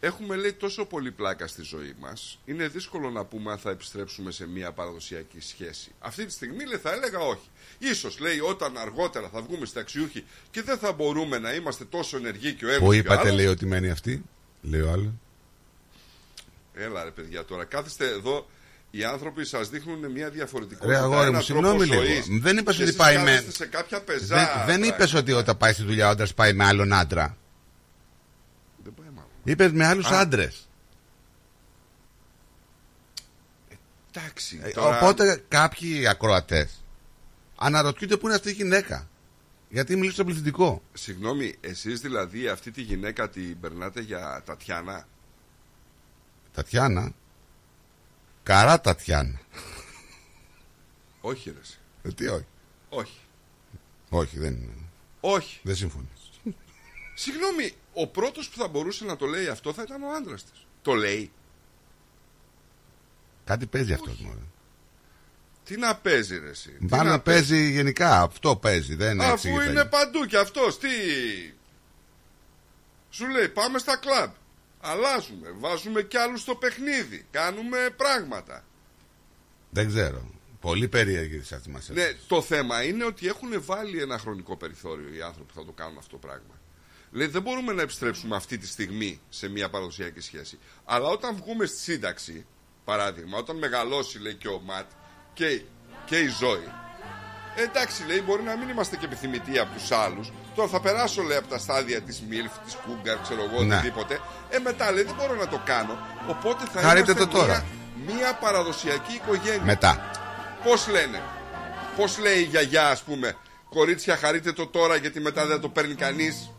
Έχουμε 0.00 0.36
λέει 0.36 0.52
τόσο 0.52 0.84
πολύ 0.84 1.10
πλάκα 1.12 1.46
στη 1.46 1.62
ζωή 1.62 1.94
μας 2.00 2.38
Είναι 2.44 2.68
δύσκολο 2.68 3.10
να 3.10 3.24
πούμε 3.24 3.52
αν 3.52 3.58
θα 3.58 3.70
επιστρέψουμε 3.70 4.30
σε 4.30 4.46
μια 4.46 4.72
παραδοσιακή 4.72 5.40
σχέση 5.40 5.90
Αυτή 5.98 6.26
τη 6.26 6.32
στιγμή 6.32 6.64
λέει 6.64 6.78
θα 6.78 6.92
έλεγα 6.92 7.18
όχι 7.18 7.48
Ίσως 7.78 8.18
λέει 8.18 8.40
όταν 8.40 8.76
αργότερα 8.78 9.28
θα 9.28 9.42
βγούμε 9.42 9.66
στα 9.66 9.80
αξιούχη 9.80 10.24
Και 10.50 10.62
δεν 10.62 10.78
θα 10.78 10.92
μπορούμε 10.92 11.38
να 11.38 11.52
είμαστε 11.54 11.84
τόσο 11.84 12.16
ενεργοί 12.16 12.52
και 12.54 12.64
ο 12.64 12.68
ένας 12.68 12.80
Πού 12.80 12.84
και 12.90 12.96
ο 12.96 12.98
είπατε, 12.98 13.20
άλλος. 13.20 13.34
λέει, 13.34 13.46
ότι 13.46 13.66
μένει 13.66 13.90
αυτή. 13.90 14.24
Λέει 14.62 14.80
ο 14.80 14.90
άλλος; 14.90 15.12
Έλα 16.78 17.04
ρε 17.04 17.10
παιδιά 17.10 17.44
τώρα 17.44 17.64
κάθεστε 17.64 18.08
εδώ 18.08 18.46
οι 18.90 19.04
άνθρωποι 19.04 19.44
σας 19.44 19.68
δείχνουν 19.68 20.10
μια 20.10 20.30
διαφορετικότητα. 20.30 20.92
Ρε 20.92 20.98
αγόρι 20.98 21.20
μου, 21.20 21.26
έναν 21.26 21.42
συγγνώμη 21.42 21.78
τρόπο 21.78 21.92
λίγο. 22.02 22.04
ζωής. 22.04 22.26
Δεν 22.40 22.56
είπες 22.56 22.76
Και 22.76 22.82
ότι 22.82 22.90
εσείς 22.90 22.96
πάει 22.96 23.16
με- 23.18 23.24
κάθεστε 23.24 23.50
σε 23.50 23.66
κάποια 23.66 24.00
πεζά. 24.02 24.36
Δεν, 24.36 24.66
δεν 24.66 24.82
είπες 24.82 25.14
ότι 25.14 25.32
όταν 25.32 25.56
πάει 25.56 25.72
στη 25.72 25.82
δουλειά 25.82 26.06
ο 26.06 26.10
άντρας 26.10 26.34
πάει 26.34 26.52
με 26.52 26.64
άλλον 26.64 26.92
άντρα. 26.92 27.36
Δεν 28.84 28.94
πάει 28.94 29.06
μάλλον. 29.08 29.30
Είπες 29.44 29.72
με 29.72 29.86
άλλους 29.86 30.06
Α. 30.10 30.18
άντρες. 30.20 30.68
Εντάξει. 34.12 34.60
Ε, 34.62 34.68
τώρα- 34.70 34.96
Οπότε 35.00 35.44
κάποιοι 35.48 36.06
ακροατές 36.08 36.82
αναρωτιούνται 37.56 38.16
πού 38.16 38.26
είναι 38.26 38.34
αυτή 38.36 38.48
η 38.48 38.52
γυναίκα. 38.52 39.08
Γιατί 39.68 39.94
μιλήσει 39.96 40.14
στο 40.14 40.24
πληθυντικό. 40.24 40.82
Συγγνώμη, 40.92 41.54
εσείς 41.60 42.00
δηλαδή 42.00 42.48
αυτή 42.48 42.70
τη 42.70 42.82
γυναίκα 42.82 43.28
την 43.28 43.60
περνάτε 43.60 44.00
για 44.00 44.42
Τατιάνα; 44.46 45.06
Τατιάνα. 46.56 47.12
Καρά 48.42 48.80
Τατιάνα. 48.80 49.40
Όχι 51.20 51.50
ρε. 51.50 51.58
εσύ. 51.60 51.78
Ε, 52.02 52.12
τι 52.12 52.26
όχι. 52.26 52.46
Όχι. 52.88 53.18
Όχι, 54.08 54.38
δεν 54.38 54.52
είναι. 54.52 54.72
Όχι. 55.20 55.60
Δεν 55.62 55.76
συμφωνεί. 55.76 56.08
Συγγνώμη, 57.14 57.72
ο 57.92 58.06
πρώτος 58.06 58.48
που 58.48 58.58
θα 58.58 58.68
μπορούσε 58.68 59.04
να 59.04 59.16
το 59.16 59.26
λέει 59.26 59.46
αυτό 59.46 59.72
θα 59.72 59.82
ήταν 59.82 60.02
ο 60.02 60.14
άντρας 60.14 60.44
της. 60.44 60.66
Το 60.82 60.94
λέει. 60.94 61.32
Κάτι 63.44 63.66
παίζει 63.66 63.92
αυτό. 63.92 64.10
μωρέ. 64.20 64.38
Τι 65.64 65.76
να 65.76 65.96
παίζει 65.96 66.38
ρε 66.38 66.48
εσύ. 66.48 66.70
Τι 66.70 66.86
Πάνω 66.86 67.10
να 67.10 67.20
παίζει 67.20 67.70
γενικά. 67.70 68.20
Αυτό 68.20 68.56
παίζει. 68.56 68.94
Δεν 68.94 69.20
Αφού 69.20 69.32
εξηγείται. 69.32 69.64
είναι 69.70 69.84
παντού 69.84 70.24
και 70.26 70.38
αυτός 70.38 70.78
τι 70.78 70.88
Σου 73.10 73.26
λέει 73.26 73.48
πάμε 73.48 73.78
στα 73.78 73.96
κλαμπ 73.96 74.30
Αλλάζουμε, 74.88 75.54
βάζουμε 75.58 76.02
κι 76.02 76.16
άλλους 76.16 76.40
στο 76.40 76.54
παιχνίδι 76.54 77.26
Κάνουμε 77.30 77.94
πράγματα 77.96 78.64
Δεν 79.70 79.88
ξέρω. 79.88 80.30
Πολύ 80.60 80.88
περίεργη 80.88 81.38
τη 81.38 81.54
αυτή 81.54 81.70
μα 81.70 81.80
Ναι, 81.88 82.12
το 82.26 82.42
θέμα 82.42 82.82
είναι 82.84 83.04
ότι 83.04 83.26
έχουν 83.26 83.62
βάλει 83.64 84.00
ένα 84.00 84.18
χρονικό 84.18 84.56
περιθώριο 84.56 85.14
οι 85.14 85.22
άνθρωποι 85.22 85.52
που 85.52 85.58
θα 85.58 85.64
το 85.64 85.72
κάνουν 85.72 85.98
αυτό 85.98 86.10
το 86.10 86.16
πράγμα. 86.16 86.60
Λέει, 87.10 87.26
δεν 87.26 87.42
μπορούμε 87.42 87.72
να 87.72 87.82
επιστρέψουμε 87.82 88.36
αυτή 88.36 88.58
τη 88.58 88.66
στιγμή 88.66 89.20
σε 89.28 89.48
μια 89.48 89.68
παραδοσιακή 89.70 90.20
σχέση. 90.20 90.58
Αλλά 90.84 91.08
όταν 91.08 91.36
βγούμε 91.36 91.66
στη 91.66 91.78
σύνταξη, 91.78 92.46
παράδειγμα, 92.84 93.38
όταν 93.38 93.56
μεγαλώσει, 93.56 94.18
λέει 94.18 94.34
και 94.34 94.48
ο 94.48 94.60
Ματ 94.64 94.90
και, 95.34 95.62
και 96.04 96.18
η 96.18 96.28
Ζώη, 96.28 96.68
ε, 97.56 97.62
εντάξει, 97.62 98.06
λέει, 98.06 98.22
μπορεί 98.26 98.42
να 98.42 98.56
μην 98.56 98.68
είμαστε 98.68 98.96
και 98.96 99.04
επιθυμητοί 99.04 99.58
από 99.58 99.74
τους 99.74 99.90
άλλους. 99.90 100.32
Τώρα 100.56 100.68
θα 100.68 100.80
περάσω, 100.80 101.22
λέει, 101.22 101.36
από 101.36 101.48
τα 101.48 101.58
στάδια 101.58 102.00
της 102.00 102.22
Μίλφ, 102.28 102.52
της 102.64 102.76
Κούγκαρ, 102.86 103.16
ξέρω 103.18 103.40
εγώ, 103.50 103.62
Ναι. 103.62 103.74
οτιδήποτε. 103.74 104.14
Ε, 104.48 104.58
μετά, 104.58 104.92
λέει, 104.92 105.02
δεν 105.04 105.14
μπορώ 105.18 105.34
να 105.34 105.48
το 105.48 105.60
κάνω. 105.64 105.94
Οπότε 106.28 106.64
θα 106.72 106.80
Χαρείτε 106.80 107.10
είμαστε 107.12 107.26
το 107.32 107.38
τώρα. 107.38 107.64
Μια, 108.06 108.14
μια 108.14 108.34
παραδοσιακή 108.34 109.14
οικογένεια. 109.14 109.62
Μετά. 109.64 110.10
Πώς 110.64 110.88
λένε, 110.88 111.20
Πώς 111.96 112.18
λέει 112.18 112.38
η 112.38 112.42
γιαγιά, 112.42 112.88
ας 112.88 113.02
πούμε, 113.02 113.36
Κορίτσια, 113.68 114.16
χαρείτε 114.16 114.52
το 114.52 114.66
τώρα 114.66 114.96
γιατί 114.96 115.20
μετά 115.20 115.46
δεν 115.46 115.60
το 115.60 115.68
παίρνει 115.68 115.94
κανείς. 115.94 116.50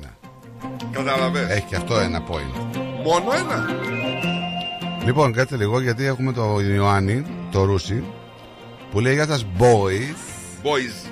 Ναι. 0.00 0.08
Κατάλαβες. 0.92 1.46
Έχει 1.50 1.66
και 1.66 1.76
αυτό 1.76 1.98
ένα 1.98 2.22
point. 2.30 2.76
Μόνο 3.04 3.32
ένα; 3.32 3.66
Λοιπόν, 5.04 5.32
κάτσε 5.32 5.56
λίγο 5.56 5.80
γιατί 5.80 6.04
έχουμε 6.04 6.32
το 6.32 6.60
Ιωάννη, 6.60 7.26
το 7.50 7.64
Ρούσι, 7.64 8.04
που 8.90 9.00
λέει 9.00 9.14
για 9.14 9.26
σας 9.26 9.46
boys. 9.58 10.16
Boys. 10.62 11.05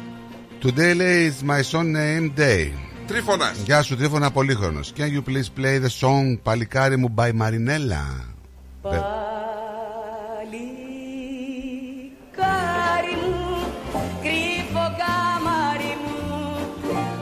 Today 0.65 0.95
λέει 0.95 1.27
is 1.27 1.43
my 1.43 1.63
son 1.63 1.93
name 1.93 2.41
day. 2.41 2.73
Τρύφωνας. 3.07 3.59
Γεια 3.65 3.83
σου 3.83 3.97
Τρύφωνα. 3.97 4.31
Πολύχρονος. 4.31 4.93
Can 4.97 5.01
you 5.01 5.23
please 5.29 5.61
play 5.61 5.79
the 5.79 5.89
song 6.01 6.39
Παλικάρι 6.43 6.97
μου 6.97 7.15
by 7.17 7.31
Marinella; 7.31 8.05
Κάρι 12.37 13.15
μου, 13.23 13.67
κρύφο 14.23 14.85
καμάρι 15.01 15.95
μου 16.03 16.57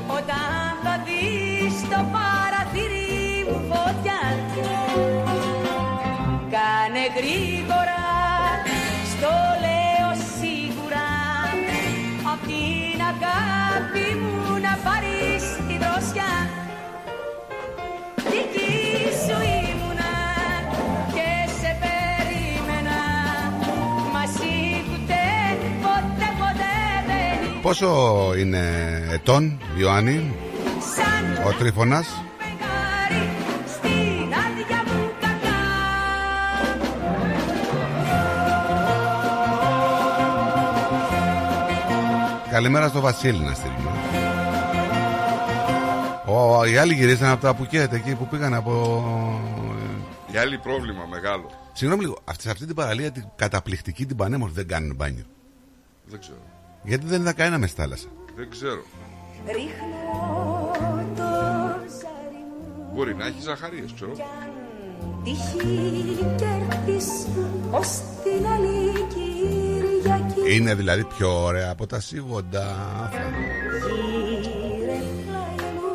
Όταν 0.06 0.72
θα 0.82 1.04
δεις 1.06 1.80
το 1.80 2.06
παραθύρι 2.12 3.44
μου 3.48 3.60
φωτιά 3.68 4.22
Κάνε 6.50 7.04
γρήγορα, 7.16 7.61
Πόσο 27.62 28.32
είναι 28.38 28.62
ετών 29.12 29.60
Ιωάννη 29.78 30.34
Σαν 30.94 31.46
ο 31.46 31.52
Τρίφωνας; 31.58 32.06
Φεγγάρι 32.38 33.30
στην 33.66 34.34
άδεια 34.34 34.82
μου 34.86 35.10
καρδιά 35.20 35.60
Καλημέρα 42.50 42.88
στο 42.88 43.00
Βασίλη 43.00 43.38
να 43.38 43.54
στείλουμε 43.54 43.90
Ο, 46.26 46.64
οι 46.64 46.76
άλλοι 46.76 46.94
γυρίσαν 46.94 47.30
από 47.30 47.42
τα 47.42 47.54
Πουκέτ 47.54 47.92
εκεί 47.92 48.14
που 48.14 48.26
πήγαν 48.26 48.54
από 48.54 49.00
Οι 50.32 50.36
άλλοι 50.36 50.58
πρόβλημα 50.58 51.04
μεγάλο. 51.10 51.50
Συγγνώμη 51.72 52.02
λίγο, 52.02 52.18
αυτή, 52.24 52.42
σε 52.42 52.50
αυτή 52.50 52.66
την 52.66 52.74
παραλία 52.74 53.10
την 53.10 53.24
καταπληκτική 53.36 54.06
την 54.06 54.16
πανέμορφη 54.16 54.54
δεν 54.54 54.68
κάνουν 54.68 54.94
μπάνιο. 54.94 55.24
Δεν 56.04 56.20
ξέρω. 56.20 56.51
Γιατί 56.82 57.06
δεν 57.06 57.20
είδα 57.20 57.32
κανένα 57.32 57.58
μες 57.58 57.70
στη 57.70 57.80
θάλασσα; 57.80 58.06
Δεν 58.36 58.50
ξέρω. 58.50 58.82
Ρίχνω 59.46 60.70
το 61.16 61.22
ζάρι 62.00 62.42
μου 62.48 62.90
Μπορεί 62.94 63.14
να 63.14 63.26
έχεις 63.26 63.42
ζαχαρίες, 63.42 63.92
ξέρω. 63.94 64.12
Τύχη 65.24 66.16
κέρδης 66.36 67.06
ως 67.70 67.88
την 68.22 68.46
άλλη 68.46 68.92
Κυριακή 69.14 70.54
Είναι 70.54 70.74
δηλαδή 70.74 71.04
πιο 71.04 71.42
ωραία 71.44 71.70
από 71.70 71.86
τα 71.86 72.00
σίγοντα. 72.00 72.66
Γύρε 74.40 74.98
πλάι 75.26 75.70
μου 75.74 75.90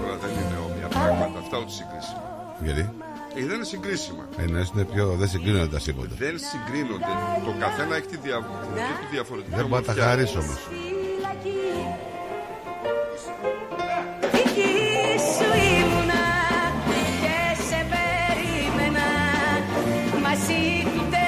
Τώρα 0.00 0.16
δεν 0.16 0.30
είναι 0.30 0.58
όμοια 0.70 0.88
πράγματα 0.88 1.38
αυτά 1.38 1.58
ούτε 1.58 1.70
συγκρίσιμα. 1.70 2.56
Γιατί; 2.62 2.90
Ε, 3.38 3.44
δεν 3.46 3.54
είναι 3.54 3.64
συγκρίσιμα. 3.64 4.28
Εννοείς 4.36 4.70
είναι 4.74 4.84
πιο. 4.84 5.06
Δεν 5.18 5.28
συγκρίνονται 5.28 5.66
τα 5.66 5.78
σίγοντα. 5.78 6.14
Δεν 6.18 6.34
συγκρίνονται. 6.50 7.12
Το 7.44 7.54
καθένα 7.60 7.96
έχει 7.96 8.06
τη 8.06 8.16
δια... 8.16 8.36
δική 8.74 8.92
του 9.00 9.06
διαφορετική 9.10 9.54
Δεν 9.56 9.66
μπορεί 9.66 9.82
να 9.86 9.86
τα 9.86 9.92
ομορφιά. 9.92 10.04
χαρίσει 10.10 10.38
όμως. 10.38 10.58
Δική 14.32 14.74
σου 15.34 15.48
ήμουνα 15.78 16.24
και 17.22 17.62
σε 17.68 17.80
περίμενα 17.92 19.06
Μαζί 20.22 20.62
ούτε 20.96 21.22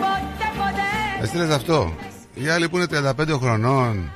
ποτέ 0.00 0.46
ποτέ 0.58 1.22
Έστειλε 1.22 1.54
αυτό; 1.54 1.94
Οι 2.34 2.48
άλλοι 2.48 2.68
που 2.68 2.76
είναι 2.76 2.86
35 3.18 3.38
χρονών 3.40 4.10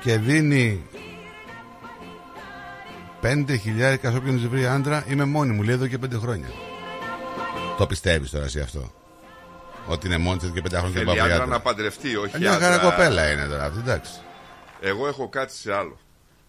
και 0.00 0.18
δίνει 0.18 0.82
5 3.24 3.56
χιλιάρικα 3.60 4.10
σε 4.10 4.16
όποιον 4.16 4.34
της 4.36 4.46
βρει 4.46 4.66
άντρα, 4.66 5.04
είμαι 5.08 5.24
μόνη 5.24 5.52
μου, 5.52 5.62
λέει 5.62 5.74
εδώ 5.74 5.86
και 5.86 5.98
5 6.04 6.18
χρόνια. 6.18 6.48
Το 7.78 7.86
πιστεύεις 7.86 8.30
τώρα 8.30 8.44
εσύ 8.44 8.60
αυτό; 8.60 8.92
Ότι 9.86 10.06
είναι 10.06 10.18
μόνη 10.18 10.38
της 10.38 10.50
και 10.50 10.60
5 10.60 10.68
χρόνια 10.78 10.88
και 10.88 10.94
δεν 10.94 11.04
Θέλει 11.04 11.18
πάει 11.18 11.20
άντρα 11.30 11.34
άντρα. 11.42 11.46
να 11.56 11.60
παντρευτεί, 11.60 12.16
όχι 12.16 12.36
Ε, 12.36 12.38
Μια 12.38 12.52
χαρά 12.52 12.74
άντρα- 12.74 12.90
κοπέλα 12.90 13.32
είναι 13.32 13.46
τώρα 13.46 13.64
αυτή, 13.64 13.78
εντάξει. 13.78 14.12
Εγώ 14.80 15.06
έχω 15.08 15.28
κάτι 15.28 15.52
σε 15.54 15.72
άλλο. 15.74 15.98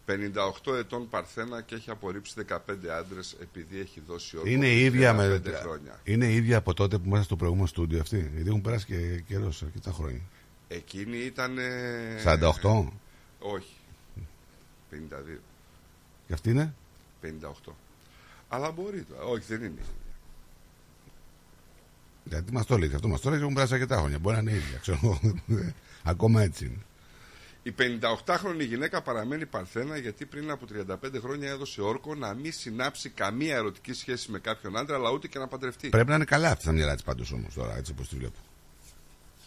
58 0.06 0.76
ετών 0.80 1.10
Παρθένα 1.10 1.62
και 1.62 1.76
έχει 1.76 1.90
απορρίψει 1.90 2.34
15 2.38 2.90
άντρες 2.90 3.36
επειδή 3.42 3.80
έχει 3.80 4.02
δώσει 4.08 4.38
όρκο 4.38 4.50
Είναι 4.50 4.68
η 4.68 4.84
ίδια 4.84 5.14
15 5.14 5.50
με. 5.52 5.58
χρόνια. 5.62 6.00
Είναι 6.04 6.26
η 6.26 6.36
ίδια 6.36 6.58
από 6.58 6.74
τότε 6.74 6.98
που 6.98 7.10
μέσα 7.10 7.24
στο 7.24 7.36
προηγούμενο 7.36 7.68
στούντιο 7.68 8.00
αυτή. 8.00 8.32
Γιατί 8.34 8.50
έχουν 8.50 8.62
περάσει 8.62 8.86
και 8.86 8.96
καιρός 9.28 9.62
αρκετά 9.64 9.92
χρόνια. 9.92 10.22
Εκείνη 10.68 11.18
ήταν. 11.18 11.58
48. 12.24 12.92
Όχι. 13.40 13.74
52. 14.90 15.40
Και 16.28 16.34
αυτή 16.34 16.50
είναι; 16.50 16.74
58. 17.22 17.72
Αλλά 18.48 18.72
μπορεί 18.72 19.04
τώρα. 19.04 19.24
Όχι, 19.24 19.44
δεν 19.48 19.64
είναι. 19.64 19.82
Γιατί 22.24 22.52
μας 22.52 22.66
το 22.66 22.78
λέει, 22.78 22.92
αυτό 22.96 23.08
μας 23.08 23.22
το 23.22 23.30
λέει, 23.30 23.40
έχουν 23.40 23.54
περάσει 23.54 23.74
αρκετά 23.74 23.98
χρόνια. 23.98 24.20
Μπορεί 24.20 24.36
να 24.36 24.42
είναι 24.42 24.52
η 24.52 24.56
ίδια, 24.56 24.78
ξέρω 24.78 25.00
εγώ. 25.04 25.20
Ακόμα 26.04 26.42
έτσι 26.42 26.66
είναι. 26.66 26.82
Η 27.64 27.74
58χρονη 27.78 28.68
γυναίκα 28.68 29.02
παραμένει 29.02 29.46
παρθένα 29.46 29.98
γιατί 29.98 30.26
πριν 30.26 30.52
από 30.52 30.66
35 30.88 30.96
χρόνια 31.22 31.50
έδωσε 31.50 31.82
όρκο 31.82 32.16
να 32.16 32.34
μην 32.34 32.52
συνάψει 32.52 33.10
καμία 33.10 33.56
ερωτική 33.56 33.94
σχέση 33.94 34.32
με 34.32 34.40
κάποιον 34.40 34.78
άντρα, 34.78 34.96
αλλά 34.96 35.12
ούτε 35.12 35.28
και 35.28 35.40
να 35.40 35.48
παντρευτεί. 35.48 35.90
Πρέπει 35.90 36.10
να 36.10 36.16
είναι 36.16 36.26
καλά 36.26 36.52
αυτή 36.52 36.66
τα 36.66 36.72
μυαλά 36.72 36.94
της 36.94 37.04
πάντως 37.04 37.32
όμως 37.32 37.54
τώρα, 37.54 37.78
έτσι 37.78 37.92
όπως 37.92 38.08
τη 38.10 38.16
βλέπω. 38.16 38.40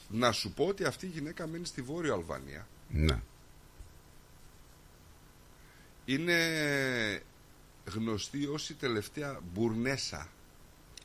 Να 0.09 0.33
σου 0.33 0.53
πω 0.53 0.65
ότι 0.65 0.85
αυτή 0.85 1.07
η 1.07 1.09
γυναίκα 1.09 1.47
μένει 1.47 1.67
στη 1.67 1.83
Βόρεια 1.83 2.13
Αλβανία. 2.13 2.67
Ναι. 2.89 3.21
Είναι 6.11 6.35
γνωστή 7.95 8.47
ως 8.47 8.69
η 8.71 8.75
τελευταία 8.75 9.41
μπουρνέσα. 9.55 10.29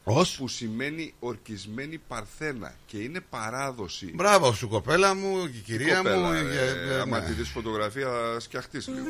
Ως; 0.03 0.35
Που 0.37 0.47
σημαίνει 0.47 1.13
ορκισμένη 1.19 1.97
παρθένα 2.07 2.73
και 2.85 2.97
είναι 2.97 3.19
παράδοση. 3.29 4.11
Μπράβο 4.15 4.53
σου, 4.53 4.67
κοπέλα 4.67 5.15
μου, 5.15 5.49
και 5.51 5.57
η 5.57 5.59
κυρία 5.59 5.95
Κοπέλα, 5.97 6.17
μου. 6.27 6.33
ε, 6.33 6.41
και- 6.41 6.93
ε, 6.93 6.99
άμα 6.99 7.19
ναι. 7.19 7.25
τη 7.25 7.31
δεις 7.31 7.49
φωτογραφία 7.49 8.07
θα 8.07 8.39
σκιαχτείς 8.39 8.87
λίγο. 8.87 9.07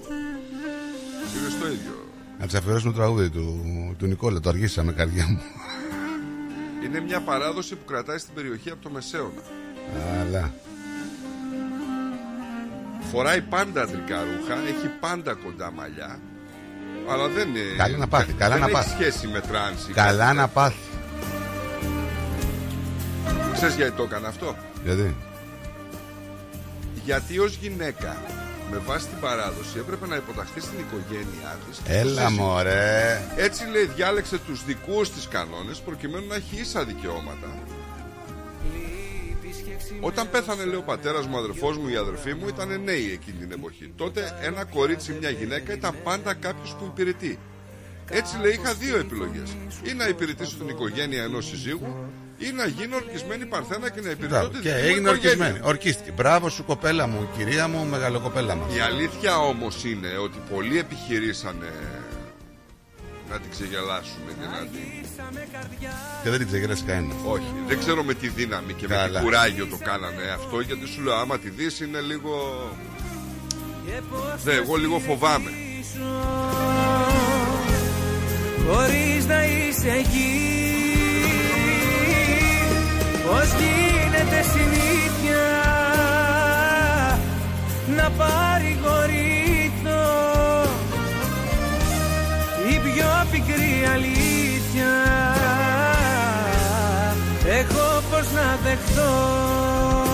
Είναι 1.40 1.50
στο 1.58 1.68
ίδιο. 1.68 2.08
Να 2.40 2.48
τη 2.48 2.58
αφιερώσουμε 2.58 2.92
το 2.92 2.98
τραγούδι 2.98 3.30
του, 3.30 3.96
του 4.00 4.06
Νικόλα, 4.06 4.40
το 4.40 4.50
αργήσαμε, 4.50 4.92
καρδιά 4.94 5.28
μου. 5.28 5.42
Είναι 6.86 7.00
μια 7.00 7.22
παράδοση 7.22 7.76
που 7.76 7.86
κρατάει 7.86 8.18
στην 8.18 8.34
περιοχή 8.34 8.70
από 8.70 8.82
το 8.84 8.90
Μεσαίωνα. 8.90 9.42
Αλλά. 10.20 10.54
Φοράει 13.12 13.42
πάντα 13.42 13.82
αντρικά 13.82 14.18
ρούχα, 14.24 14.54
έχει 14.68 14.88
πάντα 15.00 15.34
κοντά 15.34 15.72
μαλλιά. 15.72 16.20
Αλλά 17.10 17.28
δεν 17.28 17.48
είναι. 17.50 17.76
Καλά 17.78 17.98
να 17.98 18.08
πάθει, 18.08 18.34
καλά 18.34 18.50
δεν 18.52 18.60
να 18.60 18.66
έχει 18.66 18.76
πάθει. 18.76 18.90
σχέση 18.90 19.28
με 19.28 19.40
τρανς 19.42 19.88
ή 19.90 19.92
Καλά 19.94 20.24
κάτι 20.26 20.36
να 20.38 20.48
πάθει. 20.48 20.76
τέτοιο. 23.26 23.52
Ξέρεις 23.54 23.76
γιατί 23.76 23.92
το 23.92 24.04
έκανε 24.04 24.28
αυτό; 24.28 24.56
Γιατί; 24.84 25.16
Γιατί 27.04 27.40
ως 27.40 27.56
γυναίκα, 27.56 28.18
με 28.72 28.78
βάση 28.78 29.08
την 29.08 29.20
παράδοση, 29.20 29.78
έπρεπε 29.78 30.08
να 30.08 30.16
υποταχθεί 30.16 30.60
στην 30.60 30.80
οικογένειά 30.80 31.58
της. 31.70 31.78
και 31.78 31.84
στο 31.84 31.94
Έλα 31.94 32.28
σύζυγο. 32.28 32.44
μωρέ. 32.46 33.22
Έτσι 33.36 33.66
λέει, 33.68 33.86
διάλεξε 33.86 34.38
τους 34.38 34.66
δικούς 34.66 35.10
της 35.12 35.28
κανόνες 35.28 35.78
προκειμένου 35.80 36.28
να 36.28 36.36
έχει 36.36 36.56
ίσα 36.60 36.84
δικαιώματα. 36.84 37.48
Όταν 40.02 40.30
πέθανε, 40.30 40.64
λέει 40.66 40.76
ο 40.76 40.82
πατέρας 40.82 41.26
μου, 41.28 41.34
ο 41.36 41.38
αδερφός 41.40 41.78
μου, 41.78 41.88
η 41.90 41.96
αδερφή 41.96 42.34
μου 42.34 42.48
ήταν 42.48 42.82
νέοι 42.84 43.12
εκείνη 43.12 43.38
την 43.38 43.52
εποχή. 43.52 43.94
Τότε 43.96 44.38
ένα 44.42 44.64
κορίτσι, 44.64 45.16
μια 45.20 45.30
γυναίκα 45.30 45.74
ήταν 45.74 45.96
πάντα 46.04 46.34
κάποιος 46.34 46.76
που 46.80 46.86
υπηρετεί. 46.92 47.40
Έτσι 48.10 48.38
λέει, 48.42 48.52
είχα 48.52 48.74
δύο 48.74 48.98
επιλογές. 48.98 49.50
Ή 49.84 49.94
να 49.94 50.08
υπηρετήσω 50.08 50.56
την 50.58 50.68
οικογένεια 50.68 51.24
ενός 51.24 51.46
συζύγου, 51.48 51.96
ή 52.38 52.52
να 52.52 52.66
γίνω 52.66 52.96
ορκισμένη 52.96 53.46
παρθένα 53.46 53.90
και 53.90 54.02
να 54.02 54.10
υπηρετώ 54.10 54.36
Μπράβο. 54.36 54.50
τη 54.50 54.60
Και 54.60 54.70
δική 54.70 54.80
μου 54.82 54.86
έγινε 54.88 55.00
οικογένεια. 55.10 55.30
ορκισμένη. 55.32 55.60
Ορκίστηκε. 55.64 56.12
Μπράβο 56.12 56.50
σου, 56.50 56.64
κοπέλα 56.64 57.08
μου, 57.08 57.30
κυρία 57.38 57.68
μου, 57.68 57.86
μεγαλοκοπέλα 57.86 58.56
μου. 58.56 58.64
Η 58.76 58.80
αλήθεια 58.80 59.38
όμως 59.38 59.84
είναι 59.84 60.18
ότι 60.24 60.38
πολλοί 60.54 60.78
επιχειρήσανε 60.78 61.72
να 63.34 63.40
την 63.40 63.52
ξεγελάσουν 63.52 64.24
και 64.40 64.48
να 64.54 64.60
την. 64.72 64.82
Και 66.24 66.30
δεν 66.30 66.40
την 66.40 66.48
ξεγέρασε 66.48 66.84
κανένα. 66.88 67.14
Όχι, 67.26 67.50
δεν 67.68 67.80
ξέρω 67.80 68.04
με 68.04 68.14
τι 68.14 68.28
δύναμη 68.28 68.74
και 68.74 68.88
με 68.88 68.96
Καλά. 68.96 69.20
τι 69.20 69.26
κουράγιο 69.26 69.66
το 69.66 69.78
κάνανε 69.84 70.24
αυτό 70.38 70.60
γιατί 70.60 70.88
σου 70.88 71.02
λέω 71.02 71.16
άμα 71.16 71.40
τη 71.40 71.50
δεις 71.50 71.80
είναι 71.80 72.00
λίγο... 72.02 72.34
Ναι, 74.44 74.54
εγώ 74.54 74.76
λίγο 74.76 75.00
φοβάμαι. 75.00 75.50
Χωρίς 78.68 79.26
να 79.26 79.44
είσαι 79.46 79.90
εκεί 79.90 80.32
Πώς 83.26 83.48
γίνεται 83.60 84.42
συνήθεια 84.54 85.44
Να 87.96 88.10
παρηγορηθώ 88.10 89.33
πιο 93.04 93.28
πικρή 93.32 93.86
αλήθεια. 93.94 94.92
Έχω 97.48 98.04
πως 98.10 98.32
να 98.32 98.60
δεχτώ 98.64 100.13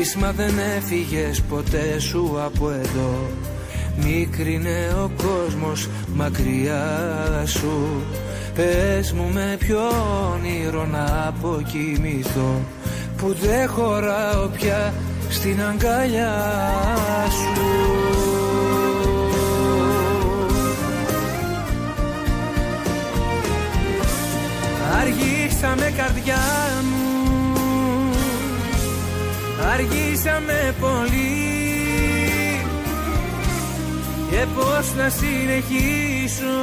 Λείπεις 0.00 0.16
μα 0.16 0.32
δεν 0.32 0.58
έφυγες 0.76 1.40
ποτέ 1.40 1.98
σου 1.98 2.40
από 2.44 2.70
εδώ. 2.70 3.30
Μίκρινε 3.96 4.94
ο 5.04 5.10
κόσμος 5.16 5.88
μακριά 6.14 7.44
σου. 7.46 8.02
Πες 8.54 9.12
μου 9.12 9.30
με 9.32 9.56
ποιο 9.58 9.80
όνειρο 10.32 10.86
να 10.86 11.26
αποκοιμηθώ. 11.26 12.60
Που 13.16 13.34
δεν 13.40 13.68
χωράω 13.68 14.46
πια 14.46 14.94
στην 15.28 15.62
αγκαλιά 15.62 16.34
σου. 17.30 17.62
Αργήσαμε 25.00 25.92
καρδιά 25.96 26.36
μου 26.82 27.09
Αργήσαμε 29.68 30.74
πολύ. 30.80 31.60
Και 34.30 34.46
πώς 34.54 34.94
να 34.96 35.08
συνεχίσω 35.08 36.58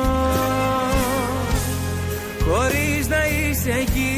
χωρίς 2.50 3.08
να 3.08 3.27
είσαι 3.27 3.69
εκεί. 3.69 4.16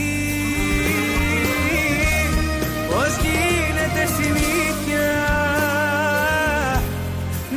Πώς 2.88 3.18
γίνεται 3.22 4.04
συνήθεια 4.18 5.08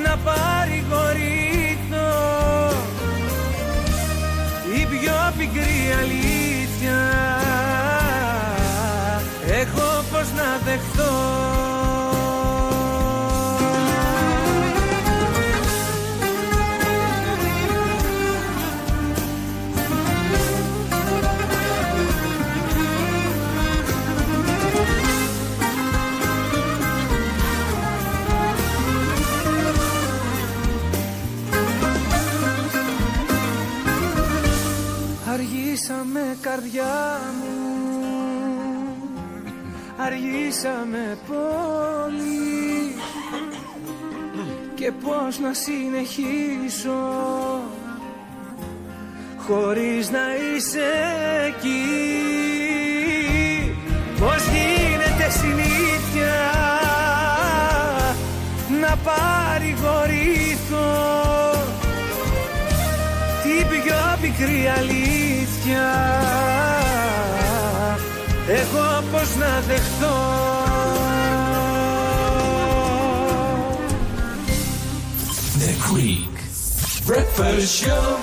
να 0.04 0.16
παρηγορήσω; 0.24 2.08
Η 4.80 4.86
πιο 4.86 5.32
πικρή 5.38 5.94
αλήθεια 6.00 6.31
δεχθώ 10.72 11.12
Αργήσαμε 35.32 36.36
καρδιά. 36.40 37.21
Αργήσαμε 40.04 41.18
πολύ. 41.26 42.94
Και 44.74 44.92
πώς 44.92 45.38
να 45.38 45.52
συνεχίσω 45.54 47.00
Χωρίς 49.36 50.10
να 50.10 50.18
είσαι 50.36 50.90
εκεί. 51.46 51.82
Πώς 54.18 54.42
γίνεται 54.52 55.30
συνήθεια 55.30 56.34
Να 58.80 58.96
παρηγορηθώ; 58.96 60.90
Την 63.42 63.68
πιο 63.68 64.18
πικρή 64.20 64.70
αλήθεια 64.78 66.71
Εγώ 68.62 69.02
πώς 69.12 69.36
να 69.36 69.60
δεχθώ 69.60 70.16
The 75.62 75.72
Greek 75.88 76.36
Breakfast 77.10 77.86
Show. 77.86 78.16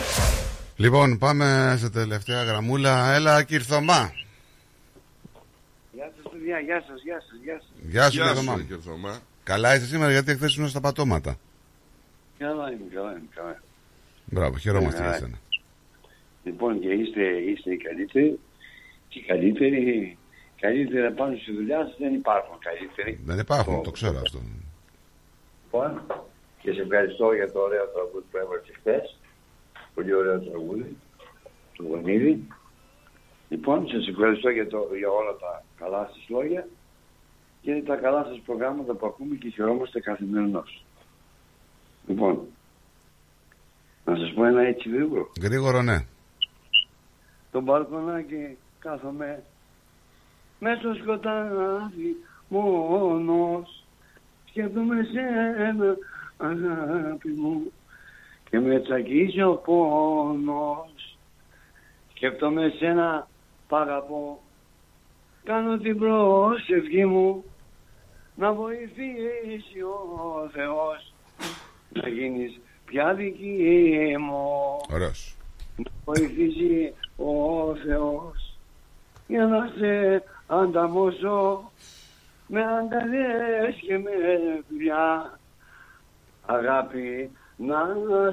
Λοιπόν, 0.75 1.17
πάμε 1.17 1.75
σε 1.79 1.89
τελευταία 1.89 2.43
γραμμούλα. 2.43 3.13
Έλα, 3.13 3.43
Κυρθωμά. 3.43 4.11
Γεια 5.91 6.11
σας 6.15 6.31
παιδιά, 6.31 6.59
γεια 6.59 6.83
σας, 6.87 7.01
γεια 7.03 7.19
σας, 7.29 7.39
γεια 7.43 7.53
σας. 7.59 7.69
Γεια 7.91 8.09
σου, 8.09 8.15
Γεια 8.17 8.25
σου, 8.25 8.33
Κυρθωμά. 8.33 8.61
Κυρθωμά. 8.67 9.19
Καλά 9.43 9.75
είσαι 9.75 9.85
σήμερα 9.85 10.11
γιατί 10.11 10.31
εχθές 10.31 10.49
ήσουν 10.51 10.69
στα 10.69 10.81
πατώματα. 10.81 11.37
Καλά 12.37 12.71
είμαι, 12.71 12.85
καλά 12.93 13.11
είμαι, 13.11 13.27
καλά. 13.35 13.61
Μπράβο, 14.25 14.57
χαιρόμαστε 14.57 14.95
για 15.01 15.05
Καλά. 15.05 15.15
εσένα. 15.15 15.37
Λοιπόν, 16.43 16.79
και 16.79 16.87
είστε, 16.87 17.21
είστε 17.21 17.71
οι 17.73 17.77
καλύτεροι 17.77 18.39
και 19.09 19.19
οι 19.19 19.21
καλύτεροι, 19.21 20.17
καλύτερα 20.59 21.11
πάνω 21.11 21.37
στη 21.37 21.51
δουλειά 21.51 21.79
σας 21.85 21.95
δεν 21.97 22.13
υπάρχουν 22.13 22.57
καλύτεροι. 22.59 23.19
Δεν 23.25 23.39
υπάρχουν, 23.39 23.83
το 23.83 23.91
ξέρω 23.91 24.17
αυτό. 24.17 24.39
Λοιπόν, 25.63 26.01
και 26.61 26.71
σε 26.71 26.81
ευχαριστώ 26.81 27.33
για 27.33 27.51
το 27.51 27.59
ωραίο 27.59 27.85
τραγούδι 27.93 28.25
που 28.31 28.37
έβαλες 28.37 28.65
χθες. 28.77 29.17
Πολύ 29.93 30.13
ωραίο 30.13 30.39
τραγούδι, 30.39 30.97
του 31.73 31.85
Γονίδη. 31.89 32.47
Λοιπόν, 33.49 33.87
σας 33.87 34.07
ευχαριστώ 34.07 34.49
για, 34.49 34.67
το, 34.67 34.87
για 34.97 35.09
όλα 35.09 35.35
τα 35.35 35.63
καλά 35.79 36.09
σας 36.13 36.25
λόγια 36.29 36.67
και 37.61 37.83
τα 37.85 37.95
καλά 37.95 38.23
σας 38.23 38.41
προγράμματα 38.45 38.93
που 38.93 39.05
ακούμε 39.05 39.35
και 39.35 39.49
χαιρόμαστε 39.49 39.99
καθημερινώς. 39.99 40.83
Λοιπόν, 42.07 42.47
να 44.05 44.15
σας 44.15 44.33
πω 44.33 44.45
ένα 44.45 44.61
έτσι 44.61 44.89
γρήγορο. 44.89 45.31
Γρήγορο, 45.41 45.81
ναι. 45.81 46.05
Το 47.51 47.61
μπαλκονάκι 47.61 48.57
κάθομαι 48.79 49.43
με 50.59 50.75
στο 50.79 50.93
σκοτάδι 50.93 52.15
μόνος. 52.47 53.83
Σκέφτομαι 54.49 55.07
σένα 55.13 55.97
αγάπη 56.37 57.29
μου 57.29 57.71
και 58.49 58.59
με 58.59 58.79
τσακίζει 58.79 59.41
ο 59.41 59.53
πόνος. 59.55 61.17
Σκέφτομαι 62.13 62.73
σένα 62.79 63.27
π' 63.67 63.73
αγαπώ 63.73 64.39
κάνω 65.49 65.77
την 65.77 65.97
πρόσευχή 65.97 67.05
μου 67.05 67.43
να 68.35 68.53
βοηθήσει 68.53 69.81
ο 69.81 70.49
Θεός. 70.53 71.13
Να 71.89 72.09
γίνεις 72.09 72.59
πια 72.85 73.13
δική 73.13 74.15
μου. 74.19 74.41
Ωραίος. 74.91 75.37
βοηθήσει 76.05 76.93
ο 77.17 77.75
Θεός. 77.75 78.57
Για 79.27 79.45
να 79.45 79.71
σε 79.77 80.23
ανταμώσω 80.49 81.71
με 82.47 82.61
αγκαλιές 82.61 83.75
και 83.87 83.97
με 83.97 84.11
φιλιά 84.67 85.39
αγάπη 86.45 87.31
να 87.55 87.77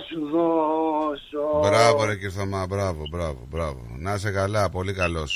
σου 0.09 0.21
δώσω 0.33 1.61
Μπράβο, 1.69 2.05
ρε 2.05 2.17
Κυρθωμά, 2.17 2.67
μπράβο, 2.67 3.03
μπράβο, 3.11 3.47
μπράβο. 3.51 3.81
Να 3.99 4.15
είσαι 4.15 4.31
καλά, 4.31 4.71
πολύ 4.71 4.93
καλός. 4.93 5.33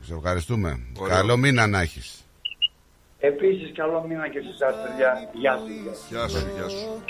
Σε 0.00 0.14
ευχαριστούμε. 0.14 0.80
Ωραίο. 0.98 1.16
Καλό 1.16 1.36
μήνα 1.36 1.66
να 1.66 1.80
έχεις. 1.80 2.22
Επίσης 3.18 3.72
καλό 3.74 4.04
μήνα 4.08 4.28
και 4.28 4.40
σε 4.40 4.48
εσάς 4.48 4.74
παιδιά 4.82 5.30
Γεια 5.32 5.58
σας 5.58 6.08
Γεια 6.10 6.28
σου, 6.28 6.46
γεια 6.56 6.68
σου. 6.68 7.02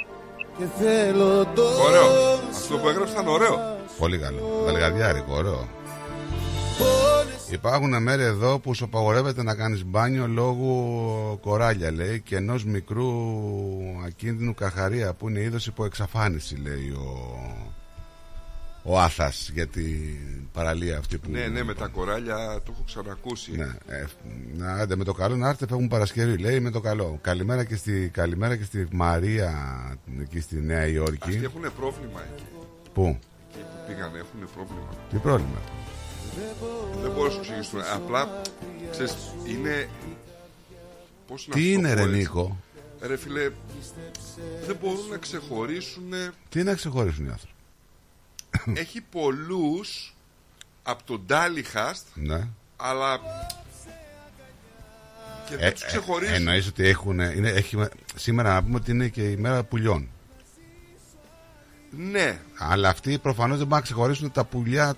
Και 0.59 0.65
θέλω 0.65 1.45
το 1.55 1.63
Ωραίο. 1.63 2.09
Αυτό 2.51 2.77
που 2.79 2.89
έγραψες 2.89 3.15
ήταν 3.15 3.29
ωραίο. 3.29 3.77
Πολύ 3.99 4.19
καλό. 4.19 4.63
Βαλγαδιάρικο, 4.65 5.35
ωραίο. 5.35 5.69
Υπάρχουν 7.51 8.03
μέρη 8.03 8.23
εδώ 8.23 8.59
που 8.59 8.75
σου 8.75 8.85
απαγορεύεται 8.85 9.43
να 9.43 9.55
κάνεις 9.55 9.85
μπάνιο 9.85 10.27
λόγω 10.27 11.39
κοράλια 11.43 11.93
λέει 11.93 12.21
και 12.21 12.37
ενός 12.37 12.65
μικρού 12.65 13.07
ακίνδυνου 14.07 14.55
καχαρία 14.55 15.13
που 15.15 15.29
είναι 15.29 15.41
είδος 15.41 15.67
υπό 15.67 15.85
εξαφάνιση 15.85 16.57
λέει 16.57 16.89
ο, 16.91 17.39
ο 18.83 18.99
Άθας 19.01 19.51
για 19.55 19.67
την 19.67 20.49
παραλία 20.53 20.99
αυτή 20.99 21.19
που 21.19 21.31
Ναι, 21.31 21.47
ναι, 21.47 21.63
με 21.63 21.75
τα 21.75 21.87
κοράλια 21.87 22.37
το 22.37 22.73
έχω 22.73 22.83
ξανακούσει. 22.87 23.57
Ναι, 23.57 23.65
ε, 23.87 24.05
να, 24.57 24.73
άντε, 24.73 24.97
με 24.97 25.05
το 25.05 25.13
καλό 25.13 25.37
να 25.37 25.49
έρθετε 25.49 25.67
φεύγουν 25.71 25.89
Παρασκευή 25.89 26.37
λέει 26.37 26.61
με 26.61 26.71
το 26.71 26.81
καλό 26.81 27.19
καλημέρα 27.21 27.65
και 27.65 27.77
στη, 27.77 28.09
καλημέρα 28.13 28.57
και 28.57 28.65
στη 28.65 28.89
Μαρία 28.93 29.53
εκεί 30.21 30.41
στη 30.41 30.57
Νέα 30.57 30.87
Υόρκη 30.87 31.19
Αυτοί 31.29 31.45
έχουν 31.45 31.63
πρόβλημα 31.77 32.21
εκεί. 32.35 32.45
Πού, 32.93 33.03
Εκεί 33.51 33.61
που 33.61 33.87
πήγανε 33.87 34.19
έχουν 34.19 34.49
πρόβλημα. 34.55 34.89
τι 35.11 35.17
πρόβλημα; 35.17 35.59
Δεν 37.03 37.11
μπορώ 37.11 37.27
να 37.27 37.31
σου 37.31 37.39
εξηγήσω. 37.39 37.77
Απλά, 37.95 38.43
ξέρεις, 38.91 39.15
είναι... 39.47 39.89
Πώς 41.27 41.47
να 41.49 41.55
Τι 41.55 41.61
σου 41.61 41.67
το 41.67 41.73
είναι, 41.73 41.89
πω 41.89 41.95
ρε, 41.95 42.03
έτσι; 42.03 42.17
Νίκο; 42.17 42.57
Ρε 43.01 43.17
φίλε, 43.17 43.51
δεν 44.67 44.77
μπορούν 44.81 45.09
να 45.11 45.17
ξεχωρίσουν... 45.17 46.13
τι 46.49 46.63
να 46.63 46.75
ξεχωρίσουν 46.75 47.27
οι 47.27 47.29
άνθρωποι; 47.29 47.55
Έχει 48.81 49.01
πολλούς 49.01 50.17
από 50.83 51.03
τον 51.05 51.23
Ντάλιχαστ, 51.27 52.07
ναι. 52.15 52.49
αλλά... 52.77 53.21
Και 55.49 55.57
δεν 55.57 55.73
τους 55.73 55.85
ξεχωρίζουν. 55.85 56.35
Ε, 56.35 56.37
εννοείς 56.37 56.67
ότι 56.67 56.87
έχουν, 56.87 57.19
είναι, 57.21 57.49
έχει, 57.49 57.77
σήμερα 58.15 58.55
να 58.55 58.63
πούμε 58.63 58.77
ότι 58.77 58.91
είναι 58.91 59.09
και 59.09 59.31
η 59.31 59.37
μέρα 59.37 59.65
πουλιών. 59.65 60.09
Ναι, 61.91 62.41
Αλλά 62.59 62.89
αυτοί 62.89 63.19
προφανώς 63.19 63.59
δεν 63.59 63.67
μπορούν 63.67 63.79
να 63.79 63.85
ξεχωρίσουν 63.85 64.33
τα 64.33 64.45
πουλιά 64.45 64.95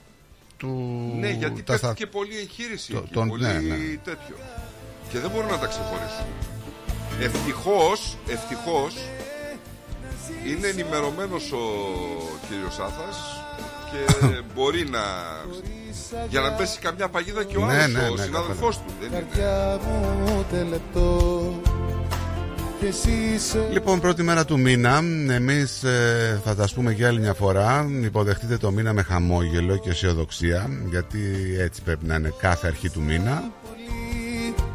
του. 0.61 0.69
ναι, 1.21 1.29
γιατί 1.31 1.63
τα 1.63 1.73
πέφτει 1.73 1.87
στα- 1.87 1.95
και 1.95 2.07
πολλή 2.07 2.37
εγχείρηση 2.39 2.93
Το- 2.93 2.99
εκεί, 2.99 3.13
τον- 3.13 3.29
πολύ 3.29 3.43
ναι, 3.43 3.53
ναι. 3.53 3.77
τέτοιο. 4.05 4.37
Και 5.11 5.19
δεν 5.19 5.31
μπορούν 5.31 5.51
να 5.51 5.59
τα 5.59 5.67
ξεχωρίσουν. 5.67 6.27
Ευτυχώς, 7.21 8.17
ευτυχώς, 8.29 8.95
είναι 10.47 10.67
ενημερωμένος 10.69 11.53
ο 11.53 11.65
κύριος 12.49 12.79
Άθας 12.79 13.17
και 13.91 14.01
μπορεί 14.55 14.89
να... 14.89 15.01
για 16.29 16.41
να 16.41 16.49
μην 16.49 16.57
πέσει 16.57 16.79
καμιά 16.79 17.09
παγίδα 17.09 17.45
και 17.45 17.57
ο 17.57 17.65
Ναι, 17.67 17.73
άλλος, 17.83 17.93
ναι, 17.93 18.09
ο 18.09 18.15
ναι, 18.15 18.23
συνάδελφός 18.23 18.77
του. 18.77 18.93
Δεν 19.01 19.09
είναι. 19.13 19.27
Λοιπόν, 23.73 24.01
πρώτη 24.01 24.23
μέρα 24.23 24.45
του 24.45 24.59
μήνα. 24.59 24.97
Εμείς 25.31 25.83
θα 26.45 26.55
τα 26.55 26.69
πούμε 26.75 26.93
για 26.93 27.09
άλλη 27.09 27.21
μια 27.21 27.35
φορά. 27.35 27.89
Υποδεχτείτε 28.03 28.57
το 28.57 28.71
μήνα 28.71 28.93
με 28.93 29.03
χαμόγελο 29.03 29.77
και 29.77 29.91
αισιοδοξία. 29.91 30.69
Γιατί 30.91 31.21
έτσι 31.59 31.83
πρέπει 31.83 32.07
να 32.07 32.15
είναι 32.15 32.33
κάθε 32.39 32.67
αρχή 32.67 32.91
του 32.91 33.01
μήνα. 33.03 33.43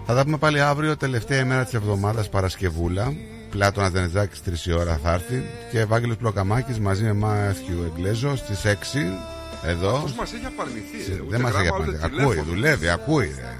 Θα 0.05 0.15
τα 0.15 0.23
πούμε 0.23 0.37
πάλι 0.37 0.61
αύριο, 0.61 0.97
τελευταία 0.97 1.39
ημέρα 1.39 1.63
της 1.63 1.73
εβδομάδας 1.73 2.29
Παρασκευούλα. 2.29 3.13
Πλάτωνα 3.49 3.89
Δενεζάκη 3.89 4.39
3 4.45 4.65
η 4.65 4.73
ώρα 4.73 4.99
θα 5.03 5.13
έρθει. 5.13 5.43
Και 5.71 5.79
Ευάγγελος 5.79 6.17
Πλοκαμάκης 6.17 6.79
μαζί 6.79 7.03
με 7.03 7.13
Μάθιου 7.13 7.91
Εγκλέζο 7.95 8.35
στις 8.35 8.65
6 8.65 9.19
εδώ. 9.65 9.99
Πώς 10.01 10.13
μας 10.13 10.33
έχει 10.33 10.45
απαρνηθεί. 10.45 10.97
ρε, 11.07 11.13
ούτε 11.21 11.25
Δεν 11.29 11.41
μας 11.41 11.53
έχει 11.53 11.63
γράμμα, 11.63 11.85
ούτε 11.87 11.97
απαντήσει. 11.97 12.21
Ακούει, 12.21 12.33
τηλέφωνο. 12.35 12.55
δουλεύει, 12.55 12.89
ακούει. 12.89 13.35
ρε. 13.37 13.57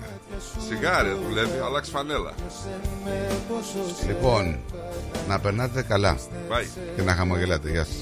Σιγάρε 0.68 1.10
δουλεύει, 1.28 1.60
αλλάξει 1.66 1.92
φανέλα. 1.92 2.32
Λοιπόν, 4.08 4.60
να 5.28 5.40
περνάτε 5.40 5.82
καλά. 5.82 6.18
Bye. 6.50 6.80
Και 6.96 7.02
να 7.02 7.14
χαμογελάτε. 7.14 7.70
Γεια 7.70 7.86
σας. 7.86 7.96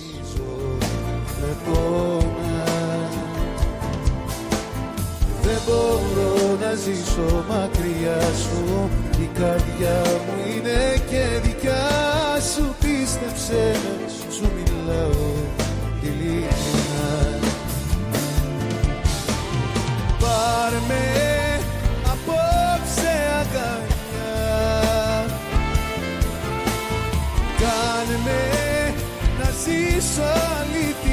Δεν 5.44 5.62
μπορώ 5.66 6.58
να 6.62 6.74
ζήσω 6.74 7.45
μακριά 7.50 8.22
σου 8.22 8.90
Η 9.22 9.30
καρδιά 9.40 10.02
μου 10.26 10.56
είναι 10.56 11.02
και 11.10 11.40
δικιά 11.44 11.90
σου 12.53 12.76
Πίστεψε 12.80 13.80
με, 13.84 14.10
σου 14.34 14.52
μιλάω 14.56 15.32
ειλικρινά 16.02 17.40
Πάρ' 20.20 20.82
με 20.88 21.23
απόψε 21.23 21.23
αγκαλιά 23.56 25.25
Κάνε 27.59 28.17
με 28.25 28.93
να 29.40 29.49
ζήσω 29.64 30.22
αληθινά 30.59 31.12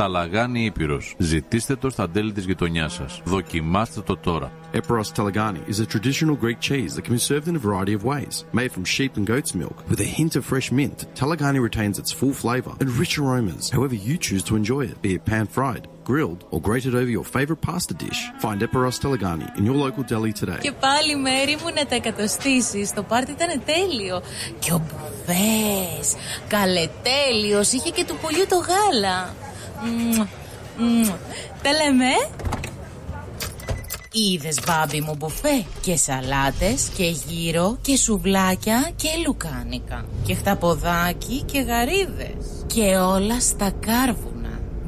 Ταλαγάνι 0.00 0.64
Ήπειρος. 0.64 1.14
Ζητήστε 1.18 1.76
το 1.76 1.90
στα 1.90 2.10
τέλη 2.10 2.32
της 2.32 2.44
γειτονιάς 2.44 2.92
σας. 2.92 3.20
Δοκιμάστε 3.24 4.00
το 4.00 4.16
τώρα. 4.16 4.52
Eperos 4.72 5.10
Telegani 5.16 5.62
is 5.72 5.78
a 5.80 5.86
traditional 5.94 6.36
Greek 6.44 6.60
cheese 6.68 6.92
that 6.94 7.04
can 7.06 7.14
be 7.18 7.24
served 7.30 7.48
in 7.50 7.56
a 7.56 7.64
variety 7.68 7.94
of 7.98 8.02
ways. 8.12 8.34
Made 8.60 8.72
from 8.76 8.84
sheep 8.94 9.12
and 9.18 9.26
goat's 9.32 9.52
milk, 9.62 9.76
with 9.90 10.00
a 10.06 10.10
hint 10.18 10.32
of 10.38 10.42
fresh 10.52 10.68
mint, 10.78 10.98
Telegani 11.20 11.60
retains 11.68 11.96
its 12.02 12.12
full 12.18 12.34
flavour 12.42 12.72
and 12.82 12.88
rich 13.02 13.14
aromas, 13.22 13.64
however 13.76 13.96
you 14.06 14.14
choose 14.26 14.44
to 14.48 14.52
enjoy 14.60 14.82
it, 14.90 14.96
be 15.06 15.12
it 15.16 15.22
pan-fried, 15.30 15.84
grilled, 16.10 16.42
or 16.52 16.58
grated 16.68 16.92
over 17.00 17.12
your 17.18 17.26
favourite 17.36 17.62
pasta 17.68 17.94
dish. 18.04 18.20
Find 18.44 18.58
Eperos 18.66 18.98
Telegani 19.02 19.48
in 19.58 19.62
your 19.68 19.78
local 19.84 20.02
deli 20.12 20.32
today. 20.40 20.60
Και 20.60 20.72
πάλι 20.72 21.16
μέρη 21.16 21.56
μου 21.62 21.70
να 21.74 21.86
τα 21.86 21.94
εκατοστήσει. 21.94 22.92
Το 22.94 23.02
πάρτι 23.02 23.30
ήταν 23.30 23.62
τέλειο. 23.64 24.22
Και 24.58 24.72
ο 24.72 24.80
Μπουβές, 24.86 26.14
καλετέλειος, 26.48 27.72
είχε 27.72 27.90
και 27.90 28.04
του 28.04 28.16
πουλιού 28.22 28.46
το 28.48 28.56
γάλα. 28.56 29.34
Μμμ, 29.84 30.26
μμμ. 30.78 31.04
Τα 31.62 31.70
λέμε. 31.72 32.06
Είδες 34.12 34.58
μπάμπι 34.66 35.00
μου 35.00 35.14
μπουφέ 35.18 35.64
και 35.80 35.96
σαλάτες 35.96 36.90
και 36.96 37.04
γύρο 37.04 37.78
και 37.80 37.96
σουβλάκια 37.96 38.90
και 38.96 39.08
λουκάνικα 39.26 40.04
και 40.24 40.34
χταποδάκι 40.34 41.42
και 41.42 41.60
γαρίδες 41.60 42.64
και 42.66 42.96
όλα 42.96 43.40
στα 43.40 43.70
κάρβουνα. 43.80 44.39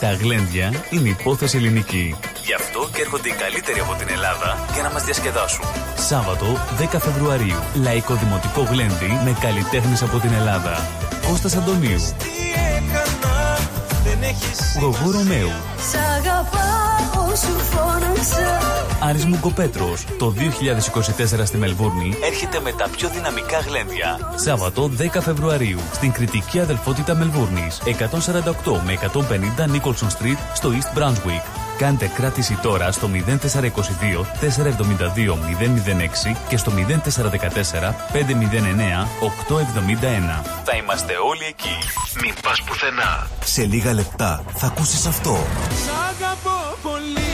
Τα 0.00 0.12
γλέντια 0.12 0.72
είναι 0.90 1.08
υπόθεση 1.08 1.56
ελληνική. 1.56 2.14
Γι' 2.44 2.54
αυτό 2.54 2.88
και 2.94 3.00
έρχονται 3.00 3.28
οι 3.28 3.32
καλύτεροι 3.32 3.80
από 3.80 3.94
την 3.94 4.08
Ελλάδα 4.10 4.64
για 4.72 4.82
να 4.82 4.90
μας 4.90 5.04
διασκεδάσουν. 5.04 5.64
Σάββατο 5.96 6.46
10 6.92 6.96
Φεβρουαρίου. 6.98 7.56
Λαϊκό 7.82 8.14
Δημοτικό 8.14 8.62
Γλέντι 8.62 9.20
με 9.24 9.36
καλλιτέχνες 9.40 10.02
από 10.02 10.18
την 10.18 10.32
Ελλάδα. 10.32 10.88
Κώστας 11.28 11.56
Αντωνίου. 11.56 12.00
Γογού 14.80 15.10
Ρωμαίου. 15.10 15.50
Σ' 15.90 15.94
αγαπάω, 15.94 16.58
σου 16.58 16.68
φώναξα 16.68 17.07
Άρης 19.00 19.24
Μουγκοπέτρος. 19.26 20.04
Το 20.18 20.30
2024 20.30 21.44
στη 21.44 21.56
Μελβούρνη 21.56 22.14
έρχεται 22.22 22.60
με 22.60 22.72
τα 22.72 22.88
πιο 22.96 23.08
δυναμικά 23.08 23.58
γλέντια. 23.58 24.18
Σάββατο 24.34 24.90
10 24.98 25.20
Φεβρουαρίου 25.20 25.78
στην 25.92 26.12
κριτική 26.12 26.60
αδελφότητα 26.60 27.14
Μελβούρνης. 27.14 27.80
148 27.84 28.80
με 28.84 28.92
150 28.92 29.66
Nicholson 29.66 30.08
Street 30.18 30.38
στο 30.54 30.70
East 30.70 30.98
Brunswick. 30.98 31.42
Κάντε 31.78 32.10
κράτηση 32.14 32.58
τώρα 32.62 32.92
στο 32.92 33.10
0422 33.12 33.18
472 34.40 35.34
006 36.30 36.36
και 36.48 36.56
στο 36.56 36.72
0414 36.72 37.94
509 38.12 38.28
871. 39.20 40.44
Θα 40.64 40.76
είμαστε 40.76 41.12
όλοι 41.30 41.44
εκεί. 41.48 41.76
Μην 42.22 42.34
πας 42.42 42.62
πουθενά. 42.62 43.26
Σε 43.44 43.64
λίγα 43.64 43.92
λεπτά 43.92 44.44
θα 44.54 44.66
ακούσεις 44.66 45.06
αυτό. 45.06 45.36
Σ' 45.84 45.88
αγαπώ 45.88 46.76
πολύ 46.82 47.18
αλλά 47.18 47.27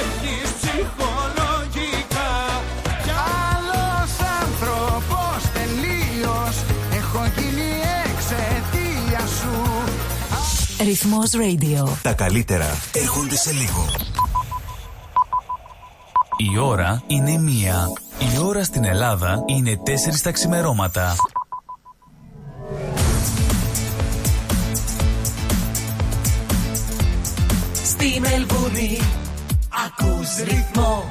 έχεις 0.00 0.48
ψυχολογικά 0.60 2.32
Κι 3.04 3.14
άλλος 3.50 4.10
άνθρωπος 4.42 5.38
τελείως 5.56 6.54
Έχω 7.00 7.22
γίνει 7.36 7.70
εξαιτία 8.10 9.26
σου 9.38 9.82
Ρυθμός 10.84 11.30
Radio 11.34 11.88
Τα 12.02 12.12
καλύτερα 12.12 12.66
έρχονται 12.92 13.36
σε 13.36 13.52
λίγο. 13.52 13.86
Η 16.36 16.58
ώρα 16.58 17.02
είναι 17.06 17.38
μία. 17.38 17.92
Η 18.18 18.38
ώρα 18.44 18.64
στην 18.64 18.84
Ελλάδα 18.84 19.42
είναι 19.46 19.76
τέσσερις 19.82 20.22
τα 20.22 20.30
ξημερώματα. 20.30 21.14
Στη 27.84 28.20
Μελβούνι 28.20 28.98
ακούς 29.72 30.36
ρυθμό. 30.36 31.04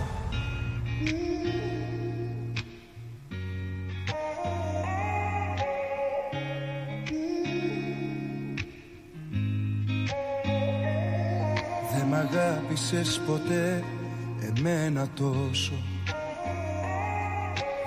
Δεν 11.93 12.05
μ' 12.07 12.13
αγάπησες 12.13 13.21
ποτέ 13.27 13.83
εμένα 14.41 15.07
τόσο. 15.15 15.73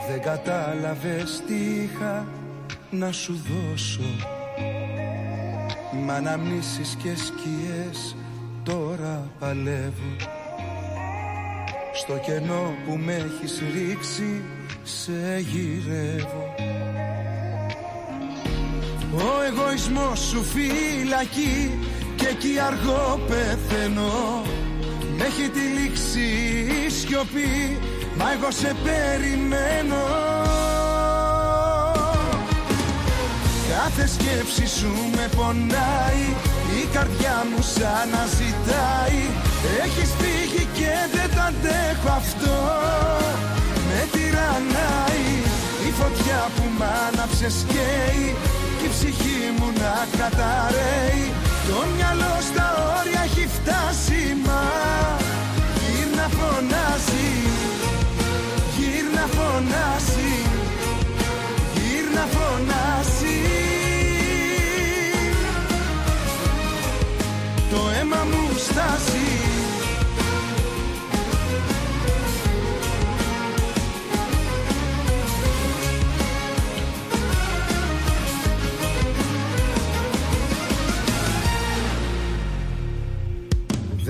Δεν 0.08 0.20
κατάλαβες 0.20 1.42
τι 1.46 1.54
είχα 1.54 2.26
να 2.90 3.12
σου 3.12 3.40
δώσω. 3.48 4.02
Μ' 6.04 6.10
αναμνήσεις 6.10 6.96
και 7.02 7.16
σκιές 7.16 8.16
τώρα 8.62 9.30
παλεύω 9.38 10.42
Στο 11.97 12.18
κενό 12.26 12.74
που 12.86 12.98
με 13.05 13.12
έχεις 13.12 13.62
ρίξει 13.74 14.42
σε 14.82 15.39
γυρεύω. 15.39 16.55
Ο 19.12 19.42
εγωισμός 19.47 20.18
σου 20.20 20.44
φυλακή 20.44 21.78
και 22.16 22.26
εκεί 22.26 22.58
αργό 22.66 23.20
πεθαίνω. 23.28 24.42
Μ' 25.16 25.20
έχει 25.20 25.48
τυλίξει 25.48 26.28
η 26.86 26.90
σιωπή 26.90 27.78
μα 28.16 28.32
εγώ 28.32 28.50
σε 28.50 28.74
περιμένω. 28.84 30.05
Κάθε 33.68 34.06
σκέψη 34.06 34.66
σου 34.66 34.92
με 35.16 35.28
πονάει 35.36 36.24
Η 36.82 36.86
καρδιά 36.92 37.47
μου 37.50 37.62
σαν 37.62 38.08
να 38.10 38.26
ζητάει 38.26 39.53
Έχεις 39.84 40.10
φύγει 40.20 40.65
και 40.78 40.93
δεν 41.15 41.28
το 41.34 41.41
αντέχω 41.49 42.10
αυτό. 42.23 42.57
Με 43.89 44.01
τυραννάει 44.12 45.26
Η 45.89 45.91
φωτιά 46.01 46.41
που 46.55 46.65
μ' 46.78 46.84
άναψες 47.07 47.57
καίει 47.73 48.36
Κι 48.78 48.84
η 48.84 48.91
ψυχή 48.94 49.41
μου 49.59 49.68
να 49.83 49.94
καταραίει. 50.18 51.25
Το 51.68 51.78
μυαλό 51.94 52.34
στα 52.49 52.67
όρια 52.99 53.23
έχει 53.28 53.49
φτάσει 53.57 54.23
μα 54.44 54.65
Γύρνα 55.83 56.26
φωνάζει. 56.36 57.31
Γύρνα 58.76 59.25
φωνάζει 59.36 60.14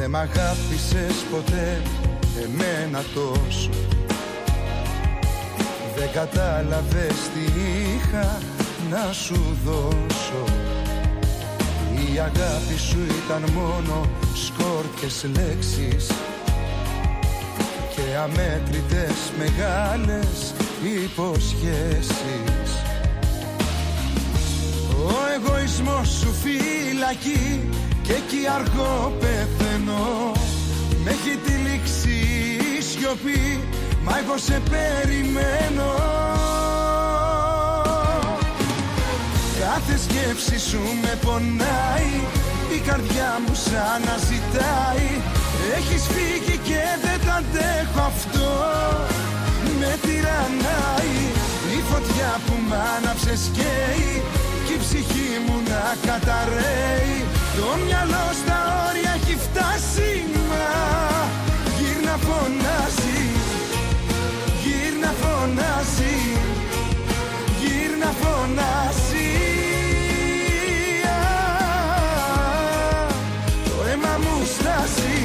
Δεν 0.05 0.13
μ' 0.13 0.17
αγάπησες 0.17 1.25
ποτέ 1.31 1.83
εμένα 2.45 3.05
τόσο. 3.15 3.71
Δεν 5.97 6.11
κατάλαβες 6.13 7.15
τι 7.35 7.61
είχα 7.61 8.39
να 8.91 9.13
σου 9.13 9.57
δώσω. 9.65 10.45
Η 11.95 12.19
αγάπη 12.19 12.79
σου 12.89 12.99
ήταν 13.25 13.51
μόνο 13.53 14.09
σκόρπιες 14.35 15.27
λέξεις. 15.37 16.07
Και 17.95 18.17
αμέτρητες 18.23 19.33
μεγάλες 19.39 20.55
υποσχέσεις. 21.05 22.71
Ο 25.07 25.15
εγωισμός 25.35 26.09
σου 26.09 26.35
φυλακή 26.43 27.69
και 28.03 28.13
εκεί 28.13 28.47
αργό 28.55 29.13
πεθαίνω 29.75 30.33
Με 31.05 31.11
έχει 31.11 31.39
τυλίξει 31.45 32.27
η 32.79 32.83
σιωπή 32.83 33.61
Μα 34.05 34.19
εγώ 34.19 34.37
σε 34.39 34.63
περιμένω. 34.71 35.93
Κάθε 39.61 39.99
σκέψη 39.99 40.59
σου 40.69 40.81
με 41.03 41.19
πονάει 41.25 42.13
Η 42.77 42.79
καρδιά 42.87 43.41
μου 43.47 43.55
σαν 43.55 44.01
να 44.07 44.17
ζητάει. 44.29 45.09
Έχεις 45.77 46.03
φύγει 46.15 46.57
και 46.69 46.83
δεν 47.05 47.19
το 47.25 47.31
αντέχω 47.41 48.01
αυτό. 48.13 48.51
Με 49.79 49.99
τυραννάει 50.03 51.17
Η 51.77 51.81
φωτιά 51.91 52.41
που 52.47 52.55
μ' 52.69 52.75
άναψες 52.97 53.51
καίει 53.57 54.23
Κι 54.67 54.73
η 54.73 54.79
ψυχή 54.79 55.31
μου 55.47 55.57
να 55.69 55.83
καταραίει 56.07 57.25
Το 57.57 57.69
μυαλό 57.85 58.27
στα 58.41 58.59
όρια 58.89 59.13
έχει 59.21 59.37
φτάσει 59.37 60.25
Μα 60.49 60.95
γύρνα 61.79 62.17
φωνάζει. 62.17 63.21
Γύρνα 64.63 65.11
φωνάζει. 65.23 66.17
Γύρνα 67.61 68.11
φωνάζει. 68.21 69.31
Α, 71.07 71.23
Το 73.65 73.89
αίμα 73.91 74.19
μου 74.19 74.45
στάζει. 74.45 75.19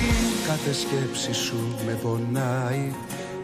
Κάθε 0.48 0.74
σκέψη 0.74 1.33
σου 1.33 1.75
με 1.85 1.91
πονάει. 2.03 2.93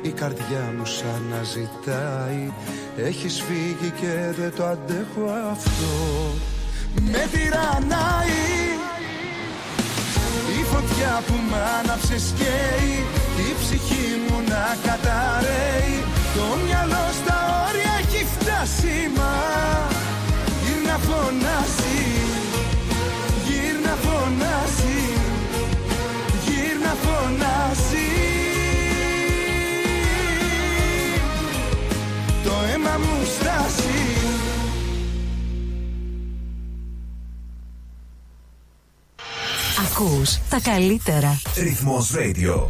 Η 0.01 0.09
καρδιά 0.09 0.73
μου 0.77 0.85
σαν 0.85 1.21
να 1.29 1.43
ζητάει. 1.43 2.53
Έχεις 2.97 3.41
φύγει 3.41 3.91
και 4.01 4.41
δεν 4.41 4.53
το 4.55 4.65
αντέχω 4.65 5.31
αυτό 5.51 6.53
Με 7.11 7.27
τυραννάει 7.31 8.43
Η 10.59 10.63
φωτιά 10.71 11.23
που 11.27 11.33
μ' 11.49 11.55
άναψες 11.79 12.33
καίει 12.37 13.05
Η 13.47 13.55
ψυχή 13.61 14.07
μου 14.27 14.37
να 14.47 14.77
καταραίει. 14.85 16.03
Το 16.35 16.45
μυαλό 16.65 17.05
στα 17.19 17.37
όρια 17.67 17.93
έχει 18.01 18.25
φτάσει 18.33 19.11
Μα 19.17 19.33
γύρνα 20.63 20.97
φωνάζει 21.07 22.01
Γύρνα 23.47 23.95
φωνάζει 24.05 24.99
Γύρνα 26.45 26.93
φωνάζει. 27.03 28.09
Το 32.43 32.53
αίμα 32.73 32.97
μου 32.97 33.15
στάζει 33.35 34.04
Ακούς 39.79 40.39
τα 40.49 40.59
καλύτερα. 40.59 41.41
Ρυθμός 41.55 42.11
Radio. 42.15 42.69